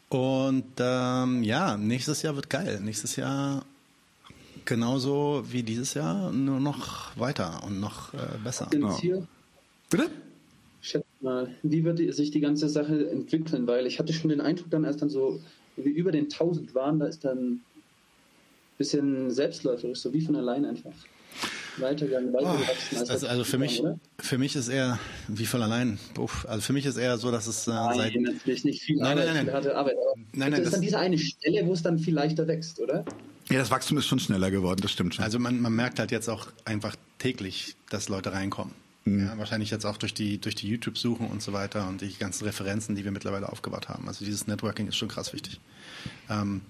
Und 0.08 0.72
ähm, 0.78 1.42
ja, 1.42 1.76
nächstes 1.76 2.22
Jahr 2.22 2.36
wird 2.36 2.48
geil. 2.48 2.80
Nächstes 2.80 3.16
Jahr 3.16 3.64
genauso 4.64 5.44
wie 5.50 5.62
dieses 5.62 5.94
Jahr, 5.94 6.32
nur 6.32 6.60
noch 6.60 7.16
weiter 7.18 7.62
und 7.66 7.80
noch 7.80 8.12
äh, 8.14 8.18
besser. 8.42 8.68
Hier, 9.00 9.26
Bitte? 9.90 10.10
schätze 10.80 11.04
mal, 11.20 11.54
wie 11.62 11.84
wird 11.84 11.98
die, 11.98 12.12
sich 12.12 12.30
die 12.30 12.40
ganze 12.40 12.68
Sache 12.68 13.08
entwickeln? 13.10 13.66
Weil 13.66 13.86
ich 13.86 13.98
hatte 13.98 14.12
schon 14.12 14.30
den 14.30 14.40
Eindruck, 14.40 14.70
dann 14.70 14.84
als 14.84 14.96
dann 14.98 15.08
so 15.10 15.40
wie 15.76 15.90
über 15.90 16.12
den 16.12 16.24
1000 16.24 16.74
waren, 16.74 16.98
da 17.00 17.06
ist 17.06 17.24
dann 17.24 17.38
ein 17.54 17.60
bisschen 18.78 19.30
selbstläuferisch, 19.30 19.98
so 20.00 20.12
wie 20.12 20.20
von 20.20 20.36
allein 20.36 20.64
einfach 20.64 20.92
weitergegangen, 21.78 22.32
weitergewachsen. 22.32 22.98
als 22.98 23.10
Also, 23.10 23.26
also 23.26 23.44
für 23.44 23.58
mich, 23.58 23.80
oder? 23.80 23.98
für 24.20 24.38
mich 24.38 24.54
ist 24.54 24.68
eher 24.68 24.98
wie 25.28 25.46
voll 25.46 25.62
allein. 25.62 25.98
Uff, 26.18 26.46
also 26.48 26.60
für 26.62 26.72
mich 26.72 26.86
ist 26.86 26.96
eher 26.96 27.18
so, 27.18 27.30
dass 27.32 27.46
es 27.48 27.66
äh, 27.66 27.70
seit 27.72 27.96
Nein, 28.14 28.22
natürlich 28.22 28.64
nicht 28.64 28.82
viel 28.82 28.96
Nein, 28.98 29.18
Arbeit, 29.18 29.26
nein, 29.26 29.34
nein. 29.36 29.44
viel 29.46 29.54
harte 29.54 29.76
Arbeit. 29.76 29.94
Aber 29.96 30.12
Nein, 30.16 30.26
nein, 30.34 30.50
das 30.52 30.58
ist 30.60 30.64
das- 30.66 30.72
dann 30.74 30.80
diese 30.82 30.98
eine 30.98 31.18
Stelle, 31.18 31.66
wo 31.66 31.72
es 31.72 31.82
dann 31.82 31.98
viel 31.98 32.14
leichter 32.14 32.46
wächst, 32.46 32.78
oder? 32.78 33.04
Ja, 33.50 33.58
das 33.58 33.70
Wachstum 33.70 33.98
ist 33.98 34.06
schon 34.06 34.18
schneller 34.18 34.50
geworden. 34.50 34.80
Das 34.82 34.92
stimmt 34.92 35.14
schon. 35.14 35.24
also 35.24 35.38
man, 35.38 35.60
man 35.60 35.74
merkt 35.74 35.98
halt 35.98 36.10
jetzt 36.10 36.28
auch 36.28 36.48
einfach 36.64 36.96
täglich, 37.18 37.76
dass 37.90 38.08
Leute 38.08 38.32
reinkommen. 38.32 38.74
Ja, 39.06 39.36
wahrscheinlich 39.36 39.70
jetzt 39.70 39.84
auch 39.84 39.98
durch 39.98 40.14
die, 40.14 40.40
durch 40.40 40.54
die 40.54 40.66
YouTube-Suchen 40.66 41.26
und 41.26 41.42
so 41.42 41.52
weiter 41.52 41.86
und 41.88 42.00
die 42.00 42.16
ganzen 42.16 42.44
Referenzen, 42.44 42.94
die 42.94 43.04
wir 43.04 43.12
mittlerweile 43.12 43.50
aufgebaut 43.50 43.90
haben. 43.90 44.08
Also 44.08 44.24
dieses 44.24 44.46
Networking 44.46 44.88
ist 44.88 44.96
schon 44.96 45.08
krass 45.08 45.34
wichtig. 45.34 45.60
Ähm, 46.30 46.62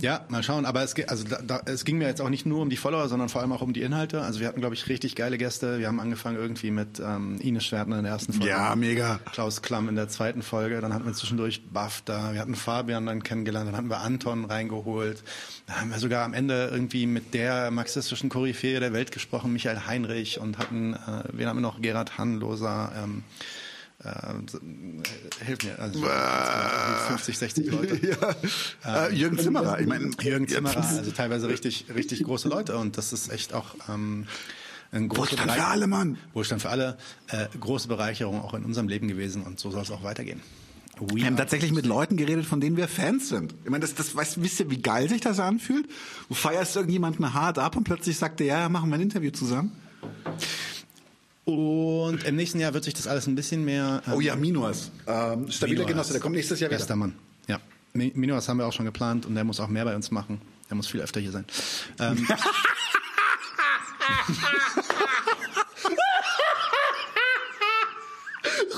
ja, 0.00 0.26
mal 0.28 0.42
schauen. 0.42 0.66
Aber 0.66 0.82
es, 0.82 0.94
also 1.08 1.24
da, 1.24 1.40
da, 1.42 1.62
es 1.66 1.84
ging 1.84 1.98
mir 1.98 2.06
jetzt 2.06 2.20
auch 2.20 2.28
nicht 2.28 2.46
nur 2.46 2.60
um 2.60 2.70
die 2.70 2.76
Follower, 2.76 3.08
sondern 3.08 3.28
vor 3.28 3.40
allem 3.40 3.52
auch 3.52 3.62
um 3.62 3.72
die 3.72 3.82
Inhalte. 3.82 4.22
Also 4.22 4.40
wir 4.40 4.48
hatten, 4.48 4.60
glaube 4.60 4.74
ich, 4.74 4.88
richtig 4.88 5.16
geile 5.16 5.38
Gäste. 5.38 5.78
Wir 5.78 5.88
haben 5.88 6.00
angefangen 6.00 6.36
irgendwie 6.36 6.70
mit 6.70 7.00
ähm, 7.00 7.38
Ines 7.40 7.64
Schwertner 7.64 7.98
in 7.98 8.04
der 8.04 8.12
ersten 8.12 8.32
Folge. 8.32 8.50
Ja, 8.50 8.74
mega. 8.76 9.20
Klaus 9.32 9.62
Klamm 9.62 9.88
in 9.88 9.96
der 9.96 10.08
zweiten 10.08 10.42
Folge. 10.42 10.80
Dann 10.80 10.92
hatten 10.92 11.06
wir 11.06 11.14
zwischendurch 11.14 11.62
Buff 11.66 12.02
da. 12.04 12.32
Wir 12.32 12.40
hatten 12.40 12.54
Fabian 12.54 13.06
dann 13.06 13.22
kennengelernt. 13.22 13.68
Dann 13.68 13.76
hatten 13.76 13.90
wir 13.90 14.00
Anton 14.00 14.44
reingeholt. 14.44 15.22
Dann 15.66 15.80
haben 15.80 15.90
wir 15.90 15.98
sogar 15.98 16.24
am 16.24 16.34
Ende 16.34 16.68
irgendwie 16.70 17.06
mit 17.06 17.34
der 17.34 17.70
marxistischen 17.70 18.28
Koryphäe 18.28 18.80
der 18.80 18.92
Welt 18.92 19.12
gesprochen, 19.12 19.52
Michael 19.52 19.86
Heinrich. 19.86 20.40
Und 20.40 20.58
hatten, 20.58 20.94
äh, 20.94 21.24
wen 21.32 21.48
haben 21.48 21.56
wir 21.56 21.62
noch? 21.62 21.80
Gerhard 21.80 22.18
Hannloser. 22.18 22.92
Ähm, 22.96 23.22
äh, 24.04 25.44
hilf 25.44 25.64
mir. 25.64 25.78
Also, 25.78 26.00
50, 27.08 27.38
60 27.38 27.66
Leute. 27.70 28.16
ja. 28.84 29.06
Äh, 29.06 29.14
Jürgen 29.14 29.38
Zimmerer, 29.38 29.80
ich 29.80 29.86
meine, 29.86 30.10
Jürgen 30.20 30.46
Zimmerer, 30.46 30.84
also 30.84 31.10
teilweise 31.10 31.48
richtig, 31.48 31.86
richtig 31.94 32.22
große 32.22 32.48
Leute 32.48 32.76
und 32.76 32.96
das 32.96 33.12
ist 33.12 33.32
echt 33.32 33.54
auch 33.54 33.74
ähm, 33.88 34.26
ein 34.92 35.08
großer 35.08 35.32
Wohlstand 35.32 35.52
für 35.52 35.64
alle, 35.64 35.86
Mann. 35.86 36.18
Wohlstand 36.32 36.62
für 36.62 36.70
alle, 36.70 36.96
äh, 37.28 37.46
große 37.58 37.88
Bereicherung 37.88 38.40
auch 38.40 38.54
in 38.54 38.64
unserem 38.64 38.88
Leben 38.88 39.08
gewesen 39.08 39.42
und 39.42 39.58
so 39.58 39.70
soll 39.70 39.82
es 39.82 39.90
auch 39.90 40.04
weitergehen. 40.04 40.40
We 41.00 41.16
Wir 41.16 41.26
haben 41.26 41.36
tatsächlich 41.36 41.72
mit 41.72 41.86
Leuten 41.86 42.16
geredet, 42.16 42.44
von 42.44 42.60
denen 42.60 42.76
wir 42.76 42.88
Fans 42.88 43.28
sind. 43.28 43.54
Ich 43.64 43.70
meine, 43.70 43.82
das, 43.82 43.94
das 43.94 44.14
weißt, 44.14 44.42
wisst 44.42 44.60
ihr, 44.60 44.70
wie 44.70 44.80
geil 44.82 45.08
sich 45.08 45.20
das 45.20 45.38
anfühlt? 45.38 45.86
Du 46.28 46.34
feierst 46.34 46.74
irgendjemanden 46.74 47.34
hart 47.34 47.58
ab 47.58 47.76
und 47.76 47.84
plötzlich 47.84 48.16
sagt 48.16 48.40
er, 48.40 48.46
ja, 48.46 48.68
machen 48.68 48.90
wir 48.90 48.96
ein 48.96 49.02
Interview 49.02 49.30
zusammen. 49.30 49.72
Und 51.52 52.24
im 52.24 52.36
nächsten 52.36 52.60
Jahr 52.60 52.74
wird 52.74 52.84
sich 52.84 52.92
das 52.92 53.06
alles 53.06 53.26
ein 53.26 53.34
bisschen 53.34 53.64
mehr. 53.64 54.02
ähm, 54.06 54.12
Oh 54.16 54.20
ja, 54.20 54.36
Minuas. 54.36 54.90
Ähm, 55.06 55.50
stabiler 55.50 55.78
Minuas. 55.78 55.86
Genosse, 55.88 56.12
der 56.12 56.20
kommt 56.20 56.34
nächstes 56.36 56.60
Jahr 56.60 56.68
wieder. 56.70 56.76
Bester 56.78 56.94
Mann. 56.94 57.14
Ja. 57.46 57.58
Mi- 57.94 58.12
Minuas 58.14 58.46
haben 58.50 58.58
wir 58.58 58.66
auch 58.66 58.72
schon 58.74 58.84
geplant 58.84 59.24
und 59.24 59.34
der 59.34 59.44
muss 59.44 59.58
auch 59.58 59.68
mehr 59.68 59.86
bei 59.86 59.96
uns 59.96 60.10
machen. 60.10 60.42
Der 60.68 60.76
muss 60.76 60.88
viel 60.88 61.00
öfter 61.00 61.20
hier 61.20 61.32
sein. 61.32 61.46
Ähm, 62.00 62.26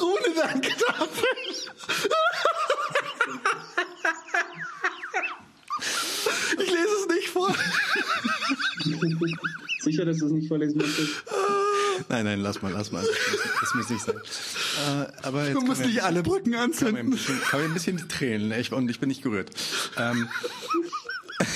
Rune, 0.00 0.34
danke 0.34 0.70
dafür. 0.86 1.28
Ich 6.58 6.70
lese 6.70 6.96
es 7.00 7.08
nicht 7.08 7.28
vor. 7.28 7.54
Sicher, 9.80 10.04
dass 10.04 10.18
du 10.18 10.26
es 10.26 10.32
nicht 10.32 10.48
vorlesen 10.48 10.78
möchtest? 10.78 11.24
nein, 12.08 12.24
nein, 12.24 12.40
lass 12.40 12.62
mal, 12.62 12.72
lass 12.72 12.92
mal. 12.92 13.04
Das 13.60 13.74
muss, 13.74 13.90
nicht 13.90 14.04
sein. 14.04 14.16
Äh, 14.16 15.26
aber 15.26 15.44
jetzt 15.44 15.54
Du 15.54 15.60
musst 15.60 15.84
nicht 15.84 16.02
alle 16.02 16.22
Brücken 16.22 16.52
Kam 16.52 16.52
mir 16.52 16.58
ein 16.58 16.70
anzünden. 16.70 17.10
bisschen, 17.10 17.40
kam 17.42 17.60
mir 17.60 17.66
ein 17.66 17.74
bisschen 17.74 17.96
die 17.96 18.08
Tränen 18.08 18.52
echt, 18.52 18.72
und 18.72 18.88
ich 18.90 19.00
bin 19.00 19.08
nicht 19.08 19.22
gerührt. 19.22 19.50
Ähm, 19.96 20.28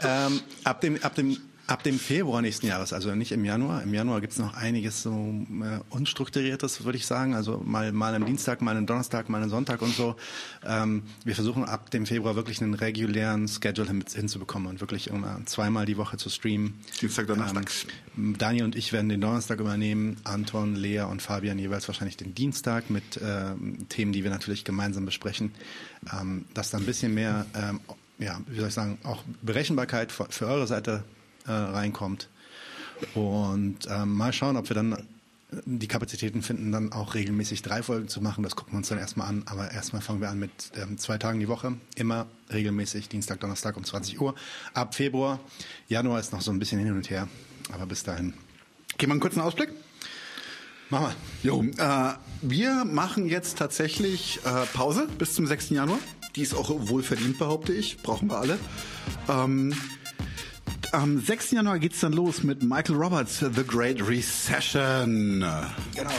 ähm, 0.00 0.40
ab, 0.64 0.80
dem, 0.80 1.02
ab, 1.02 1.14
dem, 1.14 1.36
ab 1.66 1.82
dem 1.82 1.98
Februar 1.98 2.42
nächsten 2.42 2.66
Jahres, 2.66 2.92
also 2.92 3.14
nicht 3.14 3.32
im 3.32 3.44
Januar. 3.44 3.82
Im 3.82 3.94
Januar 3.94 4.20
gibt's 4.20 4.38
noch 4.38 4.54
einiges 4.54 5.02
so 5.02 5.10
äh, 5.10 5.80
Unstrukturiertes, 5.90 6.84
würde 6.84 6.98
ich 6.98 7.06
sagen. 7.06 7.34
Also 7.34 7.62
mal, 7.64 7.92
mal 7.92 8.14
am 8.14 8.26
Dienstag, 8.26 8.60
mal 8.60 8.76
am 8.76 8.86
Donnerstag, 8.86 9.28
mal 9.28 9.42
am 9.42 9.48
Sonntag 9.48 9.80
und 9.80 9.94
so. 9.94 10.16
Ähm, 10.64 11.04
wir 11.24 11.34
versuchen 11.34 11.64
ab 11.64 11.90
dem 11.90 12.04
Februar 12.04 12.36
wirklich 12.36 12.60
einen 12.60 12.74
regulären 12.74 13.48
Schedule 13.48 13.88
hin, 13.88 14.04
hinzubekommen 14.12 14.68
und 14.68 14.80
wirklich 14.80 15.08
immer 15.08 15.40
zweimal 15.46 15.86
die 15.86 15.96
Woche 15.96 16.18
zu 16.18 16.28
streamen. 16.28 16.74
Dienstag, 17.00 17.26
Donnerstag. 17.28 17.70
Ähm, 18.16 18.36
Daniel 18.36 18.64
und 18.64 18.76
ich 18.76 18.92
werden 18.92 19.08
den 19.08 19.20
Donnerstag 19.20 19.58
übernehmen, 19.58 20.18
Anton, 20.24 20.74
Lea 20.74 21.00
und 21.00 21.22
Fabian 21.22 21.58
jeweils 21.58 21.88
wahrscheinlich 21.88 22.18
den 22.18 22.34
Dienstag 22.34 22.90
mit 22.90 23.20
ähm, 23.22 23.88
Themen, 23.88 24.12
die 24.12 24.22
wir 24.22 24.30
natürlich 24.30 24.64
gemeinsam 24.64 25.06
besprechen, 25.06 25.52
ähm, 26.12 26.44
dass 26.52 26.70
da 26.70 26.78
ein 26.78 26.84
bisschen 26.84 27.14
mehr, 27.14 27.46
ähm, 27.54 27.80
ja, 28.18 28.38
wie 28.48 28.58
soll 28.58 28.68
ich 28.68 28.74
sagen, 28.74 28.98
auch 29.02 29.22
Berechenbarkeit 29.40 30.12
für, 30.12 30.26
für 30.30 30.46
eure 30.46 30.66
Seite 30.66 31.04
äh, 31.46 31.52
reinkommt. 31.52 32.28
Und 33.14 33.78
ähm, 33.88 34.14
mal 34.14 34.32
schauen, 34.32 34.56
ob 34.56 34.68
wir 34.68 34.74
dann 34.74 34.96
die 35.64 35.88
Kapazitäten 35.88 36.42
finden, 36.42 36.72
dann 36.72 36.92
auch 36.92 37.14
regelmäßig 37.14 37.62
drei 37.62 37.82
Folgen 37.82 38.08
zu 38.08 38.20
machen. 38.20 38.42
Das 38.42 38.56
gucken 38.56 38.72
wir 38.74 38.78
uns 38.78 38.88
dann 38.88 38.98
erstmal 38.98 39.28
an. 39.28 39.42
Aber 39.46 39.70
erstmal 39.70 40.02
fangen 40.02 40.20
wir 40.20 40.30
an 40.30 40.38
mit 40.38 40.50
ähm, 40.76 40.98
zwei 40.98 41.18
Tagen 41.18 41.40
die 41.40 41.48
Woche. 41.48 41.74
Immer 41.96 42.26
regelmäßig, 42.52 43.08
Dienstag, 43.08 43.40
Donnerstag 43.40 43.76
um 43.76 43.84
20 43.84 44.20
Uhr. 44.20 44.34
Ab 44.72 44.94
Februar. 44.94 45.40
Januar 45.88 46.20
ist 46.20 46.32
noch 46.32 46.40
so 46.40 46.50
ein 46.50 46.58
bisschen 46.58 46.78
hin 46.78 46.92
und 46.92 47.10
her. 47.10 47.28
Aber 47.72 47.86
bis 47.86 48.02
dahin. 48.02 48.34
Gehen 48.98 49.08
wir 49.08 49.12
einen 49.12 49.20
kurzen 49.20 49.40
Ausblick? 49.40 49.70
Mach 50.90 51.00
mal. 51.00 51.14
Jo, 51.42 51.62
äh, 51.62 52.12
wir 52.42 52.84
machen 52.84 53.26
jetzt 53.26 53.58
tatsächlich 53.58 54.40
äh, 54.44 54.66
Pause 54.72 55.08
bis 55.18 55.34
zum 55.34 55.46
6. 55.46 55.70
Januar. 55.70 55.98
Die 56.36 56.42
ist 56.42 56.54
auch 56.54 56.70
wohl 56.88 57.02
verdient, 57.02 57.38
behaupte 57.38 57.72
ich. 57.72 57.98
Brauchen 58.02 58.28
wir 58.28 58.38
alle. 58.38 58.58
Ähm, 59.28 59.72
am 60.92 61.20
6. 61.20 61.52
Januar 61.52 61.78
geht's 61.78 62.00
dann 62.00 62.12
los 62.12 62.42
mit 62.42 62.62
Michael 62.62 62.96
Roberts, 62.96 63.38
The 63.38 63.64
Great 63.66 64.06
Recession. 64.06 65.44
Genau. 65.94 66.10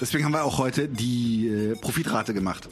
Deswegen 0.00 0.24
haben 0.24 0.32
wir 0.32 0.44
auch 0.44 0.58
heute 0.58 0.88
die 0.88 1.48
äh, 1.48 1.76
Profitrate 1.76 2.34
gemacht. 2.34 2.68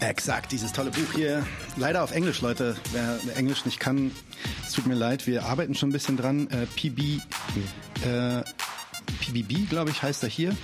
Exakt, 0.00 0.52
dieses 0.52 0.72
tolle 0.72 0.90
Buch 0.90 1.12
hier. 1.14 1.46
Leider 1.76 2.02
auf 2.02 2.12
Englisch, 2.12 2.40
Leute. 2.40 2.76
Wer 2.92 3.18
Englisch 3.36 3.64
nicht 3.64 3.80
kann, 3.80 4.10
es 4.66 4.72
tut 4.72 4.86
mir 4.86 4.94
leid. 4.94 5.26
Wir 5.26 5.44
arbeiten 5.44 5.74
schon 5.74 5.90
ein 5.90 5.92
bisschen 5.92 6.16
dran. 6.16 6.48
Äh, 6.48 6.66
PB, 6.66 7.20
äh, 8.04 8.42
PBB, 9.12 9.68
glaube 9.68 9.90
ich, 9.90 10.02
heißt 10.02 10.22
er 10.22 10.28
hier. 10.28 10.56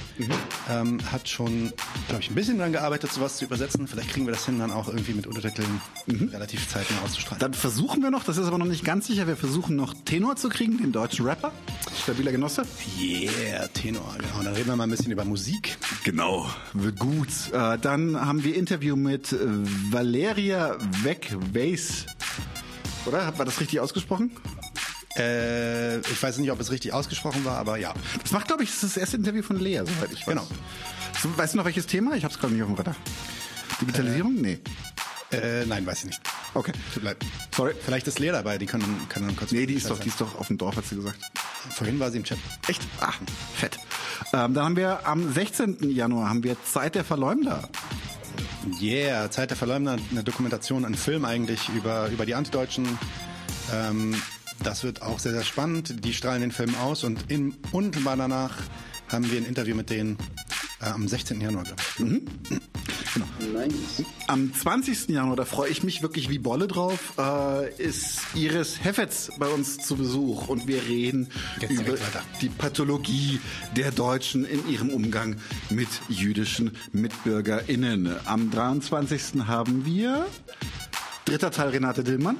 Ähm, 0.68 0.99
hat 1.12 1.28
schon, 1.28 1.73
glaube 2.08 2.23
ich, 2.23 2.31
ein 2.31 2.34
bisschen 2.34 2.58
dran 2.58 2.73
gearbeitet, 2.73 3.12
sowas 3.12 3.36
zu 3.36 3.44
übersetzen. 3.44 3.86
Vielleicht 3.86 4.10
kriegen 4.10 4.26
wir 4.26 4.33
das 4.33 4.47
hin, 4.47 4.58
dann 4.58 4.70
auch 4.70 4.89
irgendwie 4.89 5.15
mit 5.15 5.26
Untertiteln 5.26 5.81
relativ 6.33 6.68
zeitnah 6.68 7.00
auszustrahlen. 7.05 7.41
Dann 7.41 7.55
versuchen 7.55 8.02
wir 8.02 8.10
noch, 8.10 8.25
das 8.25 8.36
ist 8.36 8.47
aber 8.47 8.58
noch 8.58 8.66
nicht 8.66 8.84
ganz 8.84 9.07
sicher, 9.07 9.26
wir 9.26 9.36
versuchen 9.36 9.76
noch 9.76 9.94
Tenor 10.05 10.36
zu 10.36 10.49
kriegen, 10.49 10.78
den 10.78 10.92
deutschen 10.92 11.26
Rapper. 11.26 11.52
Stabiler 12.02 12.33
Genosse. 12.33 12.62
Yeah, 13.00 13.68
Tenor, 13.68 14.16
genau. 14.18 14.42
Dann 14.42 14.55
reden 14.55 14.68
wir 14.68 14.76
mal 14.76 14.84
ein 14.84 14.91
bisschen 14.91 15.12
über 15.12 15.25
Musik. 15.25 15.76
Genau, 16.05 16.49
wird 16.73 16.99
gut. 16.99 17.28
Äh, 17.52 17.78
dann 17.78 18.20
haben 18.20 18.44
wir 18.44 18.55
Interview 18.55 18.97
mit 18.97 19.33
äh, 19.33 19.39
Valeria 19.91 20.76
Weck-Weiss. 21.02 22.07
Oder? 23.07 23.39
War 23.39 23.44
das 23.44 23.60
richtig 23.60 23.81
ausgesprochen? 23.81 24.31
Äh, 25.18 25.98
ich 26.00 26.22
weiß 26.22 26.38
nicht, 26.38 26.50
ob 26.50 26.60
es 26.60 26.70
richtig 26.70 26.92
ausgesprochen 26.92 27.44
war, 27.44 27.58
aber 27.58 27.78
ja. 27.78 27.94
Das 28.22 28.32
macht, 28.32 28.48
glaube 28.48 28.62
ich, 28.62 28.70
das 28.70 28.82
ist 28.82 28.96
das 28.96 29.00
erste 29.00 29.16
Interview 29.16 29.42
von 29.42 29.58
Lea, 29.58 29.78
soweit 29.78 30.12
ich 30.12 30.20
weiß. 30.20 30.26
Genau. 30.26 30.46
So, 31.22 31.36
weißt 31.36 31.54
du 31.54 31.58
noch 31.58 31.64
welches 31.64 31.86
Thema? 31.86 32.14
Ich 32.14 32.24
habe 32.24 32.34
es 32.34 32.38
gerade 32.38 32.52
nicht 32.52 32.62
auf 32.62 32.68
dem 32.68 32.76
Radar. 32.76 32.96
Digitalisierung? 33.80 34.34
nee. 34.34 34.58
Äh, 35.32 35.66
nein, 35.66 35.84
weiß 35.84 36.00
ich 36.00 36.04
nicht. 36.06 36.20
Okay. 36.54 36.72
Tut 36.94 37.02
leid. 37.02 37.16
Sorry. 37.54 37.74
Vielleicht 37.84 38.06
ist 38.06 38.18
Lea 38.18 38.30
dabei, 38.30 38.58
die 38.58 38.66
kann, 38.66 38.82
kann 39.08 39.26
dann 39.26 39.34
kurz... 39.34 39.50
Nee, 39.50 39.66
die 39.66 39.74
ist 39.74 39.90
doch, 39.90 39.98
die 39.98 40.08
ist 40.08 40.20
doch 40.20 40.38
auf 40.38 40.46
dem 40.46 40.56
Dorf, 40.56 40.76
hat 40.76 40.86
sie 40.86 40.96
gesagt. 40.96 41.18
Vorhin 41.70 41.98
war 41.98 42.10
sie 42.10 42.18
im 42.18 42.24
Chat. 42.24 42.38
Echt? 42.68 42.82
Ach, 43.00 43.18
fett. 43.54 43.76
Ähm, 44.32 44.54
dann 44.54 44.64
haben 44.64 44.76
wir 44.76 45.06
am 45.06 45.32
16. 45.32 45.90
Januar 45.90 46.28
haben 46.28 46.44
wir 46.44 46.56
Zeit 46.64 46.94
der 46.94 47.04
Verleumder. 47.04 47.68
Yeah, 48.80 49.30
Zeit 49.30 49.50
der 49.50 49.56
Verleumder, 49.56 49.96
eine 50.10 50.24
Dokumentation, 50.24 50.84
ein 50.84 50.94
Film 50.94 51.24
eigentlich 51.24 51.68
über, 51.70 52.08
über 52.08 52.24
die 52.26 52.34
Antideutschen. 52.34 52.86
Ähm, 53.72 54.14
das 54.62 54.85
wird 54.85 55.02
auch 55.02 55.18
sehr, 55.18 55.33
sehr 55.33 55.44
spannend. 55.44 56.05
Die 56.05 56.12
strahlen 56.12 56.41
den 56.41 56.52
Film 56.52 56.75
aus 56.76 57.05
und 57.05 57.31
in, 57.31 57.55
unmittelbar 57.73 58.17
danach 58.17 58.57
haben 59.09 59.31
wir 59.31 59.39
ein 59.39 59.47
Interview 59.47 59.75
mit 59.75 59.91
denen 59.91 60.17
äh, 60.81 60.86
am 60.86 61.09
16. 61.09 61.41
Januar, 61.41 61.65
glaube 61.65 61.83
ich. 61.99 62.01
Nice. 63.52 64.05
Am 64.26 64.52
20. 64.52 65.09
Januar, 65.09 65.36
da 65.36 65.44
freue 65.44 65.70
ich 65.70 65.83
mich 65.83 66.02
wirklich 66.02 66.28
wie 66.28 66.39
Bolle 66.39 66.67
drauf, 66.67 67.15
äh, 67.18 67.70
ist 67.83 68.20
Iris 68.35 68.85
Heffetz 68.85 69.31
bei 69.39 69.49
uns 69.49 69.78
zu 69.78 69.97
Besuch 69.97 70.49
und 70.49 70.67
wir 70.67 70.83
reden 70.83 71.28
Geht's 71.60 71.75
über 71.75 71.97
die 72.41 72.49
Pathologie 72.49 73.41
der 73.75 73.91
Deutschen 73.91 74.44
in 74.44 74.68
ihrem 74.68 74.91
Umgang 74.91 75.36
mit 75.70 75.89
jüdischen 76.09 76.73
MitbürgerInnen. 76.93 78.15
Am 78.26 78.51
23. 78.51 79.47
haben 79.47 79.86
wir 79.86 80.26
dritter 81.26 81.50
Teil 81.50 81.68
Renate 81.70 82.02
Dillmann. 82.05 82.36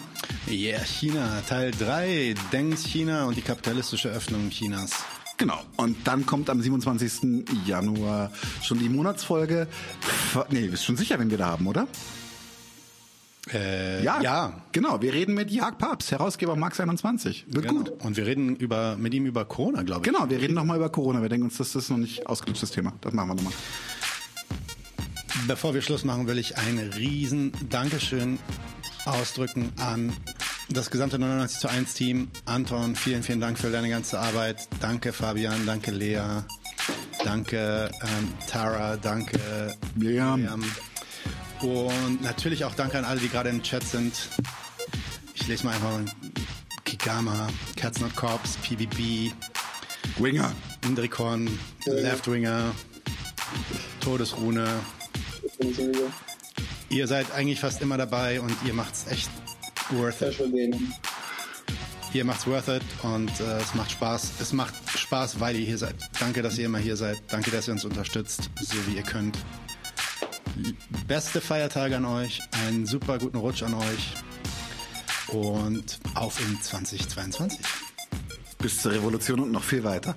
Yeah, 0.49 0.83
China, 0.85 1.43
Teil 1.49 1.73
3, 1.73 2.35
Dengs 2.53 2.85
China 2.87 3.25
und 3.27 3.37
die 3.37 3.43
kapitalistische 3.43 4.09
Öffnung 4.09 4.49
Chinas. 4.51 4.93
Genau. 5.39 5.61
Und 5.77 6.07
dann 6.07 6.25
kommt 6.25 6.49
am 6.49 6.63
27. 6.63 7.45
Januar 7.67 8.31
schon 8.63 8.79
die 8.79 8.89
Monatsfolge. 8.89 9.67
Nee, 10.51 10.69
bist 10.69 10.85
schon 10.85 10.97
sicher, 10.97 11.19
wenn 11.19 11.31
wir 11.31 11.37
da 11.37 11.47
haben, 11.49 11.67
oder? 11.67 11.87
Äh, 13.53 14.03
Ja. 14.03 14.21
ja. 14.23 14.63
Genau. 14.73 15.03
Wir 15.03 15.13
reden 15.13 15.35
mit 15.35 15.51
Jag 15.51 15.79
Papst, 15.79 16.11
Herausgeber 16.11 16.57
Max 16.57 16.81
21. 16.81 17.45
Wird 17.49 17.67
Genau. 17.69 17.81
gut. 17.83 17.91
Und 18.03 18.17
wir 18.17 18.25
reden 18.25 18.57
über, 18.57 18.97
mit 18.97 19.13
ihm 19.15 19.27
über 19.27 19.45
Corona, 19.45 19.83
glaube 19.83 20.07
ich. 20.07 20.13
Genau, 20.13 20.31
wir 20.31 20.41
reden 20.41 20.55
nochmal 20.55 20.79
über 20.79 20.89
Corona. 20.89 21.21
Wir 21.21 21.29
denken 21.29 21.47
uns, 21.47 21.59
das 21.59 21.75
ist 21.75 21.91
noch 21.91 21.99
nicht 21.99 22.27
ausgelutschtes 22.27 22.71
Thema. 22.71 22.93
Das 23.03 23.13
machen 23.13 23.29
wir 23.31 23.35
nochmal. 23.35 23.53
Bevor 25.47 25.75
wir 25.75 25.83
Schluss 25.83 26.05
machen, 26.05 26.27
will 26.27 26.39
ich 26.39 26.57
ein 26.57 26.79
riesen 26.97 27.53
Dankeschön 27.69 28.39
ausdrücken 29.07 29.73
an 29.79 30.13
das 30.69 30.91
gesamte 30.91 31.19
99 31.19 31.61
zu 31.61 31.69
1 31.69 31.95
Team. 31.95 32.31
Anton, 32.45 32.97
vielen, 32.97 33.23
vielen 33.23 33.41
Dank 33.41 33.59
für 33.59 33.71
deine 33.71 33.89
ganze 33.89 34.19
Arbeit. 34.19 34.69
Danke 34.81 35.13
Fabian, 35.13 35.65
danke 35.67 35.91
Lea, 35.93 36.43
danke 37.25 37.91
ähm, 38.03 38.33
Tara, 38.47 38.97
danke 38.97 39.39
Miriam. 39.95 40.41
Miriam. 40.41 40.65
Und 41.63 42.23
natürlich 42.23 42.65
auch 42.65 42.75
danke 42.75 42.99
an 42.99 43.05
alle, 43.05 43.21
die 43.21 43.29
gerade 43.29 43.49
im 43.49 43.63
Chat 43.63 43.83
sind. 43.83 44.15
Ich 45.35 45.47
lese 45.47 45.65
mal 45.65 45.75
einfach 45.75 46.01
Kigama, 46.85 47.49
Cats 47.77 48.01
Not 48.01 48.15
Corps, 48.15 48.59
PBB, 48.63 49.33
Winger. 50.19 50.53
Indrikorn, 50.85 51.59
Left 51.87 52.31
Winger, 52.31 52.73
Todesrune. 54.01 54.67
Ihr 56.89 57.07
seid 57.09 57.31
eigentlich 57.33 57.61
fast 57.61 57.83
immer 57.83 57.99
dabei 57.99 58.41
und 58.41 58.55
ihr 58.65 58.73
macht's 58.73 59.07
echt 59.11 59.31
worth 59.91 60.23
it. 60.23 60.41
Ihr 62.13 62.25
macht's 62.25 62.47
worth 62.47 62.69
it 62.69 62.83
und 63.03 63.29
äh, 63.41 63.59
es 63.59 63.75
macht 63.75 63.91
Spaß. 63.91 64.33
Es 64.41 64.53
macht 64.53 64.75
Spaß, 64.97 65.41
weil 65.41 65.57
ihr 65.57 65.67
hier 65.67 65.79
seid. 65.79 65.97
Danke, 66.21 66.43
dass 66.43 66.57
ihr 66.59 66.67
immer 66.67 66.79
hier 66.79 66.97
seid. 66.97 67.19
Danke, 67.29 67.51
dass 67.51 67.69
ihr 67.69 67.73
uns 67.73 67.85
unterstützt, 67.85 68.51
so 68.61 68.77
wie 68.87 68.97
ihr 68.97 69.03
könnt. 69.03 69.37
Beste 71.07 71.41
Feiertage 71.41 71.97
an 71.97 72.05
euch, 72.05 72.41
einen 72.67 72.87
super 72.87 73.19
guten 73.19 73.37
Rutsch 73.37 73.63
an 73.63 73.75
euch 73.75 74.15
und 75.29 75.99
auf 76.15 76.41
in 76.41 76.61
2022. 76.61 77.59
Bis 78.59 78.81
zur 78.81 78.93
Revolution 78.93 79.41
und 79.41 79.53
noch 79.53 79.65
viel 79.65 79.85
weiter. 79.85 80.17